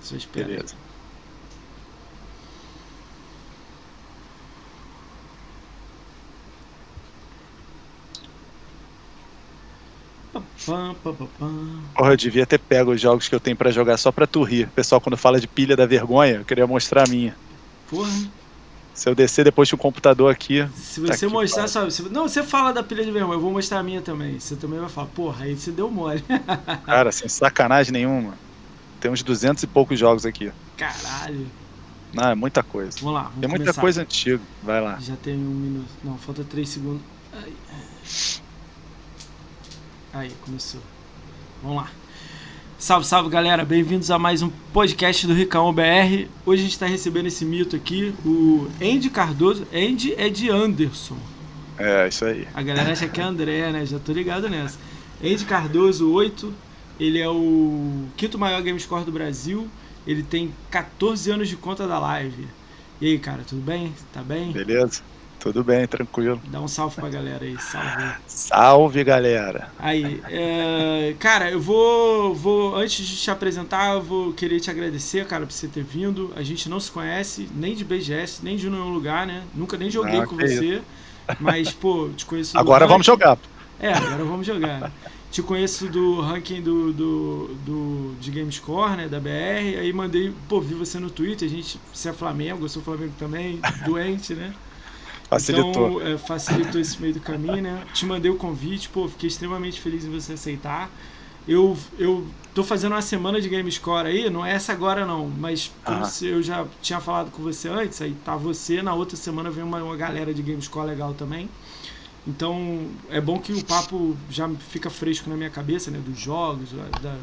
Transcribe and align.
Só 0.00 0.16
espera. 0.16 0.46
Beleza. 0.48 0.76
Porra, 11.94 12.12
eu 12.12 12.16
devia 12.16 12.46
ter 12.46 12.58
pego 12.58 12.92
os 12.92 13.00
jogos 13.00 13.28
que 13.28 13.34
eu 13.34 13.40
tenho 13.40 13.56
pra 13.56 13.70
jogar 13.70 13.96
só 13.96 14.10
pra 14.12 14.26
tu 14.26 14.42
rir. 14.42 14.68
O 14.68 14.72
pessoal, 14.72 15.00
quando 15.00 15.16
fala 15.16 15.40
de 15.40 15.48
pilha 15.48 15.76
da 15.76 15.86
vergonha, 15.86 16.36
eu 16.36 16.44
queria 16.44 16.66
mostrar 16.66 17.04
a 17.04 17.10
minha. 17.10 17.36
Porra. 17.86 18.10
Se 18.92 19.08
eu 19.08 19.14
descer 19.14 19.44
depois 19.44 19.68
de 19.68 19.74
um 19.74 19.78
computador 19.78 20.32
aqui. 20.32 20.66
Se 20.74 21.00
Tá 21.00 21.06
você 21.16 21.26
que 21.26 21.32
mostrar 21.32 21.68
só. 21.68 21.88
se- 21.88 22.08
não, 22.10 22.28
você 22.28 22.42
fala 22.42 22.72
da 22.72 22.82
pilha 22.82 23.04
de 23.04 23.10
vergonha, 23.10 23.36
eu 23.36 23.40
vou 23.40 23.52
mostrar 23.52 23.78
a 23.80 23.82
minha 23.82 24.02
também. 24.02 24.38
Você 24.38 24.56
também 24.56 24.78
vai 24.80 24.88
falar, 24.88 25.08
porra, 25.08 25.44
aí 25.44 25.56
você 25.56 25.72
deu 25.72 25.90
mole. 25.90 26.22
Cara, 26.86 27.12
sem 27.12 27.28
sacanagem 27.28 27.92
nenhuma. 27.92 28.38
Tem 29.00 29.10
uns 29.10 29.22
200 29.22 29.62
e 29.62 29.66
poucos 29.66 29.98
jogos 29.98 30.26
aqui. 30.26 30.52
Caralho. 30.76 31.46
Não, 32.12 32.30
é 32.30 32.34
muita 32.34 32.62
coisa. 32.62 32.98
Vamos 33.00 33.14
lá, 33.14 33.22
vamos 33.22 33.40
Tem 33.40 33.48
muita 33.48 33.64
começar. 33.64 33.80
coisa 33.80 34.02
antiga. 34.02 34.40
Vai 34.62 34.80
lá. 34.80 34.98
Já 35.00 35.16
tem 35.16 35.34
um 35.34 35.38
minuto. 35.38 35.88
Não, 36.04 36.18
falta 36.18 36.44
três 36.44 36.68
segundos. 36.68 37.00
Ai. 37.32 37.52
Aí, 40.12 40.32
começou. 40.44 40.80
Vamos 41.62 41.78
lá. 41.78 41.90
Salve, 42.78 43.06
salve 43.06 43.28
galera, 43.28 43.64
bem-vindos 43.64 44.10
a 44.10 44.18
mais 44.18 44.40
um 44.42 44.50
podcast 44.72 45.26
do 45.26 45.34
Ricão 45.34 45.72
BR. 45.72 46.26
Hoje 46.46 46.62
a 46.62 46.64
gente 46.64 46.72
está 46.72 46.86
recebendo 46.86 47.26
esse 47.26 47.44
mito 47.44 47.76
aqui, 47.76 48.14
o 48.24 48.68
Andy 48.82 49.10
Cardoso. 49.10 49.66
Andy 49.72 50.14
é 50.16 50.28
de 50.30 50.50
Anderson. 50.50 51.16
É, 51.78 52.08
isso 52.08 52.24
aí. 52.24 52.48
A 52.54 52.62
galera 52.62 52.90
acha 52.90 53.06
que 53.06 53.20
é 53.20 53.24
André, 53.24 53.70
né? 53.70 53.86
Já 53.86 53.98
tô 53.98 54.12
ligado 54.12 54.48
nessa. 54.48 54.78
Andy 55.22 55.44
Cardoso, 55.44 56.10
8. 56.10 56.52
Ele 57.00 57.18
é 57.18 57.28
o 57.28 58.08
quinto 58.16 58.38
maior 58.38 58.62
game 58.62 58.78
score 58.78 59.04
do 59.04 59.12
Brasil. 59.12 59.66
Ele 60.06 60.22
tem 60.22 60.52
14 60.70 61.30
anos 61.30 61.48
de 61.48 61.56
conta 61.56 61.86
da 61.88 61.98
live. 61.98 62.46
E 63.00 63.06
aí, 63.06 63.18
cara, 63.18 63.42
tudo 63.44 63.62
bem? 63.62 63.92
Tá 64.12 64.22
bem? 64.22 64.52
Beleza? 64.52 65.02
Tudo 65.38 65.64
bem, 65.64 65.86
tranquilo. 65.88 66.40
Dá 66.50 66.60
um 66.60 66.68
salve 66.68 66.96
pra 66.96 67.08
galera 67.08 67.44
aí, 67.44 67.58
salve. 67.58 68.14
Salve, 68.26 69.04
galera. 69.04 69.72
Aí, 69.78 70.20
é, 70.28 71.16
cara, 71.18 71.50
eu 71.50 71.60
vou, 71.60 72.34
vou, 72.34 72.76
antes 72.76 73.06
de 73.06 73.16
te 73.16 73.30
apresentar, 73.30 73.94
eu 73.94 74.02
vou 74.02 74.32
querer 74.34 74.60
te 74.60 74.70
agradecer, 74.70 75.26
cara, 75.26 75.46
por 75.46 75.52
você 75.52 75.68
ter 75.68 75.82
vindo. 75.82 76.30
A 76.36 76.42
gente 76.42 76.68
não 76.68 76.78
se 76.78 76.90
conhece, 76.90 77.48
nem 77.54 77.74
de 77.74 77.84
BGS, 77.84 78.44
nem 78.44 78.56
de 78.56 78.68
nenhum 78.68 78.90
lugar, 78.90 79.26
né? 79.26 79.44
Nunca 79.54 79.78
nem 79.78 79.90
joguei 79.90 80.20
Ah, 80.20 80.26
com 80.26 80.36
você, 80.36 80.82
mas, 81.40 81.72
pô, 81.72 82.10
te 82.10 82.26
conheço 82.26 82.58
Agora 82.58 82.86
vamos 82.86 83.06
jogar. 83.06 83.38
É, 83.78 83.92
agora 83.94 84.24
vamos 84.24 84.46
jogar. 84.46 84.92
Te 85.30 85.42
conheço 85.42 85.88
do 85.88 86.20
ranking 86.20 86.60
do, 86.60 86.92
do, 86.92 87.54
do, 87.64 88.14
de 88.20 88.32
Gamescore, 88.32 88.96
né, 88.96 89.08
da 89.08 89.20
BR, 89.20 89.78
aí 89.78 89.92
mandei, 89.92 90.34
pô, 90.48 90.60
vi 90.60 90.74
você 90.74 90.98
no 90.98 91.08
Twitter, 91.08 91.46
a 91.46 91.50
gente, 91.50 91.78
você 91.92 92.08
é 92.08 92.12
Flamengo, 92.12 92.64
eu 92.64 92.68
sou 92.68 92.82
Flamengo 92.82 93.12
também, 93.16 93.60
doente, 93.86 94.34
né? 94.34 94.52
Facilitou. 95.28 96.00
Então, 96.00 96.14
é, 96.14 96.18
facilitou 96.18 96.80
esse 96.80 97.00
meio 97.00 97.14
do 97.14 97.20
caminho, 97.20 97.62
né? 97.62 97.86
Te 97.94 98.04
mandei 98.04 98.28
o 98.28 98.36
convite, 98.36 98.88
pô, 98.88 99.06
fiquei 99.08 99.28
extremamente 99.28 99.80
feliz 99.80 100.04
em 100.04 100.10
você 100.10 100.32
aceitar. 100.32 100.90
Eu, 101.46 101.78
eu 101.96 102.26
tô 102.52 102.64
fazendo 102.64 102.92
uma 102.92 103.02
semana 103.02 103.40
de 103.40 103.48
Game 103.48 103.70
Score 103.70 104.08
aí, 104.08 104.28
não 104.28 104.44
é 104.44 104.52
essa 104.52 104.72
agora 104.72 105.06
não, 105.06 105.28
mas 105.28 105.72
como 105.84 106.04
se 106.04 106.26
eu 106.26 106.42
já 106.42 106.66
tinha 106.82 107.00
falado 107.00 107.30
com 107.30 107.42
você 107.42 107.68
antes, 107.68 108.02
aí 108.02 108.14
tá 108.24 108.36
você, 108.36 108.82
na 108.82 108.94
outra 108.94 109.16
semana 109.16 109.50
vem 109.50 109.62
uma, 109.62 109.82
uma 109.82 109.96
galera 109.96 110.34
de 110.34 110.42
Game 110.42 110.60
Score 110.60 110.88
legal 110.88 111.14
também. 111.14 111.48
Então, 112.26 112.88
é 113.08 113.20
bom 113.20 113.38
que 113.40 113.52
o 113.52 113.62
papo 113.62 114.16
já 114.28 114.48
fica 114.58 114.90
fresco 114.90 115.30
na 115.30 115.36
minha 115.36 115.50
cabeça, 115.50 115.90
né? 115.90 115.98
Dos 115.98 116.18
jogos, 116.18 116.72
da, 116.72 116.84
da- 117.02 117.18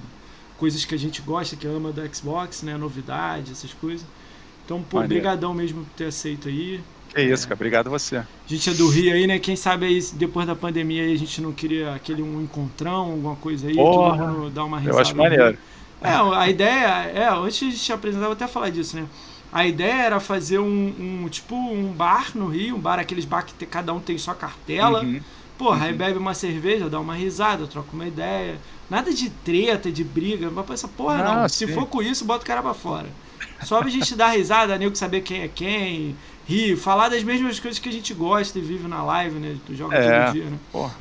coisas 0.58 0.84
que 0.86 0.96
a 0.96 0.98
gente 0.98 1.22
gosta, 1.22 1.56
que 1.56 1.68
ama 1.68 1.92
do 1.94 2.16
Xbox, 2.16 2.64
né? 2.64 2.76
Novidade, 2.78 3.52
essas 3.52 3.74
coisas. 3.74 4.06
Então, 4.66 4.84
pô, 4.84 4.98
Maneiro. 4.98 5.14
brigadão 5.14 5.54
mesmo 5.54 5.86
por 5.86 5.92
ter 5.94 6.06
aceito 6.06 6.48
aí. 6.48 6.84
Que 7.10 7.22
isso, 7.22 7.48
cara. 7.48 7.56
Obrigado 7.56 7.90
você. 7.90 8.18
A 8.18 8.26
gente 8.48 8.70
é 8.70 8.74
do 8.74 8.88
Rio 8.88 9.14
aí, 9.14 9.28
né? 9.28 9.40
Quem 9.40 9.56
sabe 9.56 9.86
aí, 9.86 10.00
depois 10.14 10.48
da 10.48 10.56
pandemia 10.56 11.04
aí, 11.04 11.14
a 11.14 11.18
gente 11.18 11.42
não 11.42 11.52
queria 11.52 11.94
aquele 11.94 12.22
um 12.22 12.42
encontrão, 12.42 13.12
alguma 13.12 13.36
coisa 13.36 13.68
aí, 13.68 13.76
Porra, 13.76 14.18
todo 14.18 14.28
mundo 14.28 14.50
dar 14.50 14.64
uma 14.64 14.80
risada. 14.80 14.98
Eu 14.98 15.00
acho 15.00 15.16
maneiro. 15.16 15.58
É, 16.02 16.10
a 16.12 16.48
ideia, 16.50 16.88
é, 17.14 17.30
antes 17.30 17.74
de 17.74 17.80
te 17.80 17.92
apresentar, 17.92 18.26
eu 18.26 18.30
vou 18.30 18.36
até 18.36 18.48
falar 18.48 18.70
disso, 18.70 18.96
né? 18.96 19.08
A 19.52 19.66
ideia 19.66 20.04
era 20.04 20.20
fazer 20.20 20.60
um, 20.60 21.24
um, 21.24 21.30
tipo, 21.30 21.56
um 21.56 21.92
bar 21.92 22.32
no 22.36 22.48
Rio, 22.48 22.76
um 22.76 22.80
bar, 22.80 23.00
aqueles 23.00 23.26
bar 23.26 23.44
que 23.46 23.66
cada 23.66 23.94
um 23.94 24.00
tem 24.00 24.18
sua 24.18 24.36
cartela. 24.36 25.02
Uhum. 25.04 25.22
Porra, 25.58 25.86
aí 25.86 25.92
Uhum. 25.92 25.98
bebe 25.98 26.18
uma 26.20 26.34
cerveja, 26.34 26.90
dá 26.90 27.00
uma 27.00 27.16
risada, 27.16 27.66
troca 27.66 27.90
uma 27.94 28.06
ideia. 28.06 28.60
Nada 28.90 29.12
de 29.14 29.30
treta, 29.30 29.92
de 29.92 30.04
briga, 30.04 30.52
mas 30.52 30.70
essa 30.72 30.88
porra 30.88 31.18
não. 31.24 31.44
Ah, 31.46 31.50
Se 31.50 31.66
for 31.68 31.86
com 31.88 32.02
isso, 32.02 32.24
bota 32.26 32.44
o 32.44 32.48
cara 32.48 32.62
pra 32.62 32.74
fora. 32.74 33.08
Só 33.64 33.80
pra 33.80 33.90
gente 33.90 34.16
dar 34.16 34.30
risada, 34.30 34.78
nego 34.78 34.96
saber 34.96 35.22
quem 35.22 35.42
é 35.42 35.48
quem, 35.48 36.16
rir, 36.48 36.76
falar 36.78 37.10
das 37.10 37.24
mesmas 37.24 37.60
coisas 37.60 37.80
que 37.80 37.90
a 37.90 37.92
gente 37.92 38.14
gosta 38.14 38.60
e 38.60 38.62
vive 38.62 38.88
na 38.88 39.04
live, 39.04 39.40
né? 39.40 39.58
Tu 39.66 39.74
joga 39.76 39.96
É. 39.96 40.24
todo 40.26 40.34
dia, 40.34 40.46
né? 40.46 40.58
Porra. 40.72 40.94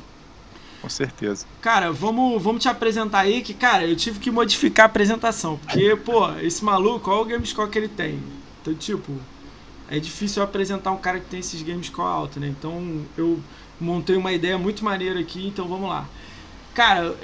Com 0.81 0.89
certeza. 0.89 1.45
Cara, 1.61 1.91
vamos, 1.91 2.41
vamos 2.41 2.61
te 2.61 2.69
apresentar 2.69 3.19
aí 3.19 3.41
que, 3.41 3.53
cara, 3.53 3.85
eu 3.85 3.95
tive 3.95 4.19
que 4.19 4.29
modificar 4.31 4.85
a 4.85 4.87
apresentação. 4.87 5.57
Porque, 5.57 5.95
pô, 5.97 6.31
esse 6.39 6.63
maluco, 6.63 7.09
olha 7.11 7.21
o 7.21 7.25
game 7.25 7.45
score 7.45 7.69
que 7.69 7.77
ele 7.77 7.87
tem. 7.87 8.19
Então, 8.67 8.73
tipo, 8.75 9.13
é 9.89 9.97
difícil 9.97 10.41
eu 10.41 10.47
apresentar 10.47 10.91
um 10.91 10.97
cara 10.97 11.19
que 11.19 11.29
tem 11.29 11.39
esses 11.39 11.61
game 11.61 11.81
score 11.83 12.07
alto, 12.07 12.39
né? 12.39 12.47
Então, 12.47 12.83
eu 13.17 13.39
montei 13.79 14.17
uma 14.17 14.33
ideia 14.33 14.57
muito 14.57 14.83
maneira 14.83 15.19
aqui, 15.19 15.47
então 15.47 15.67
vamos 15.67 15.87
lá. 15.87 16.05
Cara, 16.73 17.15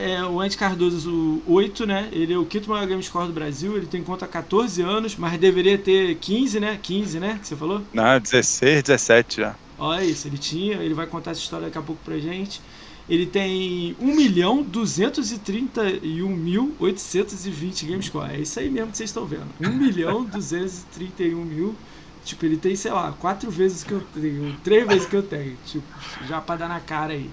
é, 0.00 0.24
o 0.24 0.40
Andy 0.40 0.56
Cardoso 0.56 1.42
8, 1.46 1.84
né? 1.84 2.08
Ele 2.12 2.32
é 2.32 2.38
o 2.38 2.46
quinto 2.46 2.70
maior 2.70 2.86
game 2.86 3.02
score 3.02 3.26
do 3.26 3.34
Brasil, 3.34 3.76
ele 3.76 3.86
tem 3.86 4.02
conta 4.02 4.24
há 4.24 4.28
14 4.28 4.80
anos, 4.80 5.16
mas 5.16 5.38
deveria 5.38 5.76
ter 5.76 6.14
15, 6.16 6.60
né? 6.60 6.78
15, 6.80 7.20
né? 7.20 7.38
Que 7.40 7.48
você 7.48 7.56
falou? 7.56 7.82
Não, 7.92 8.18
16, 8.18 8.82
17 8.84 9.36
já. 9.42 9.54
Olha 9.78 10.04
isso, 10.04 10.28
ele 10.28 10.38
tinha, 10.38 10.76
ele 10.76 10.94
vai 10.94 11.06
contar 11.06 11.32
essa 11.32 11.40
história 11.40 11.66
daqui 11.66 11.76
a 11.76 11.82
pouco 11.82 12.00
pra 12.02 12.16
gente. 12.18 12.60
Ele 13.08 13.26
tem 13.26 13.96
1 14.00 14.16
milhão 14.16 14.62
231 14.62 16.28
mil 16.28 16.74
820 16.78 17.86
game 17.86 18.02
score. 18.02 18.30
É 18.30 18.40
isso 18.40 18.58
aí 18.58 18.70
mesmo 18.70 18.92
que 18.92 18.96
vocês 18.96 19.10
estão 19.10 19.26
vendo. 19.26 19.48
1 19.60 19.68
milhão 19.70 20.24
231 20.24 21.44
mil. 21.44 21.74
Tipo, 22.24 22.46
ele 22.46 22.56
tem, 22.56 22.74
sei 22.74 22.90
lá, 22.90 23.12
quatro 23.12 23.50
vezes 23.50 23.84
que 23.84 23.92
eu 23.92 24.02
tenho, 24.14 24.56
três 24.64 24.86
vezes 24.86 25.06
que 25.06 25.14
eu 25.14 25.22
tenho. 25.22 25.58
Tipo, 25.66 25.84
já 26.26 26.40
pra 26.40 26.56
dar 26.56 26.68
na 26.68 26.80
cara 26.80 27.12
aí. 27.12 27.30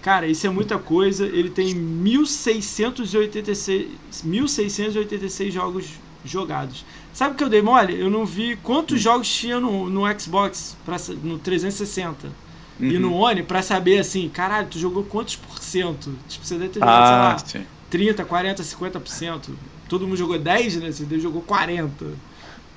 Cara, 0.00 0.26
isso 0.26 0.46
é 0.46 0.50
muita 0.50 0.78
coisa. 0.78 1.26
Ele 1.26 1.50
tem 1.50 1.74
1686, 1.74 3.88
1686 4.24 5.52
jogos 5.52 5.90
jogados. 6.24 6.86
Sabe 7.12 7.34
o 7.34 7.36
que 7.36 7.44
eu 7.44 7.50
dei 7.50 7.60
mole? 7.60 8.00
Eu 8.00 8.08
não 8.08 8.24
vi 8.24 8.56
quantos 8.56 8.98
jogos 8.98 9.28
tinha 9.28 9.60
no, 9.60 9.90
no 9.90 10.04
Xbox, 10.18 10.74
pra, 10.86 10.96
no 11.22 11.38
360 11.38 12.49
e 12.80 12.94
Uhum. 12.96 13.00
no 13.00 13.14
One, 13.14 13.42
pra 13.42 13.62
saber 13.62 13.98
assim, 13.98 14.28
caralho, 14.28 14.66
tu 14.68 14.78
jogou 14.78 15.04
quantos 15.04 15.36
por 15.36 15.58
cento? 15.62 16.12
Tipo, 16.28 16.44
você 16.46 16.54
deve 16.56 16.70
ter 16.70 16.80
jogado, 16.80 17.06
sei 17.06 17.14
Ah, 17.14 17.18
lá, 17.18 17.38
sim. 17.38 17.66
30, 17.90 18.24
40, 18.24 18.62
50%. 18.62 19.50
Todo 19.88 20.06
mundo 20.06 20.16
jogou 20.16 20.38
10, 20.38 20.76
né? 20.76 20.90
Você 20.92 21.06
jogou 21.20 21.42
40. 21.42 22.06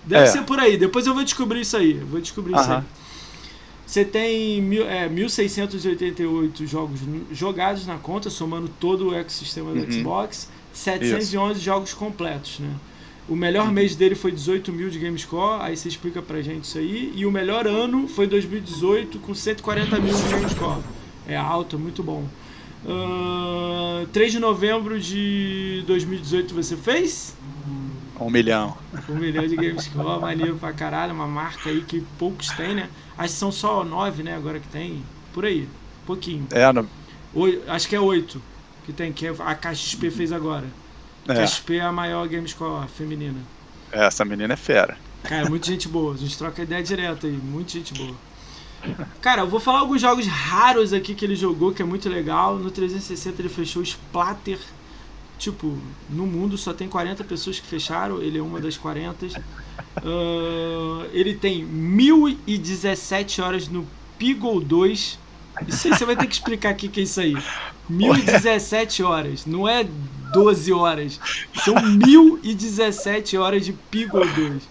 Deve 0.06 0.24
É. 0.24 0.28
ser 0.28 0.42
por 0.44 0.60
aí. 0.60 0.76
Depois 0.78 1.08
eu 1.08 1.14
vou 1.14 1.24
descobrir 1.24 1.62
isso 1.62 1.78
aí. 1.78 1.98
Eu 2.00 2.08
vou 2.08 2.20
descobrir 2.20 2.56
isso 2.56 2.72
aí. 2.72 2.84
Você 3.86 4.04
tem 4.04 4.62
mil, 4.62 4.86
é, 4.88 5.08
1.688 5.08 6.66
jogos 6.66 7.00
jogados 7.32 7.86
na 7.86 7.98
conta, 7.98 8.30
somando 8.30 8.68
todo 8.80 9.10
o 9.10 9.14
ecossistema 9.16 9.72
do 9.72 9.80
Uhum. 9.80 9.92
Xbox. 9.92 10.50
711 10.74 11.60
jogos 11.60 11.94
completos, 11.94 12.60
né? 12.60 12.70
O 13.28 13.36
melhor 13.36 13.72
mês 13.72 13.96
dele 13.96 14.16
foi 14.16 14.32
18 14.32 14.72
mil 14.74 14.90
de 14.90 15.00
GameScore, 15.00 15.62
aí 15.62 15.78
você 15.78 15.88
explica 15.88 16.22
pra 16.22 16.42
gente 16.42 16.66
isso 16.66 16.78
aí. 16.78 17.14
E 17.16 17.26
o 17.26 17.32
melhor 17.32 17.66
ano 17.66 18.08
foi 18.08 18.28
2018, 18.28 19.20
com 19.20 19.34
140 19.34 20.00
mil 20.00 20.14
de 20.14 20.24
GameScore. 20.24 20.82
É 21.26 21.38
alto, 21.38 21.78
é 21.78 21.80
muito 21.80 22.04
bom. 22.04 22.26
Ahn, 22.86 24.06
3 24.12 24.34
de 24.34 24.40
novembro 24.40 25.00
de 25.00 25.84
2018 25.88 26.54
você 26.54 26.76
fez? 26.76 27.34
Um 28.20 28.30
milhão. 28.30 28.78
Um 29.10 29.16
milhão 29.16 29.48
de 29.48 29.56
GameScore, 29.56 30.20
maneiro 30.20 30.58
pra 30.58 30.74
caralho, 30.74 31.14
uma 31.14 31.28
marca 31.28 31.70
aí 31.70 31.82
que 31.82 32.02
poucos 32.20 32.50
têm, 32.50 32.76
né? 32.76 32.90
Acho 33.18 33.34
que 33.34 33.40
são 33.40 33.52
só 33.52 33.86
nove, 33.86 34.22
né, 34.22 34.36
agora 34.36 34.60
que 34.60 34.68
tem. 34.68 35.02
Por 35.34 35.46
aí, 35.46 35.68
pouquinho. 36.06 36.46
É, 36.52 36.72
no, 36.74 36.88
Oi, 37.34 37.64
acho 37.68 37.88
que 37.88 37.96
é 37.96 38.00
oito 38.00 38.42
que 38.86 38.94
tem, 38.94 39.12
que 39.12 39.26
a 39.28 39.56
KXP 39.56 40.12
fez 40.12 40.32
agora. 40.32 40.66
É, 41.28 41.44
KXP 41.44 41.76
é 41.78 41.82
a 41.82 41.92
maior 41.92 42.28
GameScore 42.28 42.88
feminina. 42.88 43.40
essa 43.92 44.26
menina 44.26 44.54
é 44.54 44.58
fera. 44.58 44.98
Cara, 45.24 45.50
muita 45.50 45.68
gente 45.68 45.88
boa. 45.88 46.14
A 46.14 46.18
gente 46.18 46.38
troca 46.38 46.62
ideia 46.62 46.84
direto 46.84 47.26
aí. 47.28 47.34
Muita 47.34 47.72
gente 47.74 47.94
boa. 47.94 48.16
Cara, 49.22 49.44
eu 49.44 49.48
vou 49.48 49.60
falar 49.62 49.80
alguns 49.80 50.02
jogos 50.02 50.28
raros 50.28 50.92
aqui 50.92 51.16
que 51.16 51.24
ele 51.24 51.36
jogou, 51.36 51.72
que 51.74 51.82
é 51.82 51.86
muito 51.86 52.10
legal. 52.10 52.58
No 52.58 52.70
360 52.70 53.42
ele 53.42 53.50
fechou 53.50 53.82
Splatter. 53.82 54.60
Tipo, 55.40 55.78
no 56.10 56.26
mundo 56.26 56.58
só 56.58 56.74
tem 56.74 56.88
40 56.90 57.24
pessoas 57.24 57.60
que 57.60 57.68
fecharam. 57.68 58.22
Ele 58.22 58.38
é 58.38 58.42
uma 58.42 58.60
das 58.60 58.76
40. 58.78 59.28
Ah, 59.98 61.08
ele 61.14 61.36
tem 61.36 61.64
1017 61.64 63.42
horas 63.42 63.68
no 63.70 63.88
Pigol 64.18 64.60
2. 64.60 65.20
Isso 65.68 65.88
aí 65.88 65.94
você 65.94 66.06
vai 66.06 66.16
ter 66.18 66.28
que 66.28 66.34
explicar 66.34 66.74
o 66.74 66.76
que 66.76 66.90
que 66.90 67.00
é 67.00 67.04
isso 67.04 67.22
aí. 67.22 67.36
1017 67.90 69.04
horas. 69.04 69.46
Não 69.46 69.68
é 69.68 69.86
1012 70.34 70.74
horas. 70.74 71.20
São 71.64 71.76
1017 71.76 73.38
horas 73.38 73.66
de 73.66 73.74
Piggle 73.74 74.28
2. 74.28 74.64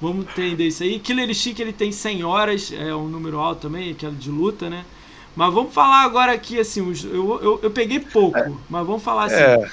Vamos 0.00 0.26
entender 0.26 0.68
isso 0.68 0.82
aí. 0.82 0.98
Killer 1.00 1.28
Instinct 1.28 1.60
ele 1.60 1.72
tem 1.72 1.90
100 1.90 2.24
horas, 2.24 2.72
é 2.72 2.94
um 2.94 3.08
número 3.08 3.38
alto 3.38 3.62
também, 3.62 3.90
aquela 3.90 4.14
de 4.14 4.30
luta, 4.30 4.70
né? 4.70 4.84
Mas 5.34 5.52
vamos 5.52 5.72
falar 5.72 6.02
agora 6.02 6.32
aqui, 6.32 6.58
assim, 6.58 6.80
eu, 7.04 7.40
eu, 7.42 7.60
eu 7.62 7.70
peguei 7.70 8.00
pouco, 8.00 8.38
é. 8.38 8.52
mas 8.68 8.86
vamos 8.86 9.02
falar 9.02 9.24
assim. 9.24 9.36
É. 9.36 9.70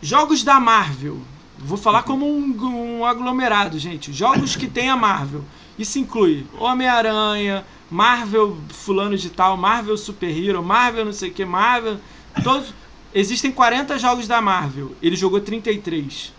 Jogos 0.00 0.42
da 0.42 0.58
Marvel. 0.58 1.18
Vou 1.58 1.78
falar 1.78 2.02
como 2.02 2.26
um, 2.26 2.98
um 2.98 3.06
aglomerado, 3.06 3.78
gente. 3.78 4.12
Jogos 4.12 4.56
que 4.56 4.66
tem 4.66 4.90
a 4.90 4.96
Marvel. 4.96 5.44
Isso 5.78 5.98
inclui 5.98 6.44
Homem-Aranha, 6.58 7.64
Marvel 7.88 8.56
fulano 8.70 9.16
de 9.16 9.30
tal, 9.30 9.56
Marvel 9.56 9.96
Super 9.96 10.36
Hero, 10.36 10.62
Marvel 10.62 11.04
não 11.04 11.12
sei 11.12 11.30
o 11.30 11.32
que, 11.32 11.44
Marvel. 11.44 11.98
Todos. 12.42 12.74
Existem 13.14 13.52
40 13.52 13.98
jogos 13.98 14.26
da 14.26 14.40
Marvel. 14.40 14.92
Ele 15.02 15.16
jogou 15.16 15.40
33. 15.40 16.32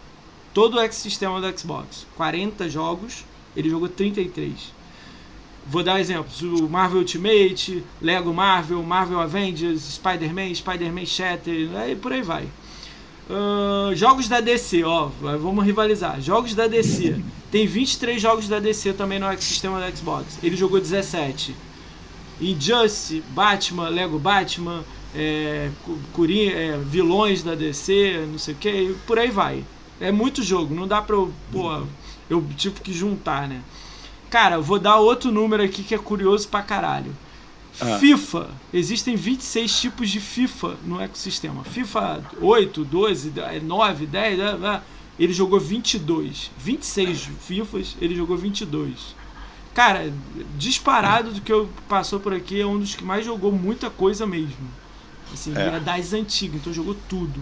Todo 0.54 0.78
o 0.78 0.80
ecossistema 0.80 1.40
do 1.40 1.60
Xbox. 1.60 2.06
40 2.16 2.70
jogos, 2.70 3.26
ele 3.56 3.70
jogou 3.70 3.88
33. 3.88 4.74
Vou 5.66 5.84
dar 5.84 6.00
exemplos: 6.00 6.42
o 6.42 6.68
Marvel 6.68 7.00
Ultimate, 7.00 7.84
Lego 8.02 8.34
Marvel, 8.34 8.82
Marvel 8.84 9.20
Avengers, 9.20 9.82
Spider-Man, 9.96 10.54
Spider-Man 10.54 11.06
Shatter, 11.06 11.70
aí 11.76 11.96
por 11.96 12.12
aí 12.12 12.22
vai. 12.22 12.48
Uh, 13.30 13.96
jogos 13.96 14.28
da 14.28 14.42
DC, 14.42 14.84
ó, 14.84 15.10
vamos 15.22 15.64
rivalizar. 15.64 16.20
Jogos 16.20 16.54
da 16.54 16.68
DC. 16.68 17.22
Tem 17.50 17.66
23 17.66 18.22
jogos 18.22 18.48
da 18.48 18.60
DC 18.60 18.94
também 18.94 19.20
no 19.20 19.32
sistema 19.42 19.80
do 19.80 19.98
Xbox. 19.98 20.40
Ele 20.44 20.58
jogou 20.58 20.80
17. 20.80 21.56
Injustice, 22.42 23.24
Batman, 23.30 23.90
Lego 23.90 24.20
Batman, 24.20 24.84
é, 25.16 25.70
é, 26.54 26.78
vilões 26.78 27.44
da 27.44 27.56
DC, 27.56 28.26
não 28.32 28.38
sei 28.38 28.54
o 28.54 28.58
que, 28.58 28.96
por 29.06 29.20
aí 29.20 29.30
vai. 29.30 29.64
É 30.00 30.12
muito 30.12 30.44
jogo, 30.44 30.74
não 30.74 30.88
dá 30.88 31.02
pra 31.02 31.16
eu. 31.16 31.32
Pô, 31.52 31.84
eu 32.30 32.44
tive 32.58 32.82
que 32.82 32.92
juntar, 32.92 33.48
né? 33.48 33.62
Cara, 34.30 34.60
vou 34.60 34.80
dar 34.80 34.98
outro 34.98 35.32
número 35.32 35.64
aqui 35.64 35.84
que 35.84 35.94
é 35.94 35.98
curioso 35.98 36.48
pra 36.48 36.64
caralho. 36.64 37.16
Ah. 37.80 37.98
FIFA. 38.00 38.50
Existem 38.74 39.16
26 39.16 39.80
tipos 39.80 40.10
de 40.10 40.20
FIFA 40.20 40.78
no 40.84 41.00
ecossistema. 41.00 41.64
FIFA 41.64 42.24
8, 42.42 42.84
12, 42.84 43.34
9, 43.64 44.06
10. 44.06 44.40
Ele 45.20 45.34
jogou 45.34 45.60
22. 45.60 46.52
26 46.58 47.30
FIFAs, 47.40 47.96
ele 48.02 48.16
jogou 48.16 48.36
22. 48.36 49.16
Cara, 49.74 50.14
disparado 50.58 51.32
do 51.32 51.42
que 51.42 51.52
eu 51.52 51.68
passou 51.90 52.20
por 52.20 52.34
aqui, 52.34 52.62
é 52.62 52.66
um 52.66 52.78
dos 52.78 52.96
que 52.96 53.04
mais 53.04 53.26
jogou 53.26 53.52
muita 53.52 53.90
coisa 53.90 54.26
mesmo. 54.26 54.83
Assim, 55.34 55.54
é. 55.56 55.80
das 55.80 56.14
antigas, 56.14 56.62
então 56.62 56.72
jogou 56.72 56.96
tudo. 57.10 57.40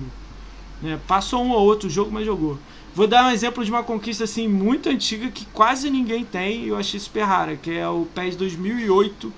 Né? 0.82 1.00
Passou 1.08 1.44
um 1.44 1.52
ou 1.52 1.62
outro 1.62 1.90
jogo, 1.90 2.12
mas 2.12 2.26
jogou. 2.26 2.58
Vou 2.96 3.08
dar 3.08 3.26
um 3.26 3.32
exemplo 3.32 3.64
de 3.64 3.72
uma 3.72 3.84
conquista 3.84 4.24
assim 4.24 4.48
muito 4.48 4.90
antiga 4.90 5.30
que 5.30 5.46
quase 5.48 5.90
ninguém 5.90 6.26
tem 6.26 6.66
e 6.66 6.68
eu 6.70 6.78
achei 6.78 7.00
super 7.00 7.24
rara, 7.24 7.56
que 7.56 7.72
é 7.72 7.88
o 7.88 8.08
PES 8.14 8.36
2008 8.36 9.32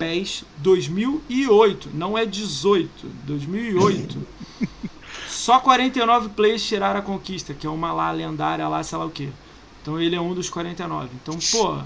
PES 0.00 0.44
2008, 0.56 1.90
não 1.92 2.16
é 2.16 2.24
18, 2.24 3.06
2008. 3.26 4.26
Só 5.28 5.60
49 5.60 6.30
players 6.30 6.66
tiraram 6.66 7.00
a 7.00 7.02
conquista, 7.02 7.52
que 7.52 7.66
é 7.66 7.70
uma 7.70 7.92
lá 7.92 8.10
lendária 8.10 8.66
lá, 8.66 8.82
sei 8.82 8.96
lá 8.96 9.04
o 9.04 9.10
que. 9.10 9.30
Então 9.82 10.00
ele 10.00 10.16
é 10.16 10.20
um 10.20 10.32
dos 10.32 10.48
49. 10.48 11.10
Então, 11.22 11.38
pô, 11.52 11.78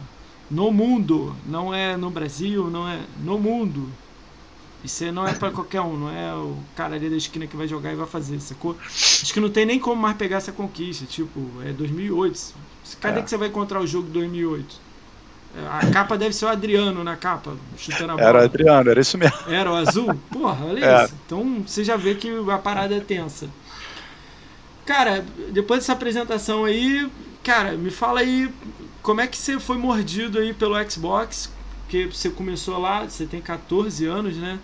no 0.49 0.71
mundo, 0.71 1.35
não 1.45 1.75
é 1.75 1.97
no 1.97 2.09
Brasil, 2.09 2.71
não 2.71 2.89
é 2.89 3.00
no 3.19 3.37
mundo. 3.37 3.89
Isso 4.85 5.11
não 5.11 5.27
é 5.27 5.33
para 5.33 5.51
qualquer 5.51 5.81
um, 5.81 5.97
não 5.97 6.11
é 6.11 6.35
o 6.35 6.59
cara 6.77 6.95
ali 6.95 7.09
da 7.09 7.17
esquina 7.17 7.47
que 7.47 7.57
vai 7.57 7.67
jogar 7.67 7.93
e 7.93 7.97
vai 7.97 8.07
fazer, 8.07 8.39
sacou? 8.41 8.77
Acho 8.87 9.33
que 9.33 9.41
não 9.41 9.49
tem 9.49 9.65
nem 9.65 9.81
como 9.81 10.01
mais 10.01 10.15
pegar 10.15 10.37
essa 10.37 10.53
conquista, 10.53 11.07
tipo, 11.07 11.41
é 11.65 11.73
2008. 11.73 12.55
Cadê 13.01 13.21
é. 13.21 13.23
que 13.23 13.31
você 13.31 13.39
vai 13.39 13.49
encontrar 13.49 13.81
o 13.81 13.87
jogo 13.87 14.09
2008? 14.11 14.85
A 15.71 15.87
capa 15.91 16.19
deve 16.19 16.35
ser 16.35 16.45
o 16.45 16.49
Adriano 16.49 17.03
na 17.03 17.17
capa, 17.17 17.57
chutando 17.79 18.13
a 18.13 18.17
bola. 18.17 18.29
Era 18.29 18.39
o 18.41 18.43
Adriano, 18.43 18.91
era 18.91 19.01
isso 19.01 19.17
mesmo. 19.17 19.39
Era 19.49 19.71
o 19.71 19.75
azul? 19.75 20.13
Porra, 20.31 20.67
olha 20.67 20.85
é. 20.85 21.05
isso. 21.05 21.15
Então 21.25 21.65
você 21.67 21.83
já 21.83 21.97
vê 21.97 22.15
que 22.17 22.29
a 22.51 22.59
parada 22.59 22.95
é 22.95 23.01
tensa. 23.01 23.49
Cara, 24.85 25.25
depois 25.51 25.81
dessa 25.81 25.93
apresentação 25.95 26.65
aí, 26.65 27.11
cara, 27.43 27.73
me 27.73 27.91
fala 27.91 28.21
aí 28.21 28.53
como 29.01 29.21
é 29.21 29.27
que 29.27 29.37
você 29.37 29.59
foi 29.59 29.79
mordido 29.79 30.39
aí 30.39 30.53
pelo 30.53 30.75
Xbox, 30.91 31.51
porque 31.83 32.07
você 32.07 32.29
começou 32.29 32.79
lá, 32.79 33.05
você 33.05 33.25
tem 33.25 33.41
14 33.41 34.05
anos, 34.05 34.37
né? 34.37 34.59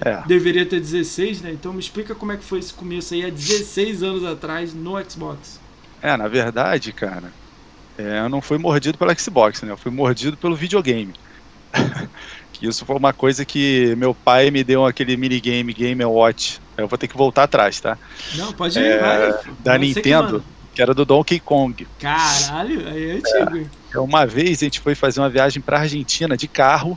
É. 0.00 0.22
Deveria 0.26 0.64
ter 0.64 0.80
16, 0.80 1.42
né? 1.42 1.52
Então 1.52 1.72
me 1.72 1.80
explica 1.80 2.14
como 2.14 2.32
é 2.32 2.36
que 2.36 2.44
foi 2.44 2.58
esse 2.58 2.72
começo 2.72 3.14
aí 3.14 3.24
há 3.24 3.30
16 3.30 4.02
anos 4.02 4.24
atrás 4.24 4.72
no 4.74 4.92
Xbox. 5.08 5.60
É, 6.00 6.16
na 6.16 6.28
verdade, 6.28 6.92
cara, 6.92 7.32
é, 7.98 8.20
eu 8.20 8.28
não 8.28 8.40
fui 8.40 8.58
mordido 8.58 8.96
pelo 8.96 9.18
Xbox, 9.18 9.62
né? 9.62 9.72
Eu 9.72 9.76
fui 9.76 9.90
mordido 9.90 10.36
pelo 10.36 10.54
videogame. 10.54 11.12
isso 12.62 12.84
foi 12.84 12.96
uma 12.96 13.12
coisa 13.12 13.44
que 13.44 13.94
meu 13.96 14.14
pai 14.14 14.50
me 14.50 14.64
deu 14.64 14.86
aquele 14.86 15.16
minigame 15.16 15.72
Game 15.72 16.04
Watch. 16.04 16.60
Eu 16.76 16.86
vou 16.86 16.96
ter 16.96 17.08
que 17.08 17.16
voltar 17.16 17.44
atrás, 17.44 17.80
tá? 17.80 17.98
Não, 18.34 18.52
pode 18.52 18.78
ir, 18.78 18.84
é, 18.84 18.98
vai. 18.98 19.40
Da 19.60 19.76
Nintendo, 19.76 20.40
que, 20.40 20.76
que, 20.76 20.82
era 20.82 20.94
do 20.94 21.04
Donkey 21.04 21.40
Kong. 21.40 21.86
Caralho, 21.98 22.88
aí 22.88 23.10
é 23.10 23.12
antigo. 23.14 23.68
É, 23.92 23.98
uma 23.98 24.24
vez 24.26 24.58
a 24.58 24.64
gente 24.64 24.80
foi 24.80 24.94
fazer 24.94 25.20
uma 25.20 25.28
viagem 25.28 25.60
pra 25.60 25.80
Argentina 25.80 26.36
de 26.36 26.46
carro. 26.46 26.96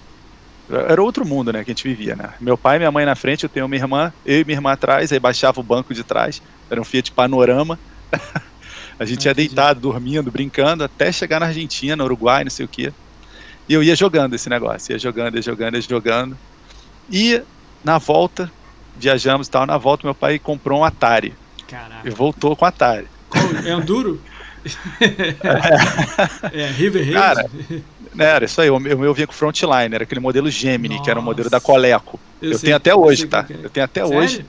Era 0.72 1.02
outro 1.02 1.26
mundo, 1.26 1.52
né, 1.52 1.64
que 1.64 1.72
a 1.72 1.74
gente 1.74 1.88
vivia, 1.88 2.16
né? 2.16 2.34
Meu 2.40 2.58
pai 2.58 2.78
e 2.78 2.80
minha 2.80 2.92
mãe 2.92 3.06
na 3.06 3.16
frente, 3.16 3.44
eu 3.44 3.50
tenho 3.50 3.68
minha 3.68 3.82
irmã, 3.82 4.14
eu 4.26 4.42
e 4.42 4.46
minha 4.46 4.58
irmã 4.58 4.72
atrás, 4.72 5.12
aí 5.12 5.20
baixava 5.20 5.60
o 5.60 5.64
banco 5.64 5.94
de 5.94 6.04
trás, 6.04 6.42
era 6.70 6.80
um 6.80 6.84
Fiat 6.84 7.12
Panorama. 7.12 7.78
A 9.00 9.06
gente 9.06 9.26
ia 9.26 9.34
deitado, 9.34 9.80
dormindo, 9.80 10.32
brincando, 10.32 10.84
até 10.84 11.12
chegar 11.12 11.40
na 11.40 11.48
Argentina, 11.48 12.04
Uruguai, 12.04 12.44
não 12.44 12.52
sei 12.52 12.66
o 12.66 12.70
quê. 12.70 12.94
E 13.68 13.74
eu 13.74 13.82
ia 13.82 13.96
jogando 13.96 14.36
esse 14.36 14.48
negócio, 14.48 14.92
ia 14.92 15.00
jogando, 15.00 15.36
ia 15.36 15.42
jogando, 15.42 15.76
ia 15.76 15.82
jogando. 15.82 16.38
E 17.10 17.42
na 17.84 17.98
volta, 17.98 18.52
viajamos 18.96 19.48
e 19.48 19.50
tal, 19.50 19.66
na 19.66 19.78
volta 19.78 20.06
meu 20.06 20.14
pai 20.14 20.38
comprou 20.38 20.82
um 20.82 20.84
Atari. 20.84 21.34
Caraca. 21.68 22.08
E 22.08 22.12
voltou 22.12 22.56
com 22.56 22.64
o 22.64 22.68
Atari. 22.68 23.08
É 23.66 23.76
um 23.76 23.82
duro? 23.82 24.22
é, 26.54 26.68
River 26.68 27.02
Raid? 27.02 27.14
Cara, 27.14 27.50
era 28.18 28.46
isso 28.46 28.60
aí, 28.62 28.70
o 28.70 28.80
meu, 28.80 28.98
o 28.98 29.00
meu 29.00 29.14
vinha 29.14 29.28
com 29.28 29.34
Frontline, 29.34 29.96
era 29.96 30.04
aquele 30.04 30.20
modelo 30.20 30.50
Gemini, 30.50 30.96
Nossa. 30.96 31.04
que 31.04 31.10
era 31.10 31.20
o 31.20 31.24
modelo 31.24 31.50
da 31.50 31.60
Coleco. 31.60 32.20
Eu, 32.42 32.52
eu 32.52 32.60
tenho 32.60 32.76
até 32.76 32.94
hoje, 32.94 33.28
tá? 33.28 33.46
É. 33.50 33.66
Eu 33.66 33.70
tenho 33.70 33.86
até 33.86 34.06
Sério? 34.06 34.18
hoje. 34.18 34.46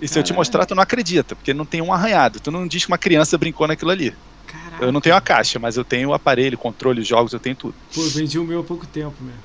E 0.00 0.08
se 0.08 0.18
eu 0.18 0.22
te 0.22 0.32
mostrar, 0.32 0.64
tu 0.64 0.74
não 0.74 0.82
acredita, 0.82 1.36
porque 1.36 1.52
não 1.52 1.66
tem 1.66 1.82
um 1.82 1.92
arranhado. 1.92 2.40
Tu 2.40 2.50
não 2.50 2.66
diz 2.66 2.84
que 2.84 2.90
uma 2.90 2.98
criança 2.98 3.36
brincou 3.36 3.66
naquilo 3.66 3.90
ali. 3.90 4.14
Caraca. 4.46 4.84
Eu 4.84 4.90
não 4.90 5.00
tenho 5.00 5.14
a 5.14 5.20
caixa, 5.20 5.58
mas 5.58 5.76
eu 5.76 5.84
tenho 5.84 6.08
o 6.08 6.14
aparelho, 6.14 6.56
controle, 6.56 7.02
jogos, 7.02 7.32
eu 7.32 7.40
tenho 7.40 7.54
tudo. 7.54 7.74
Pô, 7.94 8.02
eu 8.02 8.10
vendi 8.10 8.38
o 8.38 8.44
meu 8.44 8.60
há 8.60 8.64
pouco 8.64 8.86
tempo 8.86 9.14
mesmo. 9.20 9.40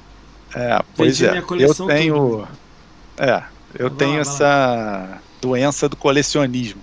É, 0.56 0.82
pois 0.96 1.20
vendi 1.20 1.38
é. 1.38 1.44
eu 1.66 1.74
tenho. 1.88 2.16
Tudo, 2.16 2.48
é, 3.18 3.44
eu 3.78 3.90
tenho 3.90 4.16
lá, 4.16 4.22
essa 4.22 5.22
doença 5.42 5.90
do 5.90 5.98
colecionismo. 5.98 6.82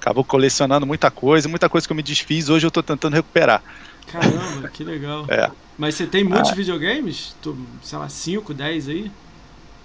Acabo 0.00 0.22
colecionando 0.22 0.86
muita 0.86 1.10
coisa, 1.10 1.48
muita 1.48 1.68
coisa 1.68 1.86
que 1.86 1.92
eu 1.92 1.96
me 1.96 2.02
desfiz, 2.02 2.48
hoje 2.48 2.66
eu 2.66 2.70
tô 2.70 2.82
tentando 2.82 3.14
recuperar. 3.14 3.62
Caramba, 4.06 4.68
que 4.68 4.84
legal. 4.84 5.24
É. 5.28 5.50
Mas 5.78 5.94
você 5.94 6.06
tem 6.06 6.24
muitos 6.24 6.50
ah. 6.50 6.54
videogames? 6.54 7.36
Sei 7.82 7.98
lá, 7.98 8.08
5, 8.08 8.54
10 8.54 8.88
aí? 8.88 9.10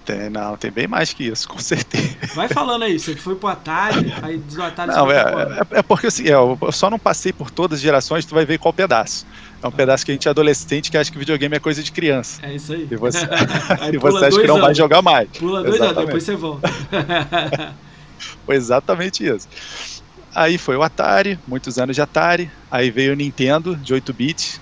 Tem, 0.05 0.29
não, 0.29 0.57
tem 0.57 0.71
bem 0.71 0.87
mais 0.87 1.13
que 1.13 1.25
isso, 1.25 1.47
com 1.49 1.59
certeza. 1.59 2.17
Vai 2.33 2.47
falando 2.47 2.83
aí, 2.83 2.99
você 2.99 3.15
foi 3.15 3.35
pro 3.35 3.49
Atari, 3.49 4.13
aí 4.21 4.37
do 4.37 4.63
Atari 4.63 4.91
Não, 4.91 5.11
é, 5.11 5.17
é, 5.19 5.79
é, 5.79 5.81
porque 5.83 6.07
assim, 6.07 6.27
é, 6.27 6.33
eu 6.33 6.57
só 6.71 6.89
não 6.89 6.97
passei 6.97 7.31
por 7.31 7.51
todas 7.51 7.77
as 7.77 7.81
gerações, 7.81 8.25
tu 8.25 8.33
vai 8.33 8.45
ver 8.45 8.57
qual 8.57 8.73
pedaço. 8.73 9.27
É 9.61 9.65
um 9.65 9.69
ah. 9.69 9.71
pedaço 9.71 10.03
que 10.03 10.11
a 10.11 10.15
gente 10.15 10.27
é 10.27 10.31
adolescente 10.31 10.89
que 10.89 10.97
acha 10.97 11.11
que 11.11 11.19
videogame 11.19 11.55
é 11.55 11.59
coisa 11.59 11.83
de 11.83 11.91
criança. 11.91 12.41
É 12.43 12.55
isso 12.55 12.73
aí. 12.73 12.87
E 12.89 12.95
você, 12.95 13.19
e 13.93 13.97
você 13.97 14.25
acha 14.25 14.41
que 14.41 14.47
não 14.47 14.55
anos. 14.55 14.65
vai 14.65 14.75
jogar 14.75 15.01
mais. 15.01 15.29
Pula 15.37 15.63
dois 15.63 15.79
anos, 15.79 15.95
depois 15.97 16.23
você 16.23 16.35
volta. 16.35 16.67
foi 18.45 18.55
exatamente 18.55 19.25
isso. 19.25 19.47
Aí 20.33 20.57
foi 20.57 20.77
o 20.77 20.81
Atari, 20.81 21.37
muitos 21.45 21.77
anos 21.77 21.95
de 21.95 22.01
Atari. 22.01 22.49
Aí 22.71 22.89
veio 22.89 23.13
o 23.13 23.15
Nintendo 23.15 23.75
de 23.75 23.93
8 23.93 24.13
bits. 24.13 24.60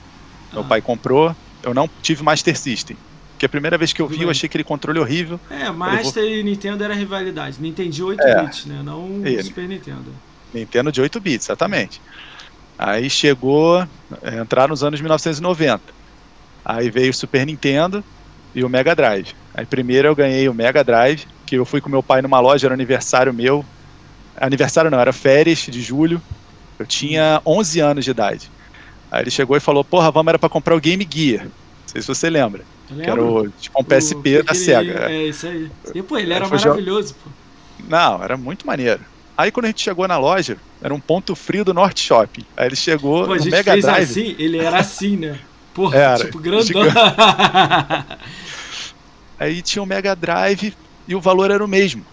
Meu 0.51 0.61
ah. 0.61 0.65
pai 0.65 0.81
comprou. 0.81 1.35
Eu 1.63 1.73
não 1.73 1.89
tive 2.01 2.23
Master 2.23 2.57
System. 2.57 2.97
Porque 3.33 3.45
a 3.45 3.49
primeira 3.49 3.77
vez 3.77 3.93
que 3.93 4.01
eu 4.01 4.07
vi, 4.07 4.21
eu 4.21 4.29
achei 4.29 4.47
aquele 4.47 4.65
controle 4.65 4.99
horrível. 4.99 5.39
É, 5.49 5.71
Master 5.71 6.23
vou... 6.23 6.31
e 6.31 6.43
Nintendo 6.43 6.83
era 6.83 6.93
rivalidade. 6.93 7.57
Nintendo 7.59 8.07
8 8.07 8.21
é, 8.21 8.43
bits, 8.43 8.65
né? 8.65 8.81
Não 8.83 9.25
e, 9.25 9.41
Super 9.41 9.67
Nintendo. 9.67 10.13
Nintendo 10.53 10.91
de 10.91 10.99
8 10.99 11.19
bits, 11.21 11.45
exatamente. 11.45 12.01
Aí 12.77 13.09
chegou, 13.09 13.81
é, 14.21 14.39
entrar 14.39 14.67
nos 14.67 14.83
anos 14.83 14.99
1990. 14.99 15.81
Aí 16.65 16.89
veio 16.89 17.11
o 17.11 17.13
Super 17.13 17.45
Nintendo 17.45 18.03
e 18.53 18.63
o 18.63 18.69
Mega 18.69 18.95
Drive. 18.95 19.33
Aí 19.53 19.65
primeiro 19.65 20.07
eu 20.07 20.15
ganhei 20.15 20.49
o 20.49 20.53
Mega 20.53 20.83
Drive, 20.83 21.25
que 21.45 21.55
eu 21.55 21.65
fui 21.65 21.79
com 21.79 21.89
meu 21.89 22.03
pai 22.03 22.21
numa 22.21 22.39
loja, 22.39 22.67
era 22.67 22.73
aniversário 22.73 23.33
meu. 23.33 23.65
Aniversário 24.35 24.91
não, 24.91 24.99
era 24.99 25.13
férias 25.13 25.59
de 25.59 25.81
julho. 25.81 26.21
Eu 26.77 26.85
tinha 26.85 27.41
11 27.45 27.79
anos 27.79 28.05
de 28.05 28.11
idade. 28.11 28.51
Aí 29.11 29.23
ele 29.23 29.31
chegou 29.31 29.57
e 29.57 29.59
falou: 29.59 29.83
Porra, 29.83 30.11
vamos 30.11 30.29
era 30.29 30.39
pra 30.39 30.49
comprar 30.49 30.75
o 30.75 30.79
Game 30.79 31.07
Gear. 31.09 31.45
Não 31.45 31.51
sei 31.87 32.01
se 32.01 32.07
você 32.07 32.29
lembra. 32.29 32.63
Que 32.87 33.09
era 33.09 33.23
o, 33.23 33.49
tipo 33.49 33.79
um 33.79 33.83
PSP 33.83 34.39
o, 34.39 34.43
da 34.43 34.53
SEGA. 34.53 35.11
É, 35.11 35.27
isso 35.27 35.47
aí. 35.47 35.71
E, 35.93 36.01
pô, 36.01 36.17
ele 36.17 36.33
era 36.33 36.47
maravilhoso, 36.47 37.15
pô. 37.15 37.29
Não, 37.87 38.23
era 38.23 38.35
muito 38.35 38.65
maneiro. 38.65 39.01
Aí 39.37 39.51
quando 39.51 39.65
a 39.65 39.69
gente 39.69 39.81
chegou 39.81 40.07
na 40.07 40.17
loja, 40.17 40.57
era 40.81 40.93
um 40.93 40.99
ponto 40.99 41.35
frio 41.35 41.63
do 41.63 41.73
Norte 41.73 42.03
Shopping. 42.03 42.43
Aí 42.57 42.67
ele 42.67 42.75
chegou 42.75 43.25
Pô, 43.25 43.33
a 43.33 43.37
gente 43.37 43.51
Mega 43.51 43.71
fez 43.71 43.85
Drive. 43.85 44.03
assim, 44.03 44.35
ele 44.37 44.57
era 44.57 44.79
assim, 44.79 45.15
né? 45.15 45.39
Porra, 45.73 45.97
Era, 45.97 46.25
tipo, 46.25 46.39
grandão. 46.39 46.81
Aí 49.39 49.61
tinha 49.61 49.81
o 49.81 49.85
Mega 49.85 50.15
Drive 50.15 50.73
e 51.07 51.15
o 51.15 51.21
valor 51.21 51.51
era 51.51 51.63
o 51.63 51.67
mesmo. 51.67 52.05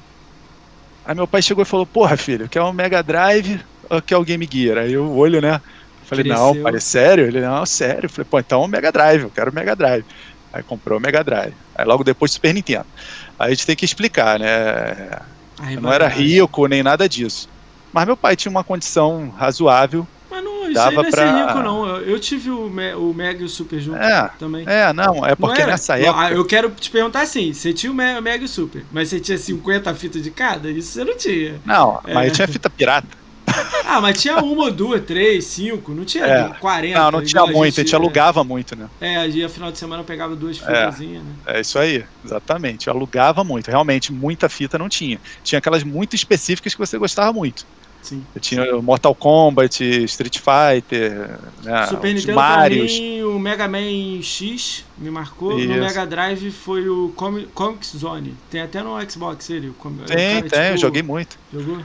Aí 1.05 1.15
meu 1.15 1.26
pai 1.26 1.43
chegou 1.43 1.62
e 1.62 1.67
falou: 1.67 1.85
Porra, 1.85 2.17
filho, 2.17 2.49
quer 2.49 2.62
um 2.62 2.73
Mega 2.73 3.03
Drive 3.03 3.61
ou 3.91 4.00
quer 4.00 4.17
o 4.17 4.25
Game 4.25 4.49
Gear? 4.50 4.79
Aí 4.79 4.93
eu 4.93 5.17
olho, 5.17 5.41
né? 5.41 5.61
Falei: 6.07 6.25
Não, 6.25 6.47
Cresceu. 6.53 6.63
pai, 6.63 6.75
é 6.77 6.81
sério? 6.81 7.27
Ele: 7.27 7.41
Não, 7.41 7.67
sério. 7.67 8.09
Falei: 8.09 8.27
Pô, 8.31 8.39
então 8.39 8.63
o 8.63 8.69
Mega 8.69 8.91
Drive, 8.93 9.23
eu 9.23 9.31
quero 9.31 9.51
o 9.51 9.55
Mega 9.55 9.75
Drive. 9.77 10.05
Aí 10.53 10.63
comprou 10.63 10.99
o 10.99 11.03
Mega 11.03 11.23
Drive. 11.23 11.53
Aí 11.75 11.85
logo 11.85 12.03
depois 12.05 12.31
Super 12.33 12.55
Nintendo. 12.55 12.87
Aí 13.39 13.49
a 13.49 13.51
gente 13.55 13.67
tem 13.67 13.77
que 13.77 13.85
explicar, 13.85 14.39
né? 14.39 15.21
Eu 15.71 15.81
não 15.81 15.93
era 15.93 16.09
vai. 16.09 16.19
rico 16.19 16.67
nem 16.67 16.83
nada 16.83 17.09
disso. 17.09 17.49
Mas 17.93 18.07
meu 18.07 18.17
pai 18.17 18.37
tinha 18.37 18.51
uma 18.51 18.65
condição 18.65 19.33
razoável. 19.37 20.07
Mas 20.31 20.45
não, 20.45 20.65
isso 20.65 20.75
Dava 20.75 20.89
aí 20.91 20.95
não 20.97 21.03
é 21.03 21.11
ser 21.11 21.17
pra- 21.17 21.47
rico, 21.47 21.59
não. 21.61 21.87
Eu, 21.87 21.97
eu 22.11 22.21
tive 22.21 22.51
o, 22.51 22.69
Me- 22.69 22.95
o 22.95 23.13
Mega 23.15 23.43
e 23.43 23.45
o 23.45 23.49
Super 23.49 23.81
junto 23.81 23.99
É, 23.99 24.31
também. 24.39 24.65
É, 24.67 24.93
não, 24.93 25.25
é 25.25 25.31
Não 25.31 25.37
porque 25.37 25.63
era? 25.63 25.73
nessa 25.73 25.99
época. 25.99 26.31
Eu 26.31 26.45
quero 26.45 26.71
te 26.71 26.91
perguntar 26.91 27.23
assim: 27.23 27.53
você 27.53 27.73
tinha 27.73 27.91
o 27.91 27.95
Me- 27.95 28.21
Mega 28.21 28.43
e 28.43 28.47
o 28.47 28.49
Super, 28.49 28.85
mas 28.93 29.09
você 29.09 29.19
tinha 29.21 29.37
50 29.39 29.95
fitas 29.95 30.23
de 30.23 30.31
cada? 30.31 30.71
Isso 30.71 30.93
você 30.93 31.05
não 31.05 31.17
tinha. 31.17 31.57
Não, 31.65 32.01
É. 32.07 32.13
mas 32.15 32.33
tinha 32.33 32.47
fita 32.49 32.69
pirata. 32.71 33.09
Ah, 33.88 34.00
mas 34.00 34.21
tinha 34.21 34.38
uma, 34.38 34.71
duas, 34.71 35.00
três, 35.05 35.45
cinco, 35.45 35.93
não 35.95 36.05
tinha 36.05 36.25
É. 36.26 36.49
40. 36.61 36.99
Não, 36.99 37.11
não 37.12 37.25
tinha 37.25 37.47
muito, 37.47 37.81
a 37.81 37.85
gente 37.85 37.95
alugava 37.95 38.43
muito, 38.43 38.75
né? 38.75 38.88
É, 39.00 39.16
a 39.16 39.28
dia 39.28 39.49
final 39.49 39.71
de 39.71 39.78
semana 39.78 40.02
eu 40.02 40.05
pegava 40.05 40.35
duas 40.35 40.59
fitazinhas, 40.59 41.23
né? 41.23 41.33
É 41.47 41.61
isso 41.61 41.78
aí, 41.78 42.05
exatamente. 42.25 42.88
Eu 42.88 42.95
alugava 42.95 43.45
muito. 43.45 43.69
Realmente, 43.71 44.12
muita 44.12 44.49
fita 44.49 44.76
não 44.76 44.88
tinha. 44.88 45.21
Tinha 45.45 45.59
aquelas 45.61 45.85
muito 45.85 46.14
específicas 46.16 46.75
que 46.75 46.78
você 46.81 46.99
gostava 46.99 47.33
muito. 47.33 47.64
Sim. 48.02 48.23
Eu 48.35 48.40
tinha 48.40 48.81
Mortal 48.81 49.14
Kombat, 49.16 49.83
Street 50.05 50.38
Fighter, 50.38 51.38
né, 51.64 51.87
Super 51.88 52.14
Nintendo 52.14 52.35
Marios. 52.37 52.93
mim, 53.00 53.23
o 53.23 53.37
Mega 53.38 53.66
Man 53.66 54.23
X 54.23 54.85
me 54.97 55.11
marcou. 55.11 55.59
Isso. 55.59 55.69
No 55.69 55.81
Mega 55.81 56.07
Drive 56.07 56.52
foi 56.52 56.88
o 56.88 57.12
Comi- 57.16 57.49
Comics 57.52 57.97
Zone. 57.97 58.35
Tem 58.49 58.61
até 58.61 58.81
no 58.81 58.97
Xbox 59.11 59.50
ele. 59.50 59.71
O 59.71 59.75
Com- 59.75 59.88
o 59.88 59.99
Tem, 60.05 60.37
cara, 60.43 60.49
tem, 60.50 60.66
tipo, 60.69 60.76
joguei 60.78 61.02
muito. 61.02 61.37
Jogou? 61.52 61.78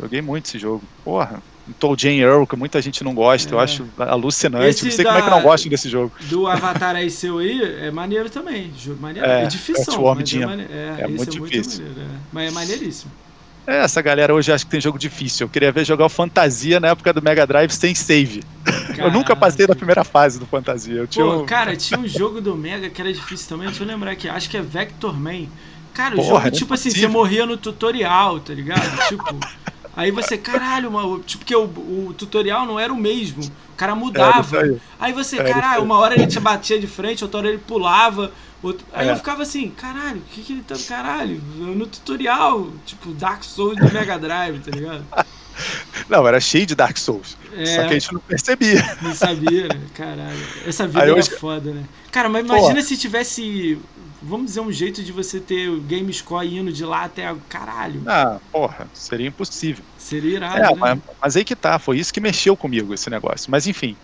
Joguei 0.00 0.22
muito 0.22 0.46
esse 0.46 0.58
jogo. 0.58 0.82
Porra, 1.04 1.42
o 1.68 1.72
Toad 1.74 2.00
Jane 2.02 2.20
Earl, 2.20 2.44
que 2.44 2.56
muita 2.56 2.80
gente 2.80 3.02
não 3.04 3.14
gosta, 3.14 3.52
eu 3.54 3.60
É. 3.60 3.64
acho 3.64 3.84
alucinante. 3.98 4.66
Esse 4.68 4.84
não 4.84 4.92
sei 4.92 5.04
como 5.04 5.18
é 5.18 5.22
que 5.22 5.30
não 5.30 5.36
da- 5.38 5.42
gostam 5.42 5.68
desse 5.70 5.88
jogo. 5.88 6.12
Do 6.22 6.46
Avatar 6.46 6.96
aí 6.96 7.10
seu 7.10 7.38
aí, 7.38 7.60
é 7.86 7.90
maneiro 7.90 8.30
também. 8.30 8.72
Jogo 8.78 9.00
maneiro. 9.02 9.28
É, 9.28 9.42
É, 9.44 9.46
difícil. 9.46 9.92
É, 9.92 10.46
maneiro. 10.46 10.72
é, 10.72 10.96
É 11.02 11.04
esse 11.04 11.08
muito 11.16 11.30
difícil. 11.30 11.84
maneiro, 11.84 12.00
é. 12.10 12.18
Mas 12.32 12.48
é 12.48 12.50
maneiríssimo. 12.54 13.12
É, 13.66 13.82
essa 13.82 14.00
galera 14.00 14.32
hoje 14.34 14.50
acha 14.50 14.64
que 14.64 14.70
tem 14.70 14.80
jogo 14.80 14.98
difícil. 14.98 15.44
Eu 15.44 15.50
queria 15.50 15.70
ver 15.70 15.84
jogar 15.84 16.06
o 16.06 16.08
Fantasia 16.08 16.80
na 16.80 16.88
época 16.88 17.12
do 17.12 17.20
Mega 17.20 17.46
Drive 17.46 17.70
sem 17.70 17.94
save. 17.94 18.42
Eu 18.96 19.10
nunca 19.12 19.36
passei 19.36 19.66
da 19.66 19.76
primeira 19.76 20.02
fase 20.04 20.38
do 20.38 20.46
Fantasia. 20.46 20.94
Eu 20.94 21.06
tinha 21.06 21.22
Pô, 21.24 21.42
um- 21.42 21.44
cara, 21.44 21.76
tinha 21.76 22.00
um 22.00 22.08
jogo 22.08 22.40
do 22.40 22.56
Mega 22.56 22.88
que 22.88 22.98
era 23.00 23.12
difícil 23.12 23.46
também, 23.46 23.68
deixa 23.68 23.82
eu 23.82 23.86
lembrar 23.86 24.12
aqui, 24.12 24.26
acho 24.26 24.48
que 24.48 24.56
é 24.56 24.62
Vector 24.62 25.14
Man. 25.14 25.44
Cara, 25.92 26.14
o 26.14 26.16
Porra, 26.16 26.28
jogo, 26.28 26.40
era 26.46 26.50
tipo 26.50 26.72
assim, 26.74 26.90
você 26.90 27.06
morria 27.06 27.44
no 27.44 27.56
tutorial, 27.58 28.40
tá 28.40 28.54
ligado? 28.54 28.80
tipo, 29.08 29.38
aí 29.98 30.10
você, 30.10 30.38
caralho, 30.38 30.90
mano, 30.90 31.20
tipo, 31.20 31.44
porque 31.44 31.54
o, 31.56 31.64
o 31.64 32.14
tutorial 32.16 32.64
não 32.64 32.78
era 32.80 32.92
o 32.92 32.96
mesmo, 32.96 33.42
o 33.44 33.76
cara 33.76 33.94
mudava. 33.94 34.40
isso 34.66 34.80
aí. 34.98 35.12
Você, 35.12 35.36
isso 35.36 35.44
caralho, 35.44 35.82
uma 35.82 35.98
hora 35.98 36.14
ele 36.14 36.26
te 36.26 36.40
batia 36.40 36.78
de 36.80 36.86
frente, 36.86 37.22
outra 37.24 37.38
hora 37.38 37.48
ele 37.48 37.58
pulava. 37.58 38.32
outro- 38.62 38.86
Aí 38.92 39.08
É. 39.08 39.12
eu 39.12 39.16
ficava 39.16 39.42
assim, 39.42 39.70
caralho, 39.70 40.18
o 40.18 40.32
que 40.32 40.42
que 40.42 40.52
ele 40.52 40.62
tá. 40.62 40.74
Caralho, 40.88 41.40
no 41.56 41.86
tutorial, 41.86 42.68
tipo, 42.86 43.10
Dark 43.12 43.42
Souls 43.44 43.76
do 43.76 43.92
Mega 43.92 44.18
Drive, 44.18 44.60
tá 44.60 44.70
ligado? 44.70 45.04
Não, 46.08 46.26
era 46.26 46.40
cheio 46.40 46.64
de 46.64 46.74
Dark 46.76 46.96
Souls. 46.96 47.36
É. 47.52 47.66
Só 47.66 47.82
que 47.82 47.88
a 47.88 47.92
gente 47.98 48.12
não 48.12 48.20
percebia. 48.20 48.96
Não 49.02 49.12
sabia, 49.12 49.66
né? 49.66 49.80
Caralho. 49.92 50.38
Essa 50.64 50.86
vida 50.86 51.02
Aí 51.02 51.10
era 51.10 51.18
hoje- 51.18 51.30
foda, 51.30 51.72
né? 51.72 51.82
Cara, 52.12 52.28
mas 52.28 52.44
imagina 52.46 52.80
se 52.82 52.96
tivesse. 52.96 53.76
Vamos 54.20 54.46
dizer, 54.46 54.60
um 54.60 54.72
jeito 54.72 55.02
de 55.02 55.12
você 55.12 55.40
ter 55.40 55.68
o 55.70 55.80
Game 55.80 56.12
Score 56.12 56.46
indo 56.56 56.72
de 56.72 56.84
lá 56.84 57.04
até. 57.04 57.26
a- 57.26 57.36
Caralho. 57.48 58.04
Ah, 58.06 58.40
porra, 58.52 58.90
seria 58.94 59.28
impossível. 59.28 59.84
Seria 59.96 60.36
irado, 60.36 60.60
É, 60.62 60.74
né? 60.74 60.80
mas, 60.80 61.00
mas 61.22 61.36
aí 61.36 61.44
que 61.44 61.56
tá, 61.56 61.78
foi 61.78 61.98
isso 61.98 62.12
que 62.12 62.20
mexeu 62.20 62.56
comigo, 62.56 62.94
esse 62.94 63.10
negócio. 63.10 63.50
Mas 63.50 63.66
enfim, 63.66 63.98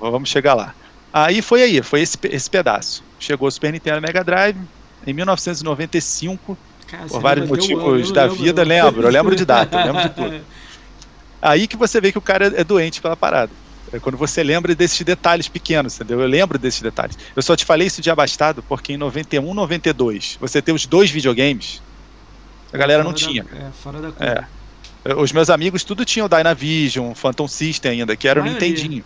vamos 0.00 0.28
chegar 0.28 0.54
lá. 0.54 0.74
Aí 1.12 1.40
foi 1.42 1.62
aí, 1.62 1.82
foi 1.82 2.00
esse, 2.00 2.16
esse 2.30 2.50
pedaço. 2.50 3.04
Chegou 3.18 3.48
o 3.48 3.50
Super 3.50 3.72
Nintendo 3.72 4.00
Mega 4.00 4.24
Drive 4.24 4.58
em 5.06 5.12
1995, 5.14 6.58
Cara, 6.86 7.06
por 7.06 7.20
vários 7.20 7.46
o 7.46 7.48
motivos 7.48 8.10
da 8.12 8.26
lembro, 8.26 8.36
vida, 8.36 8.62
eu 8.62 8.66
lembro, 8.66 9.02
eu 9.06 9.10
lembro 9.10 9.36
de 9.36 9.44
data, 9.44 9.78
lembro 9.78 10.02
de 10.02 10.10
tudo. 10.14 10.46
Aí 11.42 11.68
que 11.68 11.76
você 11.76 12.00
vê 12.00 12.10
que 12.12 12.18
o 12.18 12.22
cara 12.22 12.46
é 12.58 12.64
doente 12.64 13.00
pela 13.00 13.16
parada. 13.16 13.54
É 13.94 14.00
quando 14.00 14.18
você 14.18 14.42
lembra 14.42 14.74
desses 14.74 15.00
detalhes 15.02 15.46
pequenos, 15.46 15.94
entendeu? 15.94 16.20
Eu 16.20 16.26
lembro 16.26 16.58
desses 16.58 16.82
detalhes. 16.82 17.16
Eu 17.36 17.42
só 17.42 17.54
te 17.54 17.64
falei 17.64 17.86
isso 17.86 18.02
de 18.02 18.10
abastado 18.10 18.60
porque 18.62 18.92
em 18.92 18.96
91, 18.96 19.54
92, 19.54 20.36
você 20.40 20.60
tem 20.60 20.74
os 20.74 20.84
dois 20.84 21.10
videogames, 21.10 21.80
a 22.72 22.76
galera 22.76 23.04
não 23.04 23.12
Fora 23.12 23.22
da- 23.22 23.28
tinha. 23.30 23.46
É, 23.54 23.70
fora 23.82 24.00
da 24.00 24.10
curva. 24.10 24.48
É. 25.04 25.14
Os 25.14 25.30
meus 25.32 25.48
amigos 25.48 25.84
tudo 25.84 26.04
tinham 26.04 26.28
Dynavision, 26.28 27.14
Phantom 27.14 27.46
System 27.46 27.92
ainda, 28.00 28.16
que 28.16 28.26
era 28.26 28.40
o 28.40 28.42
A 28.42 28.46
maioria. 28.46 28.68
Nintendinho. 28.68 29.04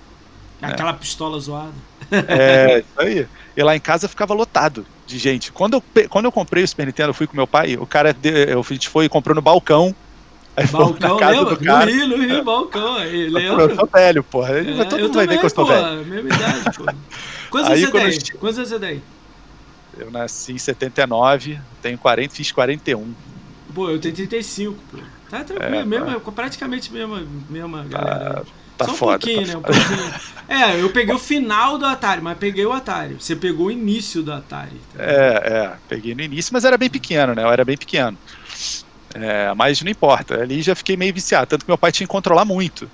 Aquela 0.63 0.95
pistola 0.95 1.39
zoada. 1.39 1.73
É, 2.11 2.79
isso 2.81 2.87
aí. 2.97 3.27
E 3.57 3.63
lá 3.63 3.77
em 3.77 3.81
casa 3.81 4.09
ficava 4.09 4.33
lotado 4.33 4.87
de 5.07 5.19
gente. 5.19 5.53
Quando 5.53 5.75
eu, 5.75 6.09
quando 6.09 6.25
eu 6.25 6.33
comprei 6.33 6.65
o 6.65 6.69
Super 6.69 6.87
Nintendo, 6.87 7.11
eu 7.11 7.15
fui 7.15 7.27
com 7.27 7.37
meu 7.37 7.47
pai, 7.47 7.77
o 7.77 7.87
cara, 7.87 8.17
eu, 8.23 8.61
a 8.61 8.73
gente 8.73 8.89
foi 8.89 9.05
e 9.05 9.09
comprou 9.09 9.35
no 9.35 9.43
balcão. 9.43 9.95
Aí 10.59 10.67
Balcão, 10.71 11.25
lembra? 11.25 11.57
do 11.57 11.59
cara. 11.59 11.67
No 11.67 11.79
Rio, 11.85 12.07
no 12.09 12.17
Rio, 12.17 12.45
balcão. 12.45 12.97
Aí, 12.97 13.29
Eu 13.59 13.69
lembra? 13.69 13.69
sou 13.71 13.89
velho, 13.95 14.25
porra. 14.25 14.55
É, 14.63 14.85
Todo 14.87 15.03
eu 15.03 15.09
mundo 15.09 15.17
vai 15.17 15.27
ver 15.27 15.39
que 15.39 15.47
eu 15.47 15.51
sou 15.51 15.67
velho. 15.67 15.91
mesma 16.05 16.31
idade, 16.31 16.71
pô. 16.73 16.85
Quantos 17.51 17.69
Aí, 17.69 17.71
anos 17.71 17.81
você 17.81 17.89
eu 17.93 17.93
tem? 17.93 18.11
che- 18.13 18.39
Quantos 18.39 18.59
anos 18.59 18.71
você 18.71 18.81
tem? 18.81 19.09
Eu 19.93 20.11
nasci 20.11 20.53
em 20.53 20.59
79, 20.59 21.61
tenho 21.81 21.99
40, 21.99 22.35
fiz 22.35 22.51
41. 22.53 23.15
Pô, 23.73 23.91
eu 23.91 24.01
tenho 24.01 24.15
35, 24.15 24.85
pô. 24.85 25.07
Tá 25.29 25.45
tranquilo, 25.45 25.85
É, 25.85 25.87
mesmo, 25.87 26.07
tá. 26.07 26.19
praticamente 26.33 26.93
mesma, 26.93 27.21
mesma 27.21 27.85
galera. 27.87 28.43
Tá 28.77 28.87
Só 28.87 28.95
um 28.95 28.99
foda. 28.99 29.29
pouquinho, 29.29 29.47
tá 29.47 29.47
né? 29.47 29.57
Um 29.57 29.65
pouquinho. 29.65 30.15
É, 30.47 30.81
eu 30.81 30.93
peguei 30.93 31.15
o 31.15 31.19
final 31.19 31.77
do 31.79 31.85
Atari, 31.85 32.23
mas 32.23 32.39
peguei 32.39 32.65
o 32.65 32.73
Atari. 32.73 33.21
Você 33.21 33.37
pegou 33.37 33.67
o 33.67 33.71
início 33.71 34.23
do 34.23 34.33
Atari. 34.33 34.87
tá? 34.87 35.01
É, 35.01 35.75
é, 35.75 35.79
peguei 35.87 36.15
no 36.15 36.23
início, 36.23 36.51
mas 36.53 36.65
era 36.65 36.77
bem 36.79 36.91
pequeno, 36.91 37.35
né? 37.35 37.43
Eu 37.45 37.53
era 37.53 37.65
bem 37.65 37.77
pequeno. 37.77 38.19
É, 39.15 39.55
mas 39.55 39.81
não 39.81 39.91
importa, 39.91 40.41
ali 40.43 40.61
já 40.63 40.75
fiquei 40.75 40.97
meio 40.97 41.15
viciado, 41.15 41.47
tanto 41.47 41.65
que 41.65 41.71
meu 41.71 41.79
pai 41.79 41.91
tinha 41.91 42.07
que 42.07 42.11
controlar 42.13 42.45
muito. 42.45 42.91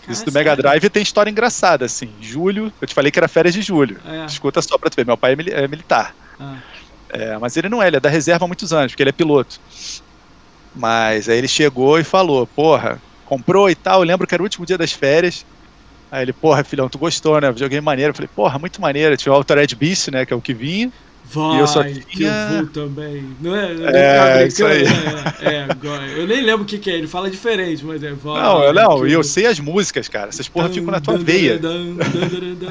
Cara, 0.00 0.12
Isso 0.12 0.24
do 0.24 0.32
Mega? 0.32 0.56
Drive 0.56 0.90
tem 0.90 1.02
história 1.02 1.30
engraçada, 1.30 1.84
assim. 1.84 2.16
Julho, 2.20 2.72
eu 2.80 2.86
te 2.88 2.94
falei 2.94 3.12
que 3.12 3.18
era 3.18 3.28
férias 3.28 3.54
de 3.54 3.62
julho. 3.62 4.00
É. 4.04 4.24
Escuta 4.26 4.60
só 4.60 4.76
pra 4.76 4.90
tu 4.90 4.96
ver, 4.96 5.06
meu 5.06 5.16
pai 5.16 5.32
é, 5.32 5.36
mili- 5.36 5.52
é 5.52 5.68
militar. 5.68 6.14
Ah, 6.40 6.56
É, 7.10 7.38
mas 7.38 7.56
ele 7.56 7.68
não 7.68 7.80
é, 7.82 7.86
ele 7.86 7.96
é 7.98 8.00
da 8.00 8.08
reserva 8.08 8.44
há 8.44 8.48
muitos 8.48 8.72
anos, 8.72 8.90
porque 8.92 9.02
ele 9.02 9.10
é 9.10 9.12
piloto. 9.12 9.60
Mas 10.74 11.28
aí 11.28 11.38
ele 11.38 11.48
chegou 11.48 11.98
e 11.98 12.04
falou, 12.04 12.46
porra, 12.46 13.00
comprou 13.24 13.68
e 13.70 13.74
tal, 13.74 14.00
eu 14.00 14.06
lembro 14.06 14.26
que 14.26 14.34
era 14.34 14.42
o 14.42 14.46
último 14.46 14.64
dia 14.66 14.78
das 14.78 14.92
férias. 14.92 15.44
Aí 16.10 16.22
ele, 16.22 16.32
porra, 16.32 16.64
filhão, 16.64 16.88
tu 16.88 16.98
gostou, 16.98 17.40
né? 17.40 17.50
Videogame 17.52 17.84
maneiro. 17.84 18.10
Eu 18.10 18.14
falei, 18.14 18.28
porra, 18.34 18.58
muito 18.58 18.80
maneiro. 18.80 19.16
Tinha 19.16 19.32
o 19.32 19.36
Altered 19.36 19.74
Beast, 19.76 20.08
né, 20.10 20.26
que 20.26 20.32
é 20.32 20.36
o 20.36 20.42
que 20.42 20.52
vinha. 20.52 20.90
Vai, 21.32 21.56
E 21.56 21.60
eu 21.60 21.66
só 21.66 21.82
que 21.82 21.90
eu 21.98 22.04
tinha- 22.04 22.48
vou 22.52 22.66
também. 22.72 23.24
Não 23.40 23.56
é? 23.56 23.72
Eu 23.72 23.88
É, 23.88 24.38
nem- 24.38 24.46
isso 24.48 24.64
aí. 24.66 24.84
É, 25.40 25.54
é, 25.54 25.66
agora. 25.68 26.06
eu 26.08 26.26
nem 26.26 26.42
lembro 26.42 26.62
o 26.62 26.66
que, 26.66 26.78
que 26.78 26.90
é, 26.90 26.94
ele 26.94 27.06
fala 27.06 27.30
diferente, 27.30 27.84
mas 27.84 28.02
é 28.02 28.12
vai. 28.12 28.42
não, 28.42 28.62
eu 28.62 28.72
não, 28.72 29.06
e 29.06 29.12
eu 29.12 29.22
sei 29.22 29.46
as 29.46 29.58
músicas, 29.60 30.08
cara. 30.08 30.28
Essas 30.28 30.48
porra 30.48 30.68
ficam 30.68 30.90
na 30.90 31.00
tua 31.00 31.16
veia. 31.18 31.58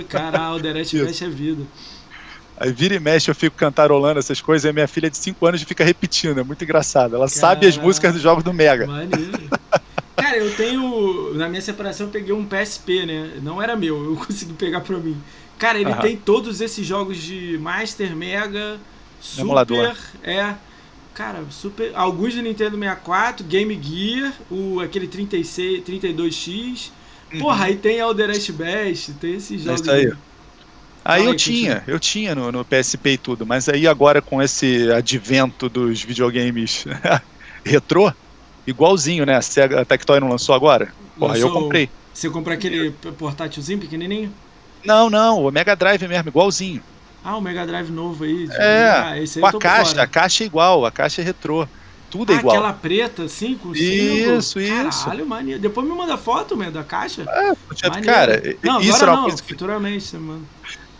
Caralho, 0.08 0.82
Isso. 0.82 0.96
mexe 0.98 1.26
a 1.26 1.30
vida. 1.30 1.64
Aí 2.58 2.72
vira 2.72 2.94
e 2.94 3.00
mexe, 3.00 3.30
eu 3.30 3.34
fico 3.36 3.56
cantarolando 3.58 4.20
essas 4.20 4.40
coisas, 4.40 4.66
e 4.66 4.70
a 4.70 4.74
minha 4.74 4.88
filha 4.88 5.10
de 5.10 5.18
5 5.18 5.44
anos 5.48 5.64
fica 5.64 5.84
repetindo, 5.84 6.40
é 6.40 6.44
muito 6.44 6.64
engraçado. 6.64 7.16
Ela 7.16 7.28
sabe 7.28 7.66
as 7.66 7.76
músicas 7.76 8.14
dos 8.14 8.22
jogos 8.22 8.44
do 8.44 8.54
Mega. 8.54 8.86
Maneiro. 8.86 9.50
Cara, 10.16 10.38
eu 10.38 10.52
tenho. 10.56 11.34
Na 11.34 11.50
minha 11.50 11.62
separação 11.62 12.06
eu 12.06 12.12
peguei 12.12 12.32
um 12.32 12.46
PSP, 12.46 13.06
né? 13.08 13.32
Não 13.42 13.60
era 13.60 13.76
meu, 13.76 14.04
eu 14.12 14.16
consegui 14.28 14.54
pegar 14.54 14.82
pra 14.82 14.98
mim. 14.98 15.18
Cara, 15.62 15.80
ele 15.80 15.92
Aham. 15.92 16.02
tem 16.02 16.18
todos 16.18 16.60
esses 16.60 16.86
jogos 16.86 17.18
de 17.22 17.56
Master, 17.62 18.16
Mega, 18.16 18.80
Super. 19.20 19.42
Emulador. 19.42 19.96
É. 20.24 20.56
Cara, 21.14 21.46
super. 21.52 21.92
Alguns 21.94 22.34
do 22.34 22.42
Nintendo 22.42 22.76
64, 22.78 23.46
Game 23.46 23.80
Gear, 23.82 24.34
o, 24.50 24.80
aquele 24.80 25.08
36, 25.08 25.84
32X. 25.84 26.92
Porra, 27.40 27.66
aí 27.66 27.76
tem 27.76 28.02
Alderash 28.02 28.50
Best, 28.50 29.14
tem 29.20 29.36
esses 29.36 29.64
Uhum. 29.66 29.74
É 29.74 29.78
jogos. 29.78 29.82
isso 29.82 29.92
aí. 29.92 30.14
Aí 31.06 31.20
Fala 31.20 31.26
eu 31.26 31.32
aí, 31.32 31.38
tinha, 31.38 31.76
continua. 31.76 31.84
eu 31.88 32.00
tinha 32.00 32.36
no, 32.36 32.52
no 32.52 32.66
PSP 32.66 33.12
e 33.12 33.18
tudo, 33.20 33.46
mas 33.46 33.70
aí 33.70 33.88
agora 33.88 34.22
com 34.22 34.42
esse 34.42 34.92
advento 34.92 35.70
dos 35.70 36.02
videogames 36.04 36.86
retrô, 37.66 38.12
igualzinho, 38.66 39.26
né? 39.26 39.36
A 39.36 39.42
Sega 39.42 39.82
a 39.82 39.86
Tectoy 39.86 40.20
não 40.20 40.30
lançou 40.30 40.56
agora? 40.56 40.96
Porra, 41.20 41.38
eu 41.38 41.50
Lançou- 41.50 41.52
comprei. 41.52 41.90
Você 42.14 42.30
comprou 42.30 42.54
aquele 42.56 42.92
portátilzinho 42.92 43.80
pequenininho? 43.80 44.32
Não, 44.86 45.10
não, 45.10 45.46
o 45.46 45.52
Mega 45.52 45.76
Drive 45.76 46.08
mesmo, 46.08 46.30
igualzinho. 46.30 46.82
Ah, 47.24 47.38
o 47.38 47.42
Mega 47.42 47.66
Drive 47.68 47.90
novo 47.92 48.24
aí. 48.24 48.48
de- 48.48 48.56
É, 48.56 48.90
ah, 48.90 49.20
esse 49.22 49.38
aí 49.38 49.52
Com 49.52 49.58
a 49.58 49.60
caixa, 49.60 50.02
a 50.02 50.08
caixa 50.08 50.44
é 50.44 50.48
igual, 50.48 50.86
a 50.86 50.92
caixa 50.92 51.22
é 51.22 51.24
retrô. 51.26 51.68
Tudo 52.10 52.34
é 52.34 52.36
Ah, 52.36 52.40
igual. 52.40 52.56
aquela 52.58 52.74
preta, 52.74 53.24
assim, 53.24 53.56
com. 53.56 53.74
Isso, 53.74 54.60
isso. 54.60 55.06
Caralho, 55.06 55.26
maneiro. 55.26 55.62
Depois 55.62 55.88
me 55.88 55.94
manda 55.96 56.18
foto, 56.18 56.58
meu, 56.58 56.70
da 56.72 56.84
caixa. 56.84 57.22
É, 57.22 57.54
Maneiro. 57.88 58.06
cara, 58.06 58.42
não, 58.64 58.82
isso 58.82 59.02
era 59.02 59.12
uma 59.12 59.18
não, 59.18 59.24
coisa 59.30 59.42
que 59.42 59.50
futuramente, 59.50 60.04
você 60.04 60.18
manda. 60.18 60.42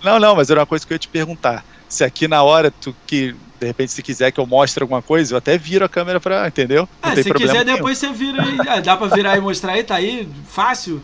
Não, 0.04 0.20
não, 0.20 0.36
mas 0.36 0.50
era 0.50 0.60
uma 0.62 0.66
coisa 0.66 0.86
que 0.86 0.94
eu 0.94 0.96
ia 0.96 1.00
te 1.00 1.08
perguntar. 1.10 1.66
Se 1.90 2.04
aqui 2.06 2.28
na 2.28 2.42
hora 2.44 2.72
tu 2.72 2.96
que 3.06 3.36
de 3.60 3.68
repente 3.68 3.92
se 3.92 4.02
quiser 4.02 4.32
que 4.32 4.40
eu 4.40 4.48
mostre 4.48 4.82
alguma 4.82 5.02
coisa, 5.02 5.34
eu 5.34 5.38
até 5.38 5.58
viro 5.58 5.84
a 5.84 5.90
câmera 5.90 6.20
pra, 6.20 6.48
entendeu? 6.48 6.88
Não 7.04 7.14
tem 7.14 7.24
se 7.24 7.34
quiser, 7.34 7.66
nenhum. 7.66 7.76
depois 7.78 7.98
você 7.98 8.10
vira 8.12 8.42
aí. 8.42 8.58
Ah, 8.68 8.80
dá 8.80 8.96
pra 8.96 9.08
virar 9.08 9.38
e 9.38 9.42
mostrar 9.42 9.74
aí, 9.74 9.84
tá 9.84 9.96
aí, 9.96 10.28
fácil. 10.48 11.02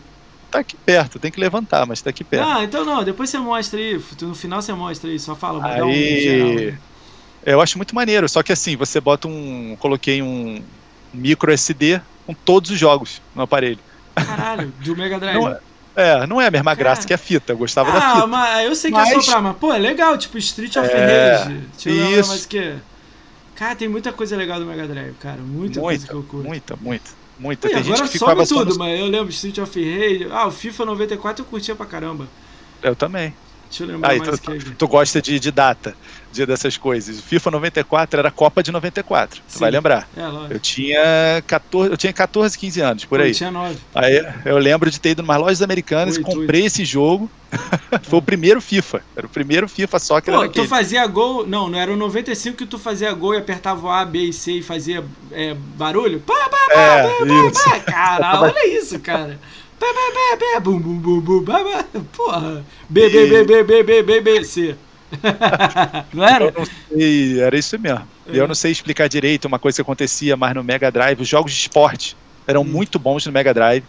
Tá 0.50 0.60
aqui 0.60 0.76
perto, 0.76 1.18
tem 1.18 1.30
que 1.30 1.38
levantar, 1.38 1.86
mas 1.86 2.00
tá 2.00 2.08
aqui 2.10 2.24
perto. 2.24 2.48
Não, 2.48 2.62
então 2.62 2.84
não, 2.84 3.04
depois 3.04 3.28
você 3.28 3.38
mostra 3.38 3.78
aí. 3.78 4.00
No 4.22 4.34
final 4.34 4.62
você 4.62 4.72
mostra 4.72 5.10
aí, 5.10 5.18
só 5.18 5.34
fala, 5.36 5.60
dar 5.60 5.84
um 5.84 5.92
geral. 5.92 6.48
Aí, 6.48 6.74
eu 7.44 7.60
acho 7.60 7.76
muito 7.78 7.94
maneiro, 7.94 8.28
só 8.28 8.42
que 8.42 8.52
assim, 8.52 8.76
você 8.76 9.00
bota 9.00 9.28
um, 9.28 9.76
coloquei 9.78 10.22
um 10.22 10.62
micro 11.12 11.52
SD 11.52 12.00
com 12.26 12.32
todos 12.34 12.70
os 12.70 12.78
jogos 12.78 13.20
no 13.34 13.42
aparelho. 13.42 13.78
Caralho, 14.14 14.72
do 14.82 14.96
Mega 14.96 15.18
Drive. 15.20 15.38
Não 15.38 15.48
é, 15.48 15.60
é, 15.96 16.26
não 16.26 16.40
é 16.40 16.46
a 16.46 16.50
mesma 16.50 16.74
graça 16.74 17.02
Cara. 17.02 17.08
que 17.08 17.14
a 17.14 17.18
fita, 17.18 17.52
eu 17.52 17.58
gostava 17.58 17.92
da 17.92 17.98
ah, 17.98 18.14
fita. 18.14 18.26
mas 18.26 18.64
eu 18.66 18.74
sei 18.74 18.90
que 18.90 18.96
Mas- 18.96 19.10
é 19.10 19.20
soprar, 19.20 19.42
mas 19.42 19.56
pô, 19.56 19.72
é 19.72 19.78
legal, 19.78 20.16
tipo 20.16 20.38
Street 20.38 20.76
of 20.76 20.88
É, 20.90 21.36
Rage. 21.36 21.54
Deixa 21.74 21.90
eu 21.90 21.94
lembrar 21.94 22.18
isso. 22.20 22.28
mais 22.30 22.46
que. 22.46 22.74
Cara, 23.54 23.74
tem 23.74 23.88
muita 23.88 24.12
coisa 24.12 24.36
legal 24.36 24.58
do 24.60 24.66
Mega 24.66 24.86
Drive, 24.86 25.14
cara. 25.16 25.38
Muita, 25.40 25.80
coisa 25.80 26.06
que 26.06 26.12
Muita, 26.14 26.26
eu 26.26 26.30
curto. 26.30 26.46
muita, 26.48 26.76
muita, 26.76 27.10
muita. 27.38 27.68
Tem 27.68 27.82
gente 27.82 28.02
que 28.02 28.08
ficava 28.08 28.44
some 28.44 28.46
só 28.46 28.58
tudo, 28.58 28.72
no... 28.72 28.78
mas 28.78 28.98
eu 28.98 29.06
lembro 29.06 29.30
Street 29.30 29.58
of 29.58 29.78
Rage. 29.78 30.28
Ah, 30.30 30.46
o 30.46 30.50
FIFA 30.50 30.84
94 30.86 31.44
eu 31.44 31.48
curtia 31.48 31.74
pra 31.74 31.86
caramba. 31.86 32.26
Eu 32.82 32.94
também. 32.94 33.34
Deixa 33.68 33.84
eu 33.84 33.88
lembrar 33.88 34.12
Ah, 34.12 34.16
mais 34.18 34.28
o 34.28 34.38
que. 34.40 34.58
Tu 34.76 34.88
gosta 34.88 35.20
de, 35.20 35.38
de 35.38 35.50
data, 35.50 35.94
de 36.32 36.46
dessas 36.46 36.76
coisas. 36.76 37.20
FIFA 37.20 37.50
94 37.52 38.18
era 38.20 38.28
a 38.28 38.32
Copa 38.32 38.62
de 38.62 38.72
94, 38.72 39.40
tu 39.40 39.52
Sim. 39.52 39.58
vai 39.60 39.70
lembrar. 39.70 40.08
É, 40.16 40.26
lógico. 40.26 40.54
Eu 40.54 40.58
tinha 40.58 41.42
14, 41.46 41.90
eu 41.90 41.96
tinha 41.96 42.12
14, 42.12 42.56
15 42.58 42.80
anos, 42.80 43.04
por 43.04 43.20
aí. 43.20 43.30
Eu 43.30 43.34
tinha 43.34 43.50
9. 43.50 43.76
Aí 43.94 44.26
eu 44.44 44.58
lembro 44.58 44.90
de 44.90 44.98
ter 44.98 45.10
ido 45.10 45.22
numas 45.22 45.38
lojas 45.38 45.62
americanas, 45.62 46.16
Oito, 46.16 46.26
comprei 46.30 46.64
esse 46.64 46.84
jogo. 46.84 47.30
Foi 48.04 48.18
o 48.18 48.22
primeiro 48.22 48.60
FIFA. 48.60 49.02
Era 49.16 49.26
o 49.26 49.30
primeiro 49.30 49.68
FIFA 49.68 49.98
só 49.98 50.20
que 50.20 50.28
era 50.30 50.38
Pô, 50.38 50.44
tu 50.44 50.48
daquele. 50.48 50.68
fazia 50.68 51.06
gol. 51.06 51.46
Não, 51.46 51.68
não 51.68 51.78
era 51.78 51.92
o 51.92 51.96
95 51.96 52.56
que 52.56 52.66
tu 52.66 52.78
fazia 52.78 53.12
gol 53.12 53.34
e 53.34 53.38
apertava 53.38 53.86
o 53.86 53.90
A, 53.90 54.04
B 54.04 54.18
e 54.24 54.32
C 54.32 54.52
e 54.52 54.62
fazia 54.62 55.04
é, 55.32 55.54
barulho? 55.76 56.20
Pá, 56.20 56.34
pá, 56.50 56.56
pá, 56.68 56.72
É, 56.74 57.02
pá, 57.02 57.08
pá, 57.26 57.70
pá. 57.70 57.80
Caralho, 57.80 58.42
olha 58.52 58.78
isso, 58.78 58.98
cara. 59.00 59.38
Bum, 60.60 60.78
bum, 60.80 60.98
bum, 60.98 61.20
bum. 61.20 61.44
Porra. 62.16 62.64
B, 62.88 63.08
B, 63.08 63.26
B, 63.26 63.44
B, 63.44 63.62
B, 63.64 63.82
B, 63.82 64.02
B, 64.02 64.20
B, 64.20 64.44
C. 64.44 64.76
Não 66.12 66.24
era? 66.26 66.44
Eu 66.46 66.52
não 66.56 66.66
sei, 66.66 67.40
era 67.40 67.58
isso 67.58 67.78
mesmo. 67.78 68.06
É. 68.26 68.38
Eu 68.38 68.46
não 68.46 68.54
sei 68.54 68.70
explicar 68.72 69.08
direito 69.08 69.46
uma 69.46 69.58
coisa 69.58 69.76
que 69.76 69.82
acontecia, 69.82 70.36
mas 70.36 70.54
no 70.54 70.62
Mega 70.62 70.90
Drive, 70.90 71.20
os 71.22 71.28
jogos 71.28 71.52
de 71.52 71.58
esporte 71.60 72.16
eram 72.46 72.60
Hum. 72.62 72.64
muito 72.64 72.98
bons 72.98 73.24
no 73.24 73.32
Mega 73.32 73.54
Drive. 73.54 73.84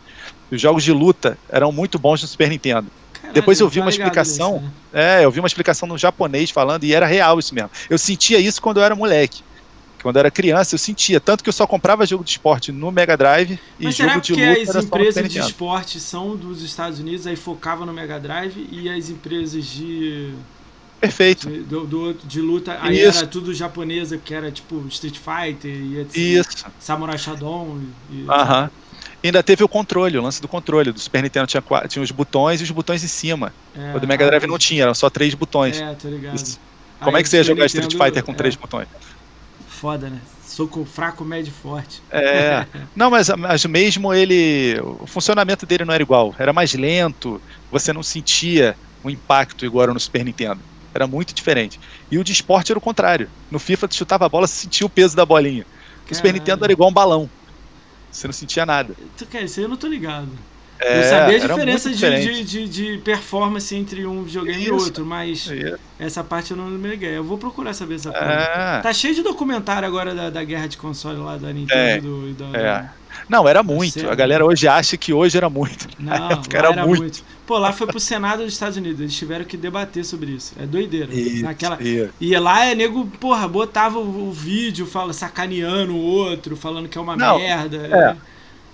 Os 0.52 0.62
jogos 0.62 0.84
de 0.84 0.92
luta 0.94 1.38
eram 1.50 1.72
muito 1.72 2.00
bons 2.00 2.22
no 2.22 2.28
Super 2.28 2.50
Nintendo. 2.50 2.88
Caralho, 3.14 3.34
Depois 3.34 3.60
eu 3.60 3.68
vi 3.68 3.80
tá 3.80 3.86
uma 3.86 3.90
explicação. 3.90 4.54
nisso, 4.62 4.74
né? 4.94 5.22
É, 5.22 5.26
eu 5.26 5.32
vi 5.32 5.40
uma 5.40 5.48
explicação 5.48 5.88
no 5.88 5.98
japonês 5.98 6.50
falando 6.52 6.84
e 6.86 6.94
era 6.94 7.06
real 7.06 7.38
isso 7.38 7.54
mesmo. 7.54 7.70
Eu 7.90 7.98
sentia 7.98 8.40
isso 8.40 8.62
quando 8.62 8.78
eu 8.78 8.84
era 8.84 8.96
moleque. 8.96 9.44
Quando 10.02 10.16
eu 10.16 10.22
era 10.22 10.32
criança, 10.32 10.76
eu 10.76 10.80
sentia. 10.80 11.20
Tanto 11.20 11.44
que 11.44 11.50
eu 11.50 11.54
só 11.54 11.68
comprava 11.68 12.06
jogo 12.06 12.24
de 12.24 12.32
esporte 12.32 12.72
no 12.72 12.92
Mega 12.92 13.18
Drive 13.18 13.60
e 13.80 13.86
Mas 13.86 13.96
jogo 13.96 14.10
será 14.10 14.20
de 14.20 14.34
luta 14.34 14.62
as 14.62 14.76
no 14.76 14.82
Super 14.82 15.00
empresas 15.00 15.32
de 15.32 15.40
esporte 15.40 16.00
são 16.00 16.36
dos 16.36 16.64
Estados 16.64 17.00
Unidos, 17.00 17.28
aí 17.28 17.36
focava 17.36 17.86
no 17.86 17.94
Mega 17.94 18.20
Drive, 18.20 18.68
e 18.72 18.90
as 18.90 19.10
empresas 19.10 19.66
de, 19.66 20.34
Perfeito. 21.00 21.50
de, 21.50 21.60
do- 21.64 21.86
do 21.86 22.14
de 22.14 22.42
luta, 22.42 22.78
aí 22.82 23.00
Isso. 23.02 23.20
era 23.20 23.28
tudo 23.28 23.54
japonesa, 23.54 24.18
que 24.18 24.34
era 24.34 24.52
tipo 24.52 24.86
Street 24.88 25.18
Fighter 25.18 25.72
e 25.72 26.00
etc. 26.00 26.16
Isso. 26.18 26.66
Samurai 26.80 27.18
Shodown. 27.18 27.82
Aham. 28.30 28.70
Ainda 29.22 29.44
teve 29.44 29.64
o 29.64 29.68
controle, 29.68 30.18
o 30.18 30.22
lance 30.22 30.42
do 30.42 30.48
controle. 30.48 30.92
Do 30.94 31.00
Super 31.00 31.22
Nintendo 31.24 31.46
tinha, 31.46 31.62
tinha 31.90 32.02
os 32.02 32.12
botões 32.12 32.62
e 32.62 32.64
os 32.64 32.72
botões 32.72 33.04
em 33.04 33.08
cima. 33.08 33.52
é, 33.76 33.96
o 33.96 34.00
do 34.00 34.08
Mega 34.08 34.26
Drive 34.26 34.48
não 34.48 34.58
tinha, 34.58 34.84
eram 34.84 34.94
só 34.96 35.10
três 35.10 35.34
botões. 35.34 35.80
É, 35.80 35.94
tô 35.94 36.08
ligado. 36.08 36.36
Isso. 36.36 36.58
Como 37.02 37.16
Aí 37.16 37.22
é 37.22 37.24
que 37.24 37.30
você 37.30 37.38
ia 37.38 37.44
jogar 37.44 37.66
Street 37.66 37.86
Nintendo, 37.86 38.04
Fighter 38.06 38.24
com 38.24 38.32
é, 38.32 38.36
três 38.36 38.56
botões? 38.56 38.88
Foda, 39.80 40.10
né? 40.10 40.20
Soco 40.44 40.84
fraco, 40.84 41.24
médio 41.24 41.52
e 41.52 41.54
forte. 41.54 42.02
É. 42.12 42.66
Não, 42.94 43.10
mas, 43.10 43.30
mas 43.30 43.66
mesmo 43.66 44.14
ele. 44.14 44.78
O 45.00 45.08
funcionamento 45.08 45.66
dele 45.66 45.86
não 45.86 45.94
era 45.94 46.04
igual. 46.04 46.36
Era 46.38 46.52
mais 46.52 46.74
lento, 46.74 47.42
você 47.72 47.94
não 47.94 48.04
sentia 48.04 48.76
o 49.02 49.10
impacto 49.10 49.66
igual 49.66 49.84
era 49.84 49.94
no 49.94 50.00
Super 50.00 50.26
Nintendo. 50.26 50.62
Era 50.94 51.08
muito 51.08 51.34
diferente. 51.34 51.80
E 52.12 52.18
o 52.18 52.24
de 52.26 52.34
esporte 52.34 52.74
era 52.74 52.80
o 52.80 52.82
contrário. 52.82 53.30
No 53.50 53.58
FIFA, 53.58 53.88
tu 53.88 53.96
chutava 53.96 54.26
a 54.26 54.30
bola, 54.30 54.48
você 54.48 54.56
sentia 54.56 54.86
o 54.86 54.90
peso 54.90 55.16
da 55.16 55.26
bolinha. 55.26 55.66
O 56.10 56.14
Super. 56.14 56.34
Nintendo 56.34 56.66
era 56.66 56.74
igual 56.74 56.90
um 56.90 56.94
balão. 56.94 57.30
Você 58.12 58.28
não 58.28 58.34
sentia 58.34 58.66
nada. 58.66 58.96
Cara, 59.32 59.46
isso 59.46 59.60
aí 59.60 59.66
eu 59.66 59.70
não 59.70 59.78
tô 59.78 59.88
ligado. 59.88 60.28
É, 60.80 61.00
eu 61.00 61.04
sabia 61.04 61.36
a 61.36 61.40
diferença 61.40 61.90
de, 61.92 62.44
de, 62.44 62.68
de, 62.68 62.98
performance 63.00 63.76
entre 63.76 64.06
um 64.06 64.24
videogame 64.24 64.60
e 64.60 64.64
Isso. 64.64 64.74
outro, 64.74 65.06
mas 65.06 65.50
É. 65.52 65.76
essa 66.00 66.24
parte 66.24 66.52
eu 66.52 66.58
não 66.58 66.66
me 66.70 66.88
liguei. 66.88 67.18
Eu 67.18 67.24
vou 67.24 67.38
procurar 67.38 67.74
saber 67.74 67.96
essa 67.96 68.12
porra. 68.12 68.26
É. 68.26 68.80
Tá 68.82 68.94
cheio 68.94 69.14
de 69.14 69.22
documentário 69.22 69.86
agora 69.86 70.16
da, 70.16 70.30
da 70.30 70.44
guerra 70.44 70.68
de 70.68 70.78
console 70.78 71.20
lá 71.20 71.36
da 71.38 71.50
É, 71.50 71.54
Nintendo 71.54 72.30
e 72.30 72.34
da. 72.34 72.46
é. 72.58 72.90
Não, 73.28 73.48
era 73.48 73.62
muito. 73.62 74.10
A 74.10 74.16
galera 74.16 74.46
hoje 74.46 74.68
acha 74.68 74.96
que 74.96 75.12
hoje 75.12 75.38
era 75.38 75.50
muito. 75.50 75.88
Não, 76.00 76.16
era, 76.54 76.70
era 76.70 76.86
muito. 76.86 77.02
muito. 77.02 77.24
Pô, 77.46 77.58
lá 77.58 77.74
foi 77.74 77.88
pro 77.88 78.00
Senado 78.00 78.44
dos 78.44 78.54
Estados 78.54 78.78
Unidos. 78.78 79.02
Eles 79.02 79.16
tiveram 79.16 79.44
que 79.44 79.58
debater 79.58 80.06
sobre 80.06 80.32
isso. 80.32 80.54
É 80.60 80.66
doideira. 80.66 81.14
Isso, 81.14 81.44
Naquela... 81.44 81.78
isso. 81.82 82.10
E 82.22 82.38
lá 82.38 82.66
é 82.66 82.76
nego, 82.76 83.06
porra, 83.20 83.48
botava 83.48 84.00
o, 84.00 84.30
o 84.30 84.32
vídeo, 84.32 84.86
fala, 84.86 85.12
sacaneando 85.12 85.94
o 85.96 86.00
outro, 86.00 86.56
falando 86.56 86.88
que 86.88 86.98
é 86.98 87.02
uma 87.02 87.18
Não, 87.18 87.40
merda. 87.40 87.78
é. 87.78 88.16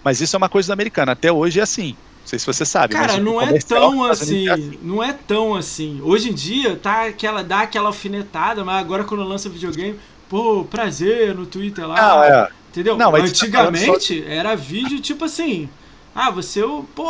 Mas 0.05 0.21
isso 0.21 0.35
é 0.35 0.37
uma 0.37 0.47
coisa 0.47 0.71
americana. 0.71 1.13
Até 1.13 1.31
hoje 1.31 1.59
é 1.59 1.63
assim. 1.63 1.97
Não 2.21 2.27
sei 2.27 2.37
se 2.37 2.45
você 2.45 2.63
sabe. 2.63 2.93
Cara, 2.93 3.17
não 3.17 3.41
é 3.41 3.57
tão 3.57 4.03
assim, 4.03 4.47
é 4.47 4.55
não 4.83 5.03
é 5.03 5.11
tão 5.11 5.55
assim. 5.55 5.99
Hoje 6.03 6.29
em 6.29 6.33
dia, 6.33 6.75
tá 6.75 7.07
aquela, 7.07 7.43
dá 7.43 7.61
aquela 7.61 7.87
alfinetada, 7.87 8.63
mas 8.63 8.79
agora 8.79 9.03
quando 9.03 9.23
lança 9.23 9.49
videogame, 9.49 9.99
pô, 10.29 10.63
prazer 10.63 11.33
no 11.33 11.47
Twitter 11.47 11.87
lá. 11.87 11.95
Não, 11.95 12.23
é. 12.23 12.49
Entendeu? 12.69 12.95
Não, 12.95 13.11
tá 13.11 13.17
Antigamente 13.17 14.23
era 14.27 14.55
vídeo 14.55 14.99
tipo 14.99 15.25
assim. 15.25 15.67
Ah, 16.13 16.29
você, 16.29 16.61
pô, 16.93 17.09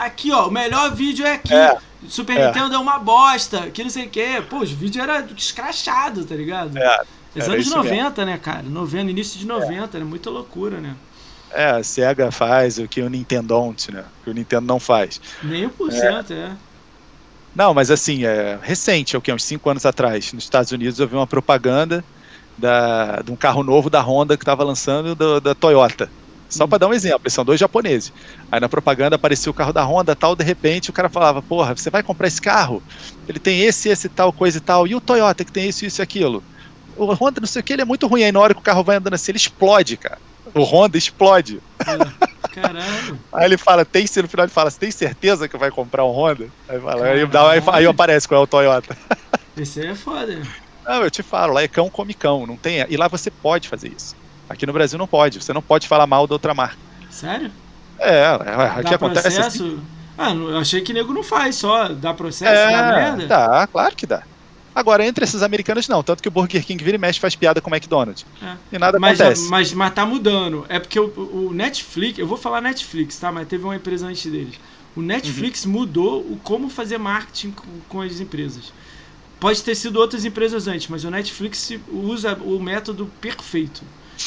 aqui 0.00 0.30
ó, 0.30 0.46
o 0.46 0.50
melhor 0.50 0.94
vídeo 0.94 1.26
é 1.26 1.32
aqui. 1.32 1.52
É, 1.52 1.76
Super 2.08 2.36
é. 2.36 2.46
Nintendo 2.46 2.74
é 2.74 2.78
uma 2.78 2.98
bosta, 2.98 3.70
que 3.70 3.82
não 3.82 3.90
sei 3.90 4.06
o 4.06 4.08
quê. 4.08 4.42
Pô, 4.48 4.58
os 4.58 4.70
vídeos 4.70 5.02
eram 5.02 5.26
escrachados, 5.36 6.24
tá 6.26 6.34
ligado? 6.34 6.78
É, 6.78 7.00
Os 7.34 7.48
anos 7.48 7.66
isso 7.66 7.76
90, 7.76 8.24
né, 8.24 8.38
cara? 8.38 8.62
90, 8.62 9.10
início 9.10 9.38
de 9.38 9.46
90, 9.46 9.98
né? 9.98 10.04
Muita 10.04 10.30
loucura, 10.30 10.78
né? 10.80 10.94
É, 11.56 11.66
a 11.70 11.82
SEGA 11.82 12.30
faz 12.30 12.78
o 12.78 12.88
que 12.88 13.00
o 13.02 13.08
Nintendo 13.08 13.48
don't, 13.48 13.90
né? 13.92 14.02
O 14.02 14.24
que 14.24 14.30
o 14.30 14.34
Nintendo 14.34 14.66
não 14.66 14.78
faz. 14.78 15.18
Nem 15.40 15.70
por 15.70 15.90
cento, 15.92 16.32
é. 16.34 16.58
Não, 17.54 17.72
mas 17.72 17.90
assim, 17.90 18.24
é 18.24 18.58
recente, 18.62 19.16
é 19.16 19.18
o 19.18 19.22
que? 19.22 19.32
Uns 19.32 19.44
5 19.44 19.70
anos 19.70 19.86
atrás, 19.86 20.30
nos 20.32 20.44
Estados 20.44 20.72
Unidos, 20.72 20.98
eu 20.98 21.08
vi 21.08 21.14
uma 21.14 21.26
propaganda 21.26 22.06
da, 22.56 23.22
de 23.22 23.32
um 23.32 23.36
carro 23.36 23.62
novo 23.62 23.88
da 23.90 24.00
Honda 24.02 24.36
que 24.36 24.42
estava 24.44 24.62
lançando 24.64 25.14
do- 25.16 25.40
da 25.40 25.54
Toyota. 25.54 26.12
Só 26.48 26.66
Hum. 26.66 26.68
para 26.68 26.78
dar 26.78 26.88
um 26.88 26.94
exemplo, 26.94 27.30
são 27.30 27.44
dois 27.44 27.58
japoneses. 27.60 28.12
Aí 28.50 28.60
na 28.60 28.68
propaganda 28.68 29.16
aparecia 29.16 29.50
o 29.50 29.54
carro 29.54 29.72
da 29.72 29.84
Honda 29.84 30.14
tal, 30.16 30.36
de 30.36 30.44
repente 30.44 30.90
o 30.90 30.92
cara 30.92 31.10
falava: 31.10 31.42
Porra, 31.42 31.74
você 31.76 31.90
vai 31.90 32.02
comprar 32.02 32.28
esse 32.28 32.40
carro? 32.40 32.84
Ele 33.28 33.40
tem 33.40 33.62
esse, 33.62 33.88
esse 33.88 34.08
tal, 34.08 34.32
coisa 34.32 34.58
e 34.58 34.60
tal. 34.60 34.86
E 34.86 34.94
o 34.94 35.00
Toyota 35.00 35.44
que 35.44 35.52
tem 35.52 35.68
isso, 35.68 35.84
isso 35.86 36.00
e 36.02 36.04
aquilo. 36.04 36.44
O 36.96 37.12
Honda, 37.14 37.40
não 37.40 37.48
sei 37.48 37.60
o 37.62 37.64
que, 37.64 37.72
ele 37.72 37.82
é 37.82 37.84
muito 37.84 38.06
ruim. 38.06 38.22
Aí 38.24 38.32
na 38.32 38.40
hora 38.40 38.54
que 38.54 38.60
o 38.60 38.62
carro 38.62 38.84
vai 38.84 38.96
andando 38.96 39.14
assim, 39.14 39.32
ele 39.32 39.38
explode, 39.38 39.98
cara. 39.98 40.20
O 40.56 40.64
Honda 40.64 40.96
explode. 40.96 41.60
é. 41.80 42.26
Caralho. 42.60 43.18
Aí 43.32 43.44
ele 43.44 43.58
fala, 43.58 43.84
tem 43.84 44.04
no 44.04 44.28
final 44.28 44.46
ele 44.46 44.52
fala, 44.52 44.70
você 44.70 44.78
tem 44.78 44.90
certeza 44.90 45.48
que 45.48 45.58
vai 45.58 45.70
comprar 45.70 46.04
um 46.04 46.10
Honda? 46.10 46.48
Aí, 46.68 46.80
fala, 46.80 47.06
aí, 47.06 47.26
dá, 47.26 47.50
aí, 47.50 47.62
aí 47.72 47.86
aparece 47.86 48.26
qual 48.26 48.40
é 48.40 48.44
o 48.44 48.46
Toyota. 48.46 48.96
Esse 49.56 49.80
aí 49.80 49.88
é 49.88 49.94
foda. 49.94 50.42
Não, 50.86 51.02
eu 51.02 51.10
te 51.10 51.22
falo, 51.22 51.54
lá 51.54 51.62
é 51.62 51.68
cão 51.68 51.90
come 51.90 52.14
cão, 52.14 52.46
não 52.46 52.56
tem. 52.56 52.84
E 52.88 52.96
lá 52.96 53.08
você 53.08 53.30
pode 53.30 53.68
fazer 53.68 53.88
isso. 53.88 54.14
Aqui 54.48 54.66
no 54.66 54.72
Brasil 54.72 54.98
não 54.98 55.06
pode, 55.06 55.42
você 55.42 55.52
não 55.52 55.62
pode 55.62 55.88
falar 55.88 56.06
mal 56.06 56.26
da 56.26 56.34
outra 56.34 56.54
marca. 56.54 56.76
Sério? 57.10 57.50
É, 57.98 58.20
é, 58.20 58.26
aqui 58.26 58.90
Dá 58.90 58.96
acontece 58.96 59.40
assim. 59.40 59.80
Ah, 60.16 60.32
eu 60.32 60.58
achei 60.58 60.80
que 60.80 60.92
nego 60.92 61.12
não 61.12 61.22
faz, 61.22 61.56
só 61.56 61.88
dá 61.88 62.14
processo, 62.14 62.52
É, 62.52 62.70
dá 62.70 62.96
merda. 62.96 63.26
dá, 63.26 63.66
claro 63.66 63.94
que 63.96 64.06
dá. 64.06 64.22
Agora, 64.76 65.06
entre 65.06 65.24
esses 65.24 65.42
americanos, 65.42 65.88
não. 65.88 66.02
Tanto 66.02 66.22
que 66.22 66.28
o 66.28 66.30
Burger 66.30 66.62
King 66.62 66.84
vira 66.84 66.96
e 66.96 67.00
mexe 67.00 67.18
faz 67.18 67.34
piada 67.34 67.62
com 67.62 67.70
o 67.70 67.74
McDonald's. 67.74 68.26
É. 68.42 68.56
E 68.72 68.78
nada 68.78 68.98
Mas, 69.00 69.18
acontece. 69.18 69.48
mas, 69.48 69.72
mas 69.72 69.94
tá 69.94 70.04
mudando. 70.04 70.66
É 70.68 70.78
porque 70.78 71.00
o, 71.00 71.06
o 71.06 71.50
Netflix, 71.54 72.18
eu 72.18 72.26
vou 72.26 72.36
falar 72.36 72.60
Netflix, 72.60 73.18
tá? 73.18 73.32
Mas 73.32 73.48
teve 73.48 73.64
uma 73.64 73.74
empresa 73.74 74.06
antes 74.06 74.30
deles. 74.30 74.60
O 74.94 75.00
Netflix 75.00 75.64
Uhum. 75.64 75.72
mudou 75.72 76.20
o 76.20 76.38
como 76.42 76.68
fazer 76.68 76.98
marketing 76.98 77.52
com, 77.52 77.64
com 77.88 78.00
as 78.02 78.20
empresas. 78.20 78.70
Pode 79.40 79.62
ter 79.62 79.74
sido 79.74 79.96
outras 79.96 80.26
empresas 80.26 80.68
antes, 80.68 80.88
mas 80.88 81.04
o 81.04 81.10
Netflix 81.10 81.72
usa 81.90 82.34
o 82.34 82.60
método 82.60 83.10
perfeito. 83.20 83.82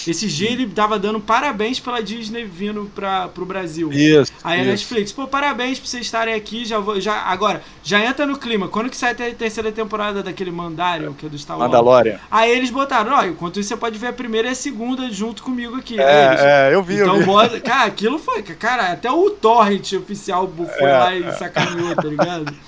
Esse 0.07 0.27
dia 0.27 0.51
ele 0.51 0.67
tava 0.67 0.97
dando 0.99 1.19
parabéns 1.19 1.79
pela 1.79 2.01
Disney 2.01 2.45
vindo 2.45 2.89
pra, 2.93 3.27
pro 3.27 3.45
Brasil. 3.45 3.91
Isso. 3.91 4.31
Aí 4.43 4.61
a. 4.61 4.63
Netflix, 4.63 5.11
pô, 5.11 5.27
parabéns 5.27 5.79
por 5.79 5.87
vocês 5.87 6.05
estarem 6.05 6.33
aqui, 6.33 6.63
já 6.65 6.79
vou, 6.79 6.99
já, 7.01 7.13
agora, 7.23 7.61
já 7.83 8.03
entra 8.05 8.25
no 8.25 8.37
clima. 8.37 8.67
Quando 8.67 8.89
que 8.89 8.95
sai 8.97 9.11
a 9.11 9.15
ter- 9.15 9.35
terceira 9.35 9.71
temporada 9.71 10.21
daquele 10.23 10.51
Mandalorian, 10.51 11.13
que 11.13 11.25
é 11.25 11.29
do 11.29 11.37
Star 11.37 11.57
Wars? 11.57 11.69
Mandalorian. 11.71 12.19
Aí 12.29 12.51
eles 12.51 12.69
botaram, 12.69 13.13
ó, 13.13 13.23
enquanto 13.25 13.59
isso 13.59 13.69
você 13.69 13.77
pode 13.77 13.97
ver 13.97 14.07
a 14.07 14.13
primeira 14.13 14.47
e 14.47 14.51
a 14.51 14.55
segunda 14.55 15.09
junto 15.11 15.43
comigo 15.43 15.75
aqui. 15.75 15.99
Aí 15.99 16.25
eles, 16.27 16.41
É, 16.41 16.69
é, 16.71 16.75
eu 16.75 16.83
vi, 16.83 16.97
eu 16.97 17.05
então, 17.05 17.17
vi. 17.19 17.25
bota, 17.25 17.59
cara, 17.59 17.85
aquilo 17.85 18.19
foi, 18.19 18.41
cara, 18.43 18.91
até 18.91 19.11
o 19.11 19.29
Torrent 19.31 19.93
oficial 19.93 20.51
foi 20.77 20.89
É, 20.89 20.97
lá 20.97 21.15
e 21.15 21.31
sacaneou, 21.33 21.95
tá 21.95 22.03
ligado? 22.03 22.53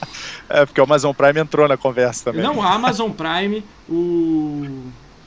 É, 0.53 0.65
porque 0.65 0.81
o 0.81 0.84
Amazon 0.84 1.13
Prime 1.13 1.39
entrou 1.39 1.65
na 1.65 1.77
conversa 1.77 2.25
também. 2.25 2.41
Não, 2.43 2.62
a 2.62 2.73
Amazon 2.73 3.10
Prime, 3.10 3.63
o. 3.89 4.67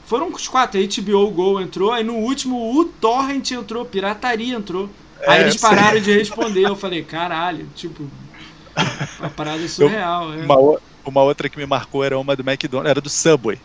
Foram 0.05 0.29
os 0.31 0.47
quatro, 0.47 0.79
a 0.79 0.83
HBO 0.83 1.29
Go 1.31 1.59
entrou, 1.59 1.91
aí 1.91 2.03
no 2.03 2.15
último 2.15 2.77
o 2.79 2.85
Torrent 2.85 3.51
entrou, 3.51 3.83
pirataria 3.85 4.55
entrou. 4.55 4.89
aí 5.27 5.39
É, 5.39 5.41
eles 5.41 5.55
eu 5.55 5.59
sei. 5.59 5.69
pararam 5.69 5.99
de 5.99 6.11
responder, 6.17 6.61
eu 6.67 6.75
falei, 6.75 7.03
caralho, 7.03 7.67
tipo, 7.75 8.07
a 9.19 9.29
parada 9.29 9.67
surreal. 9.67 10.33
é. 10.33 10.37
Uma, 10.43 10.79
uma 11.05 11.23
outra 11.23 11.49
que 11.49 11.57
me 11.57 11.65
marcou 11.65 12.03
era 12.03 12.17
uma 12.19 12.35
do 12.35 12.43
McDonald's, 12.47 12.89
era 12.91 13.01
do 13.01 13.09
Subway. 13.09 13.57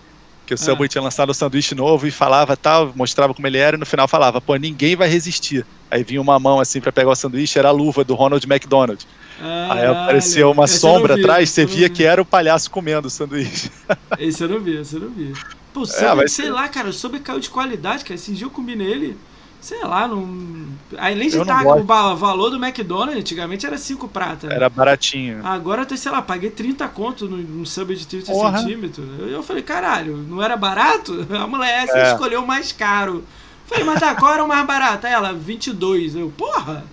Que 0.46 0.54
o 0.54 0.56
Ah. 0.56 0.58
Subway 0.58 0.88
tinha 0.88 1.02
lançado 1.02 1.30
um 1.30 1.34
sanduíche 1.34 1.74
novo 1.74 2.06
e 2.06 2.10
falava 2.10 2.56
tal, 2.56 2.92
mostrava 2.96 3.32
como 3.34 3.46
ele 3.46 3.58
era, 3.58 3.76
e 3.76 3.78
no 3.78 3.86
final 3.86 4.08
falava, 4.08 4.40
pô, 4.40 4.56
ninguém 4.56 4.96
vai 4.96 5.08
resistir. 5.08 5.64
Aí 5.90 6.02
vinha 6.02 6.20
uma 6.20 6.38
mão 6.40 6.58
assim 6.58 6.80
pra 6.80 6.90
pegar 6.90 7.10
o 7.10 7.14
sanduíche, 7.14 7.58
era 7.58 7.68
a 7.68 7.72
luva 7.72 8.02
do 8.02 8.14
Ronald 8.14 8.44
McDonald. 8.50 9.06
Aí 9.38 9.68
Caralho. 9.80 9.90
apareceu 10.02 10.50
uma 10.50 10.64
eu 10.64 10.68
sombra 10.68 11.14
vi, 11.16 11.20
atrás, 11.22 11.50
você 11.50 11.64
eu 11.64 11.68
via 11.68 11.88
vi. 11.88 11.94
que 11.94 12.04
era 12.04 12.20
o 12.20 12.24
palhaço 12.24 12.70
comendo 12.70 13.08
o 13.08 13.10
sanduíche. 13.10 13.70
Esse 14.18 14.42
eu 14.42 14.48
não 14.48 14.60
vi, 14.60 14.76
esse 14.76 14.94
eu 14.96 15.00
não 15.02 15.10
vi. 15.10 15.32
Pô, 15.72 15.82
É, 15.84 16.26
sei 16.26 16.50
lá, 16.50 16.68
cara, 16.68 16.88
o 16.88 16.92
Subway 16.92 17.20
caiu 17.22 17.40
de 17.40 17.50
qualidade, 17.50 18.02
cara. 18.04 18.14
Esse 18.14 18.32
dia 18.32 18.46
eu 18.46 18.50
comi 18.50 18.74
nele, 18.74 19.16
sei 19.60 19.80
lá, 19.82 20.08
não. 20.08 20.68
Além 20.98 21.28
de 21.28 21.38
estar 21.38 21.64
o 21.64 22.16
valor 22.16 22.50
do 22.50 22.56
McDonald's, 22.56 23.16
antigamente 23.20 23.64
era 23.66 23.78
5 23.78 24.08
prata. 24.08 24.48
né? 24.48 24.56
Era 24.56 24.68
baratinho. 24.68 25.40
Agora, 25.46 25.86
eu, 25.88 25.96
sei 25.96 26.10
lá, 26.10 26.20
paguei 26.20 26.50
30 26.50 26.88
conto 26.88 27.28
no, 27.28 27.36
no 27.36 27.64
sub 27.66 27.94
de 27.94 28.06
30 28.06 28.32
Porra. 28.32 28.58
centímetros. 28.58 29.06
Eu, 29.20 29.28
eu 29.28 29.42
falei, 29.42 29.62
caralho, 29.62 30.16
não 30.16 30.42
era 30.42 30.56
barato? 30.56 31.26
A 31.30 31.46
mulher 31.46 31.84
essa 31.84 31.98
É. 31.98 32.12
escolheu 32.12 32.42
o 32.42 32.46
mais 32.46 32.72
caro. 32.72 33.24
Falei, 33.66 33.84
mas 33.84 34.00
tá, 34.00 34.14
qual 34.16 34.32
era 34.34 34.44
o 34.44 34.48
mais 34.48 34.66
barato? 34.66 35.06
Aí 35.06 35.12
Ela, 35.12 35.32
22. 35.32 36.16
Eu, 36.16 36.32
porra, 36.36 36.84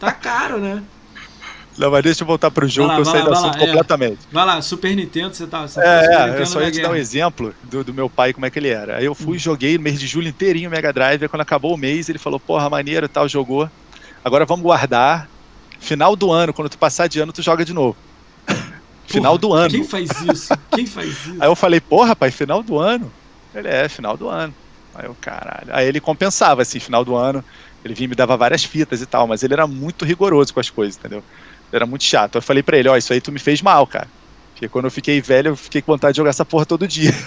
tá 0.00 0.10
caro, 0.12 0.58
né? 0.58 0.82
Não, 1.78 1.90
mas 1.90 2.02
deixa 2.02 2.22
eu 2.22 2.26
voltar 2.26 2.50
pro 2.50 2.66
jogo 2.68 2.88
Vai 2.88 2.96
lá, 2.98 3.02
que 3.02 3.08
eu 3.08 3.12
saí 3.12 3.20
lá, 3.20 3.26
do 3.26 3.30
vai 3.32 3.40
lá, 3.42 3.48
assunto 3.48 3.62
é. 3.62 3.66
completamente. 3.66 4.18
Vai 4.32 4.44
lá, 4.46 4.60
Super 4.62 4.96
Nintendo, 4.96 5.34
você 5.34 5.46
tá. 5.46 5.66
Você 5.66 5.80
É, 5.80 6.08
tá 6.08 6.28
é, 6.28 6.40
eu 6.40 6.46
só 6.46 6.58
na 6.58 6.66
ia 6.66 6.72
te 6.72 6.82
dar 6.82 6.90
um 6.90 6.96
exemplo 6.96 7.54
do, 7.62 7.84
do 7.84 7.94
meu 7.94 8.10
pai, 8.10 8.32
como 8.32 8.44
é 8.46 8.50
que 8.50 8.58
ele 8.58 8.68
era. 8.68 8.96
Aí 8.96 9.04
eu 9.04 9.12
Hum. 9.12 9.14
fui, 9.14 9.38
joguei 9.38 9.76
no 9.78 9.84
mês 9.84 10.00
de 10.00 10.06
julho 10.06 10.28
inteirinho 10.28 10.68
o 10.68 10.72
Mega 10.72 10.92
Drive, 10.92 11.22
aí 11.22 11.28
quando 11.28 11.42
acabou 11.42 11.72
o 11.74 11.78
mês, 11.78 12.08
ele 12.08 12.18
falou, 12.18 12.40
porra, 12.40 12.68
maneiro 12.68 13.06
e 13.06 13.08
tal, 13.08 13.28
jogou. 13.28 13.70
Agora 14.24 14.44
vamos 14.44 14.62
guardar. 14.64 15.28
Final 15.80 16.16
do 16.16 16.32
ano, 16.32 16.52
quando 16.52 16.68
tu 16.68 16.76
passar 16.76 17.06
de 17.06 17.20
ano, 17.20 17.32
tu 17.32 17.40
joga 17.40 17.64
de 17.64 17.72
novo. 17.72 17.96
final 19.06 19.38
Porra, 19.38 19.40
do 19.40 19.54
ano. 19.54 19.70
Quem 19.70 19.84
faz 19.84 20.10
isso? 20.22 20.52
Quem 20.72 20.86
faz 20.86 21.08
isso? 21.10 21.36
Aí 21.38 21.48
eu 21.48 21.54
falei, 21.54 21.80
porra, 21.80 22.16
pai, 22.16 22.32
final 22.32 22.62
do 22.62 22.78
ano? 22.78 23.12
Ele 23.54 23.68
é, 23.68 23.88
final 23.88 24.16
do 24.16 24.28
ano. 24.28 24.52
Aí 24.94 25.06
eu, 25.06 25.16
caralho. 25.20 25.68
Aí 25.70 25.86
ele 25.86 26.00
compensava, 26.00 26.62
assim, 26.62 26.80
final 26.80 27.04
do 27.04 27.14
ano. 27.14 27.44
Ele 27.84 27.94
vinha 27.94 28.06
e 28.06 28.08
me 28.08 28.16
dava 28.16 28.36
várias 28.36 28.64
fitas 28.64 29.00
e 29.00 29.06
tal, 29.06 29.28
mas 29.28 29.44
ele 29.44 29.54
era 29.54 29.66
muito 29.66 30.04
rigoroso 30.04 30.52
com 30.52 30.58
as 30.58 30.68
coisas, 30.68 30.96
entendeu? 30.96 31.22
Era 31.72 31.86
muito 31.86 32.04
chato. 32.04 32.36
Eu 32.36 32.42
falei 32.42 32.62
pra 32.62 32.78
ele, 32.78 32.88
ó, 32.88 32.96
isso 32.96 33.12
aí 33.12 33.20
tu 33.20 33.32
me 33.32 33.38
fez 33.38 33.60
mal, 33.62 33.86
cara. 33.86 34.08
Porque 34.52 34.68
quando 34.68 34.86
eu 34.86 34.90
fiquei 34.90 35.20
velho, 35.20 35.50
eu 35.50 35.56
fiquei 35.56 35.80
com 35.80 35.92
vontade 35.92 36.14
de 36.14 36.16
jogar 36.16 36.30
essa 36.30 36.44
porra 36.44 36.66
todo 36.66 36.88
dia. 36.88 37.12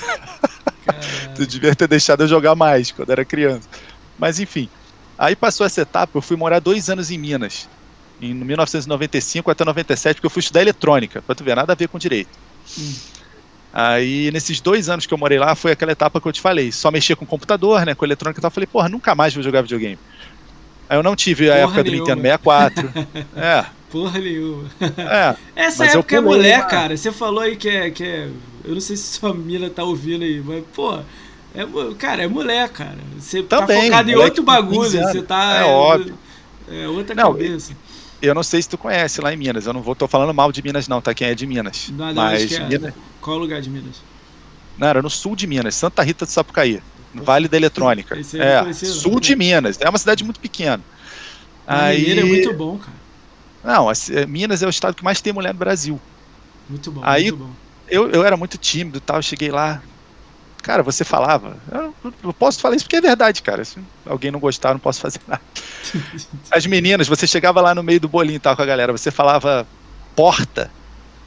Tu 1.36 1.46
devia 1.46 1.76
ter 1.76 1.88
deixado 1.88 2.22
eu 2.22 2.28
jogar 2.28 2.56
mais 2.56 2.92
quando 2.92 3.10
era 3.12 3.24
criança. 3.24 3.68
Mas 4.18 4.40
enfim. 4.40 4.70
Aí 5.18 5.36
passou 5.36 5.66
essa 5.66 5.82
etapa, 5.82 6.18
eu 6.18 6.22
fui 6.22 6.36
morar 6.36 6.60
dois 6.60 6.90
anos 6.90 7.10
em 7.12 7.18
Minas. 7.18 7.70
Em 8.22 8.34
1995 8.34 9.50
até 9.50 9.64
97, 9.64 10.16
porque 10.16 10.26
eu 10.26 10.30
fui 10.30 10.42
estudar 10.42 10.62
eletrônica, 10.62 11.22
pra 11.22 11.34
tu 11.34 11.44
ver, 11.44 11.56
nada 11.56 11.74
a 11.74 11.76
ver 11.76 11.88
com 11.88 11.98
direito. 11.98 12.30
Hum. 12.78 12.94
Aí, 13.74 14.30
nesses 14.32 14.60
dois 14.60 14.90
anos 14.90 15.06
que 15.06 15.14
eu 15.14 15.18
morei 15.18 15.40
lá, 15.40 15.56
foi 15.56 15.72
aquela 15.72 15.94
etapa 15.94 16.20
que 16.20 16.28
eu 16.28 16.34
te 16.34 16.42
falei. 16.42 16.72
Só 16.72 16.92
mexia 16.92 17.16
com 17.16 17.26
computador, 17.26 17.86
né? 17.86 17.96
Com 17.96 18.04
eletrônica 18.04 18.40
e 18.40 18.42
tal. 18.42 18.50
Eu 18.50 18.54
falei, 18.54 18.68
porra, 18.68 18.90
nunca 18.90 19.16
mais 19.16 19.34
vou 19.34 19.42
jogar 19.42 19.62
videogame. 19.62 19.98
Aí 20.90 20.98
eu 20.98 21.04
não 21.04 21.16
tive 21.16 21.50
a 21.50 21.54
Porra 21.54 21.64
época 21.64 21.84
do 21.84 21.92
nenhuma. 21.92 22.16
Nintendo 22.16 22.22
64. 22.22 22.94
é, 23.38 23.66
Porra 23.92 24.20
nenhuma. 24.20 24.64
é. 24.98 25.36
Essa 25.56 25.86
eu 25.86 26.00
época 26.00 26.16
é 26.18 26.22
mulher, 26.22 26.60
uma- 26.62 26.68
cara. 26.68 26.96
Você 26.98 27.12
falou 27.12 27.42
aí 27.42 27.56
que 27.56 27.70
é, 27.70 27.92
que 27.92 28.04
é. 28.04 28.30
Eu 28.64 28.74
não 28.74 28.82
sei 28.82 28.96
se 28.96 29.20
sua 29.20 29.34
mina 29.34 29.70
tá 29.70 29.84
ouvindo 29.84 30.24
aí, 30.24 30.42
mas, 30.44 30.64
pô. 30.74 30.98
É, 31.54 31.66
cara, 32.00 32.24
é 32.24 32.28
mulher, 32.28 32.70
cara. 32.70 32.98
Você 33.20 33.44
tá 33.44 33.58
Também, 33.60 33.84
focado 33.86 34.10
em 34.10 34.16
outro 34.16 34.44
com 34.44 34.52
15 34.52 34.62
bagulho. 34.64 34.90
Você 34.90 35.22
tá. 35.22 35.56
É 35.58 35.66
óbvio. 35.66 36.18
É 36.70 36.88
outra 36.88 37.14
Não, 37.14 37.34
cabeça. 37.34 37.74
Eu 38.22 38.34
não 38.34 38.44
sei 38.44 38.62
se 38.62 38.70
tu 38.70 38.78
conhece 38.78 39.20
lá 39.20 39.34
em 39.34 39.36
Minas. 39.38 39.66
Eu 39.66 39.74
não 39.74 39.82
vou 39.82 39.94
tô 39.96 40.08
falando 40.08 40.34
mal 40.34 40.52
de 40.52 40.62
Minas, 40.64 40.88
não, 40.88 41.02
tá? 41.02 41.14
Quem 41.14 41.28
é 41.28 41.36
de 41.36 41.46
Minas. 41.46 41.92
Não, 41.92 42.14
Mas 42.14 42.46
que 42.46 42.56
é. 42.56 42.66
Minas. 42.66 42.94
Qual 43.20 43.36
o 43.36 43.40
lugar 43.40 43.60
de 43.62 43.70
Minas? 43.70 43.96
Não, 44.78 44.88
era 44.88 45.02
no 45.02 45.10
sul 45.10 45.36
de 45.36 45.46
Minas, 45.46 45.76
Santa 45.76 46.02
Rita 46.02 46.26
do 46.26 46.32
Sapucaí, 46.32 46.82
no 47.14 47.24
Vale 47.24 47.48
da 47.50 47.58
Eletrônica. 47.58 48.16
Eu 48.16 48.42
É, 48.42 48.72
sul 48.74 49.20
de 49.20 49.36
Minas. 49.36 49.78
É 49.82 49.90
uma 49.90 49.98
cidade 49.98 50.24
muito 50.24 50.40
pequena. 50.40 50.82
Aí... 51.68 52.00
Mineiro 52.00 52.22
é 52.22 52.24
muito 52.24 52.54
bom, 52.54 52.78
cara. 52.78 53.01
Não, 53.64 53.90
a 53.90 53.96
ci- 53.96 54.26
Minas 54.26 54.62
é 54.64 54.68
o 54.68 54.70
estado 54.70 54.96
que 54.96 55.04
mais 55.04 55.22
tem 55.22 55.32
mulher 55.34 55.54
no 55.54 55.60
Brasil. 55.60 56.00
Muito 56.70 56.92
bom, 56.92 57.02
Aí- 57.04 57.32
muito 57.32 57.38
bom. 57.38 57.50
Eu, 57.88 58.10
eu 58.10 58.24
era 58.26 58.38
muito 58.38 58.58
tímido 58.58 59.00
e 59.00 59.02
tal, 59.02 59.18
eu 59.18 59.22
cheguei 59.22 59.52
lá. 59.52 59.82
Cara, 60.64 60.82
você 60.82 61.04
falava. 61.04 61.58
Eu, 61.72 61.94
eu 62.24 62.34
posso 62.34 62.60
falar 62.62 62.76
isso 62.76 62.86
porque 62.86 62.96
é 62.96 63.02
verdade, 63.02 63.42
cara. 63.42 63.66
Se 63.66 63.80
alguém 64.06 64.32
não 64.32 64.40
gostar, 64.40 64.70
eu 64.70 64.74
não 64.76 64.80
posso 64.80 65.02
fazer 65.02 65.20
nada. 65.28 65.42
As 66.50 66.66
meninas, 66.66 67.08
você 67.08 67.28
chegava 67.28 67.60
lá 67.60 67.76
no 67.76 67.84
meio 67.84 68.00
do 68.00 68.08
bolinho 68.08 68.38
e 68.38 68.40
tal 68.40 68.56
com 68.56 68.62
a 68.62 68.66
galera, 68.66 68.92
você 68.94 69.12
falava 69.12 69.68
porta, 70.16 70.72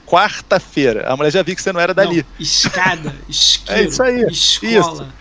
quarta-feira. 0.07 1.07
A 1.13 1.17
mulher 1.17 1.31
já 1.33 1.43
viu 1.43 1.55
que 1.55 1.61
você 1.63 1.73
não 1.73 1.81
era 1.81 1.93
dali. 1.93 2.19
Não, 2.19 2.25
escada, 2.39 3.15
isqueiro, 3.29 3.81
É 3.83 3.85
isso 3.89 4.03
aí, 4.03 4.23
escola. 4.31 5.13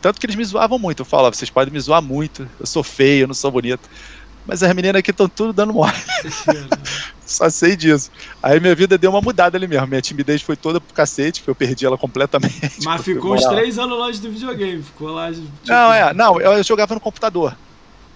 Tanto 0.00 0.20
que 0.20 0.26
eles 0.26 0.36
me 0.36 0.44
zoavam 0.44 0.78
muito. 0.78 1.00
Eu 1.00 1.04
falava, 1.06 1.34
vocês 1.34 1.50
podem 1.50 1.72
me 1.72 1.80
zoar 1.80 2.02
muito, 2.02 2.48
eu 2.60 2.66
sou 2.66 2.82
feio, 2.82 3.22
eu 3.24 3.28
não 3.28 3.34
sou 3.34 3.50
bonito. 3.50 3.88
Mas 4.44 4.62
as 4.62 4.74
meninas 4.74 4.98
aqui 4.98 5.10
estão 5.12 5.28
tudo 5.28 5.52
dando 5.52 5.72
mole, 5.72 5.92
só 7.24 7.48
sei 7.48 7.76
disso. 7.76 8.10
Aí 8.42 8.58
minha 8.58 8.74
vida 8.74 8.98
deu 8.98 9.10
uma 9.10 9.20
mudada 9.20 9.56
ali 9.56 9.68
mesmo. 9.68 9.86
Minha 9.86 10.02
timidez 10.02 10.42
foi 10.42 10.56
toda 10.56 10.80
pro 10.80 10.92
cacete, 10.92 11.40
porque 11.40 11.50
eu 11.50 11.54
perdi 11.54 11.86
ela 11.86 11.96
completamente. 11.96 12.82
Mas 12.84 13.02
ficou 13.02 13.34
uns 13.34 13.44
três 13.44 13.78
anos 13.78 13.96
longe 13.96 14.20
do 14.20 14.30
videogame. 14.30 14.82
Ficou 14.82 15.10
lá. 15.12 15.32
Tipo, 15.32 15.46
Não, 15.66 15.92
é, 15.92 16.12
não, 16.12 16.40
eu, 16.40 16.52
eu 16.54 16.64
jogava 16.64 16.92
no 16.94 17.00
computador. 17.00 17.56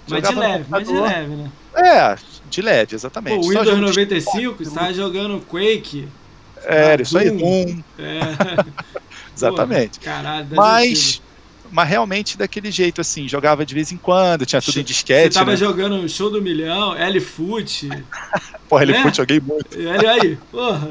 Mas 0.08 0.22
de 0.22 0.28
jogava 0.28 0.34
no 0.34 0.52
leve, 0.52 0.64
mas 0.68 0.88
de 0.88 0.94
leve, 0.94 1.36
né? 1.36 1.50
É, 1.76 2.16
de 2.50 2.62
leve, 2.62 2.94
exatamente. 2.94 3.46
o 3.46 3.48
Windows 3.48 3.66
jogo 3.66 3.76
de 3.76 3.86
95, 3.86 4.64
você 4.64 4.70
tava 4.70 4.94
jogando 4.94 5.40
Quake. 5.46 6.08
É, 6.64 7.00
isso 7.00 7.16
aí, 7.16 7.30
Doom. 7.30 7.82
É. 7.98 8.20
exatamente. 9.36 9.98
Pô, 10.00 10.04
caralho, 10.04 10.46
Mas, 10.52 11.22
mas 11.70 11.88
realmente 11.88 12.36
daquele 12.38 12.70
jeito, 12.70 13.00
assim, 13.00 13.28
jogava 13.28 13.64
de 13.66 13.74
vez 13.74 13.92
em 13.92 13.96
quando, 13.96 14.46
tinha 14.46 14.60
tudo 14.62 14.80
em 14.80 14.84
Você 14.84 14.84
disquete, 14.84 15.34
tava 15.34 15.50
né? 15.52 15.56
jogando 15.56 16.08
Show 16.08 16.30
do 16.30 16.42
Milhão, 16.42 16.94
L-Foot. 16.96 17.88
Porra, 18.68 18.82
ele 18.82 18.92
É? 18.92 19.02
foi, 19.02 19.14
joguei 19.14 19.40
muito. 19.40 19.78
Olha 19.78 20.10
aí, 20.12 20.36
porra. 20.50 20.90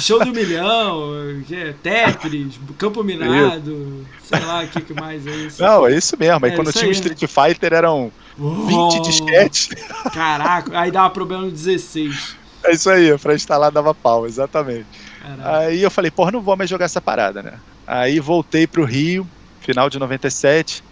Show 0.00 0.24
do 0.24 0.32
Milhão, 0.32 1.12
é 1.50 1.72
Tetris, 1.72 2.58
Campo 2.76 3.02
Minado, 3.04 4.04
sei 4.22 4.40
lá 4.40 4.64
o 4.64 4.68
que, 4.68 4.80
que 4.82 4.92
mais 4.94 5.24
é 5.26 5.36
isso. 5.36 5.62
Não, 5.62 5.86
é 5.86 5.96
isso 5.96 6.16
mesmo. 6.18 6.44
Aí 6.44 6.50
É 6.50 6.54
quando 6.56 6.72
tinha 6.72 6.88
o 6.88 6.92
né? 6.92 6.92
Street 6.92 7.20
Fighter 7.28 7.72
eram 7.72 8.12
20 8.36 8.98
Oh, 8.98 9.00
disquetes. 9.00 9.68
Caraca, 10.12 10.78
aí 10.78 10.90
dava 10.90 11.10
problema 11.10 11.44
no 11.44 11.50
16. 11.52 12.36
É 12.64 12.72
isso 12.72 12.90
aí, 12.90 13.16
pra 13.18 13.34
instalar 13.34 13.70
dava 13.70 13.94
pau, 13.94 14.26
exatamente. 14.26 14.88
Caraca. 15.20 15.58
Aí 15.58 15.82
eu 15.82 15.90
falei, 15.90 16.10
porra, 16.10 16.32
não 16.32 16.42
vou 16.42 16.56
mais 16.56 16.68
jogar 16.68 16.86
essa 16.86 17.00
parada, 17.00 17.42
né? 17.42 17.60
Aí 17.86 18.18
voltei 18.18 18.66
pro 18.66 18.84
Rio, 18.84 19.30
final 19.64 19.88
de 19.88 19.98
97. 19.98 20.84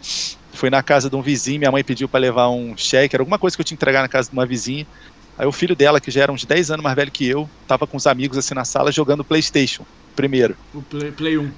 Fui 0.53 0.71
na 0.71 0.83
casa 0.83 1.09
de 1.09 1.17
um 1.17 1.23
vizinho, 1.23 1.59
minha 1.59 1.71
mãe 1.71 1.83
pediu 1.83 2.09
pra 2.09 2.21
levar 2.21 2.49
um 2.49 2.77
cheque, 2.77 3.17
era 3.17 3.23
alguma 3.23 3.39
coisa 3.39 3.57
que 3.57 3.61
eu 3.61 3.65
tinha 3.65 3.77
que 3.77 3.83
entregar 3.83 4.03
na 4.03 4.09
casa 4.09 4.29
de 4.29 4.35
uma 4.35 4.47
vizinha. 4.47 4.87
Aí 5.39 5.47
o 5.47 5.53
filho 5.53 5.75
dela, 5.75 6.01
que 6.01 6.11
já 6.11 6.23
era 6.23 6.33
uns 6.33 6.45
10 6.45 6.73
anos 6.73 6.85
mais 6.85 6.95
velho 6.95 7.11
que 7.11 7.27
eu, 7.27 7.49
tava 7.67 7.87
com 7.87 7.97
os 7.97 8.07
amigos 8.07 8.37
assim 8.37 8.55
na 8.55 8.65
sala 8.65 8.93
jogando 8.93 9.25
PlayStation, 9.25 9.85
primeiro. 10.15 10.57
O 10.75 10.83
Play, 10.83 11.11
Play 11.13 11.39
1. 11.39 11.51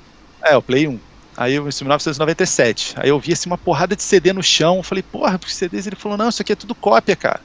É, 0.43 0.57
o 0.57 0.63
Play 0.63 0.87
1. 0.87 0.99
Aí 1.37 1.55
eu, 1.55 1.63
em 1.63 1.83
1997. 1.83 2.95
Aí 2.97 3.09
eu 3.09 3.19
vi 3.19 3.33
assim 3.33 3.49
uma 3.49 3.59
porrada 3.59 3.97
de 3.97 4.03
CD 4.03 4.33
no 4.33 4.43
chão. 4.43 4.77
Eu 4.77 4.83
falei, 4.83 5.03
porra, 5.03 5.39
porque 5.39 5.53
CDs? 5.53 5.87
Ele 5.87 5.97
falou, 5.97 6.17
não, 6.17 6.29
isso 6.29 6.41
aqui 6.41 6.53
é 6.53 6.57
tudo 6.57 6.75
cópia, 6.75 7.17
cara. 7.17 7.41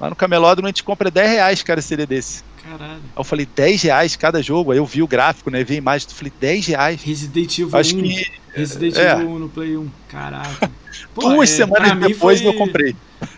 Lá 0.00 0.10
no 0.10 0.16
Camelódromo 0.16 0.66
a 0.66 0.70
gente 0.70 0.82
compra 0.82 1.10
10 1.10 1.30
reais, 1.30 1.62
cara, 1.62 1.80
CD 1.80 2.06
desse. 2.06 2.42
Caralho. 2.70 2.92
Aí 2.94 3.00
eu 3.16 3.24
falei, 3.24 3.46
10 3.46 3.82
reais 3.82 4.16
cada 4.16 4.42
jogo. 4.42 4.72
Aí 4.72 4.78
eu 4.78 4.86
vi 4.86 5.02
o 5.02 5.06
gráfico, 5.08 5.50
né? 5.50 5.62
Vi 5.64 5.74
a 5.74 5.78
imagem, 5.78 6.06
eu 6.10 6.14
falei, 6.14 6.32
10 6.40 6.66
reais. 6.66 7.02
Resident 7.02 7.58
Evil 7.58 7.78
Acho 7.78 7.96
1. 7.96 8.02
que 8.02 8.32
Resident 8.54 8.96
é. 8.96 9.12
Evil 9.12 9.28
1 9.30 9.38
no 9.38 9.48
Play 9.48 9.76
1. 9.76 9.88
Caraca. 10.08 10.70
Pô, 11.14 11.20
duas 11.30 11.50
é, 11.50 11.56
semanas 11.56 11.98
depois 11.98 12.40
foi- 12.40 12.48
eu 12.48 12.54
comprei. 12.54 12.96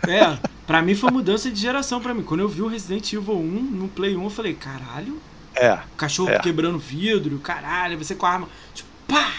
É, 0.08 0.36
pra 0.66 0.82
mim 0.82 0.94
foi 0.94 1.10
mudança 1.10 1.50
de 1.50 1.60
geração 1.60 2.00
pra 2.00 2.12
mim. 2.14 2.22
Quando 2.22 2.40
eu 2.40 2.48
vi 2.48 2.62
o 2.62 2.66
Resident 2.68 3.12
Evil 3.12 3.38
1 3.38 3.42
no 3.62 3.88
Play 3.88 4.16
1, 4.16 4.22
eu 4.24 4.30
falei, 4.30 4.54
caralho, 4.54 5.20
É, 5.54 5.72
o 5.74 5.96
cachorro 5.96 6.30
É. 6.30 6.38
quebrando 6.38 6.78
vidro, 6.78 7.38
caralho, 7.38 7.98
você 7.98 8.14
com 8.14 8.24
a 8.24 8.30
arma, 8.30 8.48
tipo, 8.72 8.88
pá, 9.08 9.32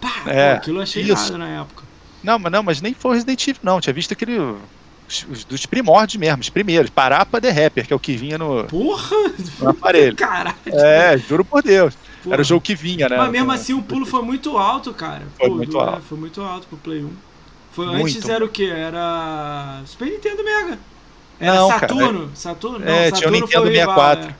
pá. 0.00 0.22
É, 0.26 0.52
Pô, 0.52 0.56
aquilo 0.56 0.78
eu 0.78 0.82
achei 0.82 1.02
isso. 1.02 1.12
irado 1.12 1.38
na 1.38 1.48
época. 1.60 1.84
Não, 2.22 2.38
mas 2.38 2.50
não, 2.52 2.62
mas 2.62 2.80
nem 2.80 2.94
foi 2.94 3.14
Resident 3.16 3.46
Evil, 3.48 3.60
não. 3.62 3.80
Tinha 3.80 3.92
visto 3.92 4.12
aquele. 4.12 4.38
Os, 5.08 5.26
os 5.30 5.44
dos 5.44 5.66
primórdios 5.66 6.16
mesmo, 6.18 6.40
os 6.40 6.48
primeiros. 6.48 6.90
Parapa 6.90 7.40
The 7.40 7.50
Rapper, 7.50 7.86
que 7.86 7.92
é 7.92 7.96
o 7.96 8.00
que 8.00 8.16
vinha 8.16 8.38
no, 8.38 8.64
Porra! 8.64 9.16
no 9.60 9.68
aparelho. 9.70 10.16
Caralho! 10.16 10.56
É, 10.66 11.16
juro 11.18 11.44
por 11.44 11.62
Deus. 11.62 11.94
Porra. 12.22 12.36
Era 12.36 12.42
o 12.42 12.44
jogo 12.44 12.62
que 12.62 12.74
vinha, 12.74 13.08
né? 13.08 13.16
Mas 13.18 13.30
mesmo 13.30 13.52
assim 13.52 13.74
o 13.74 13.82
pulo 13.82 14.06
foi 14.06 14.22
muito 14.22 14.56
alto, 14.56 14.94
cara. 14.94 15.22
Foi 15.38 15.48
Pô, 15.48 15.54
muito 15.56 15.70
do- 15.72 15.78
é, 15.78 15.82
alto. 15.82 16.02
Foi 16.02 16.18
muito 16.18 16.40
alto 16.40 16.66
pro 16.68 16.78
Play 16.78 17.04
1. 17.04 17.10
Foi, 17.72 17.86
Muito. 17.86 18.16
antes 18.16 18.28
era 18.28 18.44
o 18.44 18.48
quê? 18.48 18.66
Era. 18.72 19.82
Super 19.84 20.06
Nintendo 20.06 20.44
Mega. 20.44 20.78
Era 21.40 21.54
Não, 21.56 21.68
cara, 21.68 21.80
Saturno. 21.80 22.30
Saturno? 22.34 22.78
Não, 22.78 22.86
É, 22.88 23.10
tinha 23.10 23.10
o 23.10 23.14
Saturno 23.16 23.40
Nintendo 23.40 23.62
foi 23.64 23.70
rival, 23.72 23.94
64. 23.96 24.34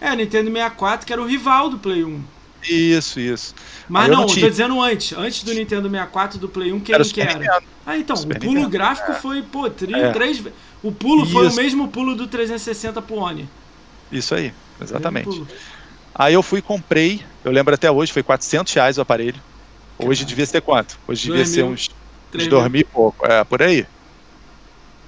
É. 0.00 0.06
é, 0.08 0.16
Nintendo 0.16 0.50
64, 0.52 1.06
que 1.06 1.12
era 1.12 1.20
o 1.20 1.26
rival 1.26 1.68
do 1.68 1.78
Play 1.78 2.04
1. 2.04 2.22
Isso, 2.62 3.18
isso. 3.20 3.54
Mas 3.88 4.08
eu 4.08 4.14
não, 4.14 4.20
não 4.20 4.26
tô 4.28 4.34
dizendo 4.48 4.80
antes. 4.80 5.12
Antes 5.18 5.42
do 5.42 5.52
Nintendo 5.52 5.90
64 5.90 6.38
e 6.38 6.40
do 6.40 6.48
Play 6.48 6.72
1, 6.72 6.80
quem 6.80 6.94
Era 6.94 7.02
o 7.02 7.06
que 7.06 7.20
era? 7.20 7.34
Nintendo. 7.38 7.64
Ah, 7.86 7.98
então, 7.98 8.16
Super 8.16 8.36
o 8.36 8.40
pulo 8.40 8.52
Nintendo. 8.54 8.70
gráfico 8.70 9.12
É. 9.12 9.14
foi, 9.14 9.42
pô, 9.42 9.68
tri, 9.68 9.94
É. 9.94 10.10
três 10.12 10.42
O 10.82 10.90
pulo 10.92 11.26
foi 11.26 11.44
o 11.46 11.48
Isso. 11.48 11.56
mesmo 11.56 11.88
pulo 11.88 12.14
do 12.14 12.26
360 12.26 13.00
pro 13.02 13.16
Oni. 13.16 13.48
Isso 14.10 14.34
aí, 14.34 14.52
exatamente. 14.80 15.42
Aí 16.14 16.34
eu 16.34 16.42
fui 16.42 16.60
e 16.60 16.62
comprei, 16.62 17.22
eu 17.44 17.50
lembro 17.50 17.74
até 17.74 17.90
hoje, 17.90 18.12
foi 18.12 18.22
400 18.22 18.72
reais 18.72 18.98
o 18.98 19.00
aparelho. 19.00 19.40
Hoje 19.98 20.20
Caralho. 20.20 20.26
devia 20.26 20.46
ser 20.46 20.60
quanto? 20.60 20.98
Hoje 21.06 21.26
devia 21.28 21.44
ser 21.46 21.62
uns, 21.64 21.90
uns 22.34 22.46
2 22.46 22.70
mil 22.70 22.80
e 22.80 22.84
pouco, 22.84 23.26
é, 23.26 23.42
por 23.44 23.62
aí. 23.62 23.86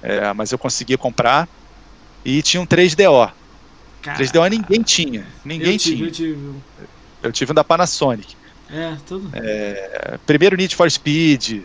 É, 0.01 0.31
mas 0.33 0.51
eu 0.51 0.57
consegui 0.57 0.97
comprar 0.97 1.47
e 2.23 2.41
tinha 2.41 2.61
um 2.61 2.65
3DO. 2.65 3.31
Cara, 4.01 4.17
3DO 4.17 4.49
ninguém 4.49 4.81
tinha, 4.83 5.25
ninguém 5.43 5.73
eu 5.73 5.77
tive, 5.79 5.95
tinha. 5.95 6.07
Eu 6.07 6.11
tive. 6.11 6.53
Eu 7.23 7.31
tive 7.31 7.51
um 7.51 7.55
da 7.55 7.63
Panasonic. 7.63 8.35
É, 8.69 8.95
tudo. 9.05 9.29
É, 9.33 10.19
primeiro 10.25 10.55
Need 10.55 10.75
for 10.75 10.89
Speed, 10.91 11.63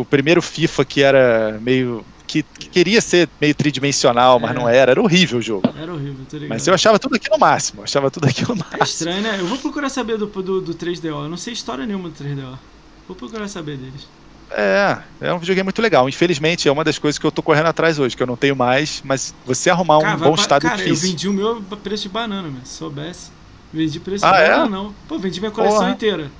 o 0.00 0.04
primeiro 0.04 0.40
FIFA 0.42 0.84
que 0.84 1.02
era 1.02 1.58
meio. 1.60 2.04
que, 2.26 2.42
que 2.42 2.68
queria 2.68 3.00
ser 3.00 3.28
meio 3.40 3.54
tridimensional, 3.54 4.40
mas 4.40 4.50
É. 4.50 4.54
não 4.54 4.68
era, 4.68 4.90
era 4.92 5.00
horrível 5.02 5.38
o 5.38 5.42
jogo. 5.42 5.72
Era 5.80 5.92
horrível, 5.92 6.24
tá 6.28 6.36
ligado? 6.36 6.48
Mas 6.48 6.66
eu 6.66 6.74
achava 6.74 6.98
tudo 6.98 7.14
aqui 7.16 7.30
no 7.30 7.38
máximo, 7.38 7.80
eu 7.80 7.84
achava 7.84 8.10
tudo 8.10 8.26
aqui 8.26 8.42
no 8.42 8.56
máximo. 8.56 8.76
É 8.80 8.84
estranho, 8.84 9.22
né? 9.22 9.36
Eu 9.38 9.46
vou 9.46 9.58
procurar 9.58 9.88
saber 9.88 10.16
do, 10.18 10.26
do, 10.26 10.60
do 10.60 10.74
3DO. 10.74 11.06
Eu 11.06 11.28
não 11.28 11.36
sei 11.36 11.52
história 11.52 11.86
nenhuma 11.86 12.08
do 12.08 12.14
3DO. 12.14 12.58
Vou 13.06 13.14
procurar 13.16 13.46
saber 13.48 13.76
deles. 13.76 14.08
É, 14.50 14.98
é 15.20 15.32
um 15.32 15.38
videogame 15.38 15.64
muito 15.64 15.80
legal. 15.82 16.08
Infelizmente, 16.08 16.68
é 16.68 16.72
uma 16.72 16.84
das 16.84 16.98
coisas 16.98 17.18
que 17.18 17.26
eu 17.26 17.32
tô 17.32 17.42
correndo 17.42 17.66
atrás 17.66 17.98
hoje, 17.98 18.16
que 18.16 18.22
eu 18.22 18.26
não 18.26 18.36
tenho 18.36 18.54
mais, 18.56 19.00
mas 19.04 19.34
você 19.44 19.68
arrumar 19.70 19.98
um 19.98 20.02
Cara, 20.02 20.16
vai 20.16 20.28
bom 20.28 20.34
estado 20.34 20.62
cara, 20.62 20.80
eu 20.80 20.84
difícil. 20.86 21.08
vendi 21.10 21.28
o 21.28 21.32
meu 21.32 21.62
preço 21.82 22.04
de 22.04 22.08
banana, 22.08 22.48
meu. 22.48 22.60
Se 22.64 22.74
soubesse. 22.78 23.30
Vendi 23.72 23.98
preço 24.00 24.24
Ah, 24.24 24.32
de 24.32 24.42
é? 24.42 24.48
banana, 24.50 24.68
não. 24.68 24.94
Pô, 25.08 25.18
vendi 25.18 25.40
minha 25.40 25.50
coleção 25.52 25.78
Porra. 25.80 25.90
inteira. 25.90 26.30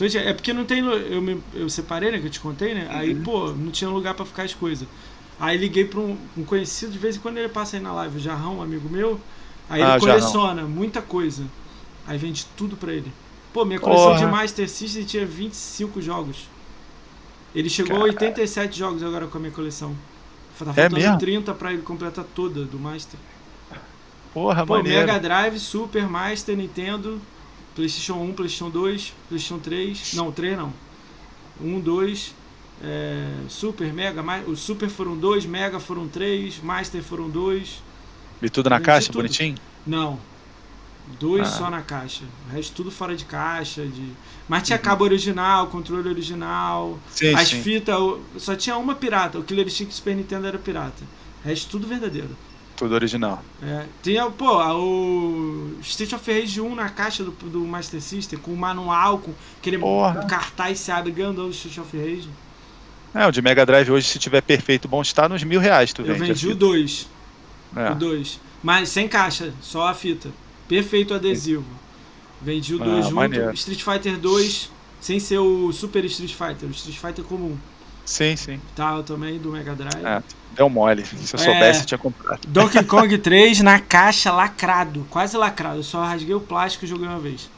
Então, 0.00 0.20
É 0.20 0.32
porque 0.34 0.52
não 0.52 0.64
tem. 0.64 0.80
Eu, 0.84 1.22
me, 1.22 1.42
eu 1.54 1.68
separei, 1.68 2.10
né? 2.10 2.18
Que 2.20 2.26
eu 2.26 2.30
te 2.30 2.40
contei, 2.40 2.74
né? 2.74 2.86
Aí, 2.90 3.14
Uhum. 3.14 3.22
pô, 3.22 3.52
não 3.52 3.70
tinha 3.70 3.88
lugar 3.90 4.14
pra 4.14 4.26
ficar 4.26 4.42
as 4.44 4.54
coisas. 4.54 4.86
Aí 5.38 5.56
liguei 5.58 5.84
pra 5.84 6.00
um, 6.00 6.16
um 6.36 6.44
conhecido, 6.44 6.92
de 6.92 6.98
vez 6.98 7.16
em 7.16 7.20
quando 7.20 7.38
ele 7.38 7.48
passa 7.48 7.76
aí 7.76 7.82
na 7.82 7.92
live, 7.92 8.16
o 8.16 8.20
Jarrão, 8.20 8.58
um 8.58 8.62
amigo 8.62 8.88
meu. 8.88 9.20
Aí 9.68 9.82
Ah, 9.82 9.96
ele 9.96 10.00
Jarrão. 10.00 10.34
coleciona 10.34 10.62
muita 10.64 11.02
coisa. 11.02 11.44
Aí 12.06 12.18
vende 12.18 12.46
tudo 12.56 12.76
pra 12.76 12.92
ele. 12.92 13.12
Pô, 13.52 13.64
minha 13.64 13.80
coleção 13.80 14.12
Porra. 14.12 14.18
de 14.18 14.26
Master 14.26 14.68
System 14.68 15.04
tinha 15.04 15.26
25 15.26 16.00
jogos. 16.02 16.48
Ele 17.54 17.68
chegou 17.70 17.96
a 17.96 18.00
Cara. 18.00 18.12
87 18.12 18.78
jogos 18.78 19.02
agora 19.02 19.26
com 19.26 19.38
a 19.38 19.40
minha 19.40 19.52
coleção. 19.52 19.96
Tá 20.58 20.72
É 20.76 20.88
faltando 20.88 20.90
mesmo? 20.90 21.18
30 21.18 21.54
pra 21.54 21.72
ele 21.72 21.82
completar 21.82 22.24
toda 22.24 22.64
do 22.64 22.78
Master. 22.78 23.18
Porra, 24.32 24.66
Pô, 24.66 24.74
maneiro. 24.76 25.06
Mega 25.06 25.18
Drive, 25.18 25.58
Super, 25.58 26.08
Master, 26.08 26.56
Nintendo, 26.56 27.20
PlayStation 27.76 28.14
1, 28.14 28.32
PlayStation 28.32 28.70
2, 28.70 29.12
PlayStation 29.28 29.58
3. 29.60 30.14
Não, 30.14 30.32
3 30.32 30.56
não. 30.58 30.72
1, 31.60 31.78
2, 31.80 32.34
é, 32.82 33.28
Super, 33.48 33.92
Mega. 33.92 34.22
Ma- 34.22 34.40
O 34.46 34.56
Super 34.56 34.88
foram 34.88 35.16
2, 35.16 35.46
Mega 35.46 35.78
foram 35.78 36.08
3, 36.08 36.58
Master 36.62 37.02
foram 37.02 37.28
2. 37.30 37.82
E 38.42 38.50
tudo 38.50 38.68
na 38.70 38.80
caixa, 38.80 39.06
tudo. 39.08 39.16
bonitinho? 39.22 39.56
Não. 39.86 40.18
Dois 41.20 41.46
Ah. 41.46 41.50
só 41.52 41.70
na 41.70 41.82
caixa. 41.82 42.24
O 42.48 42.52
resto 42.52 42.74
tudo 42.74 42.90
fora 42.90 43.14
de 43.14 43.24
caixa. 43.24 43.86
De... 43.86 44.10
Mas 44.48 44.64
tinha 44.64 44.76
Uhum. 44.76 44.82
cabo 44.82 45.04
original, 45.04 45.68
controle 45.68 46.08
original. 46.08 46.98
Sim, 47.10 47.32
As 47.34 47.50
fitas, 47.52 47.96
só 48.38 48.56
tinha 48.56 48.76
uma 48.76 48.94
pirata. 48.94 49.38
O 49.38 49.44
Killer 49.44 49.66
Instinct 49.66 49.94
Super 49.94 50.16
Nintendo 50.16 50.48
era 50.48 50.58
pirata. 50.58 51.04
O 51.44 51.48
resto 51.48 51.70
tudo 51.70 51.86
verdadeiro. 51.86 52.36
Tudo 52.76 52.94
original. 52.94 53.42
É, 53.62 53.86
tinha, 54.02 54.30
pô, 54.30 54.58
o 54.74 55.78
Street 55.80 56.12
of 56.12 56.30
Rage 56.32 56.60
1 56.60 56.74
na 56.74 56.88
caixa 56.90 57.24
do, 57.24 57.30
do 57.30 57.60
Master 57.60 58.00
System, 58.02 58.38
com 58.38 58.52
o 58.52 58.56
manual, 58.56 59.18
com 59.18 59.32
aquele 59.58 59.78
Porra. 59.78 60.26
cartaz 60.26 60.78
se 60.80 60.90
abre 60.92 61.10
grandão 61.10 61.46
do 61.46 61.50
Street 61.52 61.78
of 61.78 61.96
Rage. 61.96 62.28
É, 63.14 63.26
o 63.26 63.30
de 63.30 63.40
Mega 63.40 63.64
Drive 63.64 63.90
hoje, 63.90 64.06
se 64.06 64.18
tiver 64.18 64.42
perfeito, 64.42 64.86
bom 64.86 65.00
estado, 65.00 65.34
uns 65.34 65.42
mil 65.42 65.58
reais 65.58 65.92
tu 65.92 66.02
Eu 66.02 66.08
vende. 66.14 66.18
vendi 66.34 66.46
o 66.46 66.50
fita. 66.50 66.54
2. 66.54 67.08
É. 67.76 67.90
O 67.92 67.94
2. 67.94 68.40
Mas 68.62 68.88
sem 68.90 69.08
caixa, 69.08 69.54
só 69.62 69.86
a 69.88 69.94
fita. 69.94 70.28
Perfeito 70.68 71.14
adesivo. 71.14 71.64
Vendi 72.42 72.74
o 72.74 72.82
Ah, 72.82 72.84
2 72.84 73.04
junto. 73.04 73.14
maneiro. 73.14 73.54
Street 73.54 73.82
Fighter 73.82 74.18
2, 74.18 74.70
sem 75.00 75.18
ser 75.18 75.38
o 75.38 75.72
Super 75.72 76.04
Street 76.04 76.34
Fighter, 76.34 76.68
o 76.68 76.72
Street 76.72 76.98
Fighter 76.98 77.24
comum. 77.24 77.56
Sim, 78.06 78.36
sim. 78.36 78.60
Tá, 78.74 79.02
também 79.02 79.36
do 79.38 79.50
Mega 79.50 79.74
Drive. 79.74 80.02
É, 80.06 80.22
deu 80.54 80.70
mole. 80.70 81.04
Se 81.04 81.34
eu 81.36 81.40
É. 81.40 81.44
soubesse, 81.44 81.80
eu 81.80 81.86
tinha 81.86 81.98
comprado. 81.98 82.40
Donkey 82.48 82.82
Kong 82.86 83.18
3 83.18 83.60
na 83.60 83.78
caixa, 83.80 84.32
lacrado. 84.32 85.04
Quase 85.10 85.36
lacrado. 85.36 85.80
Eu 85.80 85.82
só 85.82 86.02
rasguei 86.04 86.34
o 86.34 86.40
plástico 86.40 86.84
e 86.84 86.88
joguei 86.88 87.06
uma 87.08 87.18
vez. 87.18 87.50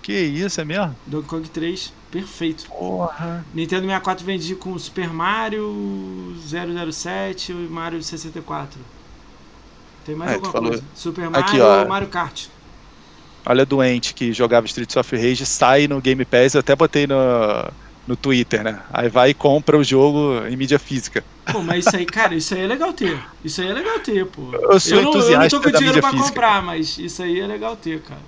Que 0.00 0.12
isso, 0.12 0.60
é 0.60 0.64
mesmo? 0.64 0.96
Donkey 1.06 1.28
Kong 1.28 1.48
3, 1.50 1.92
perfeito. 2.10 2.66
Porra. 2.68 3.44
Nintendo 3.52 3.82
64 3.82 4.24
vendi 4.24 4.54
com 4.54 4.78
Super 4.78 5.12
Mario 5.12 6.34
007 6.46 7.50
e 7.52 7.54
Mario 7.54 8.02
64. 8.02 8.80
Tem 10.04 10.14
mais 10.14 10.30
É, 10.30 10.34
alguma 10.34 10.52
falou- 10.52 10.68
coisa? 10.70 10.84
Super 10.94 11.28
Mario 11.28 11.46
Aqui, 11.46 11.60
ó. 11.60 11.80
ou 11.82 11.88
Mario 11.88 12.08
Kart? 12.08 12.46
Olha, 13.44 13.66
doente 13.66 14.14
que 14.14 14.32
jogava 14.32 14.66
Streets 14.66 14.96
of 14.96 15.16
Rage, 15.16 15.44
sai 15.44 15.88
no 15.88 16.00
Game 16.00 16.24
Pass, 16.24 16.54
eu 16.54 16.60
até 16.60 16.74
botei 16.76 17.06
no, 17.08 17.14
no 18.06 18.16
Twitter, 18.16 18.62
né? 18.64 18.80
Aí 18.92 19.08
vai 19.08 19.30
e 19.30 19.34
compra 19.34 19.76
o 19.78 19.84
jogo 19.84 20.46
em 20.48 20.56
mídia 20.56 20.78
física. 20.78 21.24
Pô, 21.50 21.62
mas 21.62 21.86
isso 21.86 21.96
aí, 21.96 22.06
cara, 22.06 22.34
isso 22.34 22.54
aí 22.54 22.62
é 22.62 22.66
legal 22.66 22.92
ter. 22.92 23.18
Isso 23.44 23.60
aí 23.60 23.68
é 23.68 23.72
legal 23.72 23.98
ter, 24.00 24.26
pô. 24.26 24.52
Eu 24.54 24.80
sou 24.80 24.98
eu, 24.98 25.02
não, 25.04 25.10
eu 25.10 25.14
não 25.14 25.20
entusiasta 25.20 25.50
tô 25.50 25.60
com 25.62 25.70
dinheiro 25.78 26.00
pra 26.00 26.10
física. 26.10 26.28
comprar, 26.28 26.62
mas 26.62 26.98
isso 26.98 27.22
aí 27.22 27.40
é 27.40 27.46
legal 27.46 27.76
ter, 27.76 28.00
cara. 28.02 28.20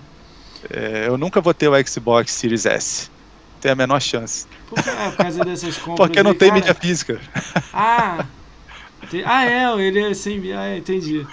É, 0.70 1.08
eu 1.08 1.18
nunca 1.18 1.40
vou 1.40 1.52
ter 1.52 1.68
o 1.68 1.86
Xbox 1.86 2.32
Series 2.32 2.66
S. 2.66 3.10
Tem 3.60 3.72
a 3.72 3.74
menor 3.74 4.00
chance. 4.00 4.46
Por, 4.68 4.82
que, 4.82 4.90
é, 4.90 5.10
por 5.10 5.16
causa 5.16 5.44
dessas 5.44 5.76
compras. 5.76 5.96
Porque 6.08 6.22
não 6.22 6.32
aí, 6.32 6.36
tem 6.38 6.48
cara. 6.48 6.60
mídia 6.60 6.74
física. 6.74 7.20
Ah, 7.72 8.24
tem- 9.10 9.22
ah, 9.24 9.44
é, 9.44 9.80
ele 9.80 10.00
é 10.00 10.14
sem. 10.14 10.52
Ah, 10.52 10.66
é, 10.66 10.78
entendi. 10.78 11.26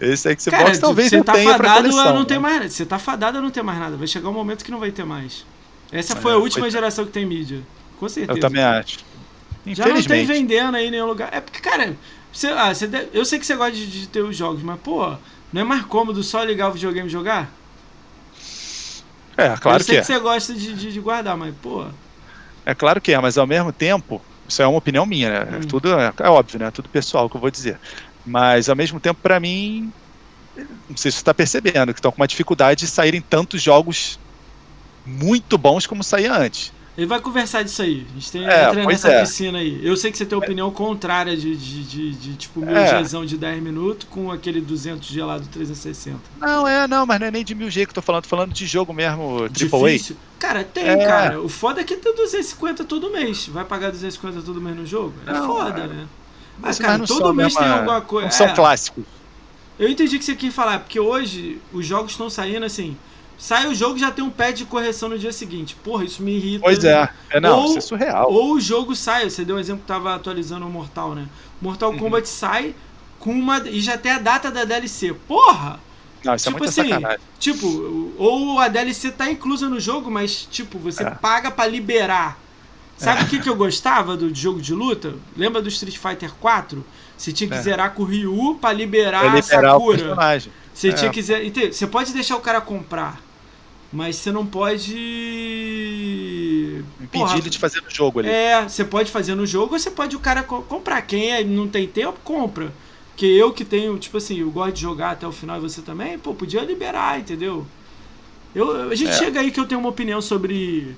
Esse 0.00 0.28
Xbox 0.38 0.44
Cara, 0.46 0.78
talvez 0.78 1.08
você 1.08 1.16
não 1.16 1.24
tá 1.24 1.32
tenha 1.32 1.52
fadado 1.52 1.88
coleção. 1.88 2.08
a 2.08 2.12
não 2.12 2.24
ter 2.24 2.34
né? 2.34 2.40
mais. 2.40 2.72
Você 2.72 2.84
tá 2.84 2.98
fadado 2.98 3.38
a 3.38 3.40
não 3.40 3.50
ter 3.50 3.62
mais 3.62 3.78
nada. 3.78 3.96
Vai 3.96 4.06
chegar 4.06 4.28
um 4.28 4.32
momento 4.34 4.64
que 4.64 4.70
não 4.70 4.78
vai 4.80 4.90
ter 4.90 5.04
mais. 5.04 5.46
Essa 5.98 6.14
É, 6.14 6.16
foi 6.16 6.32
a 6.32 6.36
última 6.36 6.62
foi- 6.64 6.70
geração 6.70 7.04
que 7.04 7.12
tem 7.12 7.24
mídia. 7.26 7.60
Com 7.98 8.08
certeza. 8.08 8.38
Eu 8.38 8.40
também 8.40 8.62
acho. 8.62 8.98
Já 9.68 9.88
não 9.88 10.02
tem 10.02 10.24
vendendo 10.24 10.76
aí 10.76 10.86
em 10.86 10.90
nenhum 10.90 11.06
lugar. 11.06 11.30
É 11.32 11.40
porque, 11.40 11.60
cara, 11.60 11.96
você, 12.32 12.48
ah, 12.48 12.72
você 12.74 12.86
deve- 12.86 13.08
eu 13.12 13.24
sei 13.24 13.38
que 13.38 13.46
você 13.46 13.56
gosta 13.56 13.72
de, 13.72 13.86
de 13.86 14.06
ter 14.06 14.22
os 14.22 14.36
jogos, 14.36 14.62
mas, 14.62 14.78
pô, 14.80 15.16
não 15.52 15.62
é 15.62 15.64
mais 15.64 15.84
cômodo 15.86 16.22
só 16.22 16.44
ligar 16.44 16.68
o 16.68 16.72
videogame 16.72 17.08
e 17.08 17.12
jogar? 17.12 17.50
É, 19.36 19.54
claro 19.56 19.80
eu 19.80 19.84
sei 19.84 19.94
que 19.94 19.98
é. 19.98 20.00
que 20.00 20.06
você 20.06 20.18
gosta 20.18 20.54
de, 20.54 20.74
de, 20.74 20.92
de 20.92 21.00
guardar, 21.00 21.36
mas, 21.36 21.54
pô. 21.60 21.86
É 22.64 22.74
claro 22.74 23.00
que 23.00 23.12
é, 23.12 23.18
mas 23.20 23.36
ao 23.36 23.46
mesmo 23.46 23.72
tempo, 23.72 24.20
isso 24.48 24.62
é 24.62 24.66
uma 24.66 24.78
opinião 24.78 25.04
minha, 25.06 25.44
né? 25.44 25.58
Hum. 25.58 25.66
Tudo 25.68 25.92
é, 25.94 26.12
é 26.20 26.28
óbvio, 26.28 26.58
né? 26.58 26.70
Tudo 26.70 26.88
pessoal 26.88 27.28
que 27.28 27.36
eu 27.36 27.40
vou 27.40 27.50
dizer. 27.50 27.78
Mas 28.24 28.68
ao 28.68 28.76
mesmo 28.76 28.98
tempo, 28.98 29.20
pra 29.22 29.38
mim, 29.38 29.92
não 30.88 30.96
sei 30.96 31.10
se 31.10 31.18
você 31.18 31.24
tá 31.24 31.34
percebendo, 31.34 31.92
que 31.92 31.98
estão 31.98 32.10
com 32.10 32.20
uma 32.20 32.26
dificuldade 32.28 32.80
de 32.80 32.86
saírem 32.90 33.20
tantos 33.20 33.62
jogos 33.62 34.18
muito 35.06 35.56
bons 35.56 35.86
como 35.86 36.02
saía 36.02 36.36
antes. 36.36 36.72
Ele 36.96 37.06
vai 37.06 37.20
conversar 37.20 37.62
disso 37.62 37.82
aí. 37.82 38.06
A 38.10 38.14
gente 38.14 38.32
tem 38.32 38.46
É, 38.48 38.68
entra 38.70 38.86
nessa 38.86 39.08
é. 39.10 39.20
piscina 39.20 39.58
aí. 39.58 39.78
Eu 39.86 39.94
sei 39.98 40.10
que 40.10 40.16
você 40.16 40.24
tem 40.24 40.36
opinião 40.38 40.70
contrária 40.70 41.36
de, 41.36 41.54
de, 41.54 41.84
de, 41.84 42.10
de, 42.12 42.34
tipo, 42.36 42.60
mil 42.60 42.74
É. 42.74 43.02
Gzão 43.02 43.26
de 43.26 43.36
10 43.36 43.62
minutos 43.62 44.08
com 44.10 44.32
aquele 44.32 44.62
200 44.62 45.06
gelado 45.06 45.46
360. 45.52 46.18
Não, 46.40 46.66
é, 46.66 46.88
não, 46.88 47.04
mas 47.04 47.20
não 47.20 47.26
é 47.26 47.30
nem 47.30 47.44
de 47.44 47.54
mil 47.54 47.70
G 47.70 47.84
que 47.84 47.90
eu 47.90 47.94
tô 47.96 48.00
falando, 48.00 48.22
tô 48.22 48.30
falando 48.30 48.52
de 48.54 48.66
jogo 48.66 48.94
mesmo, 48.94 49.40
AAA. 49.42 49.48
Difícil. 49.50 50.16
Cara, 50.38 50.64
tem, 50.64 50.84
É. 50.88 51.04
cara. 51.04 51.38
O 51.42 51.50
foda 51.50 51.82
é 51.82 51.84
que 51.84 51.96
tem 51.96 52.14
250 52.16 52.82
todo 52.84 53.10
mês. 53.10 53.46
Vai 53.48 53.66
pagar 53.66 53.90
250 53.90 54.40
todo 54.40 54.58
mês 54.58 54.74
no 54.74 54.86
jogo? 54.86 55.12
É 55.26 55.32
Não, 55.34 55.46
foda, 55.46 55.80
é. 55.80 55.86
né? 55.88 56.06
Ah, 56.06 56.58
Mas- 56.62 56.78
cara, 56.78 56.96
mas 56.96 57.08
todo 57.10 57.34
mês 57.34 57.48
mesma- 57.48 57.60
tem 57.60 57.70
alguma 57.72 58.00
coisa. 58.00 58.24
Não 58.28 58.32
são 58.32 58.46
É, 58.46 58.54
clássicos. 58.54 59.04
Eu 59.78 59.90
entendi 59.90 60.16
o 60.16 60.18
que 60.18 60.24
você 60.24 60.34
quis 60.34 60.54
falar, 60.54 60.78
porque 60.78 60.98
hoje 60.98 61.60
os 61.74 61.84
jogos 61.84 62.12
estão 62.12 62.30
saindo 62.30 62.64
assim. 62.64 62.96
Sai 63.38 63.66
o 63.66 63.74
jogo 63.74 63.98
já 63.98 64.10
tem 64.10 64.24
um 64.24 64.30
pad 64.30 64.56
de 64.56 64.64
correção 64.64 65.08
no 65.10 65.18
dia 65.18 65.32
seguinte. 65.32 65.76
Porra, 65.84 66.04
isso 66.04 66.22
me 66.22 66.32
irrita. 66.36 66.64
Pois 66.64 66.82
é. 66.84 67.08
É, 67.30 67.38
não, 67.40 67.58
Ou- 67.60 67.66
isso 67.66 67.78
é 67.78 67.80
surreal. 67.82 68.32
Ou 68.32 68.52
o 68.54 68.60
jogo 68.60 68.96
sai, 68.96 69.28
você 69.28 69.44
deu 69.44 69.56
um 69.56 69.58
exemplo 69.58 69.82
que 69.82 69.86
tava 69.88 70.14
atualizando 70.14 70.66
o 70.66 70.70
Mortal, 70.70 71.14
né? 71.14 71.26
Mortal 71.60 71.90
Uhum. 71.92 71.98
Kombat 71.98 72.28
sai 72.28 72.74
com 73.18 73.30
uma. 73.32 73.58
E 73.68 73.80
já 73.80 73.98
tem 73.98 74.12
a 74.12 74.18
data 74.18 74.50
da 74.50 74.64
DLC. 74.64 75.12
Porra! 75.28 75.78
Não, 76.24 76.34
isso 76.34 76.46
tipo 76.46 76.56
é 76.56 76.60
muita 76.66 76.80
assim, 76.80 76.88
sacanagem. 76.90 77.20
Tipo, 77.38 78.12
ou 78.16 78.58
a 78.58 78.68
DLC 78.68 79.10
tá 79.12 79.30
inclusa 79.30 79.68
no 79.68 79.78
jogo, 79.78 80.10
mas 80.10 80.48
tipo, 80.50 80.78
você 80.78 81.02
É. 81.04 81.10
paga 81.10 81.50
pra 81.50 81.66
liberar. 81.66 82.38
Sabe 82.96 83.24
o 83.24 83.26
que, 83.28 83.38
que 83.38 83.48
eu 83.48 83.54
gostava 83.54 84.16
do 84.16 84.34
jogo 84.34 84.58
de 84.60 84.72
luta? 84.72 85.14
Lembra 85.36 85.60
do 85.60 85.68
Street 85.68 85.98
Fighter 85.98 86.32
4? 86.40 86.82
Você 87.16 87.30
tinha 87.30 87.48
que 87.48 87.54
É. 87.56 87.60
zerar 87.60 87.92
com 87.92 88.02
o 88.02 88.06
Ryu 88.06 88.56
pra 88.58 88.72
liberar, 88.72 89.20
Pra 89.20 89.32
a 89.32 89.34
liberar 89.34 89.76
o 89.76 89.80
Sakura. 89.92 90.40
Você 90.72 90.88
É. 90.88 90.92
tinha 90.92 91.10
que 91.10 91.20
zer- 91.22 91.44
entende? 91.44 91.76
Você 91.76 91.86
pode 91.86 92.12
deixar 92.14 92.36
o 92.36 92.40
cara 92.40 92.58
comprar, 92.60 93.20
mas 93.96 94.16
você 94.16 94.30
não 94.30 94.46
pode. 94.46 94.94
Impedir 97.00 97.10
Porra, 97.10 97.38
ele 97.38 97.50
de 97.50 97.58
fazer 97.58 97.80
no 97.82 97.90
jogo 97.90 98.20
ali. 98.20 98.28
É, 98.28 98.62
você 98.68 98.84
pode 98.84 99.10
fazer 99.10 99.34
no 99.34 99.46
jogo 99.46 99.74
ou 99.74 99.78
você 99.78 99.90
pode 99.90 100.14
o 100.16 100.20
cara 100.20 100.42
co- 100.42 100.62
comprar. 100.62 101.02
Quem 101.02 101.32
é- 101.32 101.44
não 101.44 101.68
tem 101.68 101.86
tempo, 101.86 102.18
compra. 102.22 102.72
Porque 103.10 103.26
eu 103.26 103.52
que 103.52 103.64
tenho, 103.64 103.98
tipo 103.98 104.18
assim, 104.18 104.40
eu 104.40 104.50
gosto 104.50 104.74
de 104.74 104.82
jogar 104.82 105.12
até 105.12 105.26
o 105.26 105.32
final 105.32 105.56
e 105.56 105.60
você 105.60 105.80
também, 105.80 106.18
pô, 106.18 106.34
podia 106.34 106.60
liberar, 106.62 107.18
entendeu? 107.18 107.66
Eu, 108.54 108.90
a 108.90 108.94
gente 108.94 109.10
É. 109.10 109.12
chega 109.12 109.40
aí 109.40 109.50
que 109.50 109.60
eu 109.60 109.66
tenho 109.66 109.80
uma 109.80 109.88
opinião 109.90 110.20
sobre, 110.20 110.96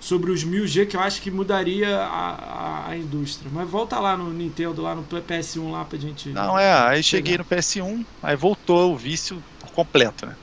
sobre 0.00 0.30
os 0.30 0.44
1000G 0.44 0.86
que 0.86 0.96
eu 0.96 1.00
acho 1.00 1.20
que 1.22 1.30
mudaria 1.30 1.98
a, 1.98 2.86
a, 2.86 2.88
a 2.90 2.96
indústria. 2.96 3.50
Mas 3.52 3.68
volta 3.68 3.98
lá 3.98 4.16
no 4.16 4.32
Nintendo, 4.32 4.82
lá 4.82 4.94
no 4.94 5.02
PS1 5.04 5.70
lá 5.72 5.84
pra 5.84 5.98
gente. 5.98 6.28
Não, 6.30 6.58
é, 6.58 6.72
aí 6.72 7.02
cheguei 7.02 7.36
no 7.38 7.44
PS1, 7.44 8.04
aí 8.22 8.36
voltou 8.36 8.92
o 8.94 8.96
vício 8.96 9.42
por 9.58 9.70
completo, 9.72 10.26
né? 10.26 10.36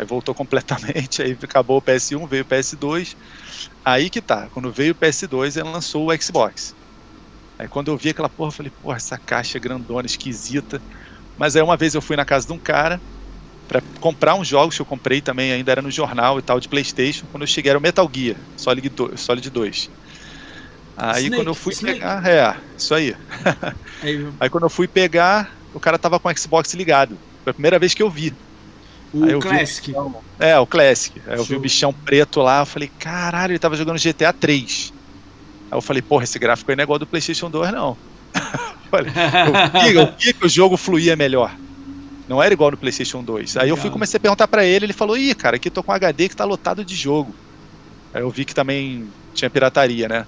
Aí 0.00 0.06
voltou 0.06 0.34
completamente, 0.34 1.20
aí 1.22 1.36
acabou 1.42 1.76
o 1.78 1.82
PS1, 1.82 2.26
veio 2.26 2.42
o 2.42 2.46
PS2. 2.46 3.14
Aí 3.84 4.08
que 4.08 4.22
tá, 4.22 4.48
quando 4.50 4.72
veio 4.72 4.92
o 4.92 4.94
PS2, 4.96 5.56
ele 5.56 5.68
lançou 5.68 6.10
o 6.10 6.16
Xbox. 6.22 6.74
Aí 7.58 7.68
quando 7.68 7.90
eu 7.90 7.98
vi 7.98 8.10
aquela 8.10 8.28
porra, 8.30 8.48
eu 8.48 8.52
falei, 8.52 8.72
porra, 8.80 8.96
essa 8.96 9.18
caixa 9.18 9.58
grandona, 9.58 10.06
esquisita. 10.06 10.82
Mas 11.36 11.56
aí 11.56 11.62
uma 11.62 11.76
vez 11.76 11.94
eu 11.94 12.02
fui 12.02 12.16
na 12.16 12.24
casa 12.24 12.46
de 12.46 12.52
um 12.54 12.58
cara 12.58 13.02
pra 13.68 13.82
comprar 14.00 14.34
uns 14.36 14.48
jogos 14.48 14.76
que 14.76 14.82
eu 14.82 14.86
comprei 14.86 15.22
também, 15.22 15.52
ainda 15.52 15.72
era 15.72 15.82
no 15.82 15.90
jornal 15.90 16.38
e 16.38 16.42
tal, 16.42 16.60
de 16.60 16.68
Playstation. 16.68 17.26
Quando 17.28 17.42
eu 17.44 17.48
cheguei 17.48 17.70
era 17.70 17.78
o 17.78 17.82
Metal 17.82 18.08
Gear, 18.14 18.48
Solid 18.56 18.88
2. 18.90 19.20
Solid 19.20 19.50
2. 19.50 19.90
Aí 20.96 21.24
Snake, 21.24 21.30
quando 21.30 21.48
eu 21.48 21.54
fui 21.54 21.74
Snake. 21.74 22.00
pegar, 22.00 22.26
é, 22.26 22.62
isso 22.76 22.94
aí. 22.94 23.14
Aí, 24.00 24.16
Aí 24.40 24.50
quando 24.50 24.64
eu 24.64 24.70
fui 24.70 24.88
pegar, 24.88 25.60
o 25.72 25.80
cara 25.80 25.98
tava 25.98 26.20
com 26.20 26.28
o 26.28 26.36
Xbox 26.38 26.74
ligado. 26.74 27.20
Foi 27.44 27.50
a 27.52 27.54
primeira 27.54 27.78
vez 27.78 27.94
que 27.94 28.02
eu 28.02 28.10
vi. 28.10 28.36
O 29.12 29.24
o 29.36 29.40
Classic. 29.40 29.86
bichão- 29.88 30.22
É, 30.38 30.58
o 30.58 30.66
Classic. 30.66 31.20
Aí 31.26 31.36
eu 31.36 31.44
vi 31.44 31.54
o 31.56 31.60
bichão 31.60 31.92
preto 31.92 32.40
lá, 32.40 32.60
eu 32.60 32.66
falei, 32.66 32.88
caralho, 32.98 33.52
ele 33.52 33.58
tava 33.58 33.76
jogando 33.76 33.98
GTA 33.98 34.32
3. 34.32 34.92
Aí 35.70 35.76
eu 35.78 35.82
falei, 35.82 36.02
porra, 36.02 36.24
esse 36.24 36.38
gráfico 36.38 36.70
aí 36.70 36.76
não 36.76 36.82
é 36.82 36.84
igual 36.84 36.98
do 36.98 37.06
PlayStation 37.06 37.50
2, 37.50 37.70
não. 37.72 37.96
Olha, 38.92 39.10
eu, 39.94 40.02
eu 40.02 40.06
vi 40.20 40.34
que 40.34 40.46
o 40.46 40.48
jogo 40.48 40.76
fluía 40.76 41.16
melhor. 41.16 41.56
Não 42.28 42.42
era 42.42 42.52
igual 42.54 42.70
no 42.70 42.78
PlayStation 42.78 43.22
2. 43.24 43.56
Aí 43.56 43.68
eu 43.68 43.76
fui 43.76 43.90
comecei 43.90 44.16
a 44.16 44.20
perguntar 44.20 44.46
pra 44.48 44.64
ele, 44.64 44.86
ele 44.86 44.92
falou, 44.92 45.16
ih, 45.16 45.34
cara, 45.34 45.56
aqui 45.56 45.70
tô 45.70 45.82
com 45.82 45.92
HD 45.92 46.28
que 46.28 46.36
tá 46.36 46.44
lotado 46.44 46.84
de 46.84 46.94
jogo. 46.94 47.36
Aí 48.12 48.22
eu 48.22 48.30
vi 48.30 48.44
que 48.44 48.54
também 48.54 49.12
tinha 49.34 49.50
pirataria, 49.50 50.08
né? 50.08 50.26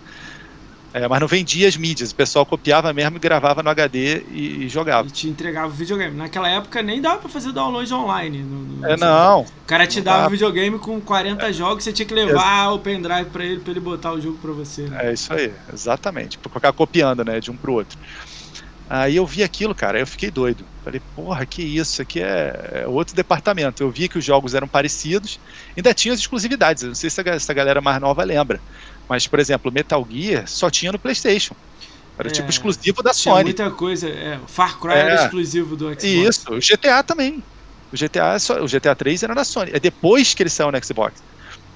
É, 0.95 1.09
mas 1.09 1.21
não 1.21 1.27
vendia 1.27 1.67
as 1.67 1.75
mídias, 1.77 2.11
o 2.11 2.15
pessoal 2.15 2.45
copiava 2.45 2.93
mesmo 2.93 3.17
e 3.17 3.21
gravava 3.21 3.63
no 3.63 3.71
HD 3.71 4.25
e, 4.29 4.65
e 4.65 4.69
jogava. 4.69 5.09
E 5.09 5.11
te 5.11 5.27
entregava 5.27 5.69
o 5.69 5.71
videogame. 5.71 6.15
Naquela 6.15 6.49
época 6.51 6.83
nem 6.83 7.01
dava 7.01 7.19
pra 7.19 7.31
fazer 7.31 7.51
download 7.53 7.93
online. 7.95 8.43
no- 8.43 8.59
no- 8.65 8.87
É, 8.87 8.97
não, 8.99 9.41
O 9.41 9.47
cara 9.67 9.87
te 9.87 10.03
dava 10.03 10.27
o 10.27 10.31
videogame 10.31 10.79
com 10.79 11.01
40 11.01 11.51
jogos, 11.51 11.83
você 11.85 11.93
tinha 11.95 12.05
que 12.05 12.13
levar 12.13 12.73
o 12.73 12.79
pendrive 12.79 13.31
pra 13.31 13.43
ele, 13.43 13.61
pra 13.61 13.71
ele 13.71 13.81
botar 13.81 14.13
o 14.13 14.21
jogo 14.21 14.37
pra 14.39 14.53
você. 14.53 14.83
né? 14.83 15.07
É 15.09 15.13
isso 15.15 15.33
aí, 15.33 15.55
exatamente. 15.73 16.37
Pra 16.39 16.53
ficar 16.53 16.73
copiando, 16.75 17.25
né, 17.25 17.41
de 17.41 17.51
um 17.51 17.57
pro 17.57 17.73
outro. 17.73 17.99
Aí 18.87 19.17
eu 19.17 19.25
vi 19.27 19.43
aquilo, 19.43 19.75
cara, 19.75 19.97
aí 19.97 20.03
eu 20.03 20.07
fiquei 20.07 20.31
doido. 20.31 20.69
Falei, 20.85 21.01
porra, 21.15 21.47
que 21.47 21.63
isso, 21.63 21.93
isso 21.93 22.03
aqui 22.03 22.21
é, 22.21 22.83
é 22.83 22.87
outro 22.87 23.15
departamento. 23.17 23.83
Eu 23.83 23.91
vi 23.91 24.09
que 24.09 24.19
os 24.19 24.25
jogos 24.25 24.53
eram 24.55 24.69
parecidos, 24.69 25.39
ainda 25.75 25.95
tinha 25.95 26.13
as 26.13 26.21
exclusividades. 26.21 26.83
Eu 26.83 26.89
não 26.89 26.95
sei 26.95 27.09
se 27.09 27.19
a, 27.19 27.25
ga- 27.25 27.41
se 27.41 27.51
a 27.51 27.55
galera 27.55 27.81
mais 27.81 27.99
nova 28.01 28.23
lembra. 28.25 28.61
Mas, 29.13 29.27
por 29.27 29.39
exemplo, 29.39 29.71
Metal 29.71 30.03
Gear 30.11 30.49
só 30.49 30.71
tinha 30.71 30.91
no 30.91 30.99
PlayStation. 30.99 31.55
Era 32.19 32.29
É, 32.29 32.33
tipo 32.33 32.49
exclusivo 32.49 33.03
da 33.03 33.13
Sony. 33.13 33.45
muita 33.45 33.71
coisa. 33.71 34.09
É, 34.09 34.39
Far 34.47 34.79
Cry 34.81 34.93
É. 34.95 34.99
era 35.01 35.25
exclusivo 35.27 35.77
do 35.77 35.85
Xbox. 35.89 36.05
Isso, 36.05 36.45
o 36.51 36.59
GTA 36.59 37.03
também. 37.03 37.45
O 37.93 37.97
GTA, 37.97 38.39
o 38.63 38.67
GTA 38.67 38.95
3 38.97 39.23
era 39.23 39.35
da 39.35 39.45
Sony. 39.45 39.71
É 39.75 39.79
depois 39.79 40.33
que 40.33 40.43
ele 40.43 40.49
saiu 40.49 40.73
no 40.73 40.83
Xbox. 40.83 41.23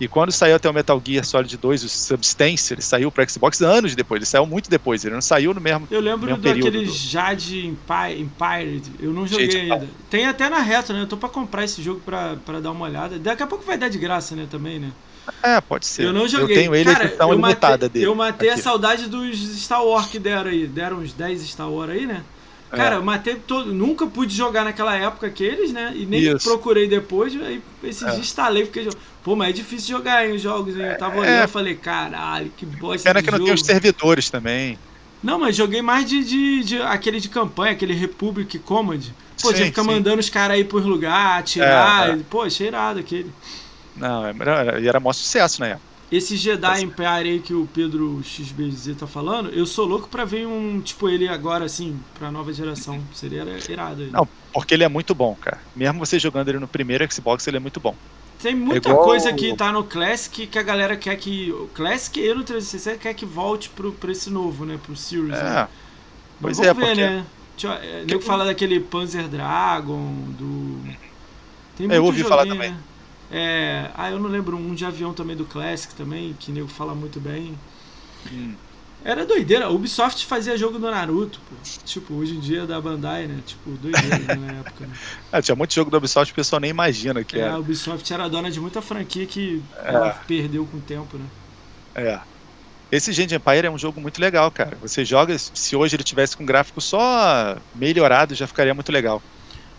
E 0.00 0.08
quando 0.08 0.32
saiu 0.32 0.56
até 0.56 0.66
o 0.70 0.72
Metal 0.72 0.98
Gear 1.06 1.26
Solid 1.26 1.54
2, 1.58 1.84
o 1.84 1.88
Substance, 1.90 2.72
ele 2.72 2.80
saiu 2.80 3.12
pro 3.12 3.28
Xbox 3.30 3.60
anos 3.60 3.94
depois. 3.94 4.18
Ele 4.20 4.24
saiu 4.26 4.46
muito 4.46 4.70
depois. 4.70 5.04
Ele 5.04 5.12
não 5.14 5.20
saiu 5.20 5.52
no 5.52 5.60
mesmo. 5.60 5.86
Eu 5.90 6.00
lembro 6.00 6.26
Mesmo 6.26 6.40
daquele 6.42 6.86
do- 6.86 6.90
Jade 6.92 7.66
Empire, 7.66 8.18
Empire, 8.18 8.82
eu 8.98 9.12
não 9.12 9.26
joguei 9.26 9.50
Jade 9.50 9.72
ainda. 9.72 9.86
Tem 10.08 10.24
até 10.24 10.48
na 10.48 10.60
reta, 10.60 10.94
né? 10.94 11.02
Eu 11.02 11.06
tô 11.06 11.18
pra 11.18 11.28
comprar 11.28 11.64
esse 11.64 11.82
jogo 11.82 12.00
pra 12.00 12.60
dar 12.62 12.70
uma 12.70 12.86
olhada. 12.86 13.18
Daqui 13.18 13.42
a 13.42 13.46
pouco 13.46 13.62
vai 13.66 13.76
dar 13.76 13.90
de 13.90 13.98
graça, 13.98 14.34
né, 14.34 14.46
também, 14.50 14.78
né? 14.78 14.90
É, 15.42 15.60
pode 15.60 15.86
ser. 15.86 16.04
Eu 16.04 16.12
não 16.12 16.26
joguei. 16.28 16.56
Eu 16.56 16.60
tenho 16.60 16.74
ele 16.74 16.90
Cara, 16.92 17.04
a 17.04 17.06
edição 17.08 17.32
limitada 17.32 17.72
matei, 17.72 17.88
dele. 17.88 18.06
Eu 18.06 18.14
matei 18.14 18.50
aqui. 18.50 18.60
a 18.60 18.62
saudade 18.62 19.08
dos 19.08 19.38
Star 19.62 19.84
Wars 19.84 20.06
que 20.06 20.18
deram 20.18 20.50
aí. 20.50 20.66
Deram 20.66 20.98
uns 20.98 21.12
10 21.12 21.40
Star 21.48 21.70
Wars 21.70 21.90
aí, 21.90 22.06
né? 22.06 22.22
É. 22.72 22.76
Cara, 22.76 22.96
eu 22.96 23.02
matei 23.02 23.36
todo. 23.36 23.72
Nunca 23.72 24.06
pude 24.06 24.34
jogar 24.34 24.64
naquela 24.64 24.94
época 24.96 25.26
aqueles, 25.28 25.72
né? 25.72 25.92
E 25.94 26.04
nem 26.04 26.20
Isso. 26.20 26.48
procurei 26.48 26.88
depois. 26.88 27.32
Aí 27.40 27.62
esses 27.84 28.02
É. 28.02 28.16
instalei, 28.18 28.64
fiquei 28.64 28.84
jogando. 28.84 29.00
Pô, 29.22 29.34
mas 29.36 29.50
é 29.50 29.52
difícil 29.52 29.96
jogar 29.96 30.26
hein, 30.26 30.34
os 30.34 30.42
jogos, 30.42 30.76
hein? 30.76 30.84
Eu 30.86 30.98
tava 30.98 31.16
É. 31.16 31.20
olhando 31.20 31.44
e 31.44 31.52
falei, 31.52 31.74
caralho, 31.74 32.50
que 32.56 32.64
bosta. 32.66 33.08
Pena 33.08 33.22
que 33.22 33.30
não 33.30 33.38
jogo. 33.38 33.46
tem 33.46 33.54
os 33.54 33.62
servidores 33.62 34.30
também. 34.30 34.78
Não, 35.22 35.38
mas 35.38 35.56
joguei 35.56 35.82
mais 35.82 36.08
de, 36.08 36.22
de, 36.22 36.62
de- 36.64 36.82
aquele 36.82 37.18
de 37.20 37.28
campanha, 37.28 37.72
aquele 37.72 37.94
Republic 37.94 38.58
Command. 38.60 39.00
Pô, 39.40 39.48
Sim, 39.48 39.54
tinha 39.54 39.64
que 39.64 39.70
ficar 39.70 39.82
sim. 39.82 39.88
mandando 39.88 40.20
os 40.20 40.30
caras 40.30 40.56
aí 40.56 40.64
pros 40.64 40.84
lugares, 40.84 41.40
atirar. 41.40 42.10
É, 42.10 42.12
é. 42.12 42.18
Pô, 42.30 42.48
cheirado 42.48 43.00
aquele. 43.00 43.32
Não, 43.96 44.26
era, 44.26 44.80
e 44.80 44.86
era 44.88 45.00
maior 45.00 45.12
sucesso 45.12 45.60
na 45.60 45.68
época. 45.68 45.96
Esse 46.12 46.36
Jedi 46.36 46.68
Mas- 46.68 46.82
Empire 46.82 47.28
aí 47.30 47.40
que 47.40 47.52
o 47.52 47.66
Pedro 47.74 48.22
XBZ 48.22 48.94
tá 48.96 49.06
falando, 49.08 49.48
eu 49.50 49.66
sou 49.66 49.84
louco 49.86 50.08
pra 50.08 50.24
ver 50.24 50.46
um, 50.46 50.80
tipo, 50.80 51.08
ele 51.08 51.26
agora, 51.26 51.64
assim, 51.64 51.98
pra 52.16 52.30
nova 52.30 52.52
geração. 52.52 53.00
Seria 53.12 53.44
irado 53.68 54.02
aí. 54.02 54.10
Não, 54.10 54.28
porque 54.52 54.72
ele 54.74 54.84
é 54.84 54.88
muito 54.88 55.14
bom, 55.16 55.34
cara. 55.34 55.58
Mesmo 55.74 55.98
você 55.98 56.16
jogando 56.18 56.48
ele 56.48 56.60
no 56.60 56.68
primeiro 56.68 57.04
Xbox, 57.12 57.44
ele 57.48 57.56
é 57.56 57.60
muito 57.60 57.80
bom. 57.80 57.94
Tem 58.40 58.54
muita 58.54 58.90
igual- 58.90 59.04
coisa 59.04 59.32
que 59.32 59.56
tá 59.56 59.72
no 59.72 59.82
Classic 59.82 60.46
que 60.46 60.58
a 60.58 60.62
galera 60.62 60.96
quer 60.96 61.16
que. 61.16 61.50
O 61.50 61.68
Classic 61.74 62.20
e 62.20 62.34
no 62.34 62.44
360 62.44 62.98
quer 62.98 63.14
que 63.14 63.24
volte 63.26 63.68
pro, 63.70 63.90
pra 63.92 64.12
esse 64.12 64.30
novo, 64.30 64.64
né? 64.64 64.78
Pro 64.80 64.94
Series. 64.94 65.30
né? 65.30 65.38
É. 65.38 65.68
Mas 66.40 66.56
Pois 66.56 66.58
vamos 66.58 66.68
é, 66.70 66.74
ver, 66.74 66.86
porque 66.86 67.00
né? 67.00 67.24
Deixa 67.58 67.66
eu, 67.68 67.72
é, 68.00 68.04
nego 68.04 68.20
fala 68.20 68.44
daquele 68.44 68.78
Panzer 68.78 69.26
Dragon, 69.26 70.12
do. 70.38 70.80
Tem 71.76 71.90
É, 71.90 71.96
eu 71.96 72.04
ouvi 72.04 72.22
falar 72.22 72.44
joguinho, 72.44 72.54
também. 72.56 72.70
Né? 72.72 72.78
É, 73.30 73.90
ah, 73.94 74.10
eu 74.10 74.18
não 74.18 74.28
lembro 74.30 74.56
um 74.56 74.74
de 74.74 74.84
avião 74.84 75.12
também 75.12 75.36
do 75.36 75.44
Classic 75.44 75.94
também, 75.94 76.34
que 76.34 76.52
nego 76.52 76.68
fala 76.68 76.94
muito 76.94 77.20
bem. 77.20 77.58
Hum. 78.30 78.54
Era 79.04 79.24
doideira. 79.24 79.66
A 79.66 79.70
Ubisoft 79.70 80.26
fazia 80.26 80.56
jogo 80.56 80.78
do 80.78 80.90
Naruto, 80.90 81.40
pô. 81.48 81.54
Tipo, 81.84 82.14
hoje 82.14 82.34
em 82.36 82.40
dia 82.40 82.62
é 82.62 82.66
da 82.66 82.80
Bandai, 82.80 83.26
né? 83.26 83.40
Tipo, 83.46 83.70
doideira 83.70 84.18
né, 84.18 84.34
na 84.34 84.52
época. 84.60 84.86
Né? 84.86 84.98
Ah, 85.30 85.40
tinha 85.42 85.54
muito 85.54 85.74
jogo 85.74 85.90
do 85.90 85.96
Ubisoft 85.96 86.32
que 86.32 86.40
o 86.40 86.42
pessoal 86.42 86.60
nem 86.60 86.70
imagina 86.70 87.24
que 87.24 87.38
É, 87.38 87.48
a 87.48 87.48
era. 87.48 87.60
Ubisoft 87.60 88.12
era 88.12 88.28
dona 88.28 88.50
de 88.50 88.60
muita 88.60 88.82
franquia 88.82 89.26
que 89.26 89.62
ela 89.84 90.10
perdeu 90.26 90.66
com 90.66 90.78
o 90.78 90.82
tempo, 90.82 91.16
né? 91.18 91.26
É. 91.94 92.20
Esse 92.90 93.12
Gente 93.12 93.34
Empire 93.34 93.66
é 93.66 93.70
um 93.70 93.78
jogo 93.78 94.00
muito 94.00 94.20
legal, 94.20 94.50
cara. 94.50 94.76
Você 94.80 95.04
joga, 95.04 95.36
se 95.38 95.74
hoje 95.76 95.96
ele 95.96 96.04
tivesse 96.04 96.36
com 96.36 96.44
gráfico 96.46 96.80
só 96.80 97.56
melhorado, 97.74 98.34
já 98.34 98.46
ficaria 98.46 98.74
muito 98.74 98.92
legal. 98.92 99.22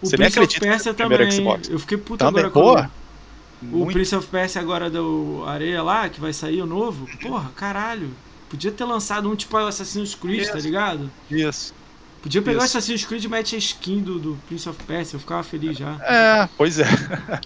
O 0.02 0.10
Você 0.10 0.18
nem 0.18 0.30
Prince 0.30 0.40
of 0.40 0.46
acredita 0.46 0.60
Persia 0.60 0.92
é 0.92 0.94
o 0.94 0.96
também. 0.96 1.32
Xbox. 1.32 1.70
Eu 1.70 1.80
fiquei 1.80 1.98
puto 1.98 2.18
Também, 2.18 2.44
agora 2.46 2.50
boa. 2.50 2.92
Com 3.60 3.66
o 3.66 3.70
Muito. 3.80 3.94
Prince 3.94 4.16
of 4.16 4.28
Persia 4.28 4.62
agora 4.62 4.90
do 4.90 5.44
Areia 5.48 5.82
lá, 5.84 6.08
que 6.10 6.20
vai 6.20 6.34
sair 6.34 6.62
o 6.62 6.66
novo. 6.66 7.08
Porra, 7.22 7.50
caralho. 7.56 8.10
Podia 8.50 8.72
ter 8.72 8.84
lançado 8.86 9.30
um 9.30 9.36
tipo 9.36 9.58
Assassin's 9.58 10.16
Creed, 10.16 10.46
tá 10.48 10.58
Isso. 10.58 10.68
ligado? 10.68 11.12
Isso. 11.30 11.74
Podia 12.22 12.42
pegar 12.42 12.60
o. 12.62 12.64
Assassin's 12.64 13.06
Creed 13.06 13.24
e 13.24 13.28
mete 13.28 13.56
a 13.56 13.58
skin 13.60 14.02
do, 14.02 14.20
do 14.20 14.38
Prince 14.48 14.68
of 14.68 14.82
Persia, 14.84 15.16
eu 15.16 15.20
ficava 15.20 15.44
feliz 15.44 15.78
já. 15.78 15.96
É, 16.02 16.50
pois 16.58 16.80
é. 16.80 16.86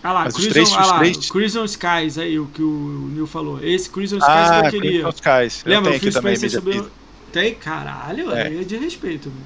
Ah 0.04 0.14
lá, 0.14 0.24
Mas 0.26 0.36
Crimson, 0.36 0.52
três- 0.54 0.74
ah 0.74 0.86
lá, 0.86 0.98
três- 1.00 1.30
Crimson 1.30 1.66
Skies 1.66 2.18
aí, 2.18 2.40
o 2.40 2.46
que 2.48 2.62
o 2.64 3.10
Neil 3.14 3.28
falou. 3.28 3.64
Esse 3.64 3.90
Crimson 3.90 4.18
Skies 4.18 4.30
Ah, 4.32 4.62
que 4.70 4.76
eu 4.78 4.82
queria. 4.82 4.92
Crimson 5.04 5.10
Skies. 5.10 5.64
Eu 5.66 5.72
Lembra, 5.72 5.90
aqui 5.92 6.00
Phil 6.00 6.12
também, 6.14 6.36
subiu. 6.36 6.90
Tem? 7.32 7.56
Caralho, 7.56 8.32
É. 8.32 8.48
aí 8.48 8.62
é 8.62 8.64
de 8.64 8.78
respeito, 8.78 9.30
meu. 9.30 9.44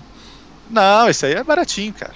Não, 0.70 1.10
isso 1.10 1.26
aí 1.26 1.34
é 1.34 1.44
baratinho, 1.44 1.94
cara. 1.94 2.14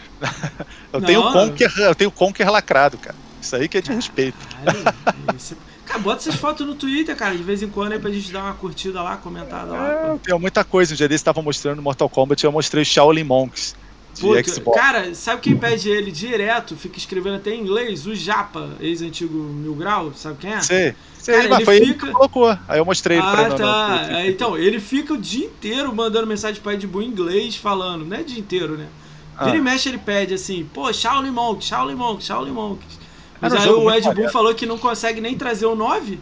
Eu 0.91 0.99
Não, 0.99 1.07
tenho 1.07 1.21
eu- 1.21 1.27
o 1.27 1.31
Conker, 1.33 1.71
eu 1.77 1.95
tenho 1.95 2.09
o 2.09 2.13
Conker 2.13 2.49
lacrado, 2.51 2.97
cara. 2.97 3.15
Isso 3.41 3.55
aí 3.55 3.67
que 3.67 3.77
é 3.77 3.81
de 3.81 3.91
respeito. 3.93 4.37
Caralho, 4.63 5.35
esse- 5.35 5.55
Cara, 5.85 5.99
bota 6.01 6.17
essas 6.21 6.35
fotos 6.35 6.67
no 6.67 6.75
Twitter, 6.75 7.15
cara, 7.15 7.35
de 7.35 7.41
vez 7.41 7.63
em 7.63 7.67
quando 7.67 7.93
aí 7.93 7.99
pra 7.99 8.11
gente 8.11 8.31
dar 8.31 8.43
uma 8.43 8.53
curtida 8.53 9.01
lá, 9.01 9.17
comentada 9.17 9.71
lá. 9.71 9.89
É, 10.13 10.17
tenho 10.23 10.39
muita 10.39 10.63
coisa. 10.63 10.93
Um 10.93 10.97
dia 10.97 11.07
desse 11.07 11.23
tava 11.23 11.41
mostrando 11.41 11.81
Mortal 11.81 12.07
Kombat, 12.07 12.43
eu 12.43 12.51
mostrei 12.51 12.85
Shaolin 12.85 13.23
Monks 13.23 13.75
de 14.13 14.21
Puta, 14.21 14.71
cara, 14.79 15.15
sabe 15.15 15.41
quem 15.41 15.55
pede 15.57 15.89
ele 15.89 16.11
direto, 16.11 16.75
fica 16.75 16.97
escrevendo 16.97 17.37
até 17.37 17.51
em 17.55 17.61
inglês? 17.61 18.05
O 18.05 18.13
Japa, 18.13 18.69
ex-antigo 18.79 19.33
Mil 19.33 19.73
Grau, 19.73 20.11
sabe 20.13 20.37
quem 20.39 20.53
é? 20.53 20.61
Sei, 20.61 20.93
Cara, 21.25 21.45
ele 21.55 21.65
foi 21.65 21.77
ele 21.77 21.85
fica- 21.87 22.05
que 22.07 22.11
colocou. 22.13 22.49
Aí 22.67 22.79
eu 22.79 22.85
mostrei 22.85 23.17
ele 23.17 23.25
pra 23.25 23.37
Ah, 23.39 23.41
ele 23.43 23.49
no- 23.51 23.57
tá. 23.57 23.87
no- 24.09 24.15
É, 24.17 24.29
então, 24.29 24.57
ele 24.57 24.79
fica 24.79 25.13
o 25.13 25.17
dia 25.17 25.45
inteiro 25.45 25.95
mandando 25.95 26.27
mensagem 26.27 26.61
pra 26.61 26.73
Ed 26.73 26.85
Boon 26.85 27.01
em 27.03 27.07
inglês, 27.07 27.55
falando. 27.55 28.05
Não 28.05 28.15
é 28.17 28.21
dia 28.23 28.39
inteiro, 28.39 28.77
né? 28.77 28.87
Vira 29.39 29.51
Ah. 29.53 29.57
e 29.57 29.61
mexe, 29.61 29.87
ele 29.89 29.97
pede 29.99 30.33
assim, 30.33 30.67
pô, 30.73 30.91
Shaolin 30.91 31.31
Monk, 31.31 31.63
Shaolin 31.63 31.95
Monk, 31.95 32.23
Shaolin 32.23 32.51
Monk. 32.51 32.79
Mas 33.41 33.53
aí 33.53 33.69
o 33.69 33.91
Ed 33.91 34.13
Boon 34.13 34.29
falou 34.29 34.53
que 34.53 34.65
não 34.65 34.77
consegue 34.77 35.21
nem 35.21 35.37
trazer 35.37 35.65
o 35.65 35.75
9. 35.75 36.19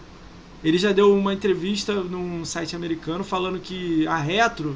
Ele 0.63 0.78
já 0.78 0.91
deu 0.91 1.13
uma 1.15 1.34
entrevista 1.34 1.93
num 1.93 2.43
site 2.43 2.76
americano 2.76 3.24
falando 3.24 3.59
que 3.59 4.07
a 4.07 4.18
Retro, 4.18 4.76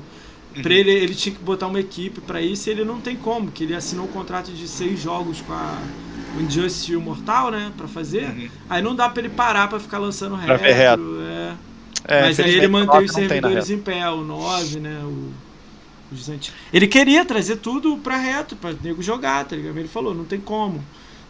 uhum. 0.55 0.61
pra 0.61 0.73
ele, 0.73 0.91
ele 0.91 1.15
tinha 1.15 1.33
que 1.35 1.41
botar 1.41 1.67
uma 1.67 1.79
equipe 1.79 2.21
para 2.21 2.41
isso 2.41 2.69
e 2.69 2.71
ele 2.71 2.83
não 2.83 3.01
tem 3.01 3.15
como, 3.15 3.51
que 3.51 3.63
ele 3.63 3.75
assinou 3.75 4.05
um 4.05 4.11
contrato 4.11 4.51
de 4.51 4.67
seis 4.67 4.99
jogos 5.01 5.41
com 5.41 5.53
a 5.53 5.77
Injustice 6.39 6.91
e 6.91 6.95
o 6.95 7.01
Mortal, 7.01 7.51
né, 7.51 7.71
pra 7.75 7.87
fazer. 7.87 8.25
Uhum. 8.25 8.49
Aí 8.69 8.81
não 8.81 8.95
dá 8.95 9.09
pra 9.09 9.21
ele 9.21 9.29
parar 9.29 9.67
pra 9.67 9.79
ficar 9.79 9.97
lançando 9.97 10.35
Retro. 10.35 10.65
retro. 10.65 11.21
É. 11.21 11.53
É, 12.03 12.21
Mas 12.21 12.39
aí 12.39 12.55
ele 12.55 12.67
mantém 12.67 13.03
os 13.03 13.11
servidores 13.11 13.69
em 13.69 13.77
pé, 13.77 14.09
o 14.09 14.23
9, 14.23 14.79
né, 14.79 15.01
o... 15.03 15.31
Ele 16.73 16.87
queria 16.87 17.23
trazer 17.23 17.57
tudo 17.57 17.95
pra 17.97 18.17
reto, 18.17 18.55
pra 18.55 18.73
nego 18.83 19.01
jogar, 19.01 19.45
tá 19.45 19.55
ligado? 19.55 19.77
Ele 19.77 19.87
falou, 19.87 20.13
não 20.13 20.25
tem 20.25 20.39
como. 20.41 20.83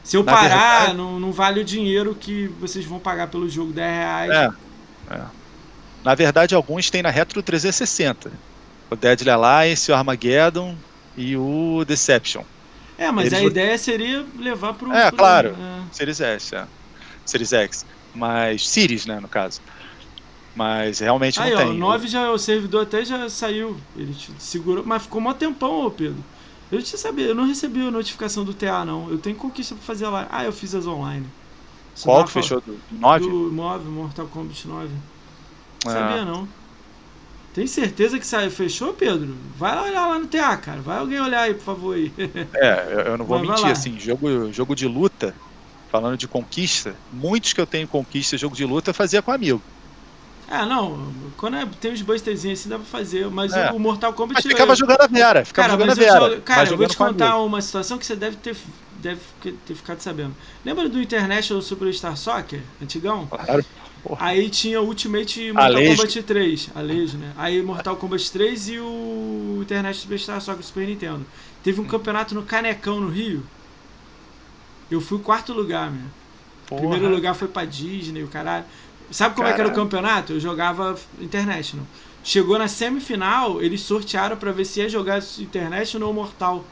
Se 0.04 0.18
eu 0.18 0.24
Na 0.24 0.32
parar, 0.32 0.78
verdade... 0.80 0.98
não, 0.98 1.20
não 1.20 1.32
vale 1.32 1.60
o 1.60 1.64
dinheiro 1.64 2.16
que 2.20 2.48
vocês 2.60 2.86
vão 2.86 3.00
pagar 3.00 3.28
pelo 3.28 3.48
jogo, 3.48 3.72
10 3.72 3.92
reais. 3.92 4.32
É, 4.32 4.52
é. 5.12 5.22
Na 6.04 6.16
verdade, 6.16 6.56
alguns 6.56 6.90
têm 6.90 7.04
na 7.04 7.10
Retro 7.10 7.42
360. 7.44 8.32
O 8.90 8.96
Deadly 8.96 9.30
Alliance, 9.30 9.92
o 9.92 9.96
Armageddon 9.96 10.76
e 11.16 11.38
o 11.38 11.86
Deception. 11.86 12.44
É, 12.98 13.12
mas 13.12 13.28
Eles 13.28 13.40
a 13.40 13.44
ideia 13.44 13.78
seria 13.78 14.26
levar 14.38 14.74
pro. 14.74 14.92
É, 14.92 15.08
pro... 15.08 15.18
claro. 15.18 15.56
É. 15.60 15.82
Series 15.92 16.20
S, 16.20 16.56
é. 16.56 16.66
Series 17.26 17.54
X. 17.54 17.86
Mas. 18.14 18.68
Series, 18.68 19.06
né, 19.06 19.20
no 19.20 19.28
caso. 19.28 19.62
Mas 20.56 21.00
realmente 21.00 21.40
Aí, 21.40 21.52
não 21.52 21.58
ó, 21.58 21.64
tem. 21.64 21.70
O 21.72 21.74
9 21.74 22.08
já, 22.08 22.32
o 22.32 22.38
servidor 22.38 22.84
até 22.84 23.06
já 23.06 23.30
saiu. 23.30 23.78
Ele 23.96 24.16
segurou, 24.38 24.84
mas 24.86 25.04
ficou 25.04 25.22
um 25.22 25.34
tempão, 25.34 25.86
ô 25.86 25.92
Pedro. 25.92 26.24
Eu 26.72 26.82
te 26.82 26.98
sabia, 26.98 27.26
eu 27.26 27.36
não 27.36 27.46
recebi 27.46 27.82
a 27.82 27.92
notificação 27.92 28.46
do 28.46 28.54
TA, 28.54 28.86
não. 28.86 29.10
Eu 29.12 29.18
tenho 29.18 29.36
conquista 29.36 29.76
pra 29.76 29.84
fazer 29.84 30.08
lá. 30.08 30.28
Ah, 30.32 30.46
eu 30.46 30.54
fiz 30.54 30.74
as 30.74 30.88
online. 30.88 31.26
Qual 32.02 32.26
que 32.26 32.32
fechou? 32.32 32.62
Do 32.62 32.80
9? 32.92 33.26
Do 33.26 33.52
9, 33.52 33.90
Mortal 33.90 34.28
Kombat 34.28 34.68
9. 34.68 34.90
Não 35.86 35.92
é. 35.92 35.96
sabia, 35.96 36.26
não. 36.26 36.48
Tem 37.54 37.68
certeza 37.68 38.18
que 38.18 38.26
saiu, 38.26 38.50
fechou, 38.50 38.94
Pedro? 38.94 39.36
Vai 39.58 39.78
olhar 39.90 40.08
lá 40.08 40.18
no 40.18 40.28
TA, 40.28 40.56
cara. 40.56 40.82
Vai 40.82 40.98
alguém 40.98 41.20
olhar 41.20 41.42
aí, 41.42 41.54
por 41.54 41.64
favor. 41.64 41.96
Aí. 41.96 42.14
É, 42.56 43.10
eu 43.10 43.18
não 43.18 43.26
vou 43.26 43.40
Mas 43.40 43.50
mentir, 43.50 43.72
assim, 43.72 43.98
jogo, 44.00 44.52
jogo 44.52 44.76
de 44.76 44.86
luta, 44.86 45.36
falando 45.90 46.18
de 46.18 46.28
conquista, 46.28 47.00
muitos 47.10 47.54
que 47.54 47.62
eu 47.62 47.68
tenho 47.68 47.88
conquista, 47.88 48.38
jogo 48.38 48.56
de 48.56 48.66
luta, 48.66 48.92
eu 48.92 48.94
fazia 48.94 49.22
com 49.22 49.32
amigo. 49.32 49.64
Ah, 50.52 50.66
não. 50.66 51.14
Quando 51.38 51.56
é, 51.56 51.66
tem 51.80 51.94
uns 51.94 52.02
busterzinhos 52.02 52.60
assim, 52.60 52.70
dá 52.70 52.76
pra 52.76 52.86
fazer. 52.86 53.28
Mas 53.30 53.54
é. 53.54 53.72
o 53.72 53.80
Mortal 53.80 54.12
Kombat. 54.12 54.42
Mas 54.44 54.52
ficava 54.52 54.76
jogando 54.76 55.02
a 55.02 55.08
Vera. 55.08 55.46
Ficava 55.46 55.70
cara, 55.70 55.80
jogando 55.80 55.92
a 55.92 55.96
Vera. 55.96 56.36
Eu, 56.36 56.42
cara, 56.42 56.70
eu 56.70 56.78
vou 56.78 56.88
te 56.88 56.98
contar 56.98 57.38
uma 57.38 57.62
situação 57.62 57.98
que 57.98 58.06
você 58.06 58.18
deve 58.18 58.36
ter, 58.36 58.58
deve 58.98 59.22
ter 59.66 59.74
ficado 59.74 60.02
sabendo. 60.02 60.36
Lembra 60.66 60.90
do 60.90 61.02
International 61.02 61.62
Superstar 61.62 62.18
Soccer? 62.18 62.62
Antigão? 62.82 63.28
Claro. 63.28 63.66
Porra. 64.04 64.26
Aí 64.26 64.50
tinha 64.50 64.82
o 64.82 64.86
Ultimate 64.86 65.52
Mortal 65.52 65.66
Alejo. 65.66 65.96
Kombat 65.96 66.24
3, 66.24 66.70
Alejo, 66.76 67.18
né? 67.18 67.34
Aí 67.38 67.62
Mortal 67.62 67.96
Kombat 67.96 68.32
3 68.32 68.70
e 68.70 68.80
o 68.80 69.60
International 69.62 69.94
Superstar 69.94 70.42
Soccer 70.42 70.64
Super 70.64 70.88
Nintendo. 70.88 71.26
Teve 71.64 71.80
um 71.80 71.86
campeonato 71.86 72.34
no 72.34 72.44
Canecão, 72.44 73.00
no 73.00 73.10
Rio. 73.10 73.44
Eu 74.90 75.00
fui 75.00 75.20
quarto 75.20 75.54
lugar, 75.54 75.92
meu. 75.92 76.08
Porra. 76.68 76.82
Primeiro 76.82 77.14
lugar 77.14 77.36
foi 77.36 77.48
pra 77.48 77.64
Disney, 77.64 78.24
o 78.24 78.28
caralho. 78.28 78.66
Sabe 79.12 79.36
como 79.36 79.48
é 79.48 79.54
que 79.54 79.60
era 79.60 79.70
o 79.70 79.74
campeonato? 79.74 80.34
Eu 80.34 80.40
jogava 80.40 80.98
International. 81.20 81.86
Chegou 82.24 82.58
na 82.58 82.68
semifinal, 82.68 83.62
eles 83.62 83.82
sortearam 83.82 84.38
para 84.38 84.52
ver 84.52 84.66
se 84.66 84.80
ia 84.80 84.88
jogar 84.88 85.22
International 85.40 86.08
ou 86.08 86.14
Mortal. 86.14 86.64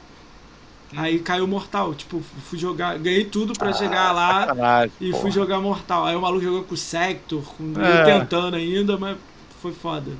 Aí 0.96 1.20
caiu 1.20 1.48
Mortal. 1.48 1.94
Tipo, 1.94 2.22
fui 2.50 2.58
jogar. 2.58 2.98
Ganhei 2.98 3.26
tudo 3.26 3.54
para 3.54 3.70
ah, 3.70 3.74
chegar 3.74 4.12
lá 4.12 4.42
sacanagem, 4.42 4.92
e 5.00 5.12
porra. 5.12 5.22
fui 5.22 5.32
jogar 5.32 5.60
Mortal. 5.60 6.06
Aí 6.06 6.16
o 6.16 6.22
maluco 6.22 6.44
jogou 6.44 6.64
com 6.64 6.74
o 6.74 6.78
Sector, 6.78 7.44
com 7.44 7.74
é. 7.80 8.02
eu 8.02 8.06
tentando 8.20 8.56
ainda, 8.56 8.98
mas 8.98 9.18
foi 9.62 9.74
foda. 9.74 10.12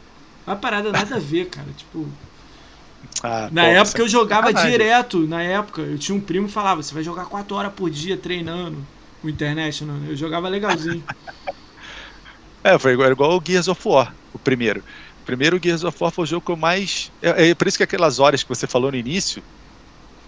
Uma 0.46 0.56
parada 0.56 0.92
nada 0.92 1.16
a 1.16 1.20
ver, 1.20 1.48
cara. 1.48 1.68
Tipo. 1.76 2.08
Ah, 3.24 3.50
na 3.52 3.66
época 3.66 4.02
eu 4.02 4.08
jogava 4.08 4.48
sacanagem. 4.48 4.72
direto. 4.72 5.20
Na 5.28 5.42
época, 5.42 5.82
eu 5.82 5.98
tinha 5.98 6.16
um 6.16 6.22
primo 6.22 6.48
que 6.48 6.54
falava: 6.54 6.84
você 6.84 6.94
vai 6.94 7.04
jogar 7.04 7.26
4 7.26 7.56
horas 7.56 7.74
por 7.74 7.90
dia 7.90 8.18
treinando 8.18 8.78
o 9.24 9.30
International. 9.30 9.98
Eu 10.08 10.16
jogava 10.16 10.48
legalzinho. 10.50 11.04
É, 12.64 12.78
foi 12.78 12.94
igual, 12.94 13.12
igual 13.12 13.38
o 13.38 13.44
Gears 13.46 13.68
of 13.68 13.88
War, 13.88 14.14
o 14.34 14.40
primeiro. 14.40 14.84
O 15.22 15.26
primeiro 15.26 15.60
Gears 15.62 15.84
of 15.84 15.98
War 16.02 16.12
foi 16.12 16.24
o 16.24 16.28
jogo 16.28 16.46
que 16.46 16.52
eu 16.52 16.58
mais. 16.58 17.12
É, 17.22 17.50
é 17.50 17.56
por 17.56 17.68
isso 17.68 17.78
que 17.78 17.84
aquelas 17.84 18.20
horas 18.20 18.44
que 18.44 18.50
você 18.50 18.68
falou 18.68 18.92
no 18.92 18.98
início. 18.98 19.42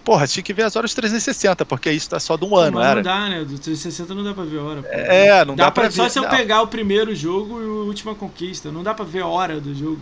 Porra, 0.04 0.26
tinha 0.26 0.42
que 0.42 0.52
ver 0.52 0.64
as 0.64 0.74
horas 0.74 0.92
360, 0.94 1.64
porque 1.64 1.90
isso 1.90 2.10
tá 2.10 2.18
só 2.18 2.36
de 2.36 2.44
um 2.44 2.56
ano, 2.56 2.78
Mas 2.78 2.86
era. 2.86 2.94
Não 2.96 3.02
dá, 3.02 3.28
né? 3.28 3.38
Do 3.44 3.58
360 3.58 4.14
não 4.14 4.24
dá 4.24 4.34
pra 4.34 4.44
ver 4.44 4.58
hora. 4.58 4.82
Pô. 4.82 4.88
É, 4.90 5.44
não 5.44 5.54
dá, 5.54 5.64
dá 5.64 5.70
pra, 5.70 5.82
pra 5.82 5.90
ver. 5.90 5.94
Só 5.94 6.08
se 6.08 6.18
eu 6.18 6.28
pegar 6.28 6.62
o 6.62 6.66
primeiro 6.66 7.14
jogo 7.14 7.60
e 7.60 7.64
a 7.64 7.84
última 7.86 8.14
conquista. 8.14 8.72
Não 8.72 8.82
dá 8.82 8.92
pra 8.94 9.04
ver 9.04 9.22
a 9.22 9.26
hora 9.26 9.60
do 9.60 9.72
jogo. 9.74 10.00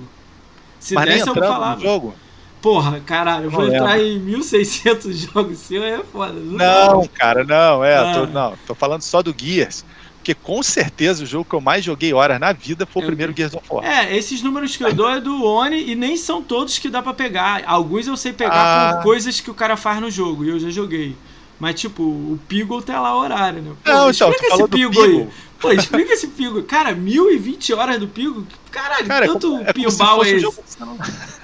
Se 0.79 0.95
Mas 0.95 1.05
desse, 1.05 1.29
eu 1.29 1.35
falava. 1.35 1.77
No 1.77 1.83
jogo? 1.83 2.15
Porra, 2.63 3.01
caralho, 3.01 3.45
eu 3.45 3.51
vou 3.51 3.67
não 3.67 3.75
entrar 3.75 3.97
lembro. 3.97 4.07
em 4.07 4.19
1600 4.19 5.17
jogos 5.33 5.59
seu, 5.59 5.83
é 5.83 6.03
foda. 6.05 6.33
Não, 6.33 6.93
não 6.93 7.07
cara, 7.07 7.45
não, 7.45 7.85
é. 7.85 7.97
Ah. 7.97 8.15
Tô, 8.15 8.27
não, 8.27 8.55
tô 8.67 8.75
falando 8.75 9.03
só 9.03 9.23
do 9.23 9.35
Gears. 9.37 9.85
Porque 10.21 10.35
com 10.35 10.63
certeza 10.63 11.25
o 11.25 11.27
jogo 11.27 11.47
que 11.49 11.55
eu 11.55 11.63
mais 11.63 11.83
joguei 11.83 12.13
horas 12.13 12.39
na 12.39 12.53
vida 12.53 12.85
foi 12.85 13.03
o 13.03 13.07
primeiro 13.07 13.35
Gears 13.35 13.55
of 13.55 13.65
War. 13.71 13.85
É, 13.85 14.15
esses 14.15 14.43
números 14.43 14.77
que 14.77 14.85
eu 14.85 14.93
dou 14.93 15.09
é 15.09 15.19
do 15.19 15.43
Oni 15.43 15.91
e 15.91 15.95
nem 15.95 16.15
são 16.15 16.43
todos 16.43 16.79
que 16.79 16.91
dá 16.91 17.01
para 17.01 17.15
pegar. 17.15 17.63
Alguns 17.65 18.07
eu 18.07 18.17
sei 18.19 18.35
pegar 18.35 18.53
ah. 18.53 18.97
por 18.97 19.03
coisas 19.03 19.41
que 19.41 19.51
o 19.51 19.55
cara 19.55 19.79
faz 19.79 19.99
no 19.99 20.11
jogo 20.11 20.45
e 20.45 20.51
eu 20.51 20.61
já 20.61 20.69
joguei. 20.69 21.17
Mas, 21.59 21.81
tipo, 21.81 22.03
o 22.03 22.39
Pigo 22.47 22.83
tá 22.83 23.01
lá 23.01 23.17
horário, 23.17 23.63
né? 23.63 23.73
Pô, 23.83 23.91
não, 23.91 24.11
explica 24.11 24.47
então, 24.47 24.59
esse 24.61 24.69
Pigo 24.69 25.03
aí. 25.03 25.29
Pô, 25.59 25.73
explica 25.73 26.13
esse 26.13 26.27
Pigo. 26.29 26.63
Cara, 26.65 26.95
1020 26.95 27.73
horas 27.73 27.99
do 27.99 28.07
Pigo? 28.07 28.47
Caralho, 28.71 29.07
cara, 29.07 29.27
tanto 29.27 29.59
é 29.59 29.73
pinball 29.73 30.23
é 30.23 30.31
esse? 30.31 30.41
Jogo... 30.41 30.63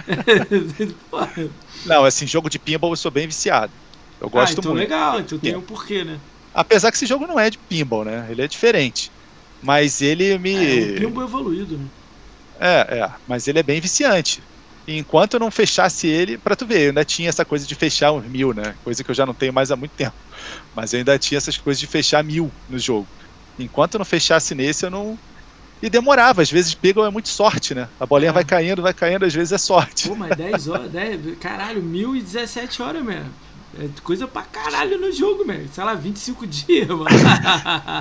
não, 1.87 2.05
assim, 2.05 2.27
jogo 2.27 2.51
de 2.51 2.59
pinball 2.59 2.93
eu 2.93 2.97
sou 2.97 3.11
bem 3.11 3.27
viciado. 3.27 3.73
Eu 4.21 4.29
gosto 4.29 4.51
ah, 4.51 4.61
então 4.61 4.73
muito. 4.73 4.83
legal, 4.83 5.21
então 5.21 5.39
tem 5.39 5.57
um 5.57 5.63
porquê, 5.63 6.05
né? 6.05 6.19
Apesar 6.57 6.91
que 6.91 6.97
esse 6.97 7.05
jogo 7.05 7.27
não 7.27 7.39
é 7.39 7.51
de 7.51 7.59
pinball, 7.59 8.03
né? 8.03 8.27
Ele 8.31 8.41
é 8.41 8.49
diferente. 8.49 9.11
Mas 9.63 10.01
ele 10.01 10.39
me. 10.39 10.55
É, 10.55 10.93
um 10.93 10.95
pinball 11.01 11.25
evoluído, 11.25 11.77
né? 11.77 11.85
É, 12.59 12.99
é. 13.01 13.11
Mas 13.29 13.47
ele 13.47 13.59
é 13.59 13.63
bem 13.63 13.79
viciante. 13.79 14.43
E 14.89 14.97
enquanto 14.97 15.35
eu 15.35 15.41
não 15.41 15.51
fechasse 15.51 16.07
ele, 16.07 16.39
para 16.39 16.57
tu 16.57 16.65
ver, 16.67 16.81
eu 16.81 16.89
ainda 16.89 17.05
tinha 17.05 17.29
essa 17.29 17.45
coisa 17.45 17.67
de 17.67 17.75
fechar 17.75 18.13
uns 18.13 18.25
mil, 18.25 18.55
né? 18.55 18.75
Coisa 18.83 19.05
que 19.05 19.11
eu 19.11 19.15
já 19.15 19.27
não 19.27 19.35
tenho 19.35 19.53
mais 19.53 19.71
há 19.71 19.77
muito 19.77 19.93
tempo. 19.99 20.15
Mas 20.75 20.95
eu 20.95 20.99
ainda 20.99 21.19
tinha 21.19 21.37
essas 21.37 21.59
coisas 21.59 21.79
de 21.79 21.87
fechar 21.87 22.25
mil 22.25 22.51
no 22.67 22.79
jogo. 22.79 23.07
Enquanto 23.59 23.95
eu 23.95 23.99
não 23.99 24.05
fechasse 24.07 24.55
nesse, 24.55 24.87
eu 24.87 24.91
não. 24.91 25.19
E 25.83 25.91
demorava, 25.91 26.41
às 26.41 26.51
vezes 26.51 26.75
pegam 26.75 27.05
é 27.05 27.11
muito 27.11 27.29
sorte, 27.29 27.75
né? 27.75 27.87
A 28.01 28.07
bolinha 28.07 28.31
é. 28.31 28.33
vai 28.33 28.45
caindo, 28.45 28.81
vai 28.81 28.95
caindo, 28.95 29.27
às 29.27 29.35
vezes 29.35 29.53
é 29.53 29.59
sorte. 29.59 30.09
Pô, 30.09 30.17
mas 30.17 30.35
10 30.35 30.69
horas, 30.69 30.89
10, 30.91 31.39
caralho, 31.39 31.83
1017 31.83 32.81
horas 32.81 33.05
mesmo. 33.05 33.31
É 33.79 33.89
coisa 34.03 34.27
pra 34.27 34.43
caralho 34.43 34.99
no 34.99 35.13
jogo, 35.13 35.45
velho. 35.45 35.69
Sei 35.73 35.85
lá, 35.85 35.95
25 35.95 36.47
dias, 36.49 36.89
mano. 36.89 37.07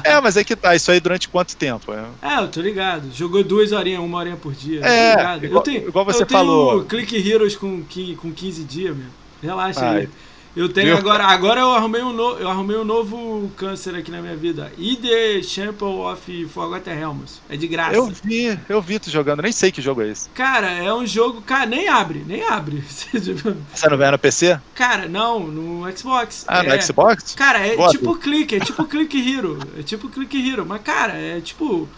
é, 0.04 0.22
mas 0.22 0.38
é 0.38 0.44
que 0.44 0.56
tá. 0.56 0.76
Isso 0.76 0.92
aí 0.92 1.00
durante 1.00 1.28
quanto 1.28 1.56
tempo? 1.58 1.92
É, 1.94 2.06
é 2.22 2.40
eu 2.40 2.48
tô 2.48 2.62
ligado. 2.62 3.12
Jogou 3.14 3.44
duas 3.44 3.72
horinhas, 3.72 4.00
uma 4.02 4.18
horinha 4.18 4.38
por 4.38 4.54
dia. 4.54 4.82
É, 4.86 5.14
igual, 5.14 5.42
eu 5.42 5.62
tenho, 5.62 5.88
igual 5.88 6.06
você 6.06 6.24
eu 6.24 6.28
falou. 6.28 6.84
Tenho 6.84 7.06
Click 7.06 7.30
Heroes 7.30 7.56
com, 7.56 7.84
com 8.22 8.32
15 8.32 8.64
dias, 8.64 8.96
meu. 8.96 9.08
Relaxa 9.42 9.86
Ai. 9.86 9.98
aí. 9.98 10.10
Eu 10.56 10.70
tenho 10.70 10.98
agora. 10.98 11.26
Agora 11.26 11.60
eu 11.60 11.72
arrumei 11.72 12.02
um, 12.02 12.14
no, 12.14 12.38
eu 12.38 12.50
arrumei 12.50 12.78
um 12.78 12.86
novo 12.86 13.52
câncer 13.58 13.94
aqui 13.96 14.10
na 14.10 14.22
minha 14.22 14.36
vida. 14.38 14.72
E 14.78 14.96
The 14.96 15.44
Champion 15.44 16.10
of 16.10 16.46
Forgotten 16.48 16.96
Realms. 16.96 17.42
É 17.50 17.58
de 17.58 17.68
graça. 17.68 17.96
Eu 17.96 18.08
vi, 18.08 18.58
eu 18.70 18.82
vi 18.82 18.98
tu 18.98 19.10
jogando, 19.10 19.42
nem 19.42 19.52
sei 19.52 19.72
que 19.72 19.82
jogo 19.82 20.02
é 20.02 20.10
esse. 20.10 20.30
Cara, 20.30 20.72
é 20.72 20.94
um 20.94 21.06
jogo. 21.06 21.42
Cara, 21.42 21.66
nem 21.66 21.90
abre, 21.90 22.24
nem 22.26 22.44
abre. 22.44 22.82
Você 22.88 23.90
não 23.90 23.98
vê 23.98 24.10
no 24.10 24.18
PC? 24.18 24.60
Cara, 24.74 25.10
não, 25.10 25.40
no 25.42 25.98
Xbox. 25.98 26.46
Ah, 26.48 26.64
é, 26.64 26.76
no 26.76 26.82
Xbox? 26.82 27.36
Cara, 27.36 27.60
é 27.60 27.76
Boa 27.76 27.90
tipo 27.90 28.16
clique, 28.16 28.56
é 28.56 28.60
tipo 28.60 28.86
clique 28.86 29.36
hero. 29.36 29.60
É 29.78 29.84
tipo 29.84 30.10
clique 30.10 30.50
hero. 30.50 30.66
Mas, 30.66 30.82
cara, 30.82 31.14
é 31.14 31.42
tipo. 31.42 31.90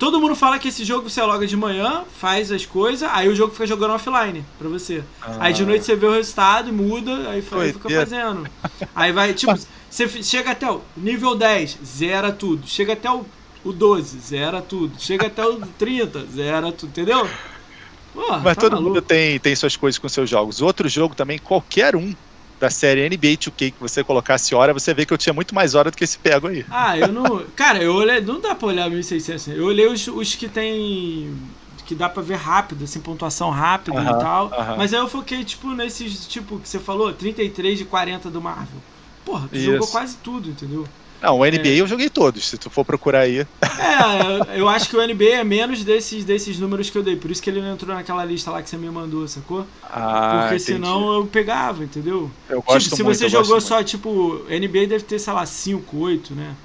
Todo 0.00 0.18
mundo 0.18 0.34
fala 0.34 0.58
que 0.58 0.68
esse 0.68 0.82
jogo 0.82 1.10
você 1.10 1.20
loga 1.20 1.46
de 1.46 1.54
manhã, 1.54 2.04
faz 2.18 2.50
as 2.50 2.64
coisas, 2.64 3.06
aí 3.12 3.28
o 3.28 3.36
jogo 3.36 3.52
fica 3.52 3.66
jogando 3.66 3.92
offline 3.92 4.42
pra 4.58 4.66
você. 4.66 5.04
Ah. 5.20 5.36
Aí 5.40 5.52
de 5.52 5.62
noite 5.62 5.84
você 5.84 5.94
vê 5.94 6.06
o 6.06 6.12
resultado 6.14 6.70
e 6.70 6.72
muda, 6.72 7.28
aí 7.28 7.42
fica 7.42 7.90
fazendo. 7.90 8.48
Aí 8.94 9.12
vai, 9.12 9.34
tipo, 9.34 9.52
você 9.90 10.08
chega 10.22 10.52
até 10.52 10.70
o 10.70 10.80
nível 10.96 11.34
10, 11.34 11.80
zera 11.84 12.32
tudo. 12.32 12.66
Chega 12.66 12.94
até 12.94 13.10
o, 13.10 13.26
o 13.62 13.74
12, 13.74 14.18
zera 14.20 14.62
tudo. 14.62 14.98
Chega 14.98 15.26
até 15.26 15.44
o 15.44 15.60
30, 15.78 16.24
zera 16.34 16.72
tudo, 16.72 16.88
entendeu? 16.88 17.28
Mas 18.14 18.42
tá 18.42 18.54
todo 18.54 18.72
maluco. 18.72 18.88
mundo 18.88 19.02
tem, 19.02 19.38
tem 19.38 19.54
suas 19.54 19.76
coisas 19.76 19.98
com 19.98 20.08
seus 20.08 20.30
jogos. 20.30 20.62
Outro 20.62 20.88
jogo 20.88 21.14
também, 21.14 21.38
qualquer 21.38 21.94
um 21.94 22.14
da 22.60 22.68
série 22.68 23.08
NBA 23.08 23.38
2K 23.38 23.72
que 23.72 23.80
você 23.80 24.04
colocasse 24.04 24.54
hora, 24.54 24.74
você 24.74 24.92
vê 24.92 25.06
que 25.06 25.12
eu 25.14 25.18
tinha 25.18 25.32
muito 25.32 25.54
mais 25.54 25.74
hora 25.74 25.90
do 25.90 25.96
que 25.96 26.04
esse 26.04 26.18
pego 26.18 26.46
aí. 26.46 26.64
Ah, 26.70 26.96
eu 26.96 27.08
não. 27.08 27.42
Cara, 27.56 27.82
eu 27.82 27.94
olhei. 27.94 28.20
Não 28.20 28.38
dá 28.38 28.54
pra 28.54 28.68
olhar 28.68 28.90
1600. 28.90 29.48
Eu 29.48 29.64
olhei 29.64 29.86
os, 29.86 30.06
os 30.06 30.34
que 30.34 30.46
tem. 30.46 31.34
Que 31.86 31.94
dá 31.94 32.08
pra 32.08 32.22
ver 32.22 32.36
rápido, 32.36 32.84
assim, 32.84 33.00
pontuação 33.00 33.50
rápida 33.50 34.00
e 34.00 34.04
tal. 34.20 34.50
Mas 34.76 34.94
aí 34.94 35.00
eu 35.00 35.08
foquei, 35.08 35.42
tipo, 35.42 35.72
nesses, 35.72 36.28
tipo, 36.28 36.60
que 36.60 36.68
você 36.68 36.78
falou, 36.78 37.12
33 37.12 37.78
de 37.78 37.84
40 37.86 38.30
do 38.30 38.40
Marvel. 38.40 38.80
Porra, 39.24 39.48
tu 39.48 39.56
Isso. 39.56 39.64
jogou 39.64 39.88
quase 39.88 40.16
tudo, 40.18 40.50
entendeu? 40.50 40.86
Não, 41.22 41.38
o 41.38 41.44
NBA 41.44 41.68
é. 41.68 41.80
eu 41.80 41.86
joguei 41.86 42.08
todos, 42.08 42.48
se 42.48 42.56
tu 42.58 42.70
for 42.70 42.84
procurar 42.84 43.20
aí. 43.20 43.46
É, 43.78 44.58
eu 44.58 44.68
acho 44.68 44.88
que 44.88 44.96
o 44.96 45.06
NBA 45.06 45.24
é 45.40 45.44
menos 45.44 45.84
desses, 45.84 46.24
desses 46.24 46.58
números 46.58 46.90
que 46.90 46.96
eu 46.98 47.02
dei, 47.02 47.16
por 47.16 47.30
isso 47.30 47.42
que 47.42 47.50
ele 47.50 47.60
não 47.60 47.72
entrou 47.74 47.94
naquela 47.94 48.24
lista 48.24 48.50
lá 48.50 48.62
que 48.62 48.70
você 48.70 48.76
me 48.76 48.90
mandou, 48.90 49.26
sacou? 49.28 49.66
Ah, 49.82 50.48
Porque 50.48 50.56
entendi. 50.56 50.60
senão 50.60 51.12
eu 51.14 51.26
pegava, 51.26 51.84
entendeu? 51.84 52.30
Eu 52.48 52.62
gosto 52.62 52.90
tipo, 52.90 52.96
se 52.96 53.02
muito, 53.02 53.18
você 53.18 53.28
eu 53.28 53.28
jogou 53.28 53.60
só, 53.60 53.82
tipo, 53.82 54.44
NBA 54.48 54.86
deve 54.86 55.04
ter, 55.04 55.18
sei 55.18 55.32
lá, 55.32 55.44
5, 55.46 55.96
8, 55.98 56.34
né? 56.34 56.56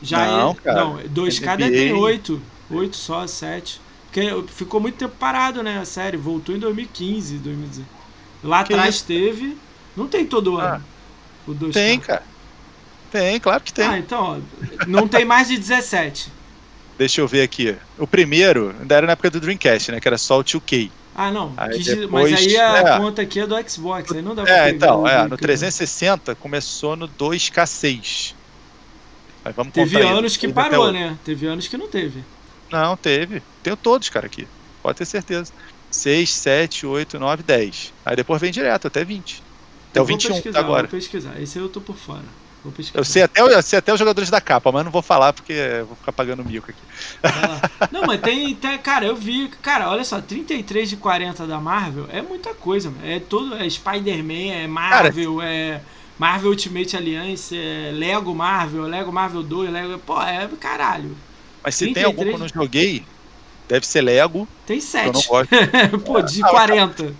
Já 0.00 0.26
Não, 0.26 0.50
é. 0.50 0.54
cara. 0.54 0.84
Não, 0.84 0.96
2K 1.08 1.56
NBA 1.56 1.56
deve 1.56 1.76
ter 1.78 1.92
8. 1.92 2.42
8 2.70 2.96
só, 2.96 3.26
7. 3.26 3.80
Porque 4.10 4.30
ficou 4.52 4.80
muito 4.80 4.96
tempo 4.96 5.14
parado, 5.18 5.62
né? 5.62 5.78
A 5.78 5.84
série. 5.84 6.16
Voltou 6.16 6.54
em 6.54 6.58
2015, 6.58 7.38
2016. 7.38 7.86
Lá 8.42 8.64
Que 8.64 8.74
atrás 8.74 8.96
isso? 8.96 9.04
teve. 9.06 9.58
Não 9.96 10.06
tem 10.08 10.26
todo 10.26 10.58
Ah, 10.58 10.76
ano. 10.76 10.84
o 11.46 11.54
2K. 11.54 11.72
Tem, 11.72 12.00
cara. 12.00 12.22
Tem, 13.14 13.38
claro 13.38 13.62
que 13.62 13.72
tem. 13.72 13.86
Ah, 13.86 13.96
então, 13.96 14.42
ó, 14.42 14.86
não 14.88 15.06
tem 15.06 15.24
mais 15.24 15.46
de 15.46 15.56
17. 15.56 16.32
Deixa 16.98 17.20
eu 17.20 17.28
ver 17.28 17.42
aqui. 17.42 17.76
O 17.96 18.08
primeiro, 18.08 18.74
ainda 18.80 18.96
era 18.96 19.06
na 19.06 19.12
época 19.12 19.30
do 19.30 19.38
Dreamcast, 19.38 19.92
né? 19.92 20.00
Que 20.00 20.08
era 20.08 20.18
só 20.18 20.40
o 20.40 20.42
2K. 20.42 20.90
Ah, 21.14 21.30
não. 21.30 21.52
Aí 21.56 21.76
quis- 21.76 21.86
depois- 21.86 22.32
mas 22.32 22.40
aí 22.40 22.56
a 22.56 22.78
é. 22.78 22.98
conta 22.98 23.22
aqui 23.22 23.38
é 23.38 23.46
do 23.46 23.54
Xbox. 23.70 24.10
Aí 24.10 24.20
não 24.20 24.34
dá 24.34 24.42
pra 24.42 24.66
É, 24.66 24.70
então, 24.70 25.06
é, 25.06 25.22
no 25.22 25.28
né? 25.28 25.36
360 25.36 26.34
começou 26.34 26.96
no 26.96 27.06
2K6. 27.06 28.34
Aí 29.44 29.52
vamos 29.52 29.72
Teve 29.72 29.94
contar 29.96 30.08
aí, 30.10 30.18
anos 30.18 30.36
que 30.36 30.48
parou, 30.52 30.90
né? 30.90 31.16
Teve 31.24 31.46
anos 31.46 31.68
que 31.68 31.76
não 31.76 31.86
teve. 31.86 32.24
Não, 32.72 32.96
teve. 32.96 33.40
Tenho 33.62 33.76
todos, 33.76 34.08
cara, 34.08 34.26
aqui. 34.26 34.48
Pode 34.82 34.98
ter 34.98 35.06
certeza. 35.06 35.52
6, 35.88 36.30
7, 36.32 36.84
8, 36.84 37.16
9, 37.20 37.44
10. 37.44 37.92
Aí 38.04 38.16
depois 38.16 38.40
vem 38.40 38.50
direto, 38.50 38.88
até 38.88 39.04
20. 39.04 39.40
Até 39.90 40.00
Eu 40.00 40.02
o 40.02 40.06
vou 40.06 40.16
21 40.16 40.34
pesquisar, 40.34 40.52
tá 40.52 40.58
agora. 40.58 40.88
Vou 40.88 40.98
pesquisar. 40.98 41.40
Esse 41.40 41.58
eu 41.60 41.68
tô 41.68 41.80
por 41.80 41.96
fora. 41.96 42.24
Eu 42.94 43.04
sei, 43.04 43.22
até, 43.22 43.42
eu 43.42 43.62
sei 43.62 43.78
até 43.78 43.92
os 43.92 43.98
jogadores 43.98 44.30
da 44.30 44.40
capa, 44.40 44.72
mas 44.72 44.84
não 44.84 44.90
vou 44.90 45.02
falar 45.02 45.32
porque 45.32 45.52
eu 45.52 45.86
vou 45.86 45.96
ficar 45.96 46.12
pagando 46.12 46.44
mico 46.44 46.70
aqui. 46.70 46.80
Não, 47.92 48.02
mas 48.06 48.20
tem, 48.20 48.54
tem- 48.54 48.78
Cara, 48.78 49.04
eu 49.04 49.14
vi. 49.16 49.48
Cara, 49.62 49.90
olha 49.90 50.04
só, 50.04 50.20
33 50.20 50.88
de 50.88 50.96
40 50.96 51.46
da 51.46 51.60
Marvel 51.60 52.06
é 52.10 52.22
muita 52.22 52.54
coisa, 52.54 52.90
mano. 52.90 53.06
É 53.06 53.20
todo. 53.20 53.54
É 53.54 53.68
Spider-Man, 53.68 54.52
é 54.54 54.66
Marvel, 54.66 55.42
é. 55.42 55.80
Marvel 56.18 56.50
Ultimate 56.50 56.96
Alliance, 56.96 57.56
é 57.56 57.90
Lego 57.92 58.34
Marvel, 58.34 58.82
Lego 58.84 59.12
Marvel 59.12 59.42
2, 59.42 59.70
Lego. 59.70 59.98
Pô, 59.98 60.20
é 60.22 60.48
caralho. 60.60 61.16
Mas 61.62 61.74
se 61.74 61.86
tem 61.86 61.94
33. 61.94 62.06
algum 62.06 62.24
que 62.24 62.34
eu 62.34 62.38
não 62.38 62.48
joguei, 62.62 63.04
deve 63.68 63.86
ser 63.86 64.00
Lego. 64.02 64.48
Tem 64.66 64.78
que 64.78 64.96
Eu 64.96 65.12
não 65.12 65.20
7. 65.20 65.28
gosto. 65.28 65.50
Pô, 66.04 66.20
de 66.22 66.42
Ah, 66.44 66.48
40. 66.48 67.14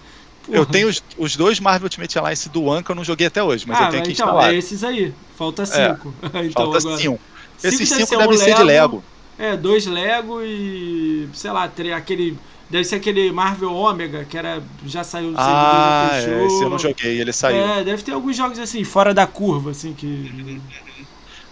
Eu 0.49 0.61
Porra. 0.61 0.72
tenho 0.72 0.88
os, 0.88 1.03
os 1.16 1.36
dois 1.36 1.59
Marvel 1.59 1.86
Ultimate 1.86 2.18
Alliance 2.18 2.49
do 2.49 2.64
One 2.64 2.82
que 2.82 2.90
eu 2.90 2.95
não 2.95 3.05
joguei 3.05 3.26
até 3.26 3.42
hoje, 3.42 3.64
mas 3.66 3.78
ah, 3.78 3.84
eu 3.84 3.90
tenho 3.90 4.03
aqui 4.03 4.12
então, 4.12 4.26
instalado. 4.26 4.55
é 4.55 4.57
esses 4.57 4.84
aí. 4.84 5.14
Falta 5.36 5.64
5. 5.64 6.14
então, 6.45 6.72
Falta 6.72 6.78
agora. 6.78 6.97
5. 6.99 7.20
Esses 7.62 7.88
5 7.88 8.07
ser 8.07 8.18
devem 8.18 8.34
um 8.34 8.38
ser 8.38 8.55
de 8.55 8.62
Lego. 8.62 9.05
É, 9.38 9.57
dois 9.57 9.86
Lego 9.86 10.42
e. 10.42 11.28
sei 11.32 11.51
lá, 11.51 11.70
aquele. 11.97 12.38
Deve 12.68 12.84
ser 12.84 12.97
aquele 12.97 13.30
Marvel 13.30 13.72
Ômega, 13.72 14.24
que 14.24 14.36
era. 14.36 14.62
Já 14.86 15.05
saiu 15.05 15.32
do 15.32 15.36
Ah, 15.38 16.11
é, 16.14 16.47
esse 16.47 16.62
eu 16.62 16.70
não 16.70 16.78
joguei, 16.78 17.20
ele 17.20 17.32
saiu. 17.32 17.57
É, 17.57 17.84
deve 17.84 18.03
ter 18.03 18.12
alguns 18.12 18.36
jogos 18.36 18.59
assim, 18.59 18.84
fora 18.84 19.12
da 19.12 19.26
curva, 19.26 19.70
assim, 19.70 19.92
que. 19.92 20.61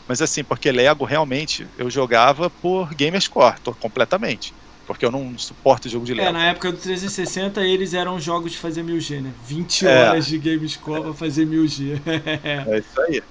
Mas 0.06 0.20
assim, 0.20 0.42
porque 0.42 0.70
Lego 0.70 1.04
realmente 1.04 1.66
eu 1.78 1.88
jogava 1.90 2.50
por 2.50 2.92
Gamerscore, 2.94 3.56
completamente. 3.80 4.52
Porque 4.86 5.06
eu 5.06 5.10
não 5.12 5.38
suporto 5.38 5.88
jogo 5.88 6.04
de 6.04 6.12
Lego. 6.12 6.28
É, 6.28 6.32
na 6.32 6.46
época 6.46 6.72
do 6.72 6.78
360 6.78 7.60
eles 7.64 7.94
eram 7.94 8.18
jogos 8.18 8.52
de 8.52 8.58
fazer 8.58 8.82
1000G, 8.82 9.20
né? 9.20 9.30
20 9.46 9.86
É. 9.86 10.08
horas 10.10 10.26
de 10.26 10.36
Gamescore 10.38 11.02
pra 11.02 11.14
fazer 11.14 11.46
1000G. 11.46 12.00
É 12.66 12.78
isso 12.78 13.00
aí. 13.02 13.22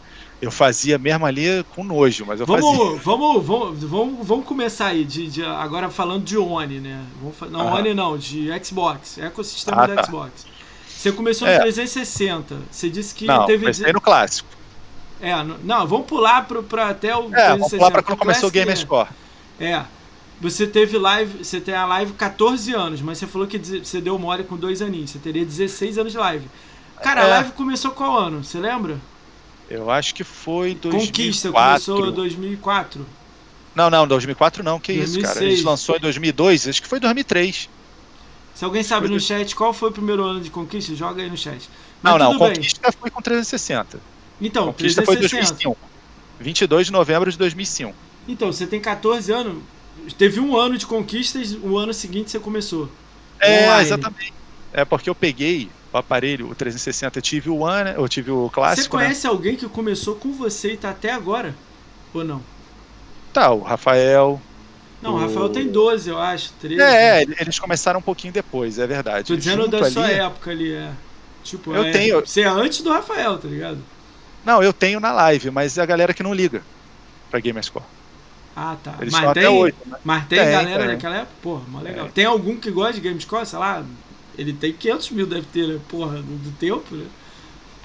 Eu 0.42 0.50
fazia 0.50 0.98
mesmo 0.98 1.24
ali 1.26 1.64
com 1.76 1.84
nojo, 1.84 2.26
mas 2.26 2.40
eu 2.40 2.48
fazia. 2.48 2.62
Vamos, 2.62 3.04
vamos, 3.04 3.46
vamos, 3.46 3.84
vamos, 3.84 4.28
vamos 4.28 4.46
começar 4.46 4.88
aí, 4.88 5.04
de, 5.06 5.28
de- 5.28 5.44
agora 5.46 5.88
falando 5.92 6.24
de 6.24 6.36
One, 6.36 6.80
né? 6.80 7.04
Vamos 7.22 7.52
não, 7.52 7.60
Aham. 7.68 7.76
One 7.80 7.94
não, 7.94 8.18
de 8.18 8.50
Xbox, 8.64 9.20
ecossistema 9.20 9.84
Ah, 9.84 9.88
do 9.88 9.96
tá. 9.96 10.04
Xbox. 10.04 10.46
Você 10.88 11.12
começou 11.12 11.48
É. 11.48 11.56
no 11.58 11.62
360, 11.62 12.58
você 12.72 12.90
disse 12.90 13.14
que 13.14 13.26
Não, 13.28 13.46
teve... 13.46 13.60
comecei 13.60 13.94
no 13.94 14.02
clássico. 14.02 14.50
É, 15.22 15.36
no- 15.44 15.60
não, 15.64 15.86
vamos 15.86 16.08
pular 16.08 16.48
pro, 16.48 16.64
pra 16.64 16.90
até 16.90 17.16
o 17.16 17.30
É, 17.36 17.50
vamos 17.50 17.70
pular 17.70 17.92
pra 17.92 18.02
quando 18.02 18.18
começou 18.18 18.50
o. 18.50 19.08
É, 19.60 19.72
é. 19.74 19.86
Você 20.42 20.66
teve 20.66 20.98
live, 20.98 21.44
você 21.44 21.62
tem 21.62 21.76
a 21.76 21.86
live 21.86 22.14
14 22.14 22.74
anos, 22.74 23.02
mas 23.02 23.20
você 23.20 23.28
falou 23.28 23.48
que 23.48 23.58
você 23.60 24.02
deu 24.02 24.18
mole 24.18 24.44
com 24.44 24.58
dois 24.58 24.82
aninhos, 24.82 25.12
você 25.12 25.20
teria 25.20 25.46
16 25.46 26.00
anos 26.00 26.12
de 26.12 26.18
live. 26.18 26.48
Cara, 27.04 27.22
a 27.24 27.28
É. 27.28 27.30
live 27.30 27.52
começou 27.52 27.92
qual 27.92 28.18
ano? 28.18 28.44
Você 28.44 28.58
lembra? 28.60 29.00
Eu 29.70 29.90
acho 29.92 30.14
que 30.16 30.24
foi 30.24 30.74
2004. 30.76 31.08
Conquista 31.08 31.52
começou 31.52 32.08
em 32.08 32.12
2004. 32.12 33.06
Não, 33.76 33.90
não, 33.90 34.08
2004 34.08 34.64
não, 34.64 34.80
que 34.80 34.92
isso, 34.92 35.14
cara. 35.22 35.32
A 35.32 35.34
2006. 35.36 35.58
gente 35.58 35.66
lançou 35.66 35.96
em 35.96 36.00
2002, 36.00 36.68
acho 36.68 36.82
que 36.82 36.88
foi 36.88 37.00
2003. 37.00 37.70
Se 38.54 38.66
alguém 38.66 38.84
sabe 38.84 39.08
Foi 39.08 39.16
no 39.16 39.20
chat 39.22 39.56
qual 39.56 39.74
foi 39.74 39.90
o 39.90 39.92
primeiro 39.94 40.24
ano 40.24 40.42
de 40.42 40.50
conquista, 40.50 40.94
joga 40.94 41.22
aí 41.22 41.30
no 41.30 41.38
chat. 41.38 41.70
Não, 42.04 42.14
Mas 42.14 42.22
não, 42.22 42.38
bem. 42.38 42.56
Conquista 42.56 42.92
foi 42.92 43.10
com 43.10 43.22
360. 43.22 44.00
Então, 44.42 44.66
Conquista 44.68 45.04
foi 45.04 45.16
360. 45.18 45.64
2005. 45.64 45.78
22 46.40 46.88
de 46.88 46.92
novembro 46.92 47.32
de 47.32 47.38
2005. 47.38 47.94
Então, 48.28 48.52
você 48.52 48.68
tem 48.68 48.82
14 48.82 49.32
anos, 49.32 49.64
teve 50.18 50.40
um 50.40 50.56
ano 50.58 50.78
de 50.78 50.86
conquistas, 50.86 51.54
o 51.62 51.78
ano 51.78 51.94
seguinte 51.94 52.32
você 52.32 52.40
começou. 52.40 52.90
É, 53.40 53.66
Online. 53.66 53.82
exatamente. 53.82 54.34
É 54.74 54.86
porque 54.86 55.10
eu 55.10 55.16
peguei 55.16 55.70
o 55.92 55.98
aparelho, 55.98 56.50
o 56.50 56.56
360, 56.56 57.18
eu 57.18 57.22
tive 57.22 57.50
o 57.50 57.58
One, 57.60 57.84
né, 57.86 57.96
eu 57.98 58.08
tive 58.08 58.32
o 58.32 58.50
clássico, 58.50 58.84
você 58.84 58.90
conhece 58.90 59.28
alguém 59.28 59.56
que 59.56 59.68
começou 59.68 60.16
com 60.16 60.32
você 60.32 60.74
e 60.74 60.78
tá 60.78 60.92
até 60.92 61.12
agora? 61.12 61.54
Ou 62.14 62.24
não? 62.24 62.38
né? 62.38 62.42
Tá, 63.34 63.52
o 63.52 63.62
Rafael. 63.62 64.42
Não, 65.02 65.16
o 65.16 65.18
Rafael 65.18 65.50
tem 65.50 65.68
12, 65.68 66.10
eu 66.10 66.20
acho, 66.20 66.52
13. 66.62 66.82
É, 66.82 67.24
eles 67.24 67.58
começaram 67.58 68.00
um 68.00 68.04
pouquinho 68.04 68.32
depois, 68.32 68.78
é 68.78 68.86
verdade. 68.86 69.28
Tô 69.28 69.36
dizendo 69.36 69.64
Junto 69.64 69.72
da 69.80 69.90
sua 69.92 70.06
ali- 70.06 70.14
época 70.14 70.52
ali, 70.52 70.74
é. 70.74 70.92
Tipo, 71.44 71.74
Eu 71.74 71.84
é, 71.86 71.92
tenho- 71.92 72.20
Você 72.22 72.42
é 72.42 72.48
antes 72.48 72.82
do 72.82 72.92
Rafael, 72.92 73.38
tá 73.38 73.48
ligado? 73.48 73.80
Não, 74.46 74.62
eu 74.62 74.72
tenho 74.72 75.00
na 75.00 75.12
live, 75.12 75.50
mas 75.50 75.78
é 75.78 75.82
a 75.82 75.86
galera 75.86 76.14
que 76.14 76.22
não 76.24 76.34
liga 76.34 76.62
pra 77.32 77.40
Gamerscore. 77.40 77.86
Ah, 78.64 78.76
tá. 78.84 78.96
Eles 79.02 79.12
Mas 79.12 79.34
tem, 79.34 79.48
8, 79.48 79.90
né? 79.90 79.98
mas 80.04 80.28
tem, 80.28 80.40
Tem, 80.40 80.52
galera 80.52 80.84
tem. 80.84 80.88
daquela 80.88 81.16
época? 81.18 81.36
Porra, 81.42 81.68
mó 81.68 81.80
legal. 81.82 82.08
É. 82.08 82.12
Tem 82.12 82.26
algum 82.26 82.60
que 82.60 82.70
gosta 82.72 82.94
de 82.94 83.02
Gamescore? 83.02 83.46
Sei 83.46 83.58
lá, 83.58 83.84
ele 84.38 84.54
tem 84.54 84.78
500 84.78 85.12
mil, 85.12 85.28
deve 85.28 85.48
ter, 85.48 85.68
né? 85.68 85.80
Porra, 85.88 86.22
do, 86.22 86.38
do 86.38 86.52
tempo, 86.58 86.96
né? 86.96 87.10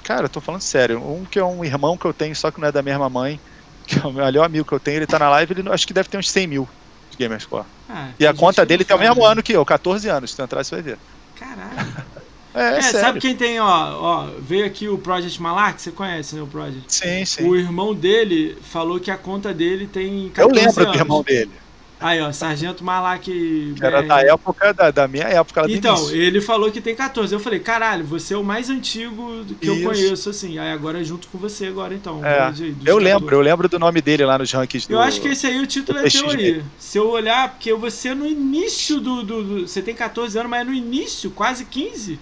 Cara, 0.03 0.25
eu 0.25 0.29
tô 0.29 0.39
falando 0.41 0.61
sério. 0.61 1.03
Um 1.03 1.25
que 1.25 1.39
é 1.39 1.43
um 1.43 1.63
irmão 1.65 1.97
que 1.97 2.05
eu 2.05 2.13
tenho, 2.13 2.35
só 2.35 2.51
que 2.51 2.59
não 2.61 2.67
é 2.67 2.71
da 2.71 2.81
mesma 2.83 3.09
mãe, 3.09 3.41
que 3.85 3.97
é 3.99 4.03
o 4.07 4.13
melhor 4.13 4.45
amigo 4.45 4.65
que 4.65 4.73
eu 4.73 4.79
tenho, 4.79 4.97
ele 4.99 5.07
tá 5.07 5.19
na 5.19 5.29
live, 5.29 5.53
ele 5.53 5.69
acho 5.69 5.85
que 5.87 5.93
deve 5.93 6.09
ter 6.09 6.17
uns 6.17 6.29
100 6.29 6.47
mil 6.47 6.69
de 7.09 7.17
Gamerscore. 7.17 7.65
Ah, 7.87 8.13
E 8.19 8.25
a 8.25 8.33
conta 8.33 8.65
dele 8.65 8.85
tem 8.85 8.95
o 8.95 8.99
mesmo 8.99 9.21
né? 9.23 9.27
ano 9.27 9.43
que 9.43 9.53
eu, 9.53 9.65
14 9.65 10.09
anos. 10.09 10.31
Se 10.31 10.35
tu 10.37 10.41
entrar, 10.43 10.63
você 10.63 10.75
vai 10.75 10.83
ver. 10.83 11.01
Caralho. 11.35 11.93
É, 12.57 12.77
É, 12.77 12.81
sério. 12.81 12.99
sabe 12.99 13.19
quem 13.19 13.35
tem, 13.35 13.59
ó, 13.59 13.65
ó, 13.67 14.27
veio 14.39 14.65
aqui 14.65 14.87
o 14.87 14.97
Project 14.97 15.41
Malak, 15.41 15.81
você 15.81 15.91
conhece, 15.91 16.35
né, 16.35 16.41
o 16.41 16.47
Project? 16.47 16.83
Sim, 16.87 17.23
sim. 17.25 17.47
O 17.47 17.55
irmão 17.55 17.93
dele 17.93 18.57
falou 18.61 18.99
que 18.99 19.11
a 19.11 19.17
conta 19.17 19.53
dele 19.53 19.87
tem 19.87 20.25
Eu 20.25 20.49
14 20.49 20.65
lembro 20.65 20.81
anos. 20.83 20.93
do 20.93 20.97
irmão 21.03 21.23
dele. 21.23 21.51
Aí, 21.99 22.21
ó, 22.21 22.31
Sargento 22.31 22.83
Malak. 22.83 23.23
Que 23.25 23.75
era 23.83 24.03
BR. 24.03 24.07
da 24.07 24.21
época, 24.21 24.71
da, 24.71 24.91
da 24.91 25.07
minha 25.07 25.23
época 25.23 25.65
Então, 25.67 26.11
ele 26.11 26.39
falou 26.41 26.71
que 26.71 26.79
tem 26.79 26.95
14. 26.95 27.33
Eu 27.33 27.39
falei, 27.39 27.57
caralho, 27.59 28.05
você 28.05 28.35
é 28.35 28.37
o 28.37 28.43
mais 28.43 28.69
antigo 28.69 29.43
que 29.59 29.67
eu 29.67 29.73
Isso. 29.77 29.83
conheço, 29.83 30.29
assim. 30.29 30.59
Aí 30.59 30.71
agora 30.71 31.01
é 31.01 31.03
junto 31.03 31.27
com 31.27 31.39
você 31.39 31.65
agora, 31.65 31.95
então. 31.95 32.23
É, 32.23 32.51
dos 32.51 32.59
Eu 32.61 32.75
14. 32.75 33.03
lembro, 33.03 33.35
eu 33.35 33.41
lembro 33.41 33.67
do 33.67 33.79
nome 33.79 33.99
dele 33.99 34.23
lá 34.25 34.37
nos 34.37 34.51
rankings 34.51 34.87
do... 34.87 34.93
Eu 34.93 34.99
acho 34.99 35.19
que 35.19 35.29
esse 35.29 35.47
aí 35.47 35.59
o 35.59 35.65
título 35.65 35.97
é 35.97 36.07
teu 36.07 36.29
aí. 36.29 36.61
Se 36.77 36.99
eu 36.99 37.09
olhar, 37.09 37.49
porque 37.49 37.73
você 37.73 38.09
é 38.09 38.13
no 38.13 38.27
início 38.27 38.99
do, 38.99 39.23
do, 39.23 39.43
do- 39.43 39.67
Você 39.67 39.81
tem 39.81 39.95
14 39.95 40.37
anos, 40.37 40.51
mas 40.51 40.61
é 40.61 40.63
no 40.65 40.73
início, 40.75 41.31
quase 41.31 41.65
15. 41.65 42.19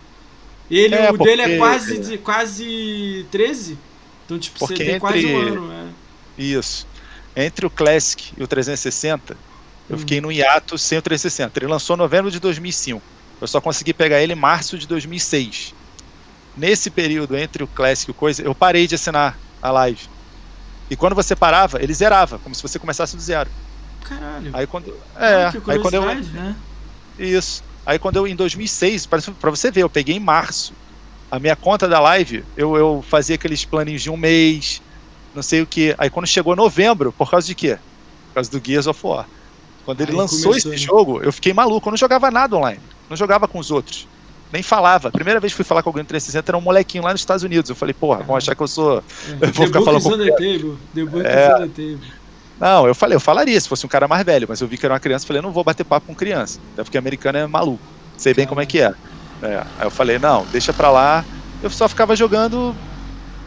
Ele, 0.69 0.95
É, 0.95 1.11
o 1.11 1.17
dele 1.17 1.41
é 1.41 1.45
porque- 1.45 1.57
quase, 1.57 1.97
de- 1.99 2.17
quase 2.17 3.25
13. 3.31 3.77
Então, 4.25 4.39
tipo, 4.39 4.57
você 4.59 4.65
Porque 4.73 4.83
tem 4.85 4.99
quase 4.99 5.25
um 5.25 5.39
entre- 5.41 5.49
ano, 5.57 5.67
né? 5.67 5.93
Isso. 6.37 6.87
Entre 7.35 7.65
o 7.65 7.69
Classic 7.69 8.33
e 8.37 8.43
o 8.43 8.47
360, 8.47 9.37
eu 9.89 9.95
Hum. 9.95 9.99
fiquei 9.99 10.19
no 10.19 10.31
hiato 10.31 10.77
sem 10.77 10.97
o 10.97 11.01
360. 11.01 11.59
Ele 11.59 11.67
lançou 11.67 11.95
em 11.95 11.99
novembro 11.99 12.31
de 12.31 12.39
2005. 12.39 13.03
Eu 13.39 13.47
só 13.47 13.61
consegui 13.61 13.93
pegar 13.93 14.21
ele 14.21 14.33
em 14.33 14.35
março 14.35 14.77
de 14.77 14.87
2006. 14.87 15.73
Nesse 16.57 16.89
período 16.89 17.35
entre 17.37 17.63
o 17.63 17.67
Classic 17.67 18.09
e 18.09 18.11
o 18.11 18.15
coisa, 18.15 18.41
eu 18.41 18.55
parei 18.55 18.87
de 18.87 18.95
assinar 18.95 19.37
a 19.61 19.71
live. 19.71 20.07
E 20.89 20.95
quando 20.95 21.13
você 21.13 21.35
parava, 21.35 21.81
ele 21.83 21.93
zerava, 21.93 22.39
como 22.39 22.55
se 22.55 22.61
você 22.61 22.79
começasse 22.79 23.15
do 23.15 23.21
zero. 23.21 23.49
Caralho. 24.01 24.51
Aí 24.53 24.65
quando 24.65 24.89
é, 25.17 25.45
Ah, 25.45 25.51
que 25.51 25.71
aí 25.71 25.79
quando 25.79 25.93
eu 25.95 26.01
né? 26.05 26.55
Isso. 27.19 27.63
Aí 27.85 27.99
quando 27.99 28.17
eu, 28.17 28.27
em 28.27 28.35
2006, 28.35 29.05
pra, 29.05 29.19
pra 29.39 29.51
você 29.51 29.69
ver, 29.69 29.81
eu 29.83 29.89
peguei 29.89 30.15
em 30.15 30.19
março. 30.19 30.73
A 31.29 31.39
minha 31.39 31.55
conta 31.55 31.87
da 31.87 31.99
live, 31.99 32.43
eu, 32.55 32.75
eu 32.77 33.03
fazia 33.07 33.35
aqueles 33.35 33.65
planinhos 33.65 34.01
de 34.01 34.09
um 34.09 34.17
mês, 34.17 34.81
não 35.33 35.43
sei 35.43 35.61
o 35.61 35.67
que. 35.67 35.93
Aí 35.97 36.09
quando 36.09 36.27
chegou 36.27 36.55
novembro, 36.55 37.11
por 37.11 37.29
causa 37.29 37.45
de 37.45 37.53
quê? 37.55 37.77
Por 38.29 38.35
causa 38.35 38.49
do 38.51 38.61
Gears 38.65 38.87
of 38.87 38.99
War. 39.05 39.27
Quando 39.85 40.01
ele 40.01 40.11
Aí 40.11 40.17
lançou 40.17 40.49
começou, 40.49 40.57
esse 40.57 40.69
né? 40.69 40.77
jogo, 40.77 41.21
eu 41.21 41.31
fiquei 41.31 41.53
maluco. 41.53 41.87
Eu 41.87 41.91
não 41.91 41.97
jogava 41.97 42.31
nada 42.31 42.55
online. 42.55 42.79
Não 43.09 43.15
jogava 43.15 43.47
com 43.47 43.59
os 43.59 43.69
outros. 43.69 44.07
nem 44.51 44.63
falava. 44.63 45.09
A 45.09 45.11
primeira 45.11 45.39
vez 45.39 45.53
que 45.53 45.57
fui 45.57 45.65
falar 45.65 45.83
com 45.83 45.89
alguém 45.89 46.01
no 46.03 46.07
360 46.07 46.49
era 46.51 46.57
um 46.57 46.61
molequinho 46.61 47.03
lá 47.03 47.11
nos 47.11 47.21
Estados 47.21 47.43
Unidos. 47.43 47.69
Eu 47.69 47.75
falei, 47.75 47.93
porra, 47.93 48.23
vão 48.23 48.35
achar 48.35 48.55
que 48.55 48.63
eu 48.63 48.67
sou. 48.67 48.97
É. 48.97 49.45
Eu 49.45 49.53
vou 49.53 49.67
ficar 49.67 49.81
falando. 49.81 50.07
on 50.07 50.17
the 50.17 50.31
table. 50.31 50.77
Debug 50.93 51.25
É. 51.25 51.69
Não, 52.59 52.87
eu 52.87 52.95
falei, 52.95 53.15
eu 53.15 53.19
falaria 53.19 53.59
se 53.59 53.67
fosse 53.67 53.85
um 53.85 53.89
cara 53.89 54.07
mais 54.07 54.23
velho, 54.23 54.45
mas 54.47 54.61
eu 54.61 54.67
vi 54.67 54.77
que 54.77 54.85
era 54.85 54.93
uma 54.93 54.99
criança, 54.99 55.25
falei, 55.27 55.41
não 55.41 55.51
vou 55.51 55.63
bater 55.63 55.83
papo 55.83 56.07
com 56.07 56.15
criança. 56.15 56.59
Até 56.73 56.83
porque 56.83 56.97
americano 56.97 57.37
é 57.37 57.47
maluco. 57.47 57.83
Sei 58.17 58.33
bem 58.33 58.47
como 58.47 58.61
é 58.61 58.65
que 58.65 58.79
é. 58.81 58.89
É, 59.41 59.57
Aí 59.77 59.85
eu 59.85 59.91
falei, 59.91 60.17
não, 60.17 60.45
deixa 60.45 60.73
pra 60.73 60.89
lá. 60.89 61.25
Eu 61.61 61.69
só 61.69 61.87
ficava 61.89 62.15
jogando 62.15 62.73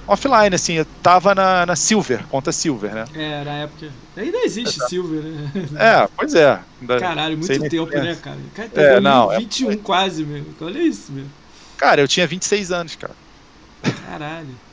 offline, 0.07 0.55
assim, 0.55 0.75
eu 0.75 0.87
tava 1.03 1.35
na, 1.35 1.65
na 1.67 1.77
Silver, 1.77 2.27
conta 2.29 2.53
Silver, 2.53 2.95
né? 2.95 3.05
É, 3.15 3.45
na 3.45 3.53
época. 3.59 3.91
Ainda 4.17 4.39
existe 4.39 4.81
Silver, 4.89 5.23
né? 5.23 5.51
É, 5.79 6.09
pois 6.17 6.35
é. 6.35 6.61
Ainda- 6.81 6.99
Caralho, 7.01 7.37
muito 7.39 7.49
tempo, 7.49 7.87
criança. 7.87 8.09
né, 8.09 8.17
cara? 8.17 8.39
Cara, 8.55 8.69
tá 8.69 8.81
É, 8.83 8.95
é, 8.95 9.01
não, 9.01 9.33
é 9.33 9.39
21 9.39 9.77
quase, 9.79 10.25
meu. 10.25 10.45
Olha 10.61 10.79
isso, 10.83 11.13
meu. 11.13 11.27
Cara, 11.77 12.01
eu 12.01 12.09
tinha 12.09 12.27
26 12.27 12.73
anos, 12.73 12.97
cara. 12.97 13.15
Caralho. 14.07 14.68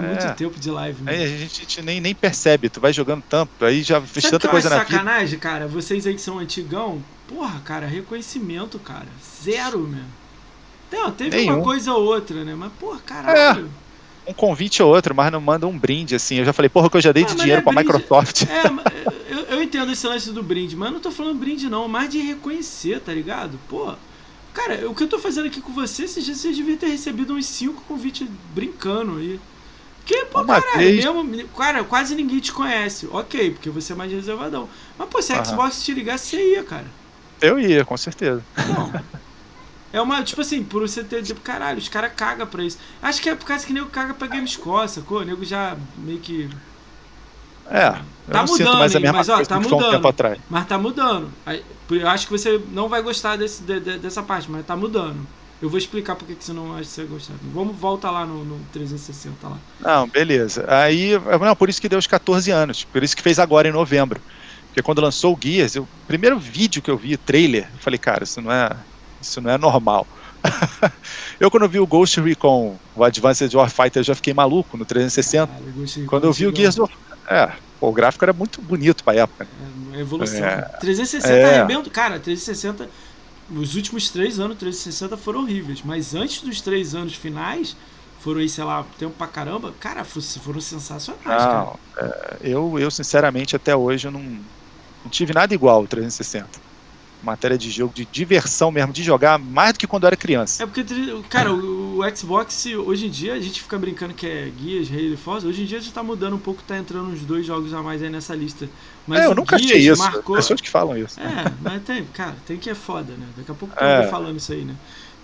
É, 0.00 0.04
É. 0.04 0.08
muito 0.08 0.34
tempo 0.36 0.58
de 0.58 0.70
live, 0.70 1.02
Aí 1.06 1.16
meu. 1.16 1.24
a 1.24 1.28
gente, 1.28 1.56
a 1.58 1.60
gente 1.60 1.82
nem, 1.82 2.00
nem 2.00 2.14
percebe, 2.14 2.68
tu 2.68 2.80
vai 2.80 2.92
jogando 2.92 3.22
tanto, 3.28 3.64
aí 3.64 3.82
já 3.82 4.00
fez 4.00 4.24
Sabe 4.24 4.32
tanta 4.32 4.48
coisa 4.48 4.68
acho 4.68 4.76
na 4.78 4.84
vida. 4.84 4.96
sacanagem, 4.98 5.38
cara? 5.38 5.66
Vocês 5.66 6.06
aí 6.06 6.14
que 6.14 6.20
são 6.20 6.38
antigão, 6.38 7.02
porra, 7.28 7.60
cara, 7.64 7.86
reconhecimento, 7.86 8.78
cara. 8.78 9.06
Zero, 9.42 9.80
meu. 9.80 10.04
Não, 10.92 11.10
teve 11.10 11.36
Nenhum. 11.36 11.56
uma 11.56 11.64
coisa 11.64 11.92
ou 11.92 12.04
outra, 12.04 12.44
né? 12.44 12.54
Mas, 12.54 12.72
porra, 12.78 13.00
caralho. 13.04 13.70
Um 14.28 14.32
convite 14.32 14.82
ou 14.82 14.92
outro, 14.94 15.14
mas 15.14 15.30
não 15.30 15.40
manda 15.40 15.66
um 15.66 15.78
brinde, 15.78 16.14
assim. 16.14 16.36
Eu 16.36 16.44
já 16.44 16.52
falei, 16.52 16.68
porra, 16.68 16.90
que 16.90 16.96
eu 16.96 17.00
já 17.00 17.12
dei 17.12 17.24
Ah, 17.24 17.26
de 17.26 17.34
dinheiro 17.36 17.62
pra 17.62 17.72
é 17.72 17.74
brinde. 17.74 17.92
Microsoft. 17.92 18.42
É, 18.42 19.32
eu, 19.32 19.38
eu 19.56 19.62
entendo 19.62 19.90
esse 19.92 20.06
lance 20.06 20.30
do 20.32 20.42
brinde, 20.42 20.74
mas 20.76 20.88
eu 20.88 20.94
não 20.94 21.00
tô 21.00 21.10
falando 21.10 21.38
brinde, 21.38 21.68
não. 21.68 21.86
Mais 21.88 22.08
de 22.10 22.18
reconhecer, 22.18 23.00
tá 23.00 23.12
ligado? 23.12 23.58
Pô, 23.68 23.94
cara, 24.52 24.88
o 24.88 24.94
que 24.94 25.04
eu 25.04 25.08
tô 25.08 25.18
fazendo 25.18 25.46
aqui 25.46 25.60
com 25.60 25.72
você, 25.72 26.04
esses 26.04 26.24
dias 26.24 26.38
vocês 26.38 26.56
deviam 26.56 26.76
ter 26.76 26.86
recebido 26.88 27.34
uns 27.34 27.46
5 27.46 27.82
convites 27.86 28.26
brincando 28.54 29.16
aí. 29.18 29.38
Porque, 30.06 30.24
pô, 30.26 30.42
Uma 30.42 30.60
caralho, 30.60 30.78
vez- 30.78 31.04
mesmo, 31.04 31.48
cara, 31.48 31.82
quase 31.82 32.14
ninguém 32.14 32.38
te 32.38 32.52
conhece. 32.52 33.08
Ok, 33.10 33.50
porque 33.50 33.68
você 33.70 33.92
é 33.92 33.96
mais 33.96 34.12
reservadão. 34.12 34.68
Mas, 34.96 35.08
pô, 35.08 35.20
se 35.20 35.32
a. 35.32 35.44
Xbox 35.44 35.82
te 35.82 35.92
ligasse, 35.92 36.28
você 36.28 36.52
ia, 36.54 36.62
cara. 36.62 36.86
Eu 37.40 37.58
ia, 37.58 37.84
com 37.84 37.96
certeza. 37.96 38.40
Não. 38.56 38.92
É 39.92 40.00
uma, 40.00 40.22
tipo 40.22 40.40
assim, 40.42 40.62
por 40.62 40.82
você 40.82 41.02
ter. 41.02 41.22
Tipo, 41.24 41.40
caralho, 41.40 41.78
os 41.78 41.88
caras 41.88 42.12
cagam 42.14 42.46
pra 42.46 42.62
isso. 42.62 42.78
Acho 43.02 43.20
que 43.20 43.28
é 43.30 43.34
por 43.34 43.46
causa 43.46 43.66
que 43.66 43.72
o 43.72 43.74
nego 43.74 43.86
caga 43.86 44.14
pra 44.14 44.28
Gamescore, 44.28 44.88
sacou? 44.88 45.22
O 45.22 45.24
nego 45.24 45.44
já 45.44 45.76
meio 45.98 46.20
que. 46.20 46.48
É, 47.68 47.88
eu 48.28 48.32
Tá 48.32 48.44
mudando, 48.46 48.78
mais 48.78 48.94
a 48.94 49.00
mesma 49.00 49.16
mas, 49.18 49.28
ó, 49.28 49.42
tá 49.42 49.58
que 49.58 49.66
um 49.66 49.70
mudando. 49.70 49.90
tempo 49.90 50.06
atrás. 50.08 50.38
Mas 50.48 50.66
tá 50.68 50.78
mudando. 50.78 51.32
Eu 51.90 52.08
acho 52.08 52.26
que 52.28 52.32
você 52.32 52.60
não 52.70 52.88
vai 52.88 53.02
gostar 53.02 53.34
desse, 53.36 53.60
de- 53.62 53.80
de- 53.80 53.98
dessa 53.98 54.22
parte, 54.22 54.48
mas 54.48 54.64
tá 54.64 54.76
mudando. 54.76 55.26
Eu 55.60 55.70
vou 55.70 55.78
explicar 55.78 56.16
por 56.16 56.26
que 56.26 56.34
que 56.36 56.44
você 56.44 56.52
não 56.52 56.72
acha 56.74 56.82
que 56.82 56.88
você 56.88 57.04
gostar. 57.04 57.34
Vamos 57.42 57.76
voltar 57.78 58.10
lá 58.10 58.26
no, 58.26 58.44
no 58.44 58.58
360 58.66 59.48
lá. 59.48 59.58
Não, 59.80 60.08
beleza. 60.08 60.64
Aí, 60.68 61.12
não, 61.40 61.56
por 61.56 61.68
isso 61.68 61.80
que 61.80 61.88
deu 61.88 61.98
os 61.98 62.06
14 62.06 62.50
anos. 62.50 62.84
Por 62.84 63.02
isso 63.02 63.16
que 63.16 63.22
fez 63.22 63.38
agora 63.38 63.68
em 63.68 63.72
novembro. 63.72 64.22
Porque 64.68 64.82
quando 64.82 65.00
lançou 65.00 65.34
o 65.34 65.38
Gears, 65.42 65.74
eu- 65.74 65.84
o 65.84 65.88
primeiro 66.06 66.38
vídeo 66.38 66.82
que 66.82 66.90
eu 66.90 66.98
vi, 66.98 67.16
trailer, 67.16 67.70
eu 67.72 67.78
falei, 67.80 67.98
cara, 67.98 68.24
isso 68.24 68.40
não 68.42 68.52
é, 68.52 68.68
isso 69.20 69.40
não 69.40 69.50
é 69.50 69.58
normal. 69.58 70.06
eu 71.40 71.50
quando 71.50 71.68
vi 71.68 71.80
o 71.80 71.86
Ghost 71.86 72.20
Recon, 72.20 72.78
o 72.94 73.04
Advanced 73.04 73.52
Warfighter, 73.54 74.00
eu 74.00 74.04
já 74.04 74.14
fiquei 74.14 74.34
maluco 74.34 74.76
no 74.76 74.84
360. 74.84 75.46
Caralho, 75.46 75.84
Quando 76.06 76.24
eu 76.24 76.32
vi 76.32 76.46
o 76.46 76.54
Gears 76.54 76.78
of... 76.78 76.92
É, 77.30 77.46
pô, 77.80 77.88
o 77.88 77.92
gráfico 77.92 78.24
era 78.24 78.32
muito 78.32 78.62
bonito 78.62 79.02
pra 79.02 79.14
época. 79.14 79.48
É, 79.92 79.96
é 79.96 80.00
evolução. 80.00 80.44
É. 80.44 80.62
360 80.80 81.34
É. 81.34 81.90
Cara, 81.90 82.20
360. 82.20 82.88
Os 83.48 83.74
últimos 83.76 84.10
três 84.10 84.38
anos 84.40 84.56
360 84.56 85.16
foram 85.16 85.40
horríveis. 85.42 85.82
Mas 85.82 86.14
antes 86.14 86.42
dos 86.42 86.60
três 86.62 86.94
anos 86.94 87.14
finais, 87.14 87.76
foram 88.16 88.40
aí, 88.40 88.48
sei 88.48 88.64
lá, 88.64 88.84
tempo 88.84 89.16
pra 89.16 89.28
caramba. 89.28 89.72
Cara, 89.74 90.04
fo- 90.04 90.20
foram 90.40 90.60
sensacionais, 90.60 91.46
cara. 91.46 91.66
Não, 91.66 91.78
é, 91.98 92.38
eu, 92.40 92.78
eu 92.78 92.90
sinceramente 92.90 93.56
até 93.56 93.74
hoje 93.76 94.06
eu 94.08 94.12
não, 94.12 94.20
não 95.04 95.10
tive 95.10 95.32
nada 95.34 95.54
igual 95.54 95.78
ao 95.82 95.88
360. 95.88 96.60
Matéria 97.26 97.58
de 97.58 97.70
jogo, 97.70 97.92
de 97.92 98.06
diversão 98.06 98.70
mesmo, 98.70 98.92
de 98.92 99.02
jogar 99.02 99.38
mais 99.38 99.72
do 99.72 99.78
que 99.78 99.86
quando 99.86 100.04
eu 100.04 100.08
era 100.08 100.16
criança. 100.16 100.62
É 100.62 100.66
porque, 100.66 100.84
cara, 101.28 101.52
o, 101.52 101.98
o 102.00 102.16
Xbox, 102.16 102.64
hoje 102.66 103.06
em 103.06 103.10
dia, 103.10 103.34
a 103.34 103.40
gente 103.40 103.60
fica 103.60 103.76
brincando 103.78 104.14
que 104.14 104.26
é 104.26 104.50
Gears, 104.56 104.90
Halo 104.90 105.12
e 105.12 105.16
Forza. 105.16 105.48
Hoje 105.48 105.62
em 105.62 105.66
dia 105.66 105.80
já 105.80 105.90
tá 105.90 106.02
mudando 106.02 106.36
um 106.36 106.38
pouco, 106.38 106.62
tá 106.62 106.78
entrando 106.78 107.08
uns 107.10 107.20
dois 107.20 107.44
jogos 107.44 107.74
a 107.74 107.82
mais 107.82 108.02
aí 108.02 108.08
nessa 108.08 108.34
lista. 108.34 108.68
Mas 109.06 109.20
é, 109.20 109.26
eu 109.26 109.34
nunca 109.34 109.58
Gears 109.58 109.72
achei 109.72 109.90
isso. 109.92 110.02
marcou... 110.02 110.36
Pessoas 110.36 110.60
que 110.60 110.70
falam 110.70 110.96
isso. 110.96 111.18
É, 111.20 111.52
mas 111.60 111.82
tem, 111.82 112.04
cara, 112.06 112.36
tem 112.46 112.56
que 112.56 112.70
é 112.70 112.74
foda, 112.74 113.12
né? 113.14 113.26
Daqui 113.36 113.50
a 113.50 113.54
pouco 113.54 113.76
tem 113.76 113.86
É. 113.86 114.06
falando 114.08 114.36
isso 114.36 114.52
aí, 114.52 114.64
né? 114.64 114.74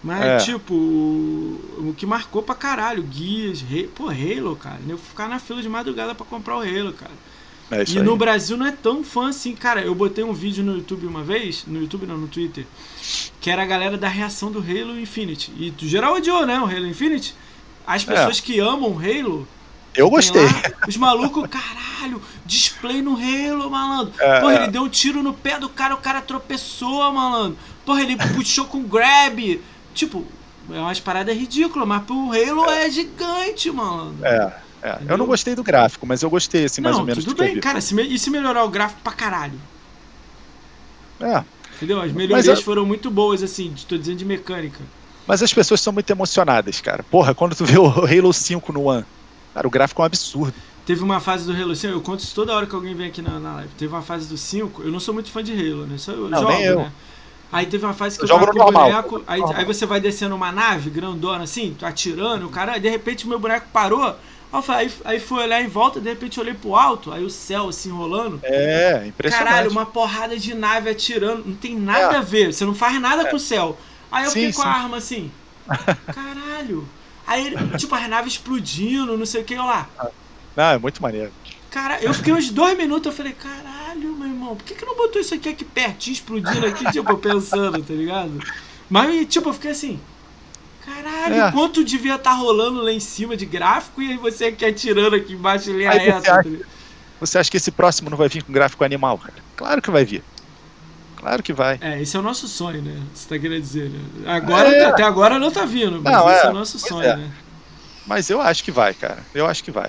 Mas, 0.03 0.21
É. 0.25 0.37
tipo, 0.39 0.75
o, 0.75 1.91
o 1.91 1.95
que 1.97 2.05
marcou 2.05 2.43
pra 2.43 2.55
caralho, 2.57 3.07
Gears, 3.11 3.63
Halo, 3.71 3.89
pô, 3.95 4.09
Halo, 4.09 4.57
cara. 4.57 4.81
Eu 4.89 4.99
ficar 4.99 5.29
na 5.29 5.39
fila 5.39 5.63
de 5.63 5.69
madrugada 5.69 6.15
pra 6.15 6.27
comprar 6.27 6.57
o 6.57 6.61
Halo, 6.61 6.93
cara. 6.93 7.13
É 7.73 7.85
E 7.89 7.99
aí. 7.99 8.05
no 8.05 8.17
Brasil 8.17 8.57
não 8.57 8.67
é 8.67 8.71
tão 8.71 9.03
fã 9.03 9.31
assim, 9.31 9.55
cara. 9.55 9.81
Eu 9.81 9.95
botei 9.95 10.23
um 10.23 10.35
vídeo 10.35 10.63
no 10.63 10.75
YouTube 10.77 11.07
uma 11.07 11.23
vez, 11.23 11.65
no 11.67 11.81
YouTube 11.81 12.07
não, 12.07 12.19
no 12.19 12.29
Twitter, 12.29 12.67
que 13.41 13.51
era 13.51 13.63
a 13.63 13.67
galera 13.67 13.97
da 13.97 14.09
reação 14.09 14.53
do 14.53 14.59
Halo 14.59 15.01
Infinite. 15.01 15.51
E 15.57 15.71
tu 15.71 15.87
geral 15.87 16.15
odiou, 16.15 16.47
né? 16.47 16.61
O 16.61 16.67
Halo 16.67 16.87
Infinite. 16.87 17.35
As 17.87 18.05
pessoas 18.05 18.41
que 18.41 18.61
amam 18.61 18.91
o 18.91 18.99
Halo. 18.99 19.49
Eu 19.95 20.09
gostei. 20.11 20.45
lá, 20.45 20.53
os 20.87 20.97
malucos, 20.97 21.49
caralho, 21.49 22.21
display 22.45 23.03
no 23.03 23.17
Halo, 23.17 23.71
malandro. 23.71 24.13
É, 24.19 24.41
Porra, 24.41 24.53
é. 24.55 24.63
ele 24.63 24.73
deu 24.73 24.83
um 24.83 24.89
tiro 24.89 25.23
no 25.23 25.33
pé 25.33 25.59
do 25.59 25.69
cara, 25.69 25.95
o 25.95 25.99
cara 25.99 26.21
tropeçou, 26.21 27.11
malandro. 27.13 27.59
Porra, 27.85 28.03
ele 28.03 28.17
puxou 28.35 28.67
com 28.67 28.83
grab. 28.83 29.61
Tipo, 29.95 30.27
é 30.71 30.79
umas 30.79 31.01
paradas 31.01 31.37
ridículas, 31.37 31.89
mas 31.89 32.05
pro 32.05 32.33
Halo 32.33 32.71
é, 32.71 32.91
gigante, 32.91 33.71
malandro. 33.71 34.25
É, 34.25 34.53
é. 34.83 35.03
Eu 35.09 35.17
não 35.19 35.27
gostei 35.27 35.55
do 35.55 35.63
gráfico, 35.63 36.07
mas 36.07 36.23
eu 36.23 36.31
gostei, 36.31 36.65
assim, 36.65 36.81
mais 36.81 36.97
não, 36.97 37.01
ou 37.01 37.07
menos 37.07 37.25
tudo 37.25 37.35
do 37.35 37.35
que 37.35 37.43
eu 37.43 37.47
bem, 37.47 37.61
cara. 37.61 37.81
Se 37.81 37.95
me- 37.95 38.03
e 38.07 38.19
se 38.19 38.31
melhorar 38.31 38.65
o 38.65 38.71
gráfico 38.71 39.01
pra 39.03 39.13
caralho? 39.13 39.59
É, 41.21 41.45
Entendeu? 41.77 42.01
As 42.01 42.13
melhorias 42.13 42.59
eu- 42.59 42.65
foram 42.65 42.87
muito 42.87 43.11
boas, 43.11 43.43
assim, 43.43 43.75
tô 43.89 43.97
dizendo 43.99 44.19
de 44.19 44.25
mecânica. 44.25 44.93
mas 45.27 45.43
as 45.43 45.53
pessoas 45.53 45.81
são 45.81 45.93
muito 45.93 46.11
emocionadas, 46.11 46.81
cara. 46.81 47.03
Porra, 47.03 47.35
quando 47.35 47.55
tu 47.57 47.65
vê 47.65 47.79
o 47.79 47.87
Halo 48.07 48.33
5 48.33 48.73
no 48.73 48.85
One, 48.85 49.07
cara, 49.55 49.67
o 49.67 49.71
gráfico 49.71 50.01
é 50.01 50.05
um 50.05 50.07
absurdo. 50.07 50.63
Teve 50.85 51.03
uma 51.03 51.21
fase 51.21 51.47
do 51.47 51.53
Halo 51.53 51.75
5, 51.77 51.93
eu 51.95 52.01
conto 52.03 52.21
isso 52.21 52.35
toda 52.35 52.55
hora 52.55 52.67
que 52.67 52.75
alguém 52.75 52.95
vem 52.95 53.07
aqui 53.07 53.23
na, 53.23 53.39
na 53.39 53.55
live. 53.57 53.75
Teve 53.75 53.93
uma 53.95 54.03
fase 54.03 54.29
do 54.29 54.37
5, 54.37 54.83
eu 54.83 54.91
não 54.91 54.99
sou 55.01 55.15
muito 55.15 55.31
fã 55.31 55.43
de 55.43 55.53
Halo, 55.53 55.87
né? 55.87 55.97
Só 55.99 56.13
eu 56.13 56.29
Não, 56.29 56.41
jogo, 56.41 56.53
nem 56.53 56.65
eu. 56.65 56.79
né? 56.79 56.93
Aí 57.53 57.67
teve 57.67 57.85
uma 57.85 57.95
fase 57.95 58.19
que 58.19 58.25
Eu 58.25 58.29
eu, 58.29 58.29
jogo 58.29 58.47
tava 58.47 58.59
com 58.65 58.71
o 58.71 58.73
boneco, 58.73 59.25
aí, 59.27 59.41
aí 59.55 59.65
você 59.65 59.87
vai 59.87 60.01
descendo 60.01 60.35
uma 60.35 60.51
nave 60.51 60.91
grandona 60.91 61.45
assim, 61.45 61.77
atirando, 61.83 62.47
o 62.47 62.51
cara, 62.51 62.79
de 62.79 62.89
repente 62.89 63.27
meu 63.29 63.39
boneco 63.39 63.67
parou. 63.73 64.17
Aí, 64.53 64.63
falei- 64.63 64.91
aí, 65.05 65.19
fui 65.21 65.43
olhar 65.43 65.63
em 65.63 65.67
volta, 65.69 65.99
de 66.01 66.09
repente 66.11 66.39
olhei 66.39 66.53
pro 66.55 66.77
alto, 66.77 67.11
aí 67.11 67.25
o 67.25 67.31
céu 67.31 67.69
assim 67.69 67.91
rolando. 67.91 68.39
É, 68.43 69.07
impressionante. 69.07 69.49
Caralho, 69.49 69.71
uma 69.71 69.87
porrada 69.87 70.39
de 70.39 70.53
nave 70.55 70.91
atirando, 70.91 71.45
não 71.47 71.55
tem 71.55 71.75
nada 71.75 72.17
É. 72.17 72.19
a 72.19 72.21
ver, 72.21 72.53
você 72.53 72.65
não 72.65 72.75
faz 72.75 73.01
nada 73.01 73.29
com 73.31 73.37
o 73.37 73.41
céu. 73.41 73.79
Aí 74.11 74.25
eu 74.25 74.31
Sim, 74.31 74.41
fiquei 74.41 74.53
com 74.53 74.63
a 74.63 74.67
arma 74.73 74.99
assim, 74.99 75.31
caralho. 76.15 76.87
Aí, 77.27 77.55
tipo, 77.79 77.95
as 77.95 78.09
naves 78.09 78.35
explodindo, 78.35 79.17
não 79.17 79.25
sei 79.25 79.41
o 79.43 79.45
que, 79.45 79.55
eu 79.55 79.65
lá. 79.65 79.89
Não, 80.57 80.65
é 80.65 80.79
muito 80.79 81.01
maneiro. 81.01 81.33
Cara, 81.71 81.99
eu 82.03 82.13
fiquei 82.13 82.33
uns 82.35 82.51
dois 82.51 82.77
minutos, 82.77 83.07
eu 83.07 83.13
falei, 83.13 83.33
caralho, 83.33 84.15
meu 84.15 84.29
irmão, 84.29 84.55
por 84.57 84.65
que, 84.65 84.75
que 84.75 84.85
não 84.85 84.95
botou 84.97 85.21
isso 85.21 85.35
aqui 85.35 85.49
aqui 85.49 85.65
pertinho, 85.65 86.13
explodindo 86.13 86.67
aqui, 86.67 86.85
tipo, 86.93 87.17
pensando, 87.17 87.83
tá 87.83 87.95
ligado? 87.95 88.39
Mas, 88.91 89.27
tipo, 89.27 89.49
eu 89.49 89.55
fiquei 89.55 89.71
assim, 89.71 89.99
caralho, 90.85 91.35
É. 91.35 91.53
quanto 91.53 91.85
devia 91.85 92.17
estar 92.17 92.33
rolando 92.33 92.81
lá 92.83 92.93
em 92.93 93.01
cima 93.01 93.37
de 93.37 93.47
gráfico 93.47 94.01
e 94.03 94.11
aí 94.13 94.17
você 94.17 94.47
aqui 94.47 94.65
atirando 94.65 95.17
aqui 95.17 95.33
embaixo 95.35 95.71
em 95.71 95.77
linha 95.79 95.91
Aí 95.91 95.99
você 96.01 96.05
reta. 96.11 96.21
tá 96.23 96.41
acha- 96.41 96.49
ligado? 96.49 96.67
Você 97.21 97.39
acha 97.39 97.51
que 97.51 97.57
esse 97.57 97.71
próximo 97.71 98.11
não 98.11 98.17
vai 98.17 98.29
vir 98.29 98.43
com 98.43 98.53
gráfico 98.53 98.83
animal, 98.85 99.17
cara? 99.19 99.35
Claro 99.57 99.81
que 99.81 99.91
vai 99.91 100.05
vir. 100.05 100.23
Claro 101.17 101.41
que 101.43 101.53
vai. 101.53 101.79
É, 101.81 102.03
esse 102.03 102.17
é 102.17 102.19
o 102.19 102.23
nosso 102.23 102.49
sonho, 102.49 102.83
né? 102.83 103.01
Você 103.15 103.29
tá 103.29 103.39
querendo 103.39 103.61
dizer, 103.63 103.89
né? 103.91 104.01
Agora, 104.27 104.69
É. 104.75 104.85
até 104.87 105.05
agora 105.05 105.39
não 105.39 105.53
tá 105.53 105.65
vindo, 105.65 106.01
mas 106.03 106.13
Não, 106.13 106.29
esse 106.29 106.43
é, 106.43 106.47
é, 106.47 106.51
o 106.51 106.53
nosso 106.53 106.79
sonho, 106.81 107.09
é. 107.09 107.17
né? 107.17 107.31
Mas 108.05 108.29
eu 108.29 108.41
acho 108.41 108.65
que 108.65 108.73
vai, 108.73 108.93
cara. 108.93 109.19
Eu 109.33 109.47
acho 109.47 109.63
que 109.63 109.71
vai. 109.71 109.89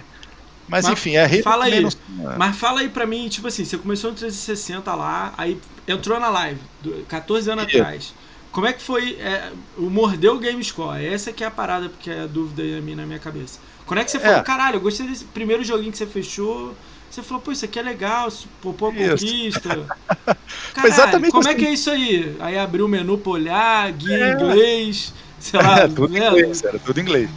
Mas, 0.67 0.85
Mas 0.85 0.93
enfim, 0.93 1.15
é 1.15 1.25
Halo 1.25 1.41
fala 1.43 1.65
aí. 1.65 1.81
não- 1.81 1.89
Mas 2.37 2.55
fala 2.55 2.81
aí 2.81 2.89
pra 2.89 3.05
mim, 3.07 3.27
tipo 3.29 3.47
assim, 3.47 3.65
você 3.65 3.77
começou 3.79 4.11
no 4.11 4.15
360 4.15 4.93
lá, 4.93 5.33
aí 5.37 5.59
entrou 5.87 6.19
na 6.19 6.29
live, 6.29 6.59
do- 6.81 7.03
14 7.07 7.49
anos 7.51 7.65
Isso. 7.67 7.77
atrás. 7.77 8.13
Como 8.53 8.65
é 8.67 8.71
que 8.71 8.81
foi 8.81 9.13
é, 9.19 9.51
o 9.77 9.89
mordeu 9.89 10.35
o 10.35 10.39
Game 10.39 10.63
Score? 10.63 11.03
Essa 11.05 11.33
que 11.33 11.43
é 11.43 11.47
a 11.47 11.51
parada, 11.51 11.89
porque 11.89 12.09
é 12.09 12.21
a 12.21 12.27
dúvida 12.27 12.61
aí 12.63 12.95
na 12.95 13.05
minha 13.05 13.19
cabeça. 13.19 13.59
Quando 13.85 13.99
é 13.99 14.03
que 14.05 14.11
você 14.11 14.19
falou, 14.19 14.37
É. 14.37 14.43
caralho, 14.43 14.77
eu 14.77 14.81
gostei 14.81 15.05
desse 15.07 15.25
primeiro 15.25 15.63
joguinho 15.63 15.91
que 15.91 15.97
você 15.97 16.05
fechou, 16.05 16.73
você 17.09 17.21
falou, 17.21 17.41
pô, 17.41 17.51
isso 17.51 17.65
aqui 17.65 17.77
é 17.79 17.81
legal, 17.81 18.27
isso- 18.29 18.47
pô, 18.61 18.71
pô, 18.71 18.91
Isso. 18.91 19.25
conquista. 19.25 19.85
Caralho, 20.73 20.93
exatamente 20.93 21.31
como 21.31 21.47
é 21.47 21.51
assim. 21.51 21.59
que 21.59 21.65
é 21.65 21.73
isso 21.73 21.91
aí? 21.91 22.35
Aí 22.39 22.57
abriu 22.57 22.85
o 22.85 22.87
menu 22.89 23.17
pra 23.17 23.31
olhar, 23.33 23.91
guia 23.91 24.17
É. 24.27 24.33
inglês, 24.33 25.13
sei 25.39 25.59
lá, 25.61 25.79
É, 25.81 25.87
tudo 25.87 26.07
né? 26.09 26.27
inglês, 26.27 26.63
era 26.63 26.79
tudo 26.79 26.99
inglês. 27.01 27.29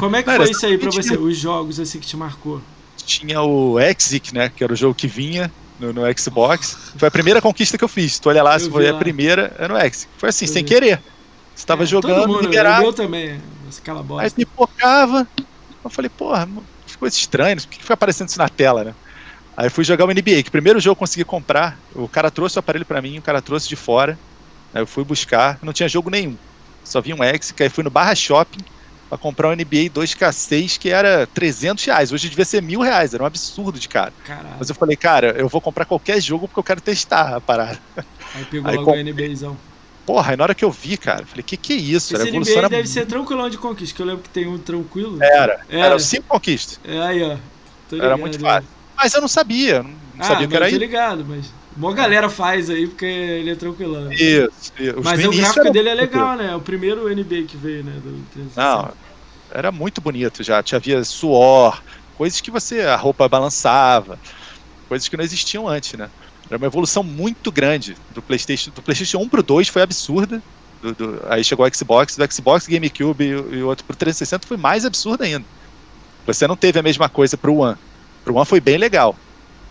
Como 0.00 0.16
é 0.16 0.22
que 0.22 0.34
foi 0.34 0.50
isso 0.50 0.64
aí 0.66 0.78
pra 0.78 0.90
você? 0.90 1.16
Os 1.16 1.36
jogos 1.36 1.78
assim 1.80 1.98
que 2.00 2.06
te 2.06 2.16
marcou? 2.16 2.62
Tinha 3.04 3.42
o 3.42 3.78
Exit, 3.78 4.32
né? 4.32 4.48
Que 4.48 4.62
era 4.64 4.72
o 4.72 4.76
jogo 4.76 4.94
que 4.94 5.06
vinha 5.08 5.52
no, 5.78 5.92
no 5.92 6.02
Xbox. 6.18 6.76
Foi 6.96 7.08
a 7.08 7.10
primeira 7.10 7.40
conquista 7.40 7.76
que 7.76 7.84
eu 7.84 7.88
fiz. 7.88 8.18
Tu 8.18 8.28
olha 8.28 8.42
lá, 8.42 8.54
Eu 8.54 8.60
se 8.60 8.70
foi 8.70 8.90
lá. 8.90 8.96
a 8.96 8.98
primeira, 8.98 9.54
é 9.58 9.68
no 9.68 9.76
Exit. 9.78 10.08
Foi 10.18 10.28
assim, 10.28 10.46
Eu 10.46 10.52
sem 10.52 10.62
vi. 10.62 10.68
querer. 10.68 11.00
Você 11.54 11.66
tava 11.66 11.84
é, 11.84 11.86
jogando, 11.86 12.28
mundo, 12.28 12.40
liberava. 12.42 12.84
Eu 12.84 12.92
também, 12.92 13.40
aquela 13.78 14.02
bosta. 14.02 14.24
Aí 14.24 14.30
pipocava. 14.30 15.26
Eu 15.84 15.90
falei, 15.90 16.08
porra, 16.08 16.48
ficou 16.86 17.06
estranho, 17.06 17.60
por 17.60 17.68
que 17.68 17.80
fica 17.80 17.94
aparecendo 17.94 18.28
isso 18.28 18.38
na 18.38 18.48
tela, 18.48 18.84
né? 18.84 18.94
Aí 19.56 19.68
fui 19.70 19.84
jogar 19.84 20.04
o 20.04 20.08
NBA, 20.08 20.42
que 20.42 20.50
primeiro 20.50 20.80
jogo 20.80 20.92
eu 20.92 20.96
consegui 20.96 21.24
comprar. 21.24 21.78
O 21.94 22.08
cara 22.08 22.30
trouxe 22.30 22.58
o 22.58 22.60
aparelho 22.60 22.84
para 22.84 23.00
mim, 23.00 23.18
o 23.18 23.22
cara 23.22 23.40
trouxe 23.40 23.68
de 23.68 23.76
fora. 23.76 24.18
Aí 24.72 24.82
eu 24.82 24.86
fui 24.86 25.04
buscar, 25.04 25.58
não 25.62 25.72
tinha 25.72 25.88
jogo 25.88 26.10
nenhum. 26.10 26.36
Só 26.82 27.00
vi 27.00 27.14
um 27.14 27.22
X, 27.22 27.54
aí 27.60 27.68
fui 27.68 27.84
no 27.84 27.90
Barra 27.90 28.14
Shopping 28.14 28.64
para 29.14 29.18
comprar 29.18 29.48
um 29.48 29.52
NBA 29.52 29.90
2K6 29.94 30.76
que 30.76 30.90
era 30.90 31.26
300 31.28 31.84
reais. 31.84 32.12
Hoje 32.12 32.28
devia 32.28 32.44
ser 32.44 32.60
mil 32.60 32.80
reais, 32.80 33.14
era 33.14 33.22
um 33.22 33.26
absurdo 33.26 33.78
de 33.78 33.88
cara. 33.88 34.12
Caralho. 34.24 34.56
Mas 34.58 34.68
eu 34.68 34.74
falei, 34.74 34.96
cara, 34.96 35.28
eu 35.38 35.48
vou 35.48 35.60
comprar 35.60 35.84
qualquer 35.84 36.20
jogo 36.20 36.48
porque 36.48 36.58
eu 36.58 36.64
quero 36.64 36.80
testar 36.80 37.36
a 37.36 37.40
parada. 37.40 37.78
Aí 38.34 38.44
pegou 38.46 38.68
aí, 38.68 38.76
logo 38.76 38.90
o 38.90 38.96
NBAzão. 38.96 39.56
Porra, 40.04 40.32
aí 40.32 40.36
na 40.36 40.42
hora 40.42 40.54
que 40.54 40.64
eu 40.64 40.70
vi, 40.70 40.96
cara, 40.96 41.24
falei, 41.24 41.44
que 41.44 41.56
que 41.56 41.72
é 41.72 41.76
isso? 41.76 42.14
Esse 42.16 42.30
NBA 42.30 42.58
era... 42.58 42.68
deve 42.68 42.88
ser 42.88 43.06
tranquilão 43.06 43.48
de 43.48 43.56
conquista, 43.56 43.94
que 43.94 44.02
eu 44.02 44.06
lembro 44.06 44.22
que 44.24 44.28
tem 44.28 44.48
um 44.48 44.58
tranquilo. 44.58 45.22
Era, 45.22 45.60
era, 45.68 45.86
era 45.86 45.98
cinco 46.00 46.26
conquistas. 46.26 46.80
É, 46.84 47.00
aí, 47.00 47.22
ó. 47.22 47.36
era 47.96 48.16
muito 48.16 48.38
fácil. 48.40 48.68
Mas 48.96 49.14
eu 49.14 49.20
não 49.20 49.28
sabia, 49.28 49.82
não 49.82 49.92
ah, 50.18 50.24
sabia 50.24 50.48
que 50.48 50.56
era 50.56 50.68
isso. 50.68 50.78
ligado, 50.78 51.24
mas... 51.24 51.52
Boa 51.76 51.92
galera 51.92 52.28
faz 52.28 52.70
aí, 52.70 52.86
porque 52.86 53.04
ele 53.04 53.50
é 53.50 53.56
tranquilão. 53.56 54.12
Isso, 54.12 54.72
isso. 54.78 55.00
Mas 55.02 55.24
o 55.24 55.32
gráfico 55.32 55.72
dele 55.72 55.88
é 55.88 55.94
legal, 55.94 56.36
né? 56.36 56.52
É 56.52 56.54
o 56.54 56.60
primeiro 56.60 57.08
NBA 57.08 57.42
que 57.48 57.56
veio, 57.56 57.82
né? 57.82 57.92
Do 58.00 58.24
não, 58.56 58.92
era 59.54 59.70
muito 59.70 60.00
bonito 60.00 60.42
já. 60.42 60.62
Tinha 60.62 60.76
havia 60.76 61.02
suor, 61.04 61.80
coisas 62.16 62.40
que 62.40 62.50
você. 62.50 62.82
a 62.82 62.96
roupa 62.96 63.28
balançava, 63.28 64.18
coisas 64.88 65.08
que 65.08 65.16
não 65.16 65.24
existiam 65.24 65.68
antes, 65.68 65.94
né? 65.94 66.10
Era 66.48 66.58
uma 66.58 66.66
evolução 66.66 67.02
muito 67.02 67.50
grande 67.50 67.96
do 68.12 68.20
PlayStation. 68.20 68.70
Do 68.70 68.82
PlayStation 68.82 69.18
1 69.18 69.28
pro 69.28 69.42
2 69.42 69.68
foi 69.68 69.82
absurda. 69.82 70.42
Do, 70.82 70.92
do, 70.92 71.22
aí 71.30 71.42
chegou 71.42 71.66
o 71.66 71.74
Xbox, 71.74 72.16
do 72.16 72.32
Xbox, 72.32 72.66
GameCube 72.66 73.24
e, 73.24 73.62
o 73.62 73.68
outro 73.68 73.86
pro 73.86 73.96
360 73.96 74.46
foi 74.46 74.56
mais 74.58 74.84
absurdo 74.84 75.22
ainda. 75.22 75.46
Você 76.26 76.46
não 76.46 76.56
teve 76.56 76.78
a 76.78 76.82
mesma 76.82 77.08
coisa 77.08 77.38
pro 77.38 77.54
One. 77.56 77.76
Pro 78.22 78.34
One 78.34 78.44
foi 78.44 78.60
bem 78.60 78.76
legal, 78.76 79.16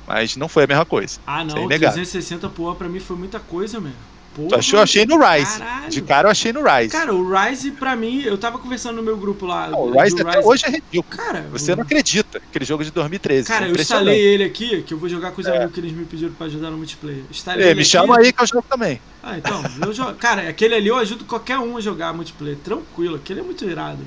mas 0.08 0.36
não 0.36 0.48
foi 0.48 0.64
a 0.64 0.68
mesma 0.68 0.86
coisa. 0.86 1.20
Ah, 1.28 1.44
não, 1.44 1.66
o 1.66 1.68
360 1.68 2.50
pro 2.50 2.64
One 2.64 2.78
pra 2.78 2.90
mim 2.90 3.00
foi 3.00 3.16
muita 3.16 3.40
coisa 3.40 3.80
mesmo. 3.80 4.13
Porra, 4.36 4.60
eu 4.74 4.80
achei 4.80 5.06
no 5.06 5.18
Rise. 5.18 5.60
Caralho. 5.60 5.90
De 5.90 6.02
cara 6.02 6.28
eu 6.28 6.32
achei 6.32 6.52
no 6.52 6.64
Rise. 6.64 6.90
Cara, 6.90 7.14
o 7.14 7.32
Rise, 7.32 7.72
pra 7.72 7.96
mim, 7.96 8.22
eu 8.24 8.38
tava 8.38 8.58
conversando 8.58 8.96
no 8.96 9.04
meu 9.04 9.16
grupo 9.16 9.46
lá. 9.46 9.68
Não, 9.68 9.80
o 9.80 10.02
Rise 10.02 10.20
até 10.20 10.38
Rise. 10.38 10.48
hoje 10.48 10.66
é 10.66 10.70
ridículo. 10.70 11.04
Cara, 11.04 11.46
Você 11.52 11.76
não 11.76 11.84
acredita. 11.84 12.40
Aquele 12.40 12.66
jogo 12.66 12.84
de 12.84 12.92
2013. 12.92 13.48
Cara, 13.48 13.68
eu 13.68 13.76
instalei 13.76 14.20
ele 14.20 14.44
aqui, 14.44 14.82
que 14.82 14.94
eu 14.94 14.98
vou 14.98 15.08
jogar 15.08 15.32
com 15.32 15.42
os 15.42 15.48
é. 15.48 15.56
amigos 15.56 15.74
que 15.74 15.80
eles 15.80 15.92
me 15.92 16.06
pediram 16.06 16.34
pra 16.34 16.48
ajudar 16.48 16.72
no 16.72 16.78
multiplayer. 16.78 17.24
Instalei 17.30 17.70
é, 17.70 17.76
me 17.76 17.86
chama 17.86 18.18
aí 18.18 18.34
que 18.34 18.42
eu 18.42 18.48
jogo 18.48 18.66
também. 18.68 19.00
Ah, 19.22 19.38
então, 19.38 19.64
eu 19.86 19.94
jogo. 19.94 20.16
Cara, 20.16 20.50
aquele 20.50 20.74
ali 20.76 20.88
eu 20.88 20.98
ajudo 20.98 21.26
qualquer 21.26 21.60
um 21.60 21.78
a 21.78 21.82
jogar 21.82 22.12
multiplayer. 22.14 22.58
Tranquilo, 22.64 23.18
aquele 23.18 23.42
é 23.42 23.44
muito 23.44 23.64
irado. 23.64 24.00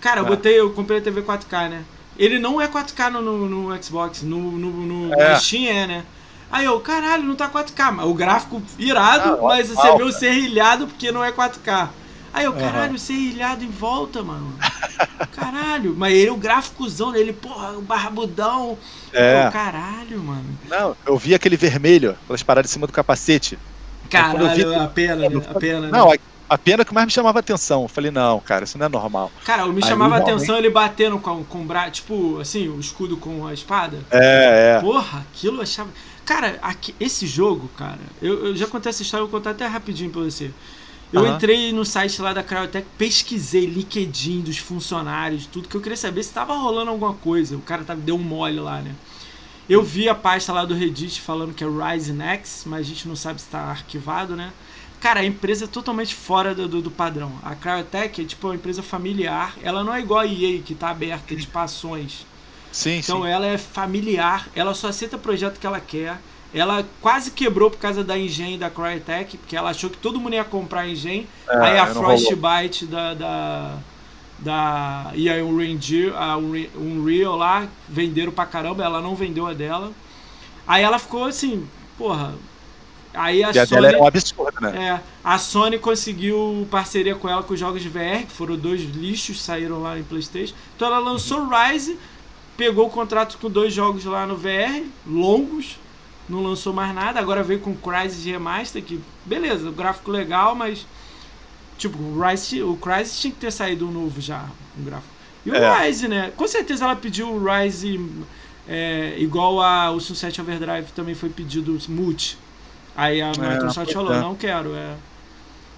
Cara, 0.00 0.20
eu 0.20 0.26
é. 0.26 0.28
botei, 0.28 0.58
eu 0.58 0.70
comprei 0.70 0.98
a 0.98 1.02
TV 1.02 1.22
4K, 1.22 1.68
né? 1.68 1.84
Ele 2.18 2.38
não 2.38 2.60
é 2.60 2.66
4K 2.66 3.10
no, 3.10 3.22
no, 3.22 3.48
no 3.48 3.82
Xbox, 3.82 4.22
no, 4.22 4.38
no, 4.52 4.70
no, 4.70 5.14
é. 5.14 5.32
no 5.32 5.40
Steam 5.40 5.64
é, 5.70 5.86
né? 5.86 6.04
Aí 6.50 6.64
eu, 6.64 6.80
caralho, 6.80 7.22
não 7.22 7.36
tá 7.36 7.48
4K. 7.48 8.04
O 8.04 8.14
gráfico 8.14 8.62
irado, 8.78 9.38
ah, 9.40 9.42
mas 9.42 9.68
você 9.68 9.96
vê 9.96 10.02
o 10.02 10.12
serrilhado 10.12 10.86
porque 10.86 11.12
não 11.12 11.24
é 11.24 11.30
4K. 11.30 11.88
Aí 12.32 12.44
eu, 12.44 12.52
caralho, 12.52 12.92
uhum. 12.92 12.98
serrilhado 12.98 13.64
em 13.64 13.70
volta, 13.70 14.22
mano. 14.22 14.54
Caralho. 15.34 15.94
Mas 15.96 16.14
ele, 16.14 16.30
o 16.30 16.36
gráficozão 16.36 17.10
dele, 17.10 17.32
porra, 17.32 17.72
o 17.72 17.82
barbudão. 17.82 18.78
É. 19.12 19.46
Eu, 19.46 19.52
caralho, 19.52 20.22
mano. 20.22 20.44
Não, 20.68 20.96
eu 21.04 21.18
vi 21.18 21.34
aquele 21.34 21.56
vermelho, 21.56 22.16
aquelas 22.22 22.42
paradas 22.42 22.70
em 22.70 22.72
cima 22.72 22.86
do 22.86 22.92
capacete. 22.92 23.58
Caralho, 24.08 24.54
vi... 24.54 24.74
a 24.74 24.86
pena, 24.86 25.28
né? 25.28 25.42
A 25.48 25.58
pena, 25.58 25.88
Não, 25.88 26.10
né? 26.10 26.18
a 26.48 26.58
pena 26.58 26.84
que 26.84 26.92
mais 26.92 27.06
me 27.06 27.12
chamava 27.12 27.38
atenção. 27.38 27.82
Eu 27.82 27.88
falei, 27.88 28.10
não, 28.10 28.40
cara, 28.40 28.64
isso 28.64 28.76
não 28.76 28.86
é 28.86 28.88
normal. 28.88 29.30
Cara, 29.44 29.66
me 29.66 29.84
chamava 29.84 30.16
Aí, 30.16 30.22
atenção 30.22 30.46
realmente... 30.46 30.66
ele 30.66 30.74
batendo 30.74 31.18
com, 31.18 31.44
com 31.44 31.62
o 31.62 31.64
braço, 31.64 31.92
tipo, 31.92 32.40
assim, 32.40 32.68
o 32.68 32.78
escudo 32.80 33.16
com 33.16 33.46
a 33.46 33.54
espada. 33.54 33.98
É, 34.10 34.76
é. 34.76 34.80
Porra, 34.80 35.20
aquilo 35.20 35.58
eu 35.58 35.62
achava. 35.62 35.90
Cara, 36.30 36.60
aqui, 36.62 36.94
esse 37.00 37.26
jogo, 37.26 37.68
cara, 37.76 37.98
eu, 38.22 38.46
eu 38.46 38.56
já 38.56 38.64
contei 38.68 38.88
essa 38.88 39.02
história, 39.02 39.24
eu 39.24 39.26
vou 39.26 39.40
contar 39.40 39.50
até 39.50 39.66
rapidinho 39.66 40.12
pra 40.12 40.22
você. 40.22 40.52
Eu 41.12 41.22
uhum. 41.22 41.34
entrei 41.34 41.72
no 41.72 41.84
site 41.84 42.22
lá 42.22 42.32
da 42.32 42.40
Cryotech, 42.40 42.86
pesquisei 42.96 43.66
LinkedIn 43.66 44.42
dos 44.42 44.56
funcionários, 44.56 45.46
tudo, 45.46 45.66
que 45.66 45.76
eu 45.76 45.80
queria 45.80 45.96
saber 45.96 46.22
se 46.22 46.32
tava 46.32 46.54
rolando 46.56 46.92
alguma 46.92 47.14
coisa. 47.14 47.56
O 47.56 47.60
cara 47.60 47.82
tava, 47.82 48.00
deu 48.00 48.14
um 48.14 48.22
mole 48.22 48.60
lá, 48.60 48.80
né? 48.80 48.94
Eu 49.68 49.82
vi 49.82 50.08
a 50.08 50.14
pasta 50.14 50.52
lá 50.52 50.64
do 50.64 50.72
Reddit 50.72 51.20
falando 51.20 51.52
que 51.52 51.64
é 51.64 51.66
Ryzen 51.66 52.22
X, 52.22 52.62
mas 52.64 52.86
a 52.86 52.88
gente 52.88 53.08
não 53.08 53.16
sabe 53.16 53.40
se 53.40 53.48
tá 53.48 53.62
arquivado, 53.62 54.36
né? 54.36 54.52
Cara, 55.00 55.18
a 55.18 55.24
empresa 55.24 55.64
é 55.64 55.68
totalmente 55.68 56.14
fora 56.14 56.54
do, 56.54 56.68
do, 56.68 56.80
do, 56.80 56.92
padrão. 56.92 57.32
A 57.42 57.56
Cryotech 57.56 58.22
é 58.22 58.24
tipo 58.24 58.46
uma 58.46 58.54
empresa 58.54 58.84
familiar. 58.84 59.56
Ela 59.64 59.82
não 59.82 59.92
é 59.92 59.98
igual 59.98 60.20
a 60.20 60.26
EA, 60.28 60.62
que 60.62 60.76
tá 60.76 60.90
aberta 60.90 61.34
de 61.34 61.48
ações. 61.52 62.24
Sim, 62.72 62.98
então 62.98 63.22
sim. 63.22 63.28
ela 63.28 63.46
é 63.46 63.58
familiar, 63.58 64.48
ela 64.54 64.74
só 64.74 64.88
aceita 64.88 65.18
projeto 65.18 65.58
que 65.58 65.66
ela 65.66 65.80
quer. 65.80 66.18
Ela 66.52 66.84
quase 67.00 67.30
quebrou 67.30 67.70
por 67.70 67.78
causa 67.78 68.02
da 68.02 68.18
Engen 68.18 68.58
da 68.58 68.68
Crytek, 68.68 69.38
porque 69.38 69.56
ela 69.56 69.70
achou 69.70 69.88
que 69.88 69.96
todo 69.96 70.18
mundo 70.18 70.34
ia 70.34 70.44
comprar 70.44 70.80
a 70.80 70.88
Engen. 70.88 71.26
É, 71.48 71.56
aí 71.56 71.78
a 71.78 71.86
Frostbite 71.86 72.86
da, 72.86 73.14
da, 73.14 73.78
da. 74.38 75.10
E 75.14 75.30
aí 75.30 75.40
Unreal, 75.42 76.16
a 76.16 76.36
Unreal 76.36 77.36
lá 77.36 77.68
venderam 77.88 78.32
pra 78.32 78.46
caramba, 78.46 78.82
ela 78.82 79.00
não 79.00 79.14
vendeu 79.14 79.46
a 79.46 79.52
dela. 79.52 79.92
Aí 80.66 80.82
ela 80.82 80.98
ficou 80.98 81.24
assim, 81.24 81.68
porra. 81.96 82.34
Aí 83.14 83.42
a, 83.42 83.50
e 83.52 83.58
a 83.58 83.66
Sony. 83.66 83.82
Dela 83.82 83.96
é 83.96 84.00
um 84.00 84.06
absurdo, 84.06 84.60
né? 84.60 84.86
É, 84.86 85.00
a 85.22 85.38
Sony 85.38 85.78
conseguiu 85.78 86.66
parceria 86.70 87.14
com 87.14 87.28
ela 87.28 87.42
com 87.42 87.54
os 87.54 87.60
jogos 87.60 87.82
de 87.82 87.88
VR, 87.88 88.24
que 88.26 88.32
foram 88.32 88.56
dois 88.56 88.82
lixos, 88.82 89.40
saíram 89.42 89.82
lá 89.82 89.98
em 89.98 90.02
PlayStation. 90.02 90.54
Então 90.76 90.88
ela 90.88 90.98
lançou 90.98 91.48
Rise 91.48 91.98
pegou 92.60 92.88
o 92.88 92.90
contrato 92.90 93.38
com 93.38 93.48
dois 93.48 93.72
jogos 93.72 94.04
lá 94.04 94.26
no 94.26 94.36
VR, 94.36 94.84
longos, 95.06 95.78
não 96.28 96.42
lançou 96.42 96.74
mais 96.74 96.94
nada, 96.94 97.18
agora 97.18 97.42
veio 97.42 97.58
com 97.58 97.74
Crysis 97.74 98.22
Remaster, 98.26 98.82
que 98.84 99.00
beleza, 99.24 99.70
gráfico 99.70 100.10
legal, 100.10 100.54
mas 100.54 100.86
tipo, 101.78 101.96
o, 101.96 102.20
Rise, 102.20 102.62
o 102.62 102.76
Crysis 102.76 103.18
tinha 103.18 103.32
que 103.32 103.40
ter 103.40 103.50
saído 103.50 103.88
um 103.88 103.90
novo 103.90 104.20
já, 104.20 104.44
com 104.76 104.84
gráfico. 104.84 105.08
E 105.46 105.50
o 105.50 105.54
é. 105.54 105.86
Rise, 105.86 106.06
né? 106.06 106.34
Com 106.36 106.46
certeza 106.46 106.84
ela 106.84 106.94
pediu 106.94 107.32
o 107.32 107.42
Rise 107.42 107.98
é, 108.68 109.14
igual 109.16 109.62
a, 109.62 109.90
o 109.90 109.98
Sunset 109.98 110.38
Overdrive 110.38 110.92
também 110.92 111.14
foi 111.14 111.30
pedido 111.30 111.78
multi. 111.88 112.36
Aí 112.94 113.22
a 113.22 113.28
é, 113.28 113.54
Microsoft 113.54 113.90
falou, 113.90 114.12
é. 114.12 114.20
não 114.20 114.34
quero. 114.34 114.74
É. 114.74 114.96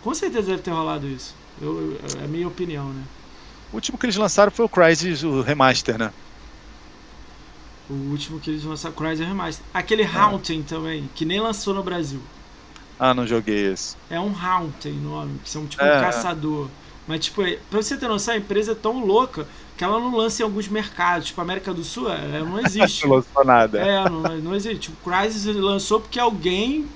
Com 0.03 0.13
certeza 0.13 0.49
deve 0.49 0.63
ter 0.63 0.73
rolado 0.73 1.07
isso. 1.07 1.33
Eu, 1.61 1.97
é 2.21 2.25
a 2.25 2.27
minha 2.27 2.49
opinião, 2.49 2.89
né? 2.89 3.05
O 3.73 3.77
último 3.77 3.97
que 3.97 4.05
eles 4.05 4.17
lançaram 4.17 4.51
foi 4.51 4.65
o 4.65 4.69
Crysis, 4.69 5.23
o 5.23 5.43
remaster, 5.43 5.97
né? 5.97 6.13
O 7.91 7.95
último 8.11 8.39
que 8.41 8.51
eles 8.51 8.65
lançaram, 8.65 8.95
Crysis 8.95 9.27
Remaster. 9.27 9.65
Aquele 9.73 10.03
é. 10.03 10.07
Haunting 10.07 10.63
também, 10.63 11.09
que 11.15 11.25
nem 11.25 11.41
lançou 11.41 11.75
no 11.75 11.83
Brasil. 11.83 12.21
Ah, 12.99 13.13
não 13.13 13.27
joguei 13.27 13.73
esse. 13.73 13.97
É 14.09 14.21
um 14.21 14.33
Haunting 14.35 15.01
nome, 15.01 15.39
que 15.43 15.51
são 15.51 15.67
tipo 15.67 15.83
é. 15.83 15.99
um 15.99 16.01
caçador. 16.01 16.69
Mas, 17.07 17.25
tipo, 17.25 17.43
é, 17.43 17.59
pra 17.69 17.83
você 17.83 17.97
ter 17.97 18.09
noção, 18.09 18.35
a 18.35 18.37
empresa 18.37 18.73
é 18.73 18.75
tão 18.77 19.05
louca 19.05 19.47
que 19.77 19.83
ela 19.83 19.99
não 19.99 20.15
lança 20.17 20.43
em 20.43 20.45
alguns 20.45 20.69
mercados. 20.69 21.29
Tipo, 21.29 21.41
América 21.41 21.75
do 21.75 21.83
Sul, 21.83 22.09
ela 22.09 22.45
não 22.45 22.61
existe. 22.61 23.03
não 23.07 23.17
lançou 23.17 23.45
nada. 23.45 23.81
É, 23.81 24.09
não, 24.09 24.21
não 24.41 24.55
existe. 24.55 24.91
Tipo, 24.91 25.11
Crysis 25.11 25.45
lançou 25.57 26.01
porque 26.01 26.21
alguém, 26.21 26.87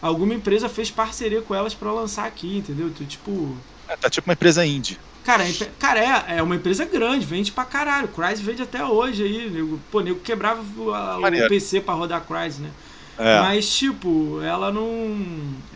alguma 0.00 0.34
empresa 0.34 0.68
fez 0.68 0.90
parceria 0.90 1.42
com 1.42 1.54
elas 1.54 1.74
para 1.74 1.90
lançar 1.90 2.26
aqui, 2.26 2.58
entendeu? 2.58 2.86
Então, 2.86 3.04
tipo... 3.06 3.56
É, 3.88 3.96
tá 3.96 4.08
tipo 4.08 4.28
uma 4.28 4.34
empresa 4.34 4.64
indie. 4.64 4.98
Cara, 5.26 5.44
cara 5.76 5.98
é, 5.98 6.36
é 6.36 6.42
uma 6.42 6.54
empresa 6.54 6.84
grande, 6.84 7.26
vende 7.26 7.50
pra 7.50 7.64
caralho. 7.64 8.06
Crysis 8.06 8.40
vende 8.40 8.62
até 8.62 8.84
hoje 8.84 9.24
aí. 9.24 9.50
Nego, 9.50 9.80
pô, 9.90 10.00
nego 10.00 10.20
quebrava 10.20 10.62
o, 10.78 10.92
o 10.92 11.48
PC 11.48 11.80
pra 11.80 11.94
rodar 11.94 12.24
Crysis, 12.24 12.60
né? 12.60 12.70
É. 13.18 13.40
Mas, 13.40 13.68
tipo, 13.68 14.40
ela 14.40 14.70
não. 14.70 15.18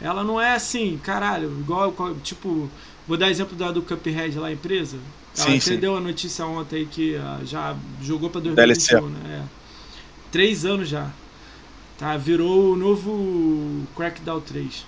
Ela 0.01 0.23
não 0.23 0.41
é 0.41 0.55
assim, 0.55 1.01
caralho, 1.03 1.51
igual. 1.59 1.93
Tipo, 2.23 2.71
vou 3.09 3.17
dar 3.17 3.29
exemplo 3.29 3.57
da 3.57 3.73
do 3.73 3.83
Cuphead 3.83 4.39
lá, 4.39 4.47
a 4.47 4.53
empresa. 4.53 4.99
Ela 5.37 5.47
sim, 5.47 5.59
sim. 5.59 5.85
a 5.85 6.01
notícia 6.01 6.47
ontem 6.47 6.87
que 6.87 7.17
uh, 7.17 7.45
já 7.45 7.75
jogou 8.01 8.31
pra 8.31 8.41
2021, 8.41 9.09
né? 9.09 9.43
É. 9.43 9.43
Três 10.31 10.65
anos 10.65 10.89
já. 10.89 11.11
Tá, 11.99 12.17
virou 12.17 12.73
o 12.73 12.77
novo 12.77 13.85
Crackdown 13.97 14.41
3. 14.41 14.87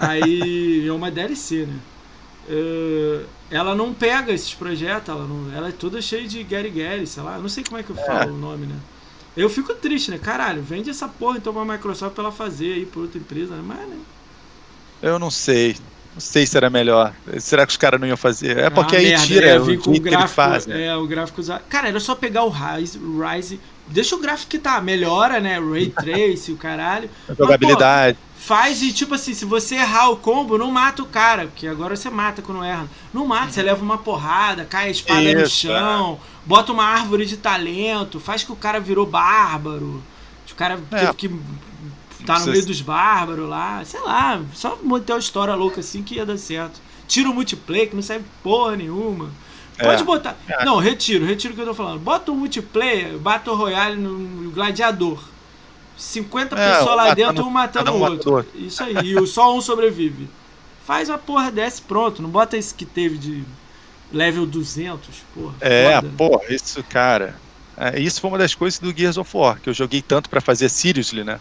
Aí 0.00 0.86
é 0.86 0.92
uma 0.92 1.10
DLC, 1.10 1.66
né? 1.66 1.78
Uh, 2.48 3.24
ela 3.50 3.74
não 3.74 3.94
pega 3.94 4.32
esses 4.32 4.52
projetos, 4.52 5.08
ela, 5.08 5.26
não, 5.26 5.54
ela 5.54 5.68
é 5.68 5.72
toda 5.72 6.00
cheia 6.02 6.26
de 6.26 6.42
Gary 6.42 6.70
Gary, 6.70 7.06
sei 7.06 7.22
lá, 7.22 7.38
não 7.38 7.48
sei 7.48 7.62
como 7.62 7.78
é 7.78 7.82
que 7.82 7.90
eu 7.90 7.96
falo 7.96 8.22
é. 8.22 8.26
o 8.26 8.36
nome, 8.36 8.66
né? 8.66 8.76
Eu 9.36 9.48
fico 9.48 9.74
triste, 9.74 10.10
né? 10.10 10.18
Caralho, 10.18 10.62
vende 10.62 10.90
essa 10.90 11.08
porra 11.08 11.38
então 11.38 11.52
pra 11.52 11.64
Microsoft 11.64 12.14
pra 12.14 12.24
ela 12.24 12.32
fazer 12.32 12.74
aí 12.74 12.86
por 12.86 13.02
outra 13.02 13.18
empresa, 13.18 13.54
né? 13.54 13.62
Mas, 13.64 13.78
né? 13.78 13.96
Eu 15.00 15.18
não 15.18 15.30
sei. 15.30 15.76
Não 16.12 16.20
sei 16.20 16.46
se 16.46 16.54
era 16.56 16.68
melhor. 16.68 17.14
Será 17.38 17.64
que 17.64 17.70
os 17.70 17.76
caras 17.78 17.98
não 17.98 18.06
iam 18.06 18.18
fazer? 18.18 18.58
É 18.58 18.68
porque 18.68 18.96
ah, 18.96 18.98
aí 18.98 19.08
merda, 19.08 19.26
tira 19.26 19.46
é, 19.46 19.58
o 19.58 19.64
o 19.64 20.00
gráfico, 20.00 20.28
faz, 20.28 20.66
né? 20.66 20.86
É, 20.86 20.96
o 20.96 21.06
gráfico 21.06 21.40
usado. 21.40 21.62
Cara, 21.70 21.88
era 21.88 21.98
só 21.98 22.14
pegar 22.14 22.44
o 22.44 22.50
Rise, 22.50 22.98
Rise 22.98 23.58
deixa 23.86 24.14
o 24.14 24.18
gráfico 24.18 24.50
que 24.50 24.58
tá, 24.58 24.80
melhora, 24.80 25.40
né? 25.40 25.58
Ray 25.58 25.90
Trace, 25.90 26.52
o 26.52 26.56
caralho. 26.56 27.08
A 27.28 27.34
jogabilidade. 27.34 28.18
Mas, 28.18 28.31
pô, 28.31 28.31
Faz 28.44 28.82
e, 28.82 28.92
tipo 28.92 29.14
assim, 29.14 29.34
se 29.34 29.44
você 29.44 29.76
errar 29.76 30.10
o 30.10 30.16
combo, 30.16 30.58
não 30.58 30.68
mata 30.70 31.00
o 31.02 31.06
cara. 31.06 31.46
Porque 31.46 31.66
agora 31.66 31.94
você 31.94 32.10
mata 32.10 32.42
quando 32.42 32.64
erra. 32.64 32.88
Não 33.14 33.24
mata, 33.24 33.52
você 33.52 33.62
leva 33.62 33.82
uma 33.82 33.98
porrada, 33.98 34.64
cai 34.64 34.88
a 34.88 34.90
espada 34.90 35.20
no 35.34 35.42
Isso, 35.42 35.56
chão, 35.68 36.18
bota 36.44 36.72
uma 36.72 36.84
árvore 36.84 37.24
de 37.24 37.36
talento, 37.36 38.18
faz 38.18 38.42
que 38.42 38.50
o 38.50 38.56
cara 38.56 38.80
virou 38.80 39.06
bárbaro. 39.06 40.02
O 40.50 40.54
cara 40.56 40.78
É. 40.90 40.98
teve 40.98 41.14
que 41.14 41.28
tá 42.26 42.38
no 42.40 42.46
meio 42.46 42.66
dos 42.66 42.80
bárbaros 42.80 43.48
lá. 43.48 43.80
Sei 43.84 44.00
lá, 44.00 44.40
só 44.52 44.76
manter 44.82 45.12
uma 45.12 45.18
história 45.20 45.54
louca 45.54 45.78
assim 45.80 46.02
que 46.02 46.16
ia 46.16 46.26
dar 46.26 46.36
certo. 46.36 46.80
Tira 47.06 47.30
o 47.30 47.34
multiplayer, 47.34 47.90
que 47.90 47.94
não 47.96 48.02
serve 48.02 48.24
porra 48.42 48.74
nenhuma. 48.76 49.30
Pode 49.78 50.02
É. 50.02 50.04
botar. 50.04 50.36
Não, 50.64 50.78
retiro, 50.78 51.24
retiro 51.24 51.52
o 51.52 51.56
que 51.56 51.62
eu 51.62 51.66
tô 51.66 51.74
falando. 51.74 52.00
Bota 52.00 52.30
um 52.32 52.36
multiplayer, 52.36 53.16
Battle 53.18 53.54
Royale 53.56 53.96
no 53.96 54.50
Gladiador. 54.50 55.22
50 56.02 56.56
É, 56.58 56.70
pessoas 56.72 56.96
lá 56.96 57.04
matando- 57.04 57.14
dentro, 57.16 57.44
um 57.46 57.50
matando 57.50 57.92
o 57.92 57.96
um 57.96 58.02
outro. 58.02 58.46
Isso 58.54 58.82
aí, 58.82 59.14
e 59.14 59.26
só 59.26 59.56
um 59.56 59.60
sobrevive. 59.60 60.28
Faz 60.84 61.08
uma 61.08 61.18
porra 61.18 61.50
dessa 61.50 61.80
e 61.80 61.84
pronto. 61.84 62.20
Não 62.20 62.28
bota 62.28 62.56
esse 62.56 62.74
que 62.74 62.84
teve 62.84 63.16
de 63.16 63.44
level 64.12 64.44
200, 64.44 65.08
porra. 65.34 65.54
É, 65.60 65.94
foda. 66.00 66.10
pô, 66.18 66.40
isso, 66.50 66.82
cara. 66.84 67.36
é, 67.76 68.00
isso 68.00 68.20
foi 68.20 68.30
uma 68.30 68.38
das 68.38 68.54
coisas 68.54 68.80
do 68.80 68.92
Gears 68.96 69.16
of 69.16 69.30
War, 69.36 69.60
que 69.60 69.68
eu 69.70 69.74
joguei 69.74 70.02
tanto 70.02 70.28
pra 70.28 70.40
fazer 70.40 70.68
Seriously, 70.68 71.22
né? 71.24 71.38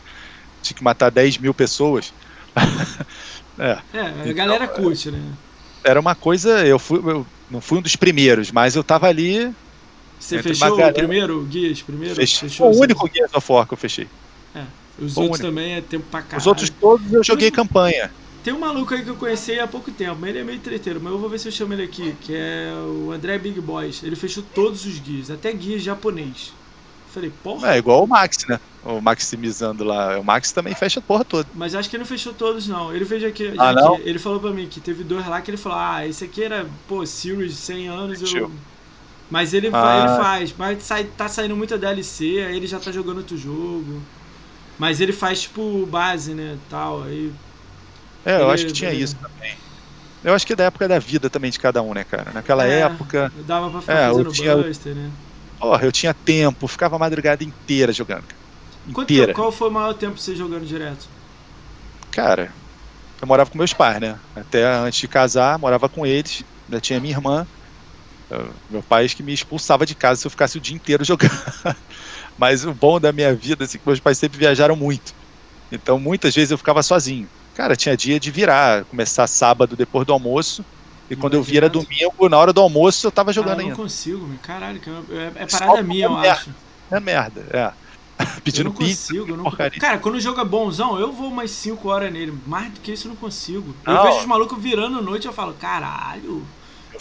Tinha 0.61 0.77
que 0.77 0.83
matar 0.83 1.09
10 1.09 1.37
mil 1.39 1.53
pessoas. 1.53 2.13
é, 3.57 3.77
É, 3.93 3.99
a 4.01 4.09
Então, 4.21 4.33
galera 4.33 4.65
é. 4.65 4.67
curte, 4.67 5.09
né? 5.11 5.19
era 5.83 5.99
uma 5.99 6.13
coisa. 6.13 6.65
Eu 6.65 6.77
fui. 6.77 6.99
Eu 6.99 7.25
não 7.49 7.59
fui 7.59 7.79
um 7.79 7.81
dos 7.81 7.95
primeiros, 7.95 8.51
mas 8.51 8.75
eu 8.75 8.83
tava 8.83 9.07
ali. 9.07 9.51
Você 10.19 10.41
fechou 10.43 10.79
o 10.79 10.93
primeiro, 10.93 11.41
Guias, 11.45 11.81
primeiro? 11.81 12.13
Fechou 12.15 12.47
Foi 12.49 12.67
o 12.67 12.79
único 12.79 13.09
Gears 13.11 13.33
of 13.33 13.51
War 13.51 13.65
que 13.67 13.73
eu 13.73 13.77
fechei. 13.77 14.07
Os 14.99 15.13
foi 15.13 15.23
o 15.23 15.27
outros 15.27 15.39
único. 15.39 15.55
também 15.55 15.73
é 15.73 15.81
tempo 15.81 16.05
pra 16.11 16.21
caralho. 16.21 16.39
Os 16.39 16.47
outros 16.47 16.69
todos 16.69 17.11
eu 17.11 17.23
joguei 17.23 17.49
campanha. 17.51 18.11
Tem 18.43 18.53
um 18.53 18.59
maluco 18.59 18.93
aí 18.93 19.03
que 19.03 19.09
eu 19.09 19.15
conheci 19.15 19.59
há 19.59 19.67
pouco 19.67 19.91
tempo, 19.91 20.17
mas 20.19 20.29
ele 20.31 20.39
é 20.39 20.43
meio 20.43 20.59
treteiro, 20.59 20.99
mas 21.01 21.13
eu 21.13 21.19
vou 21.19 21.29
ver 21.29 21.39
se 21.39 21.47
eu 21.47 21.51
chamo 21.51 21.73
ele 21.73 21.83
aqui, 21.83 22.15
que 22.21 22.33
é 22.35 22.71
o 22.75 23.11
André 23.11 23.37
Big 23.37 23.59
Boys. 23.61 24.01
Ele 24.03 24.15
fechou 24.15 24.43
todos 24.55 24.85
os 24.85 24.97
guias, 24.99 25.29
até 25.29 25.51
guias 25.53 25.83
japonês. 25.83 26.51
Falei, 27.13 27.31
porra, 27.43 27.75
É 27.75 27.77
igual 27.77 28.03
o 28.03 28.07
Max, 28.07 28.45
né? 28.47 28.59
O 28.83 28.99
maximizando 29.01 29.83
lá. 29.83 30.17
O 30.17 30.23
Max 30.23 30.51
também 30.51 30.73
fecha 30.73 30.99
a 30.99 31.03
porra 31.03 31.23
toda. 31.25 31.47
mas 31.53 31.75
acho 31.75 31.89
que 31.89 31.95
ele 31.95 32.01
não 32.03 32.07
fechou 32.07 32.33
todos, 32.33 32.67
não. 32.67 32.93
Ele 32.95 33.05
fez 33.05 33.23
aqui. 33.23 33.53
Ah, 33.57 33.73
não? 33.73 33.97
ele 33.99 34.17
falou 34.17 34.39
pra 34.39 34.49
mim 34.51 34.65
que 34.67 34.79
teve 34.79 35.03
dois 35.03 35.27
lá 35.27 35.39
que 35.41 35.51
ele 35.51 35.57
falou: 35.57 35.77
Ah, 35.77 36.07
esse 36.07 36.23
aqui 36.23 36.43
era, 36.43 36.65
pô, 36.87 37.05
Series 37.05 37.53
100 37.55 37.87
anos. 37.89 38.33
Eu... 38.33 38.49
Mas 39.29 39.53
ele, 39.53 39.69
Ah. 39.73 39.97
ele 39.99 40.23
faz, 40.23 40.55
mas 40.57 40.83
sai, 40.83 41.03
tá 41.03 41.27
saindo 41.27 41.55
muita 41.55 41.77
DLC, 41.77 42.43
aí 42.47 42.55
ele 42.57 42.65
já 42.67 42.79
tá 42.79 42.91
jogando 42.91 43.17
outro 43.19 43.37
jogo. 43.37 44.01
Mas 44.81 44.99
ele 44.99 45.13
faz, 45.13 45.43
tipo, 45.43 45.85
base, 45.85 46.33
né? 46.33 46.57
Tal. 46.67 47.03
Aí. 47.03 47.31
É, 48.25 48.37
eu 48.37 48.49
acho 48.49 48.65
que 48.65 48.73
tinha 48.73 48.91
isso 48.93 49.15
também. 49.19 49.51
Eu 50.23 50.33
acho 50.33 50.45
que 50.45 50.53
é 50.53 50.55
da 50.55 50.65
época 50.65 50.87
da 50.87 50.99
vida 50.99 51.29
também 51.29 51.51
de 51.51 51.59
cada 51.59 51.81
um, 51.81 51.93
né, 51.93 52.03
cara? 52.03 52.31
Naquela 52.31 52.65
É, 52.65 52.81
época, 52.81 53.31
Dava 53.45 53.69
pra 53.71 53.81
ficar 53.81 53.93
É, 53.93 54.07
eu 54.07 54.07
fazendo 54.07 54.33
tinha- 54.33 54.55
Buster, 54.55 54.95
né? 54.95 55.13
porra, 55.59 55.85
eu 55.85 55.91
tinha 55.91 56.13
tempo, 56.13 56.67
ficava 56.67 56.95
a 56.95 56.99
madrugada 56.99 57.43
inteira 57.43 57.93
jogando. 57.93 58.27
cara. 58.27 58.41
Inteira. 58.85 59.27
tempo, 59.27 59.35
qual 59.35 59.51
foi 59.51 59.69
o 59.69 59.71
maior 59.71 59.93
tempo 59.93 60.17
você 60.17 60.35
jogando 60.35 60.65
direto? 60.65 61.09
Cara, 62.11 62.53
eu 63.21 63.27
morava 63.27 63.49
com 63.49 63.57
meus 63.57 63.73
pais, 63.73 63.99
né? 64.01 64.21
Até 64.35 64.65
antes 64.65 64.99
de 65.01 65.07
casar, 65.07 65.59
morava 65.59 65.89
com 65.89 66.05
eles. 66.05 66.43
Ainda 66.69 66.81
tinha 66.81 66.99
minha 67.01 67.15
irmã. 67.15 67.47
Eu- 68.29 68.55
Meu 68.69 68.83
pai 68.83 69.07
que 69.09 69.23
me 69.23 69.33
expulsava 69.33 69.85
de 69.85 69.95
casa 69.95 70.21
se 70.21 70.27
eu 70.27 70.31
ficasse 70.31 70.57
o 70.57 70.61
dia 70.61 70.75
inteiro 70.75 71.03
jogando. 71.05 71.31
Mas 72.41 72.65
o 72.65 72.73
bom 72.73 72.99
da 72.99 73.13
minha 73.13 73.35
vida, 73.35 73.65
assim, 73.65 73.77
que 73.79 73.85
meus 73.87 73.99
pais 74.01 74.17
sempre 74.19 74.39
viajaram 74.39 74.75
muito. 74.75 75.13
Então, 75.71 75.99
muitas 75.99 76.35
vezes 76.35 76.51
eu 76.51 76.57
ficava 76.57 76.83
sozinho. 76.83 77.29
Cara, 77.55 77.75
tinha 77.75 77.97
dia 77.97 78.19
de 78.19 78.31
virar, 78.31 78.85
começar 78.85 79.27
sábado 79.27 79.75
depois 79.77 80.05
do 80.07 80.13
almoço. 80.13 80.65
E 81.09 81.15
quando 81.15 81.35
eu 81.35 81.43
via 81.43 81.59
era 81.59 81.69
direto? 81.69 81.83
domingo, 81.83 82.29
na 82.29 82.37
hora 82.37 82.53
do 82.53 82.61
almoço 82.61 83.07
eu 83.07 83.11
tava 83.11 83.31
Ah, 83.31 83.33
jogando 83.33 83.59
eu 83.59 83.63
não 83.63 83.63
ainda. 83.69 83.75
consigo, 83.75 84.27
meu. 84.27 84.39
Caralho, 84.39 84.81
é, 85.09 85.39
é- 85.41 85.43
é 85.43 85.47
Só 85.47 85.59
parada 85.59 85.83
minha, 85.83 86.05
eu 86.07 86.17
é 86.23 86.29
acho. 86.29 86.51
É 86.91 86.99
merda, 86.99 87.47
é. 87.53 87.73
Eu 88.23 88.41
Pedindo 88.43 88.65
não 88.65 88.75
pizza. 88.75 89.13
consigo, 89.13 89.29
eu 89.31 89.37
não... 89.37 89.43
porcaria. 89.43 89.79
Cara, 89.79 89.97
quando 89.99 90.15
o 90.15 90.19
jogo 90.21 90.39
é 90.39 90.45
bonzão, 90.45 90.99
eu 90.99 91.11
vou 91.11 91.29
umas 91.29 91.51
5 91.51 91.89
horas 91.89 92.11
nele. 92.11 92.31
Mais 92.45 92.71
do 92.73 92.79
que 92.81 92.91
isso 92.91 93.07
eu 93.07 93.09
não 93.09 93.15
consigo. 93.15 93.75
Eu 93.85 93.93
Não. 93.93 94.03
vejo 94.03 94.19
os 94.19 94.25
malucos 94.25 94.61
virando 94.61 95.01
noite 95.01 95.25
e 95.25 95.27
eu 95.27 95.33
falo, 95.33 95.53
caralho. 95.55 96.45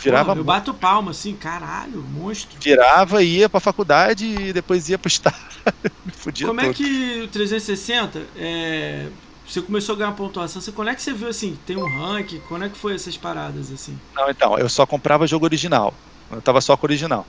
Eu 0.01 0.05
virava, 0.05 0.27
Porra, 0.31 0.41
eu 0.41 0.45
bato 0.45 0.75
palma 0.75 1.11
assim, 1.11 1.35
caralho, 1.35 2.03
monstro. 2.03 2.59
virava, 2.61 3.23
ia 3.23 3.49
pra 3.49 3.61
faculdade 3.61 4.25
e 4.27 4.53
depois 4.53 4.89
ia 4.89 4.99
pro 4.99 5.09
estado. 5.09 5.37
Como 6.25 6.33
todo. 6.33 6.61
é 6.61 6.73
que 6.73 7.23
o 7.23 7.29
360, 7.29 8.23
é, 8.37 9.09
você 9.47 9.61
começou 9.61 9.95
a 9.95 9.99
ganhar 9.99 10.13
pontuação, 10.13 10.61
você, 10.61 10.73
quando 10.73 10.89
é 10.89 10.95
que 10.95 11.03
você 11.03 11.13
viu 11.13 11.29
assim, 11.29 11.59
tem 11.67 11.77
um 11.77 11.87
rank, 11.87 12.41
quando 12.49 12.65
é 12.65 12.69
que 12.69 12.79
foi 12.79 12.95
essas 12.95 13.17
paradas 13.17 13.71
assim? 13.71 13.99
Não, 14.15 14.31
então, 14.31 14.59
eu 14.59 14.69
só 14.69 14.87
comprava 14.87 15.27
jogo 15.27 15.45
original. 15.45 15.95
Eu 16.31 16.41
tava 16.41 16.61
só 16.61 16.77
com 16.77 16.87
o 16.87 16.89
original. 16.89 17.27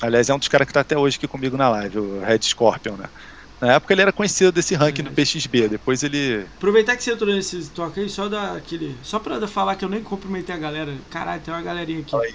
Aliás, 0.00 0.28
é 0.28 0.34
um 0.34 0.38
dos 0.38 0.48
caras 0.48 0.66
que 0.66 0.72
tá 0.72 0.80
até 0.80 0.96
hoje 0.96 1.16
aqui 1.16 1.26
comigo 1.26 1.56
na 1.56 1.68
live, 1.68 1.98
o 1.98 2.20
Red 2.20 2.42
Scorpion, 2.42 2.94
né? 2.94 3.08
Na 3.64 3.72
época 3.76 3.94
ele 3.94 4.02
era 4.02 4.12
conhecido 4.12 4.52
desse 4.52 4.74
ranking 4.74 5.04
do 5.04 5.10
PXB, 5.10 5.68
depois 5.68 6.02
ele. 6.02 6.44
Aproveitar 6.58 6.94
que 6.98 7.02
você 7.02 7.12
entrou 7.12 7.34
nesse 7.34 7.70
toque 7.70 8.00
aí, 8.00 8.10
só 8.10 8.28
dar 8.28 8.54
aquele. 8.54 8.94
Só 9.02 9.18
pra 9.18 9.48
falar 9.48 9.74
que 9.76 9.82
eu 9.82 9.88
nem 9.88 10.02
cumprimentei 10.02 10.54
a 10.54 10.58
galera. 10.58 10.94
Caralho, 11.08 11.40
tem 11.40 11.54
uma 11.54 11.62
galerinha 11.62 12.00
aqui. 12.00 12.14
Oi. 12.14 12.34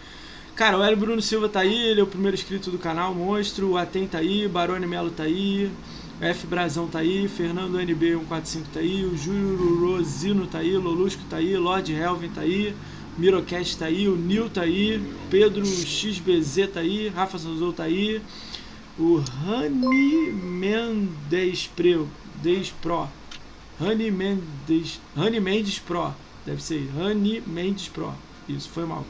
Cara, 0.56 0.80
o 0.80 0.84
Hélio 0.84 0.98
Bruno 0.98 1.22
Silva 1.22 1.48
tá 1.48 1.60
aí, 1.60 1.90
ele 1.90 2.02
é 2.02 2.04
o 2.04 2.08
primeiro 2.08 2.36
inscrito 2.36 2.72
do 2.72 2.80
canal, 2.80 3.14
monstro. 3.14 3.70
O 3.70 3.78
Atem 3.78 4.08
tá 4.08 4.18
aí, 4.18 4.48
Barone 4.48 4.88
Melo 4.88 5.12
tá 5.12 5.24
aí, 5.24 5.72
F 6.20 6.48
Brazão 6.48 6.88
tá 6.88 6.98
aí, 6.98 7.28
Fernando 7.28 7.78
NB145 7.78 8.64
tá 8.74 8.80
aí, 8.80 9.06
o 9.06 9.16
Júlio 9.16 9.80
Rosino 9.82 10.48
tá 10.48 10.58
aí, 10.58 10.76
Lolusco 10.76 11.22
tá 11.30 11.38
aí, 11.38 11.56
Lord 11.56 11.94
Helvin 11.94 12.30
tá 12.30 12.42
aí, 12.42 12.76
Mirocast 13.20 13.78
tá 13.78 13.86
aí, 13.86 14.08
o 14.10 14.16
Nil 14.16 14.50
tá 14.50 14.62
aí, 14.62 15.00
Pedro 15.30 15.64
XBZ 15.64 16.70
tá 16.74 16.80
aí, 16.80 17.08
Rafa 17.08 17.38
Souzou 17.38 17.72
tá 17.72 17.84
aí, 17.84 18.20
o 19.00 19.24
Rani 19.46 20.32
Mendes 20.32 21.68
Pro, 21.68 22.08
Des 22.36 22.70
Pro, 22.82 23.08
Rani 23.80 24.12
Mendes, 24.12 25.00
Rani 25.16 25.40
Mendes 25.40 25.80
Pro, 25.80 26.14
deve 26.46 26.62
ser 26.62 26.90
Rani 26.96 27.42
Mendes 27.48 27.88
Pro, 27.88 28.14
isso, 28.48 28.70
foi 28.70 28.86
mal. 28.86 29.06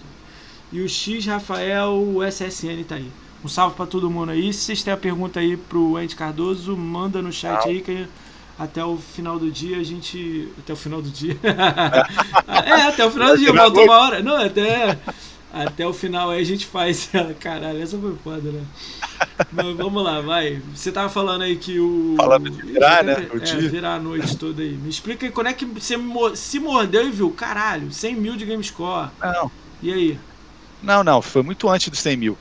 E 0.71 0.79
o 0.81 0.87
X 0.87 1.25
Rafael 1.25 2.19
SSN 2.23 2.83
tá 2.87 2.95
aí. 2.95 3.11
Um 3.43 3.47
salve 3.47 3.75
pra 3.75 3.87
todo 3.87 4.09
mundo 4.11 4.31
aí. 4.31 4.53
Se 4.53 4.65
vocês 4.65 4.83
têm 4.83 4.93
a 4.93 4.97
pergunta 4.97 5.39
aí 5.39 5.57
pro 5.57 5.95
Andy 5.95 6.15
Cardoso, 6.15 6.77
manda 6.77 7.21
no 7.21 7.31
chat 7.31 7.67
aí 7.67 7.81
que 7.81 8.05
até 8.59 8.83
o 8.83 8.97
final 8.97 9.39
do 9.39 9.49
dia 9.49 9.77
a 9.77 9.83
gente. 9.83 10.49
Até 10.59 10.73
o 10.73 10.75
final 10.75 11.01
do 11.01 11.09
dia. 11.09 11.37
é, 12.47 12.81
até 12.81 13.05
o 13.05 13.09
final 13.09 13.29
do 13.29 13.37
dia, 13.37 13.53
faltou 13.53 13.85
uma 13.85 13.97
hora. 13.97 14.21
Não, 14.21 14.35
até. 14.35 14.99
Até 15.51 15.85
o 15.87 15.93
final 15.93 16.29
aí 16.29 16.41
a 16.41 16.45
gente 16.45 16.65
faz 16.67 17.09
ela. 17.13 17.33
Caralho, 17.39 17.81
essa 17.81 17.97
foi 17.97 18.15
foda, 18.23 18.51
né? 18.51 18.63
Mas 19.51 19.75
vamos 19.75 20.03
lá, 20.03 20.21
vai. 20.21 20.61
Você 20.75 20.91
tava 20.91 21.09
falando 21.09 21.41
aí 21.41 21.55
que 21.55 21.79
o. 21.79 22.15
Falando 22.17 22.49
de 22.49 22.61
virar, 22.61 23.03
né, 23.03 23.27
É, 23.33 23.37
dia. 23.39 23.69
virar 23.69 23.95
a 23.95 23.99
noite 23.99 24.37
toda 24.37 24.61
aí. 24.61 24.71
Me 24.73 24.89
explica 24.89 25.25
aí 25.25 25.31
quando 25.31 25.47
é 25.47 25.53
que 25.53 25.65
você 25.65 25.95
se 26.35 26.59
mordeu 26.59 27.07
e 27.07 27.11
viu, 27.11 27.31
caralho, 27.31 27.91
100 27.91 28.15
mil 28.15 28.35
de 28.37 28.45
game 28.45 28.63
score. 28.63 29.09
Não, 29.21 29.51
E 29.81 29.91
aí? 29.91 30.19
não, 30.83 31.03
não, 31.03 31.21
foi 31.21 31.41
muito 31.41 31.67
antes 31.67 31.89
dos 31.89 31.99
100 31.99 32.17
mil. 32.17 32.37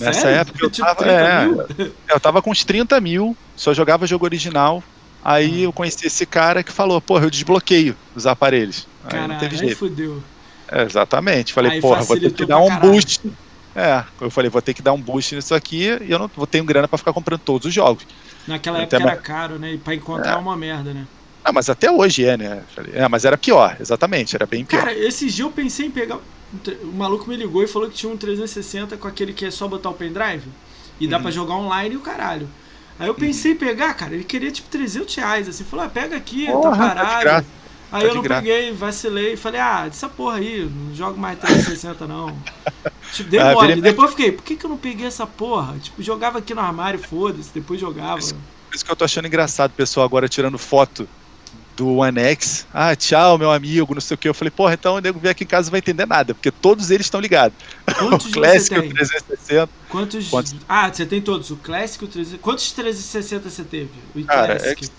Nessa 0.00 0.20
Sério? 0.20 0.40
época 0.40 0.64
eu 0.64 0.70
Tipo, 0.70 0.86
tava. 0.86 1.64
30 1.66 1.82
é, 1.82 2.14
eu 2.14 2.20
tava 2.20 2.40
com 2.40 2.50
uns 2.50 2.64
30 2.64 3.00
mil, 3.00 3.36
só 3.54 3.74
jogava 3.74 4.06
jogo 4.06 4.24
original. 4.24 4.82
Aí 5.22 5.64
eu 5.64 5.72
conheci 5.72 6.06
esse 6.06 6.24
cara 6.24 6.62
que 6.62 6.72
falou, 6.72 7.00
porra, 7.00 7.24
eu 7.26 7.30
desbloqueio 7.30 7.94
os 8.14 8.26
aparelhos. 8.26 8.86
Aí 9.04 9.12
não 9.20 9.28
Caralho, 9.28 9.40
teve 9.40 9.54
aí 9.56 9.60
jeito. 9.66 9.76
fudeu. 9.76 10.22
É, 10.70 10.82
exatamente. 10.82 11.52
Falei, 11.52 11.72
Aí 11.72 11.80
porra, 11.80 12.02
vou 12.02 12.18
ter 12.18 12.30
que 12.32 12.44
dar 12.46 12.58
um 12.58 12.68
caralho. 12.68 12.92
boost. 12.92 13.30
É, 13.74 14.02
eu 14.20 14.30
falei, 14.30 14.50
vou 14.50 14.60
ter 14.60 14.74
que 14.74 14.82
dar 14.82 14.92
um 14.92 15.00
boost 15.00 15.34
nisso 15.34 15.54
aqui 15.54 15.84
e 16.02 16.10
eu 16.10 16.18
não 16.18 16.30
vou 16.34 16.46
ter 16.46 16.62
grana 16.62 16.88
pra 16.88 16.98
ficar 16.98 17.12
comprando 17.12 17.40
todos 17.40 17.66
os 17.66 17.72
jogos. 17.74 18.04
Naquela 18.46 18.78
época 18.80 18.96
até 18.96 19.06
era 19.06 19.16
caro, 19.16 19.58
né? 19.58 19.74
E 19.74 19.78
pra 19.78 19.94
encontrar 19.94 20.32
É. 20.32 20.36
uma 20.36 20.56
merda, 20.56 20.92
né? 20.92 21.06
Ah, 21.44 21.52
mas 21.52 21.70
até 21.70 21.90
hoje 21.90 22.24
é, 22.24 22.36
né? 22.36 22.62
Falei, 22.74 22.92
É, 22.94 23.08
mas 23.08 23.24
era 23.24 23.38
pior, 23.38 23.76
exatamente, 23.80 24.34
era 24.34 24.46
bem 24.46 24.64
pior. 24.64 24.80
Cara, 24.80 24.92
esse 24.92 25.26
dia 25.30 25.44
eu 25.44 25.50
pensei 25.50 25.86
em 25.86 25.90
pegar. 25.90 26.18
O 26.82 26.86
maluco 26.86 27.28
me 27.28 27.36
ligou 27.36 27.62
e 27.62 27.66
falou 27.68 27.88
que 27.88 27.94
tinha 27.94 28.10
um 28.12 28.16
360 28.16 28.96
com 28.96 29.06
aquele 29.06 29.32
que 29.32 29.44
é 29.44 29.50
só 29.50 29.68
botar 29.68 29.90
o 29.90 29.94
pendrive. 29.94 30.48
E 30.98 31.06
dá 31.06 31.16
Uhum. 31.16 31.22
pra 31.22 31.30
jogar 31.30 31.54
online 31.54 31.94
e 31.94 31.98
o 31.98 32.00
caralho. 32.00 32.48
Aí 32.98 33.06
eu 33.06 33.14
pensei 33.14 33.52
em 33.52 33.56
pegar, 33.56 33.94
cara, 33.94 34.14
ele 34.14 34.24
queria 34.24 34.50
tipo 34.50 34.68
300 34.68 35.14
reais, 35.14 35.48
assim. 35.48 35.62
Falou, 35.62 35.84
ah, 35.84 35.88
pega 35.88 36.16
aqui, 36.16 36.46
Porra, 36.46 36.70
tá 36.70 36.88
tá 36.88 36.94
parado. 37.04 37.20
graça, 37.22 37.46
aí 37.92 38.02
tá 38.02 38.08
eu 38.08 38.14
não 38.14 38.22
graça. 38.22 38.42
peguei, 38.42 38.72
vacilei. 38.72 39.36
Falei, 39.36 39.60
ah, 39.60 39.86
essa 39.86 40.08
porra 40.08 40.36
aí, 40.38 40.68
não 40.68 40.94
jogo 40.94 41.18
mais 41.18 41.38
360 41.38 42.06
não. 42.06 42.36
tipo, 43.12 43.30
dei 43.30 43.40
Ah, 43.40 43.52
mole. 43.52 43.68
virei- 43.74 43.82
Depois 43.82 44.10
eu 44.10 44.16
fiquei, 44.16 44.32
por 44.32 44.42
que, 44.44 44.56
que 44.56 44.64
eu 44.66 44.70
não 44.70 44.78
peguei 44.78 45.06
essa 45.06 45.26
porra? 45.26 45.78
Tipo, 45.78 46.02
jogava 46.02 46.38
aqui 46.38 46.54
no 46.54 46.60
armário, 46.60 46.98
foda-se, 47.00 47.50
depois 47.54 47.80
jogava. 47.80 48.18
Isso. 48.18 48.34
Por 48.68 48.74
isso 48.74 48.84
que 48.84 48.90
eu 48.90 48.96
tô 48.96 49.04
achando 49.04 49.26
engraçado 49.26 49.70
pessoal 49.72 50.04
agora 50.04 50.28
tirando 50.28 50.58
foto 50.58 51.08
do 51.74 51.98
One 51.98 52.18
X. 52.20 52.66
Ah, 52.74 52.94
tchau, 52.96 53.38
meu 53.38 53.52
amigo, 53.52 53.94
não 53.94 54.00
sei 54.00 54.14
o 54.16 54.18
que. 54.18 54.28
Eu 54.28 54.34
falei, 54.34 54.50
porra, 54.50 54.74
então 54.74 54.96
o 54.96 54.98
nego 54.98 55.18
vier 55.20 55.30
aqui 55.30 55.44
em 55.44 55.46
casa 55.46 55.68
não 55.68 55.70
vai 55.70 55.78
entender 55.78 56.06
nada, 56.06 56.34
porque 56.34 56.50
todos 56.50 56.90
eles 56.90 57.06
estão 57.06 57.20
ligados. 57.20 57.56
Quantos 57.98 58.26
o 58.28 58.30
Classic, 58.32 58.74
tem? 58.80 58.90
o 58.90 58.94
360. 58.94 59.68
Quantos... 59.88 60.28
Quantos? 60.28 60.56
Ah, 60.68 60.92
você 60.92 61.06
tem 61.06 61.22
todos. 61.22 61.50
O 61.50 61.56
Classic, 61.56 62.04
o 62.04 62.08
360. 62.08 62.42
Quantos 62.42 62.72
360 62.72 63.48
você 63.48 63.62
teve? 63.62 63.90
O 64.14 64.24
Cara, 64.24 64.56
Classic. 64.58 64.90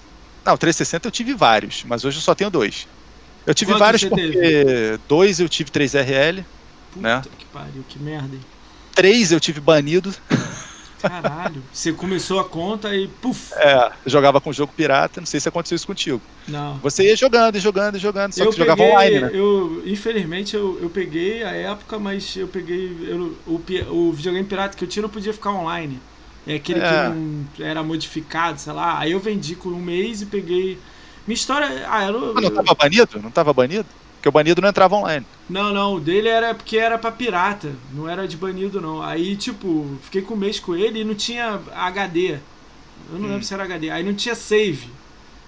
Não, 0.45 0.57
360 0.57 1.07
eu 1.07 1.11
tive 1.11 1.33
vários, 1.33 1.83
mas 1.85 2.03
hoje 2.03 2.17
eu 2.17 2.21
só 2.21 2.33
tenho 2.33 2.49
dois. 2.49 2.87
Eu 3.45 3.53
tive 3.53 3.71
Quantos 3.71 3.79
vários 3.79 4.03
porque 4.03 4.31
teve? 4.31 4.97
dois 5.07 5.39
eu 5.39 5.49
tive 5.49 5.71
3RL, 5.71 6.45
Puta 6.91 7.07
Né? 7.07 7.21
que 7.37 7.45
pariu, 7.45 7.83
que 7.87 7.99
merda, 7.99 8.35
hein? 8.35 8.41
três 8.95 9.31
eu 9.31 9.39
tive 9.39 9.59
banido. 9.61 10.13
Caralho. 11.01 11.63
Você 11.71 11.93
começou 11.93 12.39
a 12.39 12.43
conta 12.43 12.93
e 12.93 13.07
puf. 13.07 13.53
É, 13.55 13.85
eu 14.05 14.11
jogava 14.11 14.41
com 14.41 14.51
jogo 14.51 14.73
pirata, 14.75 15.21
não 15.21 15.25
sei 15.25 15.39
se 15.39 15.47
aconteceu 15.47 15.75
isso 15.77 15.87
contigo. 15.87 16.21
Não. 16.47 16.75
Você 16.79 17.03
ia 17.03 17.15
jogando 17.15 17.55
e 17.55 17.59
jogando 17.59 17.95
e 17.95 17.99
jogando, 17.99 18.33
só 18.33 18.43
eu 18.43 18.49
que 18.49 18.55
você 18.55 18.59
jogava 18.59 18.77
peguei, 18.81 18.93
online, 18.93 19.19
né? 19.21 19.31
eu, 19.33 19.81
infelizmente 19.85 20.55
eu, 20.55 20.77
eu 20.81 20.89
peguei 20.89 21.43
a 21.43 21.51
época, 21.51 21.97
mas 21.97 22.35
eu 22.35 22.47
peguei 22.49 22.97
eu- 23.07 23.37
o, 23.47 23.61
o 24.09 24.11
videogame 24.11 24.45
pirata 24.47 24.75
que 24.75 24.83
eu 24.83 24.89
tinha 24.89 25.03
não 25.03 25.09
podia 25.09 25.33
ficar 25.33 25.51
online. 25.51 25.99
É 26.51 26.55
aquele 26.55 26.79
É. 26.79 27.11
que 27.53 27.61
era 27.63 27.83
modificado, 27.83 28.59
sei 28.59 28.73
lá. 28.73 28.97
Aí 28.99 29.11
eu 29.11 29.19
vendi 29.19 29.55
com 29.55 29.69
um 29.69 29.79
mês 29.81 30.21
e 30.21 30.25
peguei. 30.25 30.79
Minha 31.27 31.35
história. 31.35 31.85
Ah, 31.87 32.07
eu, 32.07 32.13
não- 32.13 32.33
não 32.33 32.51
tava 32.51 32.73
banido? 32.75 33.21
Não 33.21 33.29
tava 33.31 33.53
banido? 33.53 33.85
Porque 34.15 34.27
o 34.29 34.31
banido 34.31 34.61
não 34.61 34.69
entrava 34.69 34.95
online. 34.95 35.25
Não, 35.49 35.71
não, 35.73 35.95
o 35.95 35.99
dele 35.99 36.27
era 36.27 36.53
porque 36.55 36.77
era 36.77 36.97
pra 36.97 37.11
pirata, 37.11 37.71
não 37.93 38.09
era 38.09 38.27
de 38.27 38.35
banido 38.35 38.81
não. 38.81 39.01
Aí, 39.01 39.35
tipo, 39.35 39.97
fiquei 40.03 40.21
com 40.21 40.33
um 40.33 40.37
mês 40.37 40.59
com 40.59 40.75
ele 40.75 41.01
e 41.01 41.03
não 41.05 41.15
tinha 41.15 41.59
HD. 41.75 42.31
Eu 42.33 42.39
não 43.19 43.27
Hum. 43.27 43.31
lembro 43.31 43.43
se 43.45 43.53
era 43.53 43.63
HD. 43.63 43.89
Aí 43.91 44.03
não 44.03 44.13
tinha 44.13 44.35
save. 44.35 44.89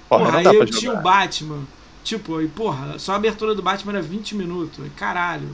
Porra, 0.08 0.26
Porra, 0.26 0.38
aí 0.40 0.46
eu 0.46 0.54
jogar. 0.54 0.80
tinha 0.80 0.94
o 0.94 1.02
Batman. 1.02 1.64
Tipo, 2.04 2.38
aí, 2.38 2.48
porra, 2.48 2.98
só 3.00 3.14
a 3.14 3.16
abertura 3.16 3.54
do 3.56 3.62
Batman 3.62 3.94
era 3.94 4.02
20 4.02 4.36
minutos. 4.36 4.86
Caralho. 4.96 5.50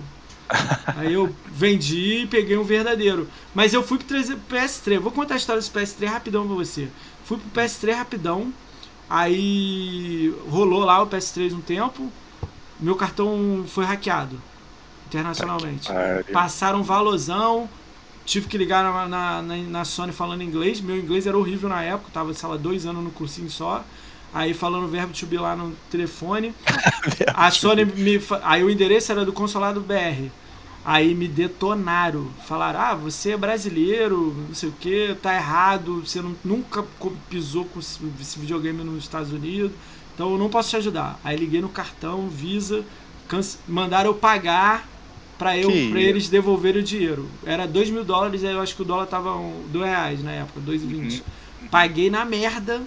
aí 0.95 1.13
eu 1.13 1.33
vendi 1.51 2.21
e 2.23 2.27
peguei 2.27 2.57
um 2.57 2.63
verdadeiro. 2.63 3.27
Mas 3.53 3.73
eu 3.73 3.83
fui 3.83 3.97
pro 3.97 4.07
3 4.07 4.29
PS3. 4.49 4.99
Vou 4.99 5.11
contar 5.11 5.35
a 5.35 5.37
história 5.37 5.61
desse 5.61 5.71
PS3 5.71 6.07
rapidão 6.07 6.45
pra 6.47 6.55
você. 6.55 6.89
Fui 7.25 7.37
pro 7.37 7.61
PS3 7.61 7.95
rapidão. 7.95 8.53
Aí 9.09 10.33
rolou 10.49 10.83
lá 10.83 11.01
o 11.01 11.07
PS3 11.07 11.53
um 11.53 11.61
tempo. 11.61 12.11
Meu 12.79 12.95
cartão 12.95 13.65
foi 13.67 13.85
hackeado 13.85 14.41
internacionalmente. 15.07 15.95
Passaram 16.31 16.79
um 16.79 16.83
valosão. 16.83 17.69
Tive 18.25 18.47
que 18.47 18.57
ligar 18.57 18.83
na, 18.83 19.07
na, 19.07 19.41
na- 19.41 19.57
na 19.57 19.85
Sony 19.85 20.11
falando 20.11 20.43
inglês. 20.43 20.81
Meu 20.81 20.97
inglês 20.97 21.25
era 21.27 21.37
horrível 21.37 21.69
na 21.69 21.81
época. 21.83 22.11
Tava, 22.13 22.33
sei 22.33 22.49
lá, 22.49 22.57
dois 22.57 22.85
anos 22.85 23.03
no 23.03 23.11
cursinho 23.11 23.49
só. 23.49 23.83
Aí 24.33 24.53
falando 24.53 24.83
o 24.85 24.87
verbo 24.87 25.13
to 25.13 25.25
be 25.25 25.37
lá 25.37 25.55
no 25.55 25.73
telefone. 25.89 26.53
A 27.33 27.49
Sony 27.51 27.85
me. 27.85 28.21
Aí 28.43 28.63
o 28.63 28.69
endereço 28.69 29.11
era 29.11 29.25
do 29.25 29.33
consulado 29.33 29.81
BR. 29.81 30.29
Aí 30.85 31.13
me 31.15 31.27
detonaram. 31.27 32.27
Falaram: 32.47 32.79
ah, 32.79 32.95
você 32.95 33.31
é 33.31 33.37
brasileiro, 33.37 34.35
não 34.47 34.55
sei 34.55 34.69
o 34.69 34.73
que, 34.73 35.15
tá 35.21 35.33
errado. 35.35 36.01
Você 36.05 36.21
não- 36.21 36.35
nunca 36.43 36.83
pisou 37.29 37.65
com 37.65 37.79
esse 37.79 38.39
videogame 38.39 38.83
nos 38.83 39.03
Estados 39.03 39.31
Unidos. 39.31 39.71
Então 40.13 40.31
eu 40.31 40.37
não 40.37 40.49
posso 40.49 40.69
te 40.71 40.75
ajudar. 40.77 41.19
Aí 41.23 41.37
liguei 41.37 41.61
no 41.61 41.69
cartão, 41.69 42.27
Visa, 42.27 42.83
mandaram 43.67 44.09
eu 44.09 44.15
pagar 44.15 44.87
pra, 45.37 45.57
eu, 45.57 45.69
Que 45.69 45.89
pra 45.91 46.01
eles 46.01 46.27
devolverem 46.29 46.81
o 46.81 46.83
dinheiro. 46.83 47.27
Era 47.45 47.67
2 47.67 47.89
mil 47.91 48.03
dólares, 48.03 48.43
aí 48.43 48.53
eu 48.53 48.61
acho 48.61 48.75
que 48.75 48.81
o 48.81 48.85
dólar 48.85 49.05
tava 49.05 49.31
2 49.71 49.85
reais 49.85 50.23
na 50.23 50.31
época, 50.31 50.59
2,20. 50.61 51.21
Paguei 51.69 52.09
na 52.09 52.25
merda. 52.25 52.81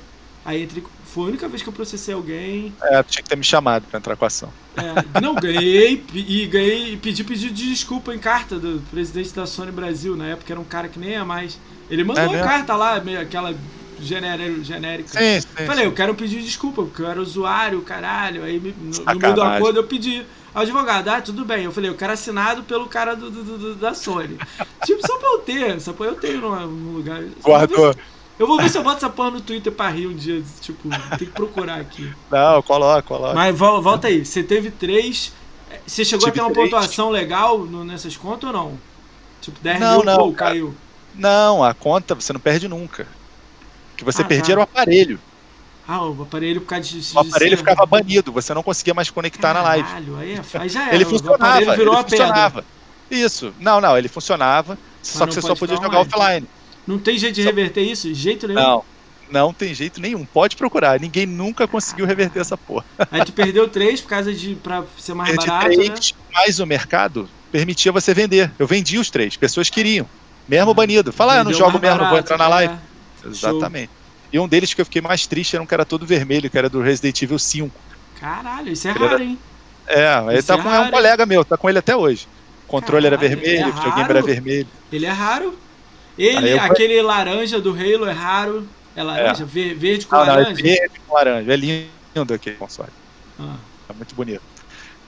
Aí 0.45 0.65
entrei, 0.65 0.83
foi 1.13 1.25
a 1.25 1.27
única 1.29 1.49
vez 1.49 1.63
que 1.63 1.69
eu 1.69 1.73
processei 1.73 2.15
alguém. 2.15 2.73
É, 2.83 3.03
tinha 3.03 3.23
que 3.23 3.29
ter 3.29 3.37
me 3.37 3.45
chamado 3.45 3.87
pra 3.91 3.99
entrar 3.99 4.17
com 4.17 4.25
a 4.25 4.29
ação. 4.29 4.53
É, 4.77 5.21
não, 5.21 5.35
ganhei 5.35 6.05
e 6.15 6.47
ganhei 6.47 6.93
e 6.93 6.97
pedi 6.97 7.25
pedido 7.25 7.53
de 7.53 7.69
desculpa 7.69 8.15
em 8.15 8.19
carta 8.19 8.59
do 8.59 8.81
presidente 8.91 9.33
da 9.35 9.47
Sony 9.47 9.73
Brasil. 9.73 10.17
Na 10.17 10.27
época 10.29 10.53
era 10.53 10.61
um 10.61 10.65
cara 10.65 10.89
que 10.89 10.99
nem 10.99 11.15
é 11.15 11.23
mais. 11.25 11.59
Ele 11.91 12.05
mandou 12.05 12.23
É 12.23 12.29
uma 12.29 12.39
carta 12.45 12.77
lá, 12.77 13.01
meio 13.01 13.21
aquela 13.21 13.55
genérica. 14.01 14.63
genérica. 14.65 15.09
Sim, 15.09 15.41
sim. 15.41 15.67
Falei, 15.67 15.87
eu 15.87 15.93
quero 15.93 16.15
pedir 16.15 16.41
desculpa, 16.43 16.83
porque 16.83 17.03
eu 17.03 17.07
era 17.09 17.21
usuário, 17.21 17.81
caralho. 17.83 18.45
Aí 18.45 18.59
me- 18.61 18.75
no, 18.81 19.05
no 19.05 19.21
meio 19.21 19.35
do 19.35 19.43
acordo 19.43 19.79
eu 19.81 19.85
pedi. 19.85 20.25
ao 20.55 20.63
Advogado, 20.63 21.09
ah, 21.09 21.21
tudo 21.21 21.45
bem. 21.45 21.65
Eu 21.65 21.73
falei, 21.73 21.91
eu 21.91 21.95
quero 21.97 22.13
assinado 22.13 22.63
pelo 22.63 22.87
cara 22.87 23.15
do, 23.15 23.31
do- 23.31 23.59
do- 23.59 23.75
da 23.75 23.93
Sony. 23.95 24.39
tipo, 24.87 25.05
só 25.07 25.19
pra 25.19 25.29
eu 25.29 25.39
ter, 25.41 25.81
só 25.81 25.93
pra 25.93 26.07
eu 26.07 26.15
ter 26.15 26.35
num, 26.39 26.67
num 26.67 26.93
lugar. 26.97 27.23
Guardou. 27.43 27.95
Eu 28.41 28.47
vou 28.47 28.57
ver 28.57 28.71
se 28.71 28.79
eu 28.79 28.83
boto 28.83 28.97
essa 28.97 29.11
porra 29.11 29.33
no 29.33 29.41
Twitter 29.43 29.71
pra 29.71 29.91
rir 29.91 30.07
um 30.07 30.15
dia. 30.15 30.43
Tipo, 30.63 30.89
tem 31.11 31.19
que 31.19 31.27
procurar 31.27 31.79
aqui. 31.79 32.11
Não, 32.31 32.63
coloca, 32.63 33.03
coloca. 33.03 33.35
Mas 33.35 33.55
vol- 33.57 33.83
volta 33.83 34.09
aí, 34.09 34.25
você 34.25 34.43
teve 34.43 34.71
três. 34.71 35.33
Você 35.87 36.05
chegou 36.07 36.27
a 36.27 36.31
Tive 36.31 36.41
ter 36.41 36.47
uma 36.47 36.53
três. 36.53 36.71
pontuação 36.71 37.11
legal 37.11 37.59
no- 37.59 37.85
nessas 37.85 38.17
contas 38.17 38.49
ou 38.49 38.53
não? 38.53 38.79
Tipo, 39.43 39.59
10 39.61 39.79
Não, 39.79 39.97
mil, 39.97 40.05
não, 40.07 40.17
pô, 40.17 40.33
caiu. 40.33 40.75
Não, 41.15 41.63
a 41.63 41.75
conta 41.75 42.15
você 42.15 42.33
não 42.33 42.41
perde 42.41 42.67
nunca. 42.67 43.07
O 43.93 43.97
que 43.99 44.05
você 44.05 44.23
Ah, 44.23 44.25
perdia 44.25 44.47
tá. 44.47 44.53
era 44.53 44.61
o 44.61 44.65
aparelho. 44.65 45.21
Ah, 45.87 46.03
o 46.05 46.23
aparelho 46.23 46.61
por 46.63 46.69
causa 46.69 46.85
de. 46.89 46.99
de 47.01 47.15
O 47.17 47.21
aparelho 47.21 47.51
ser- 47.51 47.57
ficava 47.59 47.85
banido, 47.85 48.33
você 48.33 48.55
não 48.55 48.63
conseguia 48.63 48.95
mais 48.95 49.11
conectar 49.11 49.53
na 49.53 49.61
live. 49.63 49.87
Caralho, 49.89 50.17
aí, 50.17 50.33
é- 50.35 50.59
aí 50.59 50.69
já 50.71 50.87
era. 50.87 50.95
Ele 50.95 51.05
funcionava, 51.05 51.61
ele 51.61 51.71
a 51.71 51.75
pedra. 51.77 51.97
funcionava. 52.05 52.65
Isso. 53.11 53.53
Não, 53.61 53.81
não, 53.83 53.99
ele 53.99 54.09
funcionava, 54.09 54.79
só 55.03 55.27
que 55.27 55.35
você 55.35 55.43
só 55.43 55.55
podia 55.55 55.77
jogar 55.77 55.99
offline. 56.01 56.47
Não 56.91 56.99
tem 56.99 57.17
jeito 57.19 57.35
de 57.37 57.43
reverter 57.43 57.83
isso? 57.83 58.13
Jeito 58.13 58.49
nenhum. 58.49 58.61
Não, 58.61 58.85
não 59.31 59.53
tem 59.53 59.73
jeito 59.73 60.01
nenhum. 60.01 60.25
Pode 60.25 60.57
procurar. 60.57 60.99
Ninguém 60.99 61.25
nunca 61.25 61.69
conseguiu 61.69 62.05
reverter 62.05 62.41
essa 62.41 62.57
porra. 62.57 62.85
Aí 63.11 63.25
tu 63.25 63.33
perdeu 63.33 63.69
três 63.69 64.01
por 64.01 64.09
causa 64.09 64.33
de. 64.33 64.57
pra 64.57 64.83
ser 64.99 65.15
mais 65.15 65.31
Perdi 65.31 65.47
barato, 65.47 65.69
né? 65.69 65.75
três, 65.85 66.15
mas 66.33 66.59
o 66.59 66.67
mercado 66.67 67.29
permitia 67.53 67.93
você 67.93 68.13
vender. 68.13 68.51
Eu 68.59 68.67
vendi 68.67 68.99
os 68.99 69.09
três, 69.09 69.37
pessoas 69.37 69.71
queriam. 69.71 70.07
Mesmo 70.49 70.75
banido. 70.75 71.13
Fala, 71.13 71.35
ah, 71.35 71.37
eu 71.39 71.45
não 71.45 71.53
Vendeu 71.53 71.67
jogo 71.67 71.79
mesmo, 71.79 71.99
não 71.99 72.05
vou 72.09 72.15
barato, 72.15 72.27
entrar 72.35 72.39
na 72.39 72.49
live. 72.49 72.75
é. 72.75 73.29
Exatamente. 73.29 73.91
E 74.33 74.39
um 74.39 74.49
deles 74.49 74.75
que 74.75 74.81
eu 74.81 74.85
fiquei 74.85 75.01
mais 75.01 75.27
triste 75.27 75.55
era 75.55 75.63
um 75.63 75.67
que 75.67 75.75
era 75.75 75.85
todo 75.85 76.05
vermelho, 76.07 76.51
que 76.51 76.59
era 76.59 76.69
do 76.69 76.81
Resident 76.81 77.23
Evil 77.23 77.39
5. 77.39 77.71
Caralho, 78.19 78.73
isso 78.73 78.89
é 78.89 78.91
Ele 78.91 78.99
raro, 78.99 79.23
hein? 79.23 79.39
É, 79.87 80.19
ele 80.29 80.39
Isso 80.39 80.49
tá 80.49 80.55
é 80.55 80.63
com 80.63 80.69
é 80.69 80.73
raro, 80.73 80.89
um 80.89 80.91
colega 80.91 81.27
meu, 81.27 81.45
tá 81.45 81.57
com 81.57 81.69
ele 81.69 81.79
até 81.79 81.97
hoje. 81.97 82.27
O 82.65 82.69
controle 82.69 83.07
era 83.07 83.17
Caralho, 83.17 83.37
vermelho, 83.41 83.65
é 83.65 83.69
o 83.69 83.73
videogame 83.73 84.11
era 84.11 84.23
vermelho. 84.23 84.69
Ele 84.93 85.07
é 85.07 85.11
raro. 85.11 85.59
Ele, 86.23 86.53
eu- 86.53 86.61
aquele 86.61 87.01
laranja 87.03 87.61
do 87.61 87.71
Halo 87.71 88.07
é 88.07 88.13
raro. 88.13 88.69
É 88.95 89.03
laranja? 89.03 89.45
Ver- 89.45 89.75
Verde 89.75 90.07
com 90.07 90.17
Não, 90.17 90.27
não, 90.27 90.33
é 90.33 90.37
laranja? 90.39 90.63
verde 90.63 91.01
com 91.07 91.15
laranja. 91.15 91.53
É 91.53 91.57
lindo 91.57 92.35
aquele 92.35 92.57
console. 92.57 92.91
Ah. 93.39 93.57
É 93.89 93.93
muito 93.95 94.15
bonito. 94.15 94.43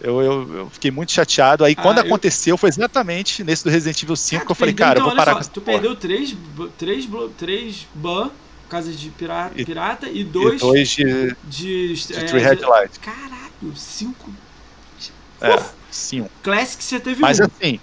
Eu, 0.01 0.21
eu, 0.21 0.55
eu 0.57 0.71
fiquei 0.71 0.91
muito 0.91 1.13
chateado. 1.13 1.65
Aí 1.65 1.75
quando 1.77 1.99
Ah, 1.99 2.01
eu- 2.03 2.07
aconteceu, 2.07 2.57
foi 2.57 2.69
exatamente 2.71 3.45
nesse 3.45 3.63
do 3.63 3.71
Resident 3.71 4.03
Evil 4.03 4.17
5 4.17 4.31
Cara, 4.39 4.47
que 4.47 4.51
eu 4.53 4.57
falei, 4.57 4.75
perdeu, 4.75 4.87
cara, 4.87 4.99
eu 4.99 5.03
então, 5.03 5.11
vou 5.11 5.19
olha 5.19 5.25
parar 5.33 5.45
só, 5.45 5.51
Tu 5.51 5.61
porra. 5.61 5.73
perdeu 5.79 5.97
três, 5.97 6.35
três, 6.79 7.09
três 7.39 7.87
ban 7.95 8.29
por 8.29 8.69
causa 8.71 8.91
de 8.91 9.11
pirata, 9.11 9.61
E- 9.61 9.65
pirata 9.65 10.09
e 10.09 10.21
E 10.21 10.25
dois, 10.25 10.61
dois 10.61 10.89
de, 10.89 11.37
de, 11.45 11.95
de 11.95 12.15
é, 12.15 12.39
Headlight. 12.41 12.99
Caralho, 13.01 13.77
cinco. 13.77 14.31
É, 15.41 15.55
Uf. 15.57 16.23
Classic 16.43 16.83
você 16.83 16.99
teve 17.01 17.21
Mas 17.21 17.39
um. 17.39 17.45
assim. 17.45 17.79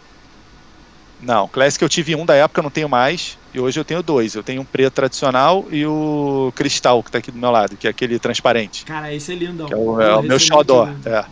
Não, 1.22 1.49
Classic 1.49 1.82
eu 1.84 1.89
tive 1.89 2.15
um 2.15 2.26
da 2.26 2.34
época, 2.34 2.61
não 2.61 2.70
tenho 2.70 2.88
mais. 2.88 3.38
E 3.53 3.59
hoje 3.59 3.78
eu 3.80 3.84
tenho 3.84 4.01
dois. 4.01 4.36
Eu 4.36 4.43
tenho 4.43 4.61
um 4.61 4.65
preto 4.65 4.93
tradicional 4.93 5.65
e 5.70 5.86
o 5.86 6.53
cristal, 6.55 7.03
que 7.03 7.11
tá 7.11 7.17
aqui 7.17 7.30
do 7.32 7.38
meu 7.38 7.51
lado, 7.51 7.76
que 7.76 7.88
é 7.88 7.89
aquele 7.89 8.17
transparente. 8.20 8.86
Cara, 8.86 9.13
esse 9.13 9.32
é 9.34 9.36
lindão. 9.36 9.67
Que 9.67 9.74
é 9.74 9.78
o, 9.78 9.99
é 9.99 10.15
o 10.15 10.22
meu 10.22 10.30
muito 10.30 10.39
xodó. 10.39 10.86
lindo. 10.86 11.09
É, 11.09 11.26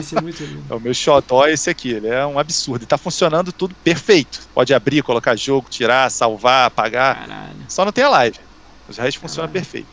Esse 0.00 0.16
é 0.16 0.20
muito 0.22 0.42
lindo. 0.42 0.62
é 0.70 0.74
o 0.74 0.80
meu 0.80 0.94
xodó 0.94 1.46
esse 1.46 1.68
aqui. 1.68 1.90
Ele 1.90 2.06
é 2.08 2.24
um 2.24 2.38
absurdo. 2.38 2.84
E 2.84 2.86
tá 2.86 2.96
funcionando 2.96 3.52
tudo 3.52 3.74
perfeito. 3.84 4.40
Pode 4.54 4.72
abrir, 4.72 5.02
colocar 5.02 5.36
jogo, 5.36 5.68
tirar, 5.68 6.10
salvar, 6.10 6.66
apagar. 6.66 7.26
Caralho. 7.26 7.56
Só 7.68 7.84
não 7.84 7.92
tem 7.92 8.04
a 8.04 8.08
live. 8.08 8.38
Os 8.88 8.96
restos 8.96 9.16
funcionam 9.20 9.48
Caralho. 9.48 9.52
perfeito. 9.64 9.88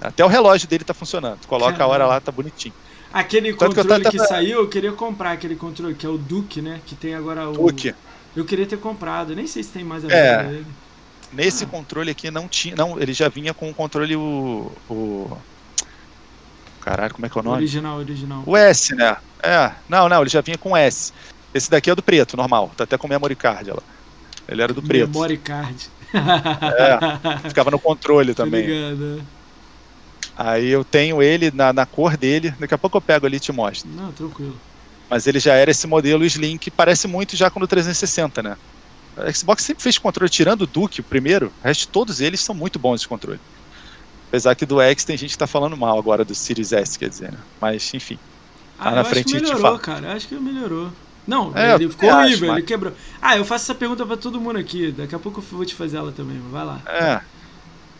Até 0.00 0.24
o 0.24 0.28
relógio 0.28 0.66
dele 0.66 0.82
tá 0.82 0.94
funcionando. 0.94 1.38
Tu 1.40 1.46
coloca 1.48 1.84
a 1.84 1.86
hora 1.86 1.98
Caralho. 1.98 2.08
lá, 2.08 2.20
tá 2.20 2.32
bonitinho. 2.32 2.74
Aquele 3.12 3.52
Tanto 3.54 3.74
que 3.74 3.80
eu 3.80 3.84
controle 3.84 4.04
que, 4.10 4.16
tava- 4.16 4.28
saiu, 4.28 4.58
eu 4.60 4.68
queria 4.68 4.92
comprar 4.92 5.32
aquele 5.32 5.54
controle, 5.56 5.94
que 5.94 6.04
é 6.04 6.08
o 6.08 6.18
Duke, 6.18 6.60
né? 6.60 6.80
Que 6.84 6.94
tem 6.96 7.14
agora 7.14 7.48
o. 7.48 7.52
Duke. 7.52 7.94
Eu 8.36 8.44
queria 8.44 8.66
ter 8.66 8.78
comprado. 8.78 9.34
Nem 9.34 9.46
sei 9.46 9.62
se 9.62 9.70
tem 9.70 9.82
mais 9.82 10.04
a 10.04 10.08
É. 10.12 10.42
dele. 10.44 10.66
Nesse 11.32 11.64
Ah. 11.64 11.66
controle 11.66 12.10
aqui 12.10 12.30
não 12.30 12.46
tinha. 12.46 12.76
Não, 12.76 13.00
ele 13.00 13.12
já 13.12 13.28
vinha 13.28 13.52
com 13.54 13.68
o 13.70 13.74
controle 13.74 14.14
o. 14.14 14.70
o... 14.88 15.36
Caralho, 16.80 17.12
como 17.14 17.26
é 17.26 17.28
que 17.28 17.36
é 17.36 17.40
o 17.40 17.44
nome? 17.44 17.56
Original, 17.56 17.98
original. 17.98 18.42
O 18.46 18.56
S, 18.56 18.94
né? 18.94 19.16
É. 19.42 19.72
Não, 19.88 20.08
não, 20.08 20.20
ele 20.20 20.30
já 20.30 20.40
vinha 20.40 20.56
com 20.58 20.76
S. 20.76 21.12
Esse 21.52 21.68
daqui 21.70 21.90
é 21.90 21.94
do 21.94 22.02
preto, 22.02 22.36
normal. 22.36 22.70
Tá 22.76 22.84
até 22.84 22.96
com 22.96 23.08
memory 23.08 23.34
card 23.34 23.70
ela. 23.70 23.82
Ele 24.46 24.62
era 24.62 24.72
do 24.72 24.82
preto. 24.82 25.08
Memory 25.10 25.38
card. 25.38 25.88
É, 26.16 27.48
ficava 27.48 27.70
no 27.70 27.78
controle 27.80 28.32
Tô 28.32 28.44
também. 28.44 28.64
ligado. 28.66 29.20
é. 29.20 29.36
Aí 30.36 30.68
eu 30.68 30.84
tenho 30.84 31.20
ele 31.22 31.50
na, 31.50 31.72
na 31.72 31.84
cor 31.84 32.16
dele. 32.16 32.54
Daqui 32.58 32.72
a 32.72 32.78
pouco 32.78 32.96
eu 32.96 33.02
pego 33.02 33.26
ali 33.26 33.36
e 33.38 33.40
te 33.40 33.50
mostro. 33.52 33.90
Não, 33.90 34.12
tranquilo. 34.12 34.56
Mas 35.08 35.26
ele 35.26 35.38
já 35.38 35.54
era 35.54 35.70
esse 35.70 35.86
modelo 35.86 36.24
Slim 36.24 36.58
que 36.58 36.70
parece 36.70 37.06
muito 37.06 37.36
já 37.36 37.48
com 37.50 37.60
o 37.60 37.66
360, 37.66 38.42
né? 38.42 38.56
A 39.16 39.32
Xbox 39.32 39.62
sempre 39.62 39.82
fez 39.82 39.96
controle, 39.98 40.28
tirando 40.28 40.62
o 40.62 40.66
Duke, 40.66 41.00
o 41.00 41.04
primeiro, 41.04 41.52
o 41.62 41.66
resto 41.66 41.88
todos 41.88 42.20
eles 42.20 42.40
são 42.40 42.54
muito 42.54 42.78
bons 42.78 43.00
de 43.00 43.08
controle. 43.08 43.40
Apesar 44.28 44.54
que 44.54 44.66
do 44.66 44.80
X 44.80 45.04
tem 45.04 45.16
gente 45.16 45.30
que 45.30 45.38
tá 45.38 45.46
falando 45.46 45.76
mal 45.76 45.98
agora 45.98 46.24
do 46.24 46.34
Series 46.34 46.72
S, 46.72 46.98
quer 46.98 47.08
dizer, 47.08 47.32
né? 47.32 47.38
Mas, 47.60 47.94
enfim. 47.94 48.18
Ah, 48.78 48.90
na 48.90 49.04
frente 49.04 49.34
acho 49.34 49.44
que 49.46 49.50
melhorou, 49.52 49.78
cara. 49.78 50.12
Acho 50.12 50.28
que 50.28 50.34
melhorou. 50.34 50.92
Não, 51.26 51.50
É, 51.56 51.74
ele 51.74 51.88
ficou 51.88 52.08
horrível, 52.10 52.34
acho, 52.34 52.44
ele 52.44 52.52
mas- 52.52 52.64
quebrou. 52.64 52.92
Ah, 53.22 53.36
eu 53.36 53.44
faço 53.44 53.64
essa 53.64 53.74
pergunta 53.74 54.04
pra 54.04 54.16
todo 54.16 54.40
mundo 54.40 54.58
aqui. 54.58 54.92
Daqui 54.92 55.14
a 55.14 55.18
pouco 55.18 55.40
eu 55.40 55.44
vou 55.56 55.64
te 55.64 55.74
fazer 55.74 55.96
ela 55.96 56.12
também, 56.12 56.38
mas 56.38 56.52
vai 56.52 56.64
lá. 56.64 56.80
É. 56.86 57.20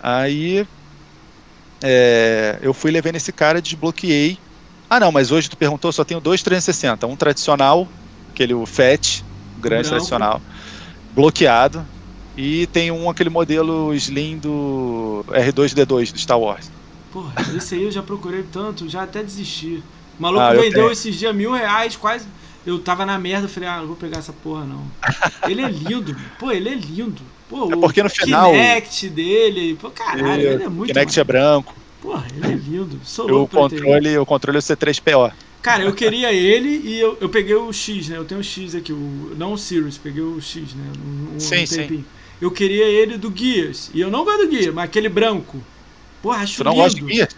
Aí. 0.02 0.66
é, 1.82 2.58
eu 2.62 2.72
fui 2.74 2.90
levando 2.90 3.16
esse 3.16 3.32
cara, 3.32 3.60
desbloqueei. 3.62 4.38
Ah, 4.88 5.00
não, 5.00 5.10
mas 5.10 5.30
hoje 5.30 5.50
tu 5.50 5.56
perguntou, 5.56 5.92
só 5.92 6.04
tenho 6.04 6.20
dois 6.20 6.42
360. 6.42 7.06
Um 7.06 7.16
tradicional, 7.16 7.88
aquele 8.30 8.54
o 8.54 8.64
FAT, 8.64 9.22
o 9.58 9.60
grande 9.60 9.88
tradicional, 9.88 10.40
bloqueado. 11.14 11.84
E 12.36 12.66
tem 12.66 12.90
um, 12.90 13.08
aquele 13.08 13.30
modelo 13.30 13.94
Slim 13.94 14.36
do 14.38 15.24
R2D2 15.28 16.12
do 16.12 16.18
Star 16.18 16.38
Wars. 16.38 16.70
Porra, 17.10 17.32
esse 17.56 17.74
aí 17.74 17.82
eu 17.82 17.90
já 17.90 18.02
procurei 18.02 18.44
tanto, 18.52 18.88
já 18.88 19.02
até 19.02 19.22
desisti. 19.22 19.82
O 20.18 20.22
maluco 20.22 20.42
ah, 20.42 20.52
vendeu 20.52 20.92
esses 20.92 21.16
dias 21.16 21.34
mil 21.34 21.52
reais, 21.52 21.96
quase. 21.96 22.26
Eu 22.66 22.78
tava 22.78 23.06
na 23.06 23.18
merda, 23.18 23.48
falei, 23.48 23.68
ah, 23.68 23.78
não 23.78 23.86
vou 23.86 23.96
pegar 23.96 24.18
essa 24.18 24.32
porra 24.32 24.64
não. 24.64 24.82
Ele 25.48 25.62
é 25.62 25.68
lindo, 25.68 26.14
pô, 26.38 26.50
ele 26.50 26.68
é 26.68 26.74
lindo. 26.74 27.22
Pô, 27.48 27.72
é 27.72 27.76
porque 27.76 28.02
no 28.02 28.10
final. 28.10 28.50
O 28.50 28.52
Kinect 28.52 29.08
dele, 29.08 29.78
pô, 29.80 29.90
caralho, 29.90 30.42
ele 30.42 30.64
é 30.64 30.68
muito. 30.68 30.92
Kinect 30.92 31.18
é 31.18 31.24
branco. 31.24 31.74
Porra, 32.06 32.24
ele 32.36 32.46
é 32.46 32.54
lindo. 32.54 33.00
Sou 33.02 33.42
o 33.42 33.48
controle, 33.48 34.16
o 34.16 34.24
controle 34.24 34.58
é 34.58 34.60
o 34.60 34.62
C3PO. 34.62 35.32
Cara, 35.60 35.82
eu 35.82 35.92
queria 35.92 36.32
ele 36.32 36.68
e 36.68 37.00
eu, 37.00 37.18
eu 37.20 37.28
peguei 37.28 37.56
o 37.56 37.72
X, 37.72 38.08
né? 38.08 38.16
Eu 38.16 38.24
tenho 38.24 38.40
o 38.40 38.44
X 38.44 38.76
aqui, 38.76 38.92
o, 38.92 39.34
não 39.36 39.54
o 39.54 39.58
Sirius, 39.58 39.98
peguei 39.98 40.22
o 40.22 40.40
X, 40.40 40.72
né? 40.72 40.84
Um, 41.04 41.34
um 41.34 41.40
sim, 41.40 41.64
um 41.64 41.66
sim. 41.66 42.04
Eu 42.40 42.52
queria 42.52 42.84
ele 42.84 43.18
do 43.18 43.28
Guias. 43.28 43.90
E 43.92 44.00
eu 44.00 44.08
não 44.08 44.24
gosto 44.24 44.44
do 44.44 44.48
Guia, 44.50 44.70
mas 44.70 44.84
aquele 44.84 45.08
branco. 45.08 45.60
Porra, 46.22 46.44
acho 46.44 46.54
Você 46.54 46.62
não 46.62 46.70
lindo. 46.70 46.84
gosta 46.84 47.00
de 47.00 47.06
Guia? 47.06 47.28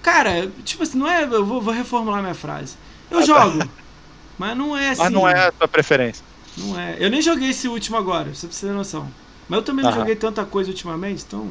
Cara, 0.00 0.50
tipo 0.64 0.82
assim, 0.82 0.96
não 0.96 1.06
é. 1.06 1.24
Eu 1.24 1.44
vou, 1.44 1.60
vou 1.60 1.74
reformular 1.74 2.22
minha 2.22 2.34
frase. 2.34 2.76
Eu 3.10 3.18
ah, 3.18 3.20
tá. 3.20 3.26
jogo. 3.26 3.58
Tá. 3.58 3.68
Mas 4.38 4.56
não 4.56 4.74
é 4.74 4.88
assim. 4.88 5.02
Mas 5.02 5.12
não 5.12 5.28
é 5.28 5.48
a 5.48 5.52
tua 5.52 5.68
preferência. 5.68 6.24
Não 6.56 6.80
é. 6.80 6.96
Eu 6.98 7.10
nem 7.10 7.20
joguei 7.20 7.50
esse 7.50 7.68
último 7.68 7.98
agora, 7.98 8.34
você 8.34 8.46
precisa 8.46 8.68
ter 8.68 8.74
noção. 8.74 9.06
Mas 9.46 9.58
eu 9.58 9.62
também 9.62 9.84
não 9.84 9.92
joguei 9.92 10.16
tanta 10.16 10.44
coisa 10.46 10.70
ultimamente, 10.70 11.22
então. 11.26 11.46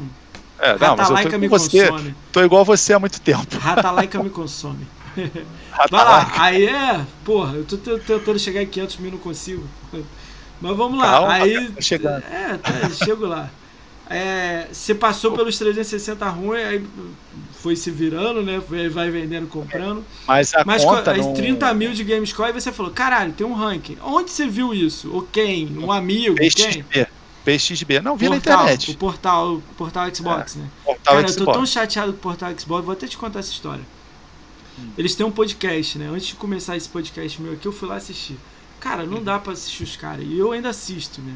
É, 0.59 0.77
não, 0.77 0.95
mas 0.95 1.09
eu 1.09 1.31
tô 1.31 1.37
me 1.37 1.47
você. 1.47 1.87
consome. 1.87 2.15
Tô 2.31 2.41
igual 2.41 2.63
você 2.63 2.93
há 2.93 2.99
muito 2.99 3.19
tempo. 3.19 3.57
Ratalaika 3.57 4.21
me 4.21 4.29
consome. 4.29 4.87
Vai 5.15 6.05
lá, 6.05 6.31
aí 6.37 6.65
é. 6.65 7.05
Porra, 7.23 7.55
eu 7.55 7.65
tô 7.65 7.77
tentando 7.77 8.39
chegar 8.39 8.61
em 8.61 8.67
500 8.67 8.97
mil, 8.97 9.11
não 9.11 9.17
consigo. 9.17 9.63
Mas 10.61 10.77
vamos 10.77 10.97
lá. 10.97 11.11
Calma, 11.11 11.33
aí. 11.33 11.73
Chegando. 11.79 12.23
É, 12.23 12.57
tá, 12.57 12.89
chego 12.89 13.25
lá. 13.25 13.49
É, 14.09 14.67
você 14.71 14.93
passou 14.93 15.31
pelos 15.31 15.57
360 15.57 16.27
ruim, 16.29 16.61
aí 16.61 16.85
foi 17.53 17.75
se 17.75 17.89
virando, 17.89 18.43
né? 18.43 18.61
Vai 18.91 19.09
vendendo, 19.09 19.47
comprando. 19.47 20.03
Mas 20.27 20.53
a 20.53 20.63
Mas 20.65 20.83
conta 20.83 21.13
não... 21.15 21.33
30 21.33 21.73
mil 21.73 21.93
de 21.93 22.03
Gamescore 22.03 22.49
e 22.49 22.53
você 22.53 22.71
falou, 22.71 22.91
caralho, 22.91 23.33
tem 23.33 23.47
um 23.47 23.53
ranking. 23.53 23.97
Onde 24.03 24.31
você 24.31 24.47
viu 24.47 24.73
isso? 24.73 25.11
Ou 25.13 25.21
quem? 25.23 25.77
Um 25.77 25.91
amigo? 25.91 26.35
Quem? 26.35 26.85
PXB. 27.43 27.99
Não, 28.01 28.15
vi 28.15 28.27
portal, 28.27 28.57
na 28.57 28.63
internet. 28.63 28.91
O 28.91 28.97
portal, 28.97 29.53
o 29.55 29.61
portal 29.77 30.15
Xbox, 30.15 30.55
é, 30.55 30.59
né? 30.59 30.69
Portal 30.83 31.15
Cara, 31.15 31.27
Xbox. 31.27 31.37
eu 31.37 31.45
tô 31.45 31.51
tão 31.51 31.65
chateado 31.65 32.11
com 32.13 32.19
o 32.19 32.21
portal 32.21 32.51
Xbox, 32.57 32.85
vou 32.85 32.93
até 32.93 33.07
te 33.07 33.17
contar 33.17 33.39
essa 33.39 33.51
história. 33.51 33.83
Hum. 34.79 34.89
Eles 34.97 35.15
têm 35.15 35.25
um 35.25 35.31
podcast, 35.31 35.97
né? 35.97 36.07
Antes 36.07 36.27
de 36.27 36.35
começar 36.35 36.77
esse 36.77 36.89
podcast 36.89 37.41
meu 37.41 37.53
aqui, 37.53 37.65
eu 37.65 37.71
fui 37.71 37.87
lá 37.87 37.95
assistir. 37.95 38.37
Cara, 38.79 39.05
não 39.05 39.17
hum. 39.17 39.23
dá 39.23 39.39
para 39.39 39.53
assistir 39.53 39.83
os 39.83 39.95
caras. 39.95 40.25
E 40.25 40.37
eu 40.37 40.51
ainda 40.51 40.69
assisto, 40.69 41.21
né? 41.21 41.33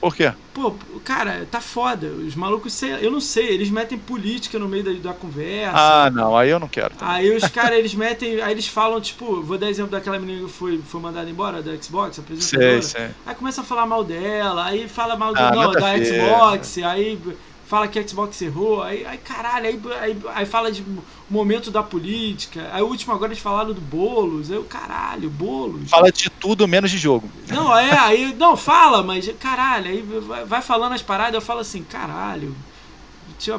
Por 0.00 0.14
quê? 0.14 0.32
Pô, 0.54 0.74
cara, 1.04 1.46
tá 1.50 1.60
foda. 1.60 2.06
Os 2.06 2.34
malucos, 2.34 2.80
eu 2.82 3.10
não 3.10 3.20
sei, 3.20 3.48
eles 3.48 3.70
metem 3.70 3.98
política 3.98 4.58
no 4.58 4.68
meio 4.68 4.84
da, 4.84 5.10
da 5.10 5.12
conversa. 5.12 5.72
Ah, 5.74 6.10
não, 6.10 6.36
aí 6.36 6.50
eu 6.50 6.60
não 6.60 6.68
quero. 6.68 6.94
Também. 6.94 7.14
Aí 7.14 7.36
os 7.36 7.46
caras, 7.48 7.78
eles 7.78 7.94
metem, 7.94 8.40
aí 8.40 8.52
eles 8.52 8.68
falam, 8.68 9.00
tipo, 9.00 9.42
vou 9.42 9.58
dar 9.58 9.68
exemplo 9.68 9.90
daquela 9.90 10.18
menina 10.18 10.46
que 10.46 10.52
foi, 10.52 10.78
foi 10.78 11.00
mandada 11.00 11.28
embora 11.28 11.62
da 11.62 11.76
Xbox, 11.76 12.18
apresentadora. 12.18 12.82
Sei, 12.82 13.00
sei. 13.00 13.10
Aí 13.26 13.34
começa 13.34 13.60
a 13.60 13.64
falar 13.64 13.86
mal 13.86 14.04
dela, 14.04 14.64
aí 14.64 14.88
fala 14.88 15.16
mal 15.16 15.32
do, 15.32 15.40
ah, 15.40 15.50
não, 15.50 15.72
da 15.72 16.04
Xbox, 16.04 16.78
aí 16.78 17.18
fala 17.66 17.86
que 17.86 17.98
a 17.98 18.06
Xbox 18.06 18.40
errou, 18.40 18.82
aí, 18.82 19.04
aí 19.04 19.18
caralho, 19.18 19.66
aí, 19.66 19.80
aí, 20.00 20.16
aí 20.34 20.46
fala 20.46 20.72
de 20.72 20.82
momento 21.30 21.70
da 21.70 21.82
política, 21.82 22.70
aí 22.72 22.82
o 22.82 22.86
último 22.86 23.12
agora 23.12 23.32
eles 23.32 23.42
falaram 23.42 23.72
do 23.72 23.80
Boulos, 23.80 24.50
aí 24.50 24.58
o 24.58 24.64
caralho, 24.64 25.28
Boulos. 25.28 25.90
Fala 25.90 26.10
de 26.10 26.30
tudo 26.30 26.66
menos 26.66 26.90
de 26.90 26.98
jogo. 26.98 27.28
Não, 27.48 27.76
é, 27.76 27.98
aí, 27.98 28.34
não, 28.34 28.56
fala, 28.56 29.02
mas 29.02 29.30
caralho, 29.38 29.90
aí 29.90 30.02
vai 30.46 30.62
falando 30.62 30.94
as 30.94 31.02
paradas, 31.02 31.34
eu 31.34 31.40
falo 31.40 31.60
assim, 31.60 31.82
caralho. 31.82 32.54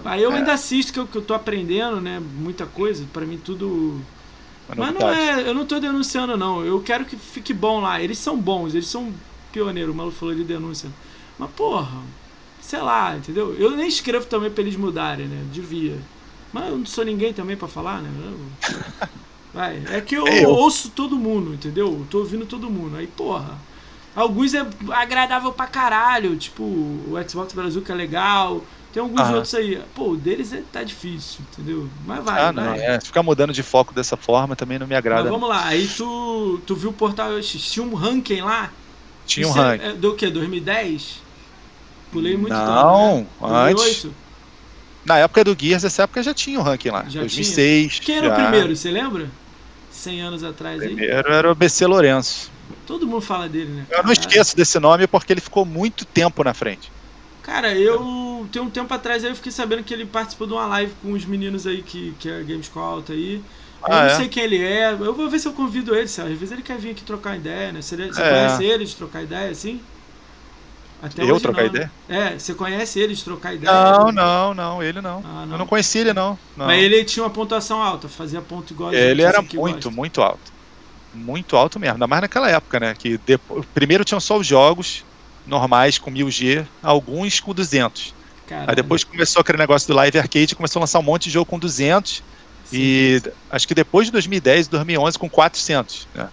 Aí 0.06 0.22
eu 0.22 0.32
é. 0.32 0.38
ainda 0.38 0.54
assisto 0.54 0.92
que 0.92 1.00
eu, 1.00 1.08
que 1.08 1.18
eu 1.18 1.22
tô 1.22 1.34
aprendendo, 1.34 2.02
né, 2.02 2.20
muita 2.20 2.66
coisa, 2.66 3.06
para 3.14 3.26
mim 3.26 3.38
tudo... 3.38 4.02
Mas 4.76 4.94
não 4.94 5.10
é, 5.10 5.50
eu 5.50 5.54
não 5.54 5.66
tô 5.66 5.80
denunciando 5.80 6.38
não, 6.38 6.64
eu 6.64 6.80
quero 6.82 7.04
que 7.04 7.16
fique 7.16 7.54
bom 7.54 7.80
lá, 7.80 8.02
eles 8.02 8.20
são 8.20 8.38
bons, 8.38 8.76
eles 8.76 8.88
são 8.88 9.12
pioneiros, 9.52 9.94
o 9.94 9.98
maluco 9.98 10.16
falou 10.16 10.36
de 10.36 10.44
denúncia. 10.44 10.90
Mas 11.40 11.50
porra, 11.52 12.02
sei 12.62 12.80
lá, 12.80 13.16
entendeu? 13.18 13.56
Eu 13.56 13.72
nem 13.72 13.88
escrevo 13.88 14.26
também 14.28 14.52
pra 14.52 14.62
eles 14.62 14.76
mudarem, 14.76 15.26
né? 15.26 15.44
Devia. 15.52 15.98
Mas 16.52 16.70
eu 16.70 16.78
não 16.78 16.86
sou 16.86 17.06
ninguém 17.06 17.34
também 17.34 17.56
para 17.56 17.68
falar, 17.68 18.02
né? 18.02 18.10
Vai. 19.54 19.84
É 19.90 20.02
que 20.02 20.16
eu, 20.16 20.28
eu, 20.28 20.50
ouço 20.50 20.90
todo 20.90 21.16
mundo, 21.16 21.54
entendeu? 21.54 21.88
Eu 21.88 22.08
tô 22.10 22.20
ouvindo 22.20 22.46
todo 22.46 22.70
mundo. 22.70 22.98
Aí, 22.98 23.08
porra. 23.08 23.58
Alguns 24.16 24.54
é 24.54 24.66
agradável 24.92 25.52
pra 25.54 25.68
caralho, 25.68 26.36
tipo 26.36 26.64
o 26.64 27.14
Xbox 27.28 27.54
Brasil 27.54 27.82
que 27.82 27.92
é 27.92 27.96
legal. 27.96 28.64
Tem 28.92 29.02
alguns 29.02 29.22
ah. 29.22 29.32
outros 29.34 29.54
aí. 29.54 29.80
Pô, 29.94 30.10
o 30.12 30.18
deles 30.18 30.52
é, 30.52 30.64
tá 30.72 30.84
difícil, 30.84 31.42
entendeu? 31.52 31.88
Mas 32.06 32.24
vai. 32.24 32.42
Ah, 32.42 32.52
não. 32.52 32.64
Vai. 32.64 32.80
É, 32.80 33.00
ficar 33.00 33.22
mudando 33.22 33.54
de 33.54 33.62
foco 33.62 33.94
dessa 33.94 34.18
forma 34.18 34.56
também 34.56 34.80
não 34.80 34.88
me 34.88 34.96
agrada. 34.96 35.24
Mas 35.24 35.32
vamos 35.32 35.48
lá. 35.48 35.66
Aí 35.66 35.88
tu, 35.88 36.60
tu 36.66 36.76
viu 36.76 36.90
o 36.90 36.94
portal. 36.94 37.40
Tinha 37.42 37.86
um 37.86 37.94
ranking 37.94 38.42
lá? 38.42 38.72
Tinha 39.26 39.48
um 39.48 39.52
ranking. 39.52 39.86
É, 39.86 39.94
do 39.94 40.16
que? 40.16 40.30
2010? 40.30 41.22
Pulei 42.12 42.36
muito 42.36 42.54
Não, 42.54 43.18
tempo, 43.18 43.48
né? 43.48 43.72
antes. 43.72 44.08
Na 45.06 45.18
época 45.18 45.44
do 45.44 45.56
Gears, 45.60 45.84
essa 45.84 46.04
época 46.04 46.22
já 46.22 46.34
tinha 46.34 46.60
o 46.60 46.64
ranking 46.64 46.90
lá. 46.90 47.06
Já 47.08 47.22
2006. 47.22 47.94
Tinha? 47.94 48.06
Quem 48.06 48.18
era 48.18 48.28
já. 48.28 48.34
o 48.34 48.36
primeiro, 48.36 48.76
você 48.76 48.92
lembra? 48.92 49.30
100 49.92 50.22
anos 50.22 50.44
atrás 50.44 50.82
aí. 50.82 50.88
Primeiro 50.88 51.32
era 51.32 51.52
o 51.52 51.56
BC 51.56 51.86
Lourenço. 51.86 52.52
Todo 52.86 53.06
mundo 53.06 53.22
fala 53.22 53.48
dele, 53.48 53.72
né? 53.72 53.86
Eu 53.90 54.04
não 54.04 54.12
esqueço 54.12 54.56
desse 54.56 54.80
nome 54.80 55.08
porque 55.08 55.34
ele 55.34 55.42
ficou 55.42 55.66
muito 55.66 56.06
tempo 56.06 56.44
na 56.44 56.54
frente. 56.54 56.92
Cara, 57.44 57.74
eu 57.74 58.48
tem 58.52 58.62
um 58.62 58.70
tempo 58.70 58.94
atrás 58.94 59.24
aí 59.24 59.32
eu 59.32 59.36
fiquei 59.36 59.52
sabendo 59.52 59.84
que 59.84 59.94
ele 59.94 60.06
participou 60.06 60.48
de 60.48 60.54
uma 60.54 60.66
live 60.68 60.94
com 61.02 61.12
os 61.12 61.26
meninos 61.26 61.66
aí 61.66 61.82
que, 61.82 62.14
que 62.20 62.30
é 62.30 62.44
Gamescom 62.44 62.80
Alta 62.80 63.14
aí. 63.14 63.42
Eu 63.88 63.94
ah, 63.94 64.06
não 64.06 64.12
é? 64.12 64.16
sei 64.16 64.28
quem 64.28 64.44
ele 64.44 64.64
é. 64.64 64.92
Eu 64.92 65.14
vou 65.14 65.30
ver 65.30 65.40
se 65.40 65.48
eu 65.48 65.54
convido 65.54 65.96
ele. 65.96 66.04
Às 66.04 66.16
vezes 66.16 66.52
ele 66.52 66.62
quer 66.62 66.78
vir 66.78 66.92
aqui 66.92 67.04
trocar 67.04 67.36
ideia, 67.36 67.72
né? 67.72 67.82
Você, 67.82 67.96
você 67.96 68.22
é. 68.22 68.30
conhece 68.30 68.64
ele 68.64 68.86
de 68.86 68.96
trocar 68.96 69.24
ideia 69.24 69.50
assim? 69.50 69.82
Até 71.02 71.24
eu 71.24 71.40
trocar 71.40 71.62
não, 71.62 71.68
ideia? 71.70 71.92
É, 72.10 72.38
você 72.38 72.54
conhece 72.54 73.00
ele 73.00 73.14
de 73.14 73.24
trocar 73.24 73.54
ideia? 73.54 73.72
Não, 73.72 74.12
não, 74.12 74.54
não, 74.54 74.84
ele 74.84 75.00
não. 75.02 75.24
Ah, 75.26 75.46
não. 75.46 75.54
Eu 75.54 75.58
não 75.60 75.66
conhecia 75.66 76.02
ele, 76.02 76.14
não, 76.14 76.38
não, 76.58 76.66
Mas 76.66 76.84
ele 76.84 77.04
tinha 77.06 77.24
uma 77.24 77.30
pontuação 77.30 77.82
alta, 77.82 78.10
fazia 78.10 78.42
ponto 78.42 78.74
igual 78.74 78.90
a 78.90 78.96
Ele 78.96 79.22
era 79.22 79.42
muito, 79.42 79.56
gosta. 79.56 79.90
muito 79.90 80.22
alto. 80.22 80.52
Muito 81.14 81.56
alto 81.56 81.80
mesmo, 81.80 81.94
ainda 81.94 82.06
mais 82.06 82.22
naquela 82.22 82.50
época, 82.50 82.80
né? 82.80 82.94
Que 82.98 83.18
depois, 83.26 83.66
primeiro 83.74 84.04
tinham 84.04 84.20
só 84.20 84.38
os 84.38 84.46
jogos 84.46 85.06
normais 85.48 85.98
com 85.98 86.12
1000G, 86.12 86.66
alguns 86.84 87.40
com 87.40 87.54
200. 87.54 88.14
Caralho. 88.46 88.70
Aí 88.70 88.76
depois 88.76 89.04
começou 89.04 89.42
aquele 89.42 89.58
negócio 89.58 89.88
do 89.88 89.96
Live 89.96 90.20
Arcade, 90.20 90.56
começou 90.56 90.80
a 90.80 90.82
lançar 90.82 91.00
um 91.00 91.04
monte 91.04 91.24
de 91.24 91.30
jogo 91.32 91.46
com 91.46 91.58
200. 91.58 92.12
Sim, 92.66 92.78
e 92.78 93.22
sim. 93.24 93.32
acho 93.50 93.68
que 93.68 93.74
depois 93.74 94.08
de 94.08 94.12
2010, 94.12 94.68
2011 94.68 95.18
com 95.18 95.30
400. 95.30 96.08
Né? 96.14 96.28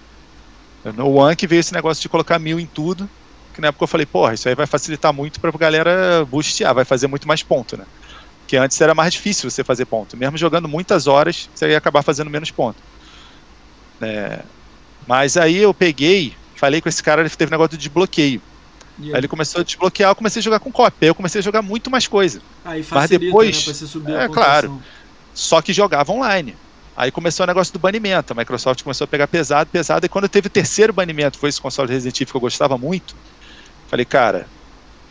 No 0.95 1.15
One 1.15 1.37
que 1.37 1.47
veio 1.47 1.61
esse 1.61 1.73
negócio 1.73 2.03
de 2.03 2.09
colocar 2.09 2.39
mil 2.39 2.59
em 2.59 2.67
tudo 2.67 3.09
que 3.57 3.61
na 3.63 3.69
época 3.69 3.85
eu 3.85 3.89
falei, 3.89 4.05
porra, 4.05 4.35
isso 4.35 4.47
aí 4.49 4.55
vai 4.55 4.67
facilitar 4.67 5.13
muito 5.15 5.41
pra 5.41 5.51
galera 5.51 6.27
boostear, 6.27 6.75
vai 6.75 6.85
fazer 6.85 7.07
muito 7.07 7.27
mais 7.27 7.43
ponto, 7.43 7.77
né? 7.77 7.87
Que 8.47 8.57
antes 8.59 8.79
era 8.81 8.95
mais 8.95 9.15
difícil 9.15 9.51
você 9.51 9.65
fazer 9.65 9.87
ponto. 9.87 10.15
Mesmo 10.15 10.37
jogando 10.37 10.69
muitas 10.69 11.07
horas, 11.07 11.49
você 11.55 11.71
ia 11.71 11.79
acabar 11.79 12.03
fazendo 12.03 12.31
menos 12.31 12.51
ponto. 12.51 12.77
É, 14.01 14.41
mas 15.09 15.39
aí 15.39 15.57
eu 15.57 15.73
peguei, 15.73 16.35
falei 16.55 16.83
com 16.83 16.89
esse 16.89 17.03
cara, 17.03 17.23
ele 17.23 17.31
teve 17.31 17.51
negócio 17.51 17.71
de 17.71 17.79
desbloqueio. 17.79 18.43
Aí 19.01 19.15
ele 19.15 19.29
começou 19.29 19.63
a 19.63 19.65
desbloquear, 19.65 20.11
eu 20.11 20.15
comecei 20.15 20.41
a 20.41 20.43
jogar 20.43 20.61
com 20.61 20.71
cópia. 20.71 21.07
Aí 21.07 21.09
eu 21.09 21.15
comecei 21.15 21.39
a 21.39 21.43
jogar 21.43 21.63
muito 21.63 21.91
mais 21.91 22.07
coisa. 22.07 22.43
Aí 22.63 22.83
facilita, 22.83 22.95
Mas 22.95 23.11
depois, 23.11 23.67
né, 23.67 23.73
você 23.73 23.87
subir 23.87 24.15
é 24.15 24.29
claro. 24.29 24.83
Só 25.33 25.63
que 25.63 25.73
jogava 25.73 26.13
online. 26.13 26.55
Aí 26.95 27.11
começou 27.11 27.45
o 27.45 27.47
negócio 27.47 27.73
do 27.73 27.79
banimento. 27.79 28.33
A 28.33 28.37
Microsoft 28.37 28.83
começou 28.83 29.05
a 29.05 29.09
pegar 29.09 29.29
pesado, 29.29 29.69
pesado. 29.71 30.05
E 30.07 30.09
quando 30.09 30.29
teve 30.29 30.47
o 30.47 30.51
terceiro 30.51 30.93
banimento, 30.93 31.39
foi 31.39 31.51
esse 31.51 31.61
console 31.61 31.91
Resident 31.91 32.21
Evil 32.21 32.33
que 32.33 32.37
eu 32.37 32.41
gostava 32.41 32.79
muito. 32.79 33.15
Falei, 33.89 34.05
cara, 34.05 34.47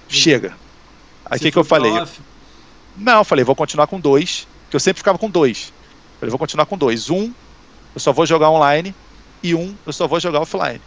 chega. 0.08 0.56
Aí 1.26 1.38
o 1.38 1.42
que, 1.42 1.52
que 1.52 1.58
eu 1.58 1.64
falei? 1.64 1.92
Off? 1.92 2.20
Não, 2.98 3.24
falei, 3.24 3.44
vou 3.44 3.56
continuar 3.56 3.88
com 3.88 4.00
dois, 4.00 4.48
que 4.70 4.76
eu 4.76 4.80
sempre 4.80 5.00
ficava 5.00 5.18
com 5.18 5.30
dois. 5.30 5.74
Falei, 6.20 6.30
vou 6.30 6.40
continuar 6.40 6.66
com 6.66 6.78
dois. 6.78 7.10
Um, 7.10 7.32
eu 7.94 8.00
só 8.00 8.14
vou 8.14 8.26
jogar 8.26 8.50
online, 8.50 8.94
e 9.42 9.54
um, 9.54 9.76
eu 9.86 9.94
só 9.94 10.08
vou 10.08 10.20
jogar 10.20 10.42
offline. 10.42 10.82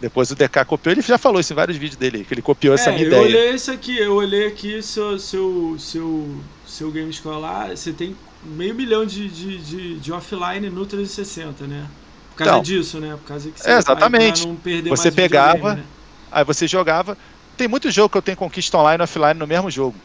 Depois 0.00 0.30
o 0.30 0.36
DK 0.36 0.64
copiou, 0.64 0.92
ele 0.92 1.02
já 1.02 1.18
falou 1.18 1.40
isso 1.40 1.52
em 1.52 1.56
vários 1.56 1.76
vídeos 1.76 1.96
dele, 1.96 2.24
que 2.24 2.32
ele 2.32 2.42
copiou 2.42 2.72
é, 2.72 2.76
essa 2.76 2.90
minha 2.92 3.02
eu 3.02 3.08
ideia. 3.08 3.20
Eu 3.20 3.26
olhei 3.26 3.50
isso 3.50 3.70
aqui, 3.72 3.98
eu 3.98 4.14
olhei 4.14 4.46
aqui 4.46 4.80
seu, 4.80 5.18
seu, 5.18 5.76
seu, 5.78 6.36
seu 6.64 6.90
game 6.92 7.10
escolar, 7.10 7.70
você 7.70 7.92
tem 7.92 8.16
meio 8.44 8.74
milhão 8.74 9.04
de, 9.04 9.28
de, 9.28 9.58
de, 9.58 9.98
de 9.98 10.12
offline 10.12 10.70
no 10.70 10.86
360, 10.86 11.66
né? 11.66 11.88
Por 12.30 12.36
causa 12.36 12.52
então, 12.52 12.62
disso, 12.62 13.00
né? 13.00 13.16
Por 13.16 13.26
causa 13.26 13.50
que 13.50 13.60
você 13.60 13.70
é, 13.70 13.76
exatamente. 13.76 14.46
não 14.46 14.54
perder 14.54 14.88
você 14.88 15.10
pegava, 15.10 15.74
né? 15.74 15.84
Aí 16.30 16.44
você 16.44 16.66
jogava. 16.66 17.16
Tem 17.56 17.68
muito 17.68 17.90
jogo 17.90 18.10
que 18.10 18.18
eu 18.18 18.22
tenho 18.22 18.36
conquista 18.36 18.78
online 18.78 19.02
e 19.02 19.04
offline 19.04 19.34
no 19.38 19.46
mesmo 19.46 19.70
jogo. 19.70 19.96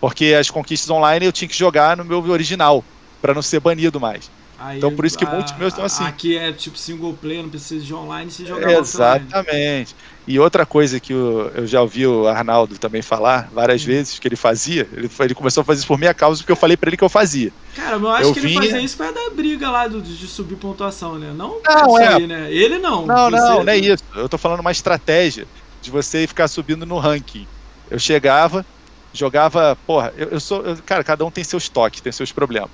Porque 0.00 0.36
as 0.38 0.50
conquistas 0.50 0.90
online 0.90 1.26
eu 1.26 1.32
tinha 1.32 1.48
que 1.48 1.56
jogar 1.56 1.96
no 1.96 2.04
meu 2.04 2.22
original, 2.24 2.84
para 3.20 3.34
não 3.34 3.42
ser 3.42 3.60
banido 3.60 4.00
mais. 4.00 4.30
Aí, 4.60 4.78
Então 4.78 4.94
por 4.96 5.06
isso 5.06 5.16
que 5.16 5.24
a- 5.24 5.30
muitos 5.30 5.56
meus 5.56 5.72
estão 5.72 5.84
assim. 5.84 6.02
Aqui 6.04 6.36
é 6.36 6.52
tipo 6.52 6.76
single 6.76 7.16
player, 7.16 7.42
não 7.44 7.48
precisa 7.50 7.84
de 7.84 7.94
online, 7.94 8.28
se 8.28 8.44
jogar. 8.44 8.72
Exatamente. 8.72 9.94
E 10.26 10.38
outra 10.38 10.66
coisa 10.66 11.00
que 11.00 11.14
o- 11.14 11.48
eu 11.54 11.64
já 11.66 11.80
ouvi 11.80 12.04
o 12.06 12.26
Arnaldo 12.26 12.76
também 12.76 13.00
falar 13.00 13.48
várias 13.52 13.82
Hum. 13.82 13.86
vezes, 13.86 14.18
que 14.18 14.26
ele 14.26 14.34
fazia, 14.36 14.88
ele, 14.92 15.08
ele 15.20 15.34
começou 15.34 15.60
a 15.60 15.64
fazer 15.64 15.78
isso 15.78 15.86
por 15.86 15.96
minha 15.98 16.12
causa, 16.12 16.40
porque 16.42 16.50
eu 16.50 16.56
falei 16.56 16.76
pra 16.76 16.88
ele 16.90 16.96
que 16.96 17.04
eu 17.04 17.08
fazia. 17.08 17.52
Cara, 17.76 17.98
mas 17.98 18.02
eu 18.02 18.10
acho 18.10 18.24
Eu 18.24 18.32
que 18.32 18.38
ele 18.40 18.48
vinha- 18.48 18.62
fazia 18.62 18.80
isso 18.80 18.96
pra 18.96 19.12
dar 19.12 19.30
briga 19.36 19.70
lá 19.70 19.86
do, 19.86 20.02
de 20.02 20.26
subir 20.26 20.56
pontuação, 20.56 21.18
né? 21.18 21.32
Não, 21.32 21.60
Não, 21.64 21.98
é. 21.98 22.08
aí, 22.16 22.26
né? 22.26 22.52
Ele 22.52 22.78
não. 22.78 23.06
Não, 23.06 23.30
não, 23.30 23.38
Você- 23.58 23.64
não 23.64 23.72
é 23.72 23.76
isso. 23.76 24.02
Eu 24.16 24.28
tô 24.28 24.36
falando 24.36 24.60
uma 24.60 24.72
estratégia 24.72 25.46
de 25.80 25.90
você 25.90 26.26
ficar 26.26 26.48
subindo 26.48 26.84
no 26.84 26.98
ranking. 26.98 27.46
Eu 27.88 27.98
chegava, 27.98 28.66
jogava, 29.14 29.76
porra, 29.86 30.12
eu, 30.16 30.28
eu 30.30 30.40
sou, 30.40 30.62
eu- 30.64 30.82
cara, 30.84 31.02
cada 31.04 31.24
um 31.24 31.30
tem 31.30 31.42
seus 31.44 31.68
toques, 31.68 32.00
tem 32.02 32.12
seus 32.12 32.32
problemas. 32.32 32.70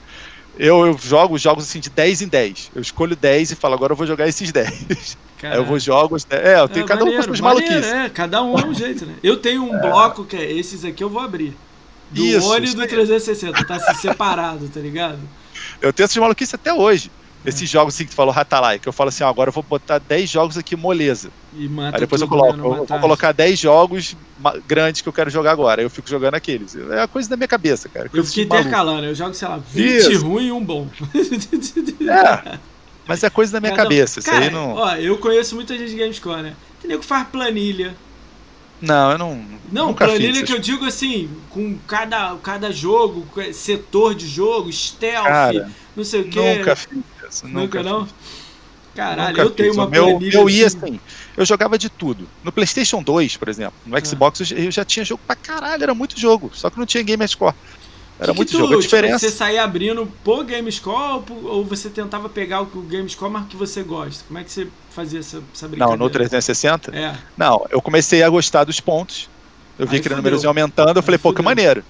Eu, 0.59 0.87
eu 0.87 0.99
jogo 0.99 1.37
jogos 1.39 1.65
assim 1.65 1.81
de 1.81 1.91
10 1.91 2.23
em 2.23 2.29
10. 2.29 2.71
Eu 2.75 2.83
escolho 2.83 3.17
10 3.17 3.53
e 3.53 3.57
falo, 3.57 3.75
agora 3.75 3.93
eu 3.93 3.97
vou 3.97 4.07
jogar 4.07 4.29
esses 4.29 4.51
10. 4.53 5.17
Aí 5.43 5.57
eu 5.57 5.65
vou 5.65 5.79
jogos. 5.79 6.27
É, 6.31 6.59
eu 6.61 6.69
tenho 6.69 6.85
É, 6.85 6.89
cada 6.89 7.05
um 7.05 7.07
com 7.07 7.13
maneiro, 7.13 7.43
maneiro, 7.43 7.73
maluquices. 7.73 7.93
É, 7.93 8.09
cada 8.09 8.43
um 8.43 8.59
é 8.59 8.65
um 8.65 8.75
jeito, 8.75 9.05
né? 9.05 9.15
Eu 9.23 9.37
tenho 9.37 9.65
um 9.65 9.79
bloco 9.79 10.25
que 10.25 10.37
é 10.37 10.53
esses 10.53 10.85
aqui 10.85 11.03
eu 11.05 11.11
vou 11.11 11.21
abrir. 11.21 11.55
Do 12.11 12.25
Isso, 12.25 12.59
isso 12.59 12.77
do 12.77 12.83
aí. 12.83 12.89
360, 12.89 13.65
tá 13.65 13.79
se 13.79 14.01
separado, 14.01 14.69
tá 14.69 14.81
ligado? 14.81 15.19
Eu 15.81 15.93
tenho 15.93 16.05
essas 16.05 16.17
maluquices 16.17 16.55
até 16.55 16.73
hoje. 16.73 17.11
Esses 17.45 17.69
jogos 17.69 17.95
assim 17.95 18.05
que 18.05 18.11
tu 18.11 18.17
falou, 18.17 18.33
Ratalai, 18.33 18.79
que 18.79 18.89
eu 18.89 18.93
falo 18.93 19.09
assim, 19.09 19.23
ó, 19.23 19.29
agora 19.29 19.49
eu 19.49 19.53
vou 19.53 19.63
botar 19.63 19.99
10 19.99 20.31
jogos 20.31 20.57
aqui 20.57 20.75
moleza. 20.75 21.31
E 21.55 21.69
mata 21.69 21.97
Aí 21.97 22.01
depois 22.01 22.23
eu 22.23 22.27
coloco, 22.27 22.59
eu 22.59 22.87
vou 22.87 22.87
colocar 22.87 23.33
10 23.33 23.59
jogos 23.59 24.17
grandes 24.67 25.03
que 25.03 25.09
eu 25.09 25.13
quero 25.13 25.29
jogar 25.29 25.53
agora. 25.53 25.83
Aí 25.83 25.85
eu 25.85 25.91
fico 25.91 26.09
jogando 26.09 26.35
aqueles. 26.35 26.75
É 26.75 27.03
a 27.03 27.09
coisa 27.09 27.29
da 27.29 27.37
minha 27.37 27.49
cabeça, 27.49 27.89
cara. 27.89 28.11
Eu 28.13 28.25
fiquei 28.25 28.45
intercalando, 28.45 29.05
eu 29.05 29.15
jogo, 29.15 29.35
sei 29.35 29.47
lá, 29.47 29.59
20 29.59 30.13
Isso. 30.13 30.27
ruim 30.27 30.47
e 30.47 30.53
um 30.53 30.65
bom. 30.65 30.89
É, 32.07 32.59
mas 33.07 33.23
é 33.23 33.31
coisa 33.31 33.53
da 33.53 33.61
minha 33.61 33.73
Cada 33.73 33.83
cabeça. 33.83 34.21
Isso 34.21 34.31
Cara, 34.31 34.45
aí 34.45 34.51
não. 34.51 34.75
ó, 34.75 34.97
eu 34.97 35.19
conheço 35.19 35.55
muita 35.55 35.77
gente 35.77 35.91
de 35.91 35.97
Gamescom, 35.97 36.37
né? 36.37 36.55
Tem 36.81 36.89
nego 36.89 37.03
que 37.03 37.07
faz 37.07 37.27
planilha. 37.29 37.95
Não, 38.81 39.13
eu 39.13 39.19
não. 39.19 39.45
Não, 39.71 39.95
planilha 39.95 40.41
fiz. 40.41 40.43
que 40.45 40.53
eu 40.53 40.59
digo 40.59 40.85
assim, 40.85 41.29
com 41.51 41.77
cada, 41.87 42.37
cada 42.43 42.73
jogo, 42.73 43.27
setor 43.53 44.15
de 44.15 44.27
jogo, 44.27 44.73
stealth, 44.73 45.27
Cara, 45.27 45.71
não 45.97 46.05
sei 46.05 46.23
o 46.23 46.29
que. 46.29 46.59
Nunca 46.59 46.77
fiz 46.77 46.99
isso. 47.35 47.47
Nunca, 47.49 47.79
Nunca, 47.79 47.83
não? 47.83 48.09
Caralho, 48.95 49.31
Nunca 49.31 49.43
eu 49.43 49.51
tenho 49.51 49.71
fiz. 49.71 49.77
uma 49.79 49.89
meu. 49.89 50.21
Eu 50.33 50.49
ia 50.49 50.67
assim, 50.67 50.79
assim. 50.79 51.01
Eu 51.37 51.45
jogava 51.45 51.77
de 51.77 51.89
tudo. 51.91 52.29
No 52.45 52.53
PlayStation 52.53 53.03
2, 53.03 53.37
por 53.37 53.49
exemplo, 53.49 53.75
Ah. 53.87 53.89
no 53.89 54.07
Xbox, 54.07 54.41
eu 54.41 54.47
já- 54.47 54.57
eu 54.57 54.71
já 54.71 54.85
tinha 54.85 55.05
jogo 55.05 55.21
pra 55.27 55.35
caralho, 55.35 55.83
era 55.83 55.95
muito 55.95 56.19
jogo. 56.19 56.51
Só 56.55 56.71
que 56.71 56.79
não 56.79 56.87
tinha 56.87 57.03
Gamer 57.03 57.29
Score. 57.29 57.55
Era 58.21 58.31
que 58.31 58.37
muito 58.37 58.51
que 58.51 58.55
tu, 58.55 58.59
jogo. 58.61 58.75
A 58.75 58.77
tipo, 58.77 58.83
diferença. 58.83 59.19
você 59.19 59.31
saía 59.35 59.65
abrindo 59.65 60.07
por 60.23 60.45
Gamescore 60.45 61.15
ou, 61.15 61.23
por- 61.23 61.45
ou 61.47 61.65
você 61.65 61.91
tentava 61.91 62.29
pegar 62.29 62.63
o 62.63 62.69
o 62.73 62.83
Gamescore, 62.83 63.33
mas 63.33 63.49
que 63.49 63.57
você 63.57 63.83
gosta? 63.83 64.23
Como 64.29 64.39
é 64.39 64.45
que 64.45 64.53
você 64.53 64.69
fazia 64.93 65.19
essa, 65.19 65.43
essa 65.53 65.65
Não, 65.67 65.71
brincadeira? 65.71 65.97
no 66.05 66.11
360? 66.11 66.97
É. 66.97 67.17
Não, 67.37 67.67
eu 67.71 67.83
comecei 67.83 68.23
a 68.23 68.29
gostar 68.29 68.63
dos 68.63 68.79
pontos. 68.79 69.29
Eu 69.77 69.87
vi 69.87 69.95
Aí 69.95 69.99
aquele 69.99 70.03
fudeu. 70.15 70.17
númerozinho 70.19 70.49
aumentando, 70.51 70.97
eu 70.97 71.03
falei, 71.03 71.19
pô, 71.19 71.31
que 71.31 71.39
fudeu. 71.39 71.45
maneiro. 71.45 71.85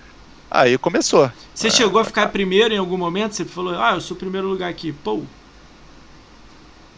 Aí 0.54 0.78
começou. 0.78 1.28
Você 1.52 1.68
chegou 1.68 2.00
a 2.00 2.04
ficar 2.04 2.28
primeiro 2.28 2.72
em 2.72 2.78
algum 2.78 2.96
momento? 2.96 3.34
Você 3.34 3.44
falou, 3.44 3.74
ah, 3.76 3.94
eu 3.94 4.00
sou 4.00 4.14
o 4.16 4.20
primeiro 4.20 4.46
lugar 4.46 4.70
aqui. 4.70 4.92
Pô, 4.92 5.20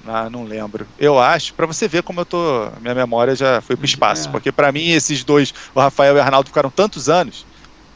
Ah, 0.06 0.28
não 0.28 0.44
lembro. 0.44 0.86
Eu 0.98 1.18
acho, 1.18 1.54
pra 1.54 1.64
você 1.66 1.88
ver 1.88 2.02
como 2.02 2.20
eu 2.20 2.26
tô. 2.26 2.68
Minha 2.82 2.94
memória 2.94 3.34
já 3.34 3.62
foi 3.62 3.74
pro 3.74 3.86
espaço. 3.86 4.28
É. 4.28 4.30
Porque 4.30 4.52
pra 4.52 4.70
mim, 4.70 4.90
esses 4.90 5.24
dois, 5.24 5.54
o 5.74 5.80
Rafael 5.80 6.14
e 6.14 6.18
o 6.18 6.22
Arnaldo, 6.22 6.48
ficaram 6.50 6.70
tantos 6.70 7.08
anos. 7.08 7.46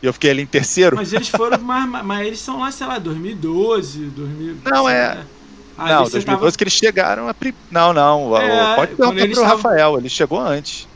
E 0.02 0.06
eu 0.06 0.12
fiquei 0.14 0.30
ali 0.30 0.42
em 0.42 0.46
terceiro. 0.46 0.96
mas 0.96 1.12
eles 1.12 1.28
foram, 1.28 1.58
mas, 1.58 1.86
mas- 2.04 2.26
eles 2.26 2.40
são 2.40 2.60
lá, 2.60 2.70
sei 2.72 2.86
lá, 2.86 2.98
2012, 2.98 4.06
2000. 4.06 4.56
Não, 4.64 4.88
é-. 4.88 5.18
Aí 5.76 5.92
não, 5.92 6.04
você 6.06 6.12
2012 6.12 6.56
que 6.58 6.64
eles 6.64 6.72
chegaram. 6.72 7.28
A 7.28 7.34
pri... 7.34 7.54
Não, 7.70 7.92
não. 7.92 8.34
É, 8.36 8.74
pode 8.76 8.94
perguntar 8.96 9.24
pro 9.26 9.34
tavam- 9.34 9.56
Rafael. 9.56 9.98
Ele 9.98 10.08
chegou 10.08 10.40
antes. 10.40 10.88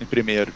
Em 0.00 0.04
primeiro. 0.04 0.52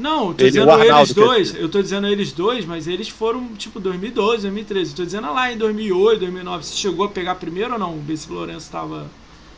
Não, 0.00 0.28
eu 0.28 0.34
tô 0.34 0.42
Ele- 0.44 0.50
dizendo 0.50 0.72
eles 0.82 1.08
quer 1.08 1.14
dois. 1.14 1.54
Eu 1.54 1.68
tô 1.68 1.82
dizendo 1.82 2.06
eles 2.06 2.32
dois, 2.32 2.64
mas 2.64 2.86
eles 2.88 3.08
foram 3.08 3.48
tipo 3.56 3.78
2012, 3.78 4.42
2013. 4.42 4.90
Eu 4.92 4.96
tô 4.96 5.04
dizendo 5.04 5.32
lá 5.32 5.52
em 5.52 5.58
2008, 5.58 6.20
2009. 6.20 6.64
Você 6.64 6.74
chegou 6.76 7.06
a 7.06 7.08
pegar 7.08 7.34
primeiro 7.36 7.74
ou 7.74 7.78
não? 7.78 7.94
O 7.94 7.98
Bessi 7.98 8.30
Lourenço 8.30 8.70
tava. 8.70 9.06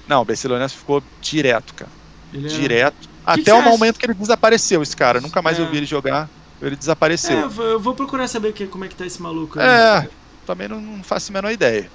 Não, 0.08 0.22
o 0.22 0.24
Becilonense 0.24 0.74
ficou 0.74 1.02
direto, 1.20 1.72
cara. 1.74 1.90
Ele 2.34 2.48
Direto. 2.48 2.96
que 3.00 3.08
Até 3.24 3.42
você 3.44 3.52
o 3.52 3.56
acha? 3.58 3.68
momento 3.68 3.98
que 3.98 4.06
ele 4.06 4.14
desapareceu, 4.14 4.82
esse 4.82 4.96
cara. 4.96 5.20
Nunca 5.20 5.40
mais 5.40 5.58
É. 5.58 5.62
eu 5.62 5.70
vi 5.70 5.76
ele 5.76 5.86
jogar. 5.86 6.28
Ele 6.60 6.74
É, 6.74 6.76
desapareceu. 6.76 7.38
eu 7.38 7.50
vou- 7.50 7.64
eu 7.66 7.78
vou 7.80 7.94
procurar 7.94 8.26
saber 8.26 8.52
que, 8.52 8.66
como 8.66 8.84
é 8.84 8.88
que 8.88 8.94
tá 8.96 9.06
esse 9.06 9.22
maluco 9.22 9.60
aí. 9.60 9.66
É, 9.66 10.08
também 10.46 10.66
não, 10.66 10.80
não 10.80 11.02
faço 11.04 11.30
a 11.30 11.34
menor 11.34 11.52
ideia. 11.52 11.88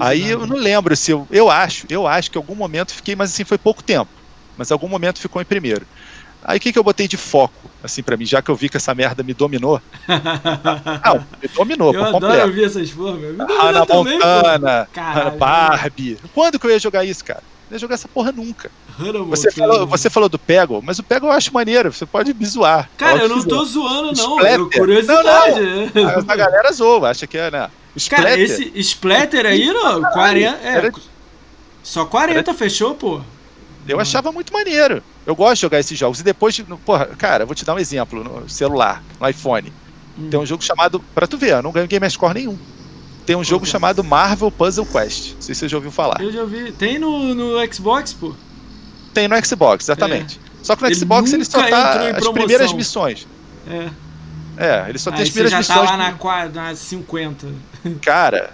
Aí 0.00 0.28
eu 0.30 0.46
não 0.46 0.56
lembro 0.56 0.94
se 0.94 1.10
eu. 1.10 1.26
Eu 1.30 1.50
acho, 1.50 1.86
eu 1.88 2.06
acho 2.06 2.30
que 2.30 2.36
em 2.38 2.40
algum 2.40 2.54
momento 2.54 2.92
fiquei, 2.94 3.16
mas 3.16 3.30
assim, 3.30 3.44
foi 3.44 3.58
pouco 3.58 3.82
tempo. 3.82 4.10
Mas 4.56 4.70
em 4.70 4.74
algum 4.74 4.88
momento 4.88 5.18
ficou 5.18 5.40
em 5.40 5.44
primeiro. 5.44 5.86
Aí 6.48 6.56
o 6.56 6.60
que, 6.60 6.72
que 6.72 6.78
eu 6.78 6.82
botei 6.82 7.06
de 7.06 7.18
foco, 7.18 7.70
assim, 7.84 8.02
pra 8.02 8.16
mim, 8.16 8.24
já 8.24 8.40
que 8.40 8.50
eu 8.50 8.56
vi 8.56 8.70
que 8.70 8.78
essa 8.78 8.94
merda 8.94 9.22
me 9.22 9.34
dominou? 9.34 9.82
Não, 11.04 11.26
me 11.42 11.48
dominou 11.54 11.92
eu 11.92 12.00
por 12.00 12.06
adoro 12.06 12.24
completo. 12.24 12.46
ouvir 12.46 12.64
essas 12.64 12.90
meu. 12.90 13.34
Me 13.34 13.54
Hannah 13.54 13.84
também. 13.84 14.14
Montana. 14.14 14.88
Hannah 14.96 15.30
Barbie. 15.32 16.16
Quando 16.32 16.58
que 16.58 16.66
eu 16.66 16.70
ia 16.70 16.78
jogar 16.78 17.04
isso, 17.04 17.22
cara? 17.22 17.42
Não 17.68 17.74
ia 17.74 17.78
jogar 17.78 17.96
essa 17.96 18.08
porra 18.08 18.32
nunca. 18.32 18.70
Hannah 18.98 19.24
Você 19.24 19.50
falou, 19.50 19.86
você 19.86 20.08
falou 20.08 20.26
do 20.30 20.38
Peggle, 20.38 20.80
mas 20.82 20.98
o 20.98 21.02
Peggle 21.02 21.28
eu 21.28 21.34
acho 21.34 21.52
maneiro, 21.52 21.92
você 21.92 22.06
pode 22.06 22.32
me 22.32 22.46
zoar. 22.46 22.88
Cara, 22.96 23.24
eu 23.24 23.28
não 23.28 23.44
tô 23.44 23.62
zoando, 23.66 24.12
não. 24.16 24.36
Splatter. 24.36 24.58
Eu, 24.58 24.70
curiosidade. 24.70 25.60
Mas 25.94 26.28
a 26.30 26.34
galera 26.34 26.72
zoa, 26.72 27.10
acha 27.10 27.26
que 27.26 27.36
é, 27.36 27.50
né? 27.50 27.68
O 27.94 28.08
Cara, 28.08 28.38
Splatter, 28.38 28.40
esse 28.40 28.72
Splatter 28.74 29.44
aí, 29.44 29.66
não, 29.66 30.00
40. 30.00 30.66
É, 30.66 30.90
só 31.82 32.06
40 32.06 32.54
fechou, 32.54 32.94
pô. 32.94 33.20
Eu 33.88 34.00
achava 34.00 34.30
muito 34.32 34.52
maneiro. 34.52 35.02
Eu 35.26 35.34
gosto 35.34 35.54
de 35.56 35.60
jogar 35.62 35.80
esses 35.80 35.98
jogos. 35.98 36.20
E 36.20 36.22
depois, 36.22 36.54
de- 36.54 36.62
porra, 36.64 37.06
cara, 37.06 37.44
vou 37.46 37.54
te 37.54 37.64
dar 37.64 37.74
um 37.74 37.78
exemplo 37.78 38.22
no 38.24 38.48
celular, 38.48 39.02
no 39.20 39.28
iPhone. 39.28 39.72
Hum. 40.18 40.28
Tem 40.30 40.38
um 40.40 40.46
jogo 40.46 40.62
chamado. 40.62 41.00
Pra 41.14 41.26
tu 41.26 41.36
ver, 41.38 41.52
eu 41.52 41.62
não 41.62 41.72
ganho 41.72 41.86
Game 41.86 42.08
Score 42.10 42.34
nenhum. 42.34 42.58
Tem 43.24 43.36
um 43.36 43.44
jogo 43.44 43.64
é? 43.66 43.68
chamado 43.68 44.02
Marvel 44.02 44.50
Puzzle 44.50 44.86
Quest. 44.86 45.34
Não 45.34 45.42
sei 45.42 45.54
se 45.54 45.60
você 45.60 45.68
já 45.68 45.76
ouviu 45.76 45.90
falar. 45.92 46.20
Eu 46.20 46.32
já 46.32 46.44
vi. 46.44 46.72
Tem 46.72 46.98
no, 46.98 47.34
no 47.34 47.72
Xbox, 47.72 48.12
pô. 48.14 48.34
Tem 49.12 49.28
no 49.28 49.44
Xbox, 49.44 49.84
exatamente. 49.84 50.40
Só 50.62 50.74
que 50.74 50.82
no 50.82 50.88
É. 50.88 50.90
Ele 50.90 50.98
Xbox 50.98 51.32
ele 51.32 51.44
só 51.44 51.62
tá 51.62 52.10
as 52.16 52.28
primeiras 52.28 52.72
missões. 52.72 53.26
É. 53.68 53.88
É, 54.56 54.88
ele 54.88 54.98
só 54.98 55.10
tem 55.10 55.18
Aí 55.20 55.22
as 55.24 55.28
você 55.28 55.32
primeiras 55.40 55.66
já 55.66 55.74
tá 55.74 55.80
missões. 55.82 55.90
lá 55.98 56.04
na, 56.10 56.12
qua- 56.14 56.48
na 56.48 56.74
50. 56.74 57.46
Cara, 58.02 58.50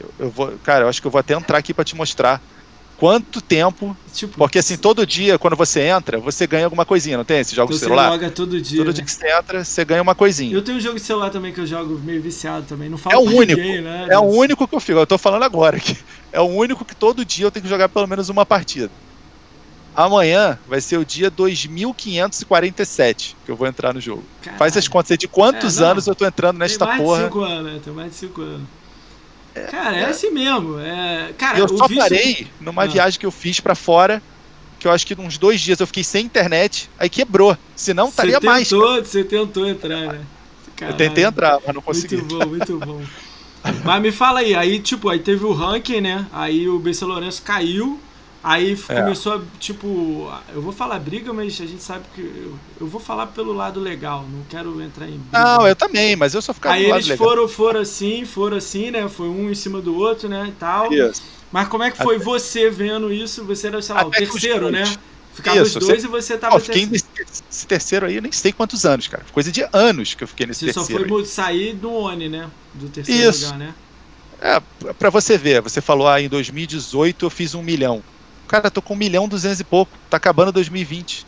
eu, 0.00 0.10
eu 0.18 0.30
vou. 0.30 0.52
Cara, 0.64 0.84
eu 0.84 0.88
acho 0.88 1.00
que 1.00 1.06
eu 1.06 1.10
vou 1.10 1.18
até 1.20 1.34
entrar 1.34 1.58
aqui 1.58 1.72
pra 1.72 1.84
te 1.84 1.94
mostrar 1.94 2.42
quanto 2.96 3.40
tempo. 3.40 3.96
Tipo, 4.12 4.36
Porque 4.38 4.58
assim, 4.60 4.76
todo 4.78 5.06
dia, 5.06 5.38
quando 5.38 5.54
você 5.56 5.80
entra, 5.82 6.18
você 6.18 6.46
ganha 6.46 6.64
alguma 6.64 6.84
coisinha, 6.86 7.18
não 7.18 7.24
tem? 7.24 7.40
Esse 7.40 7.54
jogo 7.54 7.66
então 7.66 7.74
de 7.74 7.78
você 7.80 7.84
celular? 7.84 8.10
loga 8.10 8.30
todo 8.30 8.58
dia. 8.60 8.78
Todo 8.78 8.86
né? 8.88 8.92
dia 8.94 9.04
que 9.04 9.12
você 9.12 9.30
entra, 9.30 9.62
você 9.64 9.84
ganha 9.84 10.00
uma 10.02 10.14
coisinha. 10.14 10.54
Eu 10.54 10.62
tenho 10.62 10.78
um 10.78 10.80
jogo 10.80 10.96
de 10.98 11.04
celular 11.04 11.28
também 11.30 11.52
que 11.52 11.60
eu 11.60 11.66
jogo 11.66 11.98
meio 11.98 12.22
viciado 12.22 12.64
também. 12.66 12.88
Não 12.88 12.96
falo 12.96 13.14
É 13.14 13.18
o 13.18 13.22
único. 13.22 13.60
ninguém, 13.60 13.82
né? 13.82 14.06
É 14.10 14.18
o 14.18 14.22
único 14.22 14.66
que 14.66 14.74
eu 14.74 14.80
fico. 14.80 14.98
Eu 14.98 15.06
tô 15.06 15.18
falando 15.18 15.42
agora 15.42 15.76
aqui. 15.76 15.96
É 16.32 16.40
o 16.40 16.44
único 16.44 16.84
que 16.84 16.94
todo 16.96 17.24
dia 17.24 17.46
eu 17.46 17.50
tenho 17.50 17.62
que 17.62 17.68
jogar 17.68 17.88
pelo 17.88 18.06
menos 18.06 18.28
uma 18.28 18.44
partida. 18.46 18.90
Amanhã 19.94 20.58
vai 20.68 20.80
ser 20.80 20.98
o 20.98 21.04
dia 21.04 21.30
2547 21.30 23.36
que 23.44 23.50
eu 23.50 23.56
vou 23.56 23.66
entrar 23.66 23.94
no 23.94 24.00
jogo. 24.00 24.22
Caralho. 24.42 24.58
Faz 24.58 24.76
as 24.76 24.88
contas 24.88 25.12
aí 25.12 25.16
de 25.18 25.28
quantos 25.28 25.80
É, 25.80 25.84
anos 25.84 26.06
eu 26.06 26.14
tô 26.14 26.26
entrando 26.26 26.58
nesta 26.58 26.86
Tem 26.86 26.94
mais 26.96 27.02
porra. 27.02 27.18
de 27.18 27.24
5 27.26 27.40
anos, 27.40 27.72
né? 27.72 27.80
Tem 27.84 27.92
mais 27.94 28.10
de 28.10 28.16
5 28.16 28.40
anos. 28.42 28.62
Cara, 29.70 29.96
é, 29.96 30.04
assim 30.06 30.30
mesmo. 30.30 30.78
É... 30.78 31.32
Cara, 31.38 31.58
eu 31.58 31.68
só 31.68 31.88
parei 31.88 32.46
numa 32.60 32.82
Ah. 32.82 32.86
viagem 32.86 33.18
que 33.18 33.26
eu 33.26 33.30
fiz 33.30 33.60
pra 33.60 33.74
fora, 33.74 34.22
que 34.78 34.86
eu 34.86 34.92
acho 34.92 35.06
que 35.06 35.14
uns 35.18 35.38
dois 35.38 35.60
dias 35.60 35.80
eu 35.80 35.86
fiquei 35.86 36.04
sem 36.04 36.24
internet, 36.26 36.90
aí 36.98 37.08
quebrou. 37.08 37.56
Senão 37.74 38.08
estaria 38.08 38.38
mais. 38.40 38.68
Você 38.70 39.24
tentou 39.24 39.66
entrar, 39.66 40.12
né? 40.12 40.20
Eu 40.80 40.94
tentei 40.94 41.24
entrar, 41.24 41.58
mas 41.64 41.74
não 41.74 41.80
consegui. 41.82 42.16
Muito 42.16 42.38
bom, 42.38 42.46
muito 42.46 42.78
bom. 42.78 43.02
Mas 43.84 44.02
me 44.02 44.12
fala 44.12 44.40
aí, 44.40 44.54
aí 44.54 44.78
tipo, 44.78 45.08
aí 45.08 45.18
teve 45.18 45.44
o 45.44 45.52
ranking, 45.52 46.00
né? 46.00 46.26
Aí 46.32 46.68
o 46.68 46.78
BC 46.78 47.04
Lourenço 47.04 47.42
caiu. 47.42 47.98
Aí 48.48 48.78
É. 48.88 49.02
começou 49.02 49.34
a, 49.34 49.40
tipo, 49.58 50.32
eu 50.54 50.62
vou 50.62 50.72
falar 50.72 51.00
briga, 51.00 51.32
mas 51.32 51.60
a 51.60 51.66
gente 51.66 51.82
sabe 51.82 52.04
que 52.14 52.20
eu, 52.20 52.54
eu 52.80 52.86
vou 52.86 53.00
falar 53.00 53.26
pelo 53.26 53.52
lado 53.52 53.80
legal, 53.80 54.24
não 54.32 54.44
quero 54.48 54.80
entrar 54.80 55.06
em 55.08 55.18
briga. 55.18 55.36
Não, 55.44 55.66
eu 55.66 55.74
também, 55.74 56.14
mas 56.14 56.32
eu 56.32 56.40
só 56.40 56.54
ficava 56.54 56.76
Aí 56.76 56.84
eles 56.88 57.08
legal. 57.08 57.26
foram, 57.26 57.48
foram 57.48 57.80
assim, 57.80 58.24
foram 58.24 58.56
assim, 58.56 58.92
né? 58.92 59.08
Foi 59.08 59.28
um 59.28 59.50
em 59.50 59.54
cima 59.56 59.80
do 59.80 59.96
outro, 59.96 60.28
né? 60.28 60.46
E 60.46 60.52
tal. 60.52 60.92
Isso. 60.92 61.20
Mas 61.50 61.66
como 61.66 61.82
é 61.82 61.90
que 61.90 61.96
foi 62.00 62.18
você 62.20 62.70
vendo 62.70 63.12
isso? 63.12 63.44
Você 63.46 63.66
era, 63.66 63.82
sei 63.82 63.96
lá, 63.96 64.04
o 64.04 64.08
Até 64.08 64.22
os 64.22 64.30
terceiro, 64.30 64.70
né? 64.70 64.84
Ficava 65.34 65.56
Isso, 65.60 65.78
os 65.80 65.86
dois 65.86 66.02
você- 66.02 66.06
e 66.06 66.10
você 66.10 66.32
Não, 66.34 66.40
tava 66.40 66.56
eu 66.56 66.60
fiquei 66.60 66.86
terceiro. 66.86 66.92
nesse 67.28 67.42
esse 67.50 67.66
terceiro 67.66 68.06
aí, 68.06 68.14
eu 68.14 68.22
nem 68.22 68.30
sei 68.30 68.52
quantos 68.52 68.86
anos, 68.86 69.08
cara. 69.08 69.24
Coisa 69.32 69.50
de 69.50 69.66
anos 69.72 70.14
que 70.14 70.22
eu 70.22 70.28
fiquei 70.28 70.46
nesse 70.46 70.60
Você 70.64 70.72
só 70.72 70.80
terceiro. 70.82 71.08
foi 71.08 71.20
aí. 71.20 71.26
sair 71.26 71.74
do 71.74 71.92
ONI, 71.92 72.28
né? 72.28 72.48
Do 72.74 72.88
terceiro 72.88 73.28
Isso. 73.28 73.44
lugar, 73.46 73.58
né? 73.58 73.74
É, 74.40 74.62
pra 74.94 75.10
você 75.10 75.36
ver, 75.36 75.60
você 75.62 75.80
falou, 75.80 76.06
ah, 76.06 76.20
em 76.20 76.28
2018 76.28 77.26
eu 77.26 77.30
fiz 77.30 77.52
um 77.54 77.62
milhão. 77.62 78.02
Cara, 78.48 78.70
tô 78.70 78.80
com 78.80 78.94
um 78.94 78.96
milhão 78.96 79.28
duzentos 79.28 79.60
e 79.60 79.64
pouco. 79.64 79.92
Tá 80.08 80.16
acabando 80.16 80.52
2020. 80.52 81.26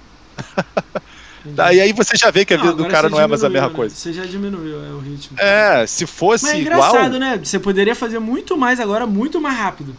Daí 1.45 1.81
aí 1.81 1.93
você 1.93 2.17
já 2.17 2.31
vê 2.31 2.45
que 2.45 2.55
a 2.55 2.57
vida 2.57 2.73
do 2.75 2.87
cara 2.89 3.09
não 3.09 3.21
é 3.21 3.27
mais 3.27 3.43
a 3.43 3.49
mesma 3.49 3.69
né? 3.69 3.75
coisa. 3.75 3.95
Você 3.95 4.13
já 4.13 4.25
diminuiu 4.25 4.85
é, 4.85 4.89
o 4.91 4.99
ritmo. 4.99 5.39
É, 5.41 5.87
se 5.87 6.07
fosse 6.07 6.45
Mas 6.45 6.55
é 6.55 6.61
igual. 6.61 6.79
engraçado, 6.91 7.19
né? 7.19 7.41
Você 7.43 7.59
poderia 7.59 7.95
fazer 7.95 8.19
muito 8.19 8.57
mais 8.57 8.81
agora, 8.81 9.07
muito 9.07 9.41
mais 9.41 9.57
rápido. 9.57 9.97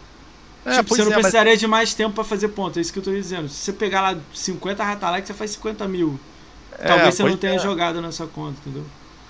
É, 0.64 0.76
tipo, 0.76 0.94
você 0.94 1.02
não 1.02 1.10
é, 1.12 1.14
mas- 1.14 1.22
precisaria 1.22 1.56
de 1.56 1.66
mais 1.66 1.94
tempo 1.94 2.14
pra 2.14 2.24
fazer 2.24 2.48
ponto, 2.48 2.78
é 2.78 2.82
isso 2.82 2.92
que 2.92 2.98
eu 2.98 3.02
tô 3.02 3.10
dizendo. 3.10 3.48
Se 3.48 3.56
você 3.56 3.72
pegar 3.72 4.02
lá 4.02 4.16
50 4.34 4.84
Ratalac, 4.84 5.26
você 5.26 5.32
faz 5.32 5.50
50 5.52 5.88
mil. 5.88 6.18
É, 6.78 6.86
Talvez 6.86 7.14
você 7.14 7.22
não 7.24 7.36
tenha 7.36 7.54
é. 7.54 7.58
jogado 7.58 8.00
na 8.00 8.12
sua 8.12 8.26
conta, 8.26 8.58
entendeu? 8.60 8.84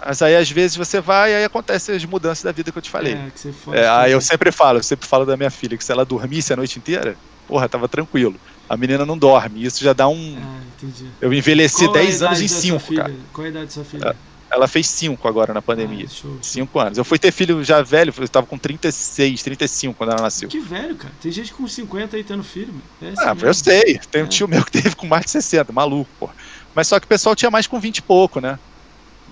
Mas 0.05 0.23
aí 0.23 0.35
às 0.35 0.51
vezes 0.51 0.77
você 0.77 1.01
vai 1.01 1.33
e 1.33 1.35
aí 1.37 1.45
acontece 1.45 1.93
as 1.93 2.05
mudanças 2.05 2.43
da 2.43 2.53
vida 2.53 2.73
que 2.73 2.79
eu 2.79 2.83
te 2.83 2.91
falei. 2.91 3.13
É, 3.15 3.31
que 3.31 3.39
você 3.39 3.53
fode 3.53 3.79
É, 3.79 3.89
aí 3.89 4.13
eu 4.13 4.21
sempre 4.21 4.51
falo, 4.51 4.79
eu 4.79 4.83
sempre 4.83 5.07
falo 5.07 5.25
da 5.25 5.37
minha 5.37 5.51
filha, 5.51 5.77
que 5.77 5.85
se 5.85 5.93
ela 5.93 6.05
dormisse 6.05 6.53
a 6.53 6.57
noite 6.57 6.79
inteira, 6.79 7.17
porra, 7.51 7.69
tava 7.69 7.89
tranquilo. 7.89 8.37
A 8.69 8.77
menina 8.77 9.05
não 9.05 9.19
dorme, 9.19 9.65
isso 9.65 9.83
já 9.83 9.93
dá 9.93 10.07
um. 10.09 10.39
Ah, 10.41 10.61
entendi. 10.77 11.07
Eu 11.21 11.33
envelheci 11.35 11.85
Qual 11.87 11.97
é 11.97 12.01
a 12.01 12.03
10 12.05 12.23
anos 12.23 12.39
em 12.41 12.43
da 12.45 12.49
sua 12.49 12.61
5, 12.61 12.79
filha? 12.79 13.03
cara. 13.03 13.15
Qual 13.33 13.45
a 13.45 13.49
idade 13.51 13.67
da 13.67 13.73
sua 13.73 13.85
filha? 13.85 14.17
Ela 14.53 14.67
fez 14.69 14.87
5 14.89 15.29
agora 15.29 15.53
na 15.55 15.61
pandemia. 15.63 16.07
Ah, 16.07 16.13
show. 16.13 16.39
5 16.41 16.79
anos. 16.81 16.99
Eu 16.99 17.05
fui 17.05 17.19
ter 17.19 17.33
filho 17.33 17.63
já 17.65 17.83
velho, 17.83 18.13
eu 18.17 18.29
tava 18.29 18.47
com 18.47 18.57
36, 18.59 19.43
35 19.43 19.95
quando 19.95 20.11
ela 20.13 20.23
nasceu. 20.23 20.49
Que 20.49 20.59
velho, 20.61 20.95
cara. 20.97 21.13
Tem 21.21 21.31
gente 21.33 21.53
com 21.53 21.67
50 21.67 22.17
aí 22.17 22.23
tendo 22.25 22.43
filho, 22.45 22.69
mano. 22.73 22.83
É 23.03 23.09
assim 23.09 23.23
Ah, 23.29 23.35
mesmo. 23.35 23.49
eu 23.49 23.55
sei. 23.55 24.01
Tem 24.11 24.23
um 24.23 24.27
É. 24.27 24.29
tio 24.29 24.47
meu 24.49 24.65
que 24.65 24.71
teve 24.73 24.95
com 24.95 25.07
mais 25.07 25.25
de 25.25 25.31
60, 25.33 25.73
maluco, 25.73 26.11
pô. 26.19 26.31
Mas 26.75 26.87
só 26.89 26.99
que 27.01 27.07
o 27.07 27.09
pessoal 27.09 27.35
tinha 27.37 27.51
mais 27.51 27.67
com 27.67 27.79
20 27.81 27.99
e 27.99 28.03
pouco, 28.03 28.41
né? 28.41 28.59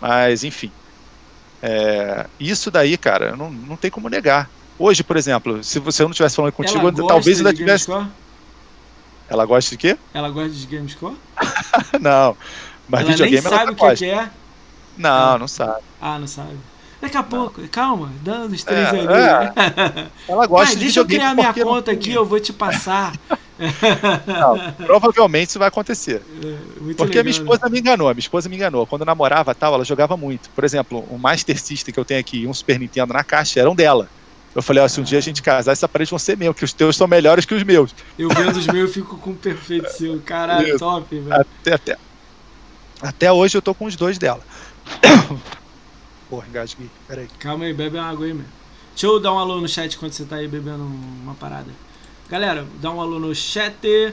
Mas, 0.00 0.42
enfim. 0.44 0.70
É, 1.62 2.26
isso 2.38 2.70
daí, 2.70 2.96
cara, 2.96 3.34
não, 3.36 3.50
não 3.50 3.76
tem 3.76 3.90
como 3.90 4.08
negar. 4.08 4.48
Hoje, 4.78 5.02
por 5.02 5.16
exemplo, 5.16 5.62
se 5.64 5.78
você 5.78 6.02
não 6.02 6.10
estivesse 6.10 6.36
falando 6.36 6.52
contigo, 6.52 6.88
Ela 6.88 6.92
talvez 6.92 7.38
ainda 7.38 7.52
tivesse. 7.52 7.88
Gamescore? 7.88 8.12
Ela 9.28 9.44
gosta 9.44 9.70
de 9.70 9.76
quê? 9.76 9.98
Ela 10.14 10.30
gosta 10.30 10.50
de 10.50 10.66
Gamescore? 10.66 11.16
não. 12.00 12.36
Mas 12.88 13.00
ela 13.00 13.08
nem 13.08 13.16
videogame 13.16 13.46
ela 13.46 13.56
sabe 13.56 13.72
o 13.72 13.74
que, 13.74 13.96
que 13.96 14.04
é. 14.06 14.30
Não, 14.96 15.38
não 15.38 15.48
sabe. 15.48 15.82
Ah, 16.00 16.18
não 16.18 16.26
sabe. 16.26 16.56
Daqui 17.00 17.16
a 17.16 17.22
pouco, 17.22 17.66
calma, 17.68 18.10
dando 18.22 18.52
os 18.54 18.64
três 18.64 18.88
É, 18.88 18.90
ali. 18.90 20.08
Ela 20.28 20.46
gosta 20.46 20.66
Vai, 20.66 20.74
de 20.74 20.80
deixa 20.82 20.98
eu 20.98 21.06
criar 21.06 21.32
minha 21.32 21.54
conta 21.54 21.92
aqui, 21.92 22.10
eu 22.10 22.24
vou 22.24 22.40
te 22.40 22.52
passar. 22.52 23.12
Não, 24.26 24.58
provavelmente 24.84 25.50
isso 25.50 25.60
vai 25.60 25.68
acontecer. 25.68 26.22
É, 26.42 26.80
muito 26.80 26.96
Porque 26.96 27.18
a 27.18 27.22
minha 27.22 27.36
legal, 27.36 27.54
esposa 27.54 27.70
me 27.70 27.78
enganou, 27.78 28.08
a 28.08 28.14
minha 28.14 28.20
esposa 28.20 28.48
me 28.48 28.56
enganou. 28.56 28.84
Quando 28.84 29.02
eu 29.02 29.06
namorava 29.06 29.54
tal, 29.54 29.74
ela 29.74 29.84
jogava 29.84 30.16
muito. 30.16 30.50
Por 30.50 30.64
exemplo, 30.64 31.06
o 31.08 31.16
Master 31.16 31.60
System 31.60 31.94
que 31.94 32.00
eu 32.00 32.04
tenho 32.04 32.18
aqui 32.20 32.38
e 32.42 32.46
um 32.48 32.54
Super 32.54 32.80
Nintendo 32.80 33.12
na 33.12 33.22
caixa 33.22 33.60
eram 33.60 33.76
dela. 33.76 34.08
Eu 34.54 34.62
falei, 34.62 34.82
ó, 34.82 34.88
se 34.88 35.00
um 35.00 35.04
dia 35.04 35.18
a 35.18 35.22
gente 35.22 35.42
casar, 35.42 35.72
esses 35.72 35.84
aparelhos 35.84 36.10
vão 36.10 36.18
ser 36.18 36.36
meus, 36.36 36.56
que 36.56 36.64
os 36.64 36.72
teus 36.72 36.96
são 36.96 37.06
melhores 37.06 37.44
que 37.44 37.54
os 37.54 37.62
meus. 37.62 37.94
Eu 38.18 38.28
vendo 38.28 38.56
os 38.56 38.66
meus, 38.66 38.88
eu 38.88 38.92
fico 38.92 39.16
com 39.18 39.30
o 39.30 39.36
perfeito 39.36 39.88
seu. 39.92 40.20
Caralho, 40.24 40.68
Isso. 40.68 40.78
top, 40.78 41.18
velho. 41.18 41.32
Até, 41.32 41.74
até, 41.74 41.96
até 43.00 43.32
hoje 43.32 43.56
eu 43.56 43.62
tô 43.62 43.74
com 43.74 43.84
os 43.84 43.94
dois 43.94 44.18
dela. 44.18 44.40
Porra, 46.28 46.46
engasguei. 46.48 46.90
Peraí. 47.06 47.28
Calma 47.38 47.64
aí, 47.64 47.72
bebe 47.72 47.96
uma 47.98 48.08
água 48.08 48.26
aí, 48.26 48.34
meu. 48.34 48.44
Deixa 48.92 49.06
eu 49.06 49.20
dar 49.20 49.32
um 49.32 49.38
alô 49.38 49.60
no 49.60 49.68
chat 49.68 49.94
enquanto 49.94 50.12
você 50.12 50.24
tá 50.24 50.36
aí 50.36 50.48
bebendo 50.48 50.82
uma 50.82 51.34
parada. 51.34 51.70
Galera, 52.28 52.66
dá 52.80 52.90
um 52.90 53.00
alô 53.00 53.18
no 53.18 53.34
chat. 53.34 54.12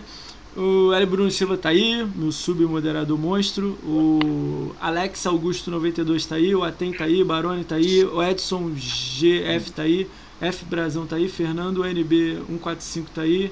O 0.55 0.93
L. 0.93 1.05
Bruno 1.05 1.29
Silva 1.29 1.57
tá 1.57 1.69
aí, 1.69 2.07
meu 2.15 2.31
submoderador 2.31 3.17
monstro. 3.17 3.77
O 3.83 4.73
Alex 4.79 5.25
Augusto 5.25 5.69
92 5.69 6.25
tá 6.25 6.35
aí, 6.35 6.55
o 6.55 6.63
Aten 6.63 6.93
tá 6.93 7.03
aí, 7.03 7.23
Barone 7.23 7.65
tá 7.65 7.75
aí, 7.75 8.05
o 8.05 8.23
Edson 8.23 8.71
GF 8.73 9.71
tá 9.71 9.81
aí, 9.81 10.07
F 10.45 10.65
Brazão 10.65 11.05
tá 11.07 11.15
aí, 11.15 11.27
Fernando 11.29 11.85
NB 11.85 12.41
145 12.47 13.09
tá 13.11 13.21
aí, 13.21 13.51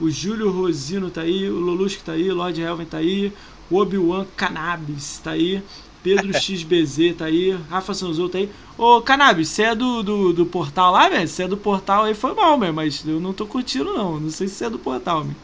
o 0.00 0.10
Júlio 0.10 0.50
Rosino 0.50 1.10
tá 1.10 1.22
aí, 1.22 1.48
o 1.48 1.58
Lolusco 1.58 2.02
tá 2.04 2.12
aí, 2.12 2.30
Lord 2.30 2.60
Helven 2.60 2.86
tá 2.86 2.98
aí, 2.98 3.32
o 3.70 3.76
Obi-Wan 3.78 4.26
Cannabis 4.36 5.18
tá 5.22 5.32
aí, 5.32 5.62
Pedro 6.02 6.32
XBZ 6.34 7.14
tá 7.14 7.26
aí, 7.26 7.50
Rafa 7.70 7.94
Sanzou 7.94 8.28
tá 8.28 8.38
aí. 8.38 8.50
Ô, 8.76 9.00
Cannabis, 9.02 9.48
você 9.48 9.62
é 9.64 9.74
do, 9.74 10.02
do, 10.02 10.32
do 10.32 10.46
portal 10.46 10.92
lá, 10.92 11.08
velho? 11.08 11.26
Você 11.26 11.44
é 11.44 11.48
do 11.48 11.56
portal 11.56 12.04
aí, 12.04 12.14
foi 12.14 12.34
mal, 12.34 12.58
mesmo, 12.58 12.74
mas 12.74 13.02
eu 13.06 13.20
não 13.20 13.32
tô 13.32 13.46
curtindo, 13.46 13.94
não. 13.94 14.20
Não 14.20 14.30
sei 14.30 14.48
se 14.48 14.54
você 14.56 14.64
é 14.66 14.70
do 14.70 14.78
portal, 14.78 15.22
velho. 15.24 15.36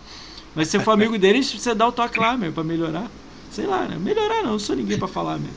Mas 0.54 0.68
se 0.68 0.72
você 0.72 0.80
for 0.80 0.92
amigo 0.92 1.16
deles, 1.18 1.52
você 1.52 1.74
dá 1.74 1.86
o 1.88 1.92
toque 1.92 2.18
lá, 2.18 2.36
mesmo, 2.36 2.54
pra 2.54 2.64
melhorar. 2.64 3.10
Sei 3.48 3.66
lá, 3.66 3.86
né? 3.88 3.98
Melhorar 3.98 4.42
não, 4.42 4.52
não 4.52 4.58
sou 4.58 4.76
ninguém 4.76 4.98
pra 4.98 5.08
falar, 5.08 5.38
mesmo. 5.38 5.56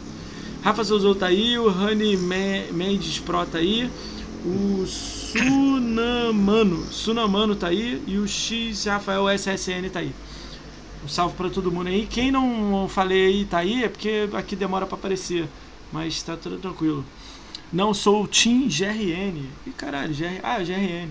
Rafa 0.61 0.83
Sanzou 0.83 1.15
tá 1.15 1.27
aí, 1.27 1.57
o 1.57 1.71
Me- 2.17 2.71
Mendes 2.71 3.19
Pro 3.19 3.45
tá 3.45 3.57
aí, 3.59 3.91
o 4.43 4.85
Sunamano, 5.33 6.85
Sunamano 6.91 7.55
tá 7.55 7.67
aí 7.67 8.01
e 8.07 8.17
o 8.17 8.27
X 8.27 8.85
Rafael 8.85 9.27
SSN 9.29 9.89
tá 9.91 9.99
aí. 9.99 10.11
Um 11.03 11.07
salve 11.07 11.35
pra 11.35 11.49
todo 11.49 11.71
mundo 11.71 11.87
aí. 11.87 12.07
Quem 12.09 12.31
não 12.31 12.87
falei 12.87 13.27
aí 13.27 13.45
tá 13.45 13.57
aí 13.59 13.83
é 13.83 13.89
porque 13.89 14.29
aqui 14.33 14.55
demora 14.55 14.85
pra 14.85 14.95
aparecer. 14.97 15.47
Mas 15.91 16.21
tá 16.23 16.37
tudo 16.37 16.57
tranquilo. 16.57 17.03
Não 17.71 17.93
sou 17.93 18.23
o 18.23 18.27
Team 18.27 18.67
GRN. 18.67 19.45
Ih, 19.67 19.71
caralho, 19.75 20.13
GR... 20.13 20.39
ah, 20.43 20.59
GRN. 20.59 21.09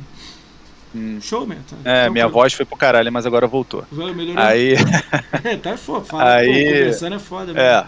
Hum. 0.95 1.19
Show, 1.21 1.47
man. 1.47 1.57
Tá, 1.69 1.77
É, 1.85 2.09
minha 2.11 2.29
voz 2.29 2.53
foi 2.53 2.65
pro 2.65 2.77
caralho, 2.77 3.13
mas 3.13 3.27
agora 3.27 3.47
voltou. 3.47 3.85
Melhorou? 3.91 4.43
Aí, 4.43 4.75
É, 5.45 5.57
tá 5.57 5.77
foda. 5.77 6.05
Fala, 6.05 6.35
Aí- 6.37 6.47
pô, 6.47 6.71
conversando 6.79 7.15
é 7.17 7.19
foda, 7.19 7.47
mesmo. 7.53 7.61
é, 7.61 7.87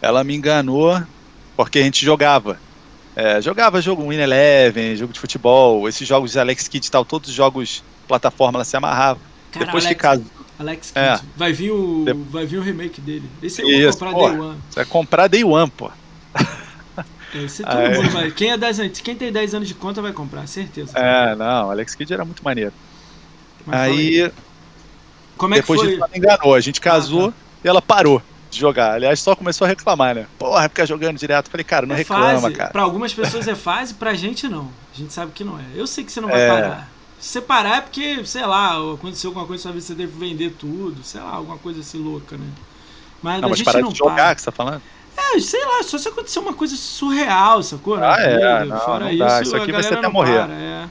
ela 0.00 0.22
me 0.22 0.34
enganou 0.36 1.02
porque 1.56 1.78
a 1.80 1.82
gente 1.82 2.04
jogava. 2.04 2.58
É, 3.16 3.40
jogava 3.40 3.80
jogo 3.80 4.06
Win 4.08 4.18
Eleven, 4.18 4.94
jogo 4.94 5.10
de 5.12 5.18
futebol, 5.18 5.88
esses 5.88 6.06
jogos 6.06 6.32
de 6.32 6.38
Alex 6.38 6.68
Kidd 6.68 6.86
e 6.86 6.90
tal, 6.90 7.02
todos 7.04 7.30
os 7.30 7.34
jogos 7.34 7.82
plataforma 8.06 8.58
ela 8.58 8.64
se 8.64 8.76
amarrava. 8.76 9.18
Cara, 9.50 9.64
Depois 9.64 9.84
que 9.84 9.88
Alex, 9.88 10.02
casa, 10.02 10.22
Alex 10.58 10.92
É. 10.94 11.16
Kidd. 11.16 11.28
Vai 11.34 11.52
vir 11.52 11.70
o. 11.70 12.04
De- 12.04 12.12
Vai 12.12 12.44
vir 12.44 12.58
o 12.58 12.62
remake 12.62 13.00
dele. 13.00 13.28
Esse 13.42 13.62
eu 13.62 13.90
vou 13.90 13.98
comprar. 14.12 14.12
Day 14.30 14.38
One. 14.40 14.58
vai 14.74 14.84
comprar 14.84 15.26
Day 15.28 15.44
One, 15.44 15.70
pô. 15.74 15.90
Esse 17.34 17.62
todo 17.64 17.76
Aí- 17.76 17.94
mundo 17.96 18.10
vai. 18.10 18.30
Quem, 18.30 18.50
é 18.52 18.56
10 18.56 18.80
anos, 18.80 19.00
quem 19.00 19.14
tem 19.16 19.32
10 19.32 19.54
anos 19.54 19.66
de 19.68 19.74
conta 19.74 20.00
vai 20.00 20.12
comprar, 20.12 20.46
certeza. 20.46 20.92
É, 20.96 21.34
não, 21.34 21.70
Alex 21.70 21.94
Kidd 21.94 22.12
era 22.12 22.24
muito 22.24 22.42
maneiro. 22.44 22.72
Mas 23.66 23.80
Aí, 23.80 24.30
Como 25.36 25.54
é 25.54 25.56
que 25.56 25.62
depois 25.62 25.80
foi? 25.80 25.88
disso, 25.90 26.00
ela 26.02 26.08
me 26.12 26.18
enganou. 26.18 26.54
A 26.54 26.60
gente 26.60 26.80
casou 26.80 27.28
Ah, 27.30 27.32
e 27.64 27.68
ela 27.68 27.82
parou 27.82 28.22
de 28.50 28.58
jogar. 28.58 28.92
Aliás, 28.94 29.20
só 29.20 29.34
começou 29.34 29.64
a 29.64 29.68
reclamar, 29.68 30.14
né? 30.14 30.26
Porra, 30.38 30.68
fica 30.68 30.86
jogando 30.86 31.18
direto. 31.18 31.50
Falei, 31.50 31.64
cara, 31.64 31.86
não 31.86 31.94
é 31.94 31.98
reclama, 31.98 32.40
fase. 32.42 32.54
cara. 32.54 32.70
Pra 32.70 32.82
algumas 32.82 33.12
pessoas 33.12 33.46
é 33.48 33.54
fase, 33.54 33.94
pra 33.94 34.14
gente 34.14 34.48
não. 34.48 34.70
A 34.94 34.96
gente 34.96 35.12
sabe 35.12 35.32
que 35.32 35.44
não 35.44 35.58
é. 35.58 35.64
Eu 35.74 35.86
sei 35.86 36.04
que 36.04 36.12
você 36.12 36.20
não 36.20 36.28
vai 36.28 36.40
É. 36.40 36.48
parar. 36.48 36.88
Se 37.18 37.28
você 37.30 37.40
parar 37.40 37.76
é 37.78 37.80
porque, 37.80 38.24
sei 38.26 38.44
lá, 38.44 38.76
aconteceu 38.94 39.30
alguma 39.30 39.46
coisa, 39.46 39.62
talvez 39.64 39.84
você 39.84 39.94
deve 39.94 40.12
vender 40.18 40.50
tudo, 40.58 41.02
sei 41.02 41.20
lá, 41.20 41.30
alguma 41.30 41.56
coisa 41.58 41.80
assim 41.80 41.98
louca, 42.02 42.36
né? 42.36 42.46
Mas 43.22 43.40
Não, 43.40 43.50
a 43.52 43.56
gente 43.56 43.64
parar 43.64 43.80
não 43.80 43.90
de 43.90 43.98
jogar, 43.98 44.14
para. 44.16 44.34
que 44.34 44.40
você 44.42 44.44
tá 44.46 44.52
falando? 44.52 44.82
É, 45.16 45.40
sei 45.40 45.64
lá, 45.64 45.82
só 45.82 45.96
se 45.96 46.08
acontecer 46.08 46.38
uma 46.38 46.52
coisa 46.52 46.76
surreal, 46.76 47.62
sacou? 47.62 47.96
Ah, 47.96 48.16
é, 48.20 48.64
não, 48.66 48.78
Fora 48.80 49.04
não 49.06 49.10
isso, 49.10 49.18
dá. 49.18 49.42
Isso 49.42 49.56
a 49.56 49.58
aqui 49.62 49.72
vai 49.72 49.82
ser 49.82 49.94
até 49.98 50.08
morrer. 50.08 50.40
para, 50.44 50.52
é. 50.54 50.88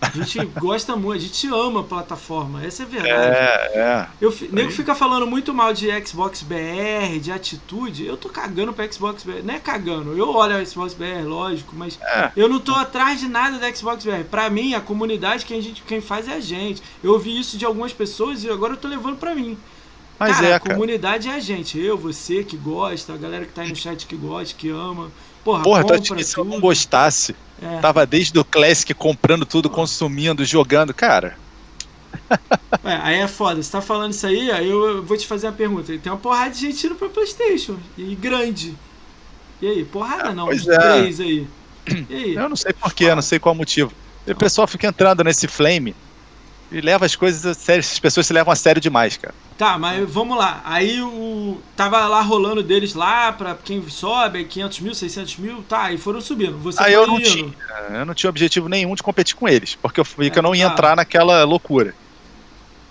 A 0.00 0.10
gente 0.10 0.44
gosta 0.60 0.94
muito, 0.96 1.16
a 1.16 1.20
gente 1.20 1.46
ama 1.48 1.80
a 1.80 1.84
plataforma, 1.84 2.62
essa 2.64 2.82
é 2.82 2.86
a 2.86 2.88
verdade. 2.88 3.36
É, 3.36 3.78
é. 3.78 4.08
Eu, 4.20 4.34
nego 4.50 4.70
fica 4.70 4.94
falando 4.94 5.26
muito 5.26 5.54
mal 5.54 5.72
de 5.72 5.88
Xbox 6.06 6.42
BR, 6.42 7.18
de 7.20 7.32
atitude. 7.32 8.04
Eu 8.06 8.16
tô 8.16 8.28
cagando 8.28 8.72
pra 8.72 8.90
Xbox 8.90 9.22
BR. 9.22 9.42
Não 9.42 9.54
é 9.54 9.58
cagando. 9.58 10.16
Eu 10.16 10.30
olho 10.30 10.56
a 10.56 10.64
Xbox 10.64 10.94
BR, 10.94 11.24
lógico, 11.26 11.74
mas 11.76 11.98
É. 12.02 12.30
eu 12.36 12.48
não 12.48 12.58
tô 12.60 12.74
atrás 12.74 13.18
de 13.20 13.28
nada 13.28 13.58
da 13.58 13.72
Xbox 13.74 14.04
BR. 14.04 14.24
Pra 14.30 14.50
mim, 14.50 14.74
a 14.74 14.80
comunidade, 14.80 15.46
quem, 15.46 15.58
a 15.58 15.62
gente, 15.62 15.82
quem 15.82 16.00
faz 16.00 16.28
é 16.28 16.34
a 16.34 16.40
gente. 16.40 16.82
Eu 17.02 17.12
ouvi 17.12 17.38
isso 17.38 17.56
de 17.56 17.64
algumas 17.64 17.92
pessoas 17.92 18.44
e 18.44 18.50
agora 18.50 18.74
eu 18.74 18.76
tô 18.76 18.88
levando 18.88 19.16
pra 19.16 19.34
mim. 19.34 19.56
Mas 20.18 20.36
cara, 20.36 20.46
é, 20.46 20.54
a 20.54 20.60
cara. 20.60 20.74
comunidade 20.74 21.28
é 21.28 21.32
a 21.34 21.40
gente. 21.40 21.78
Eu, 21.78 21.96
você 21.98 22.44
que 22.44 22.56
gosta, 22.56 23.14
a 23.14 23.16
galera 23.16 23.44
que 23.46 23.52
tá 23.52 23.62
aí 23.62 23.70
no 23.70 23.76
chat 23.76 24.06
que 24.06 24.16
gosta, 24.16 24.54
que 24.56 24.68
ama. 24.68 25.10
Porra, 25.44 25.62
Porra, 25.62 25.84
tu 25.84 25.92
acha 25.94 26.14
que 26.14 26.24
se 26.24 26.36
eu 26.36 26.44
não 26.44 26.58
gostasse, 26.58 27.36
É. 27.62 27.78
tava 27.80 28.06
desde 28.06 28.38
o 28.38 28.44
Classic 28.44 28.92
comprando 28.94 29.44
tudo, 29.44 29.68
consumindo, 29.68 30.44
jogando. 30.44 30.94
Cara, 30.94 31.36
É, 32.84 32.96
aí 33.02 33.18
é 33.20 33.28
foda. 33.28 33.62
Você 33.62 33.70
tá 33.70 33.80
falando 33.80 34.12
isso 34.12 34.26
aí, 34.26 34.50
aí 34.50 34.68
eu 34.68 35.02
vou 35.02 35.16
te 35.16 35.26
fazer 35.26 35.46
uma 35.46 35.52
pergunta. 35.52 35.96
Tem 35.98 36.12
uma 36.12 36.18
porrada 36.18 36.50
de 36.50 36.60
gente 36.60 36.86
indo 36.86 36.94
pra 36.94 37.08
Playstation. 37.08 37.76
E 37.96 38.14
grande. 38.14 38.74
E 39.60 39.66
aí? 39.66 39.84
Porrada 39.84 40.32
não, 40.32 40.46
pois 40.46 40.66
é. 40.66 40.78
três 40.78 41.20
aí. 41.20 41.46
E 42.08 42.14
aí? 42.14 42.34
eu 42.34 42.48
não 42.48 42.56
sei 42.56 42.72
porquê, 42.72 43.14
não 43.14 43.22
sei 43.22 43.38
qual 43.38 43.54
o 43.54 43.58
motivo. 43.58 43.92
E 44.26 44.32
o 44.32 44.36
pessoal 44.36 44.66
fica 44.66 44.86
entrando 44.86 45.22
nesse 45.24 45.46
flame 45.46 45.94
e 46.74 46.80
leva 46.80 47.06
as 47.06 47.14
coisas 47.16 47.44
a 47.46 47.54
sério. 47.54 47.80
As 47.80 47.98
pessoas 47.98 48.26
se 48.26 48.32
levam 48.32 48.52
a 48.52 48.56
sério 48.56 48.80
demais, 48.80 49.16
cara. 49.16 49.34
Tá, 49.56 49.78
mas 49.78 50.08
vamos 50.10 50.36
lá. 50.36 50.60
Aí 50.64 51.00
o. 51.00 51.60
Tava 51.76 52.06
lá 52.06 52.20
rolando 52.20 52.62
deles 52.62 52.94
lá 52.94 53.32
pra 53.32 53.54
quem 53.54 53.88
sobe, 53.88 54.38
aí 54.38 54.44
500 54.44 54.80
mil, 54.80 54.94
600 54.94 55.36
mil, 55.38 55.62
tá, 55.62 55.92
e 55.92 55.98
foram 55.98 56.20
subindo. 56.20 56.58
Você 56.58 56.82
Aí 56.82 56.92
foi 56.92 57.02
eu 57.02 57.06
não 57.06 57.20
indo. 57.20 57.28
tinha, 57.28 57.54
eu 57.90 58.04
não 58.04 58.14
tinha 58.14 58.30
objetivo 58.30 58.68
nenhum 58.68 58.94
de 58.94 59.02
competir 59.02 59.36
com 59.36 59.48
eles, 59.48 59.76
porque 59.76 60.00
eu 60.00 60.04
É, 60.36 60.38
eu 60.38 60.42
não 60.42 60.54
ia 60.54 60.66
tá. 60.66 60.72
entrar 60.72 60.96
naquela 60.96 61.44
loucura. 61.44 61.94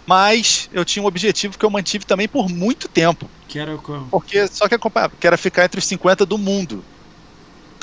Mas 0.05 0.69
eu 0.73 0.83
tinha 0.83 1.01
um 1.03 1.05
objetivo 1.05 1.57
que 1.57 1.65
eu 1.65 1.69
mantive 1.69 2.05
também 2.05 2.27
por 2.27 2.49
muito 2.49 2.87
tempo. 2.87 3.29
Que 3.47 3.59
era 3.59 3.77
como? 3.77 4.07
Porque 4.07 4.47
só 4.47 4.67
que 4.67 4.75
que 5.19 5.27
era 5.27 5.37
ficar 5.37 5.65
entre 5.65 5.79
os 5.79 5.85
50 5.85 6.25
do 6.25 6.37
mundo. 6.37 6.83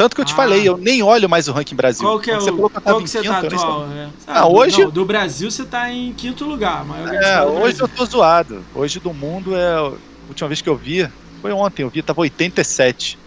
Tanto 0.00 0.14
que 0.16 0.22
eu 0.22 0.24
te 0.24 0.32
Ah. 0.32 0.36
falei, 0.36 0.66
eu 0.66 0.78
nem 0.78 1.02
olho 1.02 1.28
mais 1.28 1.46
o 1.46 1.52
ranking 1.52 1.74
Brasil. 1.74 2.02
Qual 2.08 2.18
que 2.18 2.30
é 2.30 2.34
você 2.36 2.48
o. 2.50 2.54
falou 2.54 2.70
que 2.70 2.80
Qual 2.80 3.02
que 3.02 3.10
você 3.10 3.18
quinto, 3.20 3.32
tá 3.32 3.38
atual? 3.46 3.86
É. 3.92 4.08
Ah, 4.26 4.40
do- 4.40 4.52
hoje- 4.54 4.82
não, 4.84 4.90
do 4.90 5.04
Brasil 5.04 5.50
você 5.50 5.62
tá 5.66 5.92
em 5.92 6.14
quinto 6.14 6.46
lugar. 6.46 6.86
É, 7.22 7.42
hoje 7.42 7.78
eu 7.82 7.86
tô 7.86 8.06
zoado. 8.06 8.64
Hoje 8.74 8.98
do 8.98 9.12
mundo 9.12 9.54
é. 9.54 9.74
A 9.76 9.92
última 10.26 10.48
vez 10.48 10.62
que 10.62 10.68
eu 10.70 10.74
vi, 10.76 11.06
Foi 11.42 11.52
ontem, 11.52 11.82
eu 11.82 11.90
vi, 11.90 12.00
tava 12.02 12.20
87. 12.22 13.18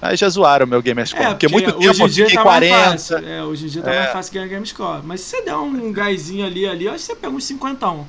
Aí 0.00 0.16
já 0.16 0.28
zoaram 0.28 0.64
o 0.64 0.68
meu 0.68 0.80
Game 0.80 1.04
Score. 1.06 1.22
É, 1.24 1.28
porque, 1.30 1.48
porque 1.48 1.64
muito 1.66 1.78
hoje 1.78 1.88
tempo 1.98 2.06
em 2.08 2.10
dia 2.12 2.30
tá 2.34 2.42
40. 2.42 2.76
mais 2.76 3.08
fácil. 3.08 3.28
É, 3.28 3.42
hoje 3.42 3.64
em 3.66 3.68
dia 3.68 3.82
tá 3.82 3.90
É. 3.92 3.98
mais 4.00 4.12
fácil 4.12 4.34
ganhar 4.34 4.46
Game 4.46 4.66
Score. 4.66 5.00
Mas 5.04 5.20
se 5.22 5.30
você 5.30 5.42
der 5.42 5.56
um 5.56 5.92
gásinho 5.92 6.46
ali, 6.46 6.68
ali, 6.68 6.84
eu 6.84 6.92
acho 6.92 7.00
que 7.00 7.06
você 7.06 7.16
pega 7.16 7.32
uns 7.34 7.44
50. 7.44 7.86
Tem 7.88 7.96
que 7.96 8.04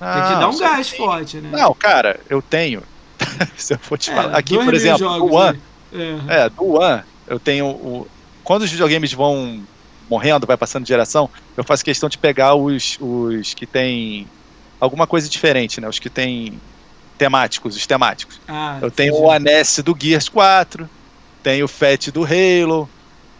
Ah, 0.00 0.34
dar 0.40 0.48
um 0.48 0.56
gás 0.58 0.88
forte, 0.90 1.36
né? 1.38 1.50
Não, 1.52 1.74
cara, 1.74 2.20
eu 2.30 2.40
tenho. 2.40 2.82
Se 3.56 3.74
eu 3.74 3.78
for 3.78 3.98
te 3.98 4.10
É, 4.10 4.14
falar. 4.14 4.36
Aqui, 4.38 4.56
por 4.56 4.72
exemplo, 4.72 5.06
o 5.08 5.34
One. 5.34 5.56
aí. 5.56 5.75
É. 5.96 6.44
É, 6.44 6.48
do 6.48 6.74
One, 6.74 7.02
eu 7.26 7.38
tenho 7.38 7.66
o. 7.66 8.06
Quando 8.44 8.62
os 8.62 8.70
videogames 8.70 9.12
vão 9.12 9.62
morrendo, 10.08 10.46
vai 10.46 10.56
passando 10.56 10.84
de 10.84 10.88
geração, 10.88 11.28
eu 11.56 11.64
faço 11.64 11.84
questão 11.84 12.08
de 12.08 12.16
pegar 12.16 12.54
os, 12.54 12.96
os 13.00 13.54
que 13.54 13.66
tem 13.66 14.26
alguma 14.78 15.06
coisa 15.06 15.28
diferente, 15.28 15.80
né? 15.80 15.88
Os 15.88 15.98
que 15.98 16.08
tem 16.08 16.60
temáticos, 17.18 17.76
os 17.76 17.86
temáticos. 17.86 18.40
Ah, 18.46 18.78
Eu 18.80 18.90
tenho 18.90 19.14
o 19.14 19.30
Aness 19.30 19.80
do 19.82 19.96
Gears 19.98 20.28
4, 20.28 20.88
tenho 21.42 21.64
o 21.64 21.68
Fat 21.68 22.10
do 22.10 22.24
Halo, 22.24 22.88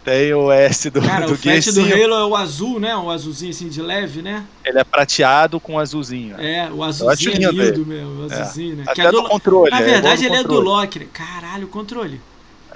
tenho 0.03 0.45
o 0.45 0.51
S 0.51 0.89
do, 0.89 1.01
Cara, 1.01 1.25
do 1.25 1.33
o 1.33 1.35
Gears 1.35 1.65
Fat 1.65 1.75
do 1.75 1.83
5. 1.83 1.93
Halo 1.93 2.13
é 2.15 2.25
o 2.25 2.35
azul, 2.35 2.79
né? 2.79 2.95
O 2.95 3.09
azulzinho 3.09 3.51
assim 3.51 3.69
de 3.69 3.81
leve, 3.81 4.21
né? 4.21 4.43
Ele 4.65 4.79
é 4.79 4.83
prateado 4.83 5.59
com 5.59 5.79
azulzinho. 5.79 6.35
É, 6.39 6.69
o 6.71 6.83
acho 6.83 7.03
azulzinho 7.07 7.35
é 7.35 7.51
lindo 7.51 7.63
lindo 7.63 7.85
mesmo, 7.85 8.21
o 8.21 8.25
azulzinho, 8.25 8.75
né? 8.77 8.83
Que 8.83 9.01
Até 9.01 9.05
é 9.05 9.11
no 9.11 9.21
do... 9.21 9.29
controle. 9.29 9.71
Na 9.71 9.79
é 9.79 9.83
verdade, 9.83 10.21
no 10.23 10.27
ele 10.27 10.35
é 10.35 10.43
do 10.43 10.49
controle. 10.49 10.67
Loki, 10.67 10.99
né? 10.99 11.07
Caralho, 11.13 11.65
o 11.65 11.69
controle. 11.69 12.21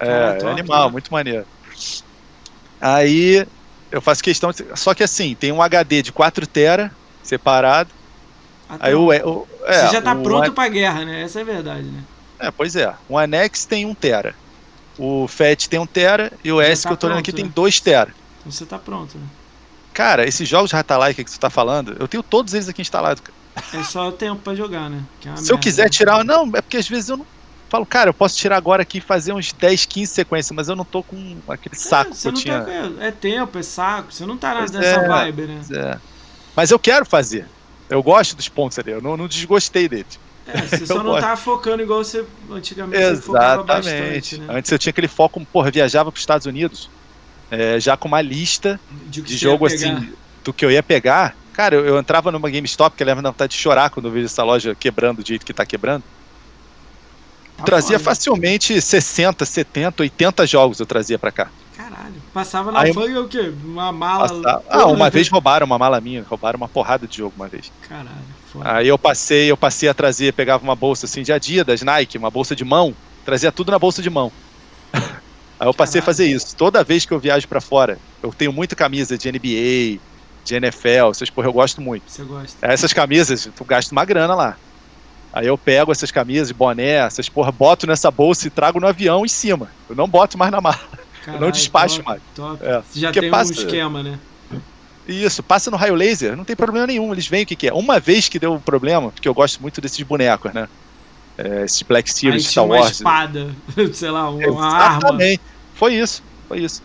É, 0.01 0.29
é 0.29 0.33
top, 0.33 0.51
animal, 0.51 0.81
top. 0.83 0.91
muito 0.93 1.11
maneiro. 1.13 1.45
Aí 2.79 3.45
eu 3.91 4.01
faço 4.01 4.23
questão. 4.23 4.51
de- 4.51 4.65
Só 4.75 4.93
que 4.93 5.03
assim, 5.03 5.35
tem 5.35 5.51
um 5.51 5.61
HD 5.61 6.01
de 6.01 6.11
4 6.11 6.45
tera 6.47 6.91
separado. 7.23 7.89
Ah, 8.69 8.77
Aí 8.79 8.93
tá. 8.93 8.97
o, 8.99 9.05
o- 9.07 9.47
é, 9.65 9.85
Você 9.87 9.93
já 9.93 10.01
tá 10.01 10.13
o 10.13 10.23
pronto 10.23 10.49
An- 10.49 10.53
pra 10.53 10.67
guerra, 10.67 11.05
né? 11.05 11.21
Essa 11.23 11.39
é 11.39 11.41
a 11.41 11.45
verdade, 11.45 11.83
né? 11.83 12.03
É, 12.39 12.49
pois 12.49 12.75
é. 12.75 12.91
O 13.07 13.17
Anex 13.17 13.65
tem 13.65 13.85
1 13.85 13.93
tera. 13.93 14.33
O 14.97 15.27
FAT 15.27 15.67
tem 15.69 15.79
1 15.79 15.85
tera 15.85 16.31
e 16.43 16.51
o 16.51 16.61
Já 16.61 16.67
S 16.69 16.83
tá 16.83 16.89
que 16.89 16.93
eu 16.93 16.97
tô 16.97 17.07
olhando 17.07 17.19
aqui 17.19 17.31
pronto, 17.31 17.37
tem 17.41 17.45
né? 17.45 17.51
2 17.53 17.79
tera. 17.79 18.13
Então 18.39 18.51
você 18.51 18.65
tá 18.65 18.77
pronto, 18.79 19.17
né? 19.17 19.23
Cara, 19.93 20.25
esses 20.27 20.47
jogos 20.47 20.69
de 20.69 20.75
Ratalaika 20.75 21.23
que 21.23 21.29
tu 21.29 21.39
tá 21.39 21.49
falando, 21.49 21.95
eu 21.99 22.07
tenho 22.07 22.23
todos 22.23 22.53
eles 22.53 22.67
aqui 22.69 22.81
instalados. 22.81 23.21
cara. 23.21 23.37
É 23.73 23.83
só 23.83 24.07
o 24.07 24.11
tempo 24.13 24.41
pra 24.41 24.55
jogar, 24.55 24.89
né? 24.89 25.01
Que 25.19 25.27
é 25.27 25.35
Se 25.35 25.43
eu 25.51 25.55
merda, 25.55 25.57
quiser 25.59 25.83
né? 25.83 25.89
tirar. 25.89 26.23
Não, 26.23 26.47
é 26.55 26.61
porque 26.61 26.77
às 26.77 26.87
vezes 26.87 27.09
eu 27.09 27.17
não. 27.17 27.25
Falo, 27.71 27.85
cara, 27.85 28.09
eu 28.09 28.13
posso 28.13 28.35
tirar 28.35 28.57
agora 28.57 28.81
aqui 28.81 28.97
e 28.97 29.01
fazer 29.01 29.31
uns 29.31 29.53
10, 29.53 29.85
15 29.85 30.11
sequências, 30.11 30.53
mas 30.53 30.67
eu 30.67 30.75
não 30.75 30.83
tô 30.83 31.01
com 31.01 31.37
aquele 31.47 31.73
saco 31.73 32.11
é, 32.11 32.13
que 32.13 32.27
eu 32.27 32.31
não 32.33 32.41
tinha. 32.41 32.59
tá. 32.59 32.71
É 32.99 33.11
tempo, 33.11 33.57
é 33.57 33.63
saco. 33.63 34.11
Você 34.11 34.25
não 34.25 34.35
tá 34.35 34.59
nessa 34.59 34.77
é. 34.77 35.07
vibe, 35.07 35.43
né? 35.43 35.61
É. 35.73 35.97
Mas 36.53 36.69
eu 36.69 36.77
quero 36.77 37.05
fazer. 37.05 37.47
Eu 37.89 38.03
gosto 38.03 38.35
dos 38.35 38.49
pontos 38.49 38.77
ali, 38.77 38.91
eu 38.91 39.01
não, 39.01 39.15
não 39.15 39.25
desgostei 39.25 39.87
dele. 39.87 40.05
É, 40.45 40.63
você 40.63 40.83
só 40.85 40.95
Eu 40.95 41.03
não 41.03 41.11
gosto. 41.11 41.21
tá 41.21 41.37
focando 41.37 41.81
igual 41.81 42.03
você 42.03 42.25
antigamente 42.51 43.01
você 43.01 43.21
focava 43.21 43.63
bastante, 43.63 43.95
Exatamente. 43.95 44.37
né? 44.39 44.47
Antes 44.49 44.69
eu 44.69 44.77
tinha 44.77 44.91
aquele 44.91 45.07
foco, 45.07 45.45
porra, 45.45 45.71
viajava 45.71 46.11
para 46.11 46.17
os 46.17 46.21
Estados 46.21 46.45
Unidos, 46.45 46.89
é, 47.49 47.79
já 47.79 47.95
com 47.95 48.09
uma 48.09 48.21
lista 48.21 48.81
De, 49.07 49.21
de 49.21 49.37
jogo 49.37 49.65
assim, 49.65 50.11
do 50.43 50.51
que 50.51 50.65
eu 50.65 50.71
ia 50.71 50.83
pegar. 50.83 51.37
Cara, 51.53 51.73
eu, 51.75 51.85
eu 51.85 51.97
entrava 51.97 52.33
numa 52.33 52.49
GameStop, 52.49 52.97
que 52.97 53.03
leva 53.05 53.21
vontade 53.21 53.53
de 53.53 53.57
chorar 53.57 53.91
quando 53.91 54.07
eu 54.07 54.11
vejo 54.11 54.25
essa 54.25 54.43
loja 54.43 54.75
quebrando 54.75 55.23
do 55.23 55.27
jeito 55.27 55.45
que 55.45 55.53
tá 55.53 55.65
quebrando. 55.65 56.03
Tá 57.61 57.65
trazia 57.65 57.99
facilmente 57.99 58.79
60, 58.81 59.45
70, 59.45 60.03
80 60.03 60.45
jogos 60.47 60.79
eu 60.79 60.85
trazia 60.85 61.17
pra 61.17 61.31
cá. 61.31 61.49
Caralho. 61.77 62.13
Passava 62.33 62.71
na 62.71 62.81
Aí- 62.81 62.93
fanga 62.93 63.21
o 63.21 63.27
quê? 63.27 63.53
Uma 63.63 63.91
mala. 63.91 64.27
Passava- 64.29 64.63
Ah, 64.69 64.85
uma 64.87 65.09
vez 65.09 65.27
roubaram 65.29 65.65
uma 65.65 65.77
mala 65.77 65.99
minha, 66.01 66.23
roubaram 66.29 66.57
uma 66.57 66.67
porrada 66.67 67.07
de 67.07 67.17
jogo 67.17 67.33
uma 67.35 67.47
vez. 67.47 67.71
Caralho, 67.87 68.09
foda. 68.51 68.71
Aí 68.77 68.87
eu 68.87 68.97
passei, 68.97 69.49
eu 69.51 69.57
passei 69.57 69.89
a 69.89 69.93
trazer, 69.93 70.33
pegava 70.33 70.63
uma 70.63 70.75
bolsa 70.75 71.05
assim 71.05 71.23
de 71.23 71.31
Adidas, 71.33 71.81
Nike, 71.81 72.17
uma 72.17 72.29
bolsa 72.29 72.55
de 72.55 72.63
mão, 72.63 72.93
trazia 73.25 73.51
tudo 73.51 73.71
na 73.71 73.79
bolsa 73.79 74.01
de 74.01 74.09
mão. 74.09 74.31
Aí 75.59 75.67
eu 75.67 75.73
passei 75.73 75.99
a 75.99 76.01
Caralho. 76.01 76.05
fazer 76.17 76.25
isso. 76.27 76.55
Toda 76.55 76.83
vez 76.83 77.05
que 77.05 77.11
eu 77.13 77.19
viajo 77.19 77.47
pra 77.47 77.61
fora, 77.61 77.97
eu 78.23 78.31
tenho 78.33 78.51
muita 78.51 78.75
camisa 78.75 79.17
de 79.17 79.29
NBA, 79.31 79.99
de 80.43 80.55
NFL, 80.55 81.11
essas 81.11 81.29
porra 81.29 81.47
eu 81.47 81.53
gosto 81.53 81.79
muito. 81.81 82.03
Você 82.07 82.23
gosta. 82.23 82.57
Essas 82.65 82.91
camisas, 82.93 83.47
tu 83.55 83.63
gasta 83.63 83.91
uma 83.91 84.03
grana 84.05 84.33
lá. 84.33 84.57
Aí 85.33 85.47
eu 85.47 85.57
pego 85.57 85.91
essas 85.91 86.11
camisas, 86.11 86.51
boné, 86.51 86.95
essas 87.05 87.29
porra, 87.29 87.51
boto 87.51 87.87
nessa 87.87 88.11
bolsa 88.11 88.47
e 88.47 88.49
trago 88.49 88.79
no 88.79 88.87
avião 88.87 89.25
em 89.25 89.29
cima. 89.29 89.69
Eu 89.89 89.95
não 89.95 90.07
boto 90.07 90.37
mais 90.37 90.51
na 90.51 90.59
mala. 90.59 90.79
Caralho, 91.23 91.51
despacho 91.51 91.97
top, 91.97 92.07
mais. 92.09 92.21
Top. 92.35 92.63
É. 92.65 92.81
Você 92.81 92.99
já 92.99 93.07
Porque 93.09 93.21
tem 93.21 93.29
passa- 93.29 93.51
um 93.51 93.55
esquema, 93.55 94.03
né? 94.03 94.19
Isso, 95.07 95.41
passa 95.41 95.71
no 95.71 95.77
raio 95.77 95.95
laser, 95.95 96.37
não 96.37 96.43
tem 96.43 96.55
problema 96.55 96.85
nenhum. 96.87 97.11
Eles 97.11 97.27
veem 97.27 97.43
o 97.43 97.45
que, 97.45 97.55
que 97.55 97.67
é. 97.67 97.73
Uma 97.73 97.99
vez 97.99 98.29
que 98.29 98.37
deu 98.39 98.59
problema, 98.63 99.11
porque 99.11 99.27
eu 99.27 99.33
gosto 99.33 99.61
muito 99.61 99.81
desses 99.81 100.01
bonecos, 100.03 100.53
né? 100.53 100.67
É, 101.37 101.63
esses 101.63 101.81
Black 101.81 102.11
Series, 102.11 102.45
Star 102.45 102.65
uma 102.65 102.75
Wars. 102.75 102.91
espada, 102.91 103.49
sei 103.93 104.11
lá, 104.11 104.29
uma, 104.29 104.47
uma 104.47 104.67
arma. 104.67 104.97
Exatamente. 104.99 105.41
Foi 105.73 105.95
isso, 105.95 106.23
foi 106.47 106.59
isso. 106.59 106.83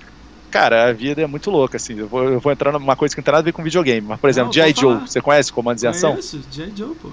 Cara, 0.51 0.89
a 0.89 0.93
vida 0.93 1.20
é 1.20 1.27
muito 1.27 1.51
louca, 1.51 1.77
assim. 1.77 1.98
Eu 1.98 2.09
vou, 2.09 2.24
eu 2.24 2.40
vou 2.40 2.51
entrar 2.52 2.73
numa 2.73 2.97
coisa 2.97 3.14
que 3.14 3.20
não 3.20 3.24
tem 3.24 3.32
nada 3.32 3.43
a 3.43 3.44
ver 3.44 3.52
com 3.52 3.62
videogame. 3.62 4.06
Mas, 4.06 4.18
por 4.18 4.31
exemplo, 4.31 4.47
Não, 4.47 4.52
G.I. 4.52 4.74
Joe, 4.74 5.01
você 5.01 5.20
conhece 5.20 5.52
Comandos 5.52 5.85
em 5.85 5.89
Ação? 5.89 6.10
Conheço, 6.12 6.40
G.I. 6.51 6.73
Joe, 6.74 6.94
pô. 6.94 7.10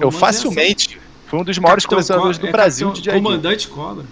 Eu 0.00 0.10
facilmente 0.10 0.98
fui 1.26 1.38
um 1.40 1.44
dos 1.44 1.58
maiores 1.58 1.84
Capitão 1.84 1.96
colecionadores 1.96 2.36
Co- 2.38 2.42
do 2.42 2.48
é 2.48 2.52
Brasil 2.52 2.88
Capitão- 2.88 3.02
de 3.02 3.10
G.I. 3.10 3.22
Comandante 3.22 3.68
Cobra. 3.68 4.04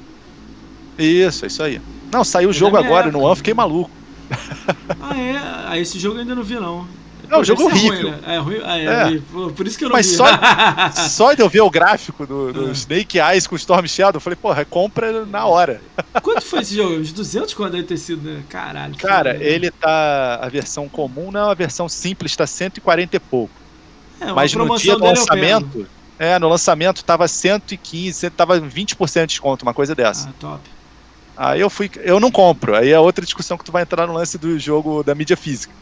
Isso, 0.98 1.44
é 1.44 1.48
isso 1.48 1.62
aí. 1.62 1.80
Não, 2.12 2.24
saiu 2.24 2.48
o 2.48 2.52
É 2.52 2.54
jogo 2.54 2.76
agora 2.76 3.06
época. 3.08 3.18
no 3.18 3.24
One, 3.24 3.36
fiquei 3.36 3.54
maluco. 3.54 3.90
Ah, 5.00 5.16
é? 5.18 5.36
Ah, 5.68 5.78
esse 5.78 5.98
jogo 5.98 6.16
eu 6.16 6.20
ainda 6.20 6.34
não 6.34 6.42
vi, 6.42 6.54
não. 6.54 6.86
Não, 7.28 7.36
Pô, 7.36 7.40
o 7.42 7.44
jogo 7.44 7.62
horrível. 7.64 8.10
Ruim, 8.10 8.20
né? 8.22 8.34
É 8.34 8.38
ruim. 8.38 8.60
Ah, 8.64 8.78
é, 8.78 8.84
É. 9.16 9.20
Por 9.54 9.64
isso 9.66 9.78
que 9.78 9.84
eu 9.84 9.88
não 9.88 9.96
Mas 9.96 10.08
vi. 10.10 10.16
só- 10.16 10.26
Só 11.08 11.32
de 11.32 11.40
eu 11.42 11.48
ver 11.48 11.60
o 11.60 11.70
gráfico 11.70 12.26
do, 12.26 12.52
do 12.52 12.66
Ah. 12.66 12.72
Snake 12.72 13.18
Eyes 13.20 13.46
com 13.46 13.54
o 13.54 13.58
Storm 13.58 13.86
Shadow, 13.86 14.16
eu 14.16 14.20
falei, 14.20 14.36
porra, 14.36 14.64
compra 14.64 15.24
na 15.26 15.46
hora. 15.46 15.80
Quanto 16.22 16.42
foi 16.42 16.60
esse 16.60 16.74
jogo? 16.76 16.96
Uns 16.96 17.12
200 17.12 17.54
quando 17.54 17.72
deve 17.72 17.84
ter 17.84 17.96
sido, 17.98 18.28
né? 18.28 18.42
Caralho. 18.48 18.96
Cara, 18.96 19.32
foda. 19.34 19.44
ele 19.44 19.70
tá. 19.70 20.40
A 20.42 20.48
versão 20.48 20.88
comum 20.88 21.30
não, 21.30 21.48
a 21.50 21.54
versão 21.54 21.88
simples 21.88 22.34
tá 22.34 22.46
140 22.48 23.14
e 23.16 23.20
pouco. 23.20 23.54
É, 24.20 24.32
Mas 24.32 24.52
no 24.54 24.76
dia 24.78 24.96
do 24.96 25.04
lançamento. 25.04 25.86
É, 26.18 26.38
no 26.38 26.48
lançamento 26.50 27.02
tava 27.02 27.26
115, 27.26 28.12
cento- 28.12 28.34
tava 28.34 28.60
20% 28.60 29.20
de 29.22 29.26
desconto, 29.28 29.64
uma 29.64 29.72
coisa 29.72 29.94
dessa. 29.94 30.28
Ah, 30.28 30.32
top. 30.38 30.60
Aí 31.36 31.60
eu 31.60 31.70
fui. 31.70 31.90
Eu 32.02 32.20
não 32.20 32.30
compro. 32.30 32.76
Aí 32.76 32.90
é 32.90 32.98
outra 33.00 33.24
discussão 33.24 33.56
que 33.56 33.64
tu 33.64 33.72
vai 33.72 33.82
entrar 33.82 34.06
no 34.06 34.12
lance 34.12 34.36
do 34.36 34.58
jogo 34.58 35.02
da 35.02 35.14
mídia 35.14 35.36
física. 35.36 35.72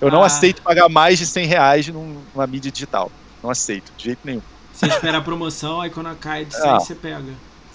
Eu 0.00 0.10
não 0.12 0.22
Ah. 0.22 0.26
aceito 0.26 0.62
pagar 0.62 0.88
mais 0.88 1.18
de 1.18 1.26
100 1.26 1.46
reais 1.46 1.88
num- 1.88 2.20
numa 2.32 2.46
mídia 2.46 2.70
digital. 2.70 3.10
Não 3.42 3.50
aceito, 3.50 3.90
de 3.96 4.04
jeito 4.04 4.20
nenhum. 4.22 4.42
Você 4.72 4.86
espera 4.86 5.18
a 5.18 5.20
promoção, 5.20 5.80
aí 5.80 5.90
quando 5.90 6.14
cai 6.16 6.44
de 6.44 6.54
100 6.54 6.70
Ah, 6.70 6.78
você 6.78 6.94
pega. 6.94 7.24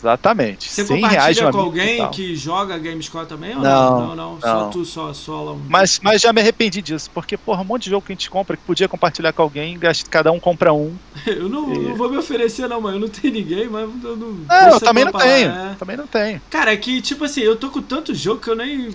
Exatamente. 0.04 0.70
Você 0.70 0.86
100 0.86 1.00
reais 1.00 1.14
compartilha 1.40 1.52
com 1.52 1.60
alguém 1.60 2.10
que 2.12 2.36
joga 2.36 2.78
Gamescore 2.78 3.26
também 3.26 3.56
ou 3.56 3.62
Não, 3.62 4.00
não? 4.00 4.08
Não, 4.08 4.16
não. 4.34 4.42
Só 4.42 4.66
tu 4.70 4.84
só 4.84 5.14
sola 5.14 5.54
um. 5.54 5.62
Mas, 5.70 6.00
mas 6.04 6.22
já 6.22 6.34
me 6.34 6.42
arrependi 6.42 6.82
disso, 6.82 7.10
porque, 7.14 7.38
porra, 7.38 7.62
um 7.62 7.66
monte 7.66 7.84
de 7.86 7.92
jogo 7.92 8.06
que 8.06 8.12
a 8.12 8.16
gente 8.16 8.30
compra 8.30 8.58
que 8.58 8.64
podia 8.64 8.88
compartilhar 8.90 9.32
com 9.32 9.42
alguém, 9.42 9.80
cada 10.10 10.30
um 10.32 10.40
compra 10.42 10.74
um. 10.74 10.94
Eu 11.26 11.48
não, 11.48 11.74
E- 11.74 11.80
não 11.80 11.96
vou 11.96 12.10
me 12.10 12.18
oferecer, 12.18 12.68
não, 12.68 12.82
mano. 12.82 12.98
Eu 12.98 13.02
não 13.02 13.08
tenho 13.08 13.34
ninguém, 13.34 13.70
mas 13.70 13.90
eu 14.04 14.18
não. 14.18 14.32
Não, 14.34 14.70
eu 14.74 14.80
também 14.82 15.06
não 15.06 15.12
tenho. 15.14 15.50
é. 15.50 15.76
Também 15.80 15.96
não 15.98 16.08
tenho. 16.08 16.42
Cara, 16.50 16.74
é 16.74 16.78
que, 16.78 17.02
tipo 17.02 17.24
assim, 17.24 17.42
eu 17.42 17.56
tô 17.56 17.70
com 17.70 17.82
tanto 17.82 18.14
jogo 18.14 18.42
que 18.42 18.50
eu 18.50 18.56
nem. 18.56 18.94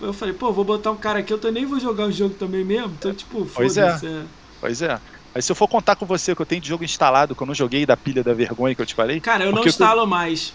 Eu 0.00 0.12
falei, 0.12 0.34
pô, 0.34 0.52
vou 0.52 0.64
botar 0.64 0.90
um 0.90 0.96
cara 0.96 1.20
aqui, 1.20 1.32
eu 1.32 1.38
tô- 1.38 1.50
nem 1.50 1.64
vou 1.64 1.78
jogar 1.78 2.06
o 2.06 2.12
jogo 2.12 2.34
também 2.34 2.64
mesmo. 2.64 2.92
Então, 2.98 3.14
tipo, 3.14 3.46
Pois 3.54 3.74
foda-se. 3.76 4.06
é. 4.06 4.22
Pois 4.60 4.82
é. 4.82 4.98
Aí 5.34 5.40
se 5.42 5.50
eu 5.50 5.56
for 5.56 5.66
contar 5.68 5.96
com 5.96 6.04
você 6.04 6.34
que 6.34 6.42
eu 6.42 6.46
tenho 6.46 6.60
de 6.60 6.68
jogo 6.68 6.84
instalado, 6.84 7.34
que 7.34 7.42
eu 7.42 7.46
não 7.46 7.54
joguei 7.54 7.86
da 7.86 7.96
pilha 7.96 8.22
da 8.22 8.34
vergonha 8.34 8.74
que 8.74 8.82
eu 8.82 8.86
te 8.86 8.94
falei, 8.94 9.20
Cara, 9.20 9.44
eu 9.44 9.46
não 9.46 9.54
Porque 9.54 9.68
eu- 9.68 9.70
instalo 9.70 10.06
mais. 10.06 10.52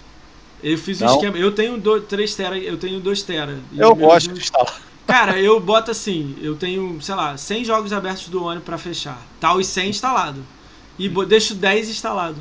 Eu 0.64 0.78
fiz 0.78 1.02
um 1.02 1.06
Não? 1.06 1.14
esquema. 1.16 1.38
Eu 1.38 1.52
tenho 1.52 1.80
3 2.02 2.34
tera, 2.36 2.58
eu 2.58 2.78
tenho 2.78 2.99
2 2.99 3.22
tera. 3.22 3.60
E 3.72 3.80
eu 3.80 3.94
gosto 3.95 4.34
de 4.34 4.40
instalar. 4.40 4.74
Cara, 5.08 5.40
eu 5.40 5.60
boto 5.60 5.90
assim, 5.91 6.36
eu 6.41 6.56
tenho, 6.56 6.99
sei 7.02 7.16
lá, 7.16 7.38
100 7.38 7.64
jogos 7.64 7.94
abertos 7.94 8.28
do 8.28 8.45
ano 8.48 8.60
pra 8.62 8.78
fechar. 8.78 9.22
Tá 9.40 9.54
os 9.54 9.66
100 9.68 9.90
instalado. 9.90 10.44
E 10.99 11.08
deixo 11.26 11.54
10 11.56 11.90
instalado. 11.90 12.38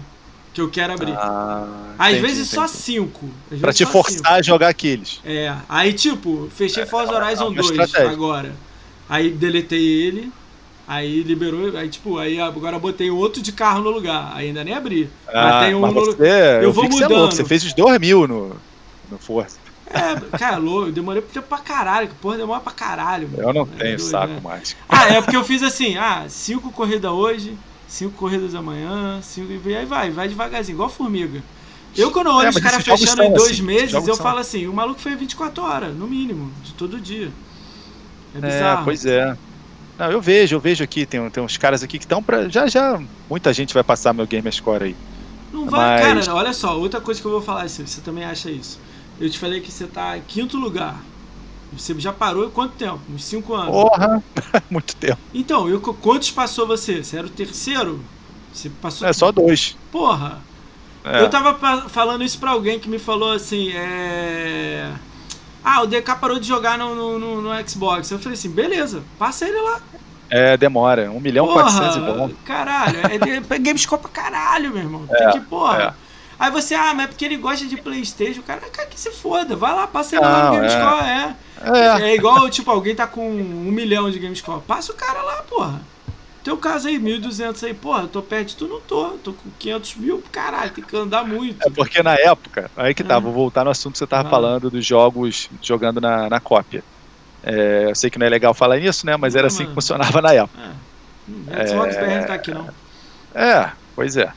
Que 0.52 0.60
eu 0.62 0.70
quero 0.70 0.94
abrir. 0.94 1.12
Ah, 1.12 1.66
Às 1.98 2.12
entendi, 2.14 2.26
vezes 2.26 2.48
só 2.48 2.64
entendi. 2.64 2.78
5. 2.78 3.30
Pra 3.60 3.72
te 3.74 3.84
forçar 3.84 4.32
a 4.32 4.42
jogar 4.42 4.68
aqueles. 4.68 5.20
É, 5.22 5.54
aí 5.68 5.92
tipo, 5.92 6.48
fechei 6.56 6.86
Forza 6.86 7.12
Horizon 7.12 7.48
uma 7.48 7.54
2 7.62 7.70
estratégia. 7.70 8.10
agora. 8.10 8.56
Aí 9.06 9.30
deletei 9.30 9.78
ele, 10.02 10.32
aí 10.86 11.22
liberou, 11.22 11.76
aí 11.76 11.88
tipo, 11.88 12.18
aí 12.18 12.40
agora 12.40 12.78
botei 12.78 13.10
outro 13.10 13.42
de 13.42 13.52
carro 13.52 13.82
no 13.82 13.90
lugar. 13.90 14.34
Ainda 14.36 14.64
nem 14.64 14.74
abri. 14.74 15.10
Ah, 15.34 15.52
tem 15.58 15.74
um 15.74 15.86
mas 15.86 15.92
no- 15.92 16.18
você, 16.18 16.60
eu, 16.60 16.72
vou 16.72 16.86
que 16.88 16.94
você 16.94 17.04
é 17.04 17.08
mudando. 17.08 17.08
louco, 17.08 17.34
você 17.34 17.44
fez 17.44 17.64
os 17.64 17.74
2 17.74 17.98
mil 17.98 18.26
no, 18.28 18.62
no 19.08 19.18
Força. 19.20 19.60
É, 19.86 20.16
cara, 20.36 20.56
louco, 20.56 20.88
eu 20.88 20.92
demorei 20.92 21.22
tempo 21.22 21.46
pra 21.48 21.58
caralho, 21.58 22.08
que 22.08 22.14
porra 22.16 22.36
demora 22.36 22.60
pra 22.60 22.72
caralho. 22.72 23.30
Eu 23.38 23.52
não 23.52 23.66
É 23.78 23.78
tenho 23.78 23.96
doido, 23.96 24.00
saco 24.00 24.34
né? 24.34 24.42
mais. 24.42 24.74
Ah, 24.88 25.08
é 25.08 25.20
porque 25.22 25.36
eu 25.36 25.44
fiz 25.44 25.62
assim, 25.62 25.96
ah, 25.96 26.26
cinco 26.28 26.72
corridas 26.72 27.10
hoje, 27.10 27.58
cinco 27.86 28.14
corridas 28.16 28.54
amanhã, 28.54 29.20
cinco 29.22 29.52
e 29.68 29.76
aí 29.76 29.86
vai, 29.86 30.10
vai 30.10 30.28
devagarzinho, 30.28 30.74
igual 30.76 30.88
formiga. 30.88 31.42
Eu 31.96 32.10
quando 32.10 32.26
eu 32.26 32.34
olho 32.34 32.48
É, 32.48 32.50
os 32.50 32.58
mas 32.58 32.60
caras 32.60 32.82
fechando 32.84 33.22
em 33.22 33.32
dois 33.32 33.58
assim, 33.58 33.60
meses, 33.60 34.06
eu 34.06 34.16
são. 34.16 34.18
falo 34.18 34.38
assim, 34.40 34.66
o 34.66 34.74
maluco 34.74 35.00
fez 35.00 35.18
24 35.18 35.62
horas, 35.62 35.96
no 35.96 36.06
mínimo, 36.06 36.52
de 36.62 36.74
todo 36.74 37.00
dia. 37.00 37.32
É 38.34 38.40
É, 38.40 38.76
bizarro. 38.80 38.84
pois 38.84 39.04
é. 39.04 39.32
Não, 39.98 40.10
eu 40.10 40.20
vejo, 40.20 40.56
eu 40.56 40.60
vejo 40.60 40.84
aqui, 40.84 41.06
tem, 41.06 41.28
tem 41.30 41.42
uns 41.42 41.56
caras 41.56 41.82
aqui 41.82 41.98
que 41.98 42.04
estão 42.04 42.22
pra. 42.22 42.48
Já 42.48 42.66
já, 42.66 43.00
muita 43.28 43.52
gente 43.52 43.72
vai 43.72 43.82
passar 43.82 44.12
meu 44.12 44.26
Gamer 44.26 44.52
Score 44.52 44.84
aí. 44.84 44.96
Não 45.52 45.66
vai, 45.66 46.14
Mas- 46.14 46.26
cara, 46.26 46.36
olha 46.36 46.52
só, 46.52 46.78
outra 46.78 47.00
coisa 47.00 47.20
que 47.20 47.26
eu 47.26 47.30
vou 47.30 47.40
falar 47.42 47.62
assim, 47.62 47.86
você 47.86 48.00
também 48.00 48.24
acha 48.24 48.50
isso. 48.50 48.78
Eu 49.18 49.30
te 49.30 49.38
falei 49.38 49.60
que 49.60 49.72
você 49.72 49.86
tá 49.86 50.18
em 50.18 50.22
quinto 50.22 50.58
lugar. 50.58 51.00
Você 51.72 51.98
já 51.98 52.12
parou 52.12 52.48
quanto 52.50 52.74
tempo? 52.74 53.00
Uns 53.12 53.24
cinco 53.24 53.54
anos. 53.54 53.70
Porra, 53.70 54.22
muito 54.70 54.94
tempo. 54.96 55.18
Então, 55.34 55.68
eu, 55.68 55.80
quantos 55.80 56.30
passou 56.30 56.66
você? 56.66 57.02
Você 57.02 57.16
era 57.16 57.26
o 57.26 57.30
terceiro? 57.30 58.00
Você 58.52 58.70
passou. 58.70 59.08
É 59.08 59.12
só 59.12 59.32
dois. 59.32 59.76
Porra! 59.90 60.40
É. 61.04 61.20
Eu 61.22 61.30
tava 61.30 61.54
falando 61.88 62.24
isso 62.24 62.38
pra 62.38 62.50
alguém 62.50 62.80
que 62.80 62.88
me 62.88 62.98
falou 62.98 63.32
assim, 63.32 63.70
é. 63.72 64.92
Ah, 65.68 65.82
o 65.82 65.86
DK 65.88 66.14
parou 66.20 66.38
de 66.38 66.46
jogar 66.46 66.78
no, 66.78 66.94
no, 66.94 67.18
no- 67.18 67.42
no 67.42 67.68
Xbox. 67.68 68.08
Eu 68.10 68.20
falei 68.20 68.38
assim, 68.38 68.48
beleza, 68.50 69.02
passa 69.18 69.48
ele 69.48 69.60
lá. 69.60 69.80
É, 70.30 70.56
demora. 70.56 71.10
1 71.10 71.18
milhão 71.18 71.50
e 71.50 71.52
400 71.52 71.96
e 71.96 72.00
bom. 72.00 72.30
Caralho, 72.44 72.98
é, 73.00 73.54
é 73.54 73.58
Gamescom 73.58 73.98
pra 73.98 74.08
caralho, 74.10 74.70
meu 74.70 74.82
irmão. 74.84 75.06
Tem 75.08 75.30
que, 75.32 75.40
porra. 75.40 75.82
é. 75.82 76.06
Aí 76.38 76.50
você, 76.52 76.74
ah, 76.74 76.92
mas 76.94 77.06
é 77.06 77.08
porque 77.08 77.24
ele 77.24 77.36
gosta 77.36 77.66
de 77.66 77.76
Playstation. 77.78 78.42
Cara, 78.42 78.60
cara 78.60 78.88
que 78.88 79.00
se 79.00 79.10
foda. 79.10 79.56
Vai 79.56 79.74
lá, 79.74 79.86
passa 79.88 80.14
ele 80.16 80.24
lá 80.24 80.38
no 80.38 80.44
Não, 80.44 80.54
Gamescom, 80.54 81.04
é. 81.04 81.36
É. 81.64 82.10
É 82.10 82.14
igual, 82.14 82.48
tipo, 82.50 82.70
alguém 82.70 82.94
tá 82.94 83.06
com 83.06 83.26
um 83.28 83.72
milhão 83.72 84.08
de 84.10 84.18
Gamescom. 84.20 84.60
Passa 84.60 84.92
o 84.92 84.94
cara 84.94 85.20
lá, 85.22 85.42
porra. 85.48 85.80
Teu 86.46 86.56
caso 86.56 86.86
aí, 86.86 86.96
1.200 86.96 87.64
aí, 87.64 87.74
porra, 87.74 88.02
eu 88.02 88.06
tô 88.08 88.22
perto 88.22 88.50
de 88.50 88.56
tu, 88.56 88.68
não 88.68 88.80
tô. 88.80 89.18
Tô 89.18 89.32
com 89.32 89.50
500 89.58 89.96
mil, 89.96 90.22
caralho, 90.30 90.70
tem 90.70 90.84
que 90.84 90.96
andar 90.96 91.24
muito. 91.26 91.66
É 91.66 91.68
porque 91.68 92.00
na 92.04 92.14
época, 92.14 92.70
aí 92.76 92.94
que 92.94 93.02
tá, 93.02 93.16
É. 93.16 93.20
vou 93.20 93.32
voltar 93.32 93.64
no 93.64 93.70
assunto 93.70 93.94
que 93.94 93.98
você 93.98 94.06
tava 94.06 94.22
Vai. 94.22 94.30
falando 94.30 94.70
dos 94.70 94.86
jogos 94.86 95.48
jogando 95.60 96.00
na, 96.00 96.30
na 96.30 96.38
cópia. 96.40 96.84
É, 97.42 97.90
eu 97.90 97.96
sei 97.96 98.10
que 98.10 98.18
não 98.20 98.26
é 98.26 98.30
legal 98.30 98.54
falar 98.54 98.78
nisso, 98.78 99.04
né? 99.04 99.16
Mas 99.16 99.34
era 99.34 99.42
Não, 99.42 99.46
assim 99.48 99.66
que 99.66 99.74
funcionava 99.74 100.22
na 100.22 100.34
época. 100.34 100.62
É. 100.62 101.30
Hum, 101.32 101.46
Xbox 101.66 101.96
não 101.96 102.26
tá 102.26 102.34
aqui, 102.34 102.54
não. 102.54 102.68
É, 103.34 103.72
pois 103.96 104.16
é. 104.16 104.32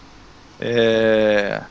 É, 0.59 1.61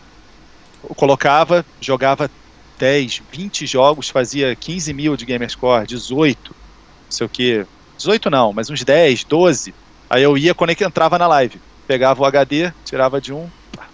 Eu 0.89 0.95
colocava, 0.95 1.67
jogava 1.81 2.31
10, 2.79 3.23
20 3.29 3.67
jogos, 3.67 4.09
fazia 4.09 4.55
15 4.55 4.95
mil 4.95 5.17
de 5.17 5.27
Gamerscore, 5.27 5.85
18, 5.85 6.55
não 6.55 7.11
sei 7.11 7.27
o 7.27 7.29
que. 7.31 7.67
18 7.97 8.31
não, 8.31 8.53
mas 8.53 8.71
uns 8.71 8.85
10, 8.85 9.25
12. 9.25 9.75
Aí 10.09 10.23
eu 10.23 10.37
ia 10.39 10.55
quando 10.55 10.71
é 10.71 10.85
entrava 10.85 11.19
na 11.19 11.27
live. 11.27 11.61
Pegava 11.87 12.23
o 12.23 12.25
HD, 12.25 12.73
tirava 12.85 13.21
de 13.21 13.33
um. 13.33 13.49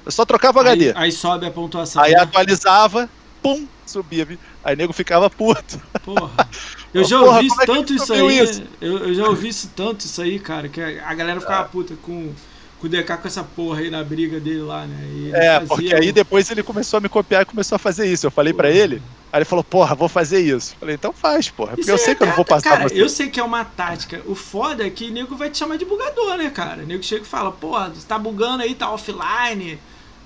Eu 0.04 0.12
só 0.12 0.24
trocava 0.24 0.58
o 0.58 0.60
HD. 0.62 0.88
Aí, 0.90 0.94
aí 0.96 1.12
sobe 1.12 1.46
a 1.46 1.50
pontuação. 1.50 2.02
Aí 2.02 2.12
né? 2.12 2.20
atualizava, 2.20 3.08
pum, 3.42 3.66
subia. 3.86 4.26
Aí 4.62 4.76
nego 4.76 4.92
ficava 4.92 5.28
puto. 5.30 5.80
Porra. 6.04 6.48
Eu 6.94 7.02
já 7.02 7.18
Porra, 7.18 7.38
ouvi 7.38 7.48
é 7.60 7.66
tanto 7.66 7.92
isso 7.92 8.12
aí. 8.12 8.38
isso? 8.38 8.62
Eu, 8.80 8.98
eu 9.08 9.14
já 9.14 9.26
ouvi 9.26 9.48
isso 9.48 9.68
tanto 9.74 10.06
isso 10.06 10.22
aí, 10.22 10.38
cara, 10.38 10.68
que 10.68 10.80
a 10.80 11.08
a 11.08 11.12
galera 11.12 11.40
ficava 11.40 11.68
puta 11.68 11.96
com, 12.00 12.32
com 12.80 12.86
o 12.86 12.90
DK 12.90 13.16
com 13.16 13.28
essa 13.28 13.42
porra 13.42 13.80
aí 13.80 13.90
na 13.90 14.04
briga 14.04 14.38
dele 14.38 14.62
lá, 14.62 14.86
né? 14.86 15.30
É, 15.32 15.54
fazia 15.54 15.66
porque 15.66 15.94
aí 15.94 16.12
depois 16.12 16.50
ele 16.50 16.62
começou 16.62 16.98
a 16.98 17.00
me 17.00 17.08
copiar 17.08 17.42
e 17.42 17.46
começou 17.46 17.76
a 17.76 17.78
fazer 17.78 18.06
isso. 18.06 18.26
Eu 18.26 18.30
falei 18.30 18.52
pra 18.52 18.70
ele, 18.70 19.02
aí 19.32 19.38
ele 19.38 19.44
falou, 19.44 19.64
porra, 19.64 19.94
vou 19.94 20.08
fazer 20.08 20.40
isso. 20.40 20.74
Eu 20.74 20.80
falei, 20.80 20.94
então 20.94 21.12
faz, 21.12 21.48
porra. 21.50 21.70
Porque 21.70 21.82
Isso 21.82 21.90
eu 21.90 21.94
aí 21.94 22.00
sei 22.00 22.12
é 22.12 22.16
que 22.16 22.22
eu 22.22 22.26
não 22.26 22.36
vou 22.36 22.44
passar 22.44 22.70
Cara, 22.70 22.88
você. 22.88 23.00
eu 23.00 23.08
sei 23.08 23.28
que 23.28 23.40
é 23.40 23.42
uma 23.44 23.64
tática. 23.64 24.22
O 24.26 24.34
foda 24.34 24.86
é 24.86 24.90
que 24.90 25.08
o 25.08 25.12
nego 25.12 25.36
vai 25.36 25.50
te 25.50 25.58
chamar 25.58 25.76
de 25.76 25.84
bugador, 25.84 26.36
né, 26.36 26.50
cara? 26.50 26.82
O 26.82 26.86
nego 26.86 27.02
chega 27.02 27.22
e 27.22 27.26
fala, 27.26 27.50
porra, 27.50 27.90
você 27.90 28.06
tá 28.06 28.18
bugando 28.18 28.62
aí, 28.62 28.74
tá 28.74 28.90
offline. 28.90 29.78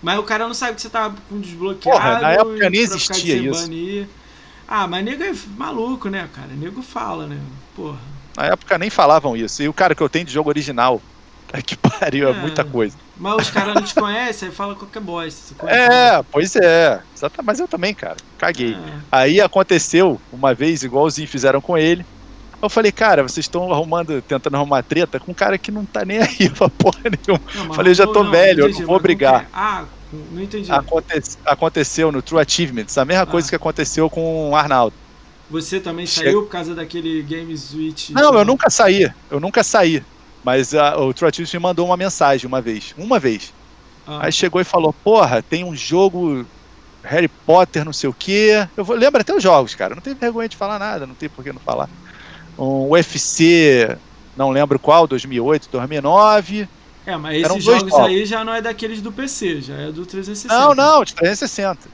Mas 0.02 0.18
o 0.18 0.22
cara 0.22 0.46
não 0.46 0.54
sabe 0.54 0.74
que 0.76 0.82
você 0.82 0.88
tá 0.88 1.12
com 1.28 1.40
desbloqueado. 1.40 1.98
Porra, 1.98 2.20
na 2.20 2.32
época 2.32 2.70
nem 2.70 2.80
existia 2.80 3.36
isso. 3.36 3.62
banir. 3.62 4.06
Ah, 4.66 4.86
mas 4.86 5.04
nego 5.04 5.24
é 5.24 5.32
maluco, 5.56 6.08
né, 6.08 6.28
cara? 6.34 6.48
Nego 6.52 6.82
fala, 6.82 7.26
né? 7.26 7.38
Porra. 7.74 7.98
Na 8.36 8.46
época 8.46 8.78
nem 8.78 8.90
falavam 8.90 9.36
isso. 9.36 9.62
E 9.62 9.68
o 9.68 9.72
cara 9.72 9.94
que 9.94 10.02
eu 10.02 10.08
tenho 10.08 10.24
de 10.24 10.32
jogo 10.32 10.48
original, 10.48 11.00
é 11.52 11.62
que 11.62 11.76
pariu, 11.76 12.28
é, 12.28 12.30
É. 12.30 12.34
muita 12.34 12.64
coisa. 12.64 12.96
Mas 13.16 13.46
os 13.46 13.50
caras 13.50 13.74
não 13.74 13.82
te 13.82 13.94
conhecem, 13.94 14.48
aí 14.48 14.54
fala 14.54 14.74
qualquer 14.74 15.00
bosta. 15.00 15.54
É, 15.66 16.22
pois 16.30 16.54
é. 16.56 17.00
Mas 17.44 17.58
eu 17.58 17.66
também, 17.66 17.92
cara, 17.94 18.16
caguei. 18.38 18.74
É. 18.74 18.92
Aí 19.10 19.40
aconteceu 19.40 20.20
uma 20.32 20.54
vez, 20.54 20.82
igualzinho 20.82 21.26
fizeram 21.26 21.60
com 21.60 21.76
ele. 21.76 22.04
Eu 22.60 22.68
falei, 22.68 22.90
cara, 22.90 23.22
vocês 23.22 23.44
estão 23.44 23.72
arrumando, 23.72 24.20
tentando 24.22 24.56
arrumar 24.56 24.82
treta 24.82 25.20
com 25.20 25.30
um 25.30 25.34
cara 25.34 25.56
que 25.56 25.70
não 25.70 25.84
tá 25.84 26.04
nem 26.04 26.18
aí 26.18 26.50
pra 26.50 26.68
porra 26.68 27.00
nenhuma. 27.04 27.40
Não, 27.54 27.74
Falei, 27.74 27.94
já 27.94 28.04
não- 28.04 28.12
tô 28.12 28.24
não, 28.24 28.30
velho, 28.32 28.60
eu 28.62 28.66
entendi, 28.66 28.80
não 28.80 28.88
vou 28.88 28.98
brigar. 29.00 29.40
quer? 29.42 29.48
Ah, 29.52 29.84
não 30.32 30.42
entendi. 30.42 30.70
Aconte- 30.72 31.36
aconteceu 31.44 32.10
no 32.10 32.20
True 32.20 32.40
Achievements, 32.40 32.98
a 32.98 33.04
mesma 33.04 33.22
Ah. 33.22 33.26
coisa 33.26 33.48
que 33.48 33.54
aconteceu 33.54 34.08
com 34.10 34.50
o 34.50 34.56
Arnaldo. 34.56 34.94
Você 35.50 35.80
também 35.80 36.04
saiu 36.04 36.42
por 36.42 36.50
causa 36.50 36.74
daquele 36.74 37.22
Game 37.22 37.56
Switch? 37.56 38.10
Não, 38.10 38.34
eu 38.34 38.44
nunca 38.44 38.68
saí, 38.68 39.10
eu 39.30 39.38
nunca 39.40 39.62
saí. 39.64 40.02
Mas 40.42 40.74
a- 40.74 40.96
o 40.98 41.10
Achievements 41.10 41.52
me 41.52 41.58
mandou 41.60 41.86
uma 41.86 41.96
mensagem 41.96 42.46
uma 42.46 42.62
vez, 42.62 42.92
uma 42.96 43.18
vez. 43.20 43.54
Ah, 44.06 44.26
Aí 44.26 44.32
chegou 44.32 44.60
e 44.60 44.64
falou, 44.64 44.94
porra, 45.04 45.42
tem 45.42 45.64
um 45.64 45.74
jogo 45.76 46.46
Harry 47.04 47.28
Potter, 47.46 47.84
não 47.84 47.92
sei 47.92 48.08
o 48.10 48.14
quê. 48.14 48.68
Eu 48.76 48.84
vou, 48.84 48.96
lembro 48.96 49.20
até 49.20 49.34
os 49.34 49.42
jogos, 49.42 49.74
cara. 49.74 49.94
Não 49.94 50.02
tem 50.02 50.16
vergonha 50.16 50.48
de 50.48 50.56
falar 50.56 50.78
nada, 50.78 51.06
não 51.06 51.16
tem 51.16 51.30
por 51.30 51.44
que 51.44 51.52
não 51.52 51.60
falar. 51.60 51.90
Um 52.58 52.88
UFC, 52.90 53.98
não 54.36 54.50
lembro 54.50 54.80
qual, 54.80 55.06
2008, 55.08 55.68
2009. 55.70 56.68
é, 57.06 57.16
mas 57.16 57.38
esses 57.38 57.64
jogos 57.64 57.90
jogos. 57.92 57.98
aí 57.98 58.26
já 58.26 58.44
não 58.44 58.52
é 58.54 58.60
daqueles 58.62 59.00
do 59.02 59.12
PC, 59.12 59.60
já 59.62 59.74
é 59.76 59.92
do 59.92 60.04
360. 60.06 60.54
Não, 60.54 60.74
não, 60.74 61.04
de 61.04 61.14
360. 61.14 61.90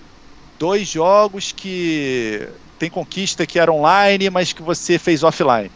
Dois 0.58 0.88
jogos 0.88 1.52
que 1.52 2.40
tem 2.78 2.90
conquista 2.90 3.46
que 3.46 3.58
era 3.58 3.72
online, 3.72 4.30
mas 4.30 4.52
que 4.52 4.62
você 4.62 4.98
fez 4.98 5.22
offline. 5.22 5.70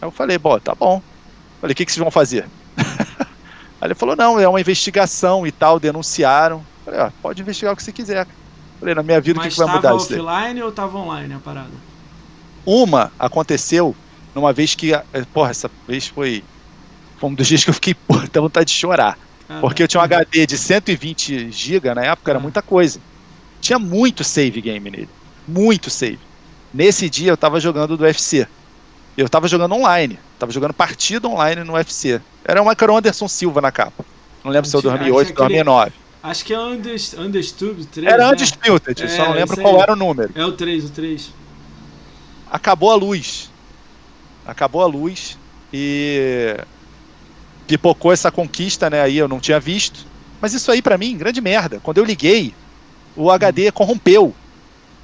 Aí 0.00 0.06
eu 0.08 0.12
falei, 0.12 0.38
bom, 0.38 0.58
tá 0.60 0.74
bom. 0.74 1.02
Falei, 1.62 1.72
o 1.72 1.76
que, 1.76 1.86
que 1.86 1.92
vocês 1.92 2.02
vão 2.02 2.10
fazer? 2.10 2.44
Aí 3.80 3.88
ele 3.88 3.94
falou, 3.94 4.14
não, 4.14 4.38
é 4.38 4.46
uma 4.46 4.60
investigação 4.60 5.46
e 5.46 5.50
tal, 5.52 5.80
denunciaram. 5.80 6.62
Falei, 6.84 7.00
ó, 7.00 7.10
pode 7.22 7.40
investigar 7.40 7.72
o 7.72 7.76
que 7.76 7.82
você 7.82 7.92
quiser. 7.92 8.26
Falei, 8.78 8.94
na 8.94 9.02
minha 9.02 9.20
vida, 9.20 9.38
o 9.38 9.42
que, 9.42 9.46
Mas 9.46 9.54
que 9.54 9.64
vai 9.64 9.74
mudar 9.74 9.96
isso 9.96 10.10
daí? 10.10 10.20
offline 10.20 10.60
ou 10.62 10.70
tava 10.72 10.98
online 10.98 11.32
a 11.34 11.38
parada? 11.38 11.70
Uma 12.66 13.12
aconteceu 13.18 13.94
numa 14.34 14.52
vez 14.52 14.74
que, 14.74 14.92
eh, 14.92 15.04
porra, 15.32 15.50
essa 15.50 15.70
vez 15.86 16.08
foi, 16.08 16.42
foi 17.18 17.30
um 17.30 17.34
dos 17.34 17.46
dias 17.46 17.64
que 17.64 17.70
eu 17.70 17.74
fiquei, 17.74 17.94
porra, 18.06 18.28
dá 18.32 18.40
vontade 18.40 18.66
de 18.66 18.74
chorar. 18.76 19.16
Ah, 19.48 19.58
Porque 19.60 19.82
eu 19.82 19.88
tinha 19.88 20.00
um 20.00 20.04
HD 20.04 20.46
de 20.46 20.58
120 20.58 21.50
GB 21.50 21.94
na 21.94 22.02
época, 22.04 22.30
era 22.32 22.38
Ah. 22.38 22.42
muita 22.42 22.60
coisa. 22.60 23.00
Tinha 23.60 23.78
muito 23.78 24.24
save 24.24 24.60
game 24.60 24.90
nele. 24.90 25.08
Muito 25.46 25.90
save. 25.90 26.18
Nesse 26.74 27.08
dia 27.08 27.30
eu 27.30 27.36
tava 27.36 27.60
jogando 27.60 27.96
do 27.96 28.02
UFC. 28.04 28.46
Eu 29.16 29.28
tava 29.28 29.46
jogando 29.48 29.74
online. 29.74 30.18
Tava 30.38 30.52
jogando 30.52 30.72
partida 30.72 31.28
online 31.28 31.62
no 31.64 31.74
UFC. 31.74 32.20
Era 32.44 32.62
o 32.62 32.96
Anderson 32.96 33.28
Silva 33.28 33.60
na 33.60 33.70
capa. 33.70 34.04
Não 34.42 34.50
lembro 34.50 34.68
se 34.68 34.72
Tinha- 34.80 34.82
2008, 34.90 35.26
tinha 35.26 35.44
aquele- 35.44 35.62
2009. 35.64 35.92
Acho 36.22 36.44
que 36.44 36.54
é 36.54 36.58
Undis- 36.58 37.14
Undisputed 37.14 37.86
3. 37.86 38.12
Era 38.12 38.26
né? 38.26 38.32
Undisputed, 38.32 39.08
só 39.10 39.24
É, 39.24 39.28
não 39.28 39.34
lembro 39.34 39.60
qual 39.60 39.80
era 39.82 39.92
o 39.92 39.96
número. 39.96 40.32
É 40.34 40.44
o 40.44 40.52
3, 40.52 40.84
o 40.84 40.88
3. 40.90 41.32
Acabou 42.50 42.90
a 42.90 42.94
luz. 42.94 43.50
Acabou 44.46 44.82
a 44.82 44.86
luz 44.86 45.36
e 45.72 46.56
pipocou 47.66 48.12
essa 48.12 48.30
conquista, 48.30 48.88
né? 48.90 49.00
Aí 49.02 49.16
eu 49.16 49.26
não 49.28 49.40
tinha 49.40 49.58
visto. 49.58 50.06
Mas 50.40 50.52
isso 50.54 50.70
aí 50.70 50.82
pra 50.82 50.98
mim, 50.98 51.16
grande 51.16 51.40
merda. 51.40 51.80
Quando 51.82 51.98
eu 51.98 52.04
liguei, 52.04 52.54
o 53.16 53.30
HD 53.30 53.70
corrompeu. 53.72 54.34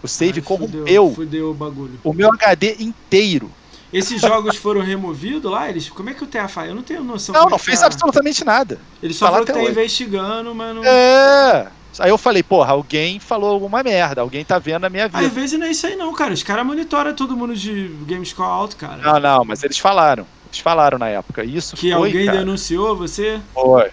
O 0.03 0.07
save 0.09 0.39
Ai, 0.41 0.45
corrompeu. 0.47 0.81
Fudeu, 0.81 1.13
fudeu 1.15 1.51
o 1.51 1.55
bagulho. 1.55 1.99
O 2.05 2.13
meu 2.13 2.33
HD 2.33 2.77
inteiro. 2.79 3.51
Esses 3.93 4.21
jogos 4.21 4.57
foram 4.57 4.83
removidos 4.83 5.51
lá? 5.51 5.69
Eles, 5.69 5.89
como 5.89 6.11
é 6.11 6.15
que 6.15 6.23
o 6.23 6.27
TA 6.27 6.47
faz? 6.47 6.69
Eu 6.69 6.75
não 6.75 6.83
tenho 6.83 7.03
noção. 7.03 7.35
Não, 7.35 7.47
é 7.47 7.51
não 7.51 7.59
fez 7.59 7.81
tá. 7.81 7.87
absolutamente 7.87 8.45
nada. 8.45 8.79
Ele 9.03 9.15
só 9.15 9.27
tá 9.27 9.33
falou 9.33 9.47
que 9.47 9.53
tá 9.53 9.59
hoje. 9.59 9.71
investigando, 9.71 10.55
mas 10.55 10.75
não. 10.75 10.85
É. 10.85 11.69
Aí 11.99 12.11
eu 12.11 12.19
falei, 12.19 12.43
porra, 12.43 12.73
alguém 12.73 13.19
falou 13.19 13.51
alguma 13.51 13.83
merda, 13.83 14.21
alguém 14.21 14.45
tá 14.45 14.59
vendo 14.59 14.85
a 14.85 14.91
minha 14.91 15.07
Às 15.07 15.13
vida. 15.13 15.29
vezes 15.29 15.59
não 15.59 15.67
é 15.67 15.71
isso 15.71 15.87
aí 15.87 15.97
não, 15.97 16.13
cara. 16.13 16.33
Os 16.33 16.43
caras 16.43 16.65
monitoram 16.65 17.15
todo 17.15 17.37
mundo 17.37 17.57
de 17.57 17.89
Gamescore 18.07 18.49
alto, 18.49 18.77
cara. 18.77 18.99
Não, 18.99 19.19
não, 19.19 19.45
mas 19.45 19.63
eles 19.65 19.79
falaram. 19.79 20.27
Eles 20.49 20.61
falaram 20.61 20.99
na 20.99 21.09
época. 21.09 21.43
Isso 21.45 21.75
que 21.75 21.91
foi, 21.91 22.09
alguém 22.09 22.27
cara, 22.27 22.39
denunciou 22.39 22.95
você. 22.95 23.41
foi. 23.55 23.91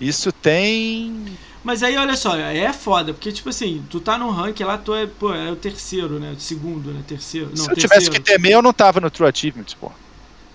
Isso 0.00 0.32
tem. 0.32 1.36
Mas 1.64 1.82
aí, 1.82 1.96
olha 1.96 2.16
só, 2.16 2.36
é 2.36 2.72
foda, 2.72 3.12
porque, 3.14 3.30
tipo 3.30 3.48
assim, 3.48 3.84
tu 3.88 4.00
tá 4.00 4.18
no 4.18 4.30
ranking 4.30 4.64
lá, 4.64 4.76
tu 4.76 4.94
é, 4.94 5.06
pô, 5.06 5.32
é 5.32 5.50
o 5.50 5.54
terceiro, 5.56 6.18
né? 6.18 6.34
O 6.36 6.40
segundo, 6.40 6.90
né? 6.90 7.00
Terceiro. 7.06 7.50
Não, 7.50 7.56
Se 7.56 7.62
eu 7.62 7.74
terceiro. 7.74 7.88
tivesse 7.88 8.10
que 8.10 8.20
temer, 8.20 8.52
eu 8.52 8.62
não 8.62 8.72
tava 8.72 9.00
no 9.00 9.08
True 9.10 9.28
Achievements, 9.28 9.74
pô. 9.74 9.92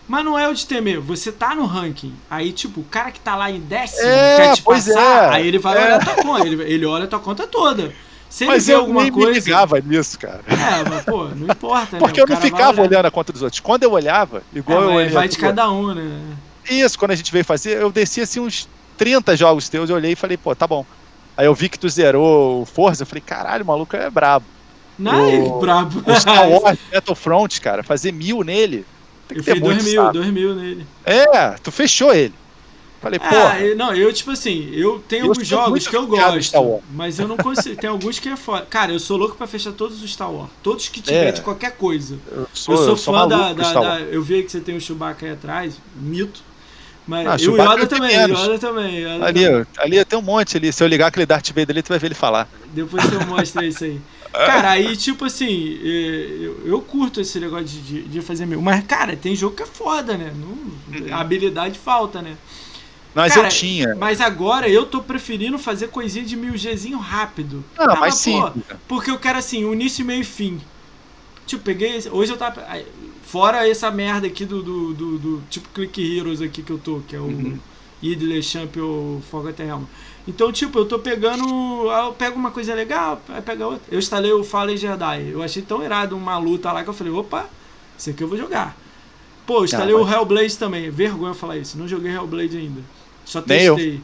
Mas 0.06 0.24
não 0.26 0.38
é 0.38 0.48
o 0.50 0.54
de 0.54 0.66
temer, 0.66 1.00
você 1.00 1.32
tá 1.32 1.56
no 1.56 1.66
ranking. 1.66 2.14
Aí, 2.30 2.52
tipo, 2.52 2.82
o 2.82 2.84
cara 2.84 3.12
que 3.12 3.20
tá 3.22 3.36
lá 3.36 3.50
em 3.52 3.60
décimo 3.60 4.08
É, 4.08 4.38
quer 4.38 4.56
te 4.56 4.62
passar, 4.62 5.34
é. 5.34 5.36
aí 5.36 5.48
ele 5.48 5.60
vai 5.60 5.78
É. 5.78 5.86
olhar 5.86 6.04
tua 6.04 6.16
conta. 6.16 6.46
Ele, 6.46 6.64
ele 6.64 6.86
olha 6.86 7.06
a 7.06 7.08
tua 7.08 7.20
conta 7.20 7.48
toda. 7.48 7.94
Se 8.30 8.44
ele 8.44 8.52
Mas 8.52 8.68
eu 8.68 8.80
alguma 8.80 9.04
nem 9.04 9.12
coisa. 9.12 9.30
me 9.32 9.36
ligava 9.40 9.80
nisso, 9.80 10.20
cara. 10.20 10.42
É, 10.48 10.90
mas, 10.90 11.04
pô, 11.06 11.26
não 11.30 11.48
importa, 11.48 11.98
Porque 11.98 12.20
né? 12.20 12.24
eu 12.24 12.28
não 12.36 12.42
ficava 12.42 12.82
olhando 12.82 13.06
a 13.06 13.12
conta 13.12 13.32
dos 13.32 13.42
outros. 13.42 13.60
Quando 13.62 13.84
eu 13.84 13.92
olhava, 13.94 14.44
igual 14.54 14.82
É, 14.82 14.86
eu 14.86 14.90
olhei. 14.92 15.10
vai 15.10 15.28
de 15.30 15.38
cada 15.38 15.70
um, 15.72 15.94
né? 15.94 16.22
Isso, 16.70 17.00
quando 17.00 17.12
a 17.12 17.16
gente 17.16 17.32
veio 17.32 17.46
fazer, 17.46 17.82
eu 17.82 17.90
desci 17.92 18.20
assim 18.22 18.42
uns 18.42 18.68
30 18.98 19.36
jogos 19.38 19.70
teus, 19.70 19.90
eu 19.90 19.96
olhei 19.96 20.12
e 20.14 20.16
falei, 20.16 20.38
pô, 20.38 20.56
tá 20.56 20.66
bom. 20.68 20.86
Aí 21.36 21.46
eu 21.46 21.54
vi 21.54 21.70
que 21.70 21.78
tu 21.78 21.88
zerou 21.88 22.62
o 22.62 22.66
Forza, 22.66 23.04
eu 23.04 23.08
falei, 23.08 23.22
caralho, 23.26 23.64
o 23.64 23.68
maluco 23.68 23.96
é 23.96 24.10
brabo. 24.10 24.46
Não, 24.98 25.58
O- 25.58 25.60
brabo. 25.60 26.02
O 26.12 26.16
Star 26.20 26.50
Wars 26.50 26.80
Battlefront, 26.92 27.62
cara, 27.62 27.84
fazer 27.84 28.12
mil 28.12 28.44
nele, 28.44 28.84
tem 29.28 29.40
que 29.42 29.50
Eu 29.50 29.54
ter 29.54 29.60
muito 29.62 29.84
2 29.84 29.86
mil. 29.94 30.12
2 30.12 30.28
mil 30.34 30.56
nele. 30.56 30.88
É, 31.06 31.52
tu 31.62 31.72
fechou 31.72 32.12
ele. 32.14 32.34
Falei, 33.00 33.20
Ah, 33.24 33.30
porra. 33.30 33.60
eu- 33.60 33.78
não, 33.78 33.94
eu, 33.94 34.12
tipo 34.12 34.32
assim, 34.32 34.72
eu 34.74 34.98
tenho 35.08 35.26
Eu 35.26 35.30
alguns 35.30 35.48
jogos 35.48 35.88
que 35.88 35.96
eu 35.96 36.08
gosto, 36.08 36.82
mas 36.92 37.20
eu 37.20 37.28
não 37.28 37.38
consigo. 37.38 37.76
tem 37.80 37.88
alguns 37.92 38.18
que 38.18 38.28
é 38.28 38.36
foda. 38.36 38.66
Cara, 38.68 38.92
eu 38.92 38.98
sou 39.00 39.18
louco 39.18 39.36
pra 39.36 39.46
fechar 39.46 39.72
todos 39.72 40.02
os 40.02 40.12
Star 40.12 40.32
Wars. 40.32 40.50
Todos 40.64 40.90
que 40.90 41.00
tiver 41.00 41.28
É. 41.28 41.32
de 41.32 41.42
qualquer 41.42 41.74
coisa. 41.78 42.18
Eu 42.32 42.48
sou, 42.52 42.74
eu 42.74 42.78
sou 42.82 42.88
eu 42.90 42.98
sou 42.98 43.14
fã 43.14 43.28
da, 43.28 43.54
da, 43.54 43.74
da-. 43.74 44.00
Eu 44.02 44.24
vi 44.24 44.42
que 44.42 44.52
você 44.52 44.60
tem 44.60 44.76
o 44.76 44.82
Chewbacca 44.82 45.28
aí 45.28 45.32
atrás, 45.34 45.76
mito. 45.96 46.42
Mas 47.08 47.28
Ah, 47.28 47.38
e 47.40 47.48
o 47.48 47.54
Yoda 47.54 47.64
eu 47.64 47.88
tenho 47.88 48.02
também. 48.02 48.18
Yoda 48.18 48.60
também. 48.60 49.00
Yoda 49.00 49.26
Ali, 49.26 49.46
também. 49.46 49.66
ali 49.78 50.06
tem 50.06 50.20
um 50.20 50.22
monte 50.22 50.58
ali. 50.58 50.74
Se 50.74 50.84
eu 50.84 50.88
ligar 50.88 51.08
aquele 51.08 51.26
Darth 51.26 51.48
Vader 51.50 51.70
ali, 51.70 51.82
tu 51.82 51.90
vai 51.90 52.00
ver 52.00 52.08
ele 52.08 52.16
falar. 52.16 52.50
Depois 52.74 53.04
você 53.04 53.26
mostra 53.26 53.66
isso 53.66 53.86
aí. 53.86 54.02
Cara, 54.34 54.72
aí, 54.72 54.96
tipo 54.96 55.26
assim, 55.26 55.80
eh, 55.82 56.38
eu, 56.42 56.62
eu 56.66 56.82
curto 56.82 57.22
esse 57.22 57.40
negócio 57.40 57.66
de, 57.66 58.04
de, 58.04 58.22
fazer 58.22 58.46
meu. 58.46 58.62
Mas, 58.62 58.86
cara, 58.86 59.16
tem 59.16 59.36
jogo 59.36 59.56
que 59.56 59.64
é 59.64 59.66
foda, 59.66 60.16
né? 60.16 60.32
Não, 60.36 61.16
a 61.16 61.22
habilidade 61.22 61.80
falta, 61.80 62.22
né? 62.22 62.36
Mas 63.16 63.34
Cara, 63.34 63.48
eu 63.48 63.52
tinha. 63.52 63.96
Mas 63.96 64.22
agora 64.22 64.70
eu 64.70 64.86
tô 64.86 65.02
preferindo 65.02 65.58
fazer 65.58 65.88
coisinha 65.88 66.24
de 66.24 66.38
1000Gzinho 66.38 67.00
rápido. 67.00 67.64
Ah, 67.78 67.96
mas 67.96 68.16
sim. 68.16 68.40
Porque 68.88 69.10
eu 69.10 69.18
quero 69.18 69.40
assim, 69.40 69.66
o 69.66 69.74
início, 69.74 70.06
meio 70.06 70.22
e 70.22 70.26
fim. 70.26 70.62
Tipo, 71.48 71.64
peguei. 71.64 72.04
Hoje 72.12 72.32
eu 72.32 72.38
tava. 72.38 72.64
Fora 73.28 73.68
essa 73.70 73.92
merda 73.92 74.26
aqui 74.28 74.46
do, 74.46 74.64
do, 74.64 74.94
do, 74.94 75.18
do 75.20 75.42
tipo 75.50 75.68
Click 75.70 76.18
Heroes 76.18 76.42
aqui 76.42 76.64
que 76.64 76.72
eu 76.72 76.78
tô, 76.78 77.02
que 77.08 77.16
é 77.16 77.20
o 77.20 77.24
Uhum. 77.24 77.60
Idle 78.02 78.42
Champion 78.42 79.20
Forgotten 79.30 79.66
Realm. 79.66 79.84
Então, 80.28 80.52
tipo, 80.52 80.78
eu 80.80 80.86
tô 80.86 81.00
pegando. 81.00 81.44
ah, 81.90 82.06
Eu 82.08 82.14
pego 82.14 82.38
uma 82.38 82.52
coisa 82.52 82.74
legal, 82.74 83.22
aí 83.30 83.42
pega 83.42 83.66
outra. 83.68 83.82
Eu 83.92 84.00
instalei 84.00 84.32
o 84.32 84.44
Fallen 84.44 84.78
Jedi. 84.78 85.30
Eu 85.32 85.42
achei 85.44 85.62
tão 85.62 85.84
irado 85.84 86.16
uma 86.16 86.38
luta 86.38 86.72
lá 86.72 86.84
que 86.84 86.90
eu 86.90 86.94
falei, 86.94 87.12
opa, 87.14 87.50
isso 87.98 88.10
aqui 88.12 88.24
eu 88.24 88.28
vou 88.28 88.38
jogar. 88.38 88.78
Pô, 89.46 89.60
eu 89.60 89.66
instalei 89.66 89.94
Ah, 89.94 89.98
o 89.98 90.04
mas- 90.06 90.14
Hellblade 90.14 90.58
também. 90.58 90.90
Vergonha 90.90 91.34
falar 91.34 91.58
isso. 91.58 91.78
Não 91.78 91.88
joguei 91.88 92.12
Hellblade 92.14 92.58
ainda. 92.58 92.82
Só 93.26 93.42
testei. 93.42 94.02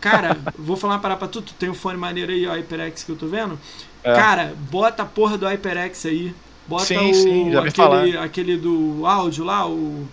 Cara, 0.00 0.36
vou 0.58 0.76
falar 0.76 0.94
uma 0.94 1.00
parada 1.00 1.18
pra 1.18 1.28
tu. 1.28 1.40
Tu 1.42 1.52
tem 1.54 1.68
um 1.68 1.74
fone 1.74 1.98
maneiro 1.98 2.32
aí, 2.32 2.46
ó, 2.46 2.52
HyperX 2.54 3.04
que 3.04 3.10
eu 3.12 3.16
tô 3.16 3.26
vendo. 3.26 3.58
É. 4.02 4.14
Cara, 4.14 4.54
bota 4.70 5.02
a 5.02 5.06
porra 5.06 5.36
do 5.36 5.46
HyperX 5.46 6.06
aí. 6.06 6.34
Bota 6.68 6.84
Sim, 6.84 7.10
o, 7.10 7.14
sim, 7.14 7.50
já 7.52 7.60
aquele, 7.64 8.16
aquele 8.18 8.56
do 8.56 9.06
áudio 9.06 9.44
lá, 9.44 9.66
o. 9.68 10.06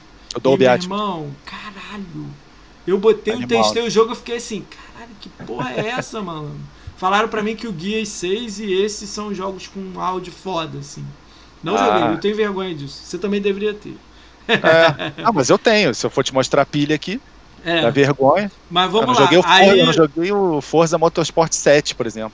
Eu 0.44 0.52
o 0.52 0.58
Beat. 0.58 0.84
irmão, 0.84 1.28
caralho. 1.46 2.28
Eu 2.86 2.98
botei, 3.00 3.34
eu 3.34 3.38
Animal. 3.38 3.62
testei 3.64 3.84
o 3.86 3.90
jogo, 3.90 4.12
eu 4.12 4.16
fiquei 4.16 4.36
assim, 4.38 4.64
caralho, 4.70 5.12
que 5.22 5.30
porra 5.46 5.72
é 5.74 5.88
essa, 5.90 6.22
mano? 6.22 6.52
Falaram 6.98 7.28
pra 7.28 7.42
mim 7.42 7.56
que 7.56 7.68
o 7.68 7.72
Guias 7.72 8.10
6 8.10 8.60
e 8.60 8.74
esses 8.74 9.10
são 9.10 9.34
jogos 9.34 9.68
com 9.68 10.00
áudio 10.00 10.32
foda, 10.34 10.80
assim. 10.80 11.06
Não 11.64 11.76
Ah. 11.76 11.86
joguei, 12.00 12.14
eu 12.16 12.18
tenho 12.20 12.36
vergonha 12.36 12.76
disso. 12.76 13.02
Você 13.04 13.18
também 13.18 13.42
deveria 13.42 13.74
ter. 13.74 13.96
É. 14.48 15.14
Ah, 15.24 15.32
mas 15.32 15.50
eu 15.50 15.58
tenho. 15.58 15.94
Se 15.96 16.06
eu 16.06 16.10
for 16.10 16.24
te 16.24 16.34
mostrar 16.34 16.62
a 16.64 16.66
pilha 16.66 16.96
aqui, 16.96 17.20
É, 17.64 17.82
dá 17.82 17.90
vergonha. 17.90 18.52
mas 18.70 18.86
Eu 18.86 18.92
vamos 18.92 19.08
não, 19.08 19.14
lá. 19.16 19.22
joguei 19.22 19.38
o 19.38 19.44
Forza, 19.44 19.58
Aí, 19.58 19.80
eu 19.80 19.86
não 19.86 19.94
joguei 19.94 20.32
o 20.34 20.62
Forza 20.62 20.98
Motorsport 20.98 21.54
7, 21.54 21.96
por 21.96 22.06
exemplo. 22.06 22.34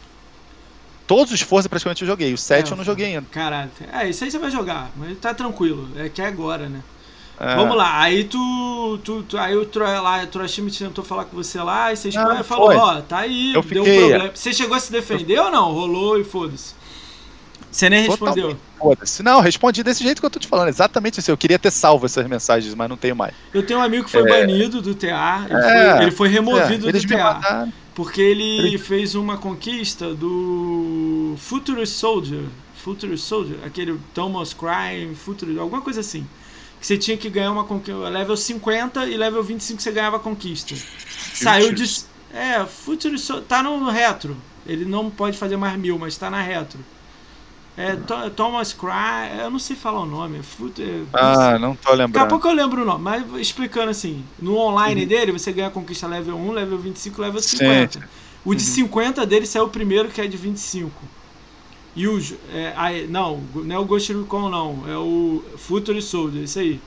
Todos 1.10 1.34
os 1.34 1.42
Forza 1.42 1.68
praticamente 1.68 2.04
eu 2.04 2.08
joguei. 2.08 2.32
O 2.32 2.38
7 2.38 2.70
É, 2.70 2.72
eu 2.72 2.78
não 2.78 2.84
joguei 2.84 3.08
ainda. 3.08 3.26
Caralho, 3.32 3.72
é, 3.92 4.08
isso 4.08 4.24
aí 4.24 4.30
você 4.30 4.38
vai 4.38 4.52
jogar, 4.52 4.92
mas 4.96 5.18
tá 5.18 5.34
tranquilo, 5.34 5.90
é 5.96 6.08
que 6.08 6.22
é 6.22 6.28
agora, 6.28 6.70
né? 6.70 6.82
É. 7.40 7.56
Vamos 7.56 7.76
lá, 7.76 8.00
aí 8.00 8.26
tu, 8.26 9.00
tu, 9.04 9.24
tu 9.24 9.36
aí 9.36 9.56
o 9.56 9.66
Troy 9.66 10.00
lá, 10.00 10.22
o 10.22 10.28
Troy 10.28 10.48
Schmidt 10.48 10.78
tentou 10.78 11.04
falar 11.04 11.26
com 11.26 11.36
você 11.36 11.60
lá, 11.60 11.92
e 11.92 11.98
você 11.98 12.10
Ah, 12.16 12.44
falou, 12.44 12.76
ó, 12.76 13.02
tá 13.02 13.20
aí, 13.20 13.54
Eu 13.56 13.64
deu 13.64 13.82
um 13.82 13.86
problema. 13.86 14.32
Você 14.36 14.54
chegou 14.54 14.78
a 14.78 14.80
se 14.80 14.92
defender 14.92 15.40
ou 15.40 15.50
não? 15.50 15.72
Rolou 15.72 16.20
e 16.20 16.24
foda-se. 16.24 16.76
Você 17.72 17.90
nem 17.90 18.08
respondeu. 18.08 18.58
Foda-se. 18.78 19.24
Não, 19.24 19.42
respondi 19.42 19.84
desse 19.84 20.04
jeito 20.04 20.20
que 20.20 20.26
eu 20.26 20.30
tô 20.30 20.40
te 20.40 20.48
falando. 20.48 20.70
Exatamente 20.70 21.20
isso. 21.20 21.30
Eu 21.30 21.38
queria 21.38 21.60
ter 21.60 21.72
salvo 21.72 22.06
essas 22.06 22.26
mensagens, 22.28 22.74
mas 22.74 22.90
não 22.90 22.98
tenho 22.98 23.16
mais. 23.16 23.34
Eu 23.54 23.64
tenho 23.64 23.80
um 23.80 23.84
amigo 23.84 24.06
que 24.06 24.12
foi 24.12 24.28
banido 24.28 24.82
do 24.82 24.96
TA, 24.96 25.46
ele, 25.50 25.60
É, 25.60 25.92
foi, 25.96 26.02
ele 26.04 26.12
foi 26.12 26.30
removido 26.30 26.90
É, 26.90 26.92
do 26.92 27.08
TA, 27.08 27.34
mandaram. 27.34 27.74
Porque 28.00 28.22
ele 28.22 28.78
fez 28.78 29.14
uma 29.14 29.38
conquista 29.38 30.14
do 30.16 31.36
Future 31.38 31.86
Soldier, 31.86 32.46
Future 32.76 33.18
Soldier, 33.18 33.60
aquele 33.66 34.00
Thomas 34.14 34.54
Crime, 34.54 35.14
Future, 35.14 35.60
alguma 35.60 35.82
coisa 35.82 36.00
assim. 36.00 36.26
Que 36.80 36.88
você 36.88 36.98
tinha 36.98 37.18
que 37.18 37.30
ganhar 37.30 37.52
uma 37.52 37.66
conquista, 37.66 38.08
level 38.08 38.38
50 38.38 39.06
e 39.06 39.18
level 39.18 39.44
25 39.44 39.82
você 39.82 39.92
ganhava 39.92 40.16
a 40.16 40.20
conquista. 40.20 40.74
Saiu 41.34 41.74
de. 41.74 42.06
É, 42.34 42.66
Future 42.66 43.20
Soldier, 43.20 43.46
tá 43.46 43.62
no 43.62 43.90
retro. 43.90 44.38
Ele 44.66 44.86
não 44.86 45.10
pode 45.10 45.38
fazer 45.38 45.58
mais 45.58 45.78
mil, 45.78 46.00
mas 46.00 46.16
tá 46.16 46.30
na 46.30 46.42
retro. 46.42 46.80
É, 47.78 47.96
Tho- 47.96 48.30
Thomas 48.32 48.74
Cry, 48.74 49.40
eu 49.42 49.50
não 49.50 49.60
sei 49.60 49.76
falar 49.76 50.02
o 50.02 50.06
nome. 50.06 50.44
Future, 50.44 51.06
Ah, 51.14 51.58
não 51.58 51.76
tô 51.76 51.90
Daqui 51.90 52.02
a 52.02 52.06
lembrando. 52.06 52.28
pouco 52.28 52.48
eu 52.48 52.54
lembro 52.54 52.82
o 52.82 52.86
nome, 52.86 53.02
mas 53.04 53.24
explicando 53.40 53.90
assim, 53.90 54.24
no 54.42 54.58
online 54.58 55.06
dele 55.06 55.32
você 55.32 55.52
ganha 55.54 55.68
a 55.70 55.72
conquista 55.72 56.06
level 56.06 56.36
1, 56.36 56.52
level 56.52 56.78
25, 56.78 57.22
level 57.22 57.38
Uhum. 57.38 57.42
Sim. 57.42 57.58
50. 57.58 58.10
O 58.44 58.54
de 58.54 58.64
Uhum. 58.64 58.70
50 58.74 59.26
dele 59.26 59.46
saiu 59.46 59.66
o 59.66 59.70
primeiro, 59.70 60.10
que 60.10 60.20
é 60.20 60.28
de 60.28 60.36
25. 60.36 60.92
E 61.96 62.08
o. 62.08 62.20
É, 62.54 62.74
aí- 62.76 63.08
não, 63.08 63.42
não 63.56 63.76
é 63.76 63.80
o 63.80 63.86
Ghost 63.86 64.12
Recon, 64.14 64.50
não. 64.50 64.84
É 64.88 64.98
o 64.98 65.44
Future 65.58 66.02
Soldier, 66.02 66.44
isso 66.44 66.60
aí. 66.60 66.80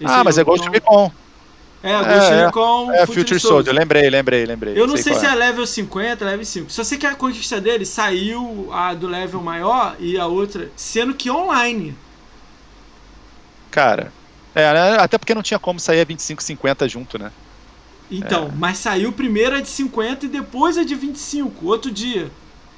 Esse 0.00 0.10
Ah, 0.12 0.18
aí, 0.18 0.24
mas 0.24 0.36
é 0.38 0.44
Ghost 0.44 0.60
então- 0.68 0.72
Recon. 0.72 1.12
É, 1.82 1.98
o 1.98 2.04
Ghost 2.04 2.32
é, 2.32 2.46
Recon 2.46 2.92
É, 2.92 3.06
Future 3.06 3.40
Soldier. 3.40 3.74
Lembrei, 3.74 4.08
lembrei, 4.08 4.46
lembrei. 4.46 4.80
Eu 4.80 4.86
não 4.86 4.96
sei, 4.96 5.12
qual 5.12 5.20
se 5.20 5.26
é 5.26 5.34
level 5.34 5.66
50, 5.66 6.24
level 6.24 6.44
5. 6.44 6.70
Só 6.70 6.84
sei 6.84 6.96
que 6.96 7.06
a 7.06 7.14
conquista 7.14 7.60
dele 7.60 7.84
saiu 7.84 8.68
a 8.72 8.94
do 8.94 9.08
level 9.08 9.40
maior 9.40 9.96
e 9.98 10.16
a 10.16 10.26
outra, 10.26 10.70
sendo 10.76 11.12
que 11.14 11.28
online. 11.30 11.96
Cara, 13.70 14.12
é, 14.54 14.72
né, 14.72 14.96
até 15.00 15.18
porque 15.18 15.34
não 15.34 15.42
tinha 15.42 15.58
como 15.58 15.80
sair 15.80 16.00
a 16.00 16.04
25, 16.04 16.42
50 16.42 16.88
junto, 16.88 17.18
né? 17.18 17.32
Então, 18.10 18.52
mas 18.56 18.78
saiu 18.78 19.10
primeiro 19.10 19.56
a 19.56 19.60
de 19.60 19.68
50 19.68 20.26
e 20.26 20.28
depois 20.28 20.76
a 20.76 20.84
de 20.84 20.94
25, 20.94 21.66
outro 21.66 21.90
dia. 21.90 22.30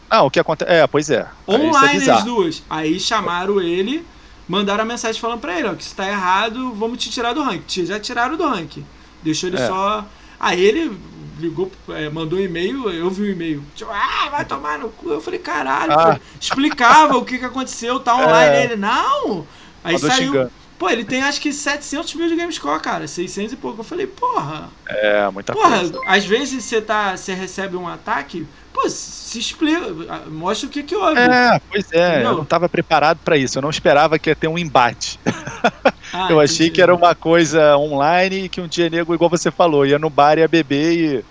Ah, 0.09 0.23
o 0.23 0.31
que 0.31 0.39
acontece. 0.39 0.71
É, 0.71 0.87
pois 0.87 1.11
é. 1.11 1.27
É 1.47 1.53
Online 1.53 1.87
as 1.87 1.93
bizarro. 1.93 2.25
duas. 2.25 2.63
Aí 2.71 3.01
chamaram 3.01 3.61
ele, 3.61 4.07
mandaram 4.49 4.83
a 4.83 4.87
mensagem 4.87 5.21
falando 5.21 5.41
pra 5.41 5.59
ele, 5.59 5.69
ó, 5.69 5.75
que 5.75 5.83
isso 5.83 5.95
tá 5.95 6.09
errado, 6.09 6.73
vamos 6.75 6.99
te 6.99 7.11
tirar 7.11 7.33
do 7.33 7.43
rank. 7.43 7.63
Ti- 7.67 7.87
Já 7.87 7.99
tiraram 8.01 8.37
do 8.37 8.47
rank. 8.47 8.79
Deixou 9.23 9.49
ele 9.49 9.57
É. 9.61 9.67
só. 9.67 10.05
Aí 10.39 10.61
ele 10.63 10.99
ligou, 11.39 11.71
é, 11.89 12.09
mandou 12.11 12.39
um 12.39 12.43
e-mail, 12.43 12.89
eu 12.91 13.11
vi 13.11 13.23
o 13.23 13.31
e-mail. 13.31 13.63
Tipo, 13.75 13.91
ah, 13.91 14.29
vai 14.31 14.45
tomar 14.45 14.79
no 14.79 14.89
cu. 14.91 15.11
Eu 15.11 15.21
falei, 15.21 15.39
caralho, 15.41 15.93
Ah. 15.93 16.21
explicava 16.41 17.17
o 17.17 17.25
que, 17.25 17.39
que 17.39 17.45
aconteceu, 17.45 17.99
tá 18.01 18.15
online. 18.15 18.57
É. 18.57 18.65
Ele, 18.65 18.77
não! 18.77 19.47
Aí 19.83 19.95
Mandou 19.95 20.11
saiu. 20.11 20.27
xingando. 20.33 20.51
Pô, 20.79 20.91
ele 20.91 21.05
tem 21.05 21.23
acho 21.23 21.41
que 21.41 21.53
700 21.53 22.15
mil 22.15 22.29
de 22.29 22.35
Gamescore, 22.37 22.81
cara. 22.81 23.07
600 23.07 23.53
e 23.53 23.57
pouco. 23.57 23.81
Eu 23.81 23.85
falei, 23.85 24.07
porra. 24.09 24.69
É, 24.89 25.31
muita 25.31 25.53
Porra, 25.53 25.79
coisa. 25.79 26.01
às 26.07 26.25
vezes 26.25 26.65
você 26.65 26.81
tá, 26.81 27.17
você 27.17 27.33
recebe 27.33 27.77
um 27.77 27.87
ataque, 27.89 28.47
pô, 28.75 28.91
se 28.91 29.39
explica, 29.39 29.81
mostra 30.29 30.69
o 30.69 30.71
que 30.71 30.83
que 30.83 30.97
houve. 30.97 31.19
É, 31.19 31.61
pois 31.71 31.91
é, 31.93 32.15
Entendeu? 32.15 32.33
eu 32.33 32.37
não 32.39 32.45
tava 32.45 32.69
preparado 32.69 33.21
pra 33.25 33.37
isso. 33.39 33.57
Eu 33.57 33.63
não 33.63 33.71
esperava 33.71 34.19
que 34.19 34.29
ia 34.29 34.37
ter 34.37 34.49
um 34.49 34.59
embate. 34.59 35.19
Ah, 36.17 36.29
eu 36.31 36.39
achei 36.39 36.67
entendi. 36.67 36.71
que 36.77 36.83
era 36.83 36.95
uma 36.95 37.13
coisa 37.13 37.77
online 37.77 38.45
e 38.45 38.49
que 38.49 38.61
um 38.61 38.69
dia 38.69 38.89
nego, 38.89 39.13
igual 39.13 39.29
você 39.29 39.51
falou, 39.51 39.85
ia 39.85 39.99
no 39.99 40.09
bar, 40.09 40.39
ia 40.39 40.47
beber 40.47 40.93
e 40.93 41.25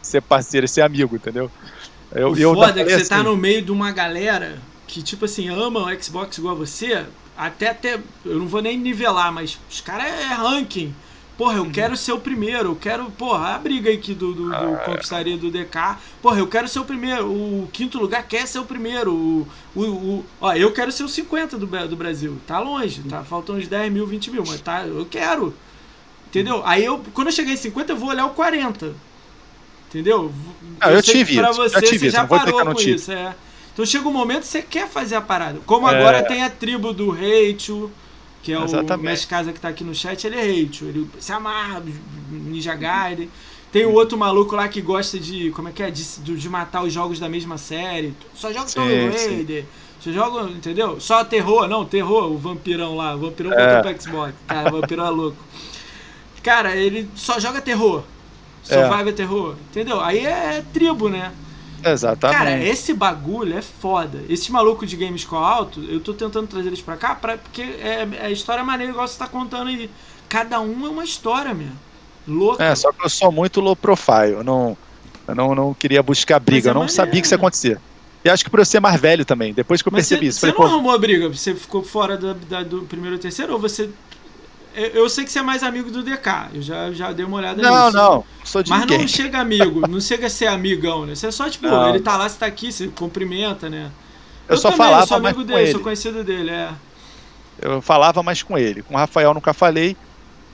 ser 0.00 0.22
parceiro, 0.22 0.68
ser 0.68 0.82
amigo, 0.82 1.16
entendeu? 1.16 1.50
Eu, 2.12 2.30
o 2.30 2.38
eu 2.38 2.54
foda 2.54 2.80
é 2.80 2.84
que 2.84 2.92
você 2.92 3.08
tá 3.08 3.16
assim, 3.16 3.24
no 3.24 3.36
meio 3.36 3.60
de 3.60 3.72
uma 3.72 3.90
galera 3.90 4.58
que, 4.86 5.02
tipo 5.02 5.24
assim, 5.24 5.48
ama 5.48 5.80
o 5.80 6.02
Xbox 6.02 6.38
igual 6.38 6.54
a 6.54 6.58
você, 6.58 7.04
até 7.36 7.70
até. 7.70 7.98
Eu 8.24 8.38
não 8.38 8.46
vou 8.46 8.62
nem 8.62 8.78
nivelar, 8.78 9.32
mas 9.32 9.58
os 9.68 9.80
caras 9.80 10.06
é 10.06 10.26
ranking. 10.26 10.94
Porra, 11.40 11.58
Uhum. 11.60 11.64
eu 11.68 11.70
quero 11.72 11.96
ser 11.96 12.12
o 12.12 12.20
primeiro, 12.20 12.68
eu 12.68 12.76
quero. 12.76 13.06
Porra, 13.12 13.54
a 13.54 13.58
briga 13.58 13.88
aí 13.88 13.96
que 13.96 14.12
do, 14.12 14.34
do, 14.34 14.50
do 14.50 14.54
Ah. 14.54 14.82
Conquistaria 14.84 15.38
do 15.38 15.50
DK. 15.50 15.96
Porra, 16.20 16.38
eu 16.38 16.46
quero 16.46 16.68
ser 16.68 16.80
o 16.80 16.84
primeiro. 16.84 17.26
O 17.32 17.66
quinto 17.72 17.98
lugar 17.98 18.22
quer 18.28 18.46
ser 18.46 18.58
o 18.58 18.64
primeiro. 18.66 19.10
O, 19.14 19.48
o, 19.74 19.80
o- 19.82 20.24
ó, 20.38 20.52
eu 20.52 20.70
quero 20.70 20.92
ser 20.92 21.02
o 21.02 21.08
50 21.08 21.56
do, 21.56 21.66
do 21.88 21.96
Brasil. 21.96 22.36
Tá 22.46 22.58
longe, 22.60 23.00
tá 23.08 23.24
faltando 23.24 23.58
uns 23.58 23.66
10 23.66 23.90
mil, 23.90 24.06
20 24.06 24.30
mil, 24.30 24.44
mas 24.46 24.60
tá, 24.60 24.86
eu 24.86 25.06
quero. 25.06 25.54
Entendeu? 26.28 26.60
Aí 26.66 26.84
eu, 26.84 27.02
quando 27.14 27.28
eu 27.28 27.32
chegar 27.32 27.52
em 27.52 27.56
50, 27.56 27.90
eu 27.92 27.96
vou 27.96 28.10
olhar 28.10 28.26
o 28.26 28.30
40. 28.34 28.92
Entendeu? 29.88 30.30
Ah, 30.78 30.92
eu 30.92 31.02
que 31.02 31.10
tive 31.10 31.36
pra 31.36 31.50
isso, 31.50 31.58
você, 31.62 31.74
já 31.74 31.80
tive 31.80 31.98
você 32.00 32.06
isso, 32.08 32.16
já 32.16 32.26
parou 32.26 32.60
eu 32.60 32.66
com 32.66 32.74
tive. 32.74 32.96
isso, 32.96 33.10
é. 33.12 33.34
Então 33.72 33.86
chega 33.86 34.06
um 34.06 34.12
momento 34.12 34.42
que 34.42 34.46
você 34.48 34.60
quer 34.60 34.86
fazer 34.88 35.14
a 35.16 35.20
parada. 35.22 35.58
Como 35.64 35.88
É. 35.88 35.96
agora 35.96 36.22
tem 36.22 36.44
a 36.44 36.50
tribo 36.50 36.92
do 36.92 37.10
Rachel, 37.10 37.90
que 38.42 38.52
é 38.52 38.58
o 38.58 38.64
Exatamente. 38.64 39.04
Mestre 39.04 39.28
Casa 39.28 39.52
que 39.52 39.60
tá 39.60 39.68
aqui 39.68 39.84
no 39.84 39.94
chat, 39.94 40.24
ele 40.26 40.36
é 40.36 40.40
Rachel. 40.64 40.88
Ele 40.88 41.10
se 41.18 41.32
amarra, 41.32 41.82
Ninja 42.30 42.74
Gaiden. 42.74 43.30
Tem 43.72 43.86
o 43.86 43.92
outro 43.92 44.18
maluco 44.18 44.56
lá 44.56 44.68
que 44.68 44.80
gosta 44.80 45.18
de. 45.18 45.50
Como 45.50 45.68
é 45.68 45.72
que 45.72 45.82
é? 45.82 45.90
De, 45.90 46.02
de- 46.20 46.48
matar 46.48 46.82
os 46.82 46.92
jogos 46.92 47.20
da 47.20 47.28
mesma 47.28 47.56
série. 47.58 48.14
Só 48.34 48.52
joga 48.52 48.66
Tomb. 48.70 49.10
Raider. 49.10 49.64
Só 50.00 50.10
joga, 50.10 50.50
entendeu? 50.50 50.98
Só 50.98 51.22
terror, 51.24 51.68
não, 51.68 51.84
terror, 51.84 52.32
o 52.32 52.38
vampirão 52.38 52.96
lá. 52.96 53.14
O 53.14 53.18
vampirão 53.20 53.52
É. 53.52 53.74
voltou 53.74 53.92
pro 53.94 54.02
Xbox. 54.02 54.34
Cara, 54.48 54.68
o 54.74 54.80
vampirão 54.80 55.06
é 55.06 55.10
louco. 55.10 55.36
Cara, 56.42 56.74
ele 56.74 57.08
só 57.14 57.38
joga 57.38 57.60
terror. 57.60 58.02
É. 58.68 58.74
Survival 58.74 59.12
terror. 59.12 59.54
Entendeu? 59.70 60.00
Aí 60.00 60.24
é 60.24 60.64
tribo, 60.72 61.08
né? 61.08 61.32
Exatamente. 61.84 62.38
Cara, 62.38 62.62
esse 62.62 62.92
bagulho 62.94 63.56
é 63.56 63.62
foda. 63.62 64.22
Esse 64.28 64.50
maluco 64.52 64.84
de 64.86 64.96
Gamescore 64.96 65.44
alto, 65.44 65.80
eu 65.84 66.00
tô 66.00 66.12
tentando 66.14 66.46
trazer 66.46 66.68
eles 66.68 66.80
pra 66.82 66.96
cá 66.96 67.14
pra, 67.14 67.38
porque 67.38 67.62
é, 67.62 68.08
é 68.20 68.26
a 68.26 68.30
história 68.30 68.62
maneira 68.64 68.92
igual 68.92 69.06
você 69.08 69.18
tá 69.18 69.26
contando 69.26 69.68
aí. 69.68 69.90
Cada 70.28 70.60
um 70.60 70.86
é 70.86 70.90
uma 70.90 71.04
história, 71.04 71.52
meu. 71.54 71.68
Louca. 72.28 72.62
É, 72.62 72.74
só 72.74 72.92
que 72.92 73.04
eu 73.04 73.08
sou 73.08 73.32
muito 73.32 73.60
low 73.60 73.74
profile. 73.74 74.32
Eu 74.32 74.44
não, 74.44 74.76
eu 75.26 75.34
não, 75.34 75.54
não 75.54 75.74
queria 75.74 76.02
buscar 76.02 76.38
briga. 76.38 76.68
é 76.68 76.70
eu 76.70 76.74
não 76.74 76.82
maneiro, 76.82 76.94
sabia 76.96 77.20
que 77.20 77.26
isso 77.26 77.34
ia 77.34 77.38
né? 77.38 77.40
acontecer. 77.42 77.80
E 78.24 78.28
acho 78.28 78.44
que 78.44 78.50
por 78.50 78.60
eu 78.60 78.64
ser 78.66 78.80
mais 78.80 79.00
velho 79.00 79.24
também. 79.24 79.52
Depois 79.54 79.80
que 79.80 79.88
eu 79.88 79.92
Mas 79.92 80.06
percebi 80.06 80.26
você, 80.26 80.28
isso. 80.28 80.40
você 80.40 80.52
Falei, 80.52 80.54
não 80.54 80.68
pô, 80.68 80.74
arrumou 80.74 80.94
a 80.94 80.98
briga? 80.98 81.28
Você 81.28 81.54
ficou 81.54 81.82
fora 81.82 82.16
da, 82.18 82.34
da- 82.34 82.62
do 82.62 82.82
primeiro 82.82 83.16
ou 83.16 83.20
terceiro? 83.22 83.54
Ou 83.54 83.58
você. 83.58 83.88
Eu, 84.74 84.86
eu 84.88 85.08
sei 85.10 85.24
que 85.24 85.32
você 85.32 85.40
é 85.40 85.42
mais 85.42 85.62
amigo 85.62 85.90
do 85.90 86.02
DK. 86.02 86.28
Eu 86.54 86.62
já, 86.62 86.92
já 86.92 87.12
dei 87.12 87.24
uma 87.24 87.36
olhada 87.38 87.60
não, 87.60 87.86
nisso. 87.86 87.96
não. 87.96 88.14
Não 88.14 88.24
sou 88.44 88.62
de 88.62 88.70
Mas 88.70 88.80
ninguém. 88.80 88.98
não 88.98 89.08
chega 89.08 89.38
amigo, 89.40 89.86
não 89.88 90.00
chega 90.00 90.26
a 90.26 90.30
ser 90.30 90.46
amigão, 90.46 91.04
né? 91.06 91.14
Você 91.14 91.26
é 91.26 91.30
só, 91.30 91.48
tipo, 91.50 91.66
Não. 91.66 91.88
ele 91.90 92.00
tá 92.00 92.16
lá, 92.16 92.28
você 92.28 92.38
tá 92.38 92.46
aqui, 92.46 92.70
você 92.72 92.88
cumprimenta, 92.88 93.68
né? 93.68 93.90
Eu 94.48 94.56
só 94.56 94.70
também, 94.70 94.84
falava 94.86 95.02
eu 95.02 95.06
sou 95.06 95.16
amigo 95.16 95.44
dele, 95.44 95.60
ele. 95.62 95.72
sou 95.72 95.80
conhecido 95.80 96.22
dele, 96.24 96.50
é. 96.50 96.70
Eu 97.60 97.80
falava 97.82 98.22
mais 98.22 98.42
com 98.42 98.56
ele. 98.56 98.82
Com 98.82 98.94
o 98.94 98.96
Rafael 98.96 99.34
nunca 99.34 99.52
falei. 99.52 99.96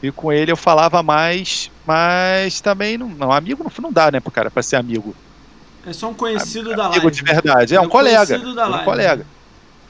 E 0.03 0.11
com 0.11 0.33
ele 0.33 0.51
eu 0.53 0.57
falava 0.57 1.03
mais. 1.03 1.71
Mas 1.87 2.61
também 2.61 2.99
não. 2.99 3.09
não 3.09 3.33
amigo 3.33 3.63
não, 3.65 3.71
não 3.83 3.93
dá, 3.93 4.11
né, 4.11 4.19
pro 4.21 4.31
cara, 4.31 4.51
pra 4.51 4.63
ser 4.63 4.77
amigo. 4.77 5.15
É 5.87 5.93
só 5.93 6.09
um 6.11 6.15
conhecido 6.15 6.75
da 6.75 6.87
Amigo 6.87 7.05
live. 7.07 7.17
de 7.17 7.23
verdade. 7.23 7.75
É 7.75 7.77
É 7.77 7.81
um 7.81 7.85
um 7.85 7.89
colega. 7.89 8.27
conhecido 8.27 8.55
da 8.55 8.63
é 8.63 8.67
um 8.67 8.71
live. 8.71 8.85
colega. 8.85 9.27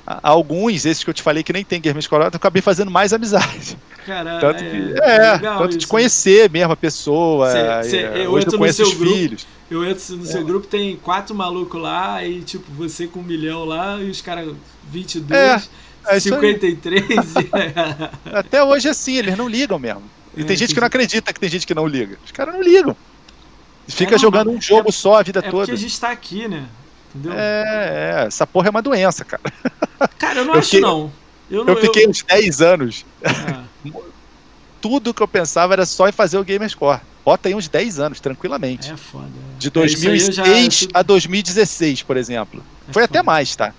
A- 0.07 0.20
Alguns, 0.23 0.85
esses 0.85 1.03
que 1.03 1.09
eu 1.11 1.15
te 1.15 1.23
falei 1.23 1.43
que 1.43 1.53
nem 1.55 1.65
tem 1.65 1.81
Game 1.81 1.98
Escolar, 1.98 2.27
eu 2.27 2.36
acabei 2.36 2.61
fazendo 2.62 2.90
mais 2.90 3.12
amizade. 3.15 3.78
Cara, 4.07 4.39
Tanto 4.39 4.62
é, 4.62 4.70
que, 4.70 4.95
é, 5.03 5.33
legal 5.33 5.59
tanto 5.59 5.77
de 5.78 5.87
conhecer 5.87 6.49
mesmo 6.49 6.73
a 6.73 6.77
pessoa. 6.77 7.51
Cê- 7.83 7.91
cê- 7.91 7.97
é, 7.99 8.24
eu 8.27 8.31
hoje 8.31 8.45
entro 8.47 8.51
eu 8.51 8.53
no 8.53 8.59
conheço 8.59 8.77
seu 8.77 8.87
os 8.87 8.95
grupo. 8.95 9.15
filhos. 9.16 9.47
Eu 9.69 9.85
entro 9.85 10.16
no 10.16 10.24
seu 10.27 10.45
grupo, 10.45 10.66
tem 10.69 10.97
quatro 10.97 11.35
malucos 11.35 11.81
lá, 11.83 12.24
e 12.24 12.41
tipo, 12.43 12.65
você 12.73 13.09
com 13.09 13.19
um 13.19 13.23
milhão 13.24 13.65
lá, 13.65 14.01
e 14.01 14.09
os 14.09 14.20
caras 14.23 14.55
22, 14.89 15.41
É, 16.07 16.15
é 16.15 16.16
isso 16.19 16.33
aí. 16.35 16.41
53. 16.41 17.05
e- 18.31 18.37
Até 18.37 18.62
hoje 18.62 18.87
é 18.87 18.93
assim, 18.93 19.16
eles 19.16 19.37
não 19.37 19.49
ligam 19.49 19.78
mesmo. 19.78 20.03
E 20.37 20.43
É, 20.43 20.45
tem 20.45 20.57
gente 20.57 20.69
tem 20.69 20.74
que 20.77 20.81
não 20.81 20.87
acredita 20.87 21.33
que 21.33 21.41
tem 21.41 21.49
gente 21.49 21.66
que 21.66 21.74
não 21.74 21.87
liga. 21.87 22.16
Os 22.24 22.31
caras 22.31 22.55
não 22.55 22.62
ligam. 22.62 22.97
Fica 23.89 24.12
não, 24.12 24.19
jogando 24.19 24.51
um 24.51 24.61
jogo 24.61 24.89
é- 24.89 24.93
só 24.93 25.15
a 25.19 25.23
vida 25.23 25.41
é 25.41 25.43
toda. 25.43 25.59
porque 25.59 25.73
a 25.73 25.77
gente 25.77 25.99
tá 26.01 26.11
aqui, 26.11 26.47
né? 26.47 26.65
Entendeu? 27.15 27.33
É, 27.37 28.20
é, 28.23 28.27
essa 28.27 28.47
porra 28.47 28.69
é 28.69 28.70
uma 28.70 28.83
doença, 28.83 29.24
cara. 29.24 29.43
Cara, 30.19 30.41
eu 30.41 30.45
não 30.45 30.55
eu 30.55 30.59
acho 30.61 30.69
fiquei- 30.70 30.81
não. 30.81 31.11
Eu, 31.48 31.66
Eu 31.66 31.77
fiquei 31.77 32.09
uns 32.09 32.23
10 32.28 32.60
anos, 32.60 33.05
é, 33.23 33.31
tudo 34.81 35.14
que 35.14 35.23
eu 35.23 35.28
pensava 35.28 35.73
era 35.74 35.86
só 35.86 36.09
em 36.09 36.12
fazer 36.12 36.39
o 36.39 36.44
Gamerscore. 36.44 37.01
Bota 37.24 37.48
aí 37.48 37.55
uns 37.55 37.68
10 37.68 37.98
anos, 37.98 38.20
tranquilamente. 38.20 38.90
é 38.90 38.97
foda. 38.97 39.27
é. 39.55 39.59
De 39.59 39.68
É, 39.68 39.86
isso 39.86 40.09
aí 40.09 40.18
eu 40.20 40.32
2006 40.32 40.78
já- 40.78 40.86
a 40.94 41.02
2016, 41.02 42.02
por 42.02 42.16
exemplo. 42.16 42.64
é 42.89 42.93
Foi 42.93 43.02
até 43.02 43.18
foda. 43.18 43.27
mais, 43.27 43.55
tá? 43.56 43.74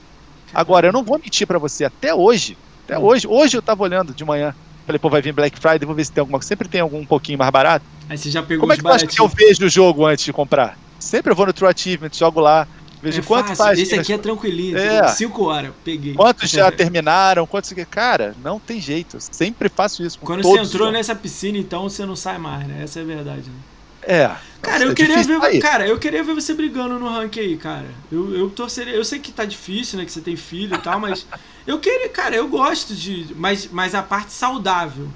Agora, 0.54 0.88
eu 0.88 0.94
não 0.94 1.04
vou 1.04 1.20
mentir 1.24 1.46
pra 1.48 1.60
você, 1.60 1.86
até 1.86 2.14
hoje, 2.14 2.58
até 2.86 2.98
Hum. 2.98 3.04
hoje, 3.04 3.28
hoje 3.28 3.58
eu 3.58 3.62
tava 3.62 3.84
olhando 3.84 4.14
de 4.14 4.24
manhã. 4.26 4.54
Falei, 4.86 5.00
pô, 5.00 5.10
vai 5.10 5.22
vir 5.22 5.34
Black 5.34 5.60
Friday, 5.60 5.86
vou 5.86 5.96
ver 5.96 6.06
se 6.06 6.12
tem 6.14 6.22
alguma 6.22 6.42
Sempre 6.42 6.70
tem 6.70 6.80
algum 6.80 7.00
um 7.00 7.06
pouquinho 7.06 7.38
mais 7.38 7.52
barato. 7.52 7.86
Aí 8.10 8.18
você 8.18 8.32
já 8.32 8.42
pegou 8.42 8.62
Como 8.62 8.72
é 8.72 8.76
que 8.78 8.82
que 9.08 9.22
eu 9.22 9.28
vejo 9.28 9.66
o 9.66 9.70
jogo 9.70 10.06
antes 10.06 10.24
de 10.24 10.32
comprar? 10.32 10.78
Sempre 10.98 11.32
eu 11.32 11.36
vou 11.36 11.46
no 11.46 11.52
True 11.54 11.70
Achievement, 11.70 12.10
jogo 12.14 12.40
lá, 12.40 12.66
vejo 13.08 13.22
É 13.22 13.24
quanto 13.24 13.48
fácil. 13.48 13.64
faz. 13.64 13.80
Esse 13.80 13.96
aqui 13.96 14.14
é 14.14 14.18
tranquilinho. 14.18 14.78
É. 14.78 15.08
5 15.08 15.44
horas, 15.44 15.72
peguei. 15.84 16.14
Quantos 16.14 16.50
já 16.50 16.72
terminaram, 16.72 17.46
quantos. 17.48 17.74
Cara, 17.90 18.36
não 18.44 18.60
tem 18.60 18.80
jeito. 18.80 19.18
Eu 19.18 19.22
sempre 19.22 19.70
faço 19.70 20.04
isso. 20.04 20.20
Com 20.20 20.26
Quando 20.26 20.44
você 20.44 20.60
entrou 20.60 20.92
nessa 20.92 21.16
piscina, 21.16 21.58
então 21.58 21.84
você 21.90 22.06
não 22.06 22.16
sai 22.16 22.38
mais, 22.38 22.68
né? 22.68 22.84
Essa 22.84 23.00
é 23.00 23.02
a 23.02 23.06
verdade, 23.06 23.50
né? 23.50 23.56
É. 24.04 24.32
Cara, 24.62 24.86
é 24.86 24.88
eu 24.88 24.94
queria 24.96 25.18
difícil 25.18 25.40
ver, 25.40 25.48
sair. 25.48 25.60
cara, 25.60 25.88
eu 25.88 26.00
queria 26.00 26.24
ver 26.24 26.34
você 26.34 26.54
brigando 26.54 26.98
no 26.98 27.10
ranking 27.10 27.40
aí, 27.42 27.58
cara. 27.58 27.88
Eu, 28.12 28.34
eu 28.34 28.50
torceria, 28.50 28.94
eu 28.94 29.04
sei 29.04 29.20
que 29.20 29.32
tá 29.32 29.44
difícil, 29.46 30.00
né, 30.00 30.06
que 30.06 30.12
você 30.12 30.22
tem 30.22 30.36
filho 30.36 30.76
e 30.76 30.78
tal, 30.80 31.00
mas 31.00 31.28
eu 31.68 31.78
queria, 31.80 32.10
cara, 32.10 32.36
eu 32.36 32.48
gosto 32.48 32.96
de, 32.96 33.28
mas, 33.36 33.70
mas 33.72 33.94
a 33.94 34.02
parte 34.02 34.32
saudável. 34.32 35.08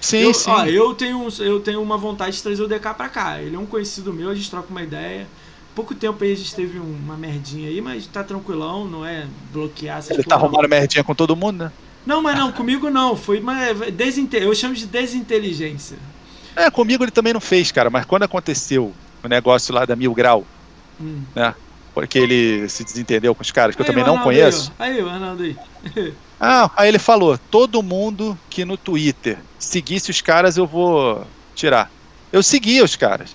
Sim, 0.00 0.18
eu, 0.18 0.34
sim. 0.34 0.50
Ó, 0.50 0.66
eu 0.66 0.94
tenho, 0.94 1.26
eu 1.38 1.60
tenho 1.60 1.80
uma 1.80 1.96
vontade 1.96 2.36
de 2.36 2.42
trazer 2.42 2.62
o 2.62 2.68
DK 2.68 2.94
pra 2.94 3.08
cá. 3.08 3.40
Ele 3.40 3.56
é 3.56 3.58
um 3.58 3.64
conhecido 3.64 4.12
meu, 4.12 4.28
a 4.28 4.34
gente 4.34 4.50
troca 4.50 4.68
uma 4.70 4.82
ideia. 4.82 5.26
Pouco 5.74 5.94
tempo 5.94 6.22
aí 6.22 6.32
a 6.32 6.36
gente 6.36 6.54
teve 6.54 6.78
um- 6.78 6.96
uma 7.04 7.16
merdinha 7.16 7.68
aí, 7.68 7.80
mas 7.80 8.06
tá 8.06 8.22
tranquilão, 8.22 8.84
não 8.86 9.04
é 9.04 9.26
bloquear 9.52 9.98
essas 9.98 10.12
Ele 10.12 10.22
tá 10.22 10.36
não. 10.36 10.44
arrumando 10.44 10.68
merdinha 10.68 11.02
com 11.02 11.14
todo 11.14 11.34
mundo, 11.34 11.64
né? 11.64 11.72
Não, 12.06 12.22
mas 12.22 12.36
não, 12.36 12.52
comigo 12.52 12.90
não. 12.90 13.16
Foi 13.16 13.40
uma 13.40 13.72
desinte... 13.92 14.36
eu 14.36 14.54
chamo 14.54 14.74
de 14.74 14.86
desinteligência. 14.86 15.96
É, 16.54 16.70
comigo 16.70 17.02
ele 17.02 17.10
também 17.10 17.32
não 17.32 17.40
fez, 17.40 17.72
cara, 17.72 17.90
mas 17.90 18.04
quando 18.04 18.22
aconteceu 18.22 18.92
o 19.22 19.28
negócio 19.28 19.74
lá 19.74 19.84
da 19.84 19.96
Mil 19.96 20.14
Grau, 20.14 20.44
Hum. 21.00 21.22
porque 21.92 22.16
ele 22.18 22.68
se 22.68 22.84
desentendeu 22.84 23.34
com 23.34 23.42
os 23.42 23.50
caras, 23.50 23.74
que 23.74 23.82
eu 23.82 23.84
Aí, 23.84 23.90
também 23.90 24.04
o 24.04 24.06
não 24.06 24.18
conheço. 24.22 24.72
Aí 24.78 25.02
o 25.02 25.08
Arnaldo 25.08 25.42
aí. 25.42 25.56
Ah, 26.40 26.68
aí 26.76 26.88
ele 26.88 26.98
falou: 26.98 27.38
todo 27.50 27.82
mundo 27.82 28.36
que 28.50 28.64
no 28.64 28.76
Twitter 28.76 29.38
seguisse 29.58 30.10
os 30.10 30.20
caras, 30.20 30.56
eu 30.56 30.66
vou 30.66 31.24
tirar. 31.54 31.90
Eu 32.32 32.42
seguia 32.42 32.84
os 32.84 32.96
caras. 32.96 33.34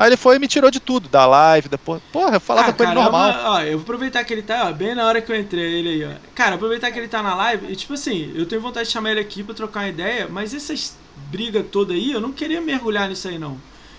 Aí 0.00 0.08
ele 0.08 0.16
foi 0.16 0.36
e 0.36 0.38
me 0.38 0.48
tirou 0.48 0.70
de 0.70 0.80
tudo, 0.80 1.10
da 1.10 1.26
live, 1.26 1.68
da 1.68 1.76
porra. 1.76 2.00
Porra, 2.10 2.36
eu 2.36 2.40
falava 2.40 2.70
Ah, 2.70 2.72
com 2.72 2.82
ele 2.82 2.92
é 2.92 2.94
normal. 2.94 3.34
ó, 3.44 3.60
eu 3.60 3.72
vou 3.72 3.82
aproveitar 3.82 4.24
que 4.24 4.32
ele 4.32 4.40
tá, 4.40 4.68
ó, 4.68 4.72
bem 4.72 4.94
na 4.94 5.06
hora 5.06 5.20
que 5.20 5.30
eu 5.30 5.38
entrei 5.38 5.74
ele 5.78 5.88
aí, 5.90 6.04
ó. 6.10 6.16
Cara, 6.34 6.54
aproveitar 6.54 6.90
que 6.90 6.98
ele 6.98 7.06
tá 7.06 7.22
na 7.22 7.34
live 7.34 7.70
e, 7.70 7.76
tipo 7.76 7.92
assim, 7.92 8.32
eu 8.34 8.46
tenho 8.46 8.62
vontade 8.62 8.86
de 8.86 8.92
chamar 8.94 9.10
ele 9.10 9.20
aqui 9.20 9.42
pra 9.42 9.54
trocar 9.54 9.80
uma 9.80 9.88
ideia, 9.90 10.26
mas 10.26 10.54
essas 10.54 10.96
brigas 11.30 11.66
todas 11.70 11.94
aí, 11.94 12.12
eu 12.12 12.20
não 12.20 12.32
queria 12.32 12.62
mergulhar 12.62 13.10
nisso 13.10 13.28
aí, 13.28 13.38
não. 13.38 13.58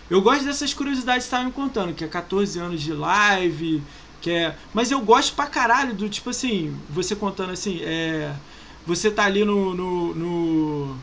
Eu 0.09 0.23
gosto 0.23 0.43
dessas 0.43 0.73
curiosidades 0.73 1.25
que 1.25 1.29
você 1.29 1.35
tava 1.35 1.45
me 1.45 1.51
contando, 1.51 1.93
que 1.93 2.03
é 2.03 2.07
14 2.07 2.57
anos 2.57 2.81
de 2.81 2.93
live, 2.93 3.83
que 4.21 4.31
é. 4.31 4.55
Mas 4.73 4.89
eu 4.89 5.01
gosto 5.01 5.35
pra 5.35 5.45
caralho 5.45 5.93
do, 5.93 6.09
tipo 6.09 6.31
assim, 6.31 6.75
você 6.89 7.15
contando 7.15 7.51
assim, 7.51 7.79
é. 7.83 8.33
Você 8.87 9.11
tá 9.11 9.25
ali 9.25 9.45
no. 9.45 9.75
no, 9.75 10.15
no 10.15 10.97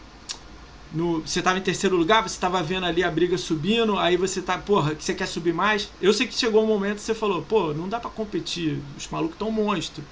no- 0.92 1.20
você 1.20 1.42
tava 1.42 1.58
em 1.58 1.62
terceiro 1.62 1.96
lugar, 1.96 2.22
você 2.22 2.38
tava 2.40 2.62
vendo 2.62 2.86
ali 2.86 3.02
a 3.04 3.10
briga 3.10 3.36
subindo, 3.38 3.98
aí 3.98 4.16
você 4.16 4.40
tá, 4.40 4.56
porra, 4.58 4.94
que 4.94 5.04
você 5.04 5.14
quer 5.14 5.26
subir 5.26 5.52
mais. 5.54 5.88
Eu 6.00 6.12
sei 6.12 6.26
que 6.26 6.34
chegou 6.34 6.62
um 6.64 6.66
momento 6.66 6.96
que 6.96 7.02
você 7.02 7.14
falou, 7.14 7.42
pô, 7.42 7.72
não 7.74 7.88
dá 7.88 8.00
pra 8.00 8.10
competir, 8.10 8.78
os 8.96 9.08
malucos 9.08 9.36
tão 9.38 9.50
monstro. 9.50 10.02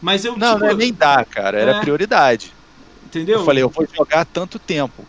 Mas 0.00 0.24
eu, 0.24 0.36
Não, 0.36 0.54
tipo, 0.54 0.60
não 0.60 0.70
é 0.70 0.74
nem 0.74 0.92
dá, 0.92 1.24
cara. 1.24 1.58
Era 1.60 1.72
É. 1.76 1.80
prioridade. 1.80 2.52
entendeu? 3.04 3.40
Eu 3.40 3.44
falei, 3.44 3.62
eu 3.62 3.68
vou 3.68 3.86
jogar 3.94 4.24
tanto 4.24 4.58
tempo. 4.58 5.04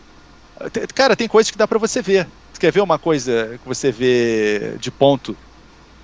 Te- 0.70 0.86
Cara, 0.94 1.16
tem 1.16 1.26
coisas 1.26 1.50
que 1.50 1.56
dá 1.58 1.66
pra 1.66 1.78
você 1.78 2.02
ver. 2.02 2.28
Você 2.52 2.60
quer 2.60 2.70
ver 2.70 2.80
uma 2.82 2.98
coisa 2.98 3.58
que 3.60 3.66
você 3.66 3.90
vê 3.90 4.76
de 4.78 4.90
ponto? 4.90 5.34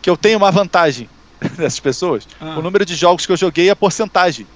Que 0.02 0.08
eu 0.10 0.16
tenho 0.16 0.38
uma 0.38 0.50
vantagem 0.50 1.08
dessas 1.58 1.78
pessoas? 1.78 2.26
Ah, 2.40 2.58
O 2.58 2.62
número 2.62 2.84
de 2.86 2.94
jogos 2.96 3.26
que 3.26 3.32
eu 3.32 3.36
joguei 3.36 3.66
e 3.66 3.70
a 3.70 3.76
porcentagem 3.76 4.46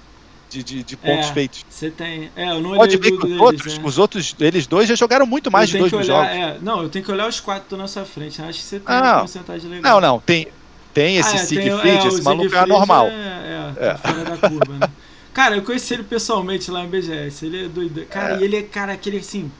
de, 0.50 0.62
de, 0.62 0.82
de 0.84 0.96
pontos 0.96 1.28
É, 1.30 1.32
feitos. 1.32 1.64
Você 1.68 1.90
tem. 1.90 2.30
É, 2.36 2.50
eu 2.50 2.60
não 2.60 2.74
Pode 2.76 2.96
olhei 2.96 3.10
ver 3.10 3.16
do 3.16 3.26
que 3.26 3.32
os 3.34 3.40
outros, 3.40 3.78
né? 3.78 3.84
os 3.84 3.98
outros, 3.98 4.34
eles 4.38 4.66
dois 4.66 4.88
já 4.88 4.94
jogaram 4.94 5.26
muito 5.26 5.50
mais 5.50 5.68
Eu 5.68 5.84
de 5.84 5.90
dois 5.90 5.92
olhar, 6.08 6.24
jogos. 6.24 6.30
é, 6.30 6.58
não, 6.62 6.82
eu 6.82 6.88
tenho 6.88 7.04
que 7.04 7.10
olhar 7.10 7.28
os 7.28 7.40
quatro 7.40 7.62
que 7.62 7.66
estão 7.66 7.78
na 7.78 7.88
sua 7.88 8.04
frente. 8.04 8.40
Acho 8.40 8.58
que 8.58 8.64
você 8.64 8.78
tem 8.80 8.94
Ah, 8.94 9.00
uma 9.12 9.18
porcentagem 9.20 9.70
legal. 9.70 10.00
Não, 10.00 10.08
não, 10.12 10.20
tem, 10.20 10.46
tem 10.92 11.16
esse 11.16 11.36
Ah, 11.36 11.40
é, 11.40 11.44
Siegfried, 11.44 12.04
é, 12.04 12.08
esse 12.08 12.22
maluco 12.22 12.54
é 12.54 12.58
anormal. 12.58 13.06
É, 13.06 13.10
é, 13.10 13.86
É. 13.86 13.94
tá 13.94 13.98
fora 13.98 14.24
da 14.36 14.48
curva, 14.48 14.72
né? 14.78 14.88
Cara, 15.34 15.56
eu 15.56 15.62
conheci 15.62 15.94
ele 15.94 16.04
pessoalmente 16.04 16.70
lá 16.70 16.84
em 16.84 16.88
BGS. 16.88 17.44
Ele 17.46 17.64
é 17.64 17.68
doido. 17.68 18.06
Cara, 18.06 18.36
É. 18.36 18.40
e 18.40 18.44
ele 18.44 18.56
é, 18.56 18.62
cara, 18.62 18.92
aquele 18.92 19.18
assim. 19.18 19.50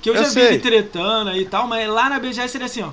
Que 0.00 0.08
eu, 0.08 0.14
Eu 0.14 0.22
já 0.22 0.28
vi 0.28 0.34
sei. 0.34 0.46
ele 0.46 0.58
tretando 0.60 1.32
e 1.36 1.44
tal, 1.44 1.66
mas 1.66 1.88
lá 1.88 2.08
na 2.08 2.20
BGS 2.20 2.56
ele 2.56 2.64
é 2.64 2.66
assim, 2.66 2.82
ó. 2.82 2.90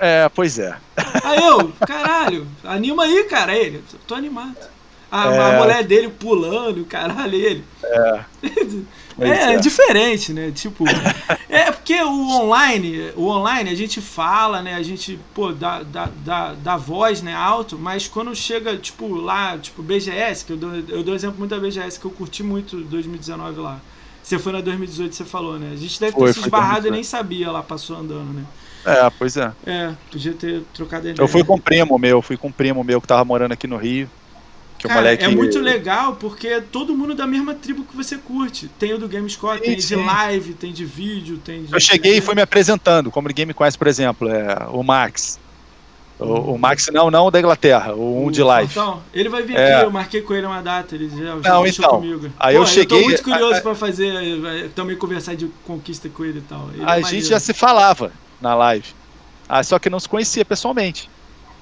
É, 0.00 0.28
pois 0.28 0.58
é. 0.58 0.76
Aí 1.24 1.42
eu, 1.44 1.72
caralho, 1.86 2.46
anima 2.62 3.04
aí, 3.04 3.24
cara. 3.24 3.56
Ele, 3.56 3.82
tô 4.06 4.14
animado. 4.14 4.54
A, 5.10 5.32
É. 5.32 5.54
a 5.56 5.58
mulher 5.58 5.84
dele 5.84 6.08
pulando, 6.08 6.84
caralho, 6.84 7.34
ele. 7.34 7.64
Pois 9.16 9.30
É, 9.30 9.54
é. 9.54 9.56
diferente, 9.58 10.32
né? 10.32 10.52
Tipo, 10.54 10.84
é 11.48 11.72
porque 11.72 12.00
o 12.02 12.28
online, 12.40 13.10
o 13.16 13.26
online 13.26 13.70
a 13.70 13.74
gente 13.74 14.00
fala, 14.00 14.62
né? 14.62 14.74
A 14.74 14.82
gente, 14.82 15.18
pô, 15.34 15.50
dá, 15.50 15.82
dá, 15.82 16.08
dá, 16.24 16.54
dá 16.54 16.76
voz, 16.76 17.20
né, 17.20 17.34
alto, 17.34 17.76
mas 17.76 18.06
quando 18.06 18.34
chega, 18.36 18.76
tipo, 18.76 19.12
lá, 19.16 19.58
tipo, 19.58 19.82
BGS, 19.82 20.44
que 20.44 20.52
eu 20.52 20.56
dou, 20.56 20.70
eu 20.88 21.02
dou 21.02 21.14
exemplo 21.16 21.38
muito 21.38 21.50
da 21.50 21.60
BGS, 21.60 21.98
que 21.98 22.04
eu 22.04 22.10
curti 22.12 22.42
muito 22.44 22.76
2019 22.76 23.60
lá. 23.60 23.80
Você 24.22 24.38
foi 24.38 24.52
na 24.52 24.60
2018, 24.60 25.16
você 25.16 25.24
falou, 25.24 25.58
né? 25.58 25.70
A 25.72 25.76
gente 25.76 25.98
deve 25.98 26.12
ter 26.12 26.18
Foi, 26.18 26.32
se 26.32 26.40
esbarrado 26.40 26.86
e 26.86 26.90
2018. 26.90 26.94
nem 26.94 27.02
sabia 27.02 27.50
lá, 27.50 27.62
passou 27.62 27.96
andando, 27.96 28.32
né? 28.32 28.44
É, 28.84 29.10
pois 29.18 29.36
é. 29.36 29.52
É, 29.66 29.92
podia 30.12 30.32
ter 30.34 30.62
trocado 30.74 31.08
ideia. 31.08 31.24
Eu 31.24 31.26
fui 31.28 31.42
com 31.42 31.54
um 31.56 31.60
primo 31.60 31.98
meu, 31.98 32.22
fui 32.22 32.36
com 32.36 32.48
um 32.48 32.52
primo 32.52 32.84
meu 32.84 33.00
que 33.00 33.06
tava 33.06 33.24
morando 33.24 33.52
aqui 33.52 33.66
no 33.66 33.76
Rio. 33.76 34.08
Que 34.78 34.86
o 34.86 34.88
Cara, 34.88 35.00
moleque. 35.00 35.24
é 35.24 35.28
muito 35.28 35.58
legal 35.58 36.14
porque 36.14 36.46
é 36.46 36.60
todo 36.60 36.94
mundo 36.96 37.12
da 37.14 37.26
mesma 37.26 37.52
tribo 37.52 37.82
que 37.84 37.96
você 37.96 38.16
curte. 38.16 38.68
Tem 38.78 38.94
o 38.94 38.98
do 38.98 39.08
GameScore, 39.08 39.58
Sim, 39.58 39.64
tem 39.64 39.76
de 39.76 39.82
sim. 39.82 39.96
live, 40.06 40.54
tem 40.54 40.72
de 40.72 40.84
vídeo, 40.84 41.36
tem 41.38 41.64
de. 41.64 41.72
Eu 41.72 41.80
cheguei 41.80 42.18
e 42.18 42.20
fui 42.20 42.34
me 42.36 42.42
apresentando, 42.42 43.10
como 43.10 43.26
ninguém 43.26 43.44
me 43.44 43.52
conhece, 43.54 43.76
por 43.76 43.88
exemplo, 43.88 44.28
é 44.28 44.66
o 44.70 44.82
Max. 44.84 45.40
O, 46.20 46.54
o 46.54 46.58
Max 46.58 46.88
não, 46.92 47.10
não 47.10 47.26
o 47.26 47.30
da 47.30 47.38
Inglaterra, 47.40 47.92
o 47.94 48.24
um 48.26 48.30
de 48.30 48.42
live. 48.42 48.70
Então, 48.70 49.00
ele 49.14 49.28
vai 49.28 49.42
vir 49.42 49.56
É. 49.56 49.74
aqui, 49.76 49.84
eu 49.86 49.90
marquei 49.90 50.20
com 50.22 50.34
ele 50.34 50.46
uma 50.46 50.60
data, 50.62 50.94
ele 50.94 51.08
já, 51.10 51.40
já 51.40 51.50
Não, 51.50 51.66
então, 51.66 51.90
comigo. 51.90 52.28
aí 52.38 52.54
eu 52.56 52.62
Pô, 52.62 52.66
cheguei- 52.66 52.98
Eu 52.98 53.02
tô 53.02 53.08
muito 53.08 53.22
curioso 53.22 53.54
a- 53.54 53.60
pra 53.60 53.74
fazer, 53.74 54.40
vai- 54.40 54.68
também 54.74 54.96
conversar 54.96 55.34
de 55.36 55.46
conquista 55.64 56.08
com 56.08 56.24
ele 56.24 56.38
e 56.38 56.42
tal. 56.42 56.70
Ele 56.72 56.80
é 56.80 56.84
A 56.84 56.86
maneiro. 56.86 57.08
gente 57.08 57.26
já 57.26 57.38
se 57.40 57.52
falava 57.54 58.12
na 58.40 58.54
live. 58.54 58.86
Ah, 59.48 59.62
só 59.62 59.78
que 59.78 59.88
não 59.90 59.98
se 60.00 60.08
conhecia 60.08 60.44
pessoalmente. 60.44 61.08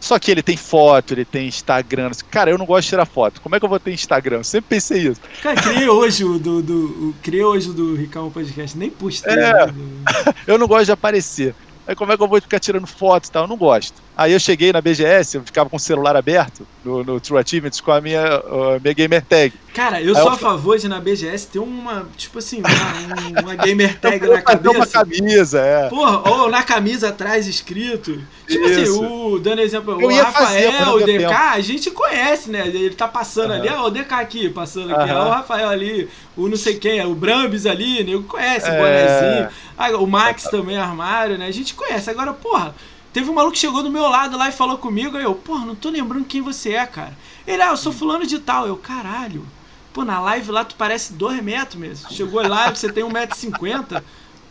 Só 0.07 0.20
que 0.20 0.31
ele 0.31 0.41
tem 0.41 0.57
foto, 0.57 1.15
ele 1.15 1.24
tem 1.24 1.49
Instagram. 1.49 2.12
Cara, 2.31 2.49
eu 2.49 2.57
não 2.57 2.65
gosto 2.65 2.85
de 2.85 2.91
tirar 2.91 3.05
foto. 3.05 3.41
Como 3.41 3.57
é 3.57 3.59
que 3.59 3.65
eu 3.65 3.69
vou 3.69 3.81
ter 3.81 3.93
Instagram? 3.93 4.37
Eu 4.37 4.45
sempre 4.45 4.69
pensei 4.69 5.09
isso. 5.09 5.20
Cara, 5.43 5.61
criei 5.61 5.89
hoje 5.89 6.24
o 6.24 6.39
do, 6.39 6.62
do, 6.62 6.85
o, 7.09 7.15
criei 7.24 7.43
hoje 7.43 7.73
do 7.73 7.97
Ricão 7.97 8.31
Podcast, 8.31 8.78
nem 8.78 8.89
postei. 8.89 9.33
É. 9.33 9.66
né, 9.66 9.74
eu 10.47 10.59
não 10.59 10.69
gosto 10.69 10.85
de 10.85 10.93
aparecer. 10.93 11.57
Aí 11.89 11.97
como 11.97 12.12
é 12.12 12.16
que 12.16 12.23
eu 12.23 12.28
vou 12.28 12.41
ficar 12.41 12.61
tirando 12.61 12.87
foto 12.87 13.27
e 13.27 13.31
tal? 13.33 13.43
Eu 13.43 13.49
não 13.49 13.57
gosto. 13.57 14.01
Aí 14.17 14.33
eu 14.33 14.41
cheguei 14.41 14.73
na 14.73 14.81
BGS, 14.81 15.37
eu 15.37 15.43
ficava 15.45 15.69
com 15.69 15.77
o 15.77 15.81
celular 15.81 16.17
aberto 16.17 16.67
no, 16.83 17.05
no 17.05 17.21
True 17.21 17.39
Achievements 17.39 17.81
com 17.83 17.93
a 17.93 18.01
minha, 18.01 18.25
a 18.25 18.79
minha 18.81 18.95
gamer 18.95 19.23
tag. 19.23 19.53
Cara, 19.75 20.01
eu 20.01 20.17
Aí 20.17 20.23
sou 20.23 20.31
eu 20.31 20.33
a 20.33 20.39
favor 20.39 20.79
de 20.79 20.89
na 20.89 20.99
BGS 20.99 21.49
ter 21.49 21.59
uma, 21.59 22.07
tipo 22.17 22.39
assim, 22.39 22.61
uma, 22.61 23.41
um- 23.41 23.45
uma 23.45 23.55
gamer 23.63 23.99
tag 24.01 24.25
eu 24.25 24.33
na 24.33 24.41
fazer 24.41 24.69
uma 24.69 24.87
cabeça. 24.87 24.99
camisa, 25.21 25.61
é. 25.61 25.89
Porra, 25.91 26.31
ou 26.31 26.49
na 26.51 26.63
camisa 26.63 27.11
atrás 27.11 27.47
escrito. 27.47 28.19
Tipo 28.49 28.65
assim, 28.65 28.83
Isso. 28.85 29.05
o, 29.05 29.39
dando 29.39 29.61
exemplo, 29.61 30.01
Eu 30.01 30.09
o 30.09 30.11
fazer, 30.11 30.23
Rafael, 30.23 30.87
não 30.87 30.95
o 30.95 31.01
DK, 31.01 31.19
tempo. 31.19 31.35
a 31.35 31.61
gente 31.61 31.91
conhece, 31.91 32.51
né? 32.51 32.67
Ele 32.69 32.95
tá 32.95 33.07
passando 33.07 33.53
ali, 33.53 33.69
ó, 33.69 33.85
o 33.87 33.91
DK 33.91 34.15
aqui, 34.15 34.49
passando 34.49 34.95
aqui, 34.95 35.11
Aham. 35.11 35.25
ó, 35.25 35.27
o 35.27 35.31
Rafael 35.31 35.69
ali, 35.69 36.09
o 36.35 36.49
não 36.49 36.57
sei 36.57 36.77
quem, 36.79 37.05
o 37.05 37.15
Brambis 37.15 37.67
ali, 37.67 38.03
nego 38.03 38.23
conhece, 38.23 38.67
o 38.71 38.73
É. 38.73 38.79
bonezinho. 38.79 39.49
Ah, 39.77 39.91
o 39.99 40.07
Max 40.07 40.45
também, 40.45 40.79
armário, 40.79 41.37
né? 41.37 41.47
A 41.49 41.51
gente 41.53 41.75
conhece. 41.75 42.09
Agora, 42.09 42.33
porra, 42.33 42.75
teve 43.17 43.31
um 43.31 43.33
maluco 43.33 43.55
que 43.55 43.59
chegou 43.59 43.83
do 43.83 43.91
meu 43.91 44.07
lado 44.11 44.37
lá 44.37 44.51
e 44.51 44.53
falou 44.53 44.77
comigo, 44.77 45.17
aí 45.17 45.25
eu, 45.25 45.35
porra, 45.35 45.65
não 45.65 45.75
tô 45.75 45.89
lembrando 45.89 46.27
quem 46.27 46.43
você 46.43 46.75
é, 46.75 46.85
cara. 46.85 47.17
Ele, 47.47 47.63
ah, 47.63 47.71
eu 47.71 47.77
sou 47.79 47.91
fulano 47.91 48.27
de 48.27 48.39
tal. 48.39 48.67
Eu, 48.67 48.77
caralho. 48.77 49.43
Pô, 49.91 50.05
na 50.05 50.21
live 50.21 50.51
lá 50.51 50.67
tu 50.67 50.75
parece 50.75 51.15
2 51.15 51.43
metros 51.43 51.77
mesmo. 51.77 52.13
Chegou 52.13 52.47
lá, 52.47 52.69
você 52.69 52.93
tem 52.93 53.03
1,50m. 53.03 54.03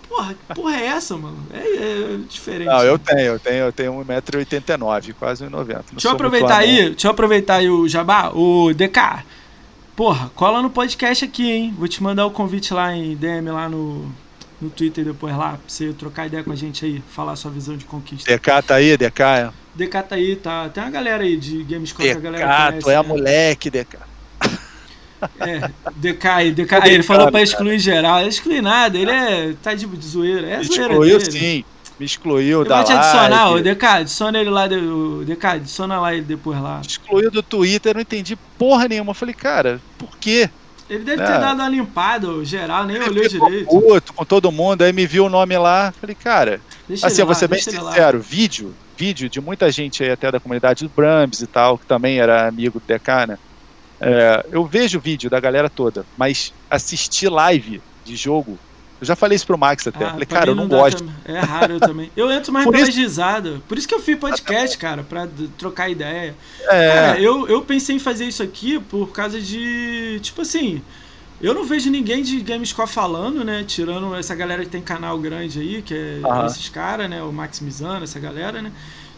Porra, 0.10 0.34
que 0.34 0.56
porra 0.56 0.78
é 0.78 0.86
essa, 0.88 1.16
mano? 1.16 1.38
É, 1.54 1.58
é 1.58 2.18
diferente. 2.28 2.66
Não, 2.66 2.82
eu 2.82 2.98
tenho, 2.98 3.20
eu 3.20 3.40
tenho, 3.40 3.66
eu 3.66 3.72
tenho 3.72 3.94
1,89m, 3.94 5.14
quase 5.14 5.46
1,90m. 5.46 5.84
Deixa 5.92 6.08
eu 6.08 6.12
aproveitar 6.14 6.58
aí, 6.58 6.90
deixa 6.90 7.06
eu 7.06 7.12
aproveitar 7.12 7.56
aí 7.58 7.70
o 7.70 7.88
Jabá, 7.88 8.32
o 8.34 8.74
DK. 8.74 9.24
Porra, 9.96 10.32
cola 10.34 10.64
no 10.64 10.72
podcast 10.72 11.24
aqui, 11.24 11.52
hein? 11.52 11.76
Vou 11.78 11.88
te 11.88 12.02
mandar 12.02 12.26
o 12.26 12.32
convite 12.32 12.74
lá 12.74 12.96
em 12.96 13.16
DM 13.16 13.52
lá 13.52 13.70
no, 13.70 14.12
no 14.62 14.70
Twitter 14.70 15.04
depois 15.04 15.36
lá, 15.36 15.50
pra 15.52 15.60
você 15.68 15.94
trocar 15.94 16.28
ideia 16.28 16.44
com 16.44 16.52
a 16.52 16.56
gente 16.56 16.86
aí, 16.86 17.04
falar 17.12 17.36
sua 17.36 17.52
visão 17.52 17.76
de 17.76 17.86
conquista. 17.86 18.32
DK 18.32 18.62
tá 18.66 18.76
aí, 18.76 18.98
DK. 18.98 19.22
é. 19.22 19.50
DK 19.76 19.92
tá 20.04 20.16
aí, 20.16 20.36
tá. 20.36 20.70
Tem 20.70 20.84
uma 20.84 20.90
galera 20.90 21.24
aí 21.24 21.36
de 21.38 21.64
Gamescom 21.64 22.02
que 22.04 22.10
a 22.10 22.16
galera 22.16 22.46
DK, 22.46 22.66
conhece, 22.68 22.80
tu 22.80 22.90
é 22.90 22.96
a 22.96 23.04
né? 23.04 23.10
moleque, 23.10 23.70
DK. 23.70 23.98
É, 25.40 25.70
DK 25.96 26.28
aí, 26.28 26.52
DK 26.52 26.76
aí, 26.76 26.94
ele 26.94 27.04
falou 27.04 27.32
pra 27.32 27.42
excluir 27.42 27.80
geral. 27.80 28.26
Exclui 28.28 28.62
nada, 28.62 28.98
ele 28.98 29.12
é. 29.12 29.54
tá 29.62 29.74
de, 29.74 29.86
de 29.86 30.08
zoeira. 30.08 30.48
É 30.48 30.58
Me 30.60 30.66
zoeira 30.66 30.94
excluiu 30.94 31.18
dele. 31.20 31.32
sim, 31.32 31.66
me 32.00 32.06
excluiu 32.06 32.60
Eu 32.60 32.66
da 32.66 32.78
vou 32.78 32.86
te 32.86 32.92
adicionar, 32.92 33.50
live. 33.50 33.76
DK, 33.76 33.86
adiciona 33.86 34.40
ele 34.40 34.50
lá, 34.50 34.66
o 34.66 35.26
DK, 35.26 35.46
adiciona 35.46 36.00
lá 36.00 36.14
ele 36.14 36.24
depois 36.24 36.62
lá. 36.62 36.82
Excluiu 36.86 37.32
do 37.32 37.42
Twitter, 37.42 37.92
eu 37.92 37.96
não 37.96 38.02
entendi 38.02 38.36
porra 38.58 38.88
nenhuma. 38.88 39.12
Eu 39.12 39.16
falei, 39.16 39.34
cara, 39.34 39.82
por 39.98 40.16
quê? 40.18 40.50
Ele 40.90 41.04
deve 41.04 41.22
É. 41.22 41.26
ter 41.26 41.40
dado 41.40 41.60
uma 41.60 41.70
limpada, 41.70 42.28
geral, 42.46 42.86
nem 42.86 42.98
olhou 42.98 43.24
Ele 43.24 43.30
ficou 43.30 43.50
direito. 43.50 43.68
puto 43.70 44.14
com 44.14 44.24
todo 44.26 44.52
mundo, 44.52 44.84
aí 44.84 44.94
me 44.94 45.06
viu 45.08 45.26
o 45.26 45.30
nome 45.30 45.58
lá. 45.58 45.92
Falei, 46.00 46.16
cara, 46.16 46.62
Deixa 46.88 47.08
assim, 47.08 47.22
eu 47.22 47.26
vou 47.26 47.34
ser 47.36 47.48
bem 47.48 47.60
lá. 47.82 47.92
sincero, 47.92 48.20
vídeo, 48.22 48.76
vídeo 48.96 49.28
de 49.30 49.42
muita 49.42 49.72
gente 49.72 50.04
aí 50.04 50.12
até 50.12 50.32
da 50.32 50.40
comunidade 50.40 50.84
do 50.86 50.92
Brambs 50.96 51.42
e 51.42 51.48
tal, 51.48 51.78
que 51.80 51.86
também 51.88 52.20
era 52.20 52.48
amigo 52.48 52.80
do 52.80 52.86
DK, 52.86 53.28
né? 53.28 53.38
É, 54.00 54.46
eu 54.52 54.66
vejo 54.66 55.00
vídeo 55.00 55.30
da 55.30 55.40
galera 55.40 55.70
toda, 55.70 56.06
mas 56.18 56.54
assistir 56.70 57.30
live 57.30 57.82
de 58.04 58.16
jogo, 58.16 58.60
eu 59.06 59.08
já 59.08 59.16
falei 59.16 59.36
isso 59.36 59.46
pro 59.48 59.58
Max 59.58 59.88
até. 59.88 60.04
Ah, 60.06 60.12
falei, 60.12 60.26
pra 60.26 60.40
cara, 60.40 60.52
eu 60.52 60.56
não 60.56 60.68
dá 60.68 60.78
gosto. 60.78 61.06
É 61.24 61.40
raro 61.40 61.74
eu 61.74 61.80
também. 61.80 62.12
Eu 62.16 62.32
entro 62.32 62.52
mais 62.52 62.66
Por 62.68 62.76
isso- 62.76 62.92
risadas. 62.92 63.60
Por 63.68 63.78
isso 63.78 63.88
que 63.88 63.94
eu 63.96 64.00
fiz 64.02 64.18
podcast, 64.18 64.78
cara, 64.78 65.04
pra 65.04 65.28
trocar 65.58 65.90
ideia. 65.90 66.36
É, 66.64 66.94
Cara, 66.94 67.20
eu, 67.22 67.48
eu 67.48 67.62
pensei 67.62 67.96
em 67.96 68.00
fazer 68.00 68.26
isso 68.26 68.42
aqui 68.44 68.80
por 68.80 69.08
causa 69.12 69.40
de. 69.40 70.20
Tipo 70.22 70.42
assim. 70.42 70.82
Eu 71.42 71.54
não 71.54 71.66
vejo 71.66 71.90
ninguém 71.92 72.24
de 72.24 72.40
Gamescore 72.40 72.88
falando, 72.90 73.44
né? 73.44 73.64
Tirando 73.68 74.16
essa 74.16 74.34
galera 74.34 74.64
que 74.64 74.70
tem 74.70 74.82
canal 74.82 75.20
grande 75.20 75.60
aí, 75.60 75.82
que 75.82 75.94
é 75.94 76.22
Aham. 76.26 76.46
esses 76.46 76.70
caras, 76.70 77.10
né? 77.10 77.22
O 77.22 77.32
Maximizando, 77.32 78.06
essa 78.06 78.18
galera, 78.20 78.62
né? 78.62 78.72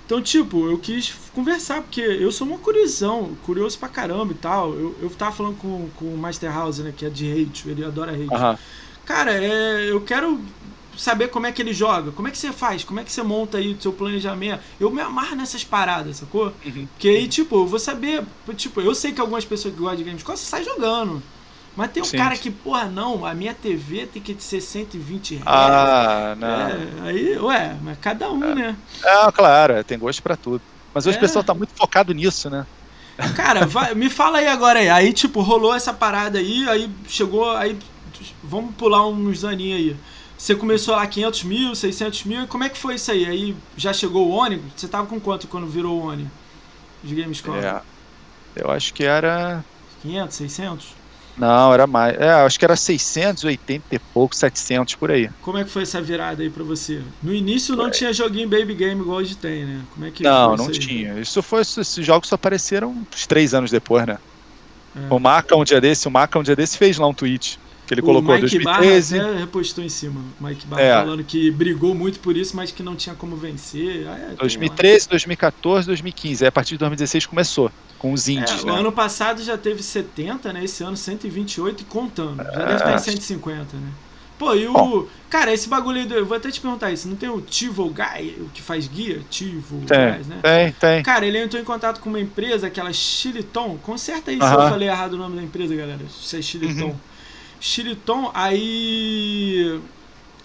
Então, 0.04 0.20
tipo, 0.22 0.68
eu 0.70 0.80
quis 0.80 1.14
conversar, 1.36 1.82
porque 1.82 2.02
eu 2.02 2.32
sou 2.32 2.48
uma 2.48 2.58
curiosão, 2.58 3.38
curioso 3.46 3.78
pra 3.78 3.88
caramba 3.88 4.32
e 4.32 4.36
tal. 4.36 4.74
Eu, 4.74 4.96
eu 5.02 5.10
tava 5.12 5.32
falando 5.34 5.58
com, 5.58 5.90
com 5.96 6.06
o 6.06 6.18
Master 6.18 6.52
House, 6.52 6.80
né? 6.80 6.92
Que 6.96 7.06
é 7.06 7.10
de 7.10 7.32
hate, 7.32 7.70
ele 7.70 7.86
adora 7.86 8.12
hate. 8.14 8.34
aham. 8.34 8.58
Cara, 9.08 9.32
é, 9.32 9.90
eu 9.90 10.02
quero 10.02 10.40
saber 10.98 11.30
como 11.30 11.46
é 11.48 11.52
que 11.52 11.62
ele 11.62 11.74
joga, 11.74 12.12
como 12.12 12.28
é 12.28 12.32
que 12.32 12.38
você 12.38 12.52
faz, 12.52 12.84
como 12.84 13.00
é 13.00 13.04
que 13.04 13.12
você 13.12 13.24
monta 13.24 13.58
aí 13.58 13.74
o 13.74 13.82
seu 13.82 13.94
planejamento. 13.94 14.62
Eu 14.80 14.92
me 14.92 15.02
amarro 15.02 15.36
nessas 15.36 15.64
paradas, 15.64 16.18
sacou? 16.18 16.48
Uhum. 16.66 16.88
Porque 16.88 17.08
aí, 17.08 17.28
tipo, 17.28 17.56
eu 17.56 17.68
vou 17.68 17.80
saber. 17.80 18.24
Tipo, 18.56 18.82
eu 18.82 18.94
sei 18.94 19.12
que 19.14 19.22
algumas 19.22 19.46
pessoas 19.46 19.74
que 19.74 19.80
gostam 19.80 19.98
de 19.98 20.04
games 20.04 20.24
você 20.24 20.46
sai 20.46 20.64
jogando. 20.64 21.22
Mas 21.76 21.92
tem 21.92 22.02
um 22.02 22.06
Sim. 22.08 22.18
cara 22.18 22.36
que, 22.36 22.50
porra, 22.50 22.86
não, 22.86 23.24
a 23.24 23.36
minha 23.36 23.54
TV 23.54 24.08
tem 24.08 24.22
que 24.22 24.36
ser 24.44 24.60
120 24.60 25.36
reais. 25.36 25.46
Ah, 25.48 26.36
não. 26.36 26.48
É, 26.48 27.10
aí, 27.10 27.38
ué, 27.38 27.78
mas 27.84 27.98
cada 28.00 28.32
um, 28.32 28.40
né? 28.40 28.76
É, 29.06 29.32
claro, 29.32 29.84
tem 29.84 30.00
gosto 30.00 30.22
pra 30.24 30.36
tudo. 30.36 30.62
Mas 30.94 31.06
hoje 31.06 31.18
É. 31.18 31.20
o 31.20 31.22
pessoal 31.22 31.44
tá 31.46 31.54
muito 31.54 31.74
focado 31.78 32.14
nisso, 32.14 32.50
né? 32.50 32.66
Cara, 33.36 33.66
vai- 33.66 33.94
me 33.96 34.10
fala 34.10 34.40
aí 34.40 34.48
agora 34.48 34.80
aí. 34.80 34.90
Aí, 34.90 35.14
tipo, 35.14 35.42
rolou 35.42 35.74
essa 35.74 35.94
parada 35.94 36.40
aí, 36.40 36.68
aí 36.68 36.90
chegou, 37.08 37.50
aí 37.52 37.78
vamos 38.44 38.76
pular 38.76 39.08
uns 39.08 39.44
aninhos 39.44 39.78
aí. 39.80 39.98
Você 40.38 40.56
começou 40.56 40.96
lá 40.96 41.06
500 41.08 41.44
mil, 41.44 41.76
600 41.76 42.24
mil, 42.26 42.48
como 42.48 42.64
é 42.64 42.70
que 42.70 42.78
foi 42.78 42.96
isso 42.96 43.12
aí? 43.12 43.26
Aí 43.26 43.56
já 43.76 43.92
chegou 43.92 44.28
o 44.28 44.32
Oni? 44.32 44.62
Você 44.76 44.88
tava 44.88 45.08
com 45.08 45.20
quanto 45.20 45.48
quando 45.48 45.66
virou 45.68 46.00
o 46.00 46.06
Oni? 46.06 46.28
De 47.04 47.16
Gamescom? 47.16 47.56
É. 47.56 47.82
Eu 48.56 48.70
acho 48.72 48.94
que 48.94 49.04
era. 49.04 49.64
500, 50.02 50.36
600? 50.36 50.98
Não, 51.38 51.72
era 51.72 51.86
mais. 51.86 52.20
É, 52.20 52.32
acho 52.32 52.58
que 52.58 52.66
era 52.66 52.76
680 52.76 53.84
e 53.92 54.00
pouco, 54.00 54.36
700 54.36 54.96
por 54.96 55.12
aí. 55.12 55.30
Como 55.42 55.58
é 55.58 55.64
que 55.64 55.70
foi 55.70 55.84
essa 55.84 56.02
virada 56.02 56.42
aí 56.42 56.50
pra 56.50 56.64
você? 56.64 57.02
No 57.22 57.34
início 57.34 57.76
não 57.76 57.86
Foi. 57.86 57.92
tinha 57.92 58.12
joguinho 58.12 58.50
Baby 58.50 58.74
Game 58.74 59.00
igual 59.00 59.20
hoje 59.20 59.36
tem, 59.36 59.64
né? 59.64 59.82
Como 59.94 60.06
é 60.08 60.12
que 60.12 60.24
não, 60.24 60.56
não 60.56 60.66
aí? 60.68 60.72
tinha. 60.72 61.20
Isso 61.20 61.44
foi, 61.44 61.62
esses 61.62 62.04
jogos 62.04 62.28
só 62.28 62.36
apareceram 62.36 62.90
uns 62.90 63.28
três 63.28 63.54
anos 63.54 63.70
depois, 63.70 64.08
né? 64.08 64.18
É. 64.96 65.14
O 65.14 65.20
Maca 65.20 65.56
um 65.56 65.64
dia 65.64 65.80
desse, 65.80 66.08
o 66.08 66.12
Maca 66.12 66.40
um 66.40 66.44
dia 66.44 66.56
desse 66.56 66.76
fez 66.76 66.98
lá 66.98 67.08
um 67.08 67.14
tweet. 67.14 67.60
Que 67.88 67.94
ele 67.94 68.02
o 68.02 68.04
colocou 68.04 68.36
Mike 68.36 68.42
2013. 68.42 69.16
Barra 69.18 69.30
até 69.32 69.40
repostou 69.40 69.84
em 69.84 69.90
cima. 69.90 70.22
O 70.40 70.44
Mike 70.44 70.68
Barra 70.68 70.82
É. 70.82 70.94
falando 70.94 71.24
que 71.24 71.50
brigou 71.50 71.96
muito 71.96 72.20
por 72.20 72.36
isso, 72.36 72.56
mas 72.56 72.70
que 72.72 72.84
não 72.84 72.96
tinha 72.96 73.16
como 73.16 73.36
vencer. 73.38 74.06
Ah, 74.08 74.12
é, 74.14 74.20
tem 74.20 74.30
lá. 74.32 74.36
2013, 74.42 75.08
2014, 75.10 75.88
2015. 75.88 76.44
Aí 76.44 76.50
a 76.50 76.52
partir 76.52 76.72
de 76.72 76.80
2016 76.80 77.26
começou 77.26 77.72
com 77.98 78.12
os 78.14 78.28
indies, 78.28 78.62
É, 78.64 78.66
né? 78.68 78.74
Ano 78.80 78.92
passado 78.92 79.42
já 79.42 79.58
teve 79.58 79.82
70, 79.82 80.52
né? 80.54 80.64
Esse 80.66 80.84
ano 80.84 80.98
128 80.98 81.82
e 81.82 81.86
contando. 81.86 82.38
Já 82.44 82.52
deve 82.66 82.74
estar 82.76 82.94
em 82.94 83.00
150, 83.00 83.78
né? 83.78 83.90
Pô, 84.38 84.54
e 84.54 84.68
o. 84.68 84.74
Bom. 84.74 85.06
Cara, 85.32 85.52
esse 85.52 85.68
bagulho 85.68 86.00
aí. 86.02 86.06
do- 86.06 86.14
Eu 86.14 86.26
vou 86.26 86.38
até 86.38 86.52
te 86.52 86.62
perguntar 86.62 86.92
isso. 86.92 87.08
Não 87.08 87.16
tem 87.16 87.28
o 87.28 87.42
Tivo 87.42 87.86
Guy, 87.90 88.36
o 88.42 88.50
que 88.54 88.62
faz 88.62 88.88
guia? 88.88 89.22
Tivo 89.32 89.82
Tem, 89.88 89.98
né? 89.98 90.40
tem, 90.44 90.72
tem. 90.74 91.02
Cara, 91.04 91.26
ele 91.26 91.40
entrou 91.40 91.60
em 91.60 91.66
contato 91.66 92.00
com 92.00 92.10
uma 92.10 92.20
empresa, 92.20 92.68
aquela 92.68 92.94
Chiliton. 92.94 93.80
Conserta 93.82 94.30
aí 94.30 94.38
se 94.38 94.44
Aham. 94.44 94.64
eu 94.66 94.70
falei 94.70 94.88
errado 94.90 95.14
o 95.14 95.18
nome 95.18 95.36
da 95.38 95.42
empresa, 95.42 95.74
galera. 95.76 96.02
Se 96.22 96.38
é 96.38 96.42
Chiliton. 96.44 96.86
Uhum. 96.88 96.96
Chiliton, 97.60 98.32
aí. 98.34 99.80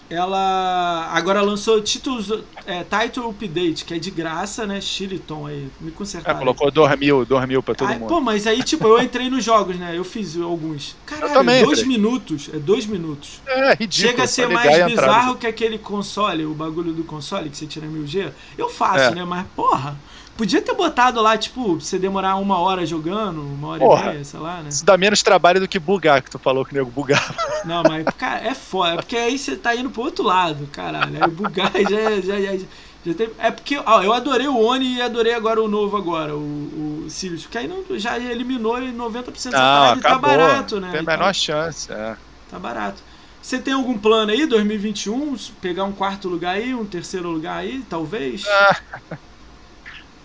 Ela 0.09 1.09
agora 1.11 1.41
lançou 1.41 1.81
títulos, 1.81 2.29
é, 2.67 2.83
Title 2.83 3.27
Update, 3.29 3.83
que 3.83 3.95
é 3.95 3.97
de 3.97 4.11
graça, 4.11 4.67
né? 4.67 4.79
Chiliton 4.79 5.47
aí. 5.47 5.69
Me 5.81 5.89
É, 5.89 5.91
consertaram. 5.91 6.37
aí. 6.37 6.45
colocou 6.45 6.69
2 6.69 6.99
mil, 6.99 7.25
2 7.25 7.47
mil 7.47 7.63
pra 7.63 7.73
todo 7.73 7.89
Aí, 7.89 7.97
mundo. 7.97 8.09
Pô, 8.09 8.21
mas 8.21 8.45
aí, 8.45 8.61
tipo, 8.61 8.85
eu 8.85 9.01
entrei 9.01 9.27
nos 9.29 9.43
jogos, 9.43 9.75
né? 9.77 9.97
Eu 9.97 10.03
fiz 10.03 10.37
alguns. 10.39 10.95
Caralho, 11.05 11.33
também 11.33 11.63
dois 11.63 11.79
entrei. 11.79 11.97
minutos. 11.97 12.49
É 12.53 12.59
dois 12.59 12.85
minutos. 12.85 13.41
é 13.47 13.69
ridículo. 13.73 13.91
Chega 14.11 14.23
a 14.23 14.27
ser 14.27 14.47
mais 14.49 14.69
e 14.69 14.81
entrar. 14.81 14.87
bizarro 15.07 15.35
que 15.35 15.47
aquele 15.47 15.79
console, 15.79 16.45
o 16.45 16.53
bagulho 16.53 16.93
do 16.93 17.03
console 17.05 17.49
que 17.49 17.57
você 17.57 17.65
tira 17.65 17.87
1000G. 17.87 18.31
Eu 18.55 18.69
faço, 18.69 19.05
É. 19.05 19.15
né? 19.15 19.23
Mas, 19.25 19.47
porra, 19.55 19.97
podia 20.37 20.61
ter 20.61 20.73
botado 20.73 21.21
lá, 21.21 21.37
tipo, 21.37 21.79
você 21.79 21.99
demorar 21.99 22.35
uma 22.35 22.57
hora 22.59 22.85
jogando, 22.85 23.41
uma 23.41 23.69
hora 23.69 23.79
Porra. 23.79 24.05
e 24.05 24.09
meia, 24.09 24.23
sei 24.23 24.39
lá, 24.39 24.61
né? 24.61 24.69
Isso 24.69 24.85
dá 24.85 24.97
menos 24.97 25.21
trabalho 25.21 25.59
do 25.59 25.67
que 25.67 25.79
bugar, 25.79 26.21
que 26.21 26.31
tu 26.31 26.39
falou 26.39 26.65
que 26.65 26.73
o 26.73 26.77
nego 26.77 26.91
bugava. 26.91 27.35
Não, 27.65 27.83
mas, 27.83 28.05
cara, 28.17 28.45
é 28.45 28.53
foda. 28.53 28.93
É 28.93 28.95
porque 28.97 29.15
aí 29.15 29.37
você 29.37 29.55
tá 29.55 29.75
indo 29.75 29.89
pro 29.89 30.01
outro 30.01 30.23
lado, 30.23 30.67
caralho. 30.71 31.23
Aí 31.23 31.29
bugar 31.29 31.71
já, 31.89 32.21
já, 32.21 32.41
já, 32.41 32.57
já 33.05 33.13
teve... 33.13 33.33
É 33.37 33.51
porque, 33.51 33.79
ó, 33.85 34.01
eu 34.01 34.13
adorei 34.13 34.47
o 34.47 34.57
Oni 34.57 34.95
e 34.95 35.01
adorei 35.01 35.33
agora 35.33 35.61
o 35.61 35.67
novo 35.67 35.95
agora, 35.97 36.35
o, 36.35 37.03
o 37.05 37.09
Sirius. 37.09 37.43
Porque 37.43 37.57
aí 37.57 37.67
não, 37.67 37.83
já 37.97 38.17
eliminou 38.17 38.75
90% 38.75 39.31
dessa 39.31 39.51
Não, 39.51 39.59
parada 39.59 39.99
e 39.99 40.03
tá 40.03 40.17
barato, 40.17 40.79
né? 40.79 40.91
Tem 40.91 40.99
a 41.01 41.03
menor 41.03 41.33
chance. 41.33 41.91
É. 41.91 42.15
Tá 42.49 42.57
barato. 42.59 43.01
Você 43.41 43.59
tem 43.59 43.73
algum 43.73 43.97
plano 43.97 44.31
aí, 44.31 44.45
2021? 44.45 45.35
Pegar 45.59 45.83
um 45.83 45.91
quarto 45.91 46.29
lugar 46.29 46.55
aí, 46.55 46.73
um 46.73 46.85
terceiro 46.85 47.29
lugar 47.29 47.57
aí, 47.57 47.83
talvez? 47.89 48.45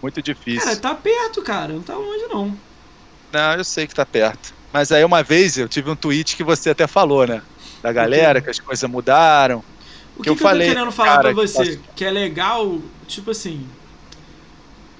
Muito 0.03 0.23
difícil. 0.23 0.63
Cara, 0.63 0.77
tá 0.77 0.95
perto, 0.95 1.43
cara. 1.43 1.73
Não 1.73 1.83
tá 1.83 1.95
longe, 1.97 2.25
não. 2.31 2.57
Não, 3.33 3.55
eu 3.55 3.65
sei 3.65 3.87
que 3.87 3.95
tá 3.95 4.07
perto. 4.07 4.55
Mas 4.73 4.93
aí 4.93 5.05
uma 5.05 5.23
vez 5.23 5.57
eu 5.59 5.69
tive 5.69 5.91
um 5.91 5.97
tweet 5.97 6.37
que 6.37 6.45
você 6.45 6.71
até 6.71 6.87
falou, 6.87 7.27
né? 7.27 7.43
Da 7.83 7.93
galera, 7.93 8.41
que 8.41 8.51
as 8.51 8.59
coisas 8.61 8.89
mudaram. 8.89 9.59
O 10.17 10.19
Que 10.19 10.23
que, 10.25 10.29
eu 10.31 10.37
que 10.37 10.43
falei, 10.43 10.69
eu 10.69 10.73
tô 10.73 10.77
querendo 10.79 10.93
falar 10.93 11.09
cara, 11.11 11.21
pra 11.23 11.31
que 11.31 11.37
você? 11.37 11.65
posso- 11.77 11.81
Que 11.95 12.05
é 12.05 12.11
legal, 12.11 12.81
tipo 13.07 13.31
assim. 13.31 13.67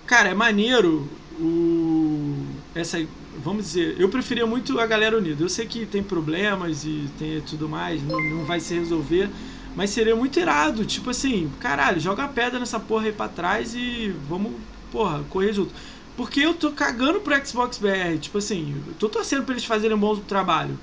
cara, 0.07 0.29
é 0.31 0.35
maneiro 0.35 1.09
o. 1.39 2.37
Essa. 2.75 3.05
Vamos 3.43 3.67
dizer, 3.67 3.95
eu 4.01 4.09
preferia 4.09 4.45
muito 4.47 4.81
a 4.81 4.87
galera 4.87 5.17
unida. 5.17 5.43
Eu 5.45 5.49
sei 5.49 5.65
que 5.67 5.87
tem 5.87 6.03
problemas 6.03 6.85
e 6.85 7.09
tem 7.19 7.41
tudo 7.41 7.69
mais, 7.69 8.03
não, 8.03 8.21
não 8.21 8.45
vai 8.45 8.59
se 8.59 8.75
resolver. 8.75 9.31
Mas 9.77 9.91
seria 9.91 10.17
muito 10.17 10.41
irado, 10.41 10.85
tipo 10.85 11.11
assim, 11.11 11.49
caralho, 11.61 12.01
joga 12.01 12.25
a 12.25 12.29
pedra 12.29 12.59
nessa 12.59 12.81
porra 12.81 13.07
aí 13.07 13.13
pra 13.13 13.29
trás 13.29 13.75
e 13.77 14.13
vamos, 14.29 14.53
porra, 14.91 15.25
correr 15.31 15.53
junto. 15.53 15.73
Porque 16.17 16.41
eu 16.41 16.55
tô 16.55 16.73
cagando 16.73 17.21
pro 17.21 17.47
Xbox 17.47 17.79
BR, 17.79 18.19
tipo 18.21 18.39
assim, 18.39 18.75
eu 18.89 18.95
tô 18.95 19.09
torcendo 19.09 19.45
pra 19.45 19.55
eles 19.55 19.65
fazerem 19.65 19.97
um 19.97 20.01
bom 20.01 20.17
trabalho. 20.17 20.79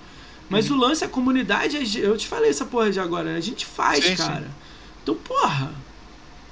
Mas 0.49 0.69
uhum. 0.69 0.77
o 0.77 0.79
lance, 0.79 1.03
a 1.03 1.09
comunidade, 1.09 1.99
eu 1.99 2.17
te 2.17 2.27
falei 2.27 2.49
essa 2.49 2.65
porra 2.65 2.91
de 2.91 2.99
agora, 2.99 3.35
a 3.35 3.41
gente 3.41 3.65
faz, 3.65 4.05
sim, 4.05 4.15
cara. 4.15 4.45
Sim. 4.45 4.51
Então, 5.03 5.15
porra, 5.15 5.73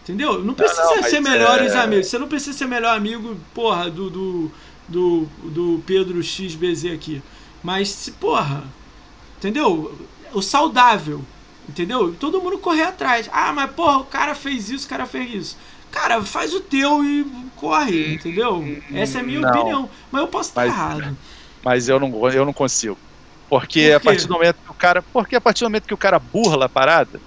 Entendeu? 0.03 0.43
Não 0.43 0.53
precisa 0.53 0.83
não, 0.83 0.97
não, 0.97 1.03
ser 1.03 1.21
melhores 1.21 1.71
é... 1.73 1.79
amigos. 1.79 2.07
Você 2.07 2.19
não 2.19 2.27
precisa 2.27 2.57
ser 2.57 2.67
melhor 2.67 2.95
amigo, 2.95 3.37
porra, 3.53 3.89
do, 3.89 4.09
do, 4.09 4.51
do, 4.87 5.27
do 5.43 5.83
Pedro 5.85 6.21
XBZ 6.21 6.91
aqui. 6.93 7.23
Mas, 7.63 8.11
porra, 8.19 8.65
entendeu? 9.37 9.97
O 10.33 10.41
saudável, 10.41 11.23
entendeu? 11.69 12.13
Todo 12.19 12.41
mundo 12.41 12.57
correr 12.57 12.83
atrás. 12.83 13.29
Ah, 13.31 13.53
mas, 13.53 13.71
porra, 13.71 13.99
o 13.99 14.05
cara 14.05 14.35
fez 14.35 14.69
isso, 14.69 14.85
o 14.85 14.89
cara 14.89 15.05
fez 15.05 15.33
isso. 15.33 15.57
Cara, 15.89 16.21
faz 16.21 16.53
o 16.53 16.59
teu 16.59 17.03
e 17.05 17.25
corre, 17.63 18.15
entendeu? 18.15 18.61
Essa 18.93 19.19
é 19.19 19.21
a 19.21 19.23
minha 19.23 19.39
não, 19.39 19.49
opinião. 19.49 19.89
Mas 20.11 20.21
eu 20.21 20.27
posso 20.27 20.49
estar 20.49 20.65
errado. 20.65 21.17
Mas 21.63 21.87
eu 21.87 21.97
não, 21.97 22.29
eu 22.29 22.45
não 22.45 22.51
consigo. 22.51 22.97
Porque 23.47 23.87
Por 23.87 23.95
a 23.95 23.99
partir 24.01 24.27
do 24.27 24.33
momento 24.33 24.57
que 24.65 24.71
o 24.71 24.73
cara. 24.73 25.01
Porque 25.01 25.35
a 25.37 25.41
partir 25.41 25.61
do 25.61 25.67
momento 25.67 25.87
que 25.87 25.93
o 25.93 25.97
cara 25.97 26.19
burla 26.19 26.65
a 26.65 26.69
parada, 26.69 27.21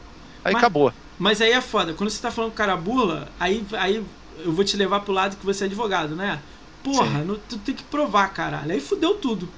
aí 0.45 0.53
mas, 0.53 0.57
acabou. 0.57 0.93
Mas 1.19 1.41
aí 1.41 1.53
é 1.53 1.61
foda. 1.63 1.95
Quando 1.95 2.11
você 2.11 2.21
tá 2.21 2.31
falando 2.31 2.51
que 2.51 2.57
o 2.57 2.59
cara 2.59 2.77
burla, 2.77 3.29
aí, 3.41 3.65
aí 3.73 4.05
eu 4.45 4.53
vou 4.53 4.63
te 4.63 4.77
levar 4.77 5.01
pro 5.01 5.15
lado 5.15 5.37
que 5.37 5.47
você 5.47 5.65
é 5.65 5.67
advogado, 5.69 6.15
né? 6.15 6.39
Porra, 6.85 7.25
não, 7.25 7.37
tu 7.49 7.57
tem 7.59 7.75
que 7.75 7.83
provar, 7.85 8.29
caralho. 8.29 8.73
Aí 8.73 8.81
fudeu 8.81 9.15
tudo. 9.15 9.49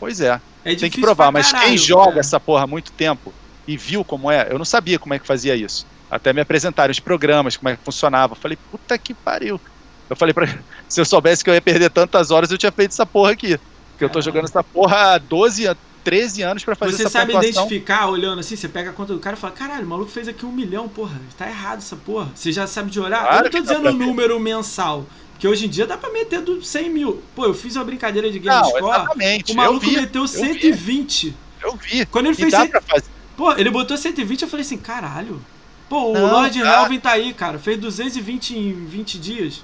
Pois 0.00 0.20
é. 0.20 0.40
é 0.64 0.74
tem 0.74 0.90
que 0.90 1.00
provar, 1.00 1.30
mas 1.30 1.52
caralho, 1.52 1.68
quem 1.68 1.78
joga 1.78 2.06
cara. 2.06 2.20
essa 2.20 2.40
porra 2.40 2.64
há 2.64 2.66
muito 2.66 2.90
tempo 2.90 3.32
e 3.66 3.76
viu 3.76 4.04
como 4.04 4.30
é, 4.30 4.48
eu 4.50 4.58
não 4.58 4.64
sabia 4.64 4.98
como 4.98 5.14
é 5.14 5.18
que 5.20 5.26
fazia 5.26 5.54
isso. 5.54 5.86
Até 6.10 6.32
me 6.32 6.40
apresentaram 6.40 6.90
os 6.90 7.00
programas, 7.00 7.56
como 7.56 7.68
é 7.68 7.76
que 7.76 7.84
funcionava. 7.84 8.34
Falei, 8.34 8.58
puta 8.70 8.98
que 8.98 9.14
pariu. 9.14 9.60
Eu 10.08 10.16
falei 10.16 10.34
pra 10.34 10.46
se 10.88 11.00
eu 11.00 11.04
soubesse 11.04 11.42
que 11.42 11.50
eu 11.50 11.54
ia 11.54 11.62
perder 11.62 11.90
tantas 11.90 12.30
horas, 12.30 12.50
eu 12.50 12.58
tinha 12.58 12.72
feito 12.72 12.92
essa 12.92 13.06
porra 13.06 13.32
aqui. 13.32 13.58
Porque 13.90 14.04
eu 14.04 14.10
tô 14.10 14.20
jogando 14.20 14.44
essa 14.44 14.62
porra 14.62 15.14
há 15.14 15.18
12, 15.18 15.70
13 16.02 16.42
anos 16.42 16.64
para 16.64 16.74
fazer 16.74 16.96
você 16.96 17.02
essa 17.02 17.10
Você 17.10 17.18
sabe 17.18 17.32
pontuação. 17.32 17.64
identificar 17.64 18.08
olhando 18.08 18.40
assim, 18.40 18.56
você 18.56 18.68
pega 18.68 18.90
a 18.90 18.92
conta 18.92 19.14
do 19.14 19.20
cara 19.20 19.36
e 19.36 19.38
fala, 19.38 19.52
caralho, 19.52 19.84
o 19.84 19.88
maluco 19.88 20.10
fez 20.10 20.28
aqui 20.28 20.44
um 20.44 20.52
milhão, 20.52 20.88
porra, 20.88 21.20
tá 21.38 21.48
errado 21.48 21.78
essa 21.78 21.96
porra. 21.96 22.30
Você 22.34 22.52
já 22.52 22.66
sabe 22.66 22.90
de 22.90 23.00
olhar? 23.00 23.22
Claro 23.22 23.36
eu 23.38 23.42
não 23.44 23.50
tô 23.50 23.60
dizendo 23.60 23.88
o 23.88 23.92
número 23.92 24.38
mensal. 24.40 25.06
Porque 25.32 25.48
hoje 25.48 25.66
em 25.66 25.68
dia 25.68 25.86
dá 25.86 25.96
pra 25.96 26.10
meter 26.10 26.40
do 26.40 26.62
100 26.62 26.90
mil. 26.90 27.22
Pô, 27.34 27.44
eu 27.44 27.54
fiz 27.54 27.74
uma 27.76 27.84
brincadeira 27.84 28.30
de 28.30 28.38
Game 28.38 28.66
Score. 28.66 28.84
Exatamente. 28.84 29.52
O 29.52 29.56
maluco 29.56 29.84
vi, 29.84 29.96
meteu 29.96 30.26
120. 30.28 31.34
Eu 31.62 31.76
vi. 31.76 32.06
Quando 32.06 32.26
ele 32.26 32.34
e 32.34 32.36
fez. 32.36 32.52
Dá 32.52 32.66
pra 32.66 32.80
fazer. 32.80 33.06
Pô, 33.36 33.52
ele 33.52 33.70
botou 33.70 33.96
120, 33.96 34.42
eu 34.42 34.48
falei 34.48 34.64
assim, 34.64 34.78
caralho. 34.78 35.40
Pô, 35.88 36.12
o 36.12 36.12
Lord 36.12 36.58
Helvin 36.58 37.00
tá 37.00 37.10
aí, 37.10 37.34
cara. 37.34 37.58
Fez 37.58 37.78
220 37.78 38.56
em 38.56 38.72
20 38.86 39.18
dias. 39.18 39.62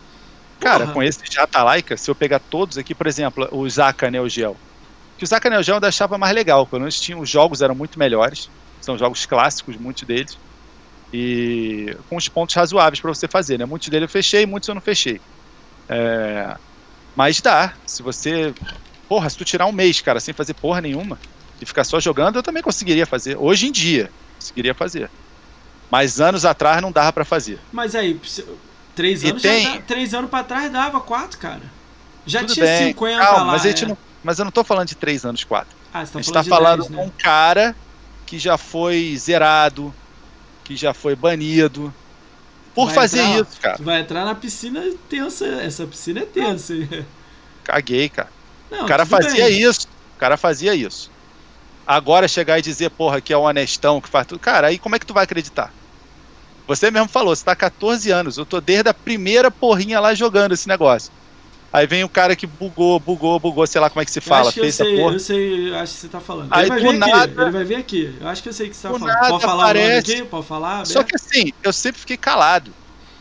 Cara, 0.61 0.87
com 0.89 1.03
esse 1.03 1.23
de 1.23 1.39
Atalaika, 1.39 1.97
se 1.97 2.11
eu 2.11 2.15
pegar 2.15 2.39
todos 2.39 2.79
aqui, 2.79 2.95
por 2.95 3.07
exemplo, 3.07 3.49
o 3.51 3.69
Zaka 3.69 4.11
Neo 4.11 4.29
Geo 4.29 4.57
que 5.21 5.25
o 5.25 5.27
Zaka 5.27 5.51
Neo 5.51 5.63
Geo 5.63 5.77
eu 5.77 5.87
achava 5.87 6.17
mais 6.17 6.35
legal, 6.35 6.67
pelo 6.67 6.81
menos 6.81 6.99
tinha, 6.99 7.19
os 7.19 7.29
jogos 7.29 7.61
eram 7.61 7.75
muito 7.75 7.99
melhores, 7.99 8.49
são 8.81 8.97
jogos 8.97 9.27
clássicos, 9.27 9.77
muitos 9.77 10.05
deles, 10.05 10.39
e 11.13 11.95
com 12.09 12.17
os 12.17 12.27
pontos 12.27 12.55
razoáveis 12.55 13.01
para 13.01 13.13
você 13.13 13.29
fazer, 13.29 13.59
né? 13.59 13.67
Muitos 13.67 13.91
deles 13.91 14.05
eu 14.05 14.09
fechei, 14.09 14.47
muitos 14.47 14.67
eu 14.67 14.75
não 14.75 14.81
fechei. 14.81 15.21
É, 15.91 16.57
mas 17.15 17.39
dá, 17.43 17.75
se 17.85 18.03
você, 18.03 18.55
porra, 19.11 19.29
se 19.29 19.37
tu 19.37 19.45
tirar 19.45 19.67
um 19.67 19.73
mês, 19.73 20.01
cara, 20.01 20.21
sem 20.21 20.33
fazer 20.33 20.55
porra 20.55 20.81
nenhuma, 20.81 21.19
e 21.61 21.67
ficar 21.67 21.85
só 21.85 22.01
jogando, 22.01 22.37
eu 22.37 22.43
também 22.43 22.63
conseguiria 22.63 23.05
fazer, 23.05 23.37
hoje 23.37 23.67
em 23.67 23.73
dia, 23.73 24.11
conseguiria 24.39 24.73
fazer. 24.73 25.11
Mas 25.91 26.19
anos 26.19 26.47
atrás 26.47 26.81
não 26.81 26.91
dava 26.91 27.13
para 27.13 27.27
fazer. 27.27 27.59
Mas 27.71 27.95
aí, 27.95 28.19
três 28.95 29.25
anos, 29.25 29.43
tem... 29.43 29.81
três 29.83 30.15
anos 30.15 30.31
para 30.31 30.45
trás 30.45 30.71
dava 30.71 31.01
quatro, 31.01 31.39
cara. 31.39 31.63
Já 32.27 32.41
Tudo 32.41 32.55
tinha 32.55 32.67
bem, 32.67 32.89
50 32.89 33.19
calma, 33.19 33.39
lá. 33.39 33.53
Mas 33.53 33.65
a 33.65 33.69
gente 33.69 33.85
é. 33.85 33.89
não 33.89 33.99
mas 34.23 34.39
eu 34.39 34.45
não 34.45 34.53
tô 34.53 34.63
falando 34.63 34.89
de 34.89 34.95
3 34.95 35.25
anos, 35.25 35.45
4. 35.45 35.77
Ah, 35.93 36.05
você 36.05 36.13
tá 36.13 36.19
a 36.19 36.23
gente 36.23 36.33
falando 36.33 36.49
tá 36.49 36.57
falando 36.57 36.83
de 36.85 36.93
né? 36.93 37.03
um 37.03 37.11
cara 37.11 37.75
que 38.27 38.39
já 38.39 38.57
foi 38.57 39.17
zerado, 39.17 39.95
que 40.63 40.77
já 40.77 40.95
foi 40.95 41.17
banido. 41.17 41.93
Por 42.75 42.87
vai 42.87 42.95
fazer 42.95 43.21
entrar, 43.21 43.41
isso, 43.41 43.61
cara. 43.61 43.79
Vai 43.81 44.01
entrar 44.01 44.25
na 44.25 44.35
piscina 44.35 44.83
tensa. 45.09 45.47
Essa 45.47 45.87
piscina 45.87 46.21
é 46.21 46.27
tensa. 46.27 46.75
Caguei, 47.65 48.09
cara. 48.09 48.29
Não, 48.71 48.85
o 48.85 48.87
cara 48.87 49.05
fazia 49.05 49.47
bem. 49.47 49.63
isso. 49.63 49.89
O 50.17 50.19
cara 50.19 50.37
fazia 50.37 50.75
isso. 50.75 51.11
Agora 51.87 52.29
chegar 52.29 52.59
e 52.59 52.63
dizer, 52.63 52.91
porra, 52.91 53.21
que 53.21 53.33
é 53.33 53.39
um 53.39 53.43
honestão, 53.43 54.01
que 54.01 54.09
faz 54.09 54.27
tudo. 54.27 54.39
Cara, 54.39 54.69
aí 54.69 54.79
como 54.79 54.95
é 54.95 54.99
que 54.99 55.07
tu 55.07 55.15
vai 55.15 55.25
acreditar? 55.25 55.73
Você 56.71 56.89
mesmo 56.89 57.09
falou, 57.09 57.35
você 57.35 57.45
tá 57.45 57.57
14 57.57 58.13
anos. 58.13 58.39
Eu 58.39 58.47
tô 58.47 58.61
desde 58.61 58.89
a 58.89 58.95
primeira 58.95 59.51
porrinha 59.51 59.99
lá 59.99 60.15
jogando 60.15 60.53
esse 60.53 60.69
negócio. 60.69 61.11
Aí 61.73 61.85
vem 61.85 62.05
o 62.05 62.09
cara 62.09 62.37
que 62.37 62.47
bugou, 62.47 63.01
bugou, 63.01 63.41
bugou, 63.41 63.67
sei 63.67 63.81
lá 63.81 63.91
como 63.91 64.01
é 64.01 64.05
que 64.05 64.11
se 64.13 64.21
fala. 64.21 64.45
Eu 64.45 64.49
acho 64.49 64.61
que 64.61 64.67
eu 64.67 64.73
sei, 64.73 65.05
eu 65.05 65.19
sei, 65.19 65.75
acho 65.75 65.95
que 65.95 66.01
você 66.01 66.09
tá 66.09 66.21
falando. 66.21 66.47
Aí, 66.53 66.63
ele 66.63 66.69
vai 66.69 66.81
vir 66.81 66.93
nada, 66.93 67.25
aqui, 67.25 67.41
ele 67.41 67.51
vai 67.51 67.65
vir 67.65 67.75
aqui. 67.75 68.17
Eu 68.21 68.29
acho 68.29 68.41
que 68.41 68.51
eu 68.51 68.53
sei 68.53 68.69
o 68.69 68.71
que 68.71 68.77
você 68.77 68.87
tá 68.87 68.97
falando. 68.97 69.19
Pode 69.19 69.43
falar 69.43 69.65
aparece, 69.65 70.13
aqui? 70.13 70.23
Pode 70.23 70.47
falar? 70.47 70.87
Só 70.87 71.03
que 71.03 71.17
assim, 71.17 71.53
eu 71.61 71.73
sempre 71.73 72.01
fiquei 72.01 72.17
calado. 72.17 72.73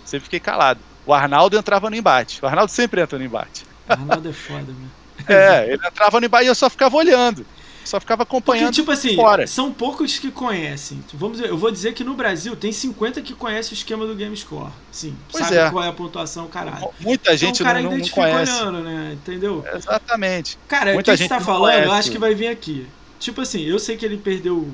Sempre 0.06 0.26
fiquei 0.26 0.40
calado. 0.40 0.80
O 1.04 1.12
Arnaldo 1.12 1.58
entrava 1.58 1.90
no 1.90 1.96
embate. 1.96 2.38
O 2.44 2.46
Arnaldo 2.46 2.72
sempre 2.72 3.02
entra 3.02 3.18
no 3.18 3.26
embate. 3.26 3.66
O 3.88 3.94
Arnaldo 3.94 4.30
é 4.30 4.34
foda, 4.34 4.68
meu. 4.68 5.00
É, 5.28 5.74
ele 5.74 5.86
entrava 5.86 6.20
no 6.20 6.26
embate 6.28 6.46
e 6.46 6.48
eu 6.48 6.56
só 6.56 6.70
ficava 6.70 6.96
olhando 6.96 7.46
só 7.90 8.00
ficava 8.00 8.24
acompanhando 8.24 8.68
Porque, 8.68 8.82
tipo 8.82 8.92
assim, 8.92 9.16
fora. 9.16 9.48
são 9.48 9.72
poucos 9.72 10.20
que 10.20 10.30
conhecem. 10.30 11.04
Vamos 11.14 11.38
dizer, 11.38 11.50
eu 11.50 11.58
vou 11.58 11.72
dizer 11.72 11.94
que 11.94 12.04
no 12.04 12.14
Brasil 12.14 12.56
tem 12.56 12.72
50 12.72 13.22
que 13.22 13.34
conhecem 13.34 13.72
o 13.72 13.74
esquema 13.74 14.06
do 14.06 14.16
GameScore. 14.16 14.72
Sim, 14.92 15.16
pois 15.32 15.44
sabe 15.44 15.58
é. 15.58 15.70
qual 15.70 15.84
é 15.84 15.88
a 15.88 15.94
pontuação, 15.94 16.48
caralho. 16.48 16.90
Muita 17.00 17.36
gente 17.36 17.62
então, 17.62 17.66
o 17.66 17.68
cara 17.68 17.82
não, 17.82 17.98
não 17.98 18.08
conhece. 18.08 18.52
olhando, 18.52 18.80
né? 18.80 19.14
Entendeu? 19.14 19.66
Exatamente. 19.74 20.58
Cara, 20.68 20.94
Muita 20.94 21.12
o 21.12 21.14
que 21.14 21.18
gente 21.18 21.30
você 21.30 21.36
tá 21.36 21.42
falando, 21.42 21.72
conhece. 21.72 21.88
eu 21.88 21.92
acho 21.92 22.12
que 22.12 22.20
vai 22.20 22.36
vir 22.36 22.48
aqui. 22.48 22.88
Tipo 23.20 23.42
assim, 23.42 23.64
eu 23.64 23.80
sei 23.80 23.98
que 23.98 24.06
ele 24.06 24.18
perdeu. 24.18 24.70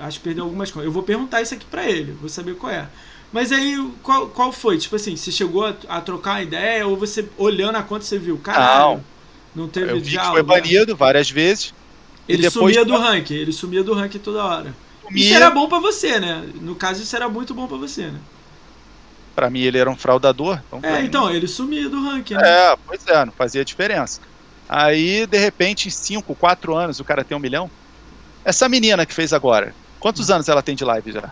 Acho 0.00 0.18
que 0.18 0.24
perdeu 0.24 0.44
algumas 0.44 0.70
coisas. 0.70 0.86
Eu 0.86 0.92
vou 0.92 1.02
perguntar 1.02 1.42
isso 1.42 1.54
aqui 1.54 1.66
pra 1.66 1.84
ele, 1.88 2.12
vou 2.12 2.28
saber 2.28 2.54
qual 2.54 2.72
é. 2.72 2.86
Mas 3.32 3.50
aí, 3.50 3.90
qual, 4.02 4.28
qual 4.28 4.52
foi? 4.52 4.78
Tipo 4.78 4.96
assim, 4.96 5.16
você 5.16 5.32
chegou 5.32 5.66
a, 5.66 5.74
a 5.88 6.00
trocar 6.00 6.32
uma 6.32 6.42
ideia 6.42 6.86
ou 6.86 6.96
você, 6.96 7.26
olhando 7.38 7.76
a 7.76 7.82
conta, 7.82 8.04
você 8.04 8.18
viu? 8.18 8.36
Caralho, 8.38 9.02
não, 9.54 9.64
não 9.64 9.68
teve 9.68 9.90
eu 9.90 10.00
diálogo. 10.00 10.34
foi 10.34 10.42
banido 10.42 10.94
várias 10.94 11.30
vezes. 11.30 11.74
Ele 12.28 12.48
sumia 12.50 12.84
do 12.84 12.96
ranking, 12.96 13.34
ele 13.34 13.52
sumia 13.52 13.82
do 13.82 13.94
ranking 13.94 14.18
toda 14.18 14.44
hora. 14.44 14.74
Sumia... 15.02 15.24
Isso 15.24 15.34
era 15.34 15.50
bom 15.50 15.68
para 15.68 15.78
você, 15.78 16.20
né? 16.20 16.48
No 16.60 16.74
caso, 16.74 17.02
isso 17.02 17.14
era 17.14 17.28
muito 17.28 17.52
bom 17.54 17.66
para 17.66 17.76
você, 17.76 18.06
né? 18.06 18.18
Pra 19.34 19.50
mim 19.50 19.60
ele 19.60 19.78
era 19.78 19.90
um 19.90 19.96
fraudador. 19.96 20.60
Então, 20.66 20.80
é, 20.82 21.02
então, 21.02 21.30
ele 21.30 21.48
sumia 21.48 21.88
do 21.88 22.02
ranking, 22.02 22.34
né? 22.34 22.42
É, 22.44 22.76
pois 22.86 23.06
é, 23.06 23.24
não 23.24 23.32
fazia 23.32 23.64
diferença. 23.64 24.20
Aí, 24.68 25.26
de 25.26 25.38
repente, 25.38 25.88
em 25.88 25.90
5, 25.90 26.34
4 26.34 26.74
anos, 26.74 27.00
o 27.00 27.04
cara 27.04 27.24
tem 27.24 27.36
um 27.36 27.40
milhão. 27.40 27.70
Essa 28.44 28.68
menina 28.68 29.04
que 29.04 29.14
fez 29.14 29.32
agora, 29.32 29.74
quantos 29.98 30.30
anos 30.30 30.48
ela 30.48 30.62
tem 30.62 30.74
de 30.74 30.84
live 30.84 31.12
já? 31.12 31.30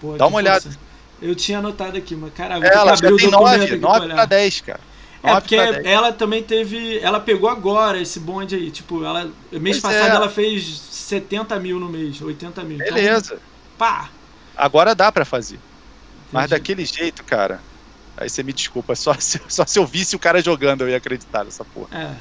Pô, 0.00 0.16
Dá 0.16 0.26
uma 0.26 0.36
olhada. 0.36 0.62
Força. 0.62 0.78
Eu 1.20 1.34
tinha 1.34 1.58
anotado 1.58 1.96
aqui, 1.96 2.14
mas 2.14 2.32
cara, 2.34 2.58
vou 2.58 2.68
ela 2.68 2.94
já 2.94 3.10
tem 3.10 3.30
9, 3.30 3.76
9 3.76 4.08
pra 4.08 4.24
10, 4.26 4.60
cara. 4.60 4.80
É 5.26 5.40
porque 5.40 5.56
ela 5.56 6.12
também 6.12 6.42
teve. 6.42 6.98
Ela 7.00 7.20
pegou 7.20 7.48
agora 7.48 8.00
esse 8.00 8.20
bonde 8.20 8.54
aí. 8.54 8.70
Tipo, 8.70 9.04
ela. 9.04 9.30
Mês 9.52 9.80
pois 9.80 9.80
passado 9.80 10.12
é. 10.12 10.16
ela 10.16 10.28
fez 10.28 10.64
70 10.64 11.58
mil 11.58 11.80
no 11.80 11.88
mês, 11.88 12.20
80 12.20 12.62
mil. 12.64 12.76
Então, 12.76 12.94
Beleza. 12.94 13.34
Então, 13.34 13.38
pá! 13.78 14.10
Agora 14.56 14.94
dá 14.94 15.10
para 15.10 15.24
fazer. 15.24 15.56
Entendi. 15.56 15.64
Mas 16.32 16.50
daquele 16.50 16.84
jeito, 16.84 17.22
cara. 17.24 17.60
Aí 18.16 18.30
você 18.30 18.42
me 18.42 18.52
desculpa, 18.52 18.94
só 18.96 19.14
se, 19.14 19.40
só 19.48 19.66
se 19.66 19.78
eu 19.78 19.86
visse 19.86 20.16
o 20.16 20.18
cara 20.18 20.42
jogando 20.42 20.82
eu 20.82 20.88
ia 20.88 20.96
acreditar 20.96 21.44
nessa 21.44 21.64
porra. 21.64 21.88
É. 21.92 22.14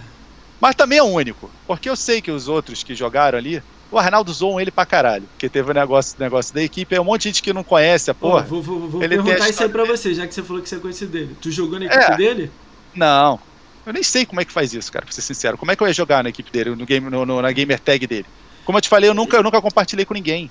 Mas 0.60 0.76
também 0.76 0.98
é 0.98 1.04
único. 1.04 1.50
Porque 1.68 1.90
eu 1.90 1.96
sei 1.96 2.22
que 2.22 2.32
os 2.32 2.48
outros 2.48 2.84
que 2.84 2.96
jogaram 2.96 3.38
ali. 3.38 3.62
O 3.92 4.00
Arnaldo 4.00 4.34
zoou 4.34 4.60
ele 4.60 4.72
pra 4.72 4.86
caralho. 4.86 5.24
Porque 5.34 5.48
teve 5.48 5.70
o 5.70 5.72
um 5.72 5.76
negócio, 5.76 6.18
negócio 6.20 6.54
da 6.54 6.62
equipe. 6.62 6.96
É 6.96 7.00
um 7.00 7.04
monte 7.04 7.22
de 7.22 7.30
gente 7.30 7.44
que 7.44 7.54
não 7.54 7.64
conhece 7.64 8.10
a 8.10 8.14
porra. 8.14 8.42
vou, 8.42 8.62
vou, 8.62 8.90
vou 8.90 9.00
perguntar 9.00 9.48
isso 9.48 9.62
aí 9.62 9.70
pra 9.70 9.86
você, 9.86 10.14
já 10.14 10.26
que 10.28 10.34
você 10.34 10.42
falou 10.42 10.62
que 10.62 10.68
você 10.68 10.76
é 10.76 10.80
conhecido 10.80 11.12
dele. 11.12 11.38
Tu 11.40 11.52
jogou 11.52 11.80
na 11.80 11.86
equipe 11.86 12.12
é. 12.12 12.18
dele? 12.18 12.52
Não. 12.96 13.40
Eu 13.86 13.94
nem 13.94 14.02
sei 14.02 14.26
como 14.26 14.42
é 14.42 14.46
que 14.46 14.52
faz 14.52 14.74
isso, 14.74 14.92
cara, 14.92 15.06
pra 15.06 15.14
ser 15.14 15.22
sincero. 15.22 15.58
Como 15.58 15.72
é 15.72 15.76
que 15.76 15.84
eu 15.84 15.88
ia 15.88 15.94
jogar 15.94 16.24
na 16.24 16.30
equipe 16.30 16.52
dele, 16.52 16.72
no 16.72 16.86
game, 16.86 17.10
no, 17.10 17.26
no 17.26 17.42
na 17.42 17.52
gamer 17.52 17.80
tag 17.80 18.08
dele? 18.08 18.26
Como 18.64 18.78
eu 18.78 18.82
te 18.82 18.90
falei, 18.90 19.10
eu 19.10 19.14
nunca, 19.14 19.38
eu 19.38 19.44
nunca 19.44 19.62
compartilhei 19.62 20.06
com 20.06 20.14
ninguém. 20.14 20.50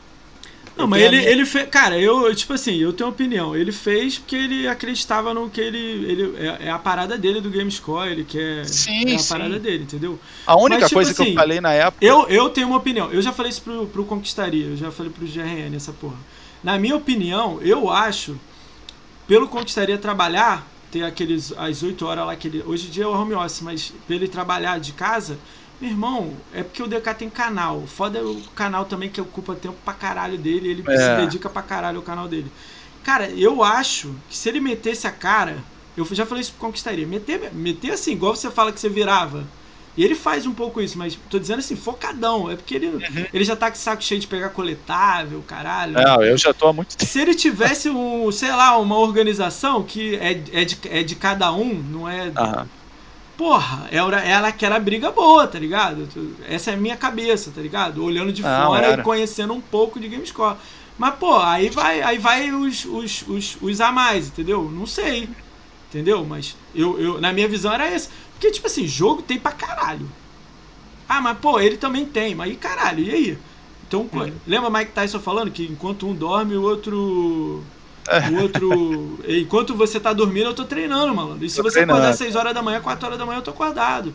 Não, 0.77 0.85
eu 0.85 0.89
mas 0.89 1.03
ele, 1.03 1.17
minha... 1.19 1.29
ele 1.29 1.47
fez. 1.47 1.69
Cara, 1.69 1.99
eu, 1.99 2.35
tipo 2.35 2.53
assim, 2.53 2.77
eu 2.77 2.93
tenho 2.93 3.09
opinião. 3.09 3.57
Ele 3.57 3.71
fez 3.71 4.19
porque 4.19 4.37
ele 4.37 4.69
acreditava 4.69 5.33
no 5.33 5.49
que 5.49 5.61
ele. 5.61 5.79
ele 5.79 6.37
é, 6.37 6.67
é 6.67 6.71
a 6.71 6.79
parada 6.79 7.17
dele 7.17 7.41
do 7.41 7.51
GameScore, 7.51 8.11
ele 8.11 8.25
quer. 8.25 8.65
Sim, 8.67 9.13
é 9.13 9.15
a 9.15 9.19
sim. 9.19 9.29
parada 9.29 9.59
dele, 9.59 9.85
entendeu? 9.85 10.19
A 10.47 10.57
única 10.57 10.83
mas, 10.83 10.89
tipo 10.89 10.95
coisa 10.97 11.11
assim, 11.11 11.17
que 11.17 11.23
eu 11.23 11.27
assim, 11.27 11.35
falei 11.35 11.61
na 11.61 11.73
época. 11.73 12.05
Eu, 12.05 12.29
eu 12.29 12.51
tenho 12.51 12.69
uma 12.69 12.77
opinião. 12.77 13.13
Eu 13.13 13.23
já 13.23 13.33
falei 13.33 13.51
isso 13.51 13.63
pro, 13.63 13.87
pro 13.87 14.05
Conquistaria, 14.05 14.67
eu 14.67 14.77
já 14.77 14.91
falei 14.91 15.13
pro 15.13 15.27
GRN, 15.27 15.75
essa 15.75 15.93
porra. 15.93 16.17
Na 16.63 16.79
minha 16.79 16.97
opinião, 16.97 17.61
eu 17.63 17.91
acho, 17.91 18.37
pelo 19.29 19.47
Conquistaria 19.47 19.99
trabalhar, 19.99 20.67
ter 20.95 21.03
aqueles 21.03 21.53
as 21.57 21.83
8 21.83 22.07
horas 22.07 22.25
lá 22.25 22.37
que 22.37 22.47
ele. 22.47 22.63
Hoje 22.65 22.87
em 22.87 22.91
dia 22.91 23.03
é 23.03 23.07
o 23.09 23.11
home 23.13 23.35
office, 23.35 23.63
mas 23.63 23.93
pra 24.07 24.15
ele 24.15 24.29
trabalhar 24.29 24.79
de 24.79 24.93
casa, 24.93 25.37
meu 25.81 25.91
irmão, 25.91 26.33
é 26.53 26.63
porque 26.63 26.81
o 26.81 26.87
DK 26.87 27.13
tem 27.19 27.29
canal. 27.29 27.83
Foda 27.85 28.21
é 28.21 28.23
o 28.23 28.41
canal 28.55 28.85
também 28.85 29.09
que 29.09 29.21
ocupa 29.21 29.57
tempo 29.57 29.77
pra 29.85 29.93
caralho 29.93 30.39
dele, 30.39 30.69
ele 30.69 30.85
É. 30.87 30.97
se 30.97 31.21
dedica 31.25 31.51
pra 31.51 31.63
caralho 31.63 31.97
ao 31.97 32.03
canal 32.05 32.29
dele. 32.29 32.47
Cara, 33.03 33.29
eu 33.31 33.65
acho 33.65 34.15
que 34.31 34.37
se 34.37 34.49
ele 34.49 34.61
metesse 34.61 35.05
a 35.09 35.11
cara, 35.11 35.59
eu 35.97 36.07
já 36.13 36.25
falei 36.25 36.43
isso 36.43 36.53
pro 36.53 36.61
Conquistaria, 36.69 37.07
meter, 37.07 37.53
meter 37.53 37.91
assim, 37.91 38.13
igual 38.13 38.37
você 38.37 38.49
fala 38.49 38.71
que 38.71 38.79
você 38.79 38.89
virava. 38.89 39.45
E 39.97 40.05
ele 40.05 40.15
faz 40.15 40.45
um 40.47 40.53
pouco 40.53 40.81
isso, 40.81 40.99
mas 40.99 41.17
tô 41.31 41.39
dizendo 41.39 41.61
assim, 41.61 41.77
focadão. 41.77 42.51
É 42.51 42.57
porque 42.57 42.75
ele, 42.75 42.99
ele 43.33 43.45
já 43.45 43.55
tá 43.55 43.71
com 43.71 43.77
saco 43.77 44.03
cheio 44.03 44.21
de 44.21 44.27
pegar 44.27 44.49
coletável, 44.49 45.43
caralho. 45.47 45.93
Não, 45.93 46.23
eu 46.23 46.37
já 46.37 46.53
tô 46.53 46.69
há 46.69 46.73
muito 46.73 46.97
tempo. 46.97 47.11
Se 47.11 47.21
ele 47.21 47.35
tivesse 47.35 47.89
um, 47.89 48.31
sei 48.33 48.51
lá, 48.51 48.77
uma 48.79 48.99
organização 48.99 49.85
que 49.85 50.17
é, 50.17 50.43
é, 50.53 50.65
de, 50.65 50.79
é 50.91 51.03
de 51.03 51.15
cada 51.15 51.53
um, 51.53 51.75
não 51.75 52.09
é. 52.09 52.33
Aham. 52.37 52.69
Porra, 53.37 53.89
ela 53.91 54.53
que 54.53 54.65
era 54.65 54.79
briga 54.79 55.11
boa, 55.11 55.47
tá 55.47 55.59
ligado? 55.59 56.09
Essa 56.49 56.71
é 56.71 56.75
a 56.75 56.77
minha 56.77 56.97
cabeça, 56.97 57.51
tá 57.53 57.61
ligado? 57.61 58.05
Olhando 58.05 58.33
de 58.33 58.43
Não, 58.43 58.67
fora 58.67 58.87
era. 58.87 59.01
e 59.01 59.05
conhecendo 59.05 59.53
um 59.53 59.61
pouco 59.61 59.99
de 59.99 60.09
Gamescore. 60.09 60.57
Mas, 60.97 61.17
pô, 61.17 61.39
aí 61.39 61.69
vai, 61.69 62.01
aí 62.01 62.19
vai 62.19 62.53
os, 62.53 62.85
os, 62.85 63.25
os, 63.27 63.57
os 63.61 63.81
a 63.81 63.91
mais, 63.91 64.29
entendeu? 64.29 64.71
Não 64.71 64.87
sei. 64.87 65.29
Entendeu? 65.89 66.25
Mas 66.25 66.57
eu, 66.75 66.99
eu, 67.01 67.21
na 67.21 67.33
minha 67.33 67.49
visão 67.49 67.73
era 67.73 67.93
esse. 67.93 68.09
Porque, 68.35 68.51
tipo 68.51 68.67
assim, 68.67 68.87
jogo 68.87 69.23
tem 69.23 69.39
pra 69.39 69.53
caralho. 69.53 70.09
Ah, 71.09 71.21
mas 71.21 71.39
pô, 71.39 71.61
ele 71.61 71.77
também 71.77 72.05
tem. 72.07 72.35
Mas 72.35 72.53
e 72.53 72.57
caralho, 72.57 73.01
e 73.05 73.11
aí? 73.11 73.39
Então, 73.87 74.09
Uhum. 74.13 74.33
lembra 74.47 74.71
Mike 74.71 74.93
Tyson 74.93 75.21
falando 75.21 75.51
que 75.51 75.65
enquanto 75.65 76.07
um 76.07 76.15
dorme, 76.15 76.57
o 76.57 76.63
outro. 76.63 77.63
É. 78.09 78.29
O 78.31 78.43
outro. 78.43 79.19
enquanto 79.29 79.75
você 79.75 80.01
tá 80.01 80.13
dormindo, 80.13 80.47
eu 80.47 80.55
tô 80.55 80.65
treinando, 80.65 81.15
malandro. 81.15 81.45
E 81.45 81.51
se 81.51 81.57
Tô 81.57 81.63
você 81.63 81.81
acordar 81.81 81.95
treinando. 82.01 82.17
6 82.19 82.37
horas 82.37 82.55
da 82.55 82.63
manhã, 82.63 82.81
4 82.81 83.07
horas 83.07 83.19
da 83.19 83.25
manhã, 83.27 83.39
eu 83.39 83.43
tô 83.43 83.51
acordado. 83.51 84.15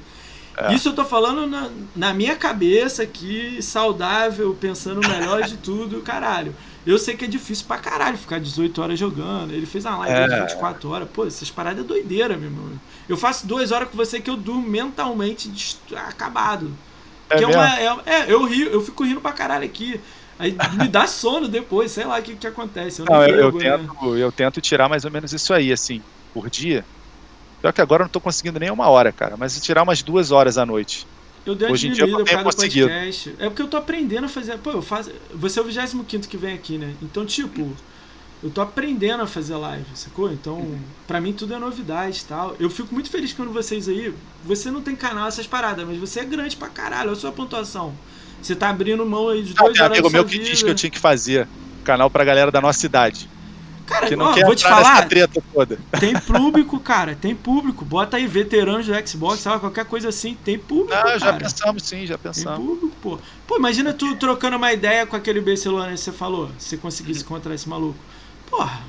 É. 0.57 0.73
Isso 0.73 0.89
eu 0.89 0.93
tô 0.93 1.05
falando 1.05 1.47
na, 1.47 1.69
na 1.95 2.13
minha 2.13 2.35
cabeça 2.35 3.03
aqui, 3.03 3.61
saudável, 3.61 4.55
pensando 4.59 4.99
o 4.99 5.07
melhor 5.07 5.43
de 5.43 5.55
tudo, 5.57 6.01
caralho. 6.01 6.53
Eu 6.85 6.97
sei 6.99 7.15
que 7.15 7.23
é 7.25 7.27
difícil 7.27 7.65
pra 7.67 7.77
caralho 7.77 8.17
ficar 8.17 8.39
18 8.39 8.81
horas 8.81 8.99
jogando. 8.99 9.53
Ele 9.53 9.65
fez 9.65 9.85
uma 9.85 9.97
live 9.99 10.15
É. 10.15 10.27
de 10.27 10.41
24 10.51 10.89
horas. 10.89 11.07
Pô, 11.13 11.25
essas 11.25 11.49
paradas 11.49 11.83
é 11.83 11.87
doideira, 11.87 12.35
meu 12.35 12.49
irmão. 12.49 12.65
Eu 13.09 13.17
faço 13.17 13.47
duas 13.47 13.71
horas 13.71 13.89
com 13.89 13.97
você 13.97 14.21
que 14.21 14.29
eu 14.29 14.37
durmo 14.37 14.61
mentalmente 14.61 15.51
acabado. 15.95 16.71
É 17.27 17.37
Que 17.37 17.43
é 17.43 17.47
uma, 17.47 17.79
é, 17.79 17.85
é, 18.05 18.31
eu 18.31 18.45
rio, 18.45 18.69
eu 18.69 18.81
fico 18.81 19.03
rindo 19.03 19.19
pra 19.19 19.31
caralho 19.31 19.65
aqui. 19.65 19.99
Aí 20.37 20.55
me 20.77 20.87
dá 20.87 21.07
sono 21.07 21.47
depois, 21.47 21.91
sei 21.91 22.05
lá 22.05 22.19
o 22.19 22.21
que, 22.21 22.35
que 22.35 22.47
acontece. 22.47 23.01
Eu 23.01 23.05
não, 23.05 23.15
Não, 23.15 23.25
eu, 23.25 23.35
eu 23.35 23.51
tento, 23.51 24.15
eu 24.15 24.31
tento 24.31 24.61
tirar 24.61 24.87
mais 24.87 25.03
ou 25.03 25.11
menos 25.11 25.33
isso 25.33 25.53
aí, 25.53 25.73
assim, 25.73 26.01
por 26.33 26.49
dia. 26.49 26.85
Pior 27.61 27.73
que 27.73 27.81
agora 27.81 28.03
eu 28.03 28.05
não 28.05 28.11
tô 28.11 28.21
conseguindo 28.21 28.59
nem 28.59 28.71
uma 28.71 28.87
hora, 28.87 29.11
cara, 29.11 29.35
mas 29.35 29.59
tirar 29.59 29.83
umas 29.83 30.01
duas 30.01 30.31
horas 30.31 30.57
à 30.57 30.65
noite. 30.65 31.05
Eu 31.45 31.55
dei 31.55 31.69
Hoje 31.69 31.87
em 31.87 31.91
dia 31.91 32.05
eu 32.05 32.07
não 32.09 32.23
tenho 32.23 32.43
conseguido. 32.43 32.87
podcast. 32.87 33.35
É 33.39 33.49
porque 33.49 33.61
eu 33.61 33.67
tô 33.67 33.75
aprendendo 33.75 34.25
a 34.25 34.29
fazer. 34.29 34.57
Pô, 34.59 34.71
eu 34.71 34.81
faço. 34.81 35.11
Você 35.33 35.59
é 35.59 35.61
o 35.61 35.65
25 35.65 36.05
que 36.27 36.37
vem 36.37 36.53
aqui, 36.53 36.77
né? 36.77 36.93
Então, 37.01 37.25
tipo, 37.25 37.75
eu 38.41 38.49
tô 38.49 38.61
aprendendo 38.61 39.21
a 39.23 39.27
fazer 39.27 39.55
live, 39.55 39.85
sacou? 39.95 40.31
Então, 40.31 40.77
pra 41.07 41.19
mim 41.19 41.33
tudo 41.33 41.53
é 41.53 41.59
novidade 41.59 42.21
e 42.21 42.25
tal. 42.25 42.55
Eu 42.59 42.69
fico 42.69 42.93
muito 42.93 43.09
feliz 43.09 43.33
quando 43.33 43.51
vocês 43.51 43.87
aí. 43.89 44.13
Você 44.45 44.71
não 44.71 44.81
tem 44.81 44.95
canal, 44.95 45.27
essas 45.27 45.45
paradas, 45.47 45.85
mas 45.85 45.97
você 45.97 46.21
é 46.21 46.25
grande 46.25 46.55
pra 46.55 46.69
caralho. 46.69 47.09
Olha 47.09 47.17
a 47.17 47.19
sua 47.19 47.31
pontuação. 47.31 47.93
Você 48.41 48.55
tá 48.55 48.69
abrindo 48.69 49.05
mão 49.05 49.27
aí 49.29 49.43
de 49.43 49.53
Ah, 49.57 49.63
dois 49.63 49.73
tem 49.73 49.81
um 49.81 49.85
horas 49.85 49.97
amigo 49.97 50.09
meu 50.13 50.23
que 50.25 50.37
vida. 50.37 50.45
disse 50.49 50.63
que 50.63 50.69
eu 50.71 50.75
tinha 50.75 50.89
que 50.89 50.99
fazer 50.99 51.47
canal 51.83 52.09
pra 52.09 52.23
galera 52.23 52.49
da 52.49 52.61
nossa 52.61 52.85
idade. 52.85 53.29
Cara, 53.85 54.05
Que 54.07 54.15
não 54.15 54.27
ó, 54.27 54.33
quer 54.33 54.45
vou 54.45 54.55
te 54.55 54.63
falar, 54.63 55.07
treta 55.09 55.41
toda. 55.51 55.77
tem 55.99 56.13
público, 56.21 56.79
cara. 56.79 57.15
Tem 57.19 57.35
público. 57.35 57.83
Bota 57.83 58.17
aí 58.17 58.27
veteranos 58.27 58.85
do 58.85 58.93
Xbox, 59.09 59.39
sabe? 59.39 59.59
Qualquer 59.59 59.83
coisa 59.83 60.09
assim. 60.09 60.37
Tem 60.45 60.57
público. 60.59 60.93
Não, 60.95 61.09
já 61.19 61.25
cara. 61.25 61.37
pensamos 61.39 61.83
sim, 61.83 62.05
já 62.05 62.15
Tem 62.17 62.31
pensamos. 62.31 62.59
público, 62.63 62.95
pô. 63.01 63.19
Pô, 63.47 63.57
imagina 63.57 63.91
tu 63.91 64.15
trocando 64.15 64.55
uma 64.57 64.71
ideia 64.71 65.05
com 65.07 65.15
aquele 65.15 65.41
Barcelona 65.41 65.91
que 65.91 65.97
você 65.97 66.11
falou. 66.11 66.49
Se 66.59 66.69
você 66.69 66.77
conseguisse 66.77 67.21
encontrar 67.23 67.53
esse 67.55 67.67
maluco. 67.67 67.97
Porra. 68.49 68.81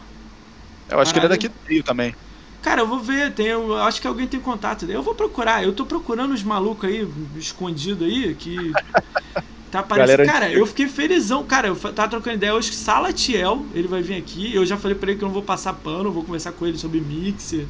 Eu 0.88 0.98
acho 1.00 1.12
que 1.12 1.18
ele 1.18 1.26
é 1.26 1.28
Caralho. 1.28 1.42
daqui 1.42 1.48
do 1.48 1.68
Rio 1.68 1.82
também. 1.84 2.14
Cara, 2.62 2.80
eu 2.82 2.86
vou 2.86 2.98
ver. 3.00 3.32
Tem, 3.32 3.46
eu 3.46 3.76
acho 3.78 4.00
que 4.00 4.06
alguém 4.06 4.26
tem 4.26 4.40
contato 4.40 4.84
dele. 4.84 4.98
Eu 4.98 5.02
vou 5.02 5.14
procurar. 5.14 5.62
Eu 5.64 5.72
tô 5.72 5.86
procurando 5.86 6.32
os 6.34 6.42
malucos 6.42 6.88
aí, 6.88 7.08
escondido 7.36 8.04
aí, 8.04 8.34
que. 8.34 8.56
Tá 9.70 9.78
aparecendo. 9.78 10.26
Cara, 10.26 10.50
eu 10.50 10.66
fiquei 10.66 10.88
felizão. 10.88 11.44
Cara, 11.44 11.68
eu 11.68 11.76
tava 11.76 12.08
trocando 12.08 12.34
ideia 12.34 12.52
hoje 12.52 12.70
que 12.70 12.74
Salatiel, 12.76 13.64
ele 13.72 13.86
vai 13.86 14.02
vir 14.02 14.16
aqui. 14.16 14.52
Eu 14.52 14.66
já 14.66 14.76
falei 14.76 14.96
pra 14.96 15.10
ele 15.10 15.18
que 15.18 15.22
eu 15.24 15.28
não 15.28 15.32
vou 15.32 15.44
passar 15.44 15.72
pano, 15.74 16.10
vou 16.10 16.24
conversar 16.24 16.50
com 16.50 16.66
ele 16.66 16.76
sobre 16.76 17.00
Mixer. 17.00 17.66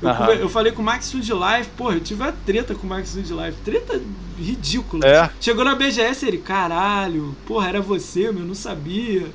Eu, 0.00 0.14
conver- 0.14 0.40
eu 0.40 0.48
falei 0.48 0.72
com 0.72 0.80
o 0.80 0.84
Max 0.86 1.12
Food 1.12 1.30
Life, 1.30 1.68
porra, 1.76 1.96
eu 1.96 2.00
tive 2.00 2.22
uma 2.22 2.32
treta 2.32 2.74
com 2.74 2.86
o 2.86 2.88
Max 2.88 3.12
Food 3.12 3.30
Life. 3.34 3.58
Treta 3.66 4.00
ridícula. 4.38 5.06
É. 5.06 5.28
Chegou 5.38 5.62
na 5.62 5.74
BGS 5.74 6.24
ele, 6.26 6.38
caralho, 6.38 7.36
porra, 7.46 7.68
era 7.68 7.80
você, 7.82 8.32
meu, 8.32 8.42
não 8.46 8.54
sabia. 8.54 9.26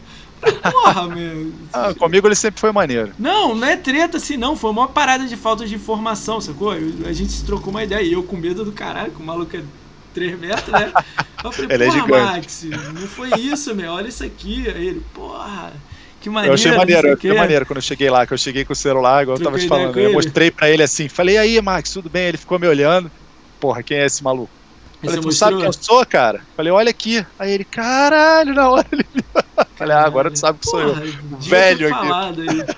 Porra, 0.72 1.08
meu. 1.08 1.52
Ah, 1.72 1.94
comigo 1.94 2.28
ele 2.28 2.36
sempre 2.36 2.60
foi 2.60 2.72
maneiro. 2.72 3.12
Não, 3.20 3.54
não 3.56 3.68
é 3.68 3.76
treta 3.78 4.18
assim, 4.18 4.38
não. 4.38 4.56
Foi 4.56 4.72
uma 4.72 4.88
parada 4.88 5.26
de 5.26 5.36
falta 5.38 5.66
de 5.68 5.76
informação, 5.76 6.42
sacou? 6.42 6.74
Eu- 6.76 7.08
a 7.08 7.14
gente 7.14 7.32
se 7.32 7.46
trocou 7.46 7.70
uma 7.72 7.84
ideia. 7.84 8.02
E 8.02 8.14
eu 8.14 8.24
com 8.24 8.36
medo 8.38 8.66
do 8.66 8.72
caralho, 8.72 9.12
que 9.12 9.22
o 9.22 9.26
maluco 9.26 9.56
é 9.56 9.62
3 10.14 10.40
metros, 10.40 10.68
né? 10.68 10.92
Eu 11.44 11.52
falei, 11.52 11.72
Ele 11.76 11.84
é 11.84 11.88
porra, 11.88 12.02
gigante. 12.02 12.26
Max, 12.36 12.64
não 12.94 13.08
foi 13.08 13.30
isso, 13.40 13.74
meu. 13.76 13.92
Olha 13.94 14.08
isso 14.08 14.24
aqui. 14.24 14.68
Aí 14.68 14.88
ele, 14.88 15.02
porra, 15.14 15.74
que 16.20 16.30
Eu 16.30 16.34
maneiro. 16.34 16.54
achei 16.54 16.72
não 16.72 16.78
maneiro, 16.78 17.08
eu 17.08 17.14
achei 17.14 17.34
maneiro 17.34 17.66
quando 17.66 17.78
eu 17.78 17.82
cheguei 17.84 18.10
lá, 18.10 18.26
que 18.28 18.34
eu 18.34 18.38
cheguei 18.38 18.64
com 18.66 18.74
o 18.74 18.76
celular, 18.76 19.24
igual 19.24 19.38
eu 19.38 19.44
tava 19.44 19.58
te 19.58 19.68
falando. 19.68 19.98
Eu 19.98 20.06
ele? 20.06 20.14
mostrei 20.14 20.52
pra 20.52 20.70
ele 20.70 20.84
assim, 20.84 21.08
falei, 21.10 21.38
aí, 21.38 21.60
Max, 21.62 21.92
tudo 21.92 22.10
bem? 22.10 22.26
Ele 22.28 22.38
ficou 22.38 22.60
me 22.60 22.68
olhando. 22.68 23.10
Porra, 23.60 23.82
quem 23.84 23.98
é 23.98 24.06
esse 24.06 24.24
maluco? 24.24 24.50
Falei, 25.04 25.20
tu 25.20 25.32
sabe 25.32 25.58
quem 25.58 25.66
eu 25.66 25.74
sou, 25.74 26.06
cara? 26.06 26.42
Falei, 26.56 26.72
olha 26.72 26.92
aqui. 26.92 27.26
Aí 27.40 27.52
ele, 27.54 27.64
caralho, 27.64 28.54
na 28.54 28.70
hora 28.70 28.86
ele 28.92 29.06
viu. 29.14 29.24
Falei, 29.82 29.96
ah, 29.98 30.06
agora 30.06 30.30
tu 30.30 30.38
sabe 30.38 30.60
que 30.60 30.68
sou 30.68 30.80
eu. 30.80 30.90
Porra, 30.94 31.04
Velho 31.40 31.96
aqui. 31.96 32.76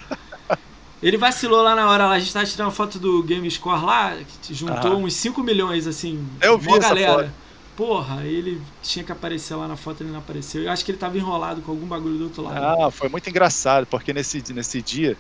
Ele 1.02 1.18
vacilou 1.18 1.62
lá 1.62 1.76
na 1.76 1.90
hora, 1.90 2.06
lá, 2.06 2.14
a 2.14 2.20
gente 2.20 2.32
tava 2.34 2.46
tirando 2.46 2.68
uma 2.68 2.72
foto 2.74 2.98
do 2.98 3.22
Game 3.24 3.50
Score 3.52 3.84
lá, 3.84 4.16
que 4.42 4.54
juntou 4.54 4.94
Ah. 4.94 4.96
uns 4.96 5.14
5 5.16 5.44
milhões, 5.44 5.86
assim. 5.86 6.26
Eu 6.42 6.58
vi 6.58 6.70
essa 6.72 6.80
galera. 6.90 7.24
foto. 7.26 7.32
Porra, 7.76 8.24
ele 8.24 8.62
tinha 8.82 9.04
que 9.04 9.12
aparecer 9.12 9.56
lá 9.56 9.68
na 9.68 9.76
foto, 9.76 10.02
ele 10.02 10.12
não 10.12 10.20
apareceu. 10.20 10.64
Eu 10.64 10.72
acho 10.72 10.86
que 10.86 10.92
ele 10.92 10.98
tava 10.98 11.18
enrolado 11.18 11.62
com 11.62 11.72
algum 11.72 11.88
bagulho 11.88 12.18
do 12.18 12.24
outro 12.26 12.44
lado. 12.44 12.84
Ah, 12.86 12.90
foi 12.92 13.10
muito 13.10 13.30
engraçado, 13.30 13.86
porque 13.88 14.14
nesse, 14.14 14.42
nesse 14.54 14.82
dia, 14.82 15.18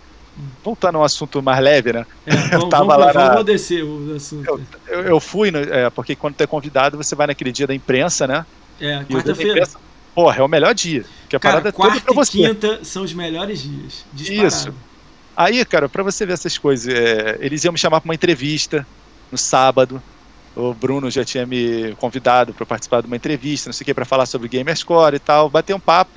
voltando 0.64 0.96
a 0.98 1.02
um 1.02 1.04
assunto 1.04 1.42
mais 1.44 1.62
leve, 1.62 1.92
né? 1.92 2.06
É, 2.26 2.36
vamos, 2.58 2.70
tava 2.70 2.86
vamos, 2.86 3.06
lá 3.06 3.12
vamos, 3.12 3.36
na- 3.38 3.42
descer 3.42 3.84
o 3.84 4.16
assunto. 4.16 4.48
Eu, 4.48 4.62
eu, 4.88 5.02
eu 5.02 5.20
fui, 5.20 5.52
é, 5.70 5.90
porque 5.90 6.16
quando 6.16 6.36
tu 6.36 6.42
é 6.42 6.48
convidado, 6.48 6.96
você 6.96 7.14
vai 7.16 7.28
naquele 7.28 7.52
dia 7.52 7.68
da 7.68 7.74
imprensa, 7.76 8.26
né? 8.26 8.46
É, 8.80 9.04
quarta-feira. 9.04 9.68
Porra, 10.16 10.38
é 10.38 10.42
o 10.44 10.48
melhor 10.48 10.74
dia. 10.74 11.06
Que 11.28 11.36
a 11.36 11.40
Cara, 11.40 11.62
parada 11.62 11.70
é 11.70 11.72
toda 11.72 12.02
pra 12.02 12.14
e 12.14 12.16
você. 12.16 12.32
quinta 12.32 12.84
são 12.84 13.04
os 13.04 13.14
melhores 13.14 13.62
dias. 13.64 14.06
Disparado. 14.14 14.48
Isso. 14.48 14.74
Aí, 15.36 15.66
cara, 15.66 15.90
pra 15.90 16.04
você 16.04 16.26
ver 16.26 16.34
essas 16.34 16.58
coisas, 16.58 16.94
é, 16.94 17.38
eles 17.40 17.64
iam 17.64 17.72
me 17.74 17.80
chamar 17.80 18.00
pra 18.00 18.08
uma 18.08 18.14
entrevista 18.14 18.86
no 19.32 19.38
sábado. 19.38 20.02
O 20.56 20.72
Bruno 20.74 21.10
já 21.10 21.26
tinha 21.26 21.46
me 21.48 21.96
convidado 21.96 22.54
para 22.54 22.64
participar 22.66 23.02
de 23.02 23.08
uma 23.08 23.16
entrevista, 23.16 23.68
não 23.70 23.74
sei 23.74 23.84
o 23.84 23.86
que, 23.86 23.94
pra 23.94 24.06
falar 24.06 24.28
sobre 24.28 24.48
Gamerscore 24.48 25.16
e 25.16 25.20
tal, 25.20 25.50
bater 25.50 25.74
um 25.76 25.80
papo. 25.80 26.12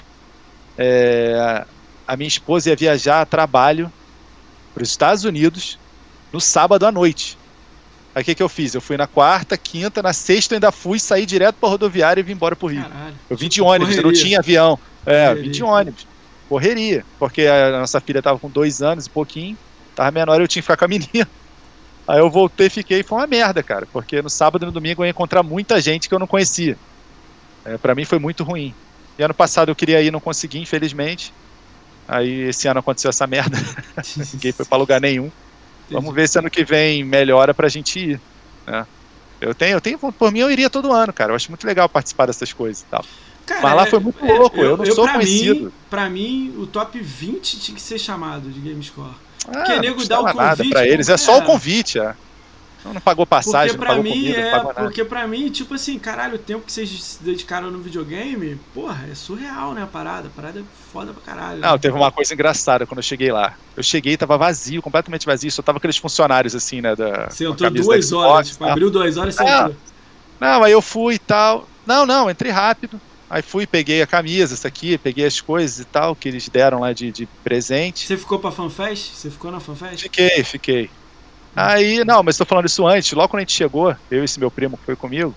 É, 0.76 1.64
a 2.06 2.16
minha 2.16 2.28
esposa 2.28 2.68
ia 2.68 2.76
viajar 2.76 3.22
a 3.22 3.26
trabalho 3.26 3.90
para 4.74 4.82
os 4.82 4.90
Estados 4.90 5.24
Unidos 5.24 5.78
no 6.30 6.38
sábado 6.38 6.84
à 6.84 6.92
noite. 6.92 7.38
Aí 8.16 8.22
o 8.22 8.24
que, 8.24 8.34
que 8.34 8.42
eu 8.42 8.48
fiz? 8.48 8.74
Eu 8.74 8.80
fui 8.80 8.96
na 8.96 9.06
quarta, 9.06 9.58
quinta, 9.58 10.02
na 10.02 10.14
sexta 10.14 10.54
eu 10.54 10.56
ainda 10.56 10.72
fui, 10.72 10.98
saí 10.98 11.26
direto 11.26 11.56
pra 11.60 11.68
rodoviária 11.68 12.18
e 12.22 12.24
vim 12.24 12.32
embora 12.32 12.56
pro 12.56 12.68
Rio. 12.68 12.82
Caralho. 12.82 13.14
Eu 13.28 13.36
vim 13.36 13.46
de 13.46 13.60
ônibus, 13.60 13.94
eu 13.94 14.02
não 14.02 14.04
correria. 14.04 14.24
tinha 14.24 14.38
avião. 14.38 14.78
É, 15.04 15.26
eu 15.26 15.34
vim 15.34 15.34
Correria. 15.34 15.52
de 15.52 15.62
ônibus. 15.62 16.08
Correria. 16.48 17.06
Porque 17.18 17.42
a 17.42 17.78
nossa 17.78 18.00
filha 18.00 18.22
tava 18.22 18.38
com 18.38 18.48
dois 18.48 18.80
anos 18.80 19.04
e 19.04 19.10
pouquinho, 19.10 19.58
tava 19.94 20.10
menor, 20.12 20.40
eu 20.40 20.48
tinha 20.48 20.62
que 20.62 20.66
ficar 20.66 20.78
com 20.78 20.86
a 20.86 20.88
menina. 20.88 21.30
Aí 22.08 22.18
eu 22.18 22.30
voltei, 22.30 22.70
fiquei, 22.70 23.02
foi 23.02 23.18
uma 23.18 23.26
merda, 23.26 23.62
cara. 23.62 23.86
Porque 23.92 24.22
no 24.22 24.30
sábado 24.30 24.62
e 24.62 24.66
no 24.66 24.72
domingo 24.72 25.02
eu 25.02 25.06
ia 25.06 25.10
encontrar 25.10 25.42
muita 25.42 25.78
gente 25.78 26.08
que 26.08 26.14
eu 26.14 26.18
não 26.18 26.26
conhecia. 26.26 26.78
É, 27.66 27.76
para 27.76 27.94
mim 27.94 28.06
foi 28.06 28.18
muito 28.18 28.42
ruim. 28.44 28.72
E 29.18 29.22
ano 29.22 29.34
passado 29.34 29.70
eu 29.70 29.76
queria 29.76 30.00
ir, 30.00 30.10
não 30.10 30.20
consegui, 30.20 30.58
infelizmente. 30.58 31.34
Aí 32.08 32.48
esse 32.48 32.66
ano 32.66 32.80
aconteceu 32.80 33.10
essa 33.10 33.26
merda, 33.26 33.58
ninguém 34.32 34.52
foi 34.52 34.64
pra 34.64 34.78
lugar 34.78 35.02
nenhum. 35.02 35.30
Vamos 35.90 36.14
ver 36.14 36.28
se 36.28 36.38
ano 36.38 36.50
que 36.50 36.64
vem 36.64 37.04
melhora 37.04 37.54
pra 37.54 37.68
gente 37.68 37.98
ir. 37.98 38.20
né? 38.66 38.86
Eu 39.40 39.54
tenho, 39.54 39.72
eu 39.76 39.80
tenho, 39.80 39.98
por 39.98 40.32
mim 40.32 40.40
eu 40.40 40.50
iria 40.50 40.70
todo 40.70 40.92
ano, 40.92 41.12
cara. 41.12 41.32
Eu 41.32 41.36
acho 41.36 41.50
muito 41.50 41.66
legal 41.66 41.88
participar 41.88 42.26
dessas 42.26 42.52
coisas 42.52 42.82
e 42.82 42.86
tal. 42.86 43.04
Cara, 43.44 43.60
Mas 43.62 43.76
lá 43.76 43.82
é- 43.82 43.86
foi 43.90 44.00
muito 44.00 44.24
louco, 44.24 44.60
eu 44.60 44.76
não 44.76 44.86
sou 44.86 45.04
pra 45.04 45.14
conhecido. 45.14 45.66
Mim, 45.66 45.72
pra 45.88 46.08
mim, 46.10 46.54
o 46.58 46.66
top 46.66 46.98
20 46.98 47.58
tinha 47.60 47.74
que 47.74 47.80
ser 47.82 47.98
chamado 47.98 48.50
de 48.50 48.58
Gamescore. 48.58 49.10
Ah, 49.46 49.52
Porque 49.52 49.78
nego 49.78 50.04
dá 50.04 50.20
o 50.20 50.24
nada 50.24 50.56
convite, 50.56 50.70
pra 50.70 50.86
eles, 50.88 51.08
é 51.08 51.16
só 51.16 51.38
o 51.38 51.42
é. 51.42 51.44
convite, 51.44 51.98
é. 52.00 52.14
Não 52.92 53.00
pagou 53.00 53.26
passagem, 53.26 53.76
porque 53.76 53.86
pra 53.86 53.96
não 53.96 54.02
mim 54.02 54.10
pagou 54.10 54.22
comida, 54.22 54.40
é, 54.40 54.44
não 54.44 54.50
pagou 54.50 54.72
nada. 54.74 54.82
porque 54.82 55.04
pra 55.04 55.26
mim, 55.26 55.50
tipo 55.50 55.74
assim, 55.74 55.98
caralho, 55.98 56.34
o 56.36 56.38
tempo 56.38 56.64
que 56.66 56.72
vocês 56.72 56.88
se 57.02 57.22
dedicaram 57.22 57.70
no 57.70 57.78
videogame, 57.80 58.58
porra, 58.74 59.06
é 59.10 59.14
surreal, 59.14 59.72
né, 59.74 59.82
a 59.82 59.86
parada. 59.86 60.28
A 60.28 60.30
parada 60.30 60.60
é 60.60 60.62
foda 60.92 61.12
pra 61.12 61.22
caralho. 61.22 61.60
Não, 61.60 61.78
teve 61.78 61.96
uma 61.96 62.10
coisa 62.12 62.32
engraçada 62.34 62.86
quando 62.86 62.98
eu 62.98 63.02
cheguei 63.02 63.30
lá. 63.32 63.54
Eu 63.76 63.82
cheguei 63.82 64.14
e 64.14 64.16
tava 64.16 64.38
vazio, 64.38 64.80
completamente 64.82 65.26
vazio. 65.26 65.50
Só 65.50 65.62
tava 65.62 65.78
aqueles 65.78 65.96
funcionários, 65.96 66.54
assim, 66.54 66.80
né? 66.80 66.94
Da, 66.96 67.28
Você 67.30 67.44
entrou 67.46 67.70
duas 67.70 68.10
da 68.10 68.16
horas, 68.16 68.46
Xbox, 68.46 68.50
tipo, 68.50 68.64
abriu 68.64 68.90
duas 68.90 69.16
horas 69.16 69.36
e 69.38 69.42
É. 69.42 69.58
entrou. 69.60 69.76
Não, 70.40 70.62
aí 70.62 70.72
eu 70.72 70.82
fui 70.82 71.14
e 71.14 71.18
tal. 71.18 71.68
Não, 71.86 72.04
não, 72.04 72.30
entrei 72.30 72.50
rápido. 72.52 73.00
Aí 73.28 73.42
fui, 73.42 73.66
peguei 73.66 74.00
a 74.02 74.06
camisa, 74.06 74.54
essa 74.54 74.68
aqui, 74.68 74.96
peguei 74.98 75.26
as 75.26 75.40
coisas 75.40 75.80
e 75.80 75.84
tal, 75.84 76.14
que 76.14 76.28
eles 76.28 76.48
deram 76.48 76.80
lá 76.80 76.92
de, 76.92 77.10
de 77.10 77.26
presente. 77.42 78.06
Você 78.06 78.16
ficou 78.16 78.38
pra 78.38 78.52
FanFest? 78.52 79.14
Você 79.14 79.30
ficou 79.30 79.50
na 79.50 79.58
FanFest? 79.58 80.02
Fiquei, 80.02 80.44
fiquei. 80.44 80.90
Aí, 81.56 82.04
não, 82.04 82.22
mas 82.22 82.36
tô 82.36 82.44
falando 82.44 82.66
isso 82.66 82.86
antes. 82.86 83.12
Logo 83.12 83.28
quando 83.28 83.38
a 83.38 83.40
gente 83.40 83.52
chegou, 83.52 83.96
eu 84.10 84.20
e 84.20 84.24
esse 84.24 84.38
meu 84.38 84.50
primo 84.50 84.76
que 84.76 84.84
foi 84.84 84.94
comigo, 84.94 85.34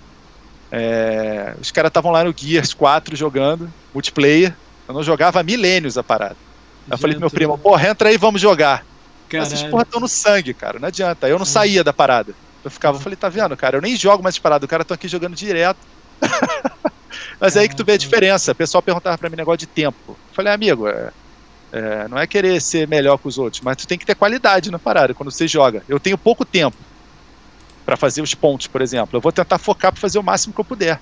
é, 0.70 1.56
os 1.62 1.72
caras 1.72 1.90
estavam 1.90 2.12
lá 2.12 2.26
no 2.26 2.34
Gears 2.36 2.74
4 2.74 3.16
jogando, 3.16 3.72
multiplayer. 3.94 4.54
Eu 4.86 4.94
não 4.94 5.02
jogava 5.02 5.40
há 5.40 5.44
milênios 5.44 5.98
a 5.98 6.04
parada. 6.04 6.36
Aí 6.88 6.94
eu 6.94 6.98
falei 6.98 7.16
pro 7.16 7.22
meu 7.22 7.32
primo, 7.32 7.58
porra, 7.58 7.88
entra 7.88 8.10
aí, 8.10 8.18
vamos 8.18 8.42
jogar. 8.42 8.86
Essas 9.32 9.54
Caralho. 9.54 9.72
porra 9.72 9.84
estão 9.84 10.00
no 10.02 10.08
sangue, 10.08 10.54
cara, 10.54 10.80
não 10.80 10.88
adianta. 10.88 11.30
Eu 11.30 11.38
não 11.38 11.46
saía 11.46 11.84
da 11.84 11.94
parada. 11.94 12.34
Eu 12.66 12.70
ficava, 12.70 12.98
eu 12.98 13.02
falei, 13.02 13.16
tá 13.16 13.30
vendo, 13.30 13.56
cara, 13.56 13.78
eu 13.78 13.82
nem 13.82 13.96
jogo 13.96 14.22
mais 14.22 14.38
parada, 14.38 14.66
o 14.66 14.68
cara 14.68 14.84
tá 14.84 14.96
aqui 14.96 15.08
jogando 15.08 15.36
direto. 15.36 15.80
Mas 17.40 17.56
é 17.56 17.62
aí 17.62 17.70
que 17.70 17.76
tu 17.76 17.86
vê 17.86 17.94
a 17.94 17.98
diferença. 17.98 18.52
O 18.52 18.56
pessoal 18.56 18.82
perguntava 18.82 19.18
pra 19.18 19.30
mim 19.30 19.38
negócio 19.38 19.60
de 19.60 19.68
tempo. 19.68 19.98
Eu 20.10 20.34
falei, 20.34 20.52
amigo, 20.52 20.88
é, 20.88 21.12
é, 21.72 22.08
não 22.08 22.18
é 22.18 22.26
querer 22.26 22.62
ser 22.62 22.88
melhor 22.88 23.18
que 23.18 23.28
os 23.28 23.38
outros, 23.38 23.62
mas 23.62 23.78
tu 23.78 23.88
tem 23.88 23.98
que 23.98 24.06
ter 24.06 24.16
qualidade 24.16 24.72
na 24.72 24.80
parada 24.80 25.14
quando 25.14 25.32
você 25.32 25.48
joga. 25.48 25.84
Eu 25.88 26.00
tenho 26.00 26.18
pouco 26.18 26.46
tempo 26.46 26.78
pra 27.86 27.98
fazer 27.98 28.22
os 28.22 28.34
pontos, 28.34 28.68
por 28.68 28.82
exemplo. 28.82 29.18
Eu 29.18 29.22
vou 29.22 29.32
tentar 29.32 29.58
focar 29.58 29.92
pra 29.92 30.02
fazer 30.02 30.20
o 30.20 30.24
máximo 30.24 30.54
que 30.54 30.62
eu 30.62 30.66
puder. 30.66 31.00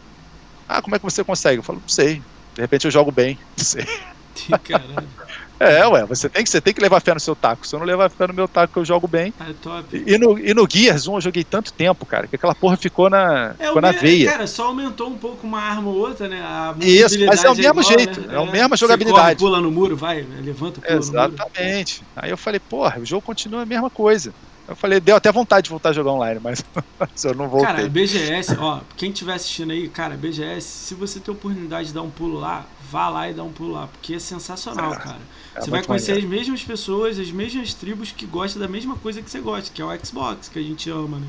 Ah, 0.67 0.81
como 0.81 0.95
é 0.95 0.99
que 0.99 1.05
você 1.05 1.23
consegue? 1.23 1.59
Eu 1.59 1.63
falo, 1.63 1.79
não 1.79 1.89
sei. 1.89 2.21
De 2.53 2.61
repente 2.61 2.85
eu 2.85 2.91
jogo 2.91 3.11
bem. 3.11 3.37
Não 3.55 3.63
sei. 3.63 3.85
Caralho. 4.63 5.07
É, 5.59 5.87
ué, 5.87 6.05
você 6.05 6.29
tem 6.29 6.43
que, 6.43 6.49
você 6.49 6.61
tem 6.61 6.73
que 6.73 6.81
levar 6.81 7.01
fé 7.01 7.13
no 7.13 7.19
seu 7.19 7.35
taco. 7.35 7.67
Se 7.67 7.75
eu 7.75 7.79
não 7.79 7.85
levar 7.85 8.09
fé 8.11 8.27
no 8.27 8.33
meu 8.33 8.47
taco, 8.47 8.79
eu 8.79 8.85
jogo 8.85 9.07
bem. 9.07 9.33
É 9.39 9.53
top. 9.53 10.03
E 10.05 10.17
no, 10.17 10.37
e 10.37 10.53
no 10.53 10.67
Gears 10.71 11.07
1 11.07 11.15
eu 11.15 11.21
joguei 11.21 11.43
tanto 11.43 11.73
tempo, 11.73 12.05
cara, 12.05 12.27
que 12.27 12.35
aquela 12.35 12.53
porra 12.53 12.77
ficou 12.77 13.09
na, 13.09 13.55
É, 13.57 13.67
ficou 13.67 13.81
na 13.81 13.91
me- 13.91 13.97
veia. 13.97 14.31
Cara, 14.31 14.45
só 14.47 14.67
aumentou 14.67 15.09
um 15.09 15.17
pouco 15.17 15.47
uma 15.47 15.59
arma 15.59 15.89
ou 15.89 15.95
outra, 15.97 16.27
né? 16.27 16.41
A 16.41 16.75
Isso, 16.79 17.17
mas 17.25 17.43
é 17.43 17.49
o 17.49 17.55
mesmo 17.55 17.81
igual, 17.81 17.83
jeito, 17.83 18.21
né? 18.21 18.35
é 18.35 18.37
a 18.37 18.45
mesma 18.45 18.77
jogabilidade. 18.77 19.21
corre, 19.23 19.35
pula 19.35 19.59
no 19.61 19.71
muro, 19.71 19.97
vai, 19.97 20.21
né? 20.21 20.39
levanta, 20.41 20.79
pula. 20.79 20.97
Exatamente. 20.97 22.03
Aí 22.15 22.29
eu 22.29 22.37
falei, 22.37 22.59
porra, 22.59 22.99
o 22.99 23.05
jogo 23.05 23.21
continua 23.23 23.63
a 23.63 23.65
mesma 23.65 23.89
coisa. 23.89 24.33
Eu 24.67 24.75
falei, 24.75 24.99
deu 24.99 25.15
até 25.15 25.31
vontade 25.31 25.63
de 25.63 25.69
voltar 25.69 25.89
a 25.89 25.93
jogar 25.93 26.11
online, 26.11 26.41
mas, 26.43 26.61
mas 26.99 27.23
eu 27.23 27.33
não 27.33 27.47
voltei. 27.49 27.67
Cara, 27.73 27.89
BGS, 27.89 28.57
ó, 28.59 28.81
quem 28.97 29.11
estiver 29.11 29.33
assistindo 29.33 29.71
aí, 29.71 29.87
cara, 29.87 30.17
BGS, 30.17 30.61
se 30.67 30.93
você 30.93 31.21
tem 31.21 31.33
oportunidade 31.33 31.87
de 31.87 31.93
dar 31.93 32.01
um 32.01 32.09
pulo 32.11 32.37
lá, 32.37 32.65
vá 32.89 33.09
lá 33.09 33.29
e 33.29 33.33
dá 33.33 33.43
um 33.43 33.51
pulo 33.51 33.73
lá, 33.73 33.87
porque 33.87 34.15
é 34.15 34.19
sensacional, 34.19 34.95
É, 34.95 34.97
cara. 34.97 35.21
É 35.55 35.59
você 35.59 35.69
vai 35.69 35.83
conhecer 35.83 36.13
maneiro. 36.13 36.17
as 36.17 36.23
mesmas 36.23 36.63
pessoas, 36.63 37.19
as 37.19 37.31
mesmas 37.31 37.73
tribos 37.73 38.11
que 38.11 38.25
gostam 38.25 38.61
da 38.61 38.67
mesma 38.67 38.95
coisa 38.97 39.21
que 39.21 39.29
você 39.29 39.39
gosta, 39.39 39.71
que 39.73 39.81
é 39.81 39.85
o 39.85 40.05
Xbox, 40.05 40.49
que 40.49 40.59
a 40.59 40.63
gente 40.63 40.89
ama, 40.89 41.19
né? 41.19 41.27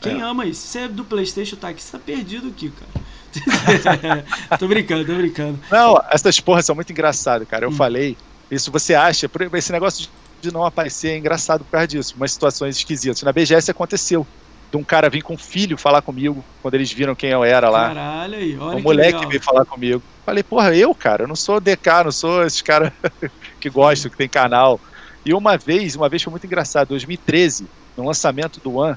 Quem 0.00 0.20
É. 0.20 0.22
ama 0.22 0.46
isso? 0.46 0.66
Se 0.68 0.78
é 0.78 0.88
do 0.88 1.04
Playstation, 1.04 1.56
tá 1.56 1.68
aqui, 1.70 1.82
você 1.82 1.90
tá 1.92 1.98
perdido 1.98 2.48
aqui, 2.48 2.70
cara. 2.70 2.90
tô 4.58 4.68
brincando, 4.68 5.04
tô 5.04 5.14
brincando. 5.16 5.60
Não, 5.70 5.96
essas 6.12 6.40
porras 6.40 6.64
são 6.66 6.74
muito 6.74 6.90
engraçadas, 6.90 7.46
cara. 7.46 7.64
Eu 7.66 7.70
Hum. 7.70 7.76
falei, 7.76 8.16
isso 8.50 8.70
você 8.72 8.94
acha, 8.94 9.28
esse 9.54 9.72
negócio 9.72 10.04
de- 10.40 10.52
não 10.52 10.64
aparecer 10.64 11.08
é 11.12 11.18
engraçado 11.18 11.64
por 11.64 11.72
causa 11.72 11.88
disso, 11.88 12.16
umas 12.16 12.32
situações 12.32 12.76
esquisitas. 12.76 13.22
Na 13.22 13.32
BGS 13.32 13.70
aconteceu. 13.70 14.28
De 14.70 14.78
um 14.78 14.84
cara 14.84 15.08
vir 15.10 15.22
com 15.22 15.34
um 15.34 15.38
filho 15.38 15.78
falar 15.78 16.02
comigo, 16.02 16.46
quando 16.60 16.74
eles 16.74 16.92
viram 16.92 17.16
quem 17.16 17.30
eu 17.30 17.42
era 17.42 17.70
lá. 17.70 17.94
Caralho 17.94 18.36
aí, 18.36 18.56
olha 18.58 18.80
um 18.80 18.82
que 18.84 18.92
moleque 18.92 19.26
legal. 19.26 19.26
veio 19.26 19.42
falar 19.44 19.64
comigo. 19.66 20.04
Falei, 20.28 20.42
porra, 20.42 20.76
eu, 20.76 20.94
cara, 20.94 21.22
eu 21.22 21.26
não 21.26 21.34
sou 21.34 21.58
DK, 21.58 22.04
não 22.04 22.12
sou 22.12 22.44
esses 22.44 22.60
caras 22.60 22.92
que 23.58 23.70
gostam, 23.70 24.10
que 24.10 24.16
tem 24.18 24.28
canal. 24.28 24.78
E 25.24 25.32
uma 25.32 25.56
vez, 25.56 25.96
uma 25.96 26.06
vez 26.06 26.22
foi 26.22 26.30
muito 26.30 26.44
engraçado, 26.44 26.88
2013, 26.88 27.66
no 27.96 28.04
lançamento 28.04 28.60
do 28.60 28.74
One, 28.74 28.94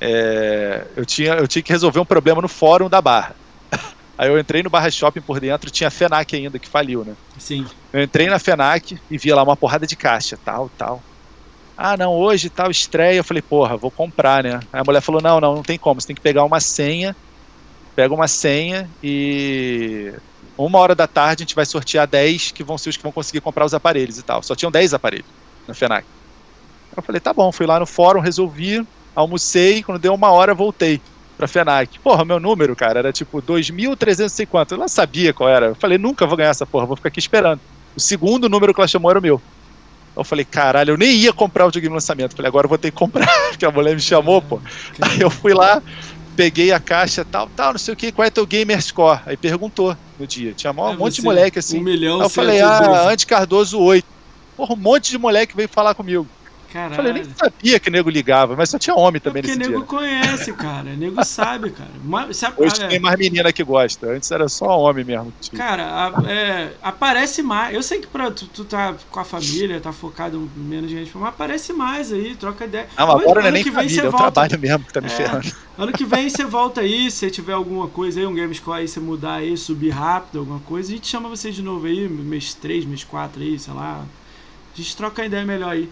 é, 0.00 0.86
eu, 0.96 1.04
tinha, 1.04 1.34
eu 1.34 1.46
tinha 1.46 1.62
que 1.62 1.70
resolver 1.70 2.00
um 2.00 2.06
problema 2.06 2.40
no 2.40 2.48
fórum 2.48 2.88
da 2.88 3.02
Barra. 3.02 3.36
Aí 4.16 4.30
eu 4.30 4.38
entrei 4.38 4.62
no 4.62 4.70
Barra 4.70 4.90
Shopping 4.90 5.20
por 5.20 5.38
dentro, 5.40 5.70
tinha 5.70 5.88
a 5.88 5.90
FENAC 5.90 6.34
ainda, 6.34 6.58
que 6.58 6.70
faliu, 6.70 7.04
né? 7.04 7.12
Sim. 7.38 7.66
Eu 7.92 8.02
entrei 8.02 8.26
na 8.28 8.38
FENAC 8.38 8.98
e 9.10 9.18
vi 9.18 9.34
lá 9.34 9.42
uma 9.42 9.58
porrada 9.58 9.86
de 9.86 9.94
caixa, 9.94 10.38
tal, 10.42 10.70
tal. 10.70 11.02
Ah, 11.76 11.98
não, 11.98 12.14
hoje 12.14 12.48
tal 12.48 12.70
estreia. 12.70 13.18
Eu 13.18 13.24
falei, 13.24 13.42
porra, 13.42 13.76
vou 13.76 13.90
comprar, 13.90 14.42
né? 14.42 14.58
Aí 14.72 14.80
a 14.80 14.84
mulher 14.84 15.02
falou: 15.02 15.20
não, 15.20 15.38
não, 15.38 15.56
não 15.56 15.62
tem 15.62 15.78
como. 15.78 16.00
Você 16.00 16.06
tem 16.06 16.16
que 16.16 16.22
pegar 16.22 16.44
uma 16.44 16.60
senha. 16.60 17.14
Pega 17.94 18.14
uma 18.14 18.28
senha 18.28 18.90
e. 19.02 20.14
Uma 20.56 20.78
hora 20.78 20.94
da 20.94 21.06
tarde 21.06 21.42
a 21.42 21.44
gente 21.44 21.54
vai 21.54 21.66
sortear 21.66 22.06
10 22.06 22.52
que 22.52 22.64
vão 22.64 22.78
ser 22.78 22.90
os 22.90 22.96
que 22.96 23.02
vão 23.02 23.12
conseguir 23.12 23.40
comprar 23.40 23.64
os 23.64 23.74
aparelhos 23.74 24.18
e 24.18 24.22
tal. 24.22 24.42
Só 24.42 24.54
tinham 24.54 24.70
10 24.70 24.94
aparelhos 24.94 25.26
na 25.68 25.74
FENAC. 25.74 26.06
Eu 26.96 27.02
falei, 27.02 27.20
tá 27.20 27.32
bom, 27.32 27.52
fui 27.52 27.66
lá 27.66 27.78
no 27.78 27.84
fórum, 27.84 28.20
resolvi, 28.20 28.86
almocei, 29.14 29.82
quando 29.82 29.98
deu 29.98 30.14
uma 30.14 30.30
hora 30.30 30.54
voltei 30.54 31.00
pra 31.36 31.46
FENAC. 31.46 31.98
Porra, 31.98 32.24
meu 32.24 32.40
número, 32.40 32.74
cara, 32.74 33.00
era 33.00 33.12
tipo 33.12 33.42
2.300 33.42 34.24
e 34.24 34.30
sei 34.30 34.46
quanto. 34.46 34.72
Eu 34.72 34.78
não 34.78 34.88
sabia 34.88 35.34
qual 35.34 35.48
era. 35.48 35.66
Eu 35.66 35.74
falei, 35.74 35.98
nunca 35.98 36.26
vou 36.26 36.36
ganhar 36.36 36.50
essa 36.50 36.64
porra, 36.64 36.86
vou 36.86 36.96
ficar 36.96 37.08
aqui 37.08 37.18
esperando. 37.18 37.60
O 37.94 38.00
segundo 38.00 38.48
número 38.48 38.72
que 38.72 38.80
ela 38.80 38.88
chamou 38.88 39.10
era 39.10 39.18
o 39.18 39.22
meu. 39.22 39.40
Eu 40.16 40.24
falei, 40.24 40.46
caralho, 40.46 40.92
eu 40.92 40.96
nem 40.96 41.10
ia 41.10 41.32
comprar 41.32 41.64
o 41.64 41.68
videogame 41.68 41.90
no 41.90 41.96
lançamento. 41.96 42.34
Falei, 42.34 42.48
agora 42.48 42.64
eu 42.64 42.68
vou 42.70 42.78
ter 42.78 42.90
que 42.90 42.96
comprar, 42.96 43.28
porque 43.50 43.66
a 43.66 43.70
mulher 43.70 43.94
me 43.94 44.00
chamou, 44.00 44.40
pô. 44.40 44.58
Aí 45.02 45.20
eu 45.20 45.28
fui 45.28 45.52
lá, 45.52 45.82
peguei 46.34 46.72
a 46.72 46.80
caixa, 46.80 47.22
tal, 47.24 47.50
tal, 47.54 47.72
não 47.72 47.78
sei 47.78 47.92
o 47.92 47.96
que, 47.96 48.10
qual 48.10 48.24
é 48.24 48.30
teu 48.30 48.46
gamer 48.46 48.80
score? 48.80 49.20
Aí 49.26 49.36
perguntou 49.36 49.94
no 50.18 50.26
dia. 50.26 50.52
Tinha 50.52 50.72
um 50.72 50.90
É, 50.92 50.96
monte 50.96 51.16
de 51.16 51.22
moleque 51.22 51.58
assim. 51.58 51.78
Um 51.78 51.82
milhão, 51.82 52.16
Aí 52.20 52.26
eu 52.26 52.28
falei, 52.30 52.60
ah, 52.60 53.08
Andy 53.08 53.26
Cardoso 53.26 53.78
8. 53.80 54.04
Porra, 54.56 54.74
um 54.74 54.76
monte 54.78 55.10
de 55.10 55.18
moleque 55.18 55.54
veio 55.56 55.68
falar 55.68 55.94
comigo. 55.94 56.26
Caralho. 56.72 56.94
falei, 56.96 57.10
eu 57.12 57.14
nem 57.14 57.24
sabia 57.24 57.80
que 57.80 57.90
nego 57.90 58.10
ligava, 58.10 58.54
mas 58.56 58.70
só 58.70 58.78
tinha 58.78 58.94
homem 58.94 59.16
É 59.18 59.20
também 59.20 59.42
porque 59.42 59.56
nesse 59.56 59.70
nego 59.70 59.80
dia. 59.82 59.88
conhece, 59.88 60.52
cara. 60.52 60.94
Nego 60.96 61.24
sabe, 61.24 61.70
cara. 61.70 61.90
Mas, 62.04 62.36
sabe, 62.36 62.56
Hoje 62.62 62.82
é, 62.82 62.88
tem 62.88 62.98
mais 63.00 63.16
menina 63.18 63.52
que 63.52 63.62
gosta. 63.64 64.08
Antes 64.10 64.30
era 64.30 64.48
só 64.48 64.66
homem 64.78 65.04
mesmo. 65.04 65.32
Tipo. 65.40 65.56
Cara, 65.56 65.84
a- 65.84 66.30
é, 66.30 66.72
aparece 66.82 67.42
mais. 67.42 67.74
Eu 67.74 67.82
sei 67.82 68.00
que 68.00 68.06
pra, 68.06 68.30
tu, 68.30 68.46
tu 68.46 68.64
tá 68.64 68.94
com 69.10 69.20
a 69.20 69.24
família, 69.24 69.80
tá 69.80 69.92
focado 69.92 70.50
menos 70.56 70.90
gente, 70.90 71.10
mas 71.16 71.28
aparece 71.28 71.72
mais 71.72 72.12
aí, 72.12 72.34
troca 72.34 72.64
ideia. 72.64 72.88
Ah, 72.96 73.06
mas 73.06 73.14
Ano- 73.16 73.24
agora 73.24 73.40
não 73.42 73.48
é 73.48 73.52
nem 73.52 73.62
que 73.62 73.70
vem 73.70 73.82
família, 73.84 74.02
é 74.02 74.08
o 74.08 74.10
volta. 74.10 74.30
trabalho 74.32 74.58
mesmo 74.60 74.84
que 74.84 74.92
tá 74.92 75.00
me 75.00 75.06
É. 75.06 75.10
ferrando. 75.10 75.52
Ano 75.78 75.92
que 75.92 76.04
vem 76.04 76.28
você 76.28 76.44
volta 76.44 76.80
aí, 76.80 77.10
se 77.10 77.30
tiver 77.30 77.52
alguma 77.52 77.86
coisa 77.88 78.18
aí, 78.20 78.26
um 78.26 78.34
game 78.34 78.54
score 78.54 78.80
aí, 78.80 78.88
você 78.88 78.98
mudar 78.98 79.34
aí, 79.34 79.56
subir 79.56 79.90
rápido, 79.90 80.38
alguma 80.40 80.60
coisa, 80.60 80.90
a 80.90 80.94
gente 80.96 81.06
chama 81.06 81.28
você 81.28 81.50
de 81.50 81.62
novo 81.62 81.86
aí, 81.86 82.08
mês 82.08 82.54
3, 82.54 82.84
mês 82.84 83.04
4 83.04 83.42
aí, 83.42 83.58
sei 83.58 83.74
lá. 83.74 84.02
A 84.02 84.76
gente 84.76 84.96
troca 84.96 85.24
ideia 85.24 85.44
melhor 85.44 85.70
aí. 85.70 85.88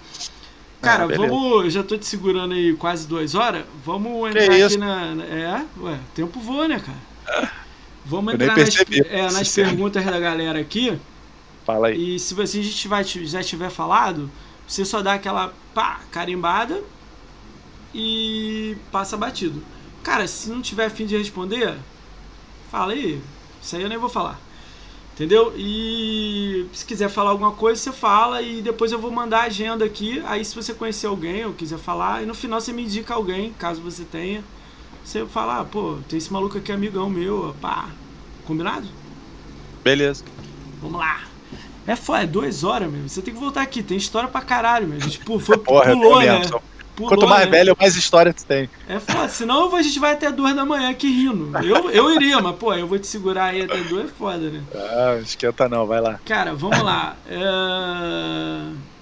Cara, 0.84 1.04
Ah, 1.04 1.08
vamos. 1.08 1.64
Eu 1.64 1.70
já 1.70 1.82
tô 1.82 1.96
te 1.98 2.06
segurando 2.06 2.54
aí 2.54 2.76
quase 2.76 3.06
duas 3.08 3.34
horas. 3.34 3.64
Vamos 3.84 4.30
Que 4.30 4.38
entrar 4.38 4.56
aqui 4.56 4.76
na. 4.76 5.14
na- 5.14 5.24
É, 5.24 5.66
ué, 5.78 6.00
tempo 6.14 6.40
voa, 6.40 6.68
né, 6.68 6.80
cara? 6.80 7.02
Vamos 8.04 8.32
Eu 8.32 8.36
entrar 8.36 8.58
nas, 8.58 8.84
é, 9.06 9.30
nas 9.30 9.50
perguntas 9.50 10.04
da 10.04 10.18
galera 10.20 10.60
aqui. 10.60 11.00
Fala 11.64 11.88
aí. 11.88 12.02
E 12.02 12.18
se 12.18 12.34
você 12.34 12.62
já 12.62 12.72
tiver, 13.04 13.04
já 13.26 13.42
tiver 13.42 13.70
falado, 13.70 14.32
você 14.66 14.84
só 14.84 15.02
dá 15.02 15.14
aquela 15.14 15.54
pá, 15.74 16.06
carimbada 16.10 16.84
e 17.92 18.76
passa 18.90 19.16
batido. 19.16 19.66
Cara, 20.02 20.26
se 20.26 20.50
não 20.50 20.60
tiver 20.62 20.90
fim 20.90 21.06
de 21.06 21.16
responder, 21.16 21.78
fala 22.70 22.94
aí. 22.94 23.24
Isso 23.60 23.76
aí 23.76 23.82
eu 23.82 23.88
nem 23.88 23.98
vou 23.98 24.10
falar. 24.10 24.43
Entendeu? 25.14 25.54
E 25.56 26.66
se 26.72 26.84
quiser 26.84 27.08
falar 27.08 27.30
alguma 27.30 27.52
coisa, 27.52 27.80
você 27.80 27.92
fala 27.92 28.42
e 28.42 28.60
depois 28.60 28.90
eu 28.90 28.98
vou 28.98 29.12
mandar 29.12 29.42
a 29.42 29.44
agenda 29.44 29.84
aqui. 29.84 30.20
Aí 30.26 30.44
se 30.44 30.54
você 30.56 30.74
conhecer 30.74 31.06
alguém 31.06 31.46
ou 31.46 31.52
quiser 31.52 31.78
falar, 31.78 32.22
e 32.22 32.26
no 32.26 32.34
final 32.34 32.60
você 32.60 32.72
me 32.72 32.82
indica 32.82 33.14
alguém, 33.14 33.52
caso 33.56 33.80
você 33.80 34.04
tenha. 34.04 34.42
Você 35.04 35.24
fala, 35.26 35.60
ah, 35.60 35.64
pô, 35.64 35.98
tem 36.08 36.16
esse 36.18 36.32
maluco 36.32 36.58
aqui, 36.58 36.72
amigão 36.72 37.08
meu, 37.08 37.54
pá. 37.60 37.90
Combinado? 38.44 38.88
Beleza. 39.84 40.24
Vamos 40.82 40.98
lá. 40.98 41.22
É 41.86 41.94
foda, 41.94 42.22
é 42.24 42.26
duas 42.26 42.64
horas, 42.64 42.90
meu. 42.90 43.08
Você 43.08 43.22
tem 43.22 43.32
que 43.32 43.38
voltar 43.38 43.62
aqui, 43.62 43.82
tem 43.84 43.96
história 43.96 44.28
pra 44.28 44.40
caralho, 44.40 44.88
meu. 44.88 44.96
A 44.96 45.00
gente 45.00 45.20
pô, 45.20 45.38
foi, 45.38 45.58
Porra, 45.58 45.92
pulou, 45.92 46.18
né? 46.20 46.38
mesmo. 46.38 46.48
Só- 46.54 46.62
Pulou, 46.96 47.08
Quanto 47.10 47.26
mais 47.26 47.44
né? 47.46 47.50
velho, 47.50 47.76
mais 47.78 47.96
história 47.96 48.32
tu 48.32 48.44
tem. 48.46 48.70
É 48.88 49.00
foda, 49.00 49.28
senão 49.28 49.74
a 49.74 49.82
gente 49.82 49.98
vai 49.98 50.12
até 50.12 50.30
duas 50.30 50.54
da 50.54 50.64
manhã 50.64 50.90
aqui 50.90 51.08
rindo. 51.08 51.50
Eu, 51.64 51.90
eu 51.90 52.14
iria, 52.14 52.40
mas, 52.40 52.54
pô, 52.56 52.72
eu 52.72 52.86
vou 52.86 52.98
te 52.98 53.06
segurar 53.08 53.46
aí 53.46 53.62
até 53.62 53.78
duas, 53.82 54.04
é 54.04 54.08
foda, 54.08 54.38
né? 54.50 54.62
Ah, 54.74 55.18
esquenta 55.20 55.68
não, 55.68 55.86
vai 55.86 56.00
lá. 56.00 56.20
Cara, 56.24 56.54
vamos 56.54 56.80
lá. 56.82 57.16
É... 57.28 58.94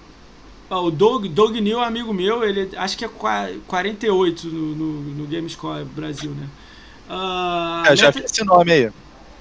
O 0.75 0.89
Doug, 0.89 1.27
Doug 1.27 1.55
New 1.57 1.79
é 1.79 1.85
amigo 1.85 2.11
meu, 2.11 2.43
ele 2.43 2.71
acho 2.75 2.97
que 2.97 3.05
é 3.05 3.07
qua- 3.07 3.49
48 3.67 4.47
no, 4.47 4.75
no, 4.75 4.93
no 5.17 5.27
GameScore 5.27 5.83
Brasil, 5.85 6.31
né? 6.31 6.47
Ah, 7.07 7.83
É, 7.85 7.95
já 7.95 8.07
meta- 8.07 8.19
vi 8.19 8.25
esse 8.25 8.43
nome 8.43 8.71
aí. 8.71 8.89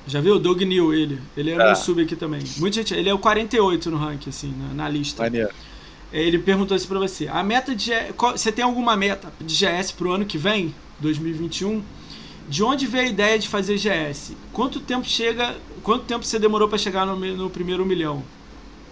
Já 0.06 0.20
viu? 0.20 0.38
Doug 0.38 0.60
New, 0.62 0.92
ele. 0.92 1.18
Ele 1.36 1.52
é 1.52 1.54
É. 1.54 1.56
meu 1.56 1.76
sub 1.76 2.02
aqui 2.02 2.16
também. 2.16 2.42
Muita 2.58 2.76
gente. 2.76 2.92
Ele 2.92 3.08
é 3.08 3.14
o 3.14 3.18
48 3.18 3.90
no 3.90 3.96
ranking, 3.96 4.28
assim, 4.30 4.52
na, 4.58 4.74
na 4.84 4.88
lista. 4.90 5.22
Maneiro. 5.22 5.48
Ele 6.12 6.39
perguntou 6.39 6.76
isso 6.76 6.86
pra 6.86 6.98
você. 6.98 7.26
A 7.28 7.43
meta 7.43 7.74
de. 7.74 7.90
qual- 8.16 8.36
Você 8.36 8.52
tem 8.52 8.64
alguma 8.64 8.97
meta 8.97 9.32
de 9.40 9.55
GS 9.55 9.93
pro 9.93 10.12
ano 10.12 10.24
que 10.26 10.36
vem, 10.36 10.74
2021? 11.01 11.82
De 12.48 12.62
onde 12.62 12.86
veio 12.86 13.05
a 13.05 13.09
ideia 13.09 13.39
de 13.39 13.48
fazer 13.48 13.76
GS? 13.78 14.32
Quanto 14.52 14.78
tempo 14.80 15.06
chega. 15.06 15.55
Quanto 15.82 16.05
tempo 16.05 16.24
você 16.24 16.39
demorou 16.39 16.68
pra 16.68 16.76
chegar 16.76 17.06
no, 17.06 17.16
no 17.16 17.48
primeiro 17.48 17.84
milhão? 17.86 18.22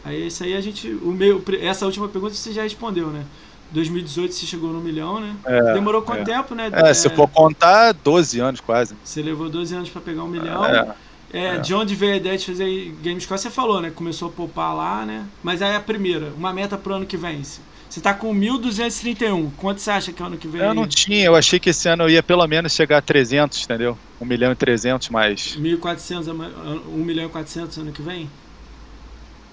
Aí 0.05 0.29
isso 0.29 0.43
aí 0.43 0.55
a 0.55 0.61
gente. 0.61 0.89
O 1.03 1.11
meu, 1.13 1.43
essa 1.61 1.85
última 1.85 2.09
pergunta 2.09 2.33
você 2.35 2.53
já 2.53 2.63
respondeu, 2.63 3.09
né? 3.09 3.25
2018 3.73 4.35
você 4.35 4.47
chegou 4.47 4.73
no 4.73 4.81
milhão, 4.81 5.21
né? 5.21 5.37
É, 5.45 5.75
Demorou 5.75 6.03
quanto 6.03 6.23
é. 6.23 6.25
tempo, 6.25 6.55
né? 6.55 6.71
É, 6.73 6.93
se 6.95 7.09
for 7.11 7.29
contar, 7.29 7.93
12 7.93 8.41
anos 8.41 8.61
quase. 8.61 8.97
Você 9.05 9.23
levou 9.23 9.49
12 9.49 9.75
anos 9.75 9.89
pra 9.91 10.01
pegar 10.01 10.25
um 10.25 10.29
milhão. 10.29 10.65
É. 10.65 10.93
É, 11.33 11.45
É. 11.57 11.59
de 11.59 11.73
onde 11.75 11.95
veio 11.95 12.15
a 12.15 12.17
ideia 12.17 12.37
de 12.37 12.45
fazer 12.47 12.95
Gamescore? 13.03 13.39
Você 13.41 13.51
falou, 13.51 13.81
né? 13.81 13.91
Começou 13.91 14.29
a 14.29 14.33
poupar 14.33 14.75
lá, 14.75 15.05
né? 15.07 15.25
Mas 15.43 15.63
aí 15.63 15.75
a 15.77 15.81
primeira, 15.81 16.33
uma 16.37 16.53
meta 16.53 16.77
pro 16.77 16.95
ano 16.95 17.07
que 17.07 17.17
vem. 17.17 17.43
Você 17.43 18.01
tá 18.01 18.15
com 18.15 18.33
1.231. 18.35 19.51
Quanto 19.57 19.81
você 19.81 19.91
acha 19.91 20.13
que 20.13 20.21
é 20.23 20.25
o 20.25 20.29
ano 20.29 20.37
que 20.37 20.47
vem? 20.49 20.61
Eu 20.61 20.75
não 20.75 20.87
tinha, 20.87 21.25
eu 21.25 21.35
achei 21.37 21.59
que 21.59 21.71
esse 21.71 21.89
ano 21.89 22.05
eu 22.05 22.11
ia 22.11 22.23
pelo 22.23 22.47
menos 22.47 22.73
chegar 22.73 22.99
a 22.99 23.03
300, 23.03 23.63
entendeu? 23.65 23.99
1 24.21 24.25
milhão 24.25 24.53
e 24.53 24.55
300, 24.57 25.09
mas 25.09 25.57
1.400, 25.57 26.29
ama- 26.29 26.51
1 26.89 27.05
milhão 27.05 27.27
e 27.27 27.29
400 27.29 27.79
ano 27.79 27.93
que 27.93 28.03
vem? 28.03 28.29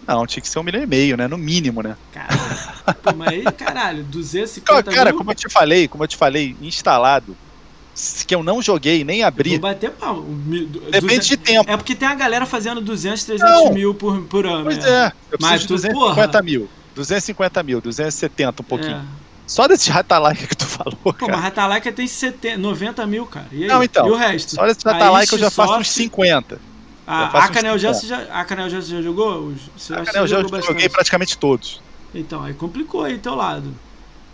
não, 0.07 0.25
tinha 0.25 0.41
que 0.41 0.47
ser 0.47 0.57
1 0.59 0.63
milhão 0.63 0.81
e 0.83 0.87
meio, 0.87 1.17
né? 1.17 1.27
No 1.27 1.37
mínimo, 1.37 1.81
né? 1.83 1.97
Caralho. 2.13 2.39
Pô, 3.03 3.13
mas 3.13 3.27
aí, 3.29 3.43
caralho, 3.51 4.03
250 4.05 4.83
Cara, 4.83 4.95
cara, 4.95 5.09
mil? 5.09 5.17
como 5.17 5.31
eu 5.31 5.35
te 5.35 5.49
falei, 5.49 5.87
como 5.87 6.03
eu 6.03 6.07
te 6.07 6.15
falei, 6.15 6.55
instalado, 6.61 7.35
que 8.27 8.35
eu 8.35 8.43
não 8.43 8.61
joguei, 8.61 9.03
nem 9.03 9.19
Vou 9.19 9.27
abri, 9.27 9.57
bater 9.57 9.91
pau. 9.91 10.21
Depende 10.23 10.99
200 11.01 11.27
de 11.27 11.37
tempo. 11.37 11.71
É 11.71 11.75
porque 11.77 11.95
tem 11.95 12.07
a 12.07 12.13
galera 12.15 12.45
fazendo 12.45 12.79
200, 12.81 13.23
300 13.23 13.53
Não. 13.65 13.73
mil 13.73 13.93
por, 13.93 14.21
por 14.23 14.45
ano. 14.45 14.65
Pois 14.65 14.77
né? 14.77 14.89
é, 14.89 15.11
eu 15.31 15.37
Mas 15.41 15.65
preciso 15.65 15.75
de 15.87 15.89
tu, 15.93 15.99
250 15.99 16.31
porra. 16.31 16.43
mil. 16.43 16.69
250 16.95 17.63
mil, 17.63 17.81
270 17.81 18.61
um 18.61 18.65
pouquinho. 18.65 18.97
É. 18.97 19.01
Só 19.47 19.67
desse 19.67 19.89
Ratalike 19.89 20.45
que 20.47 20.57
tu 20.57 20.65
falou, 20.65 20.93
Pô, 21.03 21.13
cara. 21.13 21.31
mas 21.33 21.41
Ratalaika 21.41 21.91
tem 21.91 22.05
70, 22.07 22.57
90 22.57 23.05
mil, 23.07 23.25
cara. 23.25 23.47
E 23.51 23.63
aí? 23.63 23.67
Não, 23.69 23.81
então, 23.83 24.07
E 24.07 24.11
o 24.11 24.15
resto? 24.15 24.55
Só 24.55 24.65
desse 24.65 24.87
A 24.87 24.91
Ratalike 24.91 25.33
eu 25.33 25.39
já 25.39 25.49
faço 25.49 25.73
Ubisoft- 25.73 25.81
uns 25.81 25.93
50. 25.93 26.59
A, 27.05 27.23
Eu 27.23 27.29
faço 27.31 27.47
a 27.47 27.53
Canel 27.53 27.77
Gel 27.77 27.93
50. 27.93 27.99
você 28.17 28.27
já, 28.27 28.33
a 28.39 28.43
Canel 28.45 28.69
já 28.69 28.81
jogou? 28.81 29.53
Você 29.77 29.93
Ah, 29.93 29.99
eu 29.99 30.03
que 30.05 30.11
já 30.13 30.25
jogou 30.27 30.61
joguei 30.61 30.89
praticamente 30.89 31.37
todos. 31.37 31.81
Então, 32.13 32.43
aí 32.43 32.53
complicou 32.53 33.03
aí 33.03 33.17
teu 33.17 33.35
lado. 33.35 33.73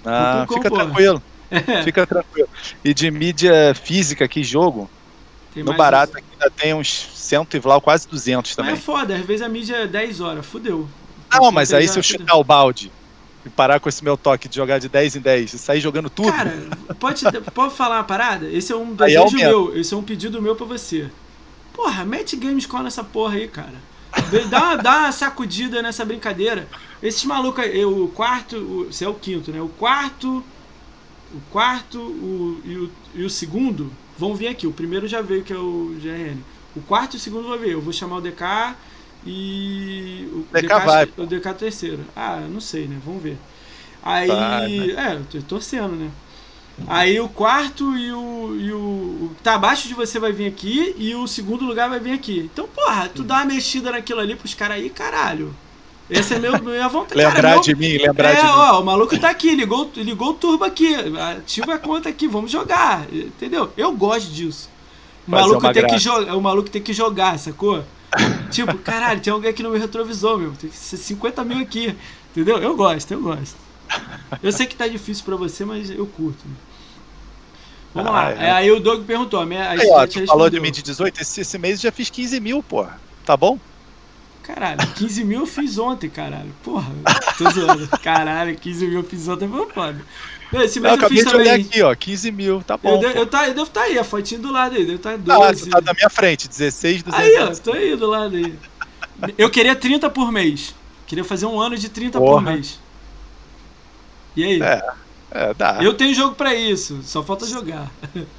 Ah, 0.05 0.45
Complicou, 0.47 0.57
fica 0.57 0.69
porra. 0.69 0.85
tranquilo, 0.85 1.17
É, 1.17 1.32
fica 1.83 2.05
tranquilo. 2.05 2.49
E 2.83 2.93
de 2.93 3.09
mídia 3.11 3.73
física 3.75 4.25
aqui, 4.25 4.43
jogo, 4.43 4.89
tem 5.53 5.63
no 5.63 5.73
barato 5.73 6.17
aqui 6.17 6.25
ainda 6.33 6.49
tem 6.49 6.73
uns 6.73 7.09
100 7.13 7.47
e 7.53 7.59
vlau, 7.59 7.79
quase 7.79 8.07
200 8.07 8.51
Mas 8.51 8.55
também. 8.55 8.73
é 8.73 8.75
foda, 8.77 9.15
às 9.15 9.25
vezes 9.25 9.41
a 9.41 9.49
mídia 9.49 9.75
é 9.75 9.87
10 9.87 10.21
horas, 10.21 10.45
fudeu. 10.45 10.87
Não, 11.31 11.51
mas 11.51 11.73
aí 11.73 11.87
se 11.87 11.97
eu 11.97 12.03
fudeu. 12.03 12.19
chutar 12.19 12.35
o 12.35 12.43
balde 12.43 12.91
e 13.45 13.49
parar 13.49 13.79
com 13.79 13.89
esse 13.89 14.03
meu 14.03 14.17
toque 14.17 14.47
de 14.47 14.55
jogar 14.55 14.79
de 14.79 14.89
10 14.89 15.17
em 15.17 15.19
10 15.19 15.53
e 15.53 15.59
sair 15.59 15.79
jogando 15.79 16.09
tudo, 16.09 16.31
Cara, 16.31 16.53
pode, 16.99 17.23
pode 17.53 17.75
falar 17.75 17.97
uma 17.97 18.03
parada? 18.03 18.47
Esse 18.47 18.71
é 18.71 18.75
um 18.75 18.93
desejo 18.93 19.19
aumenta. 19.19 19.47
meu, 19.47 19.77
esse 19.77 19.93
é 19.93 19.97
um 19.97 20.03
pedido 20.03 20.41
meu 20.41 20.55
pra 20.55 20.65
você. 20.65 21.09
Porra, 21.73 22.05
mete 22.05 22.35
Gamescore 22.35 22.83
nessa 22.83 23.03
porra 23.03 23.35
aí, 23.35 23.47
cara. 23.47 23.93
Dá 24.49 24.59
uma, 24.59 24.75
dá 24.77 24.97
uma 24.99 25.11
sacudida 25.11 25.81
nessa 25.81 26.05
brincadeira. 26.05 26.67
Esses 27.01 27.25
malucos 27.25 27.65
o 27.85 28.07
quarto, 28.09 28.87
você 28.89 29.05
é 29.05 29.09
o 29.09 29.13
quinto, 29.15 29.51
né? 29.51 29.59
O 29.59 29.67
quarto, 29.67 30.43
o 31.33 31.41
quarto 31.51 31.99
o, 31.99 32.61
e, 32.63 32.75
o, 32.77 32.91
e 33.15 33.23
o 33.23 33.29
segundo 33.29 33.91
vão 34.17 34.35
vir 34.35 34.47
aqui. 34.47 34.67
O 34.67 34.71
primeiro 34.71 35.07
já 35.07 35.21
veio, 35.21 35.43
que 35.43 35.53
é 35.53 35.57
o 35.57 35.95
GRN. 36.01 36.39
O 36.75 36.81
quarto 36.81 37.15
e 37.15 37.17
o 37.17 37.19
segundo 37.19 37.47
vão 37.47 37.57
vir. 37.57 37.71
Eu 37.71 37.81
vou 37.81 37.93
chamar 37.93 38.17
o 38.17 38.21
DK 38.21 38.75
e. 39.25 40.27
O 40.31 40.45
DK 40.51 40.67
vai, 40.85 41.09
O 41.17 41.25
DK 41.25 41.53
terceiro. 41.53 42.05
Ah, 42.15 42.41
não 42.49 42.61
sei, 42.61 42.87
né? 42.87 42.99
Vamos 43.05 43.23
ver. 43.23 43.37
Aí. 44.01 44.27
Vai, 44.27 44.69
né? 44.69 45.11
É, 45.11 45.15
eu 45.15 45.25
tô 45.25 45.41
torcendo, 45.41 45.95
né? 45.95 46.11
Aí 46.87 47.19
o 47.19 47.29
quarto 47.29 47.95
e 47.95 48.11
o, 48.11 48.55
e 48.59 48.71
o. 48.71 48.77
O 48.77 49.35
tá 49.43 49.55
abaixo 49.55 49.87
de 49.87 49.93
você 49.93 50.19
vai 50.19 50.31
vir 50.31 50.47
aqui 50.47 50.95
e 50.97 51.13
o 51.15 51.27
segundo 51.27 51.65
lugar 51.65 51.89
vai 51.89 51.99
vir 51.99 52.11
aqui. 52.11 52.49
Então, 52.51 52.67
porra, 52.67 53.09
tu 53.09 53.23
dá 53.23 53.35
uma 53.35 53.45
mexida 53.45 53.91
naquilo 53.91 54.19
ali 54.19 54.35
pros 54.35 54.53
caras 54.53 54.77
aí, 54.77 54.89
caralho. 54.89 55.55
Essa 56.13 56.35
é 56.35 56.39
meu, 56.39 56.61
minha 56.61 56.87
vontade. 56.87 57.15
lembrar 57.15 57.33
cara, 57.35 57.49
meu- 57.53 57.61
de 57.61 57.75
mim, 57.75 57.97
lembrar 57.97 58.29
é, 58.31 58.35
de 58.35 58.43
mim. 58.43 58.49
ó, 58.49 58.81
o 58.81 58.85
maluco 58.85 59.17
tá 59.19 59.29
aqui, 59.29 59.55
ligou, 59.55 59.89
ligou 59.95 60.29
o 60.29 60.33
turbo 60.33 60.63
aqui, 60.63 60.95
ativa 61.37 61.75
a 61.75 61.79
conta 61.79 62.09
aqui, 62.09 62.27
vamos 62.27 62.51
jogar, 62.51 63.05
entendeu? 63.11 63.71
Eu 63.75 63.91
gosto 63.93 64.29
disso. 64.31 64.69
O 65.27 65.31
Fazer 65.31 65.43
maluco, 65.47 65.73
tem 65.73 65.87
que 65.87 65.97
jogar, 65.97 66.35
o 66.35 66.41
maluco 66.41 66.69
tem 66.69 66.81
que 66.81 66.93
jogar, 66.93 67.39
sacou? 67.39 67.83
tipo, 68.51 68.77
caralho, 68.77 69.19
tem 69.21 69.33
alguém 69.33 69.49
aqui 69.49 69.63
no 69.63 69.69
meu 69.71 69.79
retrovisor, 69.79 70.37
meu. 70.37 70.51
Tem 70.51 70.69
que 70.69 70.75
ser 70.77 70.97
50 70.97 71.43
mil 71.43 71.59
aqui. 71.59 71.95
Entendeu? 72.31 72.57
Eu 72.59 72.75
gosto, 72.75 73.11
eu 73.11 73.21
gosto. 73.21 73.55
Eu 74.41 74.51
sei 74.51 74.65
que 74.65 74.75
tá 74.75 74.87
difícil 74.87 75.23
pra 75.23 75.35
você, 75.35 75.63
mas 75.65 75.89
eu 75.89 76.05
curto. 76.05 76.43
Vamos 77.93 78.09
Ah, 78.09 78.13
lá. 78.13 78.31
é. 78.31 78.45
É, 78.47 78.51
aí 78.51 78.71
o 78.71 78.79
Doug 78.79 79.03
perguntou. 79.05 79.39
A 79.39 79.45
minha, 79.45 79.69
Aí, 79.69 79.79
ó, 79.89 80.07
falou 80.27 80.49
de 80.49 80.59
mim 80.59 80.71
de 80.71 80.81
18, 80.81 81.21
esse, 81.21 81.41
esse 81.41 81.57
mês 81.57 81.79
eu 81.79 81.83
já 81.89 81.91
fiz 81.91 82.09
15 82.09 82.39
mil, 82.39 82.61
porra. 82.63 82.99
Tá 83.25 83.37
bom? 83.37 83.57
Caralho, 84.43 84.85
15 84.95 85.23
mil 85.23 85.39
eu 85.41 85.45
fiz 85.47 85.77
ontem, 85.77 86.09
caralho. 86.09 86.53
Porra, 86.63 86.91
tô 87.37 87.49
zoando. 87.49 87.87
Caralho, 88.01 88.55
15 88.55 88.85
mil 88.87 88.99
eu 88.99 89.03
fiz 89.03 89.27
ontem 89.27 89.47
foi 89.47 89.69
foda. 89.69 90.01
Não, 90.51 90.61
Esse 90.61 90.77
Eu 90.79 90.83
mês 90.83 90.93
eu, 90.93 90.99
acabei 90.99 91.17
fiz 91.17 91.27
de 91.29 91.35
olhar 91.35 91.51
também. 91.53 91.65
aqui, 91.65 91.81
ó, 91.81 91.95
15 91.95 92.31
mil, 92.31 92.61
tá 92.61 92.73
Eu, 92.75 92.77
bom. 92.77 92.99
de- 92.99 93.07
pô. 93.13 93.19
eu, 93.19 93.25
tá, 93.25 93.47
eu 93.47 93.53
devo 93.53 93.67
estar 93.67 93.81
aí, 93.83 93.97
a 93.97 94.03
fotinha 94.03 94.39
do 94.39 94.51
lado 94.51 94.75
aí, 94.75 94.81
deve 94.85 94.95
estar 94.97 95.13
Ah, 95.13 95.17
12. 95.17 95.63
tu 95.63 95.69
tá 95.69 95.81
na 95.81 95.93
minha 95.93 96.09
frente, 96.09 96.47
16, 96.47 97.01
200. 97.03 97.25
Aí, 97.25 97.37
ó, 97.39 97.47
tô 97.55 97.71
aí 97.71 97.95
do 97.95 98.07
lado 98.07 98.35
aí. 98.35 98.53
Eu 99.37 99.49
queria 99.49 99.75
30 99.75 100.09
por 100.09 100.31
mês. 100.31 100.75
Queria 101.07 101.23
fazer 101.23 101.45
um 101.45 101.59
ano 101.59 101.77
de 101.77 101.87
30 101.89 102.19
por 102.19 102.25
Porra. 102.27 102.51
mês. 102.51 102.79
E 104.35 104.43
aí? 104.43 104.61
É, 104.61 104.83
é, 105.31 105.53
dá. 105.53 105.77
Eu 105.81 105.93
tenho 105.93 106.13
jogo 106.13 106.35
pra 106.35 106.53
isso, 106.53 106.99
só 107.03 107.23
falta 107.23 107.45
jogar. 107.45 107.89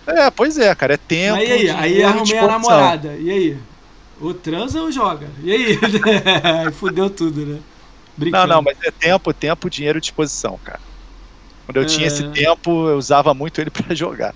É, 0.06 0.31
pois 0.31 0.59
é, 0.59 0.74
cara, 0.74 0.94
é 0.94 0.97
tempo. 0.97 1.36
Mas 1.39 1.48
e 1.48 1.52
aí? 1.52 1.70
Aí 1.70 1.89
dinheiro, 1.94 2.09
arrumei 2.09 2.39
a 2.39 2.47
namorada. 2.47 3.16
E 3.18 3.31
aí? 3.31 3.59
Ou 4.20 4.35
transa 4.35 4.81
ou 4.81 4.91
joga? 4.93 5.28
E 5.43 5.53
aí? 5.53 5.78
Fudeu 6.73 7.11
tudo, 7.11 7.45
né? 7.45 7.55
Não, 7.55 7.61
Brincando. 8.16 8.47
não, 8.47 8.62
mas 8.62 8.78
é 8.82 8.91
tempo, 8.91 9.32
tempo, 9.32 9.69
dinheiro 9.70 9.99
e 9.99 10.01
disposição, 10.01 10.59
cara. 10.62 10.81
Quando 11.66 11.78
eu 11.78 11.86
tinha 11.86 12.07
É. 12.07 12.09
esse 12.09 12.28
tempo, 12.31 12.89
eu 12.89 12.97
usava 12.97 13.35
muito 13.35 13.61
ele 13.61 13.70
pra 13.70 13.95
jogar. 13.95 14.35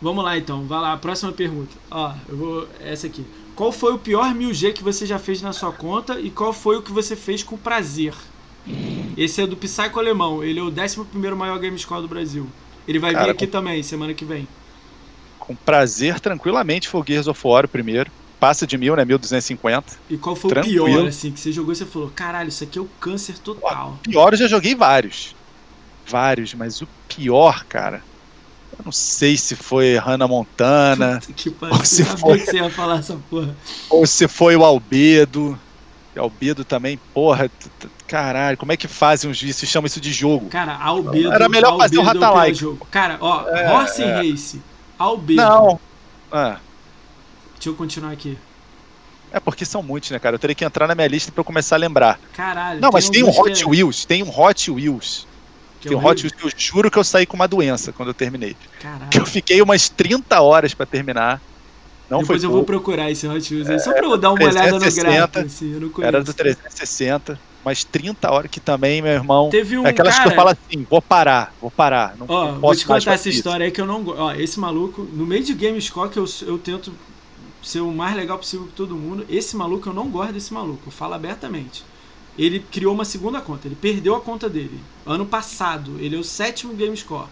Vamos 0.00 0.24
lá 0.24 0.36
então, 0.36 0.66
vai 0.66 0.80
lá, 0.80 0.96
próxima 0.96 1.32
pergunta. 1.32 1.76
Ó, 1.90 2.12
eu 2.28 2.36
vou. 2.36 2.68
Essa 2.80 3.06
aqui. 3.06 3.24
Qual 3.54 3.70
foi 3.70 3.92
o 3.92 3.98
pior 3.98 4.34
1000G 4.34 4.72
que 4.72 4.82
você 4.82 5.06
já 5.06 5.18
fez 5.18 5.40
na 5.42 5.52
sua 5.52 5.72
conta 5.72 6.18
e 6.18 6.30
qual 6.30 6.52
foi 6.52 6.76
o 6.76 6.82
que 6.82 6.90
você 6.90 7.14
fez 7.14 7.42
com 7.42 7.56
prazer? 7.56 8.14
Esse 9.16 9.42
é 9.42 9.46
do 9.46 9.56
Psycho 9.56 9.98
Alemão, 9.98 10.42
ele 10.42 10.58
é 10.58 10.62
o 10.62 10.68
11 10.68 11.34
maior 11.36 11.58
game 11.58 11.78
score 11.78 12.02
do 12.02 12.08
Brasil. 12.08 12.48
Ele 12.86 12.98
vai 12.98 13.10
vir 13.10 13.18
Cara, 13.18 13.32
aqui 13.32 13.46
também, 13.46 13.82
semana 13.82 14.14
que 14.14 14.24
vem. 14.24 14.48
Com 15.38 15.54
prazer, 15.54 16.18
tranquilamente, 16.20 16.88
foi 16.88 17.00
o 17.00 17.04
Gears 17.06 17.28
of 17.28 17.40
War 17.46 17.64
o 17.64 17.68
primeiro. 17.68 18.10
Passa 18.42 18.66
de 18.66 18.76
mil, 18.76 18.96
né? 18.96 19.04
1250. 19.04 19.92
E 20.10 20.16
qual 20.16 20.34
foi 20.34 20.50
Tranquilo. 20.50 20.82
o 20.84 20.88
pior, 20.88 21.06
assim, 21.06 21.30
que 21.30 21.38
você 21.38 21.52
jogou 21.52 21.72
e 21.72 21.76
você 21.76 21.86
falou: 21.86 22.10
caralho, 22.12 22.48
isso 22.48 22.64
aqui 22.64 22.76
é 22.76 22.82
o 22.82 22.88
câncer 22.98 23.38
total. 23.38 23.96
Pior, 24.02 24.32
eu 24.32 24.36
já 24.36 24.48
joguei 24.48 24.74
vários. 24.74 25.36
Vários, 26.08 26.52
mas 26.52 26.82
o 26.82 26.88
pior, 27.06 27.64
cara. 27.68 28.02
Eu 28.76 28.84
não 28.84 28.90
sei 28.90 29.36
se 29.36 29.54
foi 29.54 29.96
Hannah 29.96 30.26
Montana, 30.26 31.20
Puta 31.20 31.32
que 31.38 31.50
pariu, 31.52 31.76
Ou 31.76 31.84
se 31.84 32.04
foi. 32.04 32.40
que 32.40 32.46
você 32.46 32.56
ia 32.56 32.68
falar 32.68 32.98
essa 32.98 33.16
porra. 33.30 33.54
ou 33.88 34.04
se 34.08 34.26
foi 34.26 34.56
o 34.56 34.64
Albedo. 34.64 35.56
E 36.16 36.18
Albedo 36.18 36.64
também, 36.64 36.98
porra, 37.14 37.48
caralho, 38.08 38.56
como 38.56 38.72
é 38.72 38.76
que 38.76 38.88
fazem 38.88 39.30
uns 39.30 39.40
vícios? 39.40 39.70
Chama 39.70 39.86
isso 39.86 40.00
de 40.00 40.12
jogo. 40.12 40.48
Cara, 40.48 40.74
Albedo. 40.76 41.32
Era 41.32 41.48
melhor 41.48 41.78
fazer 41.78 41.96
o 41.96 42.00
Albedo 42.00 42.18
é 42.18 42.26
Rata-like. 42.26 42.78
Cara, 42.90 43.18
ó, 43.20 43.48
É, 43.48 43.72
Horse 43.72 44.02
é. 44.02 44.16
Race, 44.16 44.60
Albedo. 44.98 45.40
Não. 45.40 45.78
Ah, 46.32 46.56
Deixa 47.62 47.70
eu 47.70 47.74
continuar 47.76 48.10
aqui. 48.10 48.36
é 49.32 49.38
porque 49.38 49.64
são 49.64 49.84
muitos, 49.84 50.10
né, 50.10 50.18
cara? 50.18 50.34
Eu 50.34 50.38
teria 50.40 50.52
que 50.54 50.64
entrar 50.64 50.88
na 50.88 50.96
minha 50.96 51.06
lista 51.06 51.30
pra 51.30 51.42
eu 51.42 51.44
começar 51.44 51.76
a 51.76 51.78
lembrar. 51.78 52.18
Caralho. 52.34 52.80
Não, 52.80 52.90
mas 52.92 53.08
tem 53.08 53.22
um 53.22 53.30
que 53.30 53.40
Hot 53.40 53.62
é- 53.62 53.66
Wheels, 53.66 54.04
tem 54.04 54.20
um 54.20 54.28
Hot 54.36 54.68
Wheels. 54.68 55.28
que 55.80 55.86
é 55.86 55.90
Tem 55.90 55.96
um. 55.96 56.04
Hot 56.04 56.20
Wheels 56.24 56.32
que 56.36 56.44
eu 56.44 56.50
juro 56.56 56.90
que 56.90 56.98
eu 56.98 57.04
saí 57.04 57.24
com 57.24 57.36
uma 57.36 57.46
doença 57.46 57.92
quando 57.92 58.08
eu 58.08 58.14
terminei. 58.14 58.56
Caralho. 58.80 59.08
Que 59.10 59.20
eu 59.20 59.24
fiquei 59.26 59.62
umas 59.62 59.88
30 59.88 60.40
horas 60.40 60.74
pra 60.74 60.84
terminar. 60.84 61.40
Não 62.10 62.18
Depois 62.22 62.42
eu 62.42 62.50
vou 62.50 62.64
pouco. 62.64 62.82
procurar 62.82 63.12
esse 63.12 63.28
Hot 63.28 63.54
Wheels 63.54 63.70
aí, 63.70 63.78
só 63.78 63.92
pra 63.92 64.04
eu 64.06 64.18
dar 64.18 64.32
uma 64.32 64.42
olhada 64.44 64.72
no 64.72 64.80
360, 64.80 65.16
gráfico, 65.16 65.38
assim. 65.46 66.04
Era 66.04 66.22
do 66.24 66.34
360, 66.34 67.40
mas 67.64 67.84
30 67.84 68.28
horas 68.30 68.50
que 68.50 68.58
também, 68.60 69.00
meu 69.00 69.12
irmão. 69.12 69.48
Teve 69.50 69.78
um 69.78 69.86
é 69.86 69.90
aquelas 69.90 70.16
cara... 70.16 70.24
que 70.28 70.32
eu 70.32 70.36
falo 70.36 70.48
assim, 70.50 70.86
vou 70.90 71.00
parar, 71.00 71.54
vou 71.60 71.70
parar. 71.70 72.16
Não, 72.18 72.26
Ó, 72.28 72.44
não 72.46 72.52
vou 72.54 72.60
posso 72.62 72.80
te 72.80 72.88
mais 72.88 73.04
contar 73.04 73.14
essa 73.14 73.28
isso. 73.28 73.38
história 73.38 73.64
aí 73.64 73.70
que 73.72 73.80
eu 73.80 73.86
não 73.86 74.02
gosto. 74.02 74.20
Ó, 74.20 74.32
esse 74.34 74.58
maluco, 74.60 75.02
no 75.12 75.24
meio 75.24 75.42
de 75.44 75.54
Gamescore, 75.54 76.10
que 76.10 76.18
eu, 76.18 76.26
eu 76.42 76.58
tento 76.58 76.92
ser 77.62 77.80
o 77.80 77.92
mais 77.92 78.16
legal 78.16 78.38
possível 78.38 78.66
com 78.66 78.72
todo 78.72 78.94
mundo, 78.94 79.24
esse 79.28 79.56
maluco, 79.56 79.88
eu 79.88 79.94
não 79.94 80.08
gosto 80.08 80.32
desse 80.32 80.52
maluco, 80.52 80.82
eu 80.86 80.92
falo 80.92 81.14
abertamente. 81.14 81.84
Ele 82.38 82.60
criou 82.60 82.94
uma 82.94 83.04
segunda 83.04 83.40
conta, 83.40 83.68
ele 83.68 83.76
perdeu 83.76 84.14
a 84.14 84.20
conta 84.20 84.48
dele. 84.48 84.80
Ano 85.06 85.26
passado, 85.26 85.96
ele 85.98 86.16
é 86.16 86.18
o 86.18 86.24
sétimo 86.24 86.74
Gamescore, 86.74 87.28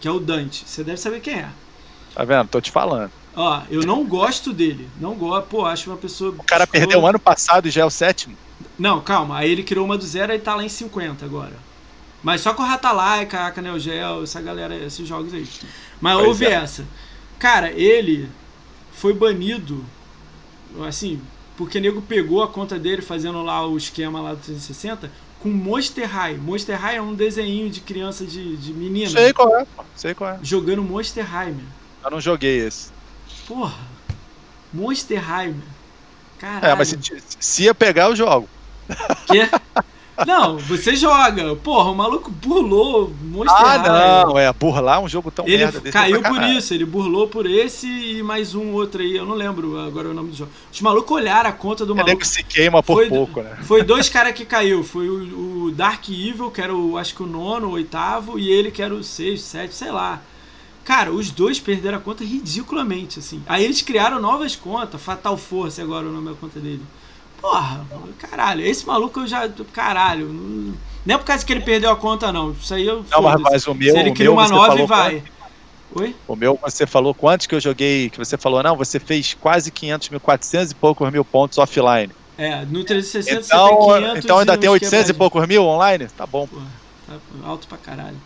que 0.00 0.08
é 0.08 0.10
o 0.10 0.18
Dante. 0.18 0.64
Você 0.66 0.82
deve 0.82 0.98
saber 0.98 1.20
quem 1.20 1.34
é. 1.34 1.50
Tá 2.14 2.24
vendo? 2.24 2.48
Tô 2.48 2.60
te 2.60 2.70
falando. 2.70 3.12
Ó, 3.34 3.62
eu 3.70 3.82
não 3.82 4.04
gosto 4.04 4.52
dele. 4.52 4.88
Não 5.00 5.14
gosto. 5.14 5.46
Pô, 5.46 5.64
acho 5.64 5.88
uma 5.88 5.96
pessoa. 5.96 6.34
O 6.36 6.42
cara 6.42 6.66
perdeu 6.66 7.00
o 7.00 7.06
ano 7.06 7.18
passado 7.18 7.68
e 7.68 7.70
já 7.70 7.82
é 7.82 7.84
o 7.84 7.90
sétimo. 7.90 8.36
Não, 8.78 9.00
calma. 9.00 9.38
Aí 9.38 9.50
ele 9.50 9.62
criou 9.62 9.84
uma 9.84 9.96
do 9.96 10.04
zero 10.04 10.32
e 10.32 10.38
tá 10.38 10.54
lá 10.54 10.64
em 10.64 10.68
50 10.68 11.24
agora. 11.24 11.54
Mas 12.22 12.40
só 12.40 12.52
com 12.52 12.62
o 12.62 12.66
Ratalaika, 12.66 13.54
a 13.56 13.62
Neo 13.62 13.78
Geo, 13.78 14.24
essa 14.24 14.40
galera, 14.40 14.74
esses 14.74 15.06
jogos 15.06 15.32
aí. 15.32 15.48
Mas 16.00 16.14
Pois 16.16 16.26
houve 16.26 16.46
é. 16.46 16.52
essa. 16.52 16.84
Cara, 17.38 17.70
ele 17.72 18.28
foi 19.00 19.14
banido, 19.14 19.82
assim, 20.86 21.18
porque 21.56 21.80
nego 21.80 22.02
pegou 22.02 22.42
a 22.42 22.48
conta 22.48 22.78
dele 22.78 23.00
fazendo 23.00 23.42
lá 23.42 23.66
o 23.66 23.78
esquema 23.78 24.20
lá 24.20 24.34
do 24.34 24.40
360 24.40 25.10
com 25.42 25.48
Monster 25.48 26.06
High. 26.06 26.36
Monster 26.36 26.78
High 26.78 26.96
é 26.96 27.02
um 27.02 27.14
desenho 27.14 27.70
de 27.70 27.80
criança 27.80 28.26
de, 28.26 28.58
de 28.58 28.74
menina 28.74 29.08
Sei 29.08 29.32
qual 29.32 29.56
é. 29.56 29.66
Sei 29.96 30.12
qual 30.12 30.34
é. 30.34 30.38
jogando 30.42 30.82
Monster 30.82 31.24
High, 31.24 31.50
meu. 31.52 31.64
Eu 32.04 32.10
não 32.10 32.20
joguei 32.20 32.58
esse. 32.66 32.90
Porra. 33.48 33.78
Monster 34.70 35.18
High, 35.18 35.48
meu. 35.48 35.68
Caralho. 36.38 36.66
É, 36.66 36.74
mas 36.74 36.88
se, 36.88 36.98
se 37.40 37.62
ia 37.62 37.74
pegar, 37.74 38.04
eu 38.10 38.16
jogo. 38.16 38.50
Quê? 39.26 39.48
Não, 40.26 40.58
você 40.58 40.94
joga. 40.96 41.54
Porra, 41.56 41.90
o 41.90 41.94
maluco 41.94 42.30
burlou 42.30 43.12
Monster 43.22 43.56
Ah, 43.56 43.76
High. 43.76 44.24
não, 44.24 44.38
é. 44.38 44.52
Burlar 44.52 45.00
um 45.00 45.08
jogo 45.08 45.30
tão 45.30 45.46
Ele 45.46 45.58
merda 45.58 45.80
desse. 45.80 45.92
caiu 45.92 46.16
é 46.20 46.28
por 46.28 46.42
isso, 46.42 46.74
ele 46.74 46.84
burlou 46.84 47.28
por 47.28 47.46
esse 47.46 47.86
e 47.86 48.22
mais 48.22 48.54
um 48.54 48.72
outro 48.72 49.00
aí, 49.02 49.16
eu 49.16 49.24
não 49.24 49.34
lembro 49.34 49.78
agora 49.80 50.08
o 50.08 50.14
nome 50.14 50.30
do 50.30 50.36
jogo. 50.36 50.50
Os 50.72 50.80
malucos 50.80 51.10
olharam 51.16 51.50
a 51.50 51.52
conta 51.52 51.84
do 51.86 51.92
É 51.92 51.96
maluco. 51.96 52.10
nego 52.10 52.24
se 52.26 52.42
queima 52.42 52.82
por 52.82 52.94
Foi- 52.96 53.08
pouco, 53.08 53.42
né? 53.42 53.56
Foi 53.62 53.82
dois 53.82 54.08
caras 54.08 54.32
que 54.34 54.44
caiu. 54.44 54.82
Foi 54.84 55.08
o, 55.08 55.64
o 55.66 55.70
Dark 55.72 56.08
Evil, 56.08 56.50
que 56.50 56.60
era 56.60 56.74
o, 56.74 56.96
acho 56.98 57.14
que 57.14 57.22
o 57.22 57.26
nono, 57.26 57.68
o 57.68 57.72
oitavo, 57.72 58.38
e 58.38 58.50
ele 58.50 58.70
que 58.70 58.82
era 58.82 58.94
o 58.94 59.02
sexto, 59.02 59.44
sétimo, 59.44 59.72
sei 59.74 59.90
lá. 59.90 60.20
Cara, 60.84 61.12
os 61.12 61.30
dois 61.30 61.60
perderam 61.60 61.98
a 61.98 62.00
conta 62.00 62.24
ridiculamente, 62.24 63.18
assim. 63.18 63.42
Aí 63.46 63.64
eles 63.64 63.80
criaram 63.82 64.20
novas 64.20 64.56
contas, 64.56 65.00
Fatal 65.00 65.36
Force 65.36 65.80
agora 65.80 66.06
é 66.06 66.08
o 66.08 66.12
nome 66.12 66.28
da 66.30 66.34
conta 66.34 66.58
dele. 66.58 66.82
Porra, 67.40 67.86
caralho, 68.18 68.64
esse 68.64 68.86
maluco 68.86 69.20
eu 69.20 69.26
já. 69.26 69.48
Caralho. 69.72 70.28
Não, 70.28 70.74
não 71.06 71.14
é 71.14 71.18
por 71.18 71.24
causa 71.24 71.44
que 71.44 71.52
ele 71.52 71.62
perdeu 71.62 71.90
a 71.90 71.96
conta, 71.96 72.32
não. 72.32 72.52
Isso 72.52 72.74
aí 72.74 72.86
eu. 72.86 73.04
Não, 73.10 73.22
mas, 73.22 73.66
o 73.66 73.74
meu. 73.74 73.92
Se 73.92 73.98
ele 73.98 74.12
cria 74.12 74.30
uma 74.30 74.48
nova 74.48 74.80
e 74.80 74.86
vai. 74.86 75.22
Oi? 75.94 76.14
O 76.28 76.36
meu, 76.36 76.58
você 76.62 76.86
falou 76.86 77.12
quantos 77.12 77.46
que 77.46 77.54
eu 77.54 77.60
joguei, 77.60 78.10
que 78.10 78.18
você 78.18 78.38
falou, 78.38 78.62
não, 78.62 78.76
você 78.76 79.00
fez 79.00 79.34
quase 79.34 79.72
500 79.72 80.10
mil, 80.10 80.20
400 80.20 80.70
e 80.70 80.74
poucos 80.74 81.10
mil 81.10 81.24
pontos 81.24 81.58
offline. 81.58 82.12
É, 82.38 82.64
no 82.64 82.84
360 82.84 83.44
Então, 83.44 83.76
você 83.76 83.92
tem 83.92 84.02
500 84.02 84.24
então 84.24 84.38
ainda 84.38 84.56
tem 84.56 84.70
uns 84.70 84.74
800 84.74 85.10
e 85.10 85.14
poucos 85.14 85.46
mil 85.48 85.64
online? 85.64 86.06
Tá 86.16 86.26
bom. 86.26 86.46
Porra, 86.46 86.66
tá 87.08 87.14
alto 87.44 87.66
pra 87.66 87.76
caralho. 87.76 88.16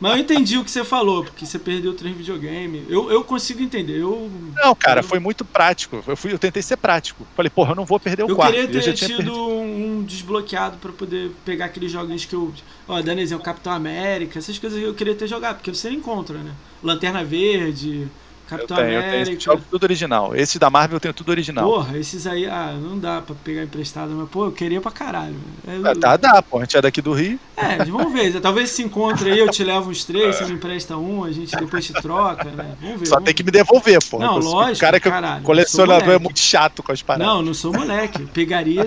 Mas 0.00 0.12
eu 0.12 0.18
entendi 0.18 0.58
o 0.58 0.64
que 0.64 0.70
você 0.70 0.84
falou, 0.84 1.24
porque 1.24 1.44
você 1.46 1.58
perdeu 1.58 1.94
três 1.94 2.16
videogame. 2.16 2.84
Eu, 2.88 3.10
eu 3.10 3.24
consigo 3.24 3.62
entender. 3.62 4.00
Eu, 4.00 4.30
Não, 4.56 4.74
cara, 4.74 5.00
Eu- 5.00 5.04
foi 5.04 5.18
muito 5.18 5.44
prático. 5.44 6.02
Eu, 6.06 6.16
fui, 6.16 6.32
eu 6.32 6.38
tentei 6.38 6.62
ser 6.62 6.76
prático. 6.76 7.26
Falei, 7.34 7.50
porra, 7.50 7.72
eu 7.72 7.76
não 7.76 7.84
vou 7.84 7.98
perder 8.00 8.24
o 8.24 8.28
eu 8.28 8.36
quarto. 8.36 8.52
queria 8.54 8.68
eu 8.78 8.80
já 8.80 8.92
ter 8.92 8.96
tido 8.96 9.16
perdido. 9.16 9.34
um, 9.34 10.04
desbloqueado 10.04 10.78
pra 10.78 10.92
poder 10.92 11.30
pegar 11.44 11.66
aqueles 11.66 11.90
joguinhos 11.90 12.24
que 12.24 12.34
eu. 12.34 12.52
Ó, 12.86 13.00
exemplo, 13.22 13.44
Capitão 13.44 13.72
América, 13.72 14.38
essas 14.38 14.58
coisas 14.58 14.78
que 14.78 14.84
eu 14.84 14.94
queria 14.94 15.14
ter 15.14 15.26
jogado, 15.26 15.56
porque 15.56 15.72
você 15.74 15.90
encontra, 15.90 16.38
né? 16.38 16.52
Lanterna 16.82 17.24
Verde, 17.24 18.08
Capitão 18.48 18.76
tenho, 18.78 18.88
eu 18.88 19.00
tenho 19.00 19.12
América. 19.14 19.32
esse 19.32 19.44
jogo 19.44 19.62
tudo 19.70 19.82
original. 19.84 20.34
Esse 20.34 20.58
da 20.58 20.70
Marvel 20.70 20.96
eu 20.96 21.00
tenho 21.00 21.12
tudo 21.14 21.28
original. 21.28 21.68
Porra, 21.70 21.98
esses 21.98 22.26
aí, 22.26 22.46
ah, 22.46 22.72
não 22.80 22.98
dá 22.98 23.20
pra 23.20 23.34
pegar 23.44 23.62
emprestado, 23.62 24.10
mas 24.12 24.28
pô, 24.30 24.46
eu 24.46 24.52
queria 24.52 24.80
pra 24.80 24.90
caralho. 24.90 25.36
É, 25.66 25.76
Ah, 25.88 25.92
Dá, 25.94 26.16
dá, 26.16 26.42
pô. 26.42 26.56
A 26.58 26.60
gente 26.62 26.76
é 26.76 26.80
daqui 26.80 27.02
do 27.02 27.12
Rio. 27.12 27.38
É, 27.56 27.84
vamos 27.84 28.12
ver. 28.12 28.38
Talvez 28.40 28.70
se 28.70 28.82
encontre 28.82 29.30
aí, 29.32 29.38
eu 29.38 29.50
te 29.50 29.62
levo 29.62 29.90
uns 29.90 30.04
três, 30.04 30.36
você 30.36 30.44
me 30.46 30.52
empresta 30.52 30.96
um, 30.96 31.24
a 31.24 31.30
gente 31.30 31.54
depois 31.56 31.84
te 31.84 31.92
troca, 31.92 32.44
né? 32.44 32.74
Vamos 32.80 33.00
ver. 33.00 33.06
Só 33.06 33.14
vamos 33.16 33.26
tem 33.26 33.34
que 33.34 33.42
me 33.42 33.50
devolver, 33.50 33.98
pô. 34.08 34.18
Não, 34.18 34.36
Eu 34.36 34.42
lógico, 34.42 34.76
O 34.76 34.80
cara 34.80 34.98
que 35.00 35.10
caralho, 35.10 35.42
colecionador 35.44 36.14
é 36.14 36.18
muito 36.18 36.40
chato 36.40 36.82
com 36.82 36.90
as 36.90 37.02
paradas. 37.02 37.26
Não, 37.26 37.42
não 37.42 37.52
sou 37.52 37.72
moleque. 37.72 38.24
Pegaria, 38.26 38.86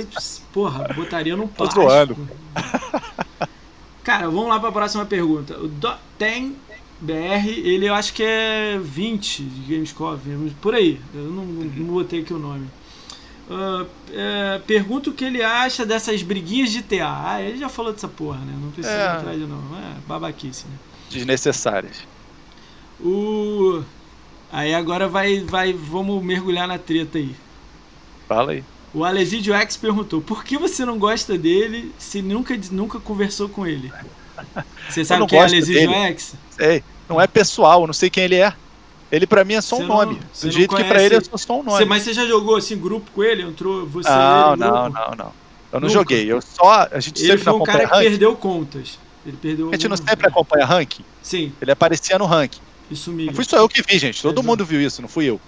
porra, 0.51 0.87
botaria 0.95 1.35
num 1.35 1.47
Tô 1.47 1.53
plástico. 1.65 1.81
zoando. 1.83 2.17
Cara, 4.03 4.25
vamos 4.29 4.47
lá 4.49 4.59
pra 4.59 4.71
próxima 4.71 5.05
pergunta. 5.05 5.55
O 5.57 5.67
Do- 5.67 5.93
Tem 6.17 6.55
BR, 7.01 7.47
ele 7.47 7.87
eu 7.87 7.93
acho 7.95 8.13
que 8.13 8.21
é 8.23 8.79
20 8.79 9.43
de 9.43 9.73
Gamescom, 9.73 10.19
por 10.61 10.75
aí. 10.75 11.01
Eu 11.13 11.23
não, 11.23 11.45
não 11.45 11.85
botei 11.87 12.21
aqui 12.21 12.33
o 12.33 12.37
nome. 12.39 12.67
Ah, 13.49 13.85
é, 14.13 14.61
pergunta 14.65 15.09
o 15.09 15.13
que 15.13 15.25
ele 15.25 15.41
acha 15.43 15.85
dessas 15.85 16.21
briguinhas 16.21 16.71
de 16.71 16.81
TA. 16.81 17.23
Ah, 17.25 17.41
ele 17.41 17.57
já 17.57 17.67
falou 17.67 17.91
dessa 17.91 18.07
porra, 18.07 18.37
né? 18.39 18.53
Não 18.61 18.71
precisa 18.71 18.95
É. 18.95 19.17
entrar 19.17 19.33
de 19.33 19.45
novo. 19.45 19.75
É, 19.75 19.95
babaquice, 20.07 20.65
né? 20.67 20.75
Desnecessárias. 21.09 22.03
O... 22.99 23.83
Aí 24.51 24.73
agora 24.73 25.07
vai, 25.07 25.39
vai, 25.39 25.73
vamos 25.73 26.23
mergulhar 26.23 26.67
na 26.67 26.77
treta 26.77 27.17
aí. 27.17 27.35
Fala 28.27 28.51
aí. 28.51 28.63
O 28.93 29.03
Alesidio 29.03 29.53
X 29.53 29.75
perguntou: 29.75 30.21
por 30.21 30.43
que 30.43 30.57
você 30.57 30.85
não 30.85 30.97
gosta 30.99 31.37
dele 31.37 31.91
se 31.97 32.21
nunca, 32.21 32.57
nunca 32.71 32.99
conversou 32.99 33.49
com 33.49 33.65
ele? 33.65 33.91
Você 34.89 35.05
sabe 35.05 35.25
quem 35.27 35.39
é 35.39 35.47
dele. 35.47 35.93
X? 35.93 36.33
Sei. 36.51 36.83
Não 37.07 37.19
é 37.19 37.27
pessoal, 37.27 37.85
não 37.85 37.93
sei 37.93 38.09
quem 38.09 38.23
ele 38.23 38.35
é. 38.35 38.53
Ele 39.11 39.27
pra 39.27 39.43
mim 39.43 39.55
é 39.55 39.61
só 39.61 39.75
um 39.77 39.79
não- 39.79 39.87
nome. 39.87 40.19
Do 40.41 40.51
jeito 40.51 40.73
que 40.75 40.83
pra 40.83 40.95
conhece- 40.95 41.05
ele 41.15 41.15
é 41.33 41.37
só 41.37 41.53
um 41.59 41.63
nome. 41.63 41.77
Você- 41.77 41.85
mas 41.85 42.03
você 42.03 42.13
já 42.13 42.25
jogou 42.25 42.55
assim 42.55 42.77
grupo 42.77 43.11
com 43.11 43.21
ele? 43.23 43.41
Entrou 43.43 43.85
você 43.85 44.07
Não, 44.09 44.53
ele, 44.53 44.59
não, 44.61 44.89
não, 44.89 45.11
não. 45.17 45.33
Eu 45.73 45.79
não 45.79 45.81
Nunca? 45.81 45.89
joguei. 45.93 46.31
Eu 46.31 46.41
só. 46.41 46.87
A 46.91 46.99
gente 46.99 47.19
Ele 47.19 47.27
sempre 47.29 47.43
foi 47.43 47.53
um 47.53 47.63
cara 47.63 47.79
que 47.87 47.93
ranking. 47.93 48.09
perdeu 48.09 48.35
contas. 48.35 48.99
Ele 49.25 49.37
perdeu. 49.37 49.69
A 49.69 49.71
gente 49.73 49.87
não 49.89 49.97
sempre 49.97 50.27
acompanha 50.27 50.65
ranking. 50.65 51.03
Sim, 51.21 51.51
Ele 51.61 51.71
aparecia 51.71 52.17
no 52.17 52.25
ranking. 52.25 52.61
isso 52.89 53.11
me. 53.11 53.25
Não 53.25 53.33
fui 53.33 53.43
só 53.45 53.57
eu 53.57 53.67
que 53.69 53.81
vi, 53.81 53.99
gente. 53.99 54.21
Todo 54.21 54.33
Exato. 54.35 54.47
mundo 54.47 54.65
viu 54.65 54.81
isso, 54.81 55.01
não 55.01 55.09
fui 55.09 55.25
eu. 55.25 55.39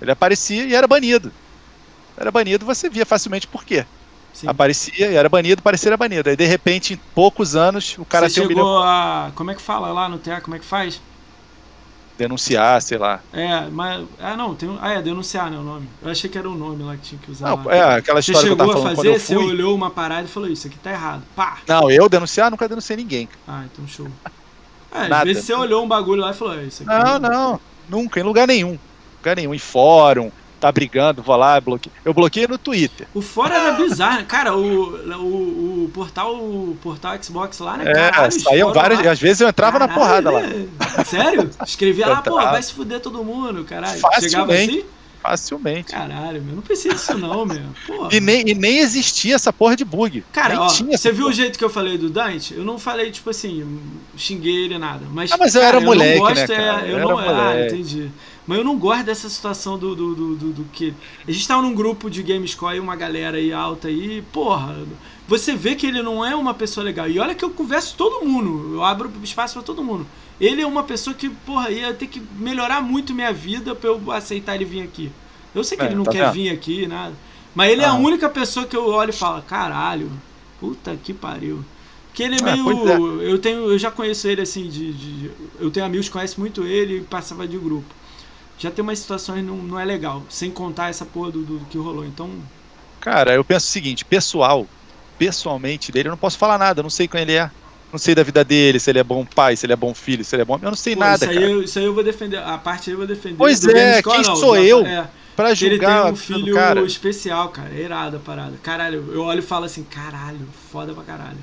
Ele 0.00 0.10
aparecia 0.10 0.64
e 0.64 0.74
era 0.74 0.86
banido. 0.86 1.32
Era 2.16 2.30
banido, 2.30 2.64
você 2.66 2.88
via 2.90 3.04
facilmente 3.06 3.46
por 3.46 3.64
quê. 3.64 3.84
Sim. 4.32 4.48
Aparecia 4.48 5.10
e 5.10 5.14
era 5.14 5.28
banido, 5.28 5.62
parecia 5.62 5.90
era 5.90 5.96
banido. 5.96 6.30
Aí 6.30 6.36
de 6.36 6.46
repente, 6.46 6.94
em 6.94 7.00
poucos 7.14 7.56
anos, 7.56 7.96
o 7.98 8.04
cara 8.04 8.28
você 8.28 8.36
chegou 8.36 8.48
milhão 8.48 8.78
a. 8.78 9.30
Como 9.34 9.50
é 9.50 9.54
que 9.54 9.62
fala 9.62 9.92
lá 9.92 10.08
no 10.08 10.18
TA? 10.18 10.40
Como 10.40 10.56
é 10.56 10.58
que 10.58 10.64
faz? 10.64 11.00
denunciar, 12.20 12.82
sei 12.82 12.98
lá. 12.98 13.20
É, 13.32 13.66
mas. 13.70 14.06
Ah, 14.20 14.36
não, 14.36 14.54
tem 14.54 14.68
um... 14.68 14.78
Ah, 14.80 14.92
é, 14.92 15.02
denunciar, 15.02 15.50
né? 15.50 15.56
O 15.56 15.62
nome. 15.62 15.88
Eu 16.02 16.10
achei 16.10 16.28
que 16.28 16.36
era 16.36 16.48
o 16.48 16.54
nome 16.54 16.82
lá 16.82 16.94
que 16.96 17.02
tinha 17.02 17.20
que 17.20 17.30
usar. 17.30 17.48
Não, 17.48 17.64
lá. 17.64 17.74
é 17.74 17.82
aquela 17.94 18.20
Você 18.20 18.32
história 18.32 18.54
que 18.54 18.60
eu 18.60 18.66
chegou 18.66 18.74
tava 18.74 18.90
a 18.90 18.94
falando 18.94 19.06
eu 19.06 19.14
fazer, 19.14 19.26
você 19.26 19.36
olhou 19.36 19.74
uma 19.74 19.90
parada 19.90 20.24
e 20.24 20.28
falou: 20.28 20.48
Isso 20.48 20.66
aqui 20.66 20.78
tá 20.78 20.90
errado. 20.90 21.22
Pá! 21.34 21.58
Não, 21.66 21.90
eu 21.90 22.08
denunciar, 22.08 22.50
nunca 22.50 22.68
denunciei 22.68 22.96
ninguém. 22.96 23.28
Ah, 23.48 23.64
então 23.72 23.86
show. 23.88 24.06
É, 24.92 25.02
às 25.02 25.08
Nada. 25.08 25.24
vezes 25.24 25.44
você 25.44 25.54
olhou 25.54 25.84
um 25.84 25.88
bagulho 25.88 26.20
lá 26.20 26.32
e 26.32 26.34
falou: 26.34 26.58
"É, 26.58 26.64
Isso 26.64 26.82
aqui 26.82 26.92
Não, 26.92 27.18
não, 27.18 27.60
nunca, 27.88 28.20
em 28.20 28.22
lugar 28.22 28.46
nenhum. 28.46 28.78
Lugar 29.18 29.36
nenhum. 29.36 29.54
Em 29.54 29.58
fórum, 29.58 30.30
tá 30.60 30.70
brigando, 30.70 31.22
vou 31.22 31.36
lá, 31.36 31.60
bloqueio. 31.60 31.92
Eu 32.04 32.12
bloqueei 32.14 32.46
no 32.46 32.58
Twitter. 32.58 33.06
O 33.14 33.22
fora 33.22 33.54
era 33.54 33.72
bizarro. 33.72 34.24
Cara, 34.26 34.54
o, 34.54 34.94
o, 35.16 35.84
o 35.86 35.90
portal 35.94 36.34
o 36.36 36.76
portal 36.82 37.16
Xbox 37.22 37.58
lá, 37.58 37.76
né? 37.78 37.90
É, 37.90 37.94
Caralho, 38.10 38.32
saíam 38.32 38.68
fóruns 38.68 38.74
várias. 38.74 39.04
lá- 39.04 39.12
Às 39.12 39.20
vezes 39.20 39.40
eu 39.40 39.48
entrava 39.48 39.78
na 39.78 39.88
Caralho, 39.88 40.00
porrada 40.06 40.30
lá. 40.30 40.40
né? 40.42 40.66
Sério? 41.04 41.50
Escrevia 41.66 42.06
lá, 42.08 42.22
pô, 42.22 42.34
vai 42.36 42.62
se 42.62 42.72
fuder 42.74 43.00
todo 43.00 43.24
mundo, 43.24 43.64
caralho. 43.64 43.94
Chegava 43.94 44.14
Facilmente. 44.20 44.78
assim? 44.78 44.84
Facilmente. 45.22 45.92
Caralho, 45.92 46.40
meu, 46.42 46.54
não 46.56 46.62
precisa 46.62 46.94
disso 46.94 47.18
não, 47.18 47.44
meu. 47.44 47.60
Porra. 47.86 48.08
E 48.10 48.20
nem, 48.20 48.48
e 48.48 48.54
nem 48.54 48.78
existia 48.78 49.34
essa 49.34 49.52
porra 49.52 49.76
de 49.76 49.84
bug. 49.84 50.24
Cara, 50.32 50.54
nem 50.54 50.58
ó, 50.58 50.68
você 50.68 51.12
viu 51.12 51.24
o 51.24 51.28
porra. 51.28 51.32
jeito 51.34 51.58
que 51.58 51.64
eu 51.64 51.68
falei 51.68 51.98
do 51.98 52.08
Dante? 52.08 52.54
Eu 52.54 52.64
não 52.64 52.78
falei, 52.78 53.10
tipo 53.10 53.28
assim, 53.28 53.78
xinguei 54.16 54.64
ele 54.64 54.78
nada. 54.78 55.04
Mas, 55.10 55.30
Ah, 55.30 55.36
mas 55.38 55.54
eu 55.54 55.60
cara, 55.60 55.76
era 55.76 55.84
moleque, 55.86 56.18
não 56.18 56.26
gosto, 56.26 56.36
né, 56.36 56.42
é, 56.42 56.46
cara? 56.72 56.86
eu 56.86 56.98
Eu 56.98 57.08
não, 57.08 57.20
era 57.20 57.30
Ah, 57.30 57.44
moleque. 57.52 57.74
entendi. 57.74 58.10
Mas 58.50 58.58
eu 58.58 58.64
não 58.64 58.76
gosto 58.76 59.04
dessa 59.04 59.28
situação 59.28 59.78
do, 59.78 59.94
do, 59.94 60.12
do, 60.12 60.34
do, 60.34 60.52
do 60.54 60.64
que. 60.72 60.92
A 61.26 61.30
gente 61.30 61.46
tava 61.46 61.62
num 61.62 61.72
grupo 61.72 62.10
de 62.10 62.20
Gamescore 62.20 62.78
e 62.78 62.80
uma 62.80 62.96
galera 62.96 63.36
aí 63.36 63.52
alta 63.52 63.86
aí, 63.86 64.22
porra. 64.32 64.76
Você 65.28 65.54
vê 65.54 65.76
que 65.76 65.86
ele 65.86 66.02
não 66.02 66.26
é 66.26 66.34
uma 66.34 66.52
pessoa 66.52 66.82
legal. 66.82 67.08
E 67.08 67.20
olha 67.20 67.32
que 67.32 67.44
eu 67.44 67.50
converso 67.50 67.92
com 67.92 67.98
todo 67.98 68.26
mundo. 68.26 68.74
Eu 68.74 68.82
abro 68.82 69.08
espaço 69.22 69.54
pra 69.54 69.62
todo 69.62 69.84
mundo. 69.84 70.04
Ele 70.40 70.60
é 70.62 70.66
uma 70.66 70.82
pessoa 70.82 71.14
que, 71.14 71.28
porra, 71.30 71.70
ia 71.70 71.94
ter 71.94 72.08
que 72.08 72.20
melhorar 72.40 72.80
muito 72.82 73.14
minha 73.14 73.32
vida 73.32 73.72
pra 73.72 73.88
eu 73.88 74.10
aceitar 74.10 74.56
ele 74.56 74.64
vir 74.64 74.82
aqui. 74.82 75.12
Eu 75.54 75.62
sei 75.62 75.78
que 75.78 75.84
É, 75.84 75.86
ele 75.86 75.94
não 75.94 76.02
tá 76.02 76.10
quer 76.10 76.24
vendo? 76.24 76.32
vir 76.32 76.50
aqui, 76.50 76.88
nada. 76.88 77.14
Mas 77.54 77.70
ele 77.70 77.82
é 77.82 77.84
a 77.84 77.92
Ah. 77.92 77.94
única 77.94 78.28
pessoa 78.28 78.66
que 78.66 78.76
eu 78.76 78.84
olho 78.88 79.10
e 79.10 79.12
falo, 79.12 79.40
caralho, 79.42 80.10
puta 80.58 80.96
que 81.00 81.14
pariu. 81.14 81.64
Porque 82.08 82.24
ele 82.24 82.34
é 82.34 82.38
Ah, 82.40 82.56
meio. 82.56 82.64
pois 82.64 83.22
Eu 83.28 83.38
tenho. 83.38 83.58
Eu 83.70 83.78
já 83.78 83.92
conheço 83.92 84.26
ele 84.26 84.40
assim, 84.42 84.68
de. 84.68 84.92
de- 84.92 85.30
eu 85.60 85.70
tenho 85.70 85.86
amigos 85.86 86.06
que 86.06 86.12
conhecem 86.12 86.40
muito 86.40 86.64
ele 86.64 86.96
e 86.98 87.00
passava 87.02 87.46
de 87.46 87.56
grupo. 87.56 87.99
Já 88.60 88.70
tem 88.70 88.82
umas 88.82 88.98
situações 88.98 89.40
que 89.40 89.46
não, 89.46 89.56
não 89.56 89.78
é 89.78 89.84
legal, 89.84 90.22
sem 90.28 90.50
contar 90.50 90.90
essa 90.90 91.04
porra 91.06 91.32
do, 91.32 91.44
do 91.44 91.66
que 91.66 91.78
rolou. 91.78 92.04
Então. 92.04 92.30
Cara, 93.00 93.34
eu 93.34 93.44
penso 93.44 93.66
o 93.66 93.70
seguinte, 93.70 94.04
pessoal, 94.04 94.66
pessoalmente 95.18 95.90
dele, 95.90 96.08
eu 96.08 96.12
não 96.12 96.18
posso 96.18 96.38
falar 96.38 96.58
nada, 96.58 96.80
eu 96.80 96.82
não 96.82 96.90
sei 96.90 97.08
quem 97.08 97.22
ele 97.22 97.32
é. 97.34 97.50
Não 97.92 97.98
sei 97.98 98.14
da 98.14 98.22
vida 98.22 98.44
dele, 98.44 98.78
se 98.78 98.88
ele 98.90 99.00
é 99.00 99.04
bom 99.04 99.24
pai, 99.26 99.56
se 99.56 99.66
ele 99.66 99.72
é 99.72 99.76
bom 99.76 99.92
filho, 99.94 100.24
se 100.24 100.34
ele 100.36 100.42
é 100.42 100.44
bom. 100.44 100.54
Eu 100.62 100.70
não 100.70 100.76
sei 100.76 100.94
pô, 100.94 101.00
nada, 101.00 101.24
isso, 101.24 101.30
aí 101.30 101.34
cara. 101.34 101.50
eu, 101.50 101.62
isso 101.62 101.78
aí 101.78 101.84
eu 101.84 101.94
vou 101.94 102.04
defender. 102.04 102.36
A 102.38 102.56
parte 102.58 102.88
aí 102.90 102.94
eu 102.94 102.98
vou 102.98 103.06
defender. 103.06 103.36
Pois 103.36 103.64
é, 103.66 104.00
quem 104.02 104.22
não, 104.22 104.36
sou 104.36 104.54
do- 104.54 104.62
eu 104.62 104.86
É, 104.86 105.08
Pra 105.34 105.50
ele 105.50 105.70
tem 105.70 105.78
julgar 105.80 106.12
um 106.12 106.16
filho 106.16 106.54
cara. 106.54 106.80
especial, 106.82 107.48
cara. 107.48 107.70
É 107.74 107.80
irado 107.82 108.16
a 108.18 108.20
parada. 108.20 108.56
Caralho, 108.62 109.12
eu 109.12 109.22
olho 109.22 109.40
e 109.40 109.42
falo 109.42 109.64
assim, 109.64 109.82
caralho, 109.82 110.46
foda 110.70 110.94
pra 110.94 111.02
caralho. 111.02 111.38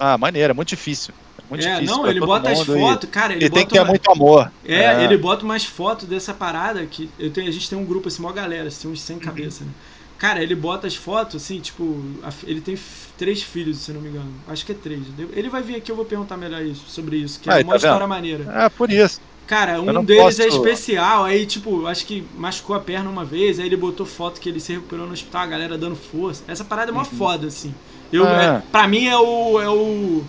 Ah, 0.00 0.18
maneiro, 0.18 0.50
é 0.50 0.54
muito 0.54 0.70
difícil. 0.70 1.14
É 1.52 1.56
muito 1.56 1.66
é, 1.68 1.74
difícil. 1.74 1.96
não, 1.96 2.06
ele 2.06 2.20
bota 2.20 2.50
as 2.50 2.60
fotos, 2.62 3.10
cara, 3.10 3.32
ele 3.34 3.44
Ele 3.44 3.50
tem 3.50 3.62
bota 3.62 3.66
que 3.66 3.72
ter 3.74 3.80
uma- 3.80 3.88
muito 3.88 4.10
amor. 4.10 4.52
É, 4.64 5.04
ele 5.04 5.16
bota 5.16 5.44
umas 5.44 5.64
fotos 5.64 6.08
dessa 6.08 6.32
parada 6.32 6.84
que 6.86 7.10
eu 7.18 7.30
tenho, 7.30 7.48
a 7.48 7.52
gente 7.52 7.68
tem 7.68 7.78
um 7.78 7.84
grupo 7.84 8.08
assim, 8.08 8.22
maior 8.22 8.34
galera, 8.34 8.68
assim, 8.68 8.88
uns 8.88 9.00
100 9.02 9.18
cabeças, 9.18 9.60
né? 9.66 9.72
Cara, 10.18 10.40
ele 10.42 10.54
bota 10.54 10.86
as 10.86 10.94
fotos, 10.94 11.42
assim, 11.42 11.58
tipo, 11.58 12.00
a- 12.22 12.30
ele 12.46 12.60
tem 12.60 12.78
três 13.18 13.42
filhos, 13.42 13.78
se 13.78 13.92
não 13.92 14.00
me 14.00 14.08
engano. 14.08 14.30
Acho 14.48 14.64
que 14.64 14.70
é 14.72 14.74
três. 14.74 15.00
Ele 15.32 15.48
vai 15.48 15.62
vir 15.62 15.74
aqui, 15.76 15.90
eu 15.90 15.96
vou 15.96 16.04
perguntar 16.04 16.36
melhor 16.36 16.62
isso, 16.62 16.84
sobre 16.88 17.16
isso, 17.16 17.40
que 17.40 17.50
é 17.50 17.54
Aí, 17.54 17.62
uma 17.64 17.70
tá 17.72 17.76
história 17.76 17.98
vendo? 17.98 18.08
maneira. 18.08 18.52
É, 18.64 18.68
por 18.68 18.90
isso. 18.90 19.20
Cara, 19.48 19.80
um 19.82 20.04
deles 20.04 20.38
é 20.38 20.44
posso- 20.46 20.56
especial, 20.56 21.24
aí, 21.24 21.44
tipo, 21.44 21.86
acho 21.86 22.06
que 22.06 22.24
machucou 22.38 22.76
a 22.76 22.80
perna 22.80 23.10
uma 23.10 23.24
vez, 23.24 23.58
aí 23.58 23.66
ele 23.66 23.76
botou 23.76 24.06
foto 24.06 24.40
que 24.40 24.48
ele 24.48 24.60
se 24.60 24.72
recuperou 24.72 25.06
no 25.08 25.12
hospital, 25.12 25.42
a 25.42 25.46
galera 25.46 25.76
dando 25.76 25.96
força. 25.96 26.44
Essa 26.46 26.64
parada 26.64 26.92
é 26.92 26.94
mó 26.94 27.04
foda, 27.04 27.48
assim. 27.48 27.74
Eu, 28.12 28.24
É. 28.26 28.44
é, 28.58 28.62
pra 28.70 28.86
mim 28.86 29.06
é 29.08 29.16
o. 29.18 29.60
É 29.60 29.68
o... 29.68 30.22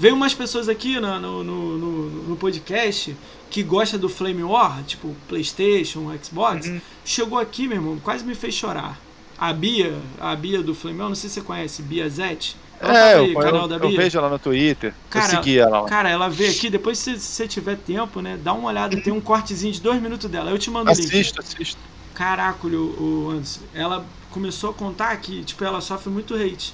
Veio 0.00 0.14
umas 0.14 0.32
pessoas 0.32 0.66
aqui 0.66 0.98
no, 0.98 1.20
no, 1.20 1.44
no, 1.44 2.10
no 2.30 2.36
podcast 2.36 3.14
que 3.50 3.62
gosta 3.62 3.98
do 3.98 4.08
Flame 4.08 4.42
War, 4.42 4.82
tipo 4.84 5.14
Playstation, 5.28 6.10
Xbox. 6.24 6.68
Uhum. 6.68 6.80
Chegou 7.04 7.38
aqui, 7.38 7.68
meu 7.68 7.76
irmão, 7.76 7.98
quase 8.02 8.24
me 8.24 8.34
fez 8.34 8.54
chorar. 8.54 8.98
A 9.36 9.52
Bia, 9.52 9.94
a 10.18 10.34
Bia 10.34 10.62
do 10.62 10.74
Flame 10.74 11.00
War, 11.00 11.08
não 11.10 11.14
sei 11.14 11.28
se 11.28 11.34
você 11.34 11.40
conhece, 11.42 11.82
Bia 11.82 12.08
Zete. 12.08 12.56
Ela 12.80 12.98
É, 12.98 13.16
eu, 13.16 13.24
aí, 13.24 13.34
canal 13.34 13.62
eu, 13.64 13.68
da 13.68 13.76
eu 13.76 13.88
Bia. 13.88 13.98
vejo 13.98 14.16
ela 14.16 14.30
no 14.30 14.38
Twitter. 14.38 14.94
Cara, 15.10 15.26
eu 15.26 15.30
segui 15.30 15.58
ela 15.58 15.80
lá. 15.82 15.88
Cara, 15.90 16.08
ela 16.08 16.30
veio 16.30 16.50
aqui, 16.50 16.70
depois 16.70 16.98
se 16.98 17.20
você 17.20 17.46
tiver 17.46 17.76
tempo, 17.76 18.22
né? 18.22 18.38
Dá 18.42 18.54
uma 18.54 18.68
olhada, 18.68 18.98
tem 19.02 19.12
um 19.12 19.20
cortezinho 19.20 19.70
de 19.70 19.82
dois 19.82 20.00
minutos 20.00 20.30
dela. 20.30 20.50
Eu 20.50 20.58
te 20.58 20.70
mando 20.70 20.90
o 20.90 20.94
link. 20.94 21.04
Assisto, 21.04 21.42
assisto. 21.42 21.78
Caraca, 22.14 22.66
o, 22.66 23.26
o 23.26 23.30
Anderson. 23.32 23.60
Ela 23.74 24.06
começou 24.30 24.70
a 24.70 24.72
contar 24.72 25.14
que, 25.18 25.44
tipo, 25.44 25.62
ela 25.62 25.82
sofre 25.82 26.08
muito 26.08 26.34
hate. 26.34 26.72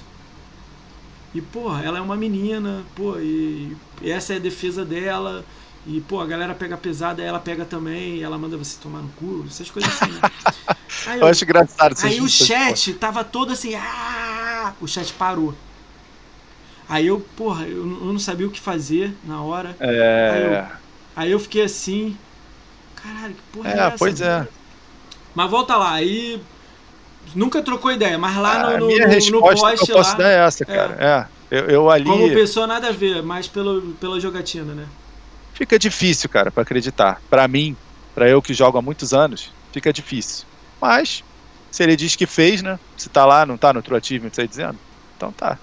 E, 1.33 1.41
porra, 1.41 1.83
ela 1.83 1.99
é 1.99 2.01
uma 2.01 2.17
menina, 2.17 2.89
pô, 2.95 3.19
e, 3.19 3.77
e 4.01 4.09
essa 4.11 4.33
é 4.33 4.37
a 4.37 4.39
defesa 4.39 4.85
dela. 4.85 5.45
E, 5.85 6.01
pô, 6.01 6.19
a 6.19 6.25
galera 6.27 6.55
pega 6.55 6.77
pesada, 6.77 7.21
ela 7.23 7.39
pega 7.39 7.65
também, 7.65 8.17
e 8.17 8.23
ela 8.23 8.37
manda 8.37 8.57
você 8.57 8.79
tomar 8.79 9.01
no 9.01 9.11
cu, 9.11 9.45
essas 9.47 9.69
coisas 9.71 9.95
assim. 9.95 10.11
né? 10.13 10.23
Aí, 11.05 11.21
Eu 11.21 11.27
acho 11.27 11.43
engraçado 11.43 11.93
Aí 11.97 12.21
o 12.21 12.27
essas 12.29 12.29
chat 12.29 12.93
tava 12.95 13.23
todo 13.25 13.53
assim, 13.53 13.75
ah! 13.75 14.75
O 14.79 14.87
chat 14.87 15.13
parou. 15.15 15.57
Aí 16.87 17.07
eu, 17.07 17.21
porra, 17.21 17.67
eu, 17.67 17.85
não- 17.85 17.97
eu 18.07 18.13
não 18.13 18.19
sabia 18.19 18.47
o 18.47 18.51
que 18.51 18.59
fazer 18.59 19.19
na 19.23 19.41
hora. 19.43 19.79
É, 19.79 20.77
Aí 21.15 21.31
eu 21.31 21.39
fiquei 21.39 21.63
assim, 21.63 22.19
caralho, 22.95 23.35
que 23.35 23.43
porra 23.45 23.73
é, 23.73 23.87
é, 23.87 23.91
essa? 23.93 23.97
pois 23.97 24.21
é. 24.21 24.47
Mas 25.33 25.49
volta 25.51 25.77
lá, 25.77 25.93
aí 25.93 26.45
nunca 27.35 27.63
trocou 27.63 27.91
ideia, 27.91 28.17
mas 28.17 28.35
lá 28.37 28.57
no, 28.57 28.77
a 28.77 28.77
no, 28.77 28.87
minha 28.87 29.07
no- 29.07 29.25
no 29.29 29.43
resposta 29.45 29.71
que 29.73 29.79
post 29.79 29.81
eu 29.81 29.89
posso 29.89 30.15
lá, 30.15 30.17
dar 30.17 30.29
é 30.29 30.45
essa, 30.45 30.65
cara. 30.65 30.95
É. 30.99 31.27
Eu, 31.49 31.69
eu 31.69 31.89
ali. 31.89 32.07
como 32.07 32.31
pessoa 32.31 32.65
nada 32.67 32.87
a 32.89 32.91
ver, 32.91 33.21
mas 33.23 33.47
pelo, 33.47 33.95
pela 33.97 34.19
jogatina, 34.19 34.73
né? 34.75 34.91
Fica 35.55 35.79
difícil, 35.79 36.29
cara, 36.29 36.51
pra 36.51 36.63
acreditar. 36.63 37.21
Pra 37.29 37.47
mim, 37.47 37.77
pra 38.13 38.29
eu 38.29 38.41
que 38.41 38.53
jogo 38.53 38.77
há 38.77 38.81
muitos 38.81 39.13
anos, 39.13 39.55
fica 39.73 39.91
difícil. 39.91 40.45
Mas, 40.79 41.23
se 41.71 41.83
ele 41.83 41.95
diz 41.95 42.15
que 42.15 42.27
fez, 42.27 42.61
né? 42.61 42.79
Se 42.95 43.09
tá 43.09 43.25
lá, 43.25 43.45
não 43.45 43.57
tá 43.57 43.73
no 43.73 43.81
True 43.81 43.97
Achievement, 43.99 44.31
tá 44.31 44.41
aí 44.43 44.47
dizendo? 44.47 44.79
Então 45.15 45.33
tá. 45.33 45.59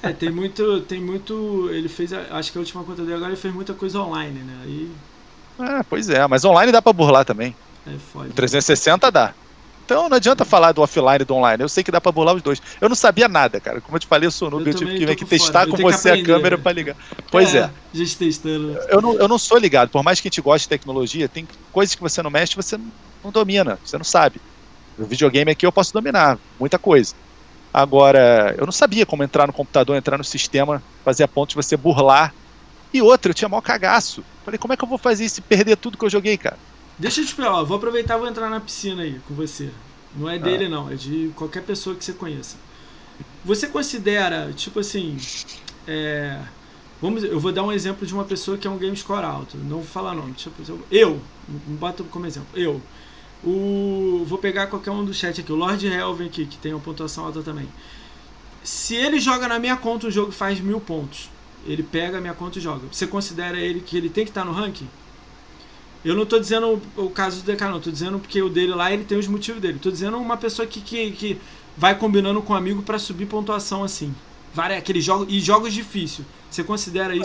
É, 0.00 0.12
tem 0.12 0.30
muito, 0.32 0.84
tem 0.86 1.00
muito, 1.04 1.70
ele 1.70 1.88
fez, 1.88 2.12
acho 2.12 2.50
que 2.52 2.58
a 2.58 2.60
última 2.60 2.84
conta 2.84 3.02
dele 3.02 3.14
agora 3.16 3.32
ele 3.32 3.40
fez 3.40 3.54
muita 3.54 3.74
coisa 3.74 4.00
online, 4.00 4.42
né? 4.44 4.60
Aí 4.62 5.00
É, 5.60 5.82
pois 5.88 6.08
é, 6.08 6.26
mas 6.26 6.44
online 6.44 6.72
dá 6.72 6.82
pra 6.82 6.92
burlar 6.92 7.24
também. 7.24 7.58
é 7.84 7.98
foda. 7.98 8.30
O 8.30 8.34
360 8.34 9.10
dá. 9.12 9.36
Então 9.84 10.08
não 10.08 10.16
adianta 10.16 10.44
falar 10.44 10.72
do 10.72 10.80
offline 10.80 11.20
e 11.20 11.24
do 11.24 11.34
online. 11.34 11.62
Eu 11.62 11.68
sei 11.68 11.82
que 11.82 11.90
dá 11.90 12.00
pra 12.00 12.12
burlar 12.12 12.34
os 12.34 12.42
dois. 12.42 12.62
Eu 12.80 12.88
não 12.88 12.96
sabia 12.96 13.28
nada, 13.28 13.60
cara. 13.60 13.80
Como 13.80 13.96
eu 13.96 14.00
te 14.00 14.06
falei, 14.06 14.26
eu 14.26 14.30
sou 14.30 14.50
noob, 14.50 14.64
Eu 14.64 14.72
eu, 14.72 14.78
tive 14.78 14.92
que 14.92 15.06
vir 15.06 15.10
aqui 15.10 15.24
testar 15.24 15.66
com 15.66 15.76
você 15.76 16.10
a 16.10 16.22
câmera 16.22 16.56
né? 16.56 16.62
pra 16.62 16.72
ligar. 16.72 16.96
Pois 17.30 17.54
é. 17.54 17.64
A 17.64 17.70
gente 17.96 18.16
testando. 18.16 18.78
Eu 18.88 19.02
não, 19.02 19.14
eu 19.14 19.28
não 19.28 19.38
sou 19.38 19.58
ligado. 19.58 19.90
Por 19.90 20.02
mais 20.02 20.20
que 20.20 20.28
a 20.28 20.30
gente 20.30 20.40
goste 20.40 20.66
de 20.66 20.70
tecnologia, 20.70 21.28
tem 21.28 21.46
coisas 21.72 21.94
que 21.94 22.00
você 22.00 22.22
não 22.22 22.30
mexe, 22.30 22.54
você 22.54 22.78
não, 23.22 23.30
domina, 23.30 23.78
você 23.84 23.98
não 23.98 24.04
sabe. 24.04 24.40
O 24.98 25.04
videogame 25.04 25.50
aqui 25.50 25.66
eu 25.66 25.72
posso 25.72 25.92
dominar, 25.92 26.38
muita 26.60 26.78
coisa. 26.78 27.14
Agora, 27.72 28.54
eu 28.58 28.66
não 28.66 28.72
sabia 28.72 29.06
como 29.06 29.24
entrar 29.24 29.46
no 29.46 29.52
computador, 29.52 29.96
entrar 29.96 30.18
no 30.18 30.24
sistema, 30.24 30.82
fazer 31.04 31.24
a 31.24 31.28
ponto 31.28 31.50
de 31.50 31.56
você 31.56 31.76
burlar. 31.76 32.34
E 32.92 33.00
outra, 33.00 33.30
eu 33.30 33.34
tinha 33.34 33.48
maior 33.48 33.62
cagaço. 33.62 34.22
Falei, 34.44 34.58
como 34.58 34.74
é 34.74 34.76
que 34.76 34.84
eu 34.84 34.88
vou 34.88 34.98
fazer 34.98 35.24
isso 35.24 35.40
e 35.40 35.42
perder 35.42 35.76
tudo 35.76 35.96
que 35.96 36.04
eu 36.04 36.10
joguei, 36.10 36.36
cara? 36.36 36.58
Deixa 36.98 37.20
eu 37.20 37.24
te 37.24 37.28
explicar, 37.28 37.52
ó, 37.52 37.64
vou 37.64 37.76
aproveitar 37.76 38.16
e 38.16 38.18
vou 38.18 38.28
entrar 38.28 38.48
na 38.48 38.60
piscina 38.60 39.02
aí 39.02 39.20
com 39.26 39.34
você. 39.34 39.70
Não 40.14 40.28
Ah. 40.28 40.34
é 40.34 40.38
dele 40.38 40.68
não, 40.68 40.90
é 40.90 40.94
de 40.94 41.32
qualquer 41.34 41.62
pessoa 41.62 41.96
que 41.96 42.04
você 42.04 42.12
conheça. 42.12 42.56
Você 43.44 43.66
considera, 43.66 44.52
tipo 44.52 44.78
assim, 44.78 45.16
é, 45.86 46.38
vamos, 47.00 47.24
eu 47.24 47.40
vou 47.40 47.50
dar 47.52 47.62
um 47.62 47.72
exemplo 47.72 48.06
de 48.06 48.14
uma 48.14 48.24
pessoa 48.24 48.56
que 48.56 48.66
é 48.66 48.70
um 48.70 48.78
game 48.78 48.96
score 48.96 49.24
alto. 49.24 49.56
Não 49.56 49.78
vou 49.78 49.84
falar 49.84 50.14
nome. 50.14 50.32
Tipo, 50.34 50.62
eu, 50.90 51.20
me 51.48 51.76
bota 51.76 52.04
como 52.04 52.26
exemplo. 52.26 52.48
Eu, 52.54 52.80
o, 53.42 54.24
vou 54.26 54.38
pegar 54.38 54.68
qualquer 54.68 54.90
um 54.90 55.04
do 55.04 55.12
chat 55.12 55.40
aqui, 55.40 55.50
o 55.52 55.56
Lord 55.56 55.84
Helven 55.86 56.26
aqui, 56.28 56.46
que 56.46 56.56
tem 56.58 56.72
uma 56.72 56.80
pontuação 56.80 57.24
alta 57.24 57.42
também. 57.42 57.68
Se 58.62 58.94
ele 58.94 59.18
joga 59.18 59.48
na 59.48 59.58
minha 59.58 59.76
conta, 59.76 60.06
o 60.06 60.10
jogo 60.10 60.30
faz 60.30 60.60
mil 60.60 60.80
pontos. 60.80 61.28
Ele 61.66 61.82
pega 61.82 62.18
a 62.18 62.20
minha 62.20 62.34
conta 62.34 62.58
e 62.58 62.62
joga. 62.62 62.86
Você 62.90 63.06
considera 63.06 63.58
ele 63.58 63.80
que 63.80 63.96
ele 63.96 64.08
tem 64.08 64.24
que 64.24 64.30
estar 64.30 64.44
no 64.44 64.52
ranking? 64.52 64.88
Eu 66.04 66.14
não 66.16 66.26
tô 66.26 66.38
dizendo 66.38 66.82
o, 66.96 67.04
o 67.06 67.10
caso 67.10 67.42
do 67.42 67.56
não. 67.70 67.80
Tô 67.80 67.90
dizendo 67.90 68.18
porque 68.18 68.42
o 68.42 68.48
dele 68.48 68.74
lá, 68.74 68.92
ele 68.92 69.04
tem 69.04 69.18
os 69.18 69.28
motivos 69.28 69.60
dele. 69.60 69.78
Tô 69.78 69.90
dizendo 69.90 70.18
uma 70.18 70.36
pessoa 70.36 70.66
que, 70.66 70.80
que, 70.80 71.10
que 71.12 71.40
vai 71.76 71.94
combinando 71.94 72.42
com 72.42 72.52
um 72.52 72.56
amigo 72.56 72.82
pra 72.82 72.98
subir 72.98 73.26
pontuação 73.26 73.84
assim. 73.84 74.14
Várias, 74.54 74.78
aqueles 74.78 75.04
jogos, 75.04 75.26
e 75.30 75.40
jogos 75.40 75.72
difíceis. 75.72 76.26
Você 76.50 76.62
considera 76.64 77.14
isso? 77.14 77.24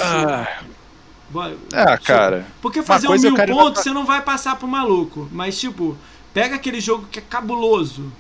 Vai- 1.30 1.58
Ah, 1.74 1.98
cara. 1.98 2.46
Porque 2.62 2.82
fazer 2.82 3.08
um 3.08 3.14
é 3.14 3.18
mil 3.18 3.36
pontos 3.36 3.84
você 3.84 3.92
não 3.92 4.06
vai 4.06 4.22
passar 4.22 4.56
pro 4.56 4.68
maluco. 4.68 5.28
Mas, 5.32 5.60
tipo, 5.60 5.98
pega 6.34 6.56
aquele 6.56 6.80
jogo 6.80 7.08
que 7.12 7.20
é 7.20 7.22
cabuloso. 7.22 8.12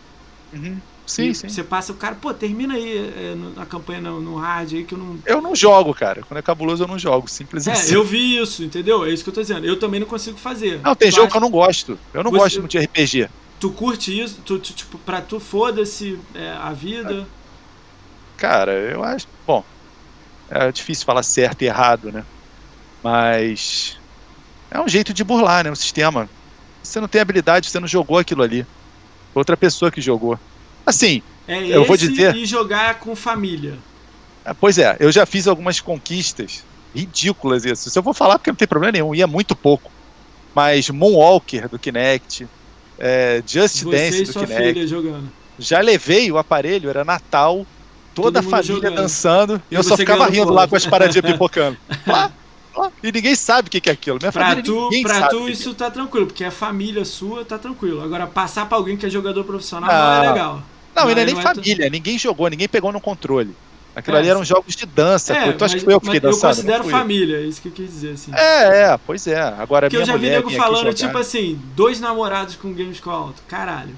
Uhum. 0.53 0.77
Sim, 1.07 1.34
sim. 1.34 1.47
Você 1.47 1.63
passa 1.63 1.93
o 1.93 1.95
cara, 1.95 2.15
pô, 2.15 2.34
termina 2.34 2.73
aí 2.73 2.97
é, 2.97 3.34
a 3.61 3.65
campanha 3.65 4.01
no, 4.01 4.19
no 4.19 4.35
hard 4.35 4.73
aí 4.73 4.84
que 4.84 4.93
eu 4.93 4.97
não. 4.97 5.17
Eu 5.25 5.41
não 5.41 5.55
jogo, 5.55 5.93
cara. 5.93 6.21
Quando 6.21 6.38
é 6.38 6.41
cabuloso, 6.41 6.84
eu 6.84 6.88
não 6.88 6.99
jogo. 6.99 7.29
Simples 7.29 7.65
assim. 7.65 7.93
É, 7.93 7.95
eu 7.95 8.03
vi 8.03 8.38
isso, 8.38 8.61
entendeu? 8.61 9.05
É 9.05 9.09
isso 9.09 9.23
que 9.23 9.29
eu 9.29 9.34
tô 9.34 9.41
dizendo. 9.41 9.65
Eu 9.65 9.79
também 9.79 10.01
não 10.01 10.07
consigo 10.07 10.38
fazer. 10.38 10.81
Não, 10.84 10.93
tem 10.93 11.09
Tu 11.09 11.15
jogo 11.15 11.27
acha- 11.27 11.31
que 11.31 11.38
eu 11.38 11.41
não 11.41 11.49
gosto. 11.49 11.97
Eu 12.13 12.23
não 12.23 12.31
Você- 12.31 12.38
gosto 12.38 12.59
muito 12.59 12.71
de 12.71 12.77
RPG. 12.79 13.29
Tu 13.59 13.71
curte 13.71 14.19
isso? 14.21 14.41
Tu, 14.45 14.59
tu, 14.59 14.73
tipo, 14.73 14.97
pra 14.99 15.21
tu 15.21 15.39
foda-se 15.39 16.19
é, 16.35 16.51
a 16.51 16.73
vida. 16.73 17.25
Cara, 18.35 18.73
eu 18.73 19.01
acho. 19.03 19.25
Bom, 19.47 19.63
é 20.49 20.71
difícil 20.71 21.05
falar 21.05 21.23
certo 21.23 21.61
e 21.61 21.65
errado, 21.65 22.11
né? 22.11 22.23
Mas. 23.01 23.97
É 24.69 24.79
um 24.81 24.88
jeito 24.88 25.13
de 25.13 25.23
burlar, 25.23 25.63
né? 25.63 25.71
O 25.71 25.75
sistema. 25.75 26.29
Você 26.84 26.99
não 26.99 27.07
tem 27.07 27.21
habilidade, 27.21 27.69
você 27.69 27.79
não 27.79 27.88
jogou 27.88 28.17
aquilo 28.17 28.43
ali. 28.43 28.63
Foi 29.34 29.39
Outra 29.41 29.55
pessoa 29.55 29.89
que 29.91 30.01
jogou. 30.01 30.38
Assim, 30.88 31.22
É 31.49 31.64
Eu 31.65 31.85
vou 31.85 31.95
dizer- 31.95 32.35
e 32.35 32.45
jogar 32.45 32.95
com 32.99 33.15
família. 33.15 33.77
é, 34.43 34.53
pois 34.53 34.77
é, 34.77 34.97
eu 34.99 35.09
já 35.11 35.26
fiz 35.26 35.47
algumas 35.47 35.80
conquistas 35.80 36.64
ridículas 36.95 37.64
isso. 37.64 37.89
Se 37.89 37.97
eu 37.97 38.03
vou 38.03 38.14
falar, 38.14 38.38
porque 38.39 38.49
não 38.51 38.55
tem 38.55 38.68
problema 38.68 38.91
nenhum, 38.91 39.14
ia 39.15 39.27
muito 39.27 39.55
pouco. 39.55 39.89
Mas 40.53 40.89
Moonwalker 40.89 41.69
do 41.69 41.77
Kinect, 41.80 42.47
é, 42.99 43.41
Just 43.47 43.84
Você 43.84 43.89
Dance 43.91 44.22
e 44.22 44.26
do 44.26 44.34
sua 44.34 44.45
Kinect. 44.45 44.73
filha 44.73 44.88
jogando. 44.88 45.31
Já 45.59 45.80
levei 45.80 46.30
o 46.31 46.38
aparelho, 46.38 46.89
era 46.89 47.05
Natal, 47.05 47.65
toda 48.14 48.39
a 48.39 48.41
Todo 48.41 48.51
família 48.51 48.76
jogando. 48.76 48.95
dançando, 48.95 49.61
e, 49.72 49.76
E 49.76 49.77
eu 49.77 49.84
só 49.84 49.95
ficava 49.95 50.26
rindo 50.27 50.45
ponto. 50.47 50.53
lá 50.53 50.68
com 50.68 50.76
as 50.76 50.85
paradinhas 50.85 51.26
pipocando. 51.31 51.77
Lá, 52.05 52.30
lá, 52.76 52.91
e 53.01 53.09
ninguém 53.11 53.35
sabe 53.35 53.68
o 53.68 53.72
que 53.72 53.89
é 53.89 53.93
aquilo. 53.93 54.18
Minha 54.22 54.31
Pra 54.34 54.43
família, 54.49 54.64
tu, 54.64 54.89
pra 55.03 55.27
tu 55.30 55.45
que 55.45 55.51
isso 55.51 55.73
tá 55.76 55.89
tranquilo, 55.89 56.27
porque 56.27 56.43
é 56.43 56.51
família 56.51 57.05
sua, 57.05 57.45
tá 57.45 57.57
tranquilo. 57.57 58.03
Agora, 58.03 58.27
passar 58.27 58.65
pra 58.68 58.77
alguém 58.77 58.97
que 58.97 59.05
é 59.05 59.09
jogador 59.09 59.43
profissional 59.45 59.89
Não. 59.89 59.97
não 59.97 60.23
é 60.26 60.30
legal. 60.34 60.64
É. 61.02 61.06
Não, 61.06 61.11
não 61.15 61.22
é 61.22 61.26
nem 61.26 61.34
não 61.34 61.41
é 61.41 61.44
tu- 61.53 61.56
família, 61.56 61.90
ninguém 61.90 62.18
jogou, 62.18 62.49
ninguém 62.49 62.68
pegou 62.68 62.91
no 62.91 63.02
controle. 63.02 63.56
Aquilo 63.95 64.18
É, 64.18 64.19
ali 64.19 64.30
eram 64.30 64.45
jogos 64.45 64.76
de 64.76 64.86
dança. 64.86 65.34
É. 65.34 65.52
Tu 65.53 65.65
acha 65.65 65.76
que 65.76 65.84
foi 65.84 65.94
eu 65.94 65.99
que 65.99 66.06
fiquei 66.06 66.19
mas 66.19 66.26
eu 66.26 66.32
dançando? 66.32 66.56
considero 66.56 66.84
eu. 66.84 66.90
família, 66.90 67.38
é 67.38 67.41
isso 67.41 67.60
que 67.61 67.68
eu 67.68 67.72
quis 67.72 67.90
dizer, 67.90 68.11
assim. 68.14 68.32
É, 68.36 68.91
é, 68.91 68.99
pois 69.06 69.26
é. 69.26 69.40
Agora 69.41 69.88
Porque 69.88 69.95
eu 69.98 70.02
minha 70.02 70.14
já 70.14 70.18
vi 70.18 70.30
nego 70.30 70.49
falando, 70.52 70.94
tipo 70.94 71.18
assim, 71.18 71.60
dois 71.76 71.99
namorados 71.99 72.56
com 72.56 72.72
Games 72.74 72.99
com 72.99 73.10
alto. 73.10 73.41
Caralho. 73.48 73.95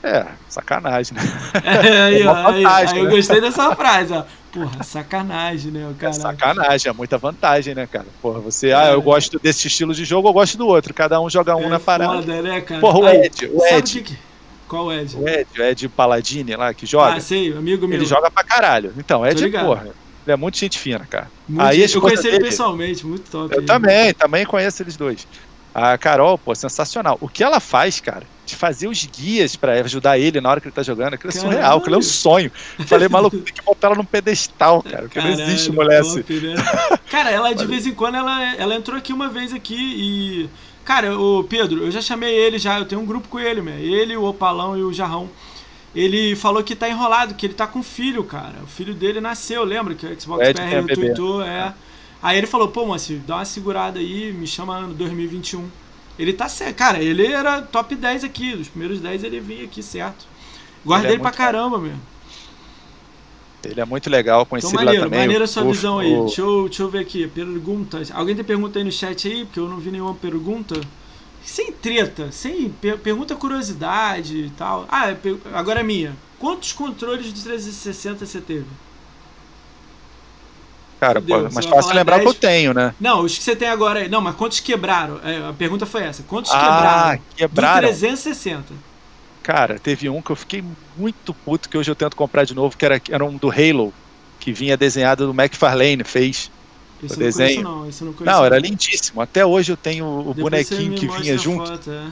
É, 0.00 0.26
sacanagem, 0.48 1.12
né? 1.16 1.22
É, 1.64 2.02
aí, 2.02 2.22
É 2.22 2.28
ó, 2.28 2.32
uma 2.32 2.50
aí, 2.52 2.64
aí 2.88 2.98
eu 3.00 3.04
né? 3.06 3.10
gostei 3.10 3.40
dessa 3.40 3.74
frase, 3.74 4.12
ó. 4.12 4.22
Porra, 4.52 4.82
sacanagem, 4.84 5.72
né, 5.72 5.92
o 6.00 6.06
É 6.06 6.12
sacanagem, 6.12 6.88
é 6.88 6.92
muita 6.92 7.18
vantagem, 7.18 7.74
né, 7.74 7.86
cara? 7.86 8.06
Porra, 8.22 8.38
você, 8.38 8.72
ah, 8.72 8.90
eu 8.92 9.02
gosto 9.02 9.40
desse 9.40 9.66
estilo 9.66 9.92
de 9.92 10.04
jogo, 10.04 10.28
eu 10.28 10.32
gosto 10.32 10.56
do 10.56 10.68
outro. 10.68 10.94
Cada 10.94 11.20
um 11.20 11.28
joga 11.28 11.54
um 11.56 11.64
é 11.64 11.68
na 11.68 11.80
parada. 11.80 12.14
foda, 12.14 12.40
né, 12.42 12.60
cara? 12.60 12.80
Porra, 12.80 12.98
o 13.00 13.08
Ed, 13.08 13.50
o 13.52 13.66
Ed. 13.66 14.18
Qual 14.68 14.86
o 14.86 14.92
Ed? 14.92 15.16
O 15.16 15.26
Ed, 15.28 15.46
o 15.58 15.62
Ed 15.62 15.88
Paladini 15.88 16.54
lá, 16.54 16.72
que 16.74 16.84
joga. 16.86 17.14
Ah, 17.14 17.20
sei, 17.20 17.52
amigo 17.52 17.88
meu. 17.88 17.96
Ele 17.98 18.06
joga 18.06 18.30
pra 18.30 18.44
caralho. 18.44 18.92
Então, 18.98 19.26
Ed, 19.26 19.42
ligado. 19.42 19.66
porra, 19.66 19.82
ele 19.82 20.32
é 20.32 20.36
muito 20.36 20.58
gente 20.58 20.78
fina, 20.78 21.06
cara. 21.08 21.30
Muito- 21.48 21.62
Aí 21.66 21.82
a 21.82 21.86
eu 21.86 22.00
conheci 22.00 22.26
ele 22.28 22.38
dele- 22.38 22.50
pessoalmente, 22.50 23.06
muito 23.06 23.30
top. 23.30 23.52
Eu 23.54 23.60
ele. 23.60 23.66
também, 23.66 24.12
também 24.14 24.44
conheço 24.44 24.82
eles 24.82 24.96
dois. 24.96 25.26
A 25.74 25.96
Carol, 25.96 26.36
pô, 26.36 26.54
sensacional. 26.54 27.16
O 27.20 27.28
que 27.28 27.44
ela 27.44 27.60
faz, 27.60 28.00
cara, 28.00 28.24
de 28.44 28.56
fazer 28.56 28.88
os 28.88 29.04
guias 29.04 29.54
pra 29.54 29.72
ajudar 29.74 30.18
ele 30.18 30.40
na 30.40 30.50
hora 30.50 30.60
que 30.60 30.66
ele 30.66 30.74
tá 30.74 30.82
jogando, 30.82 31.14
aquilo 31.14 31.30
é 31.30 31.34
Caralho. 31.34 31.52
surreal, 31.52 31.78
aquilo 31.78 31.94
é 31.94 31.98
um 31.98 32.02
sonho. 32.02 32.50
Falei, 32.86 33.08
maluco, 33.08 33.36
tem 33.38 33.54
que 33.54 33.62
botar 33.62 33.88
ela 33.88 33.96
num 33.96 34.04
pedestal, 34.04 34.82
cara, 34.82 35.02
porque 35.02 35.20
não 35.20 35.26
Caralho, 35.30 35.42
existe 35.50 35.70
mulher 35.70 36.02
top, 36.02 36.20
assim. 36.20 36.46
né? 36.46 36.54
Cara, 37.10 37.30
ela 37.30 37.52
de 37.54 37.64
vez 37.66 37.86
em 37.86 37.92
quando 37.94 38.16
ela, 38.16 38.54
ela 38.56 38.74
entrou 38.74 38.96
aqui 38.98 39.12
uma 39.12 39.28
vez 39.28 39.52
aqui 39.52 39.76
e. 39.78 40.50
Cara, 40.88 41.18
o 41.18 41.44
Pedro, 41.44 41.84
eu 41.84 41.90
já 41.90 42.00
chamei 42.00 42.34
ele 42.34 42.58
já, 42.58 42.78
eu 42.78 42.86
tenho 42.86 43.02
um 43.02 43.04
grupo 43.04 43.28
com 43.28 43.38
ele, 43.38 43.60
meu. 43.60 43.74
Ele, 43.74 44.16
o 44.16 44.24
Opalão 44.24 44.74
e 44.74 44.82
o 44.82 44.90
Jarrão. 44.90 45.28
Ele 45.94 46.34
falou 46.34 46.64
que 46.64 46.74
tá 46.74 46.88
enrolado, 46.88 47.34
que 47.34 47.44
ele 47.44 47.52
tá 47.52 47.66
com 47.66 47.82
filho, 47.82 48.24
cara. 48.24 48.54
O 48.62 48.66
filho 48.66 48.94
dele 48.94 49.20
nasceu, 49.20 49.64
lembra? 49.64 49.94
Que 49.94 50.06
o 50.06 50.18
Xbox 50.18 50.48
É, 50.48 50.54
PR 50.54 50.60
é 50.62 50.80
bebê. 50.80 51.08
retweetou, 51.10 51.42
é. 51.42 51.74
Aí 52.22 52.38
ele 52.38 52.46
falou, 52.46 52.68
pô, 52.68 52.86
Moacir, 52.86 53.18
dá 53.26 53.36
uma 53.36 53.44
segurada 53.44 53.98
aí, 53.98 54.32
me 54.32 54.46
chama 54.46 54.78
ano 54.78 54.94
2021. 54.94 55.68
Ele 56.18 56.32
tá 56.32 56.48
certo. 56.48 56.76
Cara, 56.76 57.02
ele 57.02 57.26
era 57.26 57.60
top 57.60 57.94
10 57.94 58.24
aqui. 58.24 58.56
Dos 58.56 58.68
primeiros 58.68 58.98
10 58.98 59.24
ele 59.24 59.40
vinha 59.40 59.64
aqui, 59.64 59.82
certo. 59.82 60.24
Gosto 60.86 61.00
Ele 61.00 61.06
é 61.06 61.10
dele 61.10 61.20
pra 61.22 61.32
caramba, 61.32 61.76
meu. 61.76 61.96
Ele 63.64 63.80
é 63.80 63.84
muito 63.84 64.08
legal, 64.08 64.46
conheci 64.46 64.68
Então, 64.68 64.80
ele 64.80 64.84
lá 64.84 64.84
maneiro, 64.84 65.04
também. 65.04 65.20
maneira 65.20 65.44
a 65.44 65.48
sua 65.48 65.64
o- 65.64 65.72
visão 65.72 65.98
aí. 65.98 66.20
o- 66.20 66.24
Deixa 66.24 66.40
eu, 66.42 66.64
deixa 66.68 66.82
eu 66.82 66.90
ver 66.90 67.00
aqui. 67.00 67.26
Perguntas. 67.28 68.10
Alguém 68.12 68.34
tem 68.36 68.44
pergunta 68.44 68.78
aí 68.78 68.84
no 68.84 68.92
chat 68.92 69.26
aí? 69.28 69.44
Porque 69.44 69.58
eu 69.60 69.68
não 69.68 69.78
vi 69.78 69.90
nenhuma 69.90 70.14
pergunta. 70.14 70.88
Sem 71.42 71.72
treta, 71.72 72.30
sem 72.32 72.70
per- 72.70 72.98
pergunta 72.98 73.34
curiosidade 73.36 74.36
e 74.46 74.50
tal. 74.50 74.86
Ah, 74.88 75.10
é 75.10 75.18
agora 75.54 75.80
é 75.80 75.82
minha. 75.82 76.16
Quantos 76.38 76.72
controles 76.72 77.26
de 77.32 77.42
360 77.42 78.26
você 78.26 78.40
teve? 78.40 78.66
Cara, 81.00 81.22
pô, 81.22 81.48
mas 81.52 81.64
fácil 81.66 81.94
lembrar 81.94 82.16
o 82.16 82.18
que 82.20 82.24
10. 82.24 82.34
eu 82.34 82.34
tenho, 82.34 82.74
né? 82.74 82.92
Não, 82.98 83.22
os 83.22 83.38
que 83.38 83.44
você 83.44 83.54
tem 83.54 83.68
agora 83.68 84.00
aí. 84.00 84.08
Não, 84.08 84.20
mas 84.20 84.34
quantos 84.34 84.58
quebraram? 84.60 85.20
É, 85.22 85.48
a 85.48 85.52
pergunta 85.52 85.86
foi 85.86 86.02
essa. 86.02 86.24
Quantos 86.24 86.52
Ah, 86.52 86.58
quebraram? 86.58 87.22
quebraram. 87.36 87.80
Do 87.82 87.86
360. 87.88 88.74
Cara, 89.48 89.78
teve 89.78 90.10
um 90.10 90.20
que 90.20 90.28
eu 90.30 90.36
fiquei 90.36 90.62
muito 90.94 91.32
puto, 91.32 91.70
que 91.70 91.78
hoje 91.78 91.90
eu 91.90 91.94
tento 91.94 92.14
comprar 92.14 92.44
de 92.44 92.54
novo, 92.54 92.76
que 92.76 92.84
era, 92.84 93.00
era 93.08 93.24
um 93.24 93.34
do 93.38 93.50
Halo, 93.50 93.94
que 94.38 94.52
vinha 94.52 94.76
desenhado 94.76 95.26
do 95.26 95.32
McFarlane, 95.32 96.04
fez. 96.04 96.50
Esse 97.02 97.02
O 97.02 97.06
eu 97.06 97.08
não 97.08 97.16
conheço, 97.16 97.38
desenho. 97.38 97.62
não. 97.62 97.88
Esse 97.88 98.04
não 98.04 98.12
conheço. 98.12 98.36
Não, 98.36 98.44
era 98.44 98.58
lindíssimo. 98.58 99.22
Até 99.22 99.46
hoje 99.46 99.72
eu 99.72 99.76
tenho 99.78 100.04
o 100.04 100.34
Depois 100.34 100.68
bonequinho 100.68 100.92
que 100.94 101.08
vinha 101.08 101.38
junto. 101.38 101.66
foto, 101.66 101.90
é. 101.90 102.08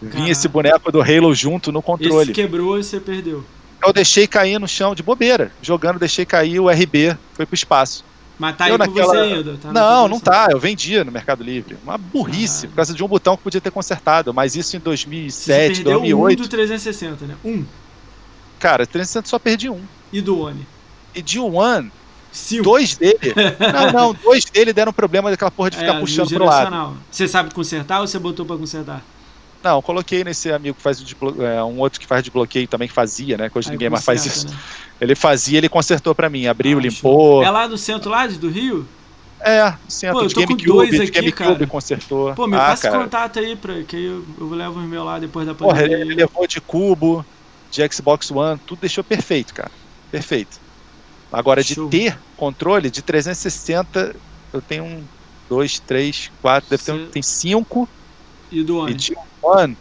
Vinha 0.00 0.32
esse 0.32 0.48
boneco 0.48 0.90
do 0.90 1.02
Halo 1.02 1.34
junto 1.34 1.70
no 1.70 1.80
Esse 1.80 1.86
controle. 1.86 2.32
quebrou 2.32 2.78
e 2.78 2.82
você 2.82 2.98
perdeu. 2.98 3.44
Eu 3.86 3.92
deixei 3.92 4.26
cair 4.26 4.58
no 4.58 4.66
chão 4.66 4.94
de 4.94 5.02
bobeira. 5.02 5.52
Jogando, 5.60 5.98
deixei 5.98 6.24
cair, 6.24 6.60
o 6.60 6.70
RB 6.70 7.14
foi 7.34 7.44
pro 7.44 7.54
espaço. 7.54 8.02
Mas 8.38 8.56
tá 8.56 8.64
aí 8.64 8.72
Eu 8.72 8.78
com 8.78 8.84
naquela- 8.86 9.06
você 9.06 9.16
ainda. 9.18 9.56
Tá 9.58 9.72
não, 9.72 10.08
não 10.08 10.18
tá. 10.20 10.48
Eu 10.50 10.58
vendia 10.58 11.04
no 11.04 11.12
Mercado 11.12 11.44
Livre. 11.44 11.76
Uma 11.84 11.96
burrice, 11.96 12.66
Ah. 12.66 12.68
por 12.70 12.76
causa 12.76 12.92
de 12.94 13.04
um 13.04 13.08
botão 13.08 13.36
que 13.36 13.42
podia 13.44 13.60
ter 13.60 13.70
consertado. 13.70 14.34
Mas 14.34 14.56
isso 14.56 14.76
em 14.76 14.80
Você 14.80 14.84
2007, 14.84 15.74
perdeu 15.76 15.98
um 15.98 16.00
2008. 16.00 16.42
do 16.42 16.48
360, 16.48 17.26
né? 17.26 17.36
Um. 17.44 17.64
Cara, 18.58 18.86
360 18.86 19.28
só 19.28 19.38
perdi 19.38 19.68
um. 19.70 19.80
E 20.12 20.20
do 20.20 20.38
One. 20.40 20.66
E 21.14 21.22
de 21.22 21.38
um 21.38 21.52
Cinco. 22.32 22.64
dois 22.64 22.96
dele. 22.96 23.18
não, 23.92 23.92
não, 23.92 24.14
dois 24.14 24.44
dele 24.44 24.72
deram 24.72 24.92
problema 24.92 25.30
daquela 25.30 25.50
porra 25.50 25.70
de 25.70 25.76
ficar 25.76 25.94
É, 25.96 26.00
puxando 26.00 26.28
do 26.28 26.34
pro 26.34 26.44
lado. 26.44 26.96
Você 27.10 27.28
sabe 27.28 27.54
consertar 27.54 28.00
ou 28.00 28.08
você 28.08 28.18
botou 28.18 28.44
pra 28.44 28.56
consertar? 28.56 29.00
Não, 29.62 29.80
coloquei 29.80 30.24
nesse 30.24 30.52
amigo 30.52 30.76
que 30.76 30.82
faz 30.82 31.00
o 31.00 31.42
é, 31.42 31.62
um 31.64 31.78
outro 31.78 31.98
que 31.98 32.06
faz 32.06 32.22
desbloqueio 32.22 32.68
também 32.68 32.86
que 32.88 32.92
fazia, 32.92 33.38
né? 33.38 33.48
Que 33.48 33.56
hoje 33.56 33.68
Aí 33.68 33.72
ninguém 33.72 33.88
mais 33.88 34.04
faz 34.04 34.26
isso. 34.26 34.48
né? 34.48 34.56
Ele 35.00 35.14
fazia, 35.14 35.58
ele 35.58 35.68
consertou 35.68 36.14
pra 36.14 36.30
mim, 36.30 36.46
abriu, 36.46 36.78
Ah, 36.78 36.82
limpou. 36.82 37.42
É 37.42 37.50
lá 37.50 37.66
do 37.66 37.76
centro 37.76 38.10
lá 38.10 38.26
de- 38.26 38.38
do 38.38 38.48
Rio? 38.48 38.88
É, 39.46 39.76
centro 39.88 40.20
Pô, 40.20 40.22
eu 40.22 40.28
de 40.28 40.34
GameCube, 40.34 40.90
de 40.90 41.10
GameCube 41.10 41.66
consertou. 41.66 42.34
Pô, 42.34 42.46
me 42.46 42.56
ah, 42.56 42.60
passa 42.60 42.88
cara. 42.90 43.04
contato 43.04 43.38
aí, 43.38 43.56
pra, 43.56 43.84
que 43.84 43.96
aí 43.96 44.04
eu, 44.04 44.24
eu 44.38 44.48
levo 44.50 44.80
os 44.80 44.86
meus 44.88 45.04
lá 45.04 45.18
depois 45.18 45.46
da 45.46 45.54
Porra, 45.54 45.82
pandemia. 45.82 45.96
ele, 45.98 46.12
ele 46.12 46.14
levou 46.14 46.46
de 46.46 46.60
cubo, 46.62 47.26
de 47.70 47.82
Xbox 47.92 48.30
One, 48.30 48.58
tudo 48.64 48.80
deixou 48.80 49.04
perfeito, 49.04 49.52
cara. 49.52 49.70
Perfeito. 50.10 50.58
Agora, 51.30 51.62
de 51.62 51.74
Show. 51.74 51.88
ter 51.90 52.22
controle, 52.36 52.90
de 52.90 53.02
360, 53.02 54.14
eu 54.52 54.62
tenho 54.62 54.84
um, 54.84 55.08
dois, 55.48 55.80
três, 55.80 56.30
quatro, 56.40 56.68
deve 56.70 56.82
ter 56.82 56.92
um, 56.92 56.98
Cê- 57.06 57.10
tem 57.10 57.22
cinco. 57.22 57.88
E 58.50 58.62
do 58.62 58.76
E 58.76 58.80
One. 58.80 58.94
de 58.94 59.12
One, 59.42 59.78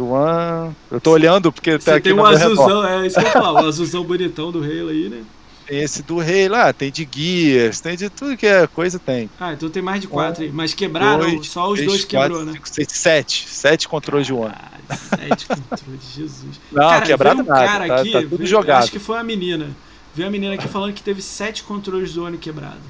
One, 0.00 0.74
eu 0.90 1.00
tô 1.00 1.10
olhando 1.12 1.52
porque 1.52 1.72
tá 1.72 1.78
Você 1.84 1.90
aqui 1.92 2.02
tem 2.02 2.12
um 2.12 2.24
azulzão, 2.24 2.86
é 2.86 3.06
isso 3.06 3.16
que 3.16 3.22
eu 3.22 3.26
ia 3.26 3.32
falar, 3.32 3.52
o 3.62 3.66
azulzão 3.68 4.02
bonitão 4.04 4.50
do 4.52 4.58
Halo 4.62 4.88
aí, 4.88 5.08
né? 5.08 5.22
Tem 5.66 5.80
esse 5.82 6.02
do 6.02 6.18
rei 6.18 6.48
lá, 6.48 6.72
tem 6.72 6.90
de 6.90 7.08
Gears, 7.10 7.80
tem 7.80 7.96
de 7.96 8.10
tudo 8.10 8.36
que 8.36 8.44
é 8.46 8.66
coisa, 8.66 8.98
tem. 8.98 9.30
Ah, 9.38 9.52
então 9.52 9.70
tem 9.70 9.80
mais 9.80 10.00
de 10.00 10.08
quatro 10.08 10.42
aí. 10.42 10.50
Mas 10.50 10.74
quebraram, 10.74 11.20
Dois, 11.20 11.46
só 11.48 11.68
os 11.68 11.74
três, 11.74 11.88
dois 11.90 12.04
quebrou, 12.04 12.28
quatro, 12.30 12.44
né? 12.46 12.52
cinco, 12.54 12.68
seis, 12.68 12.88
sete. 12.90 13.48
Sete 13.48 13.88
controles 13.88 14.26
de 14.26 14.32
One. 14.32 14.52
Ah, 14.88 14.96
sete 14.96 15.46
controles, 15.46 16.00
Jesus. 16.12 16.60
Não, 16.72 16.88
cara, 16.88 17.06
quebrado 17.06 17.42
um 17.42 17.44
nada, 17.44 17.64
cara 17.66 17.86
tá- 17.86 18.00
aqui, 18.00 18.10
tá 18.10 18.20
tudo 18.22 18.36
veio- 18.38 18.48
jogado. 18.50 18.82
Acho 18.82 18.90
que 18.92 18.98
foi 18.98 19.16
a 19.18 19.22
menina. 19.22 19.68
Veio 20.12 20.26
a 20.26 20.30
menina 20.32 20.54
aqui 20.54 20.66
falando 20.66 20.92
que 20.92 21.02
teve 21.04 21.22
sete 21.22 21.62
controles 21.62 22.12
do 22.14 22.24
One 22.24 22.36
quebrado. 22.36 22.80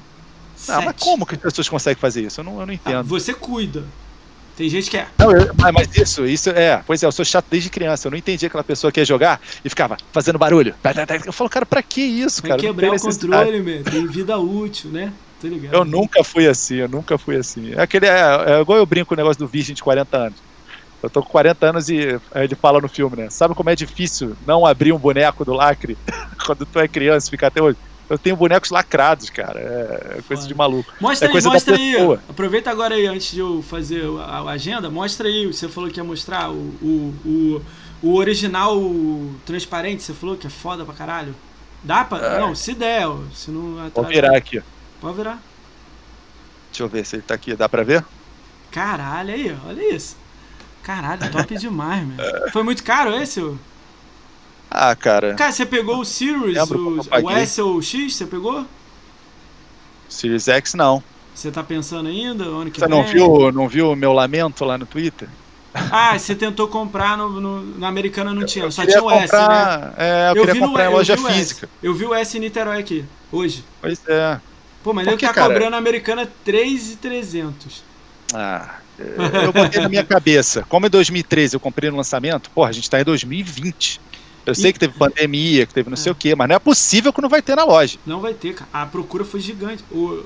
Não, 0.67 0.81
mas 0.81 0.95
como 0.99 1.23
que 1.23 1.35
as 1.35 1.41
pessoas 1.41 1.69
conseguem 1.69 1.99
fazer 2.01 2.23
isso? 2.23 2.39
Eu 2.39 2.45
não, 2.45 2.59
eu 2.59 2.65
não 2.65 2.71
Ah, 2.73 2.75
entendo. 2.75 3.03
você 3.03 3.31
cuida. 3.31 3.83
Tem 4.55 4.69
gente 4.69 4.89
que 4.89 4.97
é. 4.97 5.07
Não, 5.19 5.31
eu- 5.31 5.47
mas, 5.57 5.71
mas 5.73 5.95
isso, 5.95 6.25
isso 6.25 6.49
é. 6.49 6.81
Pois 6.85 7.01
é, 7.01 7.05
eu 7.05 7.11
sou 7.11 7.23
chato 7.25 7.47
desde 7.49 7.69
criança. 7.69 8.07
Eu 8.07 8.11
não 8.11 8.17
entendi 8.17 8.45
aquela 8.45 8.63
pessoa 8.63 8.91
que 8.91 8.99
ia 8.99 9.05
jogar 9.05 9.39
e 9.63 9.69
ficava 9.69 9.95
fazendo 10.13 10.37
barulho. 10.37 10.75
Eu 11.25 11.33
falo, 11.33 11.49
cara, 11.49 11.65
pra 11.65 11.81
que 11.81 12.01
isso, 12.01 12.41
cara? 12.41 12.55
Não 12.55 12.69
quebrar 12.69 12.89
tem 12.89 12.97
o 12.97 13.01
controle, 13.01 13.61
meu. 13.61 13.83
Tem 13.83 14.07
vida 14.07 14.37
útil, 14.37 14.91
né? 14.91 15.13
Tô 15.39 15.47
ligado. 15.47 15.75
Eu 15.75 15.85
nunca 15.85 16.23
fui 16.23 16.47
assim, 16.47 16.75
eu 16.75 16.87
nunca 16.89 17.17
fui 17.17 17.37
assim. 17.37 17.71
É 17.73 17.81
aquele, 17.81 18.05
é, 18.07 18.57
é 18.57 18.61
igual 18.61 18.77
eu 18.77 18.85
brinco 18.85 19.07
com 19.07 19.15
o 19.15 19.17
negócio 19.17 19.39
do 19.39 19.47
virgem 19.47 19.73
de 19.73 19.81
40 19.81 20.17
anos. 20.17 20.43
Eu 21.01 21.09
tô 21.09 21.21
com 21.23 21.29
40 21.29 21.67
anos 21.69 21.89
e 21.89 21.95
ele 22.35 22.55
fala 22.61 22.79
no 22.79 22.87
filme, 22.87 23.17
né? 23.17 23.27
Sabe 23.31 23.55
como 23.55 23.69
é 23.69 23.75
difícil 23.75 24.35
não 24.45 24.65
abrir 24.65 24.93
um 24.93 24.99
boneco 24.99 25.43
do 25.43 25.51
lacre 25.53 25.97
quando 26.45 26.65
tu 26.65 26.79
é 26.79 26.87
criança 26.87 27.27
e 27.27 27.31
ficar 27.31 27.47
até 27.47 27.61
hoje? 27.61 27.77
Eu 28.11 28.17
tenho 28.17 28.35
bonecos 28.35 28.69
lacrados, 28.71 29.29
cara. 29.29 29.57
É, 29.57 30.17
é 30.17 30.21
coisa 30.23 30.45
de 30.45 30.53
maluco. 30.53 30.91
Mostra 30.99 31.27
É 31.27 31.29
aí, 31.29 31.31
coisa 31.31 31.49
mostra 31.49 31.77
aí. 31.77 31.93
pessoa. 31.93 32.21
Aproveita 32.27 32.69
agora 32.69 32.95
aí, 32.95 33.07
antes 33.07 33.31
de 33.31 33.39
eu 33.39 33.63
fazer 33.63 34.03
a, 34.19 34.41
agenda, 34.49 34.89
mostra 34.89 35.29
aí. 35.29 35.47
Você 35.47 35.69
falou 35.69 35.89
que 35.89 35.97
ia 35.97 36.03
mostrar 36.03 36.51
o, 36.51 36.57
o, 36.81 37.15
o, 37.25 37.61
o 38.03 38.15
original 38.15 38.77
transparente, 39.45 40.03
você 40.03 40.13
falou 40.13 40.35
que 40.35 40.45
é 40.45 40.49
foda 40.49 40.83
pra 40.83 40.93
caralho. 40.93 41.33
Dá 41.81 42.03
pra. 42.03 42.17
É. 42.17 42.39
Não, 42.41 42.53
se 42.53 42.73
der, 42.73 43.07
ó, 43.07 43.17
se 43.33 43.49
não 43.49 43.89
Vou 43.95 44.03
virar 44.03 44.35
aqui. 44.35 44.61
Pode 44.99 45.15
virar. 45.15 45.41
Deixa 46.69 46.83
eu 46.83 46.89
ver 46.89 47.05
se 47.05 47.15
ele 47.15 47.23
tá 47.23 47.33
aqui. 47.33 47.55
Dá 47.55 47.69
pra 47.69 47.83
ver? 47.83 48.03
Caralho, 48.71 49.33
aí, 49.33 49.57
olha 49.65 49.95
isso. 49.95 50.17
Caralho, 50.83 51.31
top 51.31 51.55
demais, 51.57 52.05
meu. 52.05 52.51
Foi 52.51 52.61
muito 52.61 52.83
caro 52.83 53.15
esse? 53.15 53.39
Ah, 54.71 54.95
cara. 54.95 55.35
Cara, 55.35 55.51
você 55.51 55.65
pegou 55.65 55.99
o 55.99 56.05
Lembro 56.53 56.79
o, 56.79 57.01
eu 57.11 57.29
o. 57.29 57.29
S 57.29 57.61
ou 57.61 57.77
o 57.77 57.81
X, 57.81 58.15
você 58.15 58.25
pegou? 58.27 58.65
Series 60.07 60.47
X 60.47 60.75
não. 60.75 61.03
Você 61.33 61.51
tá 61.51 61.63
pensando 61.63 62.07
ainda? 62.09 62.43
Ano 62.45 62.71
que 62.71 62.79
Você 62.79 62.87
não 62.87 63.03
viu, 63.03 63.49
não 63.53 63.69
viu 63.69 63.91
o 63.91 63.95
meu 63.95 64.11
lamento 64.11 64.65
lá 64.65 64.77
no 64.77 64.85
Twitter? 64.85 65.29
Ah, 65.89 66.17
você 66.17 66.35
tentou 66.35 66.67
comprar 66.69 67.17
no, 67.17 67.39
no- 67.41 67.77
na 67.77 67.87
americana 67.87 68.33
não 68.33 68.45
tinha, 68.45 68.69
só 68.71 68.85
tinha 68.85 69.03
o 69.03 69.11
S, 69.11 69.45
né? 69.47 69.71
comprar, 69.71 69.93
É, 69.97 70.31
eu, 70.31 70.35
queria 70.37 70.47
vi 70.47 70.61
no- 70.61 70.77
comprar 70.77 70.85
em 70.85 70.89
eu 70.89 70.89
loja 70.89 71.17
vi 71.17 71.19
o 71.19 71.27
S. 71.27 71.57
física. 71.57 71.69
Eu 71.81 71.93
vi 71.93 72.05
o 72.05 72.13
S 72.13 72.37
em 72.37 72.41
Niterói 72.41 72.79
aqui, 72.79 73.09
hoje. 73.31 73.69
Pois 73.79 73.99
é. 74.07 74.41
Pô, 74.83 74.93
mas 74.93 75.07
Por 75.07 75.15
ele 75.15 75.17
que, 75.17 75.27
tá 75.27 75.29
cara? 75.29 75.33
cobrando 75.33 75.75
a 75.75 75.79
americana 75.79 76.25
3,300. 76.25 77.83
Ah, 78.33 78.81
é, 78.97 79.45
eu 79.45 79.51
botei 79.53 79.79
na 79.81 79.89
minha 79.89 80.05
cabeça. 80.05 80.65
Como 80.67 80.85
em 80.87 80.89
2013 80.89 81.55
eu 81.55 81.59
comprei 81.59 81.89
no 81.89 81.97
lançamento, 81.97 82.49
porra, 82.51 82.69
a 82.69 82.71
gente 82.73 82.89
tá 82.89 82.99
em 83.01 83.03
2020. 83.03 84.01
Eu 84.45 84.55
sei 84.55 84.69
E- 84.69 84.73
que 84.73 84.79
teve 84.79 84.93
pandemia, 84.97 85.65
que 85.67 85.73
teve 85.73 85.89
não 85.89 85.93
É. 85.93 85.97
sei 85.97 86.11
o 86.11 86.15
quê, 86.15 86.35
mas 86.35 86.47
não 86.47 86.55
é 86.55 86.59
possível 86.59 87.13
que 87.13 87.21
não 87.21 87.29
vai 87.29 87.41
ter 87.41 87.55
na 87.55 87.63
loja. 87.63 87.97
Não 88.05 88.21
vai 88.21 88.33
ter, 88.33 88.53
cara. 88.55 88.69
A 88.73 88.85
procura 88.85 89.23
foi 89.23 89.39
gigante. 89.39 89.83
O, 89.91 90.23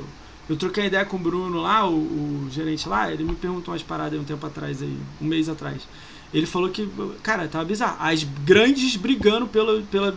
eu 0.47 0.55
troquei 0.57 0.85
ideia 0.85 1.05
com 1.05 1.17
o 1.17 1.19
Bruno 1.19 1.61
lá, 1.61 1.87
o, 1.89 2.45
o 2.45 2.49
gerente 2.49 2.87
lá, 2.87 3.11
ele 3.11 3.23
me 3.23 3.35
perguntou 3.35 3.73
umas 3.73 3.83
paradas 3.83 4.13
aí 4.13 4.19
um 4.19 4.23
tempo 4.23 4.45
atrás 4.45 4.81
aí, 4.81 4.97
um 5.19 5.25
mês 5.25 5.49
atrás. 5.49 5.87
Ele 6.33 6.45
falou 6.45 6.69
que, 6.69 6.89
cara, 7.23 7.47
tava 7.47 7.63
bizarro. 7.63 7.95
As 7.99 8.23
grandes 8.23 8.95
brigando 8.97 9.47
pela. 9.47 9.81
pela, 9.83 10.13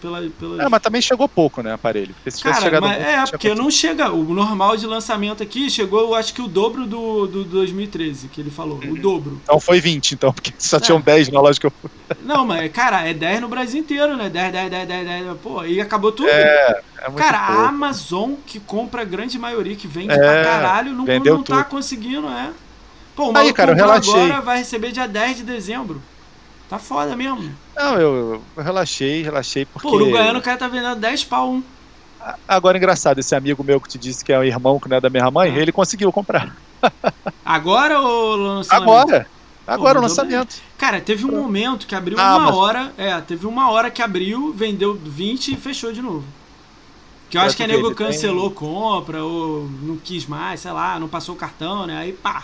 pela, 0.00 0.20
pela 0.38 0.62
É, 0.62 0.68
mas 0.68 0.82
também 0.82 1.00
chegou 1.00 1.26
pouco, 1.28 1.62
né, 1.62 1.72
aparelho. 1.72 2.12
Porque 2.14 2.30
se 2.30 2.42
Cara, 2.42 2.60
chegado 2.60 2.82
mas 2.82 2.96
muito, 2.98 3.08
é, 3.08 3.24
porque 3.26 3.54
não 3.54 3.70
chega. 3.70 4.12
O 4.12 4.34
normal 4.34 4.76
de 4.76 4.86
lançamento 4.86 5.42
aqui 5.42 5.70
chegou, 5.70 6.00
eu 6.00 6.14
acho 6.14 6.34
que 6.34 6.42
o 6.42 6.46
dobro 6.48 6.86
do, 6.86 7.26
do 7.26 7.44
2013, 7.44 8.28
que 8.28 8.40
ele 8.40 8.50
falou. 8.50 8.78
O 8.78 8.96
dobro. 8.98 9.40
Então 9.42 9.58
foi 9.58 9.80
20, 9.80 10.12
então, 10.12 10.32
porque 10.32 10.52
só 10.58 10.76
É. 10.76 10.80
tinham 10.80 11.00
10 11.00 11.30
na 11.30 11.40
loja 11.40 11.58
que 11.58 11.66
eu 11.66 11.72
fui. 11.80 11.90
Não, 12.22 12.44
mas, 12.46 12.70
cara, 12.70 13.08
é 13.08 13.14
10 13.14 13.40
no 13.40 13.48
Brasil 13.48 13.80
inteiro, 13.80 14.16
né? 14.16 14.28
10, 14.28 14.52
10, 14.52 14.70
10, 14.70 14.88
10, 14.88 15.06
10. 15.06 15.36
Pô, 15.42 15.64
e 15.64 15.80
acabou 15.80 16.12
tudo. 16.12 16.28
É, 16.28 16.80
é 16.98 17.08
muito 17.08 17.16
cara, 17.18 17.38
a 17.38 17.46
pouco. 17.46 17.62
Amazon, 17.62 18.32
que 18.46 18.60
compra 18.60 19.02
a 19.02 19.04
grande 19.04 19.38
maioria, 19.38 19.74
que 19.74 19.86
vende 19.88 20.12
É, 20.12 20.18
pra 20.18 20.44
caralho, 20.44 20.92
não, 20.92 21.06
não 21.06 21.42
tá 21.42 21.62
tudo. 21.62 21.70
conseguindo, 21.70 22.28
é. 22.28 22.50
Pô, 23.14 23.30
o 23.30 23.36
Aí, 23.36 23.52
cara, 23.52 23.72
eu 23.72 23.76
relaxei. 23.76 24.14
agora, 24.14 24.40
vai 24.40 24.58
receber 24.58 24.90
dia 24.92 25.06
10 25.06 25.38
de 25.38 25.42
dezembro. 25.42 26.00
Tá 26.68 26.78
foda 26.78 27.14
mesmo. 27.14 27.52
Não, 27.76 27.94
eu, 28.00 28.42
eu 28.56 28.62
relaxei, 28.62 29.22
relaxei 29.22 29.64
porque. 29.66 29.86
Pô, 29.86 29.94
o 29.94 29.96
Uruguaiano, 29.98 30.38
o 30.38 30.42
cara 30.42 30.56
tá 30.56 30.68
vendendo 30.68 30.98
10 30.98 31.24
pau 31.24 31.50
um. 31.52 31.62
Agora, 32.48 32.78
engraçado, 32.78 33.18
esse 33.18 33.34
amigo 33.34 33.62
meu 33.64 33.80
que 33.80 33.88
te 33.88 33.98
disse 33.98 34.24
que 34.24 34.32
é 34.32 34.38
o 34.38 34.44
irmão 34.44 34.78
que 34.80 34.88
não 34.88 34.96
é 34.96 35.00
da 35.00 35.10
minha 35.10 35.28
mãe, 35.30 35.50
Ah. 35.54 35.58
ele 35.58 35.72
conseguiu 35.72 36.10
comprar. 36.12 36.56
Agora 37.44 38.00
ou 38.00 38.36
lançamento? 38.36 38.82
Agora! 38.82 39.26
Agora 39.66 39.98
o 39.98 40.02
mandou 40.02 40.08
lançamento. 40.08 40.56
Cara, 40.78 41.00
teve 41.00 41.24
um 41.24 41.30
momento 41.30 41.86
que 41.86 41.94
abriu 41.94 42.18
Ah, 42.18 42.36
uma 42.36 42.46
mas- 42.46 42.54
hora. 42.56 42.92
É, 42.96 43.20
teve 43.20 43.46
uma 43.46 43.70
hora 43.70 43.90
que 43.90 44.02
abriu, 44.02 44.52
vendeu 44.52 44.94
20 44.94 45.52
e 45.52 45.56
fechou 45.56 45.92
de 45.92 46.02
novo. 46.02 46.24
Que 47.30 47.38
eu 47.38 47.42
acho 47.42 47.56
que 47.56 47.62
a 47.62 47.66
nego 47.66 47.86
ele 47.88 47.94
tem- 47.94 48.06
cancelou 48.06 48.50
compra, 48.50 49.22
ou 49.24 49.68
não 49.82 49.96
quis 49.96 50.26
mais, 50.26 50.60
sei 50.60 50.72
lá, 50.72 50.98
não 50.98 51.08
passou 51.08 51.34
o 51.34 51.38
cartão, 51.38 51.86
né? 51.86 51.96
Aí 51.98 52.12
pá, 52.12 52.42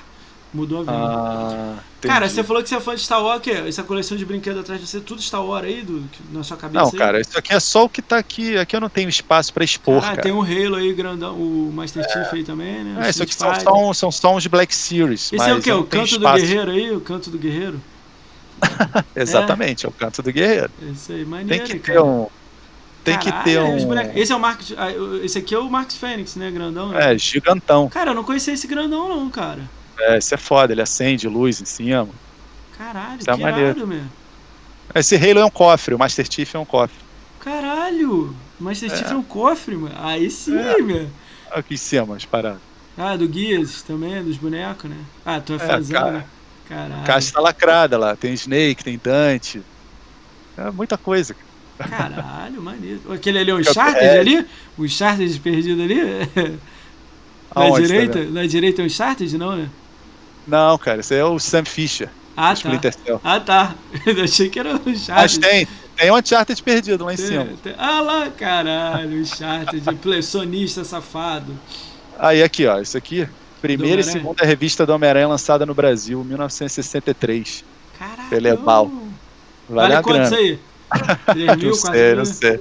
Mudou 0.52 0.78
a 0.78 0.80
venda. 0.80 0.92
Ah, 0.96 1.76
cara, 2.00 2.26
você 2.28 2.42
falou 2.42 2.62
que 2.62 2.70
você 2.70 2.76
é 2.76 2.80
fã 2.80 2.94
de 2.94 3.02
Star 3.02 3.22
Wars, 3.22 3.38
o 3.38 3.40
quê? 3.42 3.50
Essa 3.50 3.82
coleção 3.82 4.16
de 4.16 4.24
brinquedos 4.24 4.60
atrás 4.60 4.80
de 4.80 4.86
você, 4.86 4.98
tudo 4.98 5.20
Star 5.20 5.44
Wars 5.44 5.66
aí, 5.66 5.82
do, 5.82 6.02
na 6.32 6.42
sua 6.42 6.56
cabeça 6.56 6.84
Não, 6.84 6.90
aí? 6.90 6.96
cara, 6.96 7.20
isso 7.20 7.38
aqui 7.38 7.52
é 7.52 7.60
só 7.60 7.84
o 7.84 7.88
que 7.88 8.00
tá 8.00 8.16
aqui. 8.16 8.56
Aqui 8.56 8.74
eu 8.74 8.80
não 8.80 8.88
tenho 8.88 9.10
espaço 9.10 9.52
pra 9.52 9.62
expor, 9.62 9.98
Ah, 9.98 10.10
cara. 10.10 10.22
tem 10.22 10.32
um 10.32 10.40
Halo 10.40 10.76
aí 10.76 10.92
grandão, 10.94 11.34
o 11.34 11.70
Master 11.74 12.02
Chief 12.10 12.32
aí 12.32 12.44
também, 12.44 12.82
né? 12.82 12.98
O 12.98 13.02
É, 13.04 13.10
isso 13.10 13.22
aqui 13.22 13.34
são, 13.34 13.52
só, 13.94 14.10
são 14.10 14.36
uns 14.36 14.46
Black 14.46 14.74
Series. 14.74 15.30
Esse 15.32 15.50
é 15.50 15.54
o 15.54 15.60
quê? 15.60 15.70
eu 15.70 15.80
O 15.80 15.84
canto 15.84 16.18
do 16.18 16.32
guerreiro 16.32 16.70
aí? 16.70 16.90
O 16.92 17.00
canto 17.00 17.30
do 17.30 17.38
guerreiro? 17.38 17.80
Exatamente, 19.14 19.84
é. 19.84 19.88
o 19.88 19.92
canto 19.92 20.22
do 20.22 20.32
guerreiro. 20.32 20.70
Esse 20.90 21.12
aí, 21.12 21.18
Tem 21.18 21.26
maneiro, 21.26 21.64
que 21.64 21.78
cara. 21.78 21.98
ter 21.98 22.04
um. 22.04 22.26
Tem 23.04 23.18
que 23.18 23.30
Caralho, 23.30 23.44
ter 23.44 23.58
os 23.76 23.84
um. 23.84 24.18
Esse 24.18 24.32
é 24.32 24.36
o 24.36 24.40
Marcos. 24.40 24.74
ah, 24.76 24.88
Esse 25.22 25.38
aqui 25.38 25.54
é 25.54 25.58
o 25.58 25.70
Marcos 25.70 25.96
Fênix, 25.96 26.36
né? 26.36 26.50
Grandão. 26.50 26.88
né? 26.88 27.14
É, 27.14 27.18
gigantão. 27.18 27.88
Cara, 27.88 28.10
eu 28.10 28.14
não 28.14 28.24
conhecia 28.24 28.52
esse 28.54 28.66
grandão, 28.66 29.08
não, 29.08 29.30
cara. 29.30 29.62
É, 30.00 30.18
isso 30.18 30.34
é 30.34 30.38
foda, 30.38 30.72
ele 30.72 30.82
acende 30.82 31.26
luz 31.28 31.60
em 31.60 31.64
cima. 31.64 32.08
Caralho, 32.76 33.18
Isso 33.20 33.30
é 33.30 33.34
que 33.34 33.40
maneiro. 33.42 33.78
irado. 33.78 34.02
Esse 34.94 35.16
Halo 35.16 35.40
é 35.40 35.44
um 35.44 35.50
cofre, 35.50 35.94
o 35.94 35.98
Master 35.98 36.26
Chief 36.30 36.54
é 36.54 36.58
um 36.58 36.64
cofre. 36.64 36.96
Caralho! 37.40 38.34
Master 38.60 38.90
Chief 38.90 39.08
É. 39.10 39.12
é 39.12 39.16
um 39.16 39.22
cofre, 39.22 39.76
mano. 39.76 39.94
Aí 39.98 40.30
sim, 40.30 40.56
É. 40.56 40.78
meu. 40.80 41.08
Aqui 41.50 41.74
em 41.74 41.76
cima, 41.78 42.16
as 42.16 42.24
paradas. 42.24 42.60
Ah, 42.96 43.16
do 43.16 43.28
Guias 43.28 43.82
também, 43.82 44.22
dos 44.22 44.36
bonecos, 44.36 44.88
né? 44.90 44.96
Ah, 45.24 45.40
tu 45.40 45.52
é, 45.52 45.56
É, 45.56 45.58
fãzão, 45.58 46.00
cara. 46.00 46.10
né? 46.12 46.24
Caralho. 46.68 47.00
A 47.02 47.04
caixa 47.04 47.32
tá 47.32 47.40
lacrada 47.40 47.96
lá, 47.98 48.14
tem 48.16 48.32
Snake, 48.34 48.84
tem 48.84 49.00
Dante. 49.02 49.62
É 50.56 50.70
muita 50.70 50.96
coisa. 50.98 51.34
Caralho, 51.78 52.60
maneiro. 52.60 53.00
Aquele 53.12 53.38
ali 53.38 53.50
é 53.52 53.56
Fica- 53.58 53.70
Uncharted 53.70 54.04
é. 54.04 54.18
ali? 54.18 54.46
O 54.76 54.82
Uncharted 54.84 55.40
perdido 55.40 55.82
ali? 55.82 55.96
Na 57.54 57.62
Aonde, 57.62 57.80
tá 57.82 57.86
direita? 57.86 58.18
vendo? 58.20 58.32
Na 58.34 58.46
direita 58.46 58.80
é 58.80 58.84
um 58.84 58.86
Uncharted, 58.86 59.38
não, 59.38 59.56
né? 59.56 59.68
Não, 60.48 60.76
cara, 60.78 61.00
esse 61.00 61.14
é 61.14 61.24
o 61.24 61.38
Sam 61.38 61.64
Fisher, 61.64 62.08
Ah, 62.36 62.48
tá. 62.48 62.54
Splinter 62.54 62.94
Cell. 63.04 63.20
Ah, 63.22 63.38
tá. 63.38 63.74
Eu 64.04 64.24
achei 64.24 64.48
que 64.48 64.58
era 64.58 64.70
o 64.70 64.76
Uncharted. 64.76 65.12
Mas 65.14 65.38
tem, 65.38 65.68
tem 65.96 66.10
um 66.10 66.16
Uncharted 66.16 66.62
perdido 66.62 67.04
lá 67.04 67.12
em 67.12 67.16
Tem- 67.16 67.26
cima. 67.26 67.46
tem- 67.62 67.74
Ah 67.78 68.00
lá, 68.00 68.28
caralho, 68.30 69.20
Uncharted, 69.20 69.82
sonista 70.24 70.82
safado. 70.84 71.52
Aí 72.18 72.42
aqui, 72.42 72.66
ó, 72.66 72.80
isso 72.80 72.96
aqui, 72.96 73.28
primeira 73.60 74.00
e 74.00 74.04
segunda 74.04 74.44
revista 74.44 74.84
do 74.86 74.92
Homem-Aranha 74.94 75.28
lançada 75.28 75.64
no 75.66 75.74
Brasil, 75.74 76.24
1963. 76.24 77.64
Caralho. 77.98 78.18
Ele 78.32 78.48
é. 78.48 78.54
Vale, 78.56 78.90
Vale 79.68 79.94
a 79.94 80.02
quanto 80.02 80.22
isso 80.22 80.30
grana. 80.30 80.36
aí? 80.48 80.58
3 81.34 81.56
mil, 81.56 81.70
Não 81.70 81.78
4 81.78 81.92
sei, 81.98 82.14
não 82.14 82.24
sei. 82.24 82.60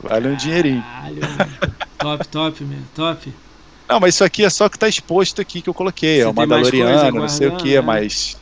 Vale 0.00 0.28
um 0.28 0.34
dinheirinho. 0.36 0.82
Caralho, 0.82 1.20
top, 1.98 2.28
top, 2.28 2.64
meu, 2.64 2.78
top. 2.94 3.32
Não, 3.92 4.00
mas 4.00 4.14
isso 4.14 4.24
aqui 4.24 4.42
é 4.42 4.48
só 4.48 4.70
que 4.70 4.78
tá 4.78 4.88
exposto 4.88 5.42
aqui 5.42 5.60
que 5.60 5.68
eu 5.68 5.74
coloquei. 5.74 6.16
Você 6.16 6.22
é 6.22 6.28
o 6.28 6.32
Mandaloriano, 6.34 7.20
não 7.20 7.28
sei 7.28 7.48
o 7.48 7.56
que, 7.56 7.74
né? 7.74 7.80
mas 7.82 8.38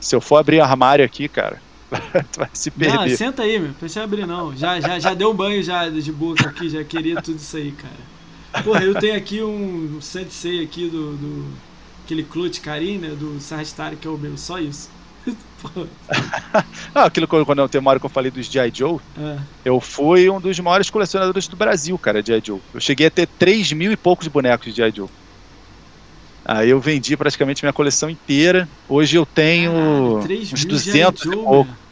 se 0.00 0.14
eu 0.14 0.20
for 0.20 0.36
abrir 0.36 0.60
armário 0.60 1.04
aqui, 1.04 1.28
cara, 1.28 1.60
tu 2.30 2.38
vai 2.38 2.48
se 2.52 2.72
Não, 2.76 2.88
perder. 2.88 3.16
senta 3.16 3.42
aí, 3.42 3.58
meu. 3.58 3.68
Não 3.68 3.74
precisa 3.74 4.04
abrir, 4.04 4.24
não. 4.28 4.56
Já, 4.56 4.80
já, 4.80 5.00
já 5.00 5.12
deu 5.12 5.32
um 5.32 5.34
banho 5.34 5.60
já 5.60 5.88
de 5.88 6.12
boca 6.12 6.48
aqui, 6.48 6.68
já 6.68 6.84
queria 6.84 7.20
tudo 7.20 7.38
isso 7.38 7.56
aí, 7.56 7.72
cara. 7.72 8.62
Porra, 8.62 8.84
eu 8.84 8.94
tenho 8.94 9.16
aqui 9.16 9.42
um 9.42 9.98
Sensei 10.00 10.62
aqui 10.62 10.88
do. 10.88 11.16
do 11.16 11.46
aquele 12.04 12.22
Clutch 12.22 12.60
Karim, 12.60 12.98
né? 12.98 13.08
Do 13.08 13.40
Sagitário, 13.40 13.98
que 13.98 14.06
é 14.06 14.10
o 14.10 14.16
meu, 14.16 14.38
só 14.38 14.60
isso. 14.60 14.88
Ah, 16.94 17.04
aquilo 17.04 17.26
que 17.26 17.34
eu- 17.34 17.46
quando 17.46 17.60
eu 17.60 17.68
tenho 17.68 17.80
uma 17.80 17.90
hora 17.90 17.98
que 18.00 18.04
eu 18.06 18.10
falei 18.10 18.30
dos 18.30 18.46
G.I. 18.46 18.70
Joe, 18.74 18.98
é. 19.18 19.38
eu 19.64 19.80
fui 19.80 20.28
um 20.28 20.40
dos 20.40 20.58
maiores 20.60 20.90
colecionadores 20.90 21.48
do 21.48 21.56
Brasil, 21.56 21.96
cara, 21.98 22.22
de 22.22 22.28
G.I. 22.32 22.42
Joe. 22.44 22.60
Eu 22.74 22.80
cheguei 22.80 23.06
a 23.06 23.10
ter 23.10 23.26
3 23.26 23.72
mil 23.72 23.90
e 23.92 23.96
poucos 23.96 24.28
bonecos 24.28 24.66
de 24.66 24.72
G.I. 24.72 24.92
Joe. 24.94 25.08
Aí 26.44 26.68
eu 26.70 26.80
vendi 26.80 27.16
praticamente 27.16 27.62
minha 27.64 27.72
coleção 27.72 28.10
inteira. 28.10 28.68
Hoje 28.88 29.16
eu 29.16 29.24
tenho 29.24 30.20
3 30.24 30.52
uns 30.52 30.64
mil 30.64 30.78
G.I. 30.78 30.92
200 31.02 31.20
e 31.22 31.24
Joe, 31.24 31.36
pouco. 31.36 31.64
meu. 31.70 31.82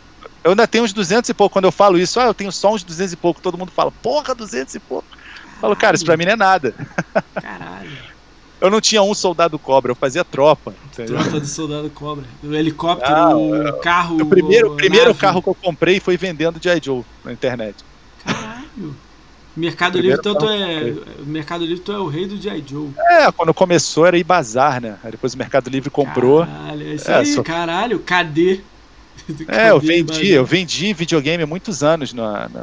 Eu 0.43 0.51
ainda 0.53 0.67
tenho 0.67 0.85
uns 0.85 0.93
200 0.93 1.29
e 1.29 1.35
pouco. 1.35 1.53
Quando 1.53 1.67
eu 1.67 1.73
falo 1.73 1.99
isso, 1.99 2.19
ah, 2.19 2.25
eu 2.25 2.35
tenho 2.35 2.51
só 2.51 2.75
uns 2.75 2.83
200 2.83 3.13
e 3.13 3.17
pouco. 3.17 3.41
Todo 3.41 3.57
mundo 3.59 3.71
fala, 3.71 3.91
porra, 3.93 4.35
200 4.35 4.75
e 4.75 4.81
pouco. 4.81 5.07
Eu 5.13 5.61
falo, 5.61 5.77
cara, 5.77 5.95
isso 5.97 6.05
pra 6.05 6.17
mim 6.17 6.25
não 6.25 6.33
é 6.33 6.37
nada. 6.37 6.75
Caralho. 7.41 8.10
Eu 8.61 8.71
não 8.71 8.81
tinha 8.81 9.03
um 9.03 9.15
soldado 9.15 9.59
cobra, 9.59 9.91
eu 9.93 9.97
fazia 9.97 10.25
tropa. 10.25 10.75
entendeu? 10.93 11.17
Tropa 11.19 11.41
do 11.41 11.47
soldado 11.47 11.89
cobra. 11.91 12.25
O 12.45 12.55
helicóptero, 12.55 13.15
Ah, 13.15 13.37
o 13.37 13.73
carro. 13.81 14.21
O 14.23 14.27
primeiro, 14.27 14.73
o 14.73 14.77
primeiro 14.77 15.07
nave. 15.07 15.19
carro 15.19 15.43
que 15.43 15.49
eu 15.49 15.55
comprei 15.55 15.99
foi 16.01 16.17
vendendo 16.17 16.63
G.I. 16.63 16.81
Joe 16.83 17.03
na 17.25 17.33
internet. 17.33 17.77
Caralho. 18.25 18.95
Mercado 19.57 19.93
Primeiro 19.95 20.17
Livre, 20.17 20.31
então 20.31 20.35
tu 20.35 20.47
carro 20.47 20.63
é. 20.63 20.95
Mercado 21.25 21.65
Livre, 21.65 21.81
tu 21.83 21.91
é 21.93 21.99
o 21.99 22.07
rei 22.07 22.27
do 22.27 22.37
G.I. 22.41 22.63
Joe. 22.67 22.91
É, 23.11 23.33
quando 23.33 23.53
começou 23.53 24.07
era 24.07 24.17
ir 24.19 24.25
bazar, 24.25 24.81
né? 24.81 24.97
Aí 25.03 25.11
depois 25.11 25.35
o 25.35 25.39
Mercado 25.39 25.69
Livre 25.71 25.91
comprou. 25.91 26.47
Caralho, 26.47 26.83
é 26.83 26.95
isso 26.95 27.11
É, 27.11 27.15
aí, 27.15 27.27
só- 27.35 27.43
caralho. 27.43 27.99
Cadê? 28.01 28.61
É, 29.49 29.71
eu 29.71 29.79
vendi, 29.81 30.31
eu 30.31 30.45
vendi 30.45 30.93
videogame 30.93 31.43
há 31.43 31.47
muitos 31.47 31.83
anos 31.83 32.13
no, 32.13 32.23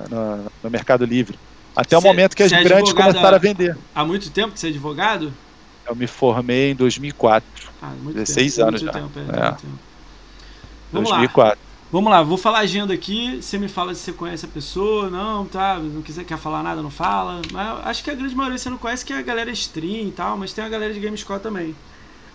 no- 0.09 0.43
no- 0.63 0.69
Mercado 0.69 1.05
Livre. 1.05 1.37
Até 1.75 1.97
o 1.97 2.01
Cê- 2.01 2.07
momento 2.07 2.35
que 2.35 2.43
as 2.43 2.51
é 2.51 2.63
grandes 2.63 2.93
começaram 2.93 3.35
a 3.35 3.39
vender. 3.39 3.77
Há 3.93 4.03
muito 4.05 4.29
tempo 4.31 4.53
que 4.53 4.59
você 4.59 4.67
é 4.67 4.69
advogado? 4.69 5.31
Eu 5.87 5.95
me 5.95 6.07
formei 6.07 6.71
em 6.71 6.75
2004. 6.75 7.47
Ah, 7.81 7.91
muito 8.01 8.15
16 8.15 8.55
tempo. 8.55 8.67
anos 8.67 8.81
muito 8.83 8.93
já. 8.93 9.01
Tempo, 9.01 9.19
é, 9.19 9.21
É. 9.47 9.51
tempo. 9.51 9.79
Vamos 10.91 11.09
lá. 11.09 11.17
2004. 11.17 11.67
Vamos 11.89 12.11
lá, 12.11 12.21
vou 12.21 12.37
falar 12.37 12.57
a 12.57 12.61
agenda 12.61 12.93
aqui. 12.93 13.41
Você 13.41 13.57
me 13.57 13.69
fala 13.69 13.95
se 13.95 14.01
você 14.01 14.11
conhece 14.11 14.45
a 14.45 14.49
pessoa, 14.49 15.09
não, 15.09 15.45
tá? 15.45 15.79
Não 15.79 16.01
quiser 16.01 16.25
quer 16.25 16.37
falar 16.37 16.61
nada, 16.61 16.81
não 16.81 16.89
fala. 16.91 17.41
Mas 17.51 17.85
acho 17.87 18.03
que 18.03 18.11
a 18.11 18.13
grande 18.13 18.35
maioria 18.35 18.57
você 18.57 18.69
não 18.69 18.77
conhece, 18.77 19.05
que 19.05 19.13
é 19.13 19.17
a 19.17 19.21
galera 19.21 19.49
stream 19.51 20.07
e 20.07 20.11
tal, 20.11 20.37
mas 20.37 20.51
tem 20.51 20.63
a 20.65 20.69
galera 20.69 20.93
de 20.93 20.99
Gamescore 20.99 21.39
também. 21.39 21.73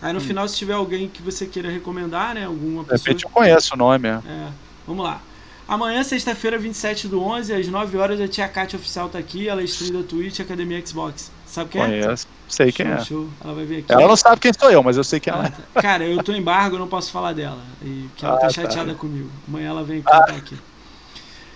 Aí 0.01 0.13
no 0.13 0.19
Hum. 0.19 0.23
final, 0.23 0.49
se 0.49 0.57
tiver 0.57 0.73
alguém 0.73 1.07
que 1.07 1.21
você 1.23 1.45
queira 1.47 1.71
recomendar, 1.71 2.35
né? 2.35 2.47
Alguma 2.47 2.83
De 2.83 2.89
pessoa. 2.89 3.07
repente 3.09 3.25
eu 3.25 3.31
conheço 3.31 3.75
o 3.75 3.77
nome. 3.77 4.09
é. 4.09 4.13
É, 4.27 4.49
vamos 4.87 5.05
lá. 5.05 5.21
Amanhã, 5.69 6.03
sexta-feira, 6.03 6.59
27 6.59 7.07
do 7.07 7.23
11, 7.23 7.53
às 7.55 7.69
9 7.69 7.97
horas, 7.99 8.21
a 8.21 8.27
Tia 8.27 8.49
Kátia 8.49 8.79
Oficial 8.79 9.09
tá 9.11 9.19
aqui. 9.19 9.49
Ela 9.49 9.61
é 9.61 9.65
stream 9.65 10.01
da 10.01 10.07
Twitch 10.09 10.41
Academia 10.41 10.85
Xbox. 10.85 11.31
Sabe 11.53 11.69
quem 11.69 11.83
é? 11.83 11.85
Conheço. 11.87 12.27
Sei 12.49 12.73
quem 12.73 12.87
show, 12.87 12.95
é. 12.97 13.05
Show. 13.05 13.29
Ela 13.45 13.53
vai 13.55 13.65
vir 13.67 13.79
aqui. 13.81 13.93
Ela 13.93 14.09
não 14.09 14.17
sabe 14.17 14.41
quem 14.41 14.53
sou 14.59 14.71
eu, 14.71 14.83
mas 14.83 14.97
eu 14.97 15.05
sei 15.05 15.21
quem 15.21 15.31
ela 15.31 15.45
Ah, 15.45 15.47
é. 15.49 15.51
tá. 15.75 15.83
Cara, 15.83 16.05
eu 16.05 16.23
tô 16.23 16.33
em 16.33 16.39
embargo, 16.39 16.77
eu 16.77 16.81
não 16.81 16.89
posso 16.89 17.11
falar 17.13 17.35
dela. 17.35 17.59
E 17.83 18.07
que 18.17 18.25
ela 18.25 18.37
Ah, 18.37 18.39
tá 18.39 18.47
tá. 18.47 18.53
chateada 18.55 18.95
comigo. 18.95 19.29
Amanhã 19.47 19.69
ela 19.69 19.85
vem 19.85 20.01
contar 20.01 20.31
aqui. 20.35 20.57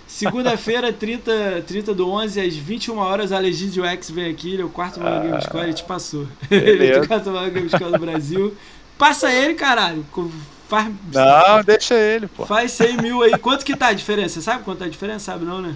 Segunda-feira, 0.07 0.93
30, 0.93 1.63
30 1.67 1.93
do 1.93 2.09
11, 2.09 2.39
às 2.39 2.55
21 2.55 2.97
horas, 2.97 3.31
a 3.31 3.39
Legídio 3.39 3.83
X 3.85 4.09
vem 4.11 4.29
aqui. 4.31 4.53
Ele 4.53 4.61
é 4.61 4.65
o 4.65 4.69
quarto 4.69 4.99
maior 4.99 5.21
Game 5.21 5.41
Score, 5.41 5.63
ele 5.65 5.73
te 5.73 5.83
passou. 5.83 6.27
ele 6.49 6.87
é 6.87 6.99
o 7.01 7.07
quarto 7.07 7.29
maior 7.31 7.49
Game 7.49 7.67
Score 7.69 7.91
do 7.91 7.99
Brasil. 7.99 8.55
Passa 8.97 9.31
ele, 9.31 9.55
caralho. 9.55 10.05
Faz, 10.69 10.91
Não, 11.13 11.63
deixa 11.65 11.95
ele, 11.95 12.27
pô. 12.27 12.45
faz 12.45 12.71
100 12.73 12.97
mil 12.97 13.21
aí. 13.23 13.31
Quanto 13.37 13.65
que 13.65 13.75
tá 13.75 13.87
a 13.87 13.93
diferença? 13.93 14.35
Você 14.35 14.41
sabe 14.41 14.63
quanto 14.63 14.79
tá 14.79 14.85
a 14.85 14.89
diferença? 14.89 15.31
Sabe 15.31 15.43
não, 15.45 15.61
né? 15.61 15.73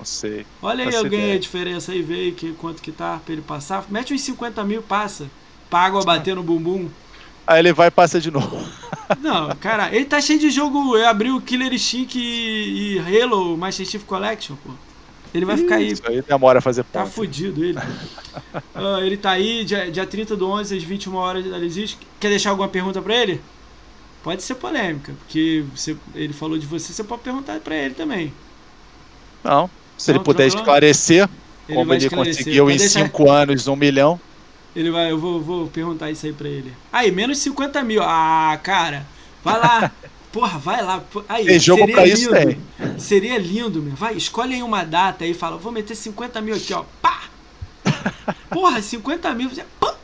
Não 0.00 0.04
sei. 0.06 0.46
Olha 0.62 0.88
aí 0.88 0.96
alguém 0.96 1.20
ideia. 1.20 1.34
a 1.34 1.38
diferença 1.38 1.92
aí, 1.92 2.00
vê 2.00 2.32
que, 2.32 2.52
quanto 2.54 2.80
que 2.80 2.90
tá 2.90 3.20
pra 3.22 3.34
ele 3.34 3.42
passar. 3.42 3.84
Mete 3.90 4.14
uns 4.14 4.22
50 4.22 4.64
mil, 4.64 4.80
passa. 4.82 5.30
Pra 5.68 5.80
água 5.80 6.02
bater 6.02 6.34
no 6.34 6.42
bumbum. 6.42 6.88
Aí 7.46 7.58
ele 7.58 7.72
vai 7.74 7.88
e 7.88 7.90
passa 7.90 8.18
de 8.18 8.30
novo. 8.30 8.58
Não, 9.20 9.54
cara, 9.56 9.94
ele 9.94 10.06
tá 10.06 10.18
cheio 10.22 10.38
de 10.38 10.48
jogo. 10.50 10.96
Eu 10.96 11.06
abri 11.06 11.30
o 11.30 11.40
Killer 11.40 11.70
Instinct 11.72 12.18
e, 12.18 12.96
e 12.98 13.22
Halo 13.22 13.58
Master 13.58 13.84
Chief 13.84 14.02
Collection, 14.04 14.56
pô. 14.64 14.70
Ele 15.34 15.44
vai 15.44 15.56
ficar 15.58 15.76
aí. 15.76 15.92
Isso 15.92 16.02
aí 16.06 16.22
demora 16.22 16.60
a 16.60 16.62
fazer 16.62 16.82
Tá 16.84 17.02
ponto. 17.02 17.12
fudido 17.12 17.62
ele. 17.62 17.78
Ah, 18.74 19.00
ele 19.02 19.16
tá 19.16 19.32
aí, 19.32 19.64
dia, 19.64 19.90
dia 19.90 20.06
30 20.06 20.34
do 20.36 20.48
11, 20.48 20.76
às 20.76 20.82
21 20.82 21.14
horas 21.14 21.44
da 21.44 21.58
Existe. 21.58 21.98
Quer 22.18 22.30
deixar 22.30 22.50
alguma 22.50 22.68
pergunta 22.68 23.02
pra 23.02 23.14
ele? 23.14 23.40
Pode 24.22 24.42
ser 24.42 24.54
polêmica, 24.54 25.12
porque 25.18 25.64
você, 25.74 25.96
ele 26.14 26.32
falou 26.32 26.56
de 26.58 26.66
você, 26.66 26.92
você 26.92 27.04
pode 27.04 27.22
perguntar 27.22 27.58
pra 27.60 27.74
ele 27.76 27.94
também. 27.94 28.32
Não. 29.42 29.70
Se 30.00 30.10
ele 30.10 30.18
Não, 30.18 30.24
puder 30.24 30.44
tranquilo. 30.44 30.60
esclarecer 30.62 31.28
Ele 31.68 31.76
como 31.78 31.92
ele 31.92 32.04
esclarecer. 32.06 32.36
conseguiu 32.44 32.64
Pode 32.64 32.74
em 32.76 32.78
deixar- 32.78 33.04
5 33.04 33.30
anos 33.30 33.66
um 33.68 33.76
milhão. 33.76 34.20
Ele 34.74 34.90
vai, 34.90 35.10
eu 35.10 35.18
vou, 35.18 35.40
vou 35.42 35.66
perguntar 35.66 36.10
isso 36.10 36.24
aí 36.26 36.32
pra 36.32 36.48
ele. 36.48 36.72
Aí, 36.92 37.10
menos 37.10 37.38
50 37.38 37.82
mil. 37.82 38.02
Ah, 38.02 38.58
cara, 38.62 39.06
vai 39.44 39.58
lá. 39.58 39.90
Porra, 40.32 40.58
vai 40.58 40.80
lá. 40.82 41.02
Aí, 41.28 41.44
Tem 41.44 41.58
jogo 41.58 41.80
seria 41.80 41.94
pra 41.96 42.06
isso, 42.06 42.32
lindo. 42.34 42.56
tem. 42.78 42.98
Seria 42.98 43.36
lindo, 43.36 43.82
meu. 43.82 43.94
Vai, 43.96 44.14
escolhe 44.14 44.54
aí 44.54 44.62
uma 44.62 44.84
data 44.84 45.24
aí 45.24 45.32
e 45.32 45.34
fala, 45.34 45.56
vou 45.58 45.72
meter 45.72 45.94
50 45.96 46.40
mil 46.40 46.54
aqui, 46.54 46.72
ó. 46.72 46.84
Pá! 47.02 47.24
Porra, 48.48 48.80
50 48.80 49.34
mil. 49.34 49.50
pá! 49.80 49.94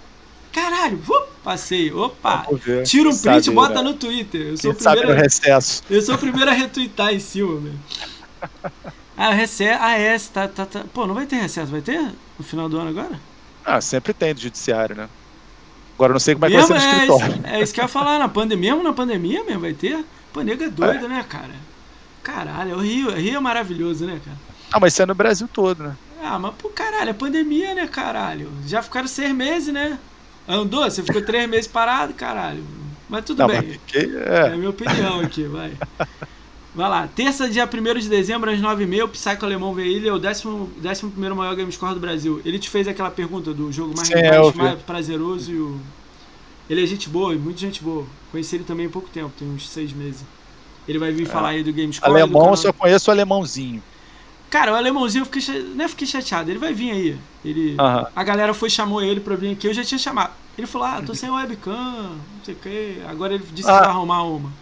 Caralho, 0.53 0.97
vup, 0.99 1.29
passei. 1.45 1.93
Opa! 1.93 2.47
Tira 2.85 3.09
um 3.09 3.17
print 3.17 3.47
e 3.47 3.51
bota 3.53 3.75
né? 3.75 3.83
no 3.83 3.95
Twitter. 3.95 4.41
Eu 4.49 4.57
sou, 4.57 4.73
Quem 4.73 4.81
o 4.81 4.83
sabe 4.83 4.97
no 4.97 5.03
primeiro, 5.03 5.23
recesso. 5.23 5.83
eu 5.89 6.03
sou 6.03 6.15
o 6.17 6.19
primeiro 6.19 6.51
a 6.51 6.55
retweetar 6.55 7.15
em 7.15 7.21
cima, 7.21 7.61
meu. 7.61 7.73
Ah, 9.17 9.31
recesso. 9.33 9.79
Ah, 9.83 9.99
é, 9.99 10.19
tá, 10.19 10.49
tá, 10.49 10.67
tá. 10.67 10.85
Pô, 10.93 11.07
não 11.07 11.15
vai 11.15 11.27
ter 11.27 11.37
recesso, 11.37 11.73
vai 11.73 11.83
ter? 11.83 12.01
No 12.39 12.45
final 12.45 12.69
do 12.69 12.79
ano 12.79 12.91
agora? 12.91 13.19
Ah, 13.65 13.81
sempre 13.81 14.15
tem 14.15 14.35
do 14.35 14.41
judiciário, 14.41 14.95
né? 14.97 15.09
Agora 15.97 16.11
eu 16.11 16.15
não 16.15 16.21
sei 16.21 16.35
como 16.35 16.45
é 16.47 16.49
que 16.49 16.55
vai 16.55 16.63
ser 16.65 16.75
no 16.75 16.81
é, 16.81 16.81
escritório. 16.81 17.37
isso, 17.37 17.47
é 17.47 17.63
isso 17.63 17.75
que 17.75 17.81
eu 17.81 17.85
ia 17.85 17.89
falar, 17.89 18.19
na 18.19 18.29
pandemia, 18.29 18.73
mesmo 18.73 18.85
na 18.85 18.93
pandemia 18.93 19.45
mesmo, 19.45 19.61
vai 19.61 19.75
ter? 19.75 20.05
Pô, 20.33 20.43
nego 20.43 20.63
é 20.65 20.69
doido, 20.69 21.09
né, 21.09 21.25
cara? 21.29 21.55
Caralho, 22.23 22.77
o 22.77 22.81
Rio, 22.81 23.09
o 23.09 23.15
Rio 23.15 23.37
é 23.37 23.41
maravilhoso, 23.41 24.07
né, 24.07 24.21
cara? 24.25 24.37
Ah, 24.73 24.81
mas 24.81 24.93
isso 24.93 25.03
é 25.03 25.07
no 25.07 25.15
Brasil 25.15 25.49
todo, 25.49 25.83
né? 25.85 25.97
Ah, 26.23 26.39
mas 26.39 26.55
pô, 26.57 26.69
caralho, 26.71 27.11
é 27.11 27.13
pandemia, 27.15 27.75
né, 27.75 27.87
caralho? 27.87 28.53
Já 28.67 28.83
ficaram 28.83 29.09
seis 29.09 29.33
meses, 29.35 29.73
né? 29.73 29.99
Andou? 30.47 30.85
Você 30.85 31.03
ficou 31.03 31.23
três 31.23 31.49
meses 31.49 31.67
parado, 31.67 32.15
caralho. 32.15 32.65
Mas 33.09 33.25
tudo 33.25 33.39
Não, 33.41 33.47
bem. 33.47 33.63
mas 33.63 33.73
fiquei- 33.73 34.15
É 34.17 34.49
é. 34.49 34.53
a 34.53 34.57
minha 34.57 34.71
opinião 34.71 35.21
aqui, 35.21 35.45
vai. 35.47 35.73
Vai 36.77 36.91
lá. 36.91 37.09
Terça, 37.09 37.49
dia 37.49 37.65
1 37.67 37.99
de 38.01 38.09
dezembro, 38.09 38.51
às 38.51 38.61
9h30, 38.61 39.05
o 39.05 39.09
Psycho 39.09 39.47
Alemão 39.47 39.73
veio 39.73 39.97
ele 39.97 40.09
é 40.09 40.13
o 40.13 40.17
11 40.17 41.07
primeiro 41.11 41.35
maior 41.35 41.57
game 41.57 41.73
score 41.73 41.95
do 41.95 42.01
Brasil. 42.01 42.43
Ele 42.45 42.59
te 42.59 42.69
fez 42.69 42.87
aquela 42.87 43.11
pergunta 43.11 43.55
do 43.55 43.73
jogo 43.73 43.95
mais, 43.97 44.09
Sim, 44.09 44.15
mais, 44.15 44.55
mais 44.55 44.83
prazeroso 44.83 45.51
e 45.51 45.59
o. 45.59 45.81
Ele 46.69 46.83
é 46.83 46.87
gente 46.87 47.09
boa, 47.09 47.35
muito 47.35 47.59
gente 47.59 47.83
boa. 47.83 48.05
Conheci 48.31 48.57
ele 48.57 48.65
também 48.65 48.87
há 48.87 48.91
pouco 48.91 49.09
tempo, 49.09 49.33
tem 49.39 49.49
uns 49.49 49.67
seis 49.67 49.91
meses. 49.93 50.23
Ele 50.87 50.99
vai 50.99 51.13
vir 51.13 51.27
falar 51.27 51.49
aí 51.51 51.65
do 51.65 51.73
Game 51.73 51.91
Score. 51.93 52.13
do 52.13 52.19
É. 52.19 52.21
Alemão, 52.23 52.51
eu 52.51 52.57
só 52.57 52.73
conheço 52.75 53.11
o 53.11 53.13
alemãozinho. 53.13 53.83
Cara, 54.51 54.73
o 54.73 54.77
alemãozinho 54.77 55.23
eu 55.23 55.27
fiquei, 55.27 55.63
não 55.75 55.89
fiquei 55.89 56.07
chateado, 56.07 56.51
ele 56.51 56.59
vai 56.59 56.75
vir 56.75 56.91
aí. 56.91 57.17
Ele, 57.45 57.75
Aham. 57.79 58.07
A 58.15 58.23
galera 58.23 58.53
foi 58.53 58.69
chamou 58.69 59.03
ele 59.03 59.19
pra 59.21 59.35
vir 59.35 59.53
aqui, 59.53 59.67
eu 59.67 59.73
já 59.75 59.83
tinha 59.83 59.99
chamado. 59.99 60.33
Ele 60.59 60.67
falou: 60.67 60.87
Ah, 60.89 61.03
tô 61.05 61.15
sem 61.15 61.31
webcam, 61.31 61.73
não 61.75 62.45
sei 62.45 62.55
o 62.55 62.59
que. 62.59 62.99
Agora 63.09 63.35
ele 63.35 63.45
disse 63.53 63.67
que 63.69 63.75
Ah. 63.75 63.81
vai 63.81 63.89
arrumar 63.89 64.23
uma. 64.25 64.53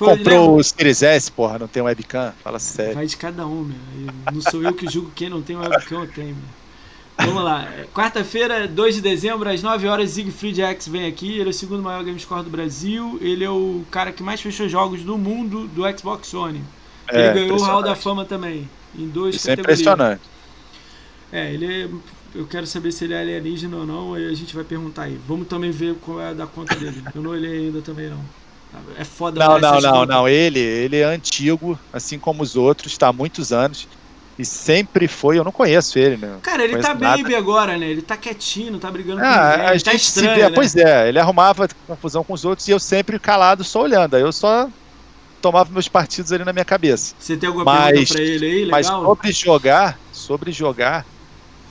Foi, 0.00 0.16
Comprou 0.16 0.56
o 0.56 0.64
Series 0.64 1.02
S, 1.02 1.30
porra, 1.30 1.58
não 1.58 1.68
tem 1.68 1.82
webcam? 1.82 2.32
Fala 2.42 2.58
sério. 2.58 2.94
Vai 2.94 3.04
de 3.06 3.18
cada 3.18 3.46
um, 3.46 3.64
meu. 3.64 3.76
Eu- 4.26 4.32
Não 4.32 4.40
sou 4.40 4.62
eu 4.62 4.72
que 4.72 4.88
julgo 4.88 5.10
quem 5.14 5.28
não 5.28 5.42
tem 5.42 5.56
webcam 5.56 6.00
ou 6.00 6.06
tem, 6.06 6.28
meu. 6.28 6.36
Vamos 7.18 7.44
lá. 7.44 7.64
É, 7.64 7.84
Quarta-feira, 7.94 8.66
2 8.66 8.94
de 8.94 9.02
dezembro, 9.02 9.46
às 9.50 9.62
9 9.62 9.86
horas, 9.86 10.08
Siegfried 10.12 10.62
X 10.62 10.88
vem 10.88 11.06
aqui. 11.06 11.32
Ele 11.38 11.48
é 11.48 11.50
o 11.50 11.52
segundo 11.52 11.82
maior 11.82 12.02
game 12.02 12.18
score 12.18 12.42
do 12.42 12.48
Brasil. 12.48 13.18
Ele 13.20 13.44
é 13.44 13.50
o 13.50 13.84
cara 13.90 14.10
que 14.10 14.22
mais 14.22 14.40
fechou 14.40 14.66
jogos 14.70 15.02
do 15.04 15.18
mundo 15.18 15.68
do 15.68 15.82
Xbox 15.98 16.32
One. 16.32 16.64
Ele 17.12 17.22
É, 17.22 17.32
ganhou 17.34 17.58
o 17.58 17.62
Hall 17.62 17.82
da. 17.82 17.94
Fama 17.94 18.24
também. 18.24 18.70
Em 18.98 19.06
duas 19.06 19.34
Isso 19.34 19.50
é 19.50 19.56
categorias. 19.56 19.80
impressionante. 19.80 20.22
É, 21.30 21.52
ele 21.52 21.66
é. 21.66 21.88
Eu 22.34 22.46
quero 22.46 22.66
saber 22.66 22.90
se 22.92 23.04
ele 23.04 23.12
é 23.12 23.20
alienígena 23.20 23.76
ou 23.76 23.86
não, 23.86 24.14
aí 24.14 24.26
a 24.26 24.34
gente 24.34 24.54
vai 24.54 24.64
perguntar 24.64 25.02
aí. 25.02 25.18
Vamos 25.26 25.46
também 25.46 25.70
ver 25.70 25.96
qual 25.96 26.20
é 26.22 26.28
a 26.30 26.32
da 26.32 26.46
conta 26.46 26.74
dele. 26.76 27.02
Eu 27.14 27.20
não 27.22 27.32
olhei 27.32 27.66
ainda 27.66 27.82
também, 27.82 28.08
não. 28.08 28.24
É 28.98 29.04
foda 29.04 29.38
Não, 29.40 29.58
não, 29.58 29.80
não, 29.80 30.06
não. 30.06 30.28
Ele, 30.28 30.58
ele 30.60 30.98
é 30.98 31.04
antigo, 31.04 31.78
assim 31.92 32.18
como 32.18 32.42
os 32.42 32.56
outros, 32.56 32.92
está 32.92 33.08
há 33.08 33.12
muitos 33.12 33.52
anos. 33.52 33.88
E 34.38 34.44
sempre 34.44 35.06
foi, 35.06 35.38
eu 35.38 35.44
não 35.44 35.52
conheço 35.52 35.98
ele, 35.98 36.16
né? 36.16 36.38
Cara, 36.42 36.64
ele 36.64 36.78
tá 36.78 36.94
nada. 36.94 37.16
baby 37.18 37.34
agora, 37.34 37.76
né? 37.76 37.86
Ele 37.86 38.00
tá 38.00 38.16
quietinho, 38.16 38.78
tá 38.78 38.90
brigando 38.90 39.20
com 39.20 39.26
Ah, 39.26 39.50
ninguém. 39.50 39.66
a 39.66 39.70
Ele 39.74 39.80
tá 39.82 39.90
gente 39.92 40.04
se 40.04 40.08
estranho, 40.20 40.34
vê, 40.36 40.42
né? 40.48 40.54
pois 40.54 40.74
é, 40.76 41.08
ele 41.08 41.18
arrumava 41.18 41.68
confusão 41.86 42.24
com 42.24 42.32
os 42.32 42.44
outros 42.44 42.66
e 42.66 42.70
eu 42.70 42.78
sempre 42.80 43.18
calado, 43.18 43.62
só 43.64 43.82
olhando. 43.82 44.14
Aí 44.16 44.22
eu 44.22 44.32
só 44.32 44.66
tomava 45.42 45.70
meus 45.70 45.88
partidos 45.88 46.32
ali 46.32 46.42
na 46.44 46.52
minha 46.54 46.64
cabeça. 46.64 47.14
Você 47.18 47.36
tem 47.36 47.48
alguma 47.48 47.64
Mas- 47.66 47.90
pergunta 47.92 48.14
pra 48.14 48.22
ele 48.22 48.46
aí? 48.46 48.66
Mas 48.70 48.86
Legal? 48.86 49.04
sobre 49.04 49.32
jogar, 49.32 49.98
sobre 50.12 50.52
jogar, 50.52 51.04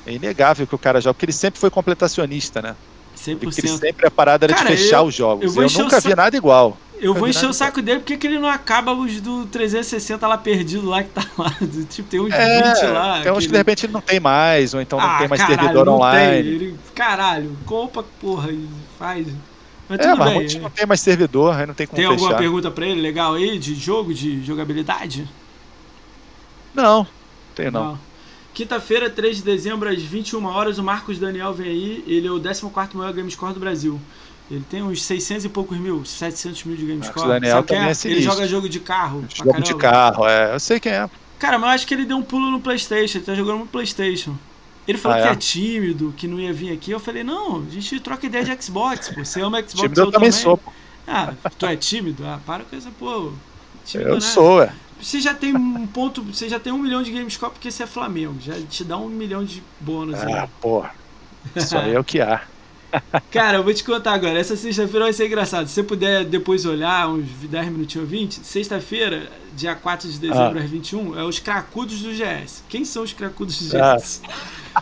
é 0.06 0.12
inegável 0.14 0.68
que 0.68 0.76
o 0.76 0.80
cara 0.80 1.02
joga, 1.02 1.14
porque 1.16 1.26
ele 1.26 1.34
sempre 1.34 1.60
foi 1.60 1.70
completacionista, 1.72 2.62
né? 2.62 2.76
Porque 3.16 3.46
ele 3.62 3.68
100%. 3.68 3.80
sempre 3.80 4.08
a 4.08 4.12
parada 4.12 4.46
era 4.46 4.54
Cara, 4.54 4.70
de 4.70 4.78
fechar 4.78 4.98
eu- 5.00 5.06
os 5.06 5.16
jogos. 5.16 5.56
eu 5.56 5.64
Eu, 5.64 5.70
nunca 5.72 6.00
vi 6.00 6.16
nada 6.16 6.38
igual. 6.38 6.78
Eu 7.02 7.14
vou 7.14 7.22
Não 7.24 7.30
encher 7.30 7.50
o 7.50 7.54
saco 7.54 7.82
dele 7.82 8.00
porque 8.00 8.18
que 8.18 8.28
ele 8.28 8.40
não 8.40 8.50
acaba 8.50 8.94
os 8.94 9.22
do 9.22 9.46
360 9.46 10.28
lá 10.28 10.38
perdido 10.38 10.88
lá 10.88 11.02
que 11.04 11.10
tá 11.10 11.26
lá. 11.38 11.56
Tipo, 11.90 12.10
tem 12.10 12.20
uns 12.20 12.34
É, 12.34 12.74
20 12.74 12.86
lá. 12.92 13.22
tem 13.22 13.32
uns 13.32 13.46
que 13.46 13.52
de 13.52 13.58
repente 13.58 13.86
ele 13.86 13.94
não 13.94 14.02
tem 14.02 14.20
mais, 14.20 14.74
ou 14.74 14.82
então 14.82 15.00
não 15.00 15.10
ah, 15.10 15.18
tem 15.18 15.28
mais 15.28 15.42
caralho, 15.42 15.60
servidor 15.60 15.86
não 15.86 15.94
online. 15.96 16.44
Tem. 16.44 16.52
Ele, 16.54 16.80
caralho, 16.94 17.58
compra, 17.66 18.04
porra, 18.20 18.52
e 18.52 18.68
faz. 18.98 19.28
Mas 19.88 20.00
É, 20.00 20.04
tudo 20.04 20.18
mas 20.18 20.28
bem. 20.28 20.36
muitos 20.36 20.56
não 20.56 20.70
tem 20.70 20.86
mais 20.86 21.02
servidor, 21.02 21.56
aí 21.56 21.66
não 21.66 21.74
tem 21.74 21.88
como 21.88 21.96
Tem 21.96 22.06
alguma 22.06 22.28
fechar. 22.30 22.38
pergunta 22.40 22.70
pra 22.70 22.86
ele 22.86 23.02
legal 23.02 23.34
aí 23.36 23.58
de 23.58 23.74
jogo, 23.76 24.14
de 24.14 24.44
jogabilidade? 24.44 25.28
Não, 26.74 27.08
tem 27.56 27.72
não. 27.72 27.98
Quinta-feira, 28.54 29.10
3 29.10 29.38
de 29.38 29.44
dezembro, 29.44 29.88
às 29.90 30.02
21 30.02 30.46
horas, 30.46 30.78
o 30.78 30.84
Marcos 30.84 31.18
Daniel 31.18 31.54
vem 31.54 31.68
aí. 31.70 32.04
Ele 32.06 32.28
é 32.28 32.32
o 32.32 32.40
14 32.42 32.98
maior 32.98 33.14
game 33.14 33.30
score 33.32 33.54
do 33.54 33.60
Brasil. 33.60 34.00
Ele 34.50 34.64
tem 34.70 34.82
uns 34.82 35.04
600 35.04 35.46
e 35.46 35.50
poucos 35.50 35.78
mil, 35.78 36.04
700 36.04 36.64
mil 36.64 36.76
de 36.76 36.86
game 36.86 37.00
Marcos 37.00 37.22
score. 37.22 37.40
Daniel 37.40 37.64
quem 37.64 37.78
também 37.78 37.84
é 37.84 37.86
Ele 37.88 37.96
sinistro. 37.96 38.24
joga 38.24 38.48
jogo 38.48 38.68
de 38.70 38.80
carro. 38.80 39.24
Jogo 39.34 39.62
de 39.62 39.76
carro, 39.76 40.28
é. 40.28 40.54
Eu 40.56 40.60
sei 40.60 40.80
quem 40.80 40.92
é. 40.92 41.10
Cara, 41.38 41.60
mas 41.60 41.70
eu 41.70 41.76
acho 41.76 41.88
que 41.88 41.94
ele 41.94 42.06
deu 42.06 42.18
um 42.18 42.24
pulo 42.24 42.50
no 42.50 42.60
PlayStation. 42.60 43.20
Ele 43.20 43.26
tá 43.26 43.36
jogando 43.36 43.60
no 43.60 43.68
PlayStation. 43.68 44.36
Ele 44.88 44.98
falou 44.98 45.18
Ah, 45.18 45.22
que 45.22 45.28
é? 45.28 45.32
é 45.32 45.36
tímido, 45.36 46.14
que 46.18 46.28
não 46.28 46.40
ia 46.40 46.52
vir 46.52 46.72
aqui. 46.74 46.90
Eu 46.90 47.00
falei, 47.00 47.24
não, 47.24 47.64
a 47.68 47.70
gente 47.72 48.00
troca 48.00 48.26
ideia 48.26 48.44
de 48.44 48.64
Xbox, 48.64 49.10
pô. 49.10 49.24
Você 49.24 49.40
ama 49.40 49.60
Xbox 49.60 49.74
Time 49.82 49.94
eu 49.96 50.06
eu 50.06 50.12
também 50.12 50.32
sou, 50.32 50.58
pô. 50.58 50.72
Ah, 51.08 51.34
tu 51.58 51.66
é 51.68 51.76
tímido? 51.76 52.26
Ah, 52.26 52.40
para 52.44 52.64
com 52.64 52.76
essa, 52.76 52.90
pô. 52.98 53.32
Tímido, 53.86 54.10
Eu 54.10 54.16
né? 54.16 54.22
sou, 54.22 54.64
é. 54.64 54.74
Você 55.00 55.22
já 55.22 55.34
tem 55.34 55.56
um 55.56 55.88
ponto, 55.88 56.22
você 56.24 56.50
já 56.50 56.60
tem 56.60 56.74
um 56.74 56.78
milhão 56.80 57.02
de 57.04 57.12
GameScore 57.12 57.54
porque 57.54 57.72
você 57.72 57.84
é 57.84 57.88
Flamengo. 57.88 58.36
Já 58.42 58.56
te 58.68 58.84
dá 58.84 58.98
um 58.98 59.08
milhão 59.08 59.46
de 59.46 59.64
bônus. 59.80 60.20
aí. 60.20 60.34
Ah, 60.34 60.50
porra. 60.60 60.92
Isso 61.56 61.78
aí 61.78 61.94
é 61.94 62.00
o 62.00 62.04
que 62.04 62.20
há. 62.20 62.42
Cara, 63.32 63.58
eu 63.58 63.64
vou 63.64 63.74
te 63.74 63.84
contar 63.84 64.14
agora. 64.14 64.40
Essa 64.40 64.56
sexta-feira 64.56 65.06
vai 65.06 65.14
ser 65.14 65.28
engraçado. 65.28 65.68
Se 65.68 65.74
você 65.74 65.84
puder 65.84 66.26
depois 66.26 66.66
olhar, 66.66 67.08
uns 67.10 67.28
10 67.44 67.68
minutinhos 67.70 68.06
ou 68.06 68.10
20, 68.10 68.34
sexta-feira, 68.44 69.30
dia 69.56 69.76
4 69.76 70.10
de 70.10 70.18
dezembro 70.20 70.60
Ah. 70.60 70.64
às 70.64 70.70
21, 70.70 71.18
é 71.20 71.24
os 71.24 71.40
cracudos 71.40 72.02
do 72.02 72.10
GS. 72.12 72.64
Quem 72.70 72.84
são 72.86 73.04
os 73.04 73.14
cracudos 73.14 73.62
do 73.70 73.78
Ah. 73.78 73.98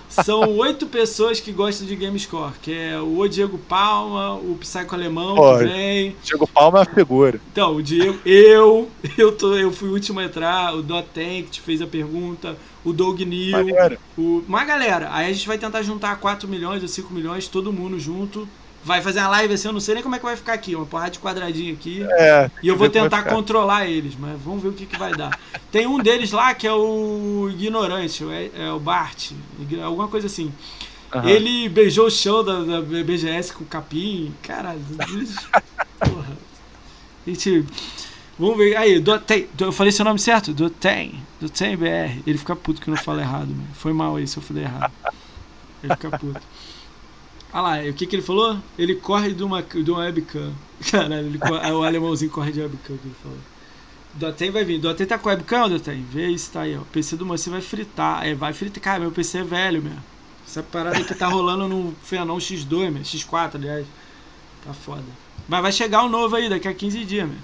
São 0.09 0.57
oito 0.57 0.87
pessoas 0.87 1.39
que 1.39 1.51
gostam 1.51 1.87
de 1.87 1.95
GameScore, 1.95 2.53
que 2.61 2.73
é 2.73 2.99
o 2.99 3.27
Diego 3.27 3.57
Palma, 3.57 4.35
o 4.35 4.57
Psycho 4.59 4.95
Alemão 4.95 5.35
que 5.35 5.65
vem. 5.65 6.15
Diego 6.23 6.47
Palma 6.47 6.79
é 6.79 6.81
uma 6.81 6.85
figura. 6.85 7.39
Então, 7.51 7.75
o 7.75 7.83
Diego, 7.83 8.19
eu, 8.25 8.89
eu, 9.17 9.31
tô, 9.31 9.55
eu 9.55 9.71
fui 9.71 9.89
o 9.89 9.93
último 9.93 10.19
a 10.19 10.23
entrar, 10.23 10.75
o 10.75 10.81
Doten 10.81 11.43
que 11.43 11.51
te 11.51 11.61
fez 11.61 11.81
a 11.81 11.87
pergunta, 11.87 12.57
o 12.83 12.93
Doug 12.93 13.21
Neal, 13.21 13.65
Maneiro. 13.65 13.97
o, 14.17 14.43
uma 14.47 14.63
galera. 14.63 15.09
Aí 15.11 15.29
a 15.29 15.33
gente 15.33 15.47
vai 15.47 15.57
tentar 15.57 15.81
juntar 15.81 16.19
4 16.19 16.47
milhões 16.47 16.81
ou 16.81 16.87
5 16.87 17.13
milhões, 17.13 17.47
todo 17.47 17.73
mundo 17.73 17.99
junto. 17.99 18.47
Vai 18.87 19.01
fazer 19.01 19.19
uma 19.19 19.27
live 19.27 19.53
assim, 19.53 19.67
eu 19.67 19.73
não 19.73 19.81
sei 19.81 19.95
nem 19.95 20.01
como 20.01 20.15
é 20.15 20.17
que 20.17 20.23
vai 20.23 20.37
ficar 20.37 20.53
aqui, 20.53 20.73
uma 20.73 20.85
porrada 20.85 21.11
de 21.11 21.19
quadradinho 21.19 21.73
aqui. 21.73 22.01
É. 22.09 22.49
E 22.63 22.69
eu 22.69 22.77
vou 22.77 22.89
tentar 22.89 23.23
controlar 23.23 23.85
eles, 23.85 24.15
mas 24.17 24.39
vamos 24.41 24.63
ver 24.63 24.69
o 24.69 24.73
que, 24.73 24.85
que 24.85 24.97
vai 24.97 25.13
dar. 25.13 25.37
Tem 25.69 25.85
um 25.85 25.99
deles 25.99 26.31
lá 26.31 26.55
que 26.55 26.65
é 26.65 26.71
o 26.71 27.49
Ignorante, 27.51 28.23
é, 28.31 28.49
é 28.55 28.71
o 28.71 28.79
Bart, 28.79 29.31
alguma 29.83 30.07
coisa 30.07 30.27
assim. 30.27 30.53
Aham. 31.13 31.29
Ele 31.29 31.67
beijou 31.67 32.07
o 32.07 32.09
chão 32.09 32.45
da, 32.45 32.63
da 32.63 32.81
BGS 32.81 33.51
com 33.51 33.65
o 33.65 33.67
capim. 33.67 34.33
Caralho, 34.41 34.79
porra. 35.99 36.37
Gente, 37.27 37.65
vamos 38.39 38.57
ver. 38.57 38.77
Aí, 38.77 39.01
Dotem, 39.01 39.49
eu 39.59 39.71
falei 39.73 39.91
seu 39.91 40.05
nome 40.05 40.19
certo? 40.19 40.53
Dotem, 40.53 41.21
Dotem 41.41 41.75
BR. 41.75 42.21
Ele 42.25 42.37
fica 42.37 42.55
puto 42.55 42.79
que 42.79 42.89
eu 42.89 42.95
não 42.95 43.03
falo 43.03 43.19
errado, 43.19 43.49
mano. 43.49 43.67
Foi 43.73 43.91
mal 43.91 44.15
aí 44.15 44.25
se 44.25 44.37
eu 44.37 44.43
falei 44.43 44.63
errado. 44.63 44.93
Ele 45.83 45.93
fica 45.93 46.17
puto. 46.17 46.41
Olha 47.57 47.61
lá, 47.63 47.89
o 47.89 47.93
que, 47.93 48.05
que 48.05 48.15
ele 48.15 48.21
falou? 48.21 48.59
Ele 48.77 48.93
corre 48.93 49.33
de 49.33 49.43
uma, 49.43 49.63
de 49.63 49.89
uma 49.89 50.01
webcam. 50.01 50.53
Caralho, 50.91 51.25
ele 51.25 51.39
o 51.73 51.83
alemãozinho 51.83 52.29
corre 52.29 52.51
de 52.51 52.61
webcam 52.61 52.95
que 52.97 53.07
ele 53.07 53.15
falou. 53.23 53.39
Dotem 54.13 54.51
vai 54.51 54.63
vir. 54.63 54.79
Dotem 54.79 55.07
tá 55.07 55.17
com 55.17 55.27
webcam, 55.27 55.67
Dotem? 55.67 56.03
Vê 56.03 56.37
se 56.37 56.51
tá 56.51 56.61
aí, 56.61 56.77
ó. 56.77 56.81
O 56.81 56.85
PC 56.85 57.15
do 57.15 57.25
Mocinho 57.25 57.53
vai 57.53 57.61
fritar. 57.63 58.27
É, 58.27 58.35
vai 58.35 58.53
fritar. 58.53 58.83
Cara, 58.83 58.99
meu 58.99 59.11
PC 59.11 59.39
é 59.39 59.43
velho, 59.43 59.81
meu. 59.81 59.97
Essa 60.47 60.61
parada 60.61 61.03
que 61.03 61.15
tá 61.15 61.27
rolando 61.27 61.67
no 61.67 61.95
Fenon 62.03 62.37
X2, 62.37 62.91
meu. 62.91 63.01
X4, 63.01 63.55
aliás. 63.55 63.87
Tá 64.63 64.71
foda. 64.71 65.01
Mas 65.47 65.61
vai 65.63 65.71
chegar 65.71 66.03
o 66.03 66.09
novo 66.09 66.35
aí, 66.35 66.47
daqui 66.47 66.67
a 66.67 66.73
15 66.75 67.05
dias, 67.05 67.27
meu. 67.27 67.39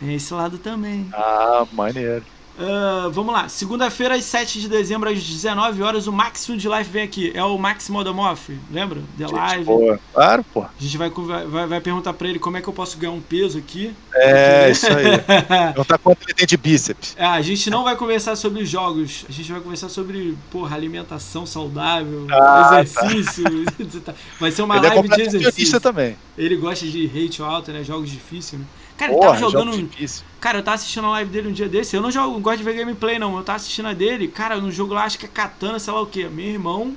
Tem 0.00 0.14
esse 0.14 0.32
lado 0.32 0.56
também. 0.56 1.10
Ah, 1.12 1.66
maneiro. 1.72 2.24
Ah, 2.58 3.08
vamos 3.12 3.34
lá. 3.34 3.48
Segunda-feira, 3.48 4.14
às 4.14 4.24
7 4.24 4.60
de 4.60 4.68
dezembro, 4.68 5.10
às 5.10 5.22
19 5.22 5.82
horas, 5.82 6.06
o 6.06 6.12
Maximum 6.12 6.56
de 6.56 6.68
Life 6.68 6.90
vem 6.90 7.02
aqui. 7.02 7.30
É 7.34 7.42
o 7.42 7.58
Max 7.58 7.88
Modamoff, 7.90 8.58
lembra? 8.70 9.00
The 9.18 9.24
Gente 9.28 9.34
Live. 9.36 9.64
boa. 9.64 10.00
Claro, 10.14 10.44
pô. 10.54 10.62
A 10.62 10.70
gente 10.78 10.96
vai, 10.96 11.10
vai, 11.10 11.66
vai 11.66 11.80
perguntar 11.80 12.12
pra 12.14 12.28
ele 12.28 12.38
como 12.38 12.56
é 12.56 12.62
que 12.62 12.68
eu 12.68 12.72
posso 12.72 12.96
ganhar 12.98 13.12
um 13.12 13.20
peso 13.20 13.58
aqui. 13.58 13.92
É, 14.14 14.70
isso 14.70 14.86
aí. 14.86 15.18
Perguntar 15.74 15.98
quanto 15.98 16.22
ele 16.24 16.34
tem 16.34 16.46
de 16.46 16.56
bíceps. 16.56 17.14
É, 17.18 17.26
a 17.26 17.42
gente 17.42 17.68
não 17.68 17.84
vai 17.84 17.94
conversar 17.96 18.34
sobre 18.36 18.64
jogos, 18.64 19.26
a 19.28 19.32
gente 19.32 19.52
vai 19.52 19.60
conversar 19.60 19.88
sobre, 19.90 20.36
porra, 20.50 20.74
alimentação 20.76 21.44
saudável, 21.44 22.26
Ah, 22.30 22.80
exercício. 22.82 23.44
Vai 24.40 24.50
ser 24.50 24.62
uma 24.62 24.76
ele 24.76 24.86
é 24.86 24.88
live 24.90 25.02
de 25.02 25.08
completamente 25.08 25.36
exercício. 25.42 25.80
também. 25.80 26.16
Ele 26.36 26.56
gosta 26.56 26.86
de 26.86 27.06
hate 27.06 27.42
alto, 27.42 27.70
né? 27.72 27.82
Jogos 27.84 28.10
difíceis, 28.10 28.60
né? 28.60 28.66
Cara, 28.96 29.12
ele 29.12 29.18
Porra, 29.20 29.28
tava 29.34 29.40
jogando. 29.40 29.72
jogo 29.72 29.82
um- 29.84 29.86
difícil. 29.86 30.24
Cara, 30.40 30.58
eu 30.58 30.62
tava 30.62 30.74
assistindo 30.76 31.06
a 31.06 31.10
live 31.10 31.30
dele 31.30 31.48
um 31.48 31.52
dia 31.52 31.68
desse. 31.68 31.94
Eu 31.96 32.00
não 32.02 32.10
jogo, 32.10 32.34
não 32.34 32.40
gosto 32.40 32.58
de 32.58 32.64
ver 32.64 32.74
gameplay, 32.74 33.18
não. 33.18 33.36
Eu 33.36 33.42
tava 33.42 33.56
assistindo 33.56 33.86
a 33.88 33.92
dele, 33.92 34.28
cara, 34.28 34.56
no 34.56 34.70
jogo 34.72 34.94
lá, 34.94 35.04
acho 35.04 35.18
que 35.18 35.26
é 35.26 35.28
katana, 35.28 35.78
sei 35.78 35.92
lá 35.92 36.00
o 36.00 36.06
que. 36.06 36.24
Meu 36.28 36.46
irmão. 36.46 36.96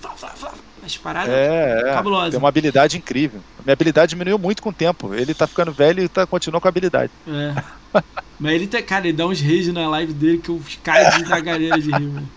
Flá, 0.00 0.10
flá, 0.16 0.28
flá, 0.30 0.52
as 0.84 0.96
paradas. 0.96 1.32
É, 1.34 1.82
é. 1.86 2.30
Tem 2.30 2.38
uma 2.38 2.48
habilidade 2.48 2.96
incrível. 2.96 3.40
Minha 3.64 3.72
habilidade 3.74 4.10
diminuiu 4.10 4.38
muito 4.38 4.62
com 4.62 4.70
o 4.70 4.72
tempo. 4.72 5.14
Ele 5.14 5.32
tá 5.34 5.46
ficando 5.46 5.70
velho 5.72 6.02
e 6.02 6.08
tá, 6.08 6.26
continua 6.26 6.60
com 6.60 6.66
a 6.68 6.70
habilidade. 6.70 7.12
É. 7.28 8.00
Mas 8.40 8.52
ele, 8.54 8.66
tá, 8.66 8.82
cara, 8.82 9.06
ele 9.06 9.16
dá 9.16 9.26
uns 9.26 9.40
rage 9.40 9.70
na 9.70 9.88
live 9.88 10.12
dele 10.12 10.38
que 10.38 10.48
eu 10.48 10.60
caio 10.82 11.18
de 11.18 11.24
galera 11.42 11.80
de 11.80 11.90
rir, 11.90 12.00
mano. 12.08 12.28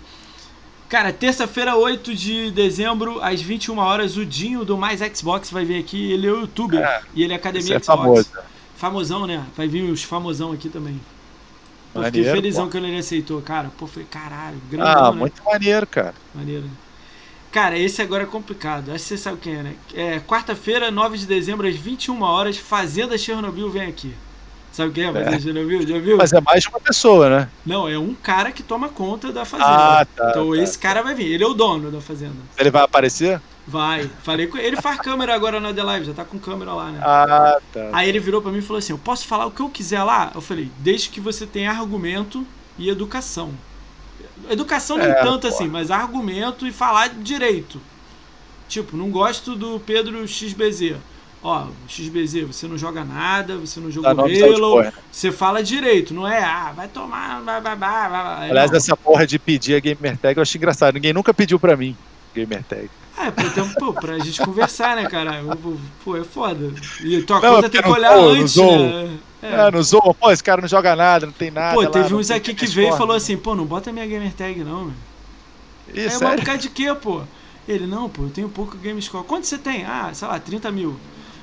Cara, 0.88 1.12
terça-feira, 1.12 1.76
8 1.76 2.14
de 2.14 2.52
dezembro, 2.52 3.20
às 3.24 3.42
21 3.42 3.80
horas, 3.80 4.16
o 4.18 4.24
Dinho 4.26 4.64
do 4.64 4.78
Mais 4.78 5.00
Xbox 5.18 5.50
vai 5.50 5.66
vir 5.66 5.80
aqui. 5.80 6.12
Ele 6.12 6.28
é 6.28 6.32
o 6.32 6.42
youtuber 6.42 6.80
É, 6.80 7.02
e 7.16 7.24
ele 7.24 7.34
é 7.34 7.36
Academia 7.36 7.78
é 7.78 7.80
Xbox. 7.80 7.86
famoso. 7.88 8.30
Famosão, 8.76 9.26
né? 9.26 9.46
Vai 9.56 9.68
vir 9.68 9.84
os 9.90 10.04
famosão 10.04 10.52
aqui 10.52 10.70
também. 10.70 11.00
Fiquei 11.94 12.02
Maneiro, 12.04 12.32
felizão 12.32 12.66
pô. 12.66 12.72
que 12.72 12.78
ele 12.78 12.98
aceitou, 12.98 13.42
cara. 13.42 13.72
Pô, 13.78 13.88
foi 13.88 14.04
caralho, 14.04 14.58
Ah, 14.58 14.70
grandão, 14.70 15.14
né? 15.14 15.20
muito 15.20 15.42
maneiro, 15.46 15.88
cara. 15.88 16.14
Maneiro. 16.34 16.66
Cara, 17.52 17.78
esse 17.80 18.02
agora 18.02 18.24
é 18.24 18.26
complicado. 18.26 18.90
Acho 18.92 19.04
que 19.04 19.10
você 19.10 19.18
sabe 19.18 19.38
quem 19.38 19.56
é, 19.56 19.64
né? 19.64 19.76
É, 19.94 20.20
Quarta-feira, 20.20 20.92
9 20.92 21.18
de 21.18 21.26
dezembro, 21.26 21.66
às 21.66 21.76
21 21.76 22.22
horas, 22.22 22.58
Fazenda 22.58 23.18
Chernobyl 23.18 23.70
vem 23.70 23.84
aqui. 23.88 24.14
Sabe 24.74 24.92
quem 24.92 25.06
é 25.06 25.14
Fazenda 25.14 25.36
É. 25.38 25.40
Chernobyl? 25.40 25.88
Já 25.88 25.98
viu? 26.00 26.18
Mas 26.18 26.34
é 26.34 26.42
mais 26.42 26.64
de 26.64 26.68
uma 26.68 26.82
pessoa, 26.82 27.30
né? 27.30 27.50
Não, 27.66 27.88
é 27.88 27.98
um 27.98 28.14
cara 28.14 28.52
que 28.52 28.62
toma 28.62 28.90
conta 28.90 29.32
da 29.32 29.46
fazenda. 29.46 29.70
Ah, 30.02 30.06
tá, 30.06 30.32
então 30.32 30.52
tá, 30.52 30.58
esse 30.62 30.78
cara 30.78 31.02
vai 31.02 31.16
vir. 31.16 31.32
Ele 31.32 31.46
é 31.46 31.48
o 31.48 31.54
dono 31.54 31.90
da 31.90 32.02
fazenda. 32.02 32.36
Ele 32.58 32.70
vai 32.70 32.84
aparecer? 32.84 33.40
Vai. 33.68 34.10
Falei 34.24 34.48
com 34.48 34.58
ele. 34.58 34.68
Ele 34.68 34.82
faz 34.82 35.00
câmera 35.00 35.34
agora 35.34 35.60
na 35.60 35.74
The 35.74 35.82
Live, 35.84 36.06
já 36.06 36.14
tá 36.14 36.24
com 36.24 36.38
câmera 36.38 36.74
lá, 36.74 36.92
né? 36.92 37.00
Ah, 37.02 37.58
tá. 37.74 37.90
Aí 37.94 38.08
ele 38.08 38.20
virou 38.20 38.42
pra 38.42 38.52
mim 38.52 38.60
e 38.60 38.62
falou 38.62 38.78
assim: 38.78 38.94
Eu 38.94 39.00
posso 39.00 39.26
falar 39.26 39.46
o 39.48 39.52
que 39.52 39.62
eu 39.62 39.70
quiser 39.70 40.04
lá? 40.04 40.32
Eu 40.36 40.42
falei: 40.42 40.70
Desde 40.80 41.10
que 41.10 41.20
você 41.20 41.46
tenha 41.48 41.72
argumento 41.72 42.46
e 42.78 42.90
educação. 42.90 43.52
Educação 44.50 44.98
nem 44.98 45.08
É, 45.08 45.14
tanto 45.16 45.42
pô. 45.42 45.48
assim, 45.48 45.68
mas 45.68 45.90
argumento 45.90 46.68
e 46.68 46.72
falar 46.72 47.10
direito. 47.10 47.82
Tipo, 48.68 48.96
não 48.98 49.10
gosto 49.10 49.56
do 49.56 49.80
Pedro 49.80 50.28
XBZ. 50.28 50.96
Ó, 51.42 51.68
XBZ, 51.88 52.42
você 52.48 52.68
não 52.68 52.76
joga 52.78 53.04
nada, 53.04 53.56
você 53.58 53.80
não 53.80 53.92
jogou 53.92 54.10
Halo, 54.10 54.28
porra. 54.72 54.94
você 55.12 55.32
fala 55.32 55.62
direito, 55.64 56.12
não 56.12 56.28
é? 56.28 56.44
Ah, 56.44 56.74
vai 56.76 56.88
tomar, 56.88 57.40
vai, 57.42 57.62
vai, 57.62 57.76
vai, 57.76 58.10
vai. 58.10 58.50
Aliás, 58.50 58.72
Não. 58.72 58.78
essa 58.78 58.98
porra 58.98 59.28
de 59.28 59.38
pedir 59.38 59.76
a 59.76 59.80
gamer 59.80 60.18
tag 60.18 60.36
eu 60.38 60.42
acho 60.42 60.58
engraçado. 60.58 60.96
Ninguém 60.96 61.14
nunca 61.14 61.34
pediu 61.36 61.60
pra 61.60 61.78
mim 61.78 61.96
gamer 62.34 62.64
tag. 62.64 62.90
Ah, 63.18 63.28
é 63.28 63.32
pra, 63.32 63.50
ter, 63.50 63.64
pô, 63.76 63.94
pra 63.94 64.20
gente 64.20 64.42
conversar, 64.42 64.96
né, 64.96 65.08
cara? 65.08 65.42
Pô, 66.04 66.18
é 66.18 66.24
foda. 66.24 66.74
E 67.02 67.22
tua 67.22 67.40
Não, 67.40 67.56
conta 67.56 67.68
é 67.68 67.70
tem 67.70 67.82
que 67.82 67.90
olhar 67.90 68.18
no 68.18 68.30
antes, 68.30 68.56
né? 68.58 69.18
É. 69.42 69.68
É, 69.68 69.72
no 69.72 69.82
Zoom, 69.84 70.14
pô, 70.20 70.32
esse 70.32 70.44
cara 70.44 70.60
não 70.62 70.68
joga 70.68 70.96
nada, 70.96 71.26
não 71.28 71.34
tem 71.34 71.52
nada. 71.52 71.76
Pô, 71.76 71.82
lá, 71.82 71.90
teve 71.90 72.10
não 72.10 72.20
uns 72.20 72.32
aqui 72.32 72.54
que 72.54 72.66
veio 72.66 72.94
e 72.94 72.98
falou 72.98 73.16
assim, 73.16 73.38
pô, 73.38 73.56
não 73.56 73.66
bota 73.66 73.92
minha 73.92 74.06
gamer 74.06 74.34
tag 74.34 74.64
não, 74.64 74.86
meu. 74.86 74.94
Ih, 75.94 76.08
Aí 76.08 76.54
eu, 76.54 76.58
de 76.58 76.70
quê, 76.70 76.94
pô? 76.96 77.22
Ele, 77.68 77.86
não, 77.86 78.10
pô, 78.10 78.24
eu 78.24 78.30
tenho 78.30 78.50
pouco 78.50 78.76
game 78.78 79.02
score. 79.02 79.24
Quanto 79.24 79.46
você 79.46 79.58
tem? 79.58 79.86
Ah, 79.86 80.12
sei 80.14 80.28
lá, 80.28 80.40
30 80.40 80.72
mil. 80.72 80.96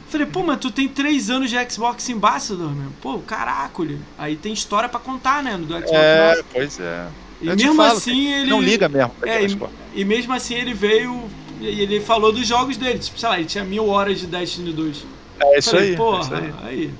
Falei, 0.08 0.26
pô, 0.26 0.42
mas 0.42 0.58
tu 0.58 0.70
tem 0.70 0.88
3 0.88 1.30
anos 1.30 1.48
de 1.48 1.70
Xbox 1.70 2.08
Ambassador, 2.10 2.70
meu. 2.70 2.90
Pô, 3.00 3.18
caracolho. 3.20 3.98
Aí 4.18 4.36
tem 4.36 4.52
história 4.52 4.88
pra 4.88 5.00
contar, 5.00 5.42
né, 5.42 5.56
do 5.56 5.66
Xbox 5.66 5.90
É, 5.92 6.24
Ambassador. 6.24 6.44
pois 6.52 6.80
é. 6.80 7.06
E 7.40 7.48
eu 7.48 7.56
mesmo 7.56 7.74
falo, 7.74 7.98
assim 7.98 8.32
ele... 8.32 8.50
Não 8.50 8.60
liga 8.60 8.88
mesmo 8.88 9.12
É, 9.22 9.44
e, 9.44 9.58
e 9.94 10.04
mesmo 10.04 10.32
assim 10.32 10.54
ele 10.54 10.72
veio 10.72 11.28
e 11.62 11.80
ele 11.80 12.00
falou 12.00 12.32
dos 12.32 12.46
jogos 12.46 12.76
dele. 12.76 12.98
Tipo, 12.98 13.18
sei 13.18 13.28
lá, 13.28 13.36
ele 13.38 13.46
tinha 13.48 13.64
mil 13.64 13.88
horas 13.88 14.20
de 14.20 14.26
Destiny 14.26 14.72
2. 14.72 15.04
É 15.40 15.58
isso 15.58 15.70
Falei, 15.70 15.90
aí. 15.90 15.96
porra, 15.96 16.18
é 16.18 16.22
isso 16.22 16.34
aí. 16.34 16.52
aí. 16.68 16.94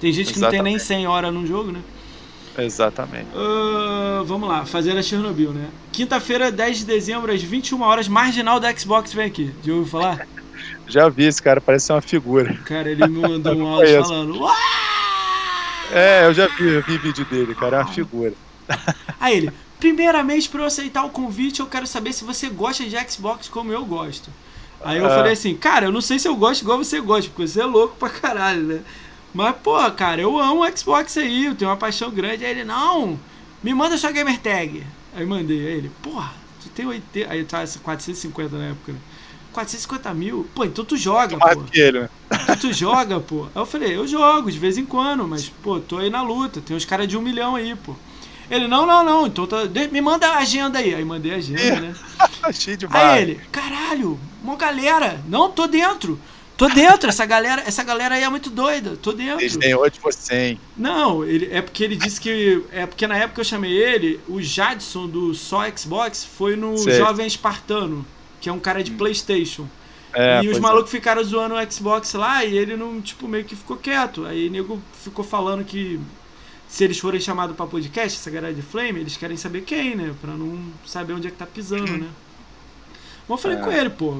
Tem 0.00 0.12
gente 0.12 0.32
que 0.32 0.40
não 0.40 0.50
tem 0.50 0.62
nem 0.62 0.78
100 0.78 1.06
horas 1.06 1.32
num 1.32 1.46
jogo, 1.46 1.70
né? 1.72 1.80
Exatamente. 2.58 3.28
Ah, 3.34 4.22
vamos 4.26 4.48
lá, 4.48 4.64
fazer 4.66 4.96
a 4.96 5.02
Chernobyl, 5.02 5.52
né? 5.52 5.68
Quinta-feira, 5.90 6.50
10 6.50 6.78
de 6.78 6.84
dezembro, 6.84 7.32
às 7.32 7.42
21 7.42 7.80
horas, 7.82 8.08
marginal 8.08 8.60
da 8.60 8.74
Xbox 8.76 9.12
vem 9.12 9.26
aqui. 9.26 9.50
Já 9.64 9.72
ouviu 9.72 9.90
falar? 9.90 10.26
Já 10.86 11.08
vi 11.08 11.24
esse 11.24 11.40
cara, 11.42 11.60
parece 11.60 11.86
ser 11.86 11.92
uma 11.94 12.02
figura. 12.02 12.54
Cara, 12.66 12.90
ele 12.90 13.06
me 13.06 13.20
mandou 13.20 13.54
um 13.56 13.66
áudio 13.66 13.86
conheço. 13.88 14.08
falando. 14.08 14.38
"Uá!" 14.40 14.54
É, 15.92 16.26
eu 16.26 16.34
já 16.34 16.46
vi, 16.46 16.68
eu 16.74 16.82
vi 16.82 16.98
vídeo 16.98 17.24
dele, 17.26 17.54
cara, 17.54 17.76
é 17.78 17.80
uma 17.80 17.92
figura. 17.92 18.32
Aí 19.20 19.36
ele, 19.36 19.50
primeiramente, 19.82 20.48
pra 20.48 20.60
eu 20.60 20.66
aceitar 20.66 21.02
o 21.04 21.10
convite, 21.10 21.58
eu 21.58 21.66
quero 21.66 21.88
saber 21.88 22.12
se 22.12 22.22
você 22.22 22.48
gosta 22.48 22.84
de 22.84 22.96
Xbox 23.10 23.48
como 23.48 23.72
eu 23.72 23.84
gosto. 23.84 24.30
Aí 24.84 24.98
eu 24.98 25.06
Ah. 25.06 25.10
falei 25.10 25.32
assim, 25.32 25.56
cara, 25.56 25.86
eu 25.86 25.92
não 25.92 26.00
sei 26.00 26.20
se 26.20 26.28
eu 26.28 26.36
gosto 26.36 26.62
igual 26.62 26.78
você 26.78 27.00
gosta, 27.00 27.28
porque 27.28 27.48
você 27.48 27.60
é 27.60 27.64
louco 27.66 27.96
pra 27.96 28.08
caralho, 28.08 28.62
né? 28.62 28.80
Mas, 29.34 29.56
pô, 29.56 29.74
cara, 29.90 30.20
eu 30.20 30.38
amo 30.38 30.62
o 30.64 30.76
Xbox 30.78 31.16
aí, 31.16 31.46
eu 31.46 31.56
tenho 31.56 31.68
uma 31.68 31.76
paixão 31.76 32.12
grande. 32.12 32.44
Aí 32.44 32.52
ele, 32.52 32.62
não, 32.62 33.18
me 33.60 33.74
manda 33.74 33.98
sua 33.98 34.12
gamer 34.12 34.38
tag. 34.38 34.86
Aí 35.16 35.26
mandei, 35.26 35.58
aí 35.66 35.78
ele, 35.78 35.90
porra, 36.00 36.32
tu 36.62 36.68
tem 36.68 36.86
80. 36.86 37.32
Aí 37.32 37.42
tá 37.44 37.64
450 37.82 38.56
na 38.56 38.66
época, 38.66 38.92
né? 38.92 38.98
450 39.52 40.14
mil? 40.14 40.46
Pô, 40.54 40.64
então 40.64 40.84
tu 40.84 40.96
joga, 40.96 41.36
pô. 41.38 41.60
né? 41.60 42.08
Tu, 42.46 42.56
tu 42.60 42.72
joga, 42.72 43.18
pô. 43.18 43.44
Aí 43.46 43.50
eu 43.62 43.66
falei, 43.66 43.96
eu 43.96 44.06
jogo 44.06 44.48
de 44.50 44.58
vez 44.58 44.78
em 44.78 44.86
quando, 44.86 45.26
mas, 45.26 45.48
pô, 45.48 45.80
tô 45.80 45.98
aí 45.98 46.08
na 46.08 46.22
luta. 46.22 46.60
Tem 46.60 46.76
uns 46.76 46.84
caras 46.84 47.08
de 47.08 47.16
um 47.16 47.22
milhão 47.22 47.56
aí, 47.56 47.74
pô. 47.74 47.96
Ele, 48.52 48.68
não, 48.68 48.86
não, 48.86 49.02
não, 49.02 49.26
então 49.26 49.46
tá, 49.46 49.64
de- 49.64 49.88
me 49.88 50.02
manda 50.02 50.28
a 50.28 50.38
agenda 50.38 50.78
aí. 50.78 50.94
Aí 50.94 51.02
mandei 51.02 51.32
a 51.32 51.36
agenda, 51.36 51.80
né? 51.80 51.94
Achei 52.42 52.76
demais. 52.76 53.02
Aí 53.02 53.22
ele, 53.22 53.40
caralho, 53.50 54.20
uma 54.44 54.56
galera. 54.56 55.22
Não, 55.26 55.50
tô 55.50 55.66
dentro. 55.66 56.20
Tô 56.54 56.68
dentro, 56.68 57.08
essa 57.08 57.24
galera, 57.24 57.62
essa 57.66 57.82
galera 57.82 58.14
aí 58.14 58.22
é 58.22 58.28
muito 58.28 58.50
doida, 58.50 58.94
tô 59.00 59.12
dentro. 59.12 59.38
Desdenhou 59.38 59.88
de 59.88 59.98
você, 59.98 60.34
hein? 60.34 60.60
Não, 60.76 61.24
ele, 61.24 61.48
é 61.50 61.62
porque 61.62 61.82
ele 61.82 61.96
disse 61.96 62.20
que. 62.20 62.62
É 62.70 62.84
porque 62.84 63.06
na 63.06 63.16
época 63.16 63.36
que 63.36 63.40
eu 63.40 63.44
chamei 63.44 63.72
ele, 63.72 64.20
o 64.28 64.40
Jadson 64.40 65.08
do 65.08 65.34
Só 65.34 65.62
Xbox 65.74 66.22
foi 66.22 66.54
no 66.54 66.76
Sei. 66.76 66.98
Jovem 66.98 67.26
Espartano, 67.26 68.04
que 68.38 68.50
é 68.50 68.52
um 68.52 68.60
cara 68.60 68.84
de 68.84 68.90
Playstation. 68.90 69.66
É, 70.12 70.44
e 70.44 70.48
os 70.50 70.58
é. 70.58 70.60
malucos 70.60 70.90
ficaram 70.90 71.24
zoando 71.24 71.54
o 71.54 71.72
Xbox 71.72 72.12
lá 72.12 72.44
e 72.44 72.58
ele 72.58 72.76
não, 72.76 73.00
tipo, 73.00 73.26
meio 73.26 73.46
que 73.46 73.56
ficou 73.56 73.78
quieto. 73.78 74.26
Aí 74.26 74.46
o 74.46 74.50
nego 74.50 74.82
ficou 75.02 75.24
falando 75.24 75.64
que 75.64 75.98
se 76.72 76.84
eles 76.84 76.98
forem 76.98 77.20
chamados 77.20 77.54
pra 77.54 77.66
podcast, 77.66 78.18
essa 78.18 78.30
galera 78.30 78.54
de 78.54 78.62
Flame, 78.62 79.00
eles 79.00 79.14
querem 79.14 79.36
saber 79.36 79.60
quem, 79.60 79.94
né? 79.94 80.14
Pra 80.22 80.32
não 80.32 80.58
saber 80.86 81.12
onde 81.12 81.28
é 81.28 81.30
que 81.30 81.36
tá 81.36 81.44
pisando, 81.44 81.98
né? 81.98 82.08
Mas 83.28 83.28
eu 83.28 83.36
falei 83.38 83.58
É. 83.58 83.60
com 83.60 83.70
ele, 83.70 83.90
pô. 83.90 84.12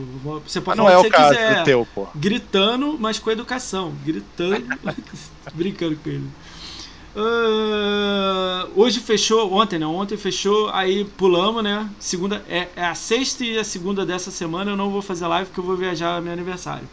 Você 0.46 0.60
Mas 0.60 0.64
pode 0.64 0.76
não 0.76 0.84
falar 0.84 0.96
é 0.96 0.98
o 0.98 1.02
que 1.04 1.08
você 1.10 1.16
caso 1.16 1.34
quiser. 1.38 1.64
teu, 1.64 1.88
pô. 1.94 2.06
Gritando, 2.14 2.98
mas 3.00 3.18
com 3.18 3.30
educação. 3.30 3.94
Gritando. 4.04 4.66
brincando 5.54 5.96
com 5.96 6.10
ele. 6.10 6.28
Ah, 7.16 8.68
hoje 8.76 9.00
fechou, 9.00 9.50
ontem, 9.54 9.78
né? 9.78 9.86
Ontem 9.86 10.18
fechou, 10.18 10.68
aí 10.70 11.04
pulamos, 11.04 11.62
né? 11.64 11.88
Segunda, 11.98 12.44
é, 12.48 12.68
é 12.76 12.84
a 12.84 12.94
sexta 12.94 13.44
e 13.44 13.58
a 13.58 13.64
segunda 13.64 14.04
dessa 14.04 14.30
semana 14.30 14.72
eu 14.72 14.76
não 14.76 14.90
vou 14.90 15.00
fazer 15.00 15.26
live 15.26 15.46
porque 15.48 15.60
eu 15.60 15.64
vou 15.64 15.76
viajar 15.76 16.20
meu 16.20 16.32
aniversário. 16.34 16.86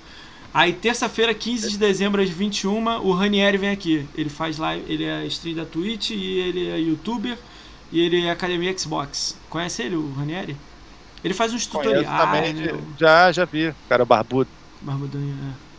Aí 0.53 0.73
terça-feira, 0.73 1.33
15 1.33 1.69
de 1.69 1.77
dezembro, 1.77 2.21
às 2.21 2.29
21 2.29 2.83
o 3.05 3.11
Ranieri 3.13 3.57
vem 3.57 3.69
aqui. 3.69 4.05
Ele 4.15 4.29
faz 4.29 4.57
live, 4.57 4.83
ele 4.91 5.03
é 5.03 5.25
stream 5.27 5.55
da 5.55 5.65
Twitch 5.65 6.11
e 6.11 6.39
ele 6.39 6.69
é 6.69 6.79
youtuber 6.79 7.37
e 7.91 8.01
ele 8.01 8.25
é 8.25 8.31
Academia 8.31 8.75
Xbox. 8.77 9.37
Conhece 9.49 9.83
ele, 9.83 9.95
o 9.95 10.11
Ranieri? 10.13 10.57
Ele 11.23 11.33
faz 11.33 11.53
uns 11.53 11.65
tutoriais, 11.65 12.07
também, 12.07 12.53
né? 12.53 12.79
já, 12.97 13.31
já 13.31 13.45
vi. 13.45 13.73
Cara 13.87 14.05
barbudo. 14.05 14.49
Barbudinho, 14.81 15.35
é. 15.51 15.69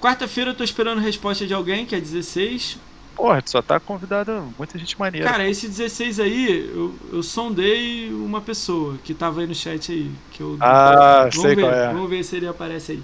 Quarta-feira 0.00 0.50
eu 0.50 0.54
tô 0.54 0.64
esperando 0.64 1.00
resposta 1.00 1.46
de 1.46 1.54
alguém, 1.54 1.86
que 1.86 1.94
é 1.94 2.00
16. 2.00 2.78
Porra, 3.14 3.42
tu 3.42 3.50
só 3.50 3.62
tá 3.62 3.78
convidado 3.78 4.52
muita 4.58 4.78
gente 4.78 4.98
maneira. 4.98 5.30
Cara, 5.30 5.48
esse 5.48 5.68
16 5.68 6.18
aí, 6.18 6.70
eu, 6.74 6.94
eu 7.12 7.22
sondei 7.22 8.12
uma 8.12 8.40
pessoa 8.40 8.96
que 9.04 9.14
tava 9.14 9.40
aí 9.40 9.46
no 9.46 9.54
chat 9.54 9.92
aí. 9.92 10.10
Que 10.32 10.40
eu, 10.40 10.56
Ah, 10.60 11.28
vamos 11.30 11.36
sei 11.36 11.54
ver, 11.54 11.62
qual 11.62 11.72
é. 11.72 11.92
Vamos 11.92 12.10
ver 12.10 12.24
se 12.24 12.36
ele 12.36 12.48
aparece 12.48 12.92
aí. 12.92 13.02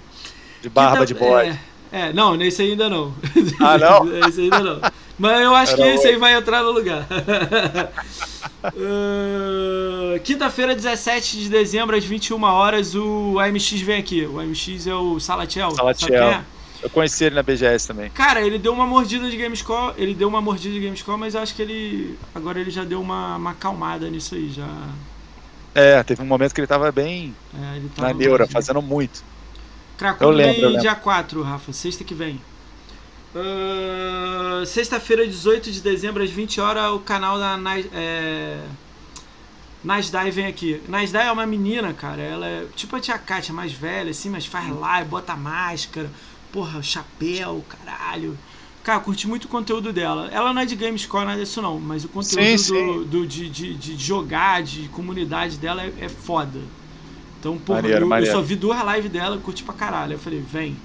De 0.61 0.69
barba 0.69 0.99
Que 1.05 1.13
de 1.13 1.19
tá- 1.19 1.25
bode. 1.25 1.59
É, 1.91 2.01
é, 2.09 2.13
não, 2.13 2.35
nesse 2.35 2.61
ainda 2.61 2.89
não. 2.89 3.13
Ah, 3.59 3.77
não? 3.79 4.27
esse 4.27 4.41
ainda 4.41 4.59
não. 4.59 4.81
Mas 5.17 5.41
eu 5.41 5.53
acho 5.55 5.73
Era 5.73 5.81
que 5.83 5.87
esse 5.89 6.07
aí 6.07 6.15
vai 6.17 6.33
entrar 6.35 6.63
no 6.63 6.71
lugar. 6.71 7.05
Ah, 8.61 10.19
Quinta-feira, 10.23 10.75
17 10.75 11.37
de 11.37 11.49
dezembro, 11.49 11.95
às 11.95 12.03
21 12.03 12.43
horas, 12.43 12.93
o 12.95 13.39
AMX 13.39 13.71
vem 13.81 13.97
aqui. 13.99 14.25
O 14.25 14.39
AMX 14.39 14.85
é 14.87 14.93
o 14.93 15.19
Salatiel. 15.19 15.71
Salatiel. 15.71 16.23
é? 16.23 16.43
Eu 16.81 16.89
conheci 16.89 17.25
ele 17.25 17.35
na 17.35 17.43
BGS 17.43 17.87
também. 17.87 18.09
Cara, 18.09 18.41
ele 18.41 18.57
deu 18.57 18.71
uma 18.73 18.85
mordida 18.85 19.29
de 19.29 19.35
Gamescore, 19.35 19.93
ele 19.97 20.13
deu 20.13 20.27
uma 20.29 20.41
mordida 20.41 20.73
de 20.73 20.79
Gamescore, 20.79 21.17
mas 21.19 21.35
eu 21.35 21.41
acho 21.41 21.53
que 21.53 21.61
ele 21.61 22.17
agora 22.33 22.59
ele 22.59 22.71
já 22.71 22.83
deu 22.85 23.01
uma, 23.01 23.35
uma 23.35 23.51
acalmada 23.51 24.09
nisso 24.09 24.35
aí, 24.35 24.49
já. 24.49 24.67
É, 25.75 26.01
teve 26.03 26.21
um 26.21 26.25
momento 26.25 26.53
que 26.53 26.59
ele 26.61 26.67
tava 26.67 26.91
bem 26.91 27.33
É, 27.53 27.77
ele 27.77 27.89
tá 27.95 28.01
na 28.03 28.13
neura, 28.13 28.47
fazendo 28.47 28.81
muito. 28.81 29.23
Cracóvia 29.99 30.25
Eu 30.25 30.31
lembro, 30.31 30.61
eu 30.63 30.69
lembro. 30.69 30.81
dia 30.81 30.95
4, 30.95 31.43
Rafa, 31.43 31.73
sexta 31.73 32.03
que 32.03 32.13
vem. 32.15 32.41
Ah, 33.35 34.63
Sexta-feira, 34.65 35.25
18 35.27 35.71
de 35.71 35.81
dezembro, 35.81 36.23
às 36.23 36.29
20 36.31 36.59
horas, 36.59 36.91
o 36.91 36.99
canal 36.99 37.37
da 37.39 37.57
Nas- 37.57 37.85
é... 37.93 38.59
Nasdai 39.83 40.29
vem 40.31 40.45
aqui. 40.45 40.81
Nasdai 40.89 41.27
é 41.27 41.31
uma 41.31 41.45
menina, 41.45 41.93
cara. 41.93 42.21
Ela 42.21 42.45
é 42.47 42.65
tipo 42.75 42.95
a 42.95 42.99
tia 42.99 43.17
Kátia, 43.17 43.53
mais 43.53 43.71
velha, 43.71 44.11
assim, 44.11 44.29
mas 44.29 44.45
faz 44.45 44.69
live, 44.69 45.09
bota 45.09 45.35
máscara, 45.37 46.11
porra, 46.51 46.81
chapéu, 46.83 47.63
caralho. 47.69 48.37
Cara, 48.83 48.99
curti 48.99 49.27
muito 49.27 49.45
o 49.45 49.49
conteúdo 49.49 49.93
dela. 49.93 50.27
Ela 50.31 50.53
não 50.53 50.61
é 50.61 50.65
de 50.65 50.75
Gamescore, 50.75 51.25
nada 51.25 51.39
disso 51.41 51.61
não, 51.61 51.79
mas 51.79 52.03
o 52.03 52.09
conteúdo 52.09 52.41
Sim, 52.41 52.57
do, 52.57 52.57
sim. 52.57 53.03
do- 53.05 53.27
de, 53.27 53.49
de, 53.49 53.73
de 53.75 53.97
jogar, 53.97 54.63
de 54.63 54.89
comunidade 54.89 55.57
dela 55.57 55.81
é, 55.83 55.93
é 56.01 56.09
foda. 56.09 56.59
Então, 57.39 57.57
porra, 57.57 57.81
Maneiro, 57.81 58.05
eu, 58.05 58.09
eu 58.19 58.25
só 58.25 58.41
vi 58.41 58.55
duas 58.55 58.77
lives 58.95 59.11
dela, 59.11 59.37
curti 59.37 59.63
pra 59.63 59.73
caralho. 59.73 60.13
Eu 60.13 60.19
falei, 60.19 60.41
vem. 60.41 60.75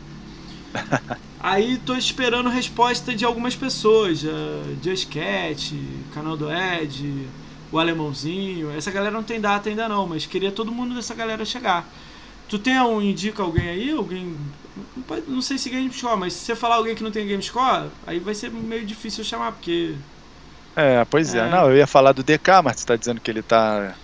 Aí 1.40 1.76
tô 1.78 1.94
esperando 1.94 2.48
resposta 2.48 3.14
de 3.14 3.24
algumas 3.24 3.54
pessoas, 3.54 4.22
uh, 4.24 4.76
Just 4.82 5.08
Cat, 5.12 5.74
canal 6.14 6.36
do 6.36 6.50
Ed, 6.50 7.28
o 7.70 7.78
Alemãozinho. 7.78 8.70
Essa 8.70 8.90
galera 8.90 9.12
não 9.12 9.22
tem 9.22 9.40
data 9.40 9.68
ainda 9.68 9.88
não, 9.88 10.06
mas 10.06 10.24
queria 10.26 10.50
todo 10.50 10.72
mundo 10.72 10.94
dessa 10.94 11.14
galera 11.14 11.44
chegar. 11.44 11.86
Tu 12.48 12.58
tem 12.58 12.80
um, 12.80 13.00
indica 13.02 13.42
alguém 13.42 13.68
aí? 13.68 13.90
Alguém. 13.90 14.36
Não, 14.96 15.02
pode- 15.02 15.30
não 15.30 15.42
sei 15.42 15.58
se 15.58 15.68
Gamescore, 15.70 16.18
mas 16.18 16.32
se 16.32 16.40
você 16.46 16.56
falar 16.56 16.76
alguém 16.76 16.94
que 16.94 17.02
não 17.02 17.10
tem 17.10 17.26
Gamescore, 17.26 17.90
aí 18.06 18.18
vai 18.18 18.34
ser 18.34 18.50
meio 18.50 18.86
difícil 18.86 19.22
eu 19.22 19.28
chamar, 19.28 19.52
porque. 19.52 19.94
É, 20.76 21.04
pois 21.04 21.34
é. 21.34 21.38
É. 21.38 21.48
Não, 21.48 21.70
eu 21.70 21.76
ia 21.76 21.86
falar 21.86 22.12
do 22.12 22.22
DK, 22.22 22.62
mas 22.62 22.76
tu 22.76 22.86
tá 22.86 22.96
dizendo 22.96 23.20
que 23.20 23.30
ele 23.30 23.42
tá. 23.42 23.94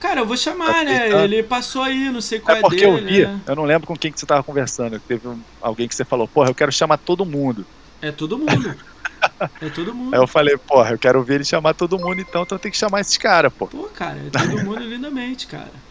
Cara, 0.00 0.20
eu 0.20 0.26
vou 0.26 0.36
chamar, 0.36 0.84
né? 0.84 1.10
Ele 1.24 1.42
passou 1.42 1.82
aí, 1.82 2.10
não 2.10 2.20
sei 2.22 2.40
qual 2.40 2.56
é, 2.56 2.58
é 2.60 2.62
porque 2.62 2.76
dele. 2.76 2.86
eu 2.88 2.96
vi, 3.06 3.26
né? 3.26 3.40
eu 3.46 3.54
não 3.54 3.64
lembro 3.64 3.86
com 3.86 3.94
quem 3.94 4.10
que 4.10 4.18
você 4.18 4.26
tava 4.26 4.42
conversando. 4.42 4.98
Teve 5.00 5.28
um- 5.28 5.42
alguém 5.60 5.86
que 5.86 5.94
você 5.94 6.04
falou, 6.04 6.26
porra, 6.26 6.48
eu 6.50 6.54
quero 6.54 6.72
chamar 6.72 6.96
todo 6.98 7.24
mundo. 7.26 7.66
É 8.02 8.10
todo 8.10 8.38
mundo. 8.38 8.74
É 9.60 9.68
todo 9.68 9.94
mundo. 9.94 10.14
Aí 10.14 10.20
eu 10.20 10.26
falei, 10.26 10.56
porra, 10.66 10.92
eu 10.92 10.98
quero 10.98 11.22
ver 11.22 11.34
ele 11.34 11.44
chamar 11.44 11.74
todo 11.74 11.98
mundo, 11.98 12.22
então, 12.22 12.42
então 12.42 12.56
tem 12.58 12.72
que 12.72 12.78
chamar 12.78 13.00
esses 13.02 13.18
caras, 13.18 13.52
pô. 13.56 13.66
Pô, 13.66 13.82
cara, 13.94 14.16
é 14.18 14.30
todo 14.30 14.64
mundo 14.64 14.80
lindamente, 14.80 15.46
cara. 15.46 15.70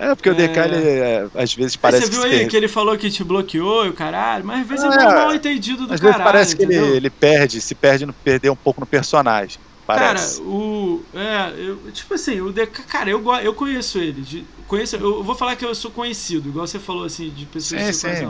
É, 0.00 0.14
porque 0.14 0.30
o 0.30 0.34
DK, 0.34 0.60
É. 0.60 0.64
ele, 0.66 0.88
é, 1.00 1.28
às 1.34 1.52
vezes 1.54 1.74
parece 1.74 2.04
você 2.06 2.10
viu 2.12 2.20
que 2.20 2.26
aí 2.28 2.38
você- 2.38 2.46
que 2.46 2.56
ele 2.56 2.68
falou 2.68 2.96
que 2.96 3.10
te 3.10 3.24
bloqueou 3.24 3.84
e 3.84 3.88
o 3.88 3.92
caralho, 3.92 4.44
mas 4.44 4.60
às 4.60 4.68
vezes 4.68 4.84
é, 4.84 4.88
É, 5.02 5.04
mal, 5.12 5.34
entendido 5.34 5.88
do 5.88 5.92
Às 5.94 5.98
vezes 5.98 6.16
caralho. 6.16 6.24
parece 6.24 6.54
que 6.56 6.62
ele, 6.62 6.76
entendeu? 6.76 6.94
ele 6.94 7.10
perde, 7.10 7.60
se 7.60 7.74
perde 7.74 8.06
no 8.06 8.12
perder 8.14 8.48
um 8.50 8.54
pouco 8.54 8.80
no 8.80 8.86
personagem. 8.86 9.58
Parece. 9.88 10.30
Cara, 10.30 10.36
o. 10.38 11.08
É, 11.14 11.54
eu, 11.60 11.90
tipo 11.92 12.14
assim, 12.14 12.40
o 12.40 12.52
DK, 12.52 12.84
cara, 12.84 13.10
eu, 13.10 13.24
eu 13.42 13.54
conheço 13.54 13.98
ele. 13.98 14.22
de- 14.22 14.44
conheço, 14.66 14.96
eu 14.96 15.22
vou 15.24 15.34
falar 15.34 15.56
que 15.56 15.64
eu 15.64 15.74
sou 15.74 15.90
conhecido, 15.92 16.48
igual 16.48 16.66
você 16.66 16.78
falou 16.78 17.04
assim, 17.04 17.30
de 17.32 17.46
pessoas 17.46 17.80
Sim, 17.80 17.86
que 17.88 17.88
você 17.88 17.94
conhece. 17.98 18.26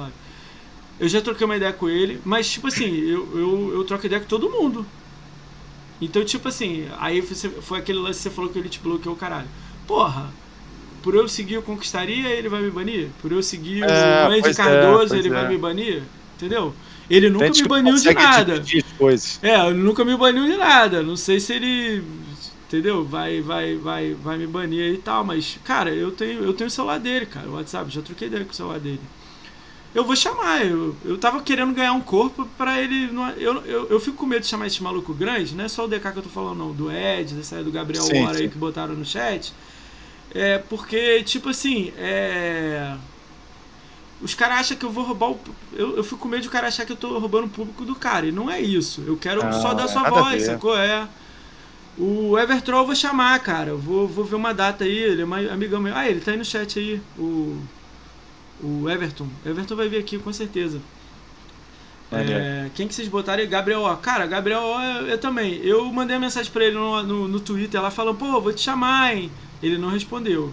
Eu 0.99 1.09
já 1.09 1.23
troquei 1.23 1.45
uma 1.45 1.57
ideia 1.57 1.73
com 1.73 1.89
ele, 1.89 2.21
mas 2.25 2.51
tipo 2.51 2.67
assim, 2.69 2.87
eu, 2.87 3.39
eu, 3.39 3.73
eu 3.75 3.85
troco 3.85 4.07
ideia 4.07 4.21
com 4.21 4.27
todo 4.29 4.51
mundo. 4.51 4.93
Então, 6.01 6.25
tipo 6.25 6.49
assim, 6.49 6.87
aí 6.99 7.21
você, 7.21 7.61
foi 7.61 7.79
aquele 7.81 7.99
lance 7.99 8.19
que 8.21 8.23
você 8.25 8.31
falou 8.31 8.51
que 8.53 8.59
ele 8.59 8.69
te 8.69 8.81
bloqueou 8.81 9.15
o 9.15 9.19
caralho. 9.19 9.51
Porra, 9.87 10.39
por 11.03 11.15
eu 11.17 11.29
seguir 11.29 11.59
o 11.59 11.63
Conquistaria, 11.63 12.31
ele 12.31 12.49
vai 12.49 12.63
me 12.63 12.71
banir? 12.71 13.15
Por 13.17 13.33
eu 13.33 13.43
seguir 13.43 13.87
É, 13.87 14.23
o 14.23 14.31
Andy 14.31 14.53
é, 14.53 14.53
Cardoso, 14.53 15.07
pois 15.07 15.19
ele 15.19 15.31
é. 15.31 15.31
vai 15.31 15.47
me 15.47 15.59
banir? 15.59 16.13
Entendeu? 16.35 16.79
Ele 17.09 17.31
nunca 17.31 17.55
me 17.55 17.63
que 17.63 17.69
baniu 17.69 17.99
de 17.99 18.13
nada. 18.13 18.69
coisas. 18.99 19.41
É, 19.43 19.67
ele 19.69 19.79
nunca 19.79 20.05
me 20.05 20.17
baniu 20.17 20.47
de 20.47 20.57
nada. 20.57 21.03
Não 21.03 21.17
sei 21.17 21.41
se 21.41 21.55
ele. 21.55 22.03
Entendeu? 22.67 23.05
Vai, 23.05 23.41
vai, 23.41 23.77
vai, 23.77 24.15
vai 24.15 24.39
me 24.39 24.47
banir 24.47 24.83
aí 24.85 24.95
e 24.95 24.99
tal. 24.99 25.25
Mas, 25.25 25.59
cara, 25.65 25.91
eu 25.95 26.13
tenho, 26.13 26.45
eu 26.45 26.53
tenho 26.55 26.69
o 26.69 26.71
celular 26.71 26.99
dele, 27.01 27.27
cara. 27.27 27.49
O 27.49 27.55
WhatsApp, 27.55 27.91
já 27.91 28.03
troquei 28.03 28.29
ideia 28.29 28.45
com 28.45 28.53
o 28.53 28.55
celular 28.55 28.79
dele. 28.81 29.01
Eu 29.95 30.05
vou 30.05 30.15
chamar, 30.15 30.67
eu, 30.67 30.95
eu 31.05 31.17
tava 31.19 31.43
querendo 31.43 31.75
ganhar 31.75 31.93
um 31.95 32.01
corpo 32.01 32.47
pra 32.59 32.81
ele. 32.81 33.09
não- 33.11 33.31
eu, 33.31 33.65
eu, 33.65 33.87
eu 33.89 34.01
fico 34.01 34.17
com 34.19 34.27
medo 34.27 34.43
de 34.43 34.49
chamar 34.49 34.67
esse 34.67 34.83
maluco 34.83 35.15
grande, 35.15 35.55
não 35.55 35.65
é 35.65 35.69
só 35.69 35.85
o 35.85 35.89
DK 35.89 36.13
que 36.13 36.19
eu 36.19 36.23
tô 36.23 36.29
falando, 36.29 36.59
não. 36.59 36.73
Do 36.73 36.91
Ed, 36.93 37.35
dessa 37.35 37.57
aí 37.57 37.65
do 37.65 37.73
Gabriel 37.73 38.05
Sim, 38.05 38.23
Hora 38.25 38.39
aí 38.39 38.49
que 38.49 38.59
botaram 38.59 38.95
no 38.95 39.05
chat. 39.05 39.53
É 40.35 40.59
porque, 40.59 41.23
tipo 41.25 41.49
assim, 41.49 41.93
é. 41.97 42.95
Os 44.21 44.35
caras 44.35 44.59
acham 44.59 44.77
que 44.77 44.85
eu 44.85 44.91
vou 44.91 45.05
roubar 45.05 45.31
o. 45.31 45.41
Eu, 45.73 45.97
eu 45.97 46.05
fico 46.05 46.19
com 46.19 46.29
medo 46.29 46.43
de 46.43 46.49
o 46.49 46.51
cara 46.51 46.67
achar 46.67 46.85
que 46.85 46.93
eu 46.93 46.97
tô 46.97 47.19
roubando 47.19 47.47
o 47.47 47.51
público 47.51 47.85
do 47.85 47.95
cara. 47.95 48.27
E 48.27 48.33
não 48.33 48.51
é 48.51 48.61
isso. 48.61 49.05
Eu 49.07 49.17
quero 49.17 49.45
Ah, 49.45 49.53
só 49.53 49.75
dar 49.75 49.85
é 49.85 49.89
sua 49.89 50.07
a 50.07 50.11
voz, 50.11 50.43
sacou? 50.43 50.77
É. 50.77 51.07
O 51.97 52.39
Evertroll 52.39 52.81
eu 52.83 52.87
vou 52.87 52.95
chamar, 52.97 53.39
cara. 53.41 53.71
Eu 53.71 53.79
vou, 53.79 54.09
vou 54.09 54.25
ver 54.25 54.35
uma 54.37 54.53
data 54.53 54.85
aí. 54.85 54.97
Ele 54.97 55.23
é 55.23 55.25
uma 55.25 55.39
amigão 55.53 55.81
meu. 55.81 55.95
Ah, 55.95 56.09
ele 56.09 56.21
tá 56.21 56.33
aí 56.33 56.37
no 56.37 56.45
chat 56.45 56.79
aí. 56.79 57.01
O. 57.17 57.61
O 58.61 58.91
Everton. 58.91 59.29
Everton 59.47 59.77
vai 59.77 59.89
vir 59.89 59.99
aqui, 59.99 60.19
com 60.19 60.33
certeza. 60.33 60.81
É, 62.11 62.71
quem 62.75 62.89
que 62.89 62.95
vocês 62.95 63.07
botaram 63.07 63.41
aí? 63.41 63.47
Gabriel 63.47 63.83
O. 63.83 63.97
Cara, 63.99 64.27
Gabriel 64.27 64.63
O 64.63 64.81
eu, 64.81 65.07
eu 65.09 65.19
também. 65.19 65.61
Eu 65.63 65.85
mandei 65.93 66.17
uma 66.17 66.23
mensagem 66.23 66.51
pra 66.51 66.65
ele 66.65 66.75
no, 66.75 67.03
no, 67.03 67.29
no 67.29 67.39
Twitter 67.41 67.81
lá 67.81 67.91
falando, 67.91 68.17
pô, 68.17 68.41
vou 68.41 68.53
te 68.53 68.63
chamar, 68.63 69.15
hein? 69.15 69.31
Ele 69.63 69.79
não 69.79 69.91
respondeu. 69.91 70.53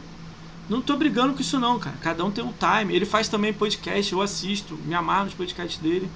Não 0.69 0.81
tô 0.81 0.95
brigando 0.97 1.33
com 1.33 1.41
isso 1.41 1.59
não, 1.59 1.79
cara. 1.79 1.95
Cada 2.01 2.23
um 2.25 2.31
tem 2.31 2.43
um 2.43 2.53
time. 2.53 2.95
Ele 2.95 3.05
faz 3.05 3.27
também 3.27 3.53
podcast, 3.53 4.11
eu 4.11 4.21
assisto, 4.21 4.75
me 4.85 4.95
amarro 4.95 5.25
nos 5.25 5.33
podcasts 5.33 5.79
dele. 5.79 6.09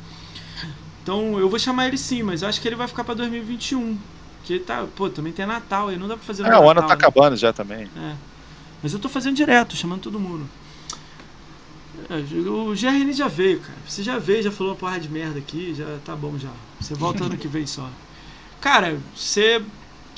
Então 1.04 1.40
eu 1.40 1.50
vou 1.50 1.60
chamar 1.60 1.88
ele 1.88 1.98
sim, 1.98 2.24
mas 2.24 2.42
eu 2.42 2.50
acho 2.50 2.60
que 2.62 2.68
ele 2.68 2.76
vai 2.76 2.88
ficar 2.88 3.04
pra 3.04 3.14
2021. 3.14 3.98
Que 4.44 4.60
tá, 4.60 4.86
pô, 4.96 5.10
também 5.10 5.32
tem 5.32 5.46
Natal 5.46 5.90
aí, 5.90 5.98
não 5.98 6.08
dá 6.08 6.16
pra 6.16 6.26
fazer 6.26 6.44
É, 6.46 6.58
o 6.58 6.70
ano 6.70 6.82
tá 6.82 6.88
né? 6.88 6.94
acabando 6.94 7.36
já 7.36 7.54
também. 7.54 7.88
É. 7.96 8.16
Mas 8.82 8.94
eu 8.94 9.00
tô 9.00 9.10
fazendo 9.10 9.36
direto, 9.36 9.76
chamando 9.76 10.02
todo 10.02 10.20
mundo. 10.20 10.50
É, 12.10 12.16
o 12.50 12.74
GRN 12.74 13.14
já 13.14 13.28
veio, 13.28 13.60
cara. 13.60 13.78
Você 13.88 14.02
já 14.02 14.18
veio, 14.18 14.42
já 14.44 14.52
falou 14.52 14.74
uma 14.74 14.80
porra 14.80 15.00
de 15.00 15.10
merda 15.10 15.38
aqui, 15.38 15.74
já 15.76 16.00
tá 16.04 16.16
bom 16.16 16.38
já. 16.40 16.50
Você 16.80 16.96
volta 16.96 17.26
ano 17.26 17.38
que 17.38 17.48
vem 17.48 17.68
só. 17.68 17.88
Cara, 18.62 19.00
você 19.16 19.62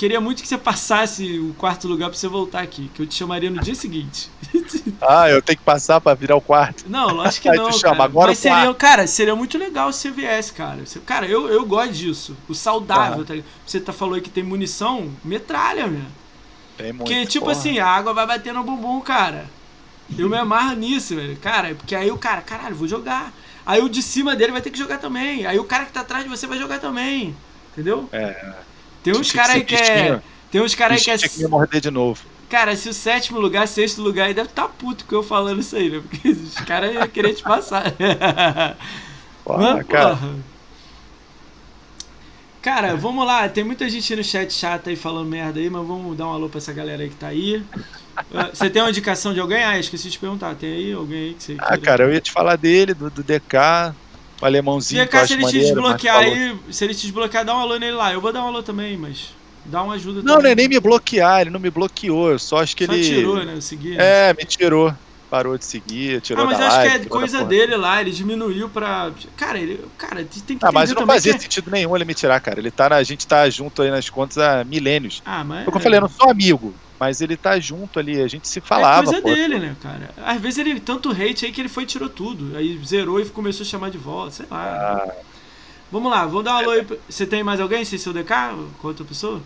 queria 0.01 0.19
muito 0.19 0.41
que 0.41 0.47
você 0.47 0.57
passasse 0.57 1.37
o 1.37 1.53
quarto 1.53 1.87
lugar 1.87 2.09
pra 2.09 2.17
você 2.17 2.27
voltar 2.27 2.61
aqui, 2.61 2.89
que 2.91 3.03
eu 3.03 3.05
te 3.05 3.13
chamaria 3.13 3.51
no 3.51 3.61
dia 3.61 3.75
seguinte. 3.75 4.31
Ah, 5.03 5.27
eu 5.29 5.41
tenho 5.41 5.57
que 5.57 5.63
passar 5.63 5.99
pra 5.99 6.13
virar 6.13 6.35
o 6.35 6.41
quarto. 6.41 6.85
Não, 6.87 7.07
lógico 7.09 7.41
que 7.41 7.49
Aí 7.49 7.57
não. 7.57 7.71
tu 7.71 7.79
chama, 7.79 7.95
cara. 7.95 8.03
agora 8.05 8.27
Mas 8.27 8.37
seria, 8.37 8.57
quarto. 8.57 8.77
cara, 8.77 9.07
seria 9.07 9.35
muito 9.35 9.57
legal 9.57 9.91
se 9.91 9.99
você 10.01 10.11
viesse, 10.11 10.53
cara. 10.53 10.83
Cara, 11.05 11.25
eu, 11.25 11.47
eu 11.49 11.65
gosto 11.65 11.91
disso. 11.91 12.37
O 12.47 12.53
saudável, 12.53 13.15
Aham. 13.17 13.23
tá 13.23 13.33
ligado? 13.33 13.49
Você 13.65 13.79
tá 13.79 13.91
falou 13.91 14.13
aí 14.13 14.21
que 14.21 14.29
tem 14.29 14.43
munição, 14.43 15.11
metralha, 15.25 15.87
meu. 15.87 16.03
Tem 16.77 16.93
muito. 16.93 16.99
Porque, 16.99 17.25
tipo 17.25 17.45
porra. 17.45 17.57
assim, 17.57 17.79
a 17.79 17.87
água 17.87 18.13
vai 18.13 18.27
bater 18.27 18.53
no 18.53 18.63
bumbum, 18.63 19.01
cara. 19.01 19.45
Eu 20.15 20.29
me 20.29 20.37
amarro 20.37 20.75
nisso, 20.75 21.15
velho. 21.15 21.35
Cara, 21.37 21.73
porque 21.73 21.95
aí 21.95 22.11
o 22.11 22.17
cara, 22.17 22.41
caralho, 22.41 22.75
vou 22.75 22.87
jogar. 22.87 23.33
Aí 23.65 23.81
o 23.81 23.89
de 23.89 24.03
cima 24.03 24.35
dele 24.35 24.51
vai 24.51 24.61
ter 24.61 24.69
que 24.69 24.77
jogar 24.77 24.99
também. 24.99 25.47
Aí 25.47 25.57
o 25.57 25.63
cara 25.63 25.85
que 25.85 25.93
tá 25.93 26.01
atrás 26.01 26.23
de 26.23 26.29
você 26.29 26.45
vai 26.45 26.59
jogar 26.59 26.79
também. 26.79 27.35
Entendeu? 27.71 28.07
É, 28.11 28.53
Tem 29.03 29.13
uns 29.15 29.31
caras 29.31 29.55
aí 29.55 29.63
que 29.63 29.75
é. 29.75 30.21
Tem 30.51 30.61
uns 30.61 30.75
caras 30.75 30.97
aí 30.97 31.17
que 31.17 31.25
é. 31.25 31.29
que 31.29 31.47
morder 31.47 31.81
de 31.81 31.91
novo. 31.91 32.23
Cara, 32.49 32.75
se 32.75 32.89
o 32.89 32.93
sétimo 32.93 33.39
lugar, 33.39 33.67
sexto 33.67 34.01
lugar 34.01 34.27
aí 34.27 34.33
deve 34.33 34.49
tá 34.49 34.67
puto 34.67 35.05
com 35.05 35.15
eu 35.15 35.23
falando 35.23 35.61
isso 35.61 35.75
aí, 35.75 35.89
né? 35.89 36.01
Porque 36.01 36.29
os 36.29 36.55
caras 36.55 36.93
iam 36.93 37.07
querer 37.07 37.33
te 37.33 37.43
passar. 37.43 37.83
Porra, 39.43 39.75
Mas, 39.75 39.87
cara. 39.87 40.15
porra. 40.17 40.35
Cara, 42.61 42.95
vamos 42.95 43.25
lá. 43.25 43.49
Tem 43.49 43.63
muita 43.63 43.89
gente 43.89 44.15
no 44.15 44.23
chat 44.23 44.53
chata 44.53 44.89
aí 44.91 44.95
falando 44.95 45.27
merda 45.27 45.59
aí, 45.59 45.69
mas 45.69 45.85
vamos 45.87 46.15
dar 46.15 46.27
um 46.27 46.33
alô 46.33 46.47
pra 46.49 46.59
essa 46.59 46.71
galera 46.73 47.01
aí 47.01 47.09
que 47.09 47.15
tá 47.15 47.27
aí. 47.27 47.63
Ah, 48.33 48.49
Você 48.53 48.69
tem 48.69 48.81
uma 48.81 48.89
indicação 48.89 49.33
de 49.33 49.39
alguém? 49.39 49.63
Ah, 49.63 49.79
esqueci 49.79 50.03
de 50.05 50.11
te 50.11 50.19
perguntar. 50.19 50.53
Tem 50.55 50.71
aí 50.73 50.93
alguém 50.93 51.19
aí 51.29 51.33
que 51.33 51.43
você 51.43 51.55
Ah, 51.57 51.77
queira? 51.77 51.81
cara, 51.81 52.03
eu 52.03 52.13
ia 52.13 52.21
te 52.21 52.31
falar 52.31 52.55
dele, 52.57 52.93
do, 52.93 53.09
do 53.09 53.23
DK, 53.23 53.95
o 54.41 54.45
alemãozinho. 54.45 55.01
Eu 55.03 55.07
se 55.27 55.33
ele 55.33 55.41
te 55.43 55.45
maneiro, 55.45 55.81
mas 55.81 55.81
desbloquear 55.83 56.17
aí, 56.17 56.55
se 56.69 56.83
ele 56.83 56.93
te 56.95 57.01
desbloquear, 57.01 57.45
dá 57.45 57.55
um 57.55 57.59
alô 57.59 57.77
nele 57.77 57.93
lá. 57.93 58.11
Eu 58.13 58.21
vou 58.21 58.31
dar 58.33 58.43
um 58.43 58.47
alô 58.47 58.63
também, 58.63 58.97
mas 58.97 59.29
dá 59.65 59.83
uma 59.83 59.93
ajuda 59.95 60.21
Não, 60.21 60.33
não 60.33 60.35
também. 60.37 60.51
é 60.51 60.55
nem 60.55 60.67
me 60.69 60.79
bloquear, 60.79 61.41
ele 61.41 61.49
não 61.49 61.59
me 61.59 61.69
bloqueou, 61.69 62.31
eu 62.31 62.39
só 62.39 62.57
acho 62.57 62.75
que 62.75 62.85
Só 62.85 62.93
ele. 62.93 63.03
tirou, 63.03 63.43
né? 63.45 63.53
Eu 63.55 63.61
segui. 63.61 63.95
né? 63.95 64.29
É, 64.29 64.33
me 64.33 64.45
tirou. 64.45 64.93
Parou 65.29 65.57
de 65.57 65.63
seguir, 65.63 66.19
tirou 66.19 66.43
Ah, 66.43 66.45
mas 66.47 66.59
da 66.59 66.67
acho 66.67 66.75
live, 66.75 66.99
que 66.99 67.05
é 67.05 67.09
coisa 67.09 67.45
dele 67.45 67.77
lá, 67.77 68.01
ele 68.01 68.11
diminuiu 68.11 68.67
pra. 68.67 69.13
Cara, 69.37 69.57
ele. 69.57 69.79
Cara, 69.97 70.25
tem 70.25 70.57
que 70.57 70.65
Ah, 70.65 70.73
mas 70.73 70.91
não 70.91 71.07
fazia 71.07 71.33
que- 71.33 71.39
sentido 71.43 71.71
nenhum 71.71 71.95
ele 71.95 72.03
me 72.03 72.13
tirar, 72.13 72.37
cara. 72.41 72.59
Ele 72.59 72.69
tá 72.69 72.89
na, 72.89 72.97
a 72.97 73.03
gente 73.03 73.25
tá 73.25 73.49
junto 73.49 73.81
aí 73.81 73.89
nas 73.89 74.09
contas 74.09 74.37
há 74.37 74.65
milênios. 74.65 75.21
Ah, 75.23 75.41
mas. 75.45 75.65
É 75.65 75.69
o 75.69 75.71
que 75.71 75.77
eu 75.77 75.81
falei, 75.81 75.99
eu 75.99 76.01
não 76.01 76.09
sou 76.09 76.29
amigo, 76.29 76.75
mas 77.01 77.19
ele 77.19 77.35
tá 77.35 77.59
junto 77.59 77.97
ali, 77.97 78.21
a 78.21 78.27
gente 78.27 78.47
se 78.47 78.61
falava, 78.61 79.01
é 79.01 79.05
coisa 79.05 79.21
pô. 79.23 79.33
dele, 79.33 79.57
né, 79.57 79.75
cara? 79.81 80.11
Às 80.23 80.39
vezes 80.39 80.59
ele 80.59 80.79
tanto 80.79 81.09
hate 81.09 81.47
aí 81.47 81.51
que 81.51 81.59
ele 81.59 81.67
foi 81.67 81.81
e 81.81 81.87
tirou 81.87 82.07
tudo. 82.07 82.55
Aí 82.55 82.79
zerou 82.85 83.19
e 83.19 83.25
começou 83.25 83.63
a 83.65 83.67
chamar 83.67 83.89
de 83.89 83.97
volta, 83.97 84.29
sei 84.29 84.45
lá. 84.51 85.03
Ah, 85.07 85.13
Vamos 85.91 86.11
lá, 86.11 86.27
vamos 86.27 86.43
dar 86.45 86.53
um 86.53 86.57
alô 86.59 86.69
aí. 86.69 86.85
pra- 86.85 86.97
Você 87.09 87.25
tem 87.25 87.43
mais 87.43 87.59
alguém 87.59 87.83
sem 87.83 87.97
seu 87.97 88.13
DK? 88.13 88.33
Com 88.79 88.87
outra 88.87 89.03
pessoa? 89.03 89.41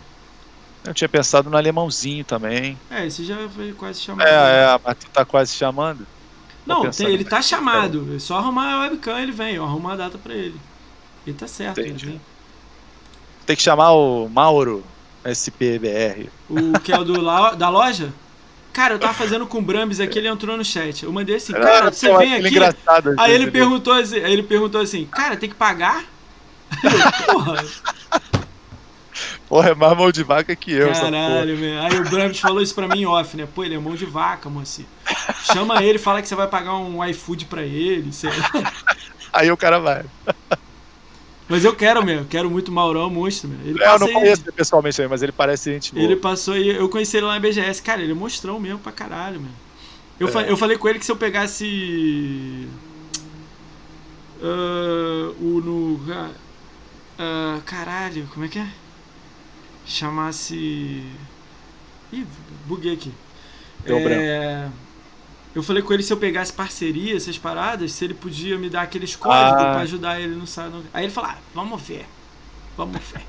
eu 0.83 0.93
tinha 0.93 1.07
pensado 1.09 1.49
no 1.49 1.55
alemãozinho 1.57 2.25
também. 2.25 2.77
É, 2.91 3.07
esse 3.07 3.23
já 3.23 3.47
foi 3.49 3.71
quase 3.71 4.01
chamado. 4.01 4.27
É, 4.27 4.65
é, 4.75 4.79
mas 4.83 4.97
tu 4.97 5.07
tá 5.09 5.23
quase 5.23 5.55
chamando. 5.55 6.05
Não, 6.65 6.91
tem, 6.91 7.07
ele 7.07 7.23
tá 7.23 7.41
chamado. 7.41 8.13
É 8.15 8.19
só 8.19 8.37
arrumar 8.37 8.73
a 8.73 8.79
webcam 8.81 9.17
ele 9.17 9.31
vem. 9.31 9.55
Eu 9.55 9.63
arrumo 9.63 9.87
a 9.89 9.95
data 9.95 10.17
pra 10.17 10.33
ele. 10.35 10.59
Ele 11.25 11.35
tá 11.37 11.47
certo, 11.47 11.77
ele 11.79 11.87
Entendi. 11.89 12.05
vem. 12.07 12.21
Tem 13.45 13.55
que 13.55 13.61
chamar 13.63 13.93
o 13.93 14.27
Mauro 14.27 14.83
SPBR. 15.25 16.29
O 16.49 16.79
que 16.79 16.91
é 16.91 16.99
o 16.99 17.03
do 17.03 17.21
da 17.55 17.69
loja? 17.69 18.13
Cara, 18.71 18.93
eu 18.93 18.99
tava 18.99 19.13
fazendo 19.13 19.47
com 19.47 19.59
o 19.59 19.61
Brambis 19.61 20.01
aqui, 20.01 20.19
ele 20.19 20.27
entrou 20.27 20.57
no 20.57 20.65
chat. 20.65 21.03
Eu 21.03 21.11
mandei 21.13 21.37
assim, 21.37 21.53
cara, 21.53 21.87
Ah, 21.87 21.91
você 21.91 22.09
pô, 22.09 22.17
vem 22.17 22.33
aqui. 22.33 22.59
Aí 23.17 23.33
ele 23.33 23.49
perguntou 23.49 23.93
assim, 23.93 24.17
ele 24.17 24.43
perguntou 24.43 24.81
assim, 24.81 25.05
cara, 25.05 25.37
tem 25.37 25.49
que 25.49 25.55
pagar? 25.55 26.03
Eu, 26.83 27.33
Porra, 27.33 27.63
Porra, 29.47 29.69
é 29.69 29.75
mais 29.75 29.97
mão 29.97 30.11
de 30.11 30.23
vaca 30.23 30.55
que 30.55 30.71
eu, 30.73 30.91
caralho, 30.91 31.57
meu. 31.57 31.81
Aí 31.81 31.99
o 31.99 32.09
Brambis 32.09 32.39
falou 32.39 32.61
isso 32.61 32.75
pra 32.75 32.87
mim 32.87 33.01
em 33.01 33.05
off, 33.05 33.37
né? 33.37 33.47
Pô, 33.53 33.63
ele 33.63 33.75
é 33.75 33.79
mão 33.79 33.95
de 33.95 34.05
vaca, 34.05 34.49
moça. 34.49 34.81
Chama 35.53 35.81
ele, 35.83 35.97
fala 35.99 36.21
que 36.21 36.27
você 36.27 36.35
vai 36.35 36.47
pagar 36.47 36.75
um 36.75 37.03
iFood 37.05 37.45
pra 37.45 37.61
ele, 37.61 38.11
sei 38.11 38.29
lá. 38.29 38.73
Aí 39.31 39.51
o 39.51 39.57
cara 39.57 39.79
vai. 39.79 40.03
Mas 41.47 41.63
eu 41.63 41.75
quero 41.75 42.03
mesmo, 42.03 42.27
quero 42.27 42.49
muito 42.49 42.71
Maurão, 42.71 43.09
monstro, 43.09 43.49
meu. 43.49 43.59
Ele 43.61 43.79
É, 43.81 43.89
eu 43.93 43.99
não 43.99 44.07
conheço 44.09 44.41
ele 44.45 44.53
pessoalmente 44.55 44.95
também, 44.97 45.09
mas 45.09 45.21
ele 45.21 45.31
parece 45.33 45.71
gente 45.71 45.93
boa. 45.93 46.03
Ele 46.03 46.15
passou 46.17 46.53
aí, 46.55 46.67
eu 46.69 46.89
conheci 46.89 47.15
ele 47.17 47.25
lá 47.25 47.33
na 47.35 47.39
BGS, 47.39 47.81
cara, 47.81 48.01
ele 48.01 48.11
é 48.11 48.15
monstrão 48.15 48.59
mesmo 48.59 48.79
pra 48.79 48.91
caralho, 48.91 49.39
meu. 49.39 49.51
Eu, 50.19 50.27
É. 50.27 50.31
fa- 50.31 50.43
eu 50.43 50.57
falei 50.57 50.77
com 50.77 50.87
ele 50.89 50.99
que 50.99 51.05
se 51.05 51.11
eu 51.11 51.17
pegasse. 51.17 52.67
ah, 54.41 55.33
o 55.39 55.61
no. 55.61 55.99
ah, 56.11 56.31
ah, 57.19 57.61
caralho, 57.65 58.27
como 58.33 58.45
é 58.45 58.49
que 58.49 58.59
é? 58.59 58.67
Chamasse. 59.85 61.01
Ih, 62.11 62.25
buguei 62.67 62.93
aqui. 62.93 63.11
Deu 63.85 63.97
É, 63.99 64.69
Eu 65.55 65.63
falei 65.63 65.81
com 65.81 65.93
ele 65.93 66.03
se 66.03 66.11
eu 66.11 66.17
pegasse 66.17 66.51
parceria, 66.51 67.15
essas 67.15 67.37
paradas, 67.37 67.93
se 67.93 68.03
ele 68.03 68.13
podia 68.13 68.57
me 68.57 68.69
dar 68.69 68.81
aqueles 68.81 69.15
códigos 69.15 69.61
Ah. 69.63 69.71
pra 69.71 69.79
ajudar 69.79 70.19
ele 70.19 70.35
no 70.35 70.45
site. 70.45 70.73
Aí 70.93 71.05
ele 71.05 71.13
falou: 71.13 71.29
ah, 71.31 71.37
vamos 71.53 71.81
ver. 71.81 72.05
Vamos 72.75 73.01
ver. 73.01 73.23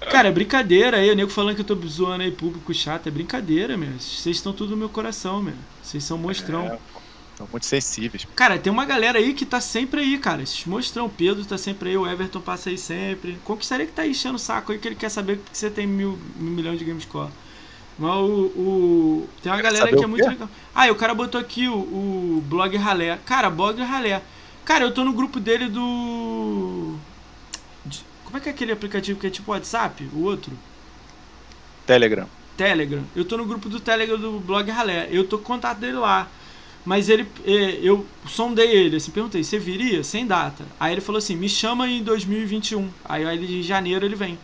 Cara, 0.10 0.28
é 0.28 0.32
brincadeira 0.32 0.96
aí, 0.96 1.10
o 1.10 1.14
nego 1.14 1.30
falando 1.30 1.54
que 1.54 1.60
eu 1.60 1.64
tô 1.64 1.76
zoando 1.86 2.22
aí 2.22 2.30
público 2.32 2.72
chato, 2.74 3.06
é 3.06 3.10
brincadeira, 3.10 3.76
meu. 3.76 3.92
Vocês 3.98 4.36
estão 4.36 4.52
tudo 4.52 4.70
no 4.70 4.76
meu 4.76 4.88
coração, 4.88 5.42
meu. 5.42 5.54
Vocês 5.82 6.02
são 6.02 6.16
monstrão. 6.18 6.66
É, 6.66 6.78
São 7.36 7.48
muito 7.50 7.66
sensíveis. 7.66 8.26
Cara, 8.34 8.58
tem 8.58 8.72
uma 8.72 8.84
galera 8.84 9.18
aí 9.18 9.34
que 9.34 9.46
tá 9.46 9.60
sempre 9.60 10.00
aí, 10.00 10.18
cara. 10.18 10.42
Esses 10.42 10.64
monstrão, 10.66 11.06
o 11.06 11.10
Pedro 11.10 11.44
tá 11.44 11.56
sempre 11.56 11.90
aí, 11.90 11.96
o 11.96 12.06
Everton 12.06 12.40
passa 12.40 12.70
aí 12.70 12.78
sempre. 12.78 13.38
Conquistaria 13.44 13.86
que 13.86 13.92
tá 13.92 14.02
aí 14.02 14.10
enchendo 14.10 14.36
o 14.36 14.38
saco 14.38 14.72
aí, 14.72 14.78
que 14.78 14.88
ele 14.88 14.94
quer 14.96 15.10
saber 15.10 15.38
que 15.38 15.56
você 15.56 15.70
tem 15.70 15.86
mil, 15.86 16.18
mil 16.36 16.52
milhões 16.52 16.78
de 16.78 16.84
Gamescore. 16.84 17.30
Mas 18.00 18.10
o, 18.14 18.24
o- 18.56 19.28
Tem 19.42 19.52
uma 19.52 19.60
galera 19.60 19.84
que 19.98 20.04
é 20.04 20.06
muito 20.06 20.24
legal. 20.26 20.48
Ah, 20.74 20.88
e 20.88 20.90
o 20.90 20.94
cara 20.96 21.14
botou 21.14 21.40
aqui 21.40 21.68
o, 21.68 21.74
o 21.74 22.42
blog 22.48 22.76
Ralé. 22.76 23.18
Cara, 23.26 23.50
blog 23.50 23.80
Ralé. 23.82 24.22
Cara, 24.64 24.84
eu 24.84 24.94
tô 24.94 25.04
no 25.04 25.12
grupo 25.12 25.38
dele 25.38 25.68
do. 25.68 26.96
de- 27.84 28.04
Como 28.24 28.36
é 28.38 28.40
que 28.40 28.48
é 28.48 28.52
aquele 28.52 28.72
aplicativo 28.72 29.20
que 29.20 29.26
é 29.26 29.30
tipo 29.30 29.50
WhatsApp? 29.52 30.08
O 30.14 30.22
outro? 30.24 30.52
Telegram. 31.86 32.26
Telegram. 32.56 33.02
Eu 33.14 33.24
tô 33.24 33.36
no 33.36 33.44
grupo 33.44 33.68
do 33.68 33.80
Telegram 33.80 34.18
do 34.18 34.40
blog 34.40 34.70
Ralé. 34.70 35.08
Eu 35.10 35.26
tô 35.26 35.38
com 35.38 35.44
contato 35.44 35.78
dele 35.78 35.94
lá. 35.98 36.28
Mas 36.84 37.08
ele. 37.10 37.26
é, 37.44 37.78
Eu 37.82 38.06
sondei 38.26 38.70
ele, 38.70 38.96
assim, 38.96 39.10
perguntei, 39.10 39.44
você 39.44 39.58
viria? 39.58 40.02
Sem 40.02 40.26
data. 40.26 40.64
Aí 40.78 40.92
ele 40.94 41.00
falou 41.02 41.18
assim, 41.18 41.36
me 41.36 41.48
chama 41.48 41.88
em 41.88 42.02
2021. 42.02 42.88
Aí 43.04 43.24
ele, 43.24 43.60
em 43.60 43.62
janeiro 43.62 44.06
ele 44.06 44.14
vem. 44.16 44.38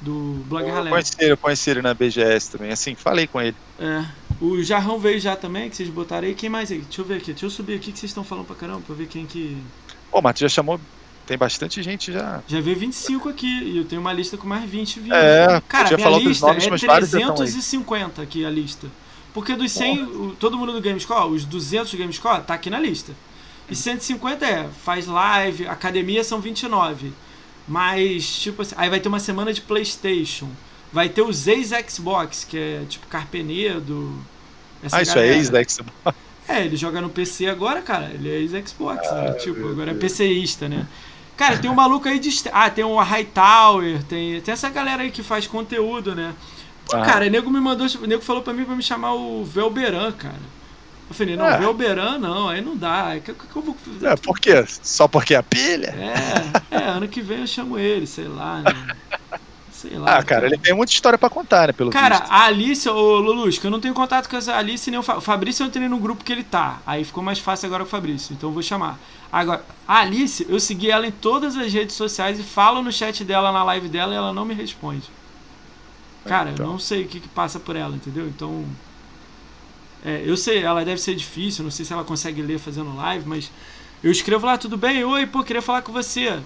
Do 0.00 0.42
blog 0.48 0.66
Eu 0.66 0.74
Ralé. 0.74 0.90
conheci, 0.90 1.12
ele, 1.18 1.36
conheci 1.36 1.70
ele 1.70 1.82
na 1.82 1.92
BGS 1.92 2.50
também. 2.52 2.70
Assim, 2.72 2.94
falei 2.94 3.26
com 3.26 3.40
ele. 3.40 3.56
É. 3.78 4.04
O 4.40 4.62
Jarrão 4.62 4.98
veio 4.98 5.20
já 5.20 5.36
também, 5.36 5.68
que 5.68 5.76
vocês 5.76 5.88
botaram 5.90 6.26
aí. 6.26 6.34
Quem 6.34 6.48
mais 6.48 6.70
aí? 6.72 6.78
Deixa 6.78 7.00
eu 7.02 7.04
ver 7.04 7.16
aqui. 7.16 7.32
Deixa 7.32 7.44
eu 7.46 7.50
subir 7.50 7.74
aqui 7.74 7.92
que 7.92 7.98
vocês 7.98 8.10
estão 8.10 8.24
falando 8.24 8.46
pra 8.46 8.56
caramba, 8.56 8.80
pra 8.86 8.94
ver 8.94 9.06
quem 9.06 9.26
que. 9.26 9.58
Mas 10.22 10.34
tu 10.34 10.40
já 10.40 10.48
chamou. 10.48 10.80
Tem 11.26 11.36
bastante 11.38 11.80
gente 11.82 12.10
já. 12.12 12.42
Já 12.48 12.60
veio 12.60 12.76
25 12.76 13.28
aqui 13.28 13.46
e 13.46 13.76
eu 13.76 13.84
tenho 13.84 14.00
uma 14.00 14.12
lista 14.12 14.36
com 14.36 14.48
mais 14.48 14.68
20 14.68 14.98
vindo. 15.00 15.14
É, 15.14 15.62
Cara, 15.68 15.94
minha 15.96 16.08
lista 16.18 16.46
nomes, 16.46 16.66
é 16.66 16.70
mas 16.70 16.82
vários 16.82 17.10
já 17.10 17.18
estão 17.20 17.32
aí. 17.34 17.36
350 17.36 18.20
aqui 18.22 18.44
a 18.44 18.50
lista. 18.50 18.88
Porque 19.32 19.54
dos 19.54 19.70
100, 19.70 20.02
o- 20.02 20.36
todo 20.40 20.58
mundo 20.58 20.72
do 20.72 20.80
Gamescore, 20.80 21.32
os 21.32 21.44
200 21.44 21.92
do 21.92 21.98
Gamescore, 21.98 22.42
tá 22.42 22.54
aqui 22.54 22.68
na 22.68 22.80
lista. 22.80 23.12
E 23.70 23.76
150 23.76 24.44
é, 24.44 24.66
faz 24.82 25.06
live, 25.06 25.68
academia 25.68 26.24
são 26.24 26.40
29. 26.40 27.12
Mas, 27.70 28.36
tipo 28.40 28.62
assim, 28.62 28.74
aí 28.76 28.90
vai 28.90 28.98
ter 28.98 29.08
uma 29.08 29.20
semana 29.20 29.52
de 29.52 29.60
Playstation. 29.60 30.48
Vai 30.92 31.08
ter 31.08 31.22
os 31.22 31.46
ex-Xbox, 31.46 32.42
que 32.42 32.58
é 32.58 32.82
tipo 32.88 33.06
Carpenedo. 33.06 34.12
Ah, 34.90 35.00
isso 35.02 35.14
galera. 35.14 35.32
é 35.34 35.36
ex 35.38 35.48
da 35.50 35.62
Xbox. 35.62 35.92
É, 36.48 36.64
ele 36.64 36.76
joga 36.76 37.00
no 37.00 37.08
PC 37.08 37.46
agora, 37.46 37.80
cara. 37.80 38.10
Ele 38.12 38.28
é 38.28 38.38
ex-Xbox, 38.40 39.08
né? 39.12 39.32
Tipo, 39.34 39.68
agora 39.68 39.92
é 39.92 39.94
PCista, 39.94 40.68
né? 40.68 40.84
Cara, 41.36 41.58
tem 41.58 41.70
um 41.70 41.74
maluco 41.74 42.08
aí 42.08 42.18
de. 42.18 42.28
Ah, 42.52 42.68
tem 42.68 42.82
o 42.82 42.98
Hightower, 43.00 44.02
tem, 44.04 44.40
tem 44.40 44.52
essa 44.52 44.68
galera 44.68 45.02
aí 45.04 45.12
que 45.12 45.22
faz 45.22 45.46
conteúdo, 45.46 46.12
né? 46.14 46.34
Pô, 46.86 46.96
Ah. 46.96 47.02
cara, 47.04 47.26
o 47.26 47.30
nego 47.30 47.48
me 47.50 47.60
mandou. 47.60 47.86
O 48.02 48.06
nego 48.06 48.20
falou 48.20 48.42
pra 48.42 48.52
mim 48.52 48.64
pra 48.64 48.74
me 48.74 48.82
chamar 48.82 49.14
o 49.14 49.44
Velberan, 49.44 50.10
cara. 50.10 50.59
Eu 51.10 51.14
falei, 51.14 51.34
não, 51.34 51.44
É. 51.46 51.58
Velberan 51.58 52.18
não, 52.18 52.48
aí 52.48 52.60
não 52.62 52.76
dá. 52.76 53.14
O 53.16 53.20
que, 53.20 53.34
que 53.34 53.56
eu 53.56 53.62
vou 53.62 53.76
É, 54.00 54.14
por 54.14 54.38
quê? 54.38 54.64
Só 54.80 55.08
porque 55.08 55.34
é 55.34 55.38
a 55.38 55.42
pilha? 55.42 55.92
É, 56.70 56.76
é, 56.76 56.84
ano 56.84 57.08
que 57.08 57.20
vem 57.20 57.40
eu 57.40 57.46
chamo 57.48 57.76
ele, 57.76 58.06
sei 58.06 58.28
lá, 58.28 58.62
né? 58.62 58.94
Sei 59.72 59.98
lá. 59.98 60.18
Ah, 60.18 60.22
cara, 60.22 60.46
ele 60.46 60.56
tem 60.58 60.72
muita 60.74 60.92
história 60.92 61.18
pra 61.18 61.28
contar, 61.28 61.66
né? 61.66 61.72
Pelo 61.72 61.90
Cara, 61.90 62.18
visto. 62.18 62.30
a 62.30 62.44
Alice, 62.44 62.88
ô 62.88 63.18
Lulusco, 63.18 63.66
eu 63.66 63.70
não 63.70 63.80
tenho 63.80 63.94
contato 63.94 64.28
com 64.28 64.36
essa 64.36 64.54
Alice 64.54 64.88
nem 64.90 65.00
o, 65.00 65.02
Fa 65.02 65.16
o 65.16 65.20
Fabrício 65.20 65.64
eu 65.64 65.68
entrei 65.68 65.88
no 65.88 65.98
grupo 65.98 66.22
que 66.22 66.30
ele 66.30 66.44
tá. 66.44 66.78
Aí 66.86 67.02
ficou 67.02 67.24
mais 67.24 67.38
fácil 67.40 67.66
agora 67.66 67.82
com 67.82 67.88
o 67.88 67.90
Fabrício, 67.90 68.32
então 68.34 68.50
eu 68.50 68.54
vou 68.54 68.62
chamar. 68.62 68.98
Agora, 69.32 69.64
a 69.88 70.00
Alice, 70.00 70.46
eu 70.48 70.60
segui 70.60 70.90
ela 70.90 71.06
em 71.06 71.10
todas 71.10 71.56
as 71.56 71.72
redes 71.72 71.96
sociais 71.96 72.38
e 72.38 72.42
falo 72.42 72.82
no 72.82 72.92
chat 72.92 73.24
dela, 73.24 73.50
na 73.50 73.64
live 73.64 73.88
dela, 73.88 74.12
e 74.12 74.16
ela 74.16 74.32
não 74.32 74.44
me 74.44 74.54
responde. 74.54 75.08
Cara, 76.24 76.50
Então. 76.50 76.66
eu 76.66 76.72
não 76.72 76.78
sei 76.78 77.04
o 77.04 77.08
que, 77.08 77.18
que 77.18 77.28
passa 77.28 77.58
por 77.58 77.74
ela, 77.74 77.96
entendeu? 77.96 78.28
Então. 78.28 78.64
É, 80.04 80.22
eu 80.24 80.36
sei, 80.36 80.62
ela 80.62 80.84
deve 80.84 81.00
ser 81.00 81.14
difícil, 81.14 81.62
não 81.62 81.70
sei 81.70 81.84
se 81.84 81.92
ela 81.92 82.04
consegue 82.04 82.40
ler 82.40 82.58
fazendo 82.58 82.96
live, 82.96 83.28
mas 83.28 83.50
eu 84.02 84.10
escrevo 84.10 84.46
lá, 84.46 84.56
tudo 84.56 84.76
bem? 84.76 85.04
Oi, 85.04 85.26
pô, 85.26 85.44
queria 85.44 85.60
falar 85.60 85.82
com 85.82 85.92
você. 85.92 86.40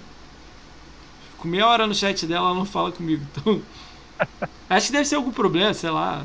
Fico 1.33 1.47
meia 1.47 1.67
hora 1.67 1.87
no 1.87 1.95
chat 1.95 2.27
dela, 2.27 2.49
ela 2.49 2.55
não 2.55 2.65
fala 2.65 2.91
comigo. 2.91 3.25
Então. 3.31 3.63
Acho 4.69 4.87
que 4.87 4.93
deve 4.93 5.05
ser 5.05 5.15
algum 5.15 5.31
problema, 5.31 5.73
sei 5.73 5.91
lá. 5.91 6.25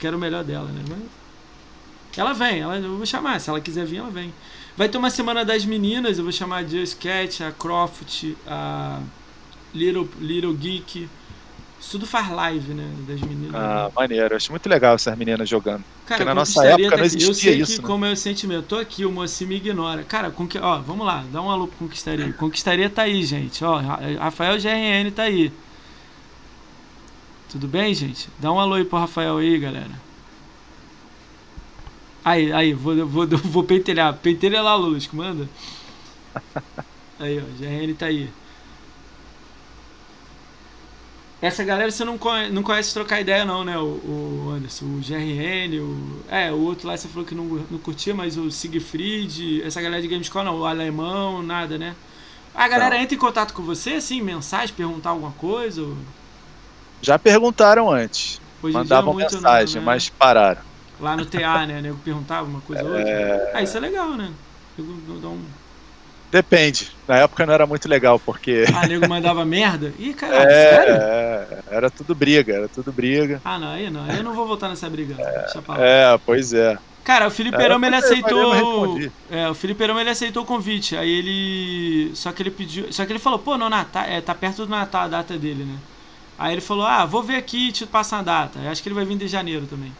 Quero 0.00 0.16
o 0.16 0.20
melhor 0.20 0.42
dela, 0.42 0.68
né? 0.68 0.82
Mas 0.88 0.98
ela 2.16 2.32
vem, 2.32 2.60
ela, 2.60 2.76
eu 2.76 2.96
vou 2.96 3.06
chamar. 3.06 3.40
Se 3.40 3.48
ela 3.48 3.60
quiser 3.60 3.86
vir, 3.86 3.98
ela 3.98 4.10
vem. 4.10 4.32
Vai 4.76 4.88
ter 4.88 4.98
uma 4.98 5.10
semana 5.10 5.44
das 5.44 5.64
meninas, 5.64 6.18
eu 6.18 6.24
vou 6.24 6.32
chamar 6.32 6.58
a 6.58 6.66
Just 6.66 6.98
Cat, 6.98 7.44
a 7.44 7.52
Croft, 7.52 8.34
a 8.46 9.00
Little, 9.72 10.08
Little 10.18 10.54
Geek. 10.54 11.08
Isso 11.80 11.92
tudo 11.92 12.06
faz 12.06 12.30
live, 12.30 12.74
né? 12.74 12.94
Das 13.06 13.22
meninas. 13.22 13.52
Ah, 13.52 13.90
maneiro. 13.96 14.32
Eu 14.34 14.36
acho 14.36 14.52
muito 14.52 14.68
legal 14.68 14.94
essas 14.94 15.16
meninas 15.16 15.48
jogando. 15.48 15.84
Cara, 16.04 16.24
na 16.24 16.34
nossa 16.34 16.64
época 16.66 16.96
não 16.96 17.04
aqui. 17.04 17.20
Eu 17.22 17.32
existia 17.32 17.32
sei 17.32 17.62
isso, 17.62 17.80
que 17.80 17.80
né? 17.82 17.88
como 17.88 18.04
é 18.04 18.12
o 18.12 18.16
sentimento. 18.16 18.66
Tô 18.66 18.76
aqui, 18.76 19.04
o 19.04 19.12
mocinho 19.12 19.48
me 19.48 19.56
ignora. 19.56 20.04
Cara, 20.04 20.30
conqui... 20.30 20.58
ó, 20.58 20.80
vamos 20.82 21.06
lá, 21.06 21.24
dá 21.30 21.40
um 21.40 21.50
alô 21.50 21.68
pro 21.68 21.78
Conquistaria. 21.78 22.32
Conquistaria 22.34 22.90
tá 22.90 23.02
aí, 23.02 23.22
gente. 23.24 23.64
Ó, 23.64 23.76
Ra- 23.78 24.00
Rafael 24.18 24.58
GRN 24.58 25.10
tá 25.12 25.22
aí. 25.24 25.56
Tudo 27.48 27.68
bem, 27.68 27.92
gente? 27.94 28.32
Dá 28.38 28.50
um 28.52 28.58
alô 28.60 28.74
aí 28.76 28.84
pro 28.84 28.98
Rafael 28.98 29.36
aí, 29.38 29.58
galera. 29.58 30.02
Aí, 32.24 32.52
aí, 32.52 32.74
vou, 32.74 33.06
vou, 33.06 33.26
vou 33.44 33.64
pentelhar. 33.64 34.20
Pentelha 34.20 34.62
lá, 34.62 34.74
Lulusco, 34.74 35.16
manda. 35.16 35.50
Aí, 37.18 37.38
ó, 37.40 37.44
GRN 37.54 37.94
tá 37.96 38.06
aí. 38.06 38.39
Essa 41.42 41.64
galera 41.64 41.90
você 41.90 42.04
não 42.04 42.18
conhece, 42.18 42.52
não 42.52 42.62
conhece 42.62 42.92
trocar 42.92 43.20
ideia 43.20 43.46
não, 43.46 43.64
né, 43.64 43.78
o, 43.78 43.82
o 44.46 44.50
Anderson? 44.54 44.84
O 44.84 45.00
GRN, 45.00 45.80
o... 45.80 46.22
É, 46.28 46.52
o 46.52 46.58
outro 46.60 46.86
lá 46.86 46.96
você 46.96 47.08
falou 47.08 47.24
que 47.26 47.34
não, 47.34 47.44
não 47.70 47.78
curtia, 47.78 48.14
mas 48.14 48.36
o 48.36 48.50
Siegfried, 48.50 49.62
essa 49.62 49.80
galera 49.80 50.02
de 50.02 50.08
Gamescore 50.08 50.44
não, 50.44 50.58
o 50.60 50.66
alemão, 50.66 51.42
nada, 51.42 51.78
né? 51.78 51.96
A 52.54 52.68
galera 52.68 52.96
Não. 52.96 53.02
entra 53.02 53.14
em 53.14 53.18
contato 53.18 53.54
com 53.54 53.62
você, 53.62 53.94
assim, 53.94 54.20
mensagem, 54.20 54.74
perguntar 54.74 55.10
alguma 55.10 55.32
coisa? 55.32 55.82
ou- 55.82 55.96
Já 57.00 57.18
perguntaram 57.18 57.90
antes. 57.90 58.40
Hoje 58.62 58.74
Mandavam 58.76 59.14
muito 59.14 59.40
não, 59.40 59.40
mensagem, 59.40 59.80
né? 59.80 59.86
mas 59.86 60.10
pararam. 60.10 60.60
Lá 61.00 61.16
no 61.16 61.24
TA, 61.24 61.66
né, 61.66 61.80
nego 61.80 61.96
perguntava 61.98 62.46
uma 62.46 62.60
coisa 62.60 62.84
ou 62.84 62.90
outra. 62.90 63.50
Ah, 63.54 63.62
isso 63.62 63.76
é 63.76 63.80
legal, 63.80 64.10
né? 64.16 64.30
Nego 64.76 65.20
dá 65.20 65.28
um... 65.28 65.42
Depende. 66.30 66.92
Na 67.08 67.16
época 67.16 67.44
não 67.44 67.52
era 67.52 67.66
muito 67.66 67.88
legal, 67.88 68.18
porque. 68.18 68.64
Ah, 68.74 68.86
nego 68.86 69.08
mandava 69.08 69.44
merda? 69.44 69.92
Ih, 69.98 70.14
caralho, 70.14 70.48
sério? 70.48 70.94
É, 70.94 71.46
é, 71.50 71.76
era 71.76 71.90
tudo 71.90 72.14
briga, 72.14 72.54
era 72.54 72.68
tudo 72.68 72.92
briga. 72.92 73.40
Ah, 73.44 73.58
não, 73.58 73.68
aí 73.72 73.90
não, 73.90 74.04
aí 74.04 74.18
eu 74.18 74.22
não 74.22 74.32
vou 74.32 74.46
voltar 74.46 74.68
nessa 74.68 74.88
briga. 74.88 75.14
não. 75.14 75.24
Deixa 75.24 75.60
pra 75.60 75.74
lá. 75.76 75.84
É, 75.84 76.18
pois 76.24 76.52
é. 76.52 76.78
Cara, 77.02 77.26
o 77.26 77.30
Felipe 77.30 77.56
É, 77.56 77.58
Perama 77.58 77.86
ele 77.86 77.96
aceitou. 77.96 78.98
É, 79.30 79.48
o 79.48 79.54
Felipe 79.54 79.78
Perama 79.78 80.00
ele 80.00 80.10
aceitou 80.10 80.42
o 80.44 80.46
convite. 80.46 80.96
Aí 80.96 81.10
ele. 81.10 82.12
Só 82.14 82.30
que 82.30 82.42
ele 82.42 82.50
pediu. 82.50 82.92
Só 82.92 83.04
que 83.04 83.12
ele 83.12 83.18
falou, 83.18 83.38
pô, 83.38 83.56
no 83.58 83.68
Natal. 83.68 84.04
É, 84.04 84.20
tá 84.20 84.34
perto 84.34 84.64
do 84.66 84.70
Natal 84.70 85.02
a 85.02 85.08
data 85.08 85.36
dele, 85.36 85.64
né? 85.64 85.76
Aí 86.38 86.52
ele 86.54 86.60
falou, 86.60 86.86
ah, 86.86 87.04
vou 87.04 87.22
ver 87.22 87.36
aqui 87.36 87.68
e 87.68 87.72
te 87.72 87.84
passar 87.86 88.20
a 88.20 88.22
data. 88.22 88.58
Eu 88.60 88.70
acho 88.70 88.82
que 88.82 88.88
ele 88.88 88.94
vai 88.94 89.04
vir 89.04 89.16
de 89.16 89.26
janeiro 89.28 89.66
também. 89.66 89.92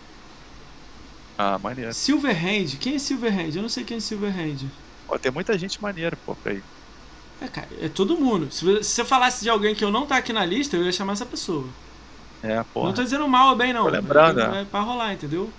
Ah, 1.37 1.59
maneiro. 1.59 1.93
Silverhand, 1.93 2.77
quem 2.79 2.95
é 2.97 2.99
Silverhand? 2.99 3.57
Eu 3.57 3.63
não 3.63 3.69
sei 3.69 3.83
quem 3.83 3.97
é 3.97 4.01
Silverhand. 4.01 4.67
Pô, 5.11 5.19
tem 5.19 5.33
muita 5.33 5.59
gente 5.59 5.83
maneira, 5.83 6.17
pô, 6.25 6.37
pra 6.37 6.53
ir. 6.55 6.63
É, 7.41 7.49
cara, 7.49 7.67
é 7.81 7.89
todo 7.89 8.17
mundo. 8.17 8.49
Se 8.53 8.65
você- 8.65 8.83
se 8.85 8.91
você 8.95 9.05
falasse 9.05 9.43
de 9.43 9.51
alguém 9.51 9.75
que 9.75 9.83
eu 9.85 9.91
não 9.91 10.07
tá 10.07 10.17
aqui 10.17 10.33
na 10.33 10.45
lista, 10.47 10.77
eu 10.77 10.85
ia 10.85 10.93
chamar 10.93 11.15
essa 11.15 11.27
pessoa. 11.27 11.65
É, 12.43 12.63
pô. 12.73 12.85
Não 12.85 12.93
tô 12.95 13.03
dizendo 13.03 13.27
mal 13.29 13.49
ou 13.51 13.57
bem, 13.57 13.73
não. 13.73 13.83
Tô 13.85 13.91
lembrando, 13.91 14.41
É, 14.41 14.49
né? 14.49 14.61
é 14.61 14.65
pra 14.65 14.81
rolar, 14.81 15.13
entendeu? 15.13 15.53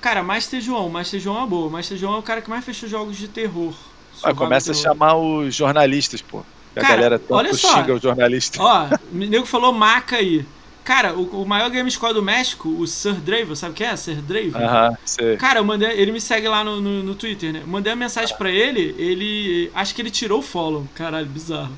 Cara, 0.00 0.22
Master 0.22 0.58
João. 0.60 0.88
Master 0.88 1.20
João 1.20 1.36
é 1.36 1.40
uma 1.40 1.46
boa. 1.46 1.70
Master 1.70 1.98
João 1.98 2.14
é 2.14 2.18
o 2.18 2.22
cara 2.22 2.40
que 2.40 2.48
mais 2.48 2.64
fechou 2.64 2.88
jogos 2.88 3.16
de 3.18 3.28
terror. 3.28 3.74
Survival 4.10 4.34
começa 4.36 4.72
a 4.72 4.74
terror. 4.74 4.88
chamar 4.88 5.16
os 5.16 5.54
jornalistas, 5.54 6.22
pô. 6.22 6.42
Que 6.72 6.80
a 6.80 6.82
Cara, 6.82 6.94
galera 6.96 7.18
tanto 7.18 7.34
olha 7.34 7.52
só. 7.54 7.68
xinga 7.74 7.94
os 7.94 8.00
jornalistas. 8.02 8.58
Ó, 8.58 8.88
o 9.12 9.14
nego 9.16 9.44
falou 9.44 9.72
maca 9.72 10.16
aí. 10.16 10.46
Cara, 10.84 11.14
o, 11.14 11.42
o 11.42 11.46
maior 11.46 11.70
game 11.70 11.88
score 11.90 12.12
do 12.12 12.22
México, 12.22 12.68
o 12.68 12.86
Sir 12.86 13.14
Draven, 13.14 13.54
sabe 13.54 13.74
quem 13.74 13.86
é? 13.86 13.96
Sir 13.96 14.16
Draven? 14.16 14.54
Aham, 14.54 14.96
sei. 15.04 15.36
Cara, 15.36 15.60
eu 15.60 15.64
mandei, 15.64 15.90
ele 15.90 16.10
me 16.10 16.20
segue 16.20 16.48
lá 16.48 16.64
no, 16.64 16.80
no, 16.80 17.02
no 17.02 17.14
Twitter, 17.14 17.52
né? 17.52 17.62
Mandei 17.66 17.92
uma 17.92 17.98
mensagem 17.98 18.36
pra 18.36 18.50
ele, 18.50 18.94
ele. 18.98 19.70
Acho 19.74 19.94
que 19.94 20.02
ele 20.02 20.10
tirou 20.10 20.40
o 20.40 20.42
follow. 20.42 20.86
Caralho, 20.94 21.26
bizarro. 21.26 21.72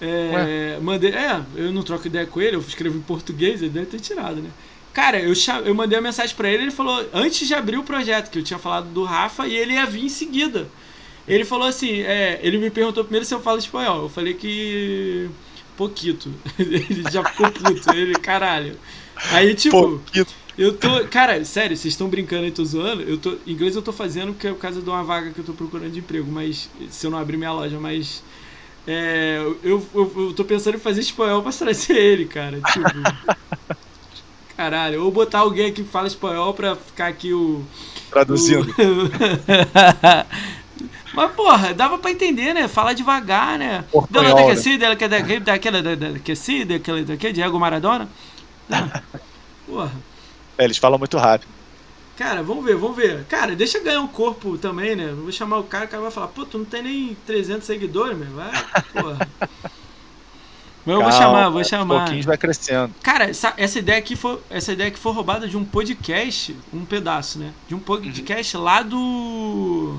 É, 0.00 0.78
mandei. 0.82 1.12
É, 1.12 1.40
eu 1.56 1.72
não 1.72 1.82
troco 1.82 2.06
ideia 2.06 2.26
com 2.26 2.40
ele, 2.40 2.56
eu 2.56 2.60
escrevo 2.60 2.98
em 2.98 3.02
português, 3.02 3.62
ele 3.62 3.70
deve 3.70 3.86
ter 3.86 4.00
tirado, 4.00 4.36
né? 4.36 4.50
Cara, 4.92 5.18
eu, 5.18 5.32
eu 5.64 5.74
mandei 5.74 5.98
uma 5.98 6.04
mensagem 6.04 6.36
pra 6.36 6.48
ele, 6.48 6.64
ele 6.64 6.70
falou, 6.70 7.04
antes 7.12 7.48
de 7.48 7.54
abrir 7.54 7.78
o 7.78 7.82
projeto, 7.82 8.30
que 8.30 8.38
eu 8.38 8.44
tinha 8.44 8.58
falado 8.58 8.86
do 8.90 9.02
Rafa, 9.02 9.46
e 9.48 9.56
ele 9.56 9.72
ia 9.72 9.86
vir 9.86 10.04
em 10.04 10.08
seguida. 10.08 10.68
Ele 11.26 11.44
falou 11.44 11.66
assim, 11.66 12.02
é, 12.02 12.38
ele 12.42 12.58
me 12.58 12.70
perguntou 12.70 13.02
primeiro 13.02 13.24
se 13.24 13.34
eu 13.34 13.40
falo 13.40 13.58
espanhol. 13.58 14.02
Eu 14.02 14.08
falei 14.08 14.34
que. 14.34 15.28
Pouquito. 15.76 16.32
ele 16.58 17.04
já 17.10 17.24
ficou 17.24 17.50
puto. 17.50 17.92
Ele, 17.92 18.14
caralho. 18.14 18.76
Aí, 19.32 19.54
tipo. 19.54 19.80
Pouquito. 19.80 20.32
Eu 20.56 20.76
tô. 20.76 21.04
Cara, 21.08 21.44
sério, 21.44 21.76
vocês 21.76 21.94
estão 21.94 22.08
brincando 22.08 22.44
aí, 22.44 22.50
tô 22.52 22.64
zoando. 22.64 23.02
Eu 23.02 23.18
tô, 23.18 23.36
inglês 23.46 23.74
eu 23.74 23.82
tô 23.82 23.92
fazendo 23.92 24.32
porque 24.32 24.46
é 24.46 24.52
por 24.52 24.60
causa 24.60 24.80
de 24.80 24.88
uma 24.88 25.02
vaga 25.02 25.30
que 25.30 25.38
eu 25.40 25.44
tô 25.44 25.52
procurando 25.52 25.90
de 25.90 25.98
emprego, 25.98 26.30
mas 26.30 26.70
se 26.90 27.06
eu 27.06 27.10
não 27.10 27.18
abrir 27.18 27.36
minha 27.36 27.52
loja, 27.52 27.78
mas. 27.80 28.22
É, 28.86 29.38
eu, 29.62 29.84
eu, 29.94 30.12
eu 30.16 30.32
tô 30.34 30.44
pensando 30.44 30.76
em 30.76 30.80
fazer 30.80 31.00
espanhol 31.00 31.42
pra 31.42 31.50
trazer 31.52 31.96
ele, 31.96 32.26
cara. 32.26 32.60
Tipo. 32.60 33.76
caralho, 34.56 35.02
ou 35.02 35.10
botar 35.10 35.40
alguém 35.40 35.66
aqui 35.66 35.82
que 35.82 35.90
fala 35.90 36.06
espanhol 36.06 36.54
pra 36.54 36.76
ficar 36.76 37.08
aqui 37.08 37.32
o. 37.32 37.64
Traduzindo. 38.10 38.70
O... 38.70 38.74
Mas, 41.14 41.32
porra, 41.32 41.72
dava 41.72 41.98
pra 41.98 42.10
entender, 42.10 42.52
né? 42.52 42.66
Fala 42.66 42.94
devagar, 42.94 43.58
né? 43.58 43.68
Dela 43.68 43.84
Portunhol, 43.90 44.54
daqui, 44.54 44.78
dela 44.78 44.96
que 44.96 45.08
daquele, 45.08 45.40
daquela, 45.40 45.82
daqui, 45.82 46.64
daquele, 46.64 47.04
daquele, 47.04 47.32
Diego 47.32 47.58
Maradona. 47.58 48.08
Porra. 49.66 49.92
É, 50.58 50.64
eles 50.64 50.78
falam 50.78 50.98
muito 50.98 51.16
rápido. 51.16 51.48
Cara, 52.16 52.42
vamos 52.42 52.64
ver, 52.64 52.76
vamos 52.76 52.96
ver. 52.96 53.24
Cara, 53.24 53.56
deixa 53.56 53.80
ganhar 53.80 54.00
um 54.00 54.06
corpo 54.06 54.56
também, 54.56 54.94
né? 54.94 55.12
Vou 55.12 55.32
chamar 55.32 55.58
o 55.58 55.64
cara, 55.64 55.84
o 55.84 55.88
cara 55.88 56.02
vai 56.02 56.12
falar, 56.12 56.28
pô, 56.28 56.44
tu 56.44 56.58
não 56.58 56.64
tem 56.64 56.82
nem 56.82 57.16
300 57.26 57.64
seguidores, 57.64 58.16
meu. 58.16 58.30
Vai, 58.34 58.52
porra. 58.92 59.28
Mas 60.86 60.96
eu 60.96 61.02
vou 61.02 61.12
chamar, 61.12 61.48
vou 61.48 61.64
chamar. 61.64 61.94
Um 61.94 61.98
pouquinho 61.98 62.24
vai 62.24 62.36
crescendo. 62.36 62.94
Cara, 63.02 63.24
essa, 63.30 63.54
essa, 63.56 63.78
ideia 63.78 63.98
aqui 63.98 64.14
foi, 64.14 64.38
essa 64.50 64.72
ideia 64.72 64.88
aqui 64.88 64.98
foi 64.98 65.12
roubada 65.12 65.48
de 65.48 65.56
um 65.56 65.64
podcast, 65.64 66.54
um 66.72 66.84
pedaço, 66.84 67.38
né? 67.38 67.52
De 67.66 67.74
um 67.74 67.78
podcast 67.78 68.54
uhum. 68.54 68.62
lá 68.62 68.82
do 68.82 69.98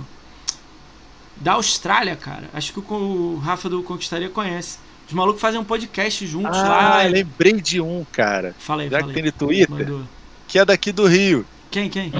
da 1.37 1.53
Austrália, 1.53 2.15
cara. 2.15 2.49
Acho 2.53 2.73
que 2.73 2.79
o 2.79 3.37
Rafa 3.43 3.69
do 3.69 3.83
Conquistaria 3.83 4.29
conhece. 4.29 4.79
Os 5.07 5.13
malucos 5.13 5.41
fazem 5.41 5.59
um 5.59 5.63
podcast 5.63 6.25
juntos 6.25 6.57
ah, 6.57 6.67
lá. 6.67 7.01
Ah, 7.01 7.03
lembrei 7.03 7.61
de 7.61 7.79
um, 7.79 8.05
cara. 8.11 8.55
Falei, 8.57 8.89
Já 8.89 8.99
falei. 8.99 9.13
que 9.13 9.21
tem 9.21 9.31
no 9.31 9.31
Twitter. 9.31 9.69
Mandou. 9.69 10.01
Que 10.47 10.59
é 10.59 10.65
daqui 10.65 10.91
do 10.91 11.05
Rio. 11.05 11.45
Quem, 11.69 11.89
quem? 11.89 12.11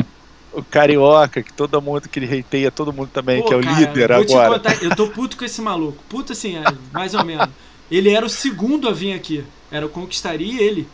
O 0.53 0.63
Carioca, 0.63 1.41
que 1.41 1.51
todo 1.51 1.81
mundo 1.81 2.07
que 2.07 2.19
ele 2.19 2.25
reiteia, 2.25 2.71
todo 2.71 2.93
mundo 2.93 3.09
também, 3.11 3.41
Pô, 3.41 3.47
que 3.47 3.53
é 3.53 3.57
o 3.57 3.63
cara, 3.63 3.79
líder 3.79 4.07
vou 4.07 4.21
agora. 4.21 4.59
Te 4.59 4.69
contar, 4.69 4.83
eu 4.83 4.95
tô 4.95 5.07
puto 5.07 5.35
com 5.35 5.45
esse 5.45 5.61
maluco. 5.61 6.01
Puto 6.07 6.33
assim, 6.33 6.57
é, 6.57 6.63
mais 6.93 7.13
ou 7.13 7.25
menos. 7.25 7.49
Ele 7.89 8.09
era 8.09 8.25
o 8.25 8.29
segundo 8.29 8.87
a 8.87 8.91
vir 8.91 9.13
aqui. 9.13 9.43
Era 9.71 9.85
o 9.85 9.89
Conquistaria 9.89 10.53
e 10.53 10.59
ele. 10.59 10.87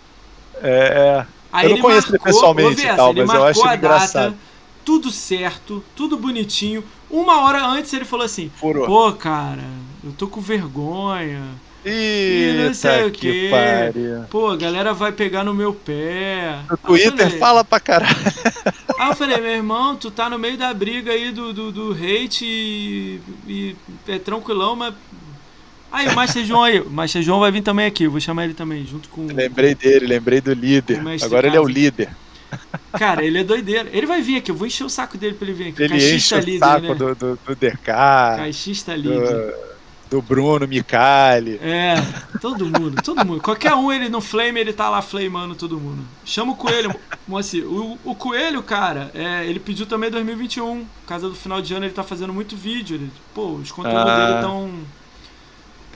É. 0.62 1.26
Aí 1.52 1.66
eu 1.66 1.72
não 1.72 1.82
conheço 1.82 2.12
marcou, 2.12 2.28
ele 2.28 2.34
pessoalmente, 2.34 2.82
Versa, 2.82 2.96
tal, 2.96 3.12
ele 3.12 3.26
mas 3.26 3.36
eu 3.36 3.44
acho 3.44 3.68
a 3.68 3.76
engraçado. 3.76 4.32
Data, 4.32 4.38
tudo 4.86 5.12
certo, 5.12 5.84
tudo 5.96 6.18
bonitinho. 6.18 6.84
Uma 7.12 7.42
hora 7.42 7.66
antes 7.66 7.92
ele 7.94 8.06
falou 8.06 8.26
assim: 8.26 8.50
Furou. 8.56 8.86
Pô, 8.88 9.12
cara, 9.14 9.64
eu 10.04 10.12
tô 10.14 10.28
com 10.28 10.40
vergonha. 10.40 11.44
e 11.86 12.64
não 12.66 12.74
sei 12.74 13.06
o 13.06 13.12
que 13.12 13.32
quê. 13.32 13.50
pariu. 13.52 14.24
Pô, 14.30 14.50
a 14.50 14.56
galera 14.56 14.94
vai 14.94 15.12
pegar 15.12 15.44
no 15.44 15.54
meu 15.54 15.74
pé. 15.74 16.60
No 16.70 16.78
Twitter 16.78 17.18
falei, 17.18 17.40
fala 17.40 17.64
pra 17.64 17.80
caralho. 17.80 18.16
Aí 18.98 19.10
eu 19.10 19.16
falei, 19.16 19.38
meu 19.42 19.52
irmão, 19.52 19.96
tu 19.96 20.10
tá 20.10 20.30
no 20.30 20.40
meio 20.40 20.58
da 20.58 20.74
briga 20.74 21.12
aí 21.12 21.32
do, 21.32 21.52
do, 21.52 21.72
do 21.72 21.92
hate 21.92 22.46
e, 22.46 23.20
e 23.48 23.76
é 24.08 24.18
tranquilão, 24.18 24.76
mas. 24.76 24.94
Aí 25.92 26.08
o 26.08 26.16
Master 26.16 26.46
João 26.46 26.64
aí, 26.64 26.80
o 26.80 26.90
Master 26.90 27.22
João 27.22 27.42
vai 27.42 27.52
vir 27.52 27.62
também 27.62 27.86
aqui, 27.86 28.06
eu 28.06 28.12
vou 28.12 28.22
chamar 28.22 28.46
ele 28.46 28.54
também, 28.54 28.86
junto 28.86 29.10
com. 29.10 29.26
Lembrei 29.26 29.76
dele, 29.76 30.08
lembrei 30.08 30.40
do 30.40 30.54
líder. 30.54 31.02
Agora 31.22 31.48
ele 31.48 31.58
é 31.58 31.60
o 31.60 31.68
líder. 31.68 32.10
Cara, 32.98 33.24
ele 33.24 33.40
é 33.40 33.44
doideiro. 33.44 33.90
Ele 33.92 34.06
vai 34.06 34.22
vir 34.22 34.38
aqui, 34.38 34.52
eu 34.52 34.56
vou 34.56 34.68
encher 34.68 34.84
o 34.84 34.90
saco 34.90 35.18
dele 35.18 35.34
pra 35.36 35.48
ele 35.48 35.54
vir 35.58 35.68
aqui. 35.70 35.82
Ele 35.84 35.90
Caixista 35.90 36.36
enche 36.38 36.44
o 36.44 36.46
líder, 36.46 36.60
saco 36.66 36.82
né? 36.82 36.94
do, 36.96 37.16
do, 37.16 37.40
do 37.46 37.56
DK. 37.56 37.86
Caixista 37.86 38.96
líder. 38.96 39.54
Do, 39.58 39.72
do 40.12 40.22
Bruno 40.22 40.68
Micali. 40.68 41.58
É, 41.64 41.96
todo 42.42 42.66
mundo, 42.66 43.02
todo 43.02 43.26
mundo. 43.26 43.42
Qualquer 43.42 43.74
um 43.76 43.90
ele 43.94 44.10
no 44.10 44.20
Flame, 44.20 44.60
ele 44.60 44.74
tá 44.74 44.90
lá 44.90 45.02
flamando 45.02 45.56
todo 45.56 45.80
mundo. 45.80 46.04
Chama 46.26 46.52
o 46.52 46.56
Coelho, 46.58 46.94
Moacir. 47.26 47.64
O, 47.66 47.98
o 48.04 48.14
Coelho, 48.14 48.62
cara, 48.62 49.10
é, 49.14 49.46
ele 49.46 49.60
pediu 49.60 49.86
também 49.86 50.12
2021. 50.12 50.80
Por 50.84 51.08
causa 51.08 51.30
do 51.30 51.36
final 51.36 51.62
de 51.62 51.74
ano, 51.74 51.86
ele 51.86 51.94
tá 51.94 52.04
fazendo 52.04 52.34
muito 52.34 52.58
vídeo. 52.58 52.96
Ele, 52.98 53.10
pô, 53.34 53.52
os 53.54 53.72
conteúdos 53.72 54.02
Ah. 54.12 54.28
dele 54.28 54.42
tão. 54.42 54.70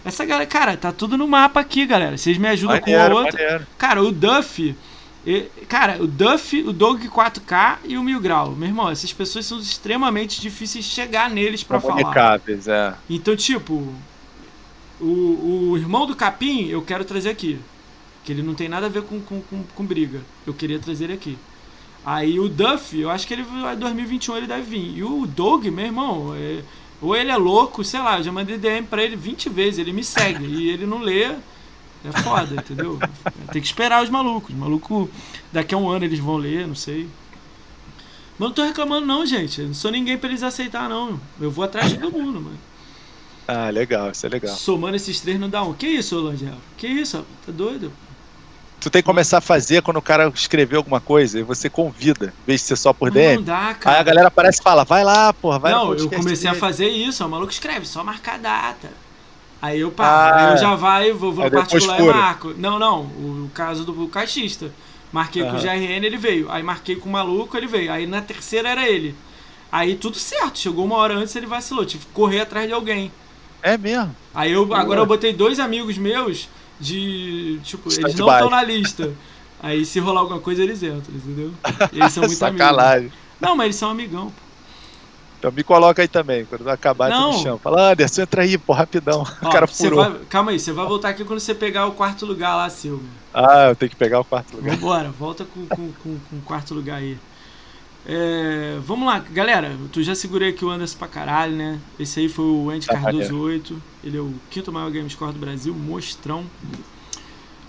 Essa 0.05 0.23
galera, 0.23 0.45
cara, 0.47 0.77
tá 0.77 0.91
tudo 0.91 1.17
no 1.17 1.27
mapa 1.27 1.59
aqui, 1.59 1.85
galera. 1.85 2.15
Vocês 2.17 2.37
me 2.37 2.47
ajudam 2.47 2.79
com 2.79 2.89
a 2.89 2.93
Maneiro, 2.93 3.15
outra. 3.17 3.43
maneiro. 3.43 3.67
Cara, 3.77 4.01
o 4.01 4.11
Duff. 4.11 4.75
E- 5.25 5.49
Cara, 5.67 6.01
o 6.01 6.07
Duff, 6.07 6.61
o 6.63 6.71
Dog 6.73 7.07
4K 7.09 7.79
e 7.85 7.97
o 7.97 8.03
Mil 8.03 8.19
Grau. 8.19 8.51
Meu 8.51 8.67
irmão, 8.69 8.89
essas 8.89 9.11
pessoas 9.11 9.45
são 9.45 9.59
extremamente 9.59 10.39
difíceis 10.41 10.85
de 10.85 10.91
chegar 10.91 11.29
neles 11.29 11.63
pra 11.63 11.79
falar. 11.95 12.01
É. 12.01 12.03
Então, 13.09 13.35
tipo, 13.35 13.93
o, 14.99 15.69
o 15.71 15.77
irmão 15.77 16.05
do 16.05 16.15
Capim 16.15 16.67
eu 16.67 16.81
quero 16.81 17.03
trazer 17.05 17.29
aqui. 17.29 17.59
Que 18.23 18.31
ele 18.31 18.41
não 18.41 18.55
tem 18.55 18.67
nada 18.67 18.87
a 18.87 18.89
ver 18.89 19.03
com, 19.03 19.19
com, 19.21 19.41
com, 19.41 19.63
com 19.75 19.85
briga. 19.85 20.21
Eu 20.47 20.53
queria 20.53 20.79
trazer 20.79 21.05
ele 21.05 21.13
aqui. 21.13 21.37
Aí 22.05 22.39
o 22.39 22.47
Duff, 22.47 22.99
eu 22.99 23.09
acho 23.09 23.27
que 23.27 23.33
ele 23.33 23.43
vai 23.43 23.75
2021 23.75 24.37
ele 24.37 24.47
deve 24.47 24.61
vir. 24.63 24.97
E 24.97 25.03
o 25.03 25.25
Doug, 25.25 25.65
meu 25.65 25.85
irmão, 25.85 26.33
é- 26.35 26.61
ou 27.01 27.15
ele 27.15 27.29
é 27.29 27.35
louco, 27.37 27.83
sei 27.83 27.99
lá, 27.99 28.17
eu 28.19 28.23
já 28.23 28.31
mandei 28.31 28.57
DM 28.57 28.87
pra 28.87 29.03
ele 29.03 29.15
20 29.15 29.49
vezes, 29.49 29.79
ele 29.79 29.91
me 29.91 30.03
segue 30.03 30.45
e 30.45 30.69
ele 30.69 30.85
não 30.85 30.99
lê. 30.99 31.35
É 32.07 32.21
foda, 32.21 32.55
entendeu? 32.55 32.99
Tem 33.51 33.61
que 33.61 33.67
esperar 33.67 34.03
os 34.03 34.09
malucos. 34.09 34.51
Os 34.51 34.55
malucos, 34.59 35.09
daqui 35.51 35.73
a 35.73 35.77
um 35.77 35.89
ano 35.89 36.05
eles 36.05 36.19
vão 36.19 36.37
ler, 36.37 36.67
não 36.67 36.75
sei. 36.75 37.07
Mas 38.37 38.49
não 38.49 38.53
tô 38.55 38.63
reclamando 38.63 39.05
não, 39.05 39.25
gente. 39.25 39.61
Eu 39.61 39.67
não 39.67 39.73
sou 39.73 39.91
ninguém 39.91 40.17
pra 40.17 40.29
eles 40.29 40.43
aceitar, 40.43 40.89
não. 40.89 41.19
Eu 41.39 41.49
vou 41.49 41.63
atrás 41.63 41.89
de 41.89 41.97
todo 41.97 42.11
mundo, 42.17 42.41
mano. 42.41 42.57
Ah, 43.47 43.69
legal, 43.69 44.09
isso 44.11 44.25
é 44.25 44.29
legal. 44.29 44.55
Somando 44.55 44.95
esses 44.95 45.19
três 45.21 45.39
não 45.39 45.49
dá 45.49 45.63
um. 45.63 45.73
Que 45.73 45.87
isso, 45.87 46.19
Langel? 46.19 46.55
Que 46.77 46.87
isso? 46.87 47.25
Tá 47.45 47.51
doido? 47.51 47.91
Tu 48.81 48.89
tem 48.89 49.01
que 49.01 49.05
começar 49.05 49.37
a 49.37 49.41
fazer 49.41 49.81
quando 49.81 49.97
o 49.97 50.01
cara 50.01 50.27
escrever 50.35 50.75
alguma 50.75 50.99
coisa 50.99 51.39
e 51.39 51.43
você 51.43 51.69
convida, 51.69 52.27
em 52.43 52.45
vez 52.45 52.61
de 52.61 52.67
ser 52.67 52.75
só 52.75 52.91
por 52.93 53.07
Não 53.09 53.15
DM. 53.15 53.43
dá, 53.43 53.69
Aí 53.69 53.75
cara. 53.75 53.99
a 53.99 54.03
galera 54.03 54.29
parece 54.31 54.59
e 54.59 54.63
fala, 54.63 54.83
vai 54.83 55.03
lá, 55.03 55.31
porra, 55.33 55.57
vai 55.57 55.71
não, 55.71 55.93
eu 55.95 56.09
comecei 56.09 56.47
a 56.47 56.51
dele. 56.51 56.59
fazer 56.59 56.87
isso. 56.89 57.25
O 57.25 57.29
maluco 57.29 57.51
escreve, 57.51 57.85
só 57.87 58.03
marcar 58.03 58.35
a 58.35 58.37
data. 58.37 58.89
Aí 59.65 59.79
eu 59.79 59.91
paro. 59.91 60.35
Ah. 60.35 60.45
aí 60.45 60.51
eu 60.51 60.57
já 60.57 60.75
vai, 60.75 61.11
vou, 61.11 61.33
vou 61.33 61.45
no 61.45 61.51
particular 61.51 61.99
e 61.99 62.03
marco. 62.03 62.53
Não, 62.55 62.77
não. 62.77 63.01
O, 63.01 63.49
caso 63.51 63.83
do 63.83 64.07
caixista. 64.07 64.71
Marquei 65.11 65.43
com 65.43 65.55
o. 65.55 65.59
GRN, 65.59 66.05
ele 66.05 66.17
veio. 66.17 66.51
Aí 66.51 66.61
marquei 66.61 66.95
com 66.95 67.09
o 67.09 67.11
maluco, 67.11 67.57
ele 67.57 67.65
veio. 67.65 67.91
Aí 67.91 68.05
na 68.05 68.21
terceira 68.21 68.69
era 68.69 68.87
ele. 68.87 69.15
Aí 69.71 69.95
tudo 69.95 70.17
certo. 70.17 70.59
Chegou 70.59 70.85
uma 70.85 70.97
hora 70.97 71.15
antes, 71.15 71.35
ele 71.35 71.47
vacilou. 71.47 71.83
Tive 71.83 72.05
que 72.05 72.11
correr 72.11 72.41
atrás 72.41 72.67
de 72.67 72.73
alguém. 72.73 73.11
É 73.63 73.75
mesmo. 73.75 74.15
Aí 74.35 74.51
eu, 74.51 74.67
Boa. 74.67 74.79
agora 74.79 74.99
eu 74.99 75.05
botei 75.05 75.33
dois 75.33 75.59
amigos 75.59 75.97
meus 75.97 76.47
de. 76.79 77.59
Tipo, 77.63 77.91
eles 77.91 78.13
não 78.15 78.31
estão 78.31 78.49
na 78.49 78.61
lista. 78.61 79.13
Aí 79.63 79.83
se 79.83 79.99
rolar 79.99 80.21
alguma 80.21 80.39
coisa, 80.39 80.61
eles 80.61 80.83
entram, 80.83 81.15
entendeu? 81.15 81.51
Eles 81.91 82.13
são 82.13 82.23
muito 82.23 82.43
amigos. 82.43 82.67
Sacanagem. 82.67 83.11
Não, 83.41 83.55
mas 83.55 83.65
eles 83.65 83.75
são 83.77 83.89
amigão. 83.89 84.27
pô. 84.27 84.44
Então 85.37 85.51
me 85.51 85.63
coloca 85.63 86.01
aí 86.01 86.07
também, 86.07 86.45
quando 86.45 86.67
acabar 86.69 87.09
Não. 87.09 87.31
tu 87.31 87.37
me 87.37 87.43
chama. 87.43 87.59
Fala, 87.59 87.91
Anderson, 87.91 88.21
entra 88.23 88.41
aí, 88.43 88.57
pô, 88.57 88.73
rapidão. 88.73 89.21
Ó, 89.43 89.47
o 89.47 89.51
cara 89.51 89.67
furou. 89.67 90.03
vai- 90.03 90.25
calma 90.25 90.51
aí, 90.51 90.59
você 90.59 90.71
vai 90.71 90.85
voltar 90.87 91.09
aqui 91.09 91.23
quando 91.23 91.39
você 91.39 91.53
pegar 91.53 91.85
o 91.87 91.93
quarto 91.93 92.25
lugar 92.25 92.55
lá, 92.55 92.69
seu. 92.69 93.01
Ah, 93.33 93.67
eu 93.69 93.75
tenho 93.75 93.89
que 93.91 93.97
pegar 93.97 94.19
o 94.19 94.25
quarto 94.25 94.55
lugar. 94.55 94.75
Vambora, 94.75 95.11
volta 95.11 95.45
com, 95.45 95.67
com, 95.67 95.93
com, 95.93 96.19
com 96.19 96.37
o 96.37 96.41
quarto 96.41 96.73
lugar 96.73 96.97
aí. 96.97 97.17
É, 98.07 98.77
vamos 98.81 99.07
lá, 99.07 99.19
galera. 99.19 99.77
Tu 99.91 100.03
já 100.03 100.13
segurei 100.15 100.49
aqui 100.49 100.63
o 100.63 100.69
Anderson 100.69 100.97
pra 100.97 101.07
caralho, 101.07 101.55
né? 101.55 101.81
Esse 101.97 102.19
aí 102.19 102.29
foi 102.29 102.45
o 102.45 102.69
Andy 102.69 102.85
Tá 102.85 102.93
Cardoso 102.93 103.33
maneiro. 103.33 103.39
8. 103.39 103.83
Ele 104.03 104.17
é 104.17 104.21
o 104.21 104.39
quinto 104.49 104.71
maior 104.71 104.91
game 104.91 105.09
score 105.09 105.33
do 105.33 105.39
Brasil, 105.39 105.73
mostrão. 105.75 106.45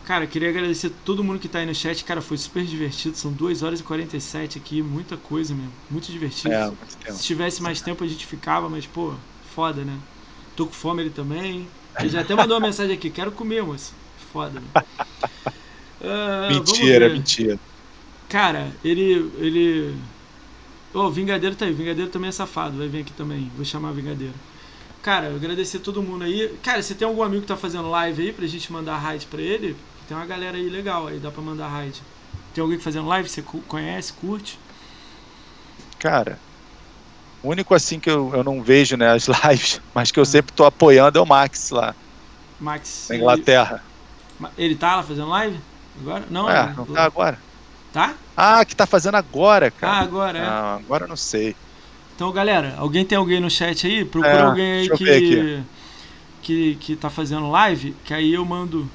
Cara, 0.06 0.24
queria 0.24 0.50
agradecer 0.50 0.92
todo 1.04 1.24
mundo 1.24 1.40
que 1.40 1.48
tá 1.48 1.58
aí 1.58 1.66
no 1.66 1.74
chat. 1.74 2.04
Cara, 2.04 2.22
foi 2.22 2.38
super 2.38 2.64
divertido. 2.64 3.16
São 3.16 3.32
2 3.32 3.64
horas 3.64 3.80
e 3.80 3.82
47 3.82 4.56
aqui, 4.56 4.80
muita 4.80 5.16
coisa 5.16 5.52
mesmo. 5.52 5.72
Muito 5.90 6.12
divertido. 6.12 6.54
É. 6.54 6.72
Se 7.12 7.24
tivesse 7.24 7.60
mais 7.60 7.80
tempo 7.80 8.04
a 8.04 8.06
gente 8.06 8.24
ficava, 8.24 8.68
mas, 8.68 8.86
pô, 8.86 9.14
foda, 9.52 9.82
né? 9.82 9.98
Tô 10.54 10.64
com 10.66 10.72
fome 10.72 11.02
ele 11.02 11.10
também. 11.10 11.66
Ele 11.98 12.08
já 12.08 12.20
até 12.20 12.36
mandou 12.36 12.56
uma 12.56 12.66
mensagem 12.68 12.94
aqui, 12.94 13.10
quero 13.10 13.32
comer, 13.32 13.64
moço. 13.64 13.92
Foda, 14.32 14.60
né? 14.60 14.66
Vamos 16.00 16.70
mentira, 16.70 17.08
mentira. 17.08 17.58
Cara, 18.28 18.70
ele. 18.84 19.30
ele. 19.38 19.96
Ô, 20.94 21.00
o 21.00 21.10
Vingadeiro 21.10 21.56
tá 21.56 21.64
aí. 21.64 21.72
Vingadeiro 21.72 22.10
também 22.12 22.28
é 22.28 22.32
safado. 22.32 22.78
Vai 22.78 22.86
vir 22.86 23.00
aqui 23.00 23.12
também. 23.12 23.50
Vou 23.56 23.64
chamar 23.64 23.90
Vingadeiro. 23.90 24.34
Cara, 25.02 25.26
eu 25.26 25.36
agradecer 25.36 25.80
todo 25.80 26.02
mundo 26.02 26.24
aí. 26.24 26.52
Cara, 26.62 26.80
você 26.80 26.94
tem 26.94 27.08
algum 27.08 27.22
amigo 27.22 27.42
que 27.42 27.48
tá 27.48 27.56
fazendo 27.56 27.90
live 27.90 28.22
aí 28.22 28.32
pra 28.32 28.46
gente 28.46 28.72
mandar 28.72 28.98
raid 28.98 29.26
pra 29.26 29.40
ele? 29.40 29.76
Tem 30.08 30.16
uma 30.16 30.26
galera 30.26 30.56
aí 30.56 30.68
legal 30.68 31.06
aí, 31.08 31.18
dá 31.18 31.30
pra 31.30 31.42
mandar 31.42 31.68
raid. 31.68 32.00
Tem 32.54 32.62
alguém 32.62 32.78
fazendo 32.78 33.06
live? 33.08 33.28
Você 33.28 33.42
conhece, 33.42 34.12
curte? 34.12 34.58
Cara, 35.98 36.38
o 37.42 37.48
único 37.50 37.74
assim 37.74 37.98
que 37.98 38.10
eu, 38.10 38.34
eu 38.34 38.44
não 38.44 38.62
vejo, 38.62 38.96
né, 38.96 39.10
as 39.12 39.26
lives, 39.44 39.80
mas 39.94 40.10
que 40.10 40.18
eu 40.18 40.22
Ah. 40.22 40.26
sempre 40.26 40.54
tô 40.54 40.64
apoiando 40.64 41.18
é 41.18 41.22
o 41.22 41.26
Max 41.26 41.70
lá, 41.70 41.94
Max. 42.60 43.06
na 43.08 43.16
Inglaterra. 43.16 43.82
Ele, 44.40 44.52
ele 44.56 44.76
tá 44.76 44.96
lá 44.96 45.02
fazendo 45.02 45.28
live? 45.28 45.58
Agora? 46.00 46.26
Não, 46.30 46.48
É, 46.50 46.64
ele- 46.64 46.74
não 46.76 46.86
tá 46.86 47.04
agora? 47.04 47.42
Tá? 47.92 48.14
Ah, 48.36 48.64
que 48.64 48.76
tá 48.76 48.86
fazendo 48.86 49.14
agora, 49.16 49.68
Ah, 49.68 49.70
cara. 49.70 50.00
agora 50.04 50.38
é. 50.38 50.42
Ah, 50.42 50.74
agora 50.76 51.04
eu 51.04 51.08
não 51.08 51.16
sei. 51.16 51.56
Então, 52.14 52.30
galera, 52.32 52.74
alguém 52.78 53.04
tem 53.04 53.16
alguém 53.16 53.40
no 53.40 53.50
chat 53.50 53.86
aí? 53.86 54.04
Procura 54.04 54.32
É, 54.34 54.42
alguém 54.42 54.72
aí 54.72 54.88
que, 54.90 55.64
que 56.42 56.74
que 56.76 56.96
tá 56.96 57.10
fazendo 57.10 57.50
live, 57.50 57.94
que 58.04 58.12
aí 58.14 58.32
eu 58.34 58.44
mando. 58.44 58.90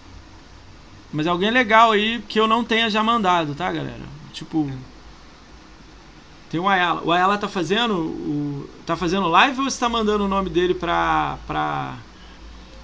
Mas 1.14 1.28
alguém 1.28 1.52
legal 1.52 1.92
aí 1.92 2.22
que 2.28 2.40
eu 2.40 2.48
não 2.48 2.64
tenha 2.64 2.90
já 2.90 3.04
mandado, 3.04 3.54
tá, 3.54 3.72
galera? 3.72 4.00
Tipo, 4.32 4.72
tem 6.50 6.60
o 6.60 6.68
Ayala. 6.70 7.02
O 7.04 7.12
Ayala 7.12 7.38
tá 7.38 7.48
fazendo 7.50 7.96
o 7.96 8.70
tá 8.86 8.96
fazendo 8.96 9.28
live 9.28 9.60
ou 9.60 9.70
você 9.70 9.80
tá 9.80 9.90
mandando 9.90 10.26
o 10.26 10.28
nome 10.28 10.50
dele 10.50 10.74
pra 10.74 11.38
pra 11.46 11.96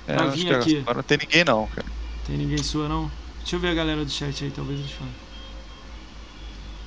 É, 0.07 0.14
Pra 0.15 0.25
acho 0.25 0.35
vir 0.38 0.53
aqui. 0.53 0.77
agora 0.80 0.97
não 0.97 1.03
tem 1.03 1.17
ninguém 1.17 1.43
não, 1.45 1.67
cara. 1.67 1.88
Tem 2.25 2.38
ninguém 2.38 2.61
sua 2.64 2.88
não? 2.89 3.09
Deixa 3.39 3.56
eu 3.56 3.59
ver 3.59 3.69
a 3.69 3.73
galera 3.73 4.03
do 4.03 4.11
chat 4.11 4.43
aí, 4.43 4.51
talvez 4.51 4.80
eles 4.80 4.91
falem. 4.91 5.14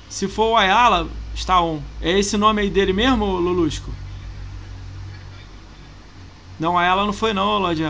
Se 0.09 0.27
for 0.27 0.51
o 0.51 0.57
Ayala, 0.57 1.07
está 1.33 1.59
on. 1.61 1.81
É 2.01 2.19
esse 2.19 2.37
nome 2.37 2.61
aí 2.61 2.69
dele 2.69 2.93
mesmo, 2.93 3.25
Lulusco? 3.25 3.89
Não, 6.59 6.77
Ayala 6.77 7.05
não 7.05 7.13
foi 7.13 7.33
não, 7.33 7.57
Lord. 7.57 7.81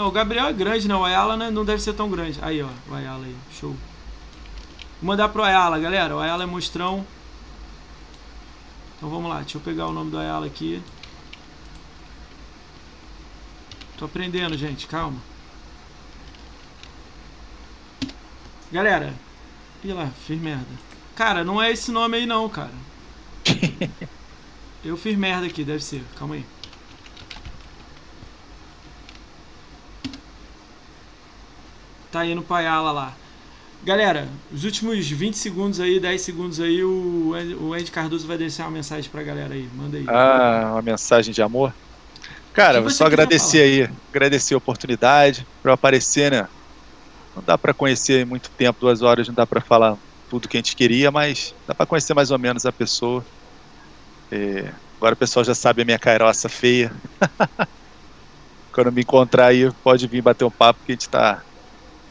Não, 0.00 0.08
o 0.08 0.10
Gabriel 0.10 0.46
é 0.46 0.52
grande, 0.54 0.88
não. 0.88 1.02
O 1.02 1.04
Ayala 1.04 1.36
né, 1.36 1.50
não 1.50 1.62
deve 1.62 1.82
ser 1.82 1.92
tão 1.92 2.08
grande. 2.08 2.38
Aí, 2.40 2.62
ó, 2.62 2.68
o 2.88 2.94
Ayala 2.94 3.26
aí. 3.26 3.36
Show. 3.52 3.68
Vou 3.68 3.78
mandar 5.02 5.28
pro 5.28 5.42
Ayala, 5.42 5.78
galera. 5.78 6.16
O 6.16 6.18
Ayala 6.18 6.44
é 6.44 6.46
monstrão. 6.46 7.06
Então 8.96 9.10
vamos 9.10 9.28
lá, 9.28 9.40
deixa 9.40 9.58
eu 9.58 9.60
pegar 9.60 9.88
o 9.88 9.92
nome 9.92 10.10
do 10.10 10.18
Ayala 10.18 10.46
aqui. 10.46 10.82
Tô 13.98 14.06
aprendendo, 14.06 14.56
gente, 14.56 14.86
calma. 14.86 15.20
Galera, 18.72 19.12
ih 19.84 19.92
lá, 19.92 20.10
fiz 20.26 20.40
merda. 20.40 20.64
Cara, 21.14 21.44
não 21.44 21.60
é 21.60 21.70
esse 21.70 21.92
nome 21.92 22.16
aí 22.16 22.24
não, 22.24 22.48
cara. 22.48 22.72
Eu 24.82 24.96
fiz 24.96 25.14
merda 25.18 25.46
aqui, 25.46 25.62
deve 25.62 25.84
ser. 25.84 26.02
Calma 26.18 26.36
aí. 26.36 26.46
Tá 32.10 32.26
indo 32.26 32.42
pra 32.42 32.56
Ayala 32.58 32.92
lá. 32.92 33.14
Galera, 33.82 34.28
os 34.52 34.64
últimos 34.64 35.08
20 35.08 35.38
segundos 35.38 35.80
aí, 35.80 35.98
10 35.98 36.20
segundos 36.20 36.60
aí, 36.60 36.84
o 36.84 37.32
Andy- 37.34 37.54
o 37.54 37.72
Andy 37.72 37.90
Cardoso 37.90 38.26
vai 38.26 38.36
deixar 38.36 38.64
uma 38.64 38.72
mensagem 38.72 39.10
pra 39.10 39.22
galera 39.22 39.54
aí. 39.54 39.68
Manda 39.74 39.96
aí. 39.96 40.04
Ah, 40.08 40.70
uma 40.72 40.82
mensagem 40.82 41.32
de 41.32 41.40
amor. 41.40 41.72
Cara, 42.52 42.80
vou 42.80 42.90
só 42.90 43.06
agradecer 43.06 43.62
aí, 43.62 43.88
agradecer 44.12 44.54
a 44.54 44.58
oportunidade 44.58 45.46
pra 45.62 45.70
eu 45.70 45.74
aparecer, 45.74 46.30
né? 46.32 46.48
Não 47.34 47.42
dá 47.42 47.56
pra 47.56 47.72
conhecer 47.72 48.26
muito 48.26 48.50
tempo, 48.50 48.80
duas 48.80 49.02
horas, 49.02 49.28
não 49.28 49.34
dá 49.34 49.46
pra 49.46 49.60
falar 49.60 49.96
tudo 50.28 50.48
que 50.48 50.56
a 50.56 50.60
gente 50.60 50.76
queria, 50.76 51.10
mas 51.10 51.54
dá 51.66 51.74
pra 51.74 51.86
conhecer 51.86 52.12
mais 52.12 52.30
ou 52.30 52.38
menos 52.38 52.66
a 52.66 52.72
pessoa. 52.72 53.24
É, 54.30 54.72
agora 54.98 55.14
o 55.14 55.16
pessoal 55.16 55.44
já 55.44 55.54
sabe 55.54 55.82
a 55.82 55.84
minha 55.84 55.98
cairoça 55.98 56.48
feia. 56.48 56.92
Quando 58.72 58.92
me 58.92 59.02
encontrar 59.02 59.46
aí, 59.46 59.70
pode 59.82 60.06
vir 60.06 60.22
bater 60.22 60.44
um 60.44 60.50
papo 60.50 60.80
que 60.84 60.92
a 60.92 60.94
gente 60.94 61.08
tá. 61.08 61.42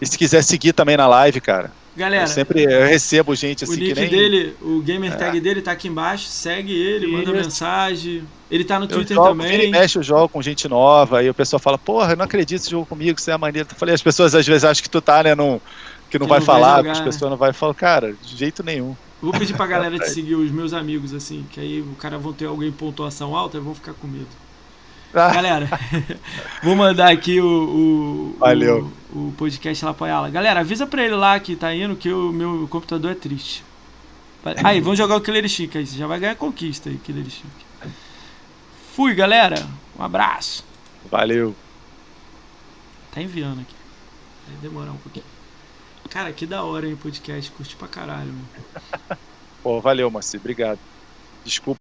E 0.01 0.05
se 0.05 0.17
quiser 0.17 0.43
seguir 0.43 0.73
também 0.73 0.95
na 0.95 1.07
live, 1.07 1.41
cara. 1.41 1.71
Galera, 1.95 2.23
eu 2.23 2.27
sempre 2.27 2.63
eu 2.63 2.85
recebo 2.85 3.35
gente 3.35 3.63
o 3.65 3.69
assim 3.69 3.79
nick 3.81 3.93
que 3.93 3.99
nem. 3.99 4.09
dele, 4.09 4.55
o 4.61 4.79
gamer 4.81 5.17
tag 5.17 5.39
dele 5.41 5.61
tá 5.61 5.71
aqui 5.73 5.87
embaixo. 5.89 6.27
Segue 6.27 6.71
ele, 6.71 7.07
manda 7.07 7.31
mensagem. 7.31 8.23
Ele 8.49 8.63
tá 8.63 8.79
no 8.79 8.85
Eu 8.85 8.89
Twitter 8.89 9.15
jogo, 9.15 9.29
também. 9.29 9.69
mexe, 9.69 9.97
eu 9.97 10.03
jogo 10.03 10.29
com 10.29 10.41
gente 10.41 10.67
nova, 10.67 11.19
aí 11.19 11.29
o 11.29 11.33
pessoal 11.33 11.59
fala, 11.59 11.77
porra, 11.77 12.13
eu 12.13 12.17
não 12.17 12.25
acredito 12.25 12.61
você 12.61 12.69
jogou 12.69 12.85
comigo, 12.85 13.19
você 13.19 13.31
é 13.31 13.37
maneiro. 13.37 13.67
Eu 13.69 13.75
falei, 13.75 13.93
as 13.93 14.01
pessoas 14.01 14.33
às 14.33 14.45
vezes 14.47 14.63
acham 14.63 14.81
que 14.81 14.89
tu 14.89 15.01
tá, 15.01 15.21
né, 15.23 15.35
num, 15.35 15.59
que 16.09 16.17
não 16.17 16.25
Que 16.25 16.29
vai 16.29 16.39
não 16.39 16.45
vai 16.45 16.61
falar, 16.61 16.77
jogar, 16.77 16.83
que 16.83 16.89
as 16.91 16.99
né? 16.99 17.03
pessoas 17.03 17.29
não 17.31 17.37
vai 17.37 17.53
falar, 17.53 17.73
cara, 17.75 18.13
de 18.13 18.35
jeito 18.37 18.63
nenhum. 18.63 18.95
Vou 19.21 19.33
pedir 19.33 19.53
pra 19.55 19.67
galera 19.67 19.99
te 19.99 20.09
seguir, 20.09 20.35
os 20.35 20.51
meus 20.51 20.73
amigos, 20.73 21.13
assim, 21.13 21.45
que 21.51 21.59
aí 21.59 21.81
o 21.81 21.95
cara 21.95 22.17
vão 22.17 22.33
ter 22.33 22.45
alguém 22.45 22.69
em 22.69 22.73
pontuação 22.73 23.35
alta 23.35 23.57
e 23.57 23.61
vão 23.61 23.75
ficar 23.75 23.93
com 23.93 24.07
medo. 24.07 24.27
Ah, 25.13 25.33
Galera, 25.33 25.67
vou 26.61 26.75
mandar 26.75 27.11
aqui 27.11 27.41
o, 27.41 27.45
o, 27.45 28.35
Valeu. 28.37 28.91
o, 29.11 29.29
o 29.29 29.33
podcast 29.37 29.83
lá 29.83 29.93
pra 29.93 30.07
ela. 30.07 30.29
Galera, 30.29 30.59
avisa 30.59 30.85
pra 30.85 31.03
ele 31.03 31.15
lá 31.15 31.39
que 31.39 31.55
tá 31.55 31.73
indo 31.73 31.95
que 31.95 32.11
o 32.11 32.31
meu 32.31 32.67
computador 32.69 33.11
é 33.11 33.15
triste. 33.15 33.63
Aí, 34.63 34.79
vamos 34.79 34.97
jogar 34.97 35.15
o 35.15 35.21
Killer 35.21 35.43
Instinct 35.43 35.77
aí. 35.77 35.85
Você 35.85 35.97
já 35.97 36.07
vai 36.07 36.19
ganhar 36.19 36.35
conquista 36.35 36.89
aí, 36.89 36.97
Killer 36.97 37.25
Instinct. 37.25 37.65
Fui, 38.93 39.13
galera. 39.15 39.67
Um 39.97 40.03
abraço. 40.03 40.63
valeu. 41.09 41.55
Tá 43.11 43.21
enviando 43.21 43.61
aqui. 43.61 43.75
Vai 44.47 44.57
demorar 44.61 44.91
um 44.91 44.97
pouquinho. 44.97 45.25
Cara, 46.09 46.31
que 46.31 46.45
da 46.45 46.63
hora, 46.63 46.87
hein, 46.87 46.93
o 46.93 46.97
podcast. 46.97 47.51
Curti 47.51 47.75
pra 47.75 47.87
caralho, 47.87 48.31
meu. 48.31 49.17
Pô, 49.61 49.81
valeu, 49.81 50.09
Marci, 50.09 50.37
obrigado. 50.37 50.79
Desculpa 51.43 51.79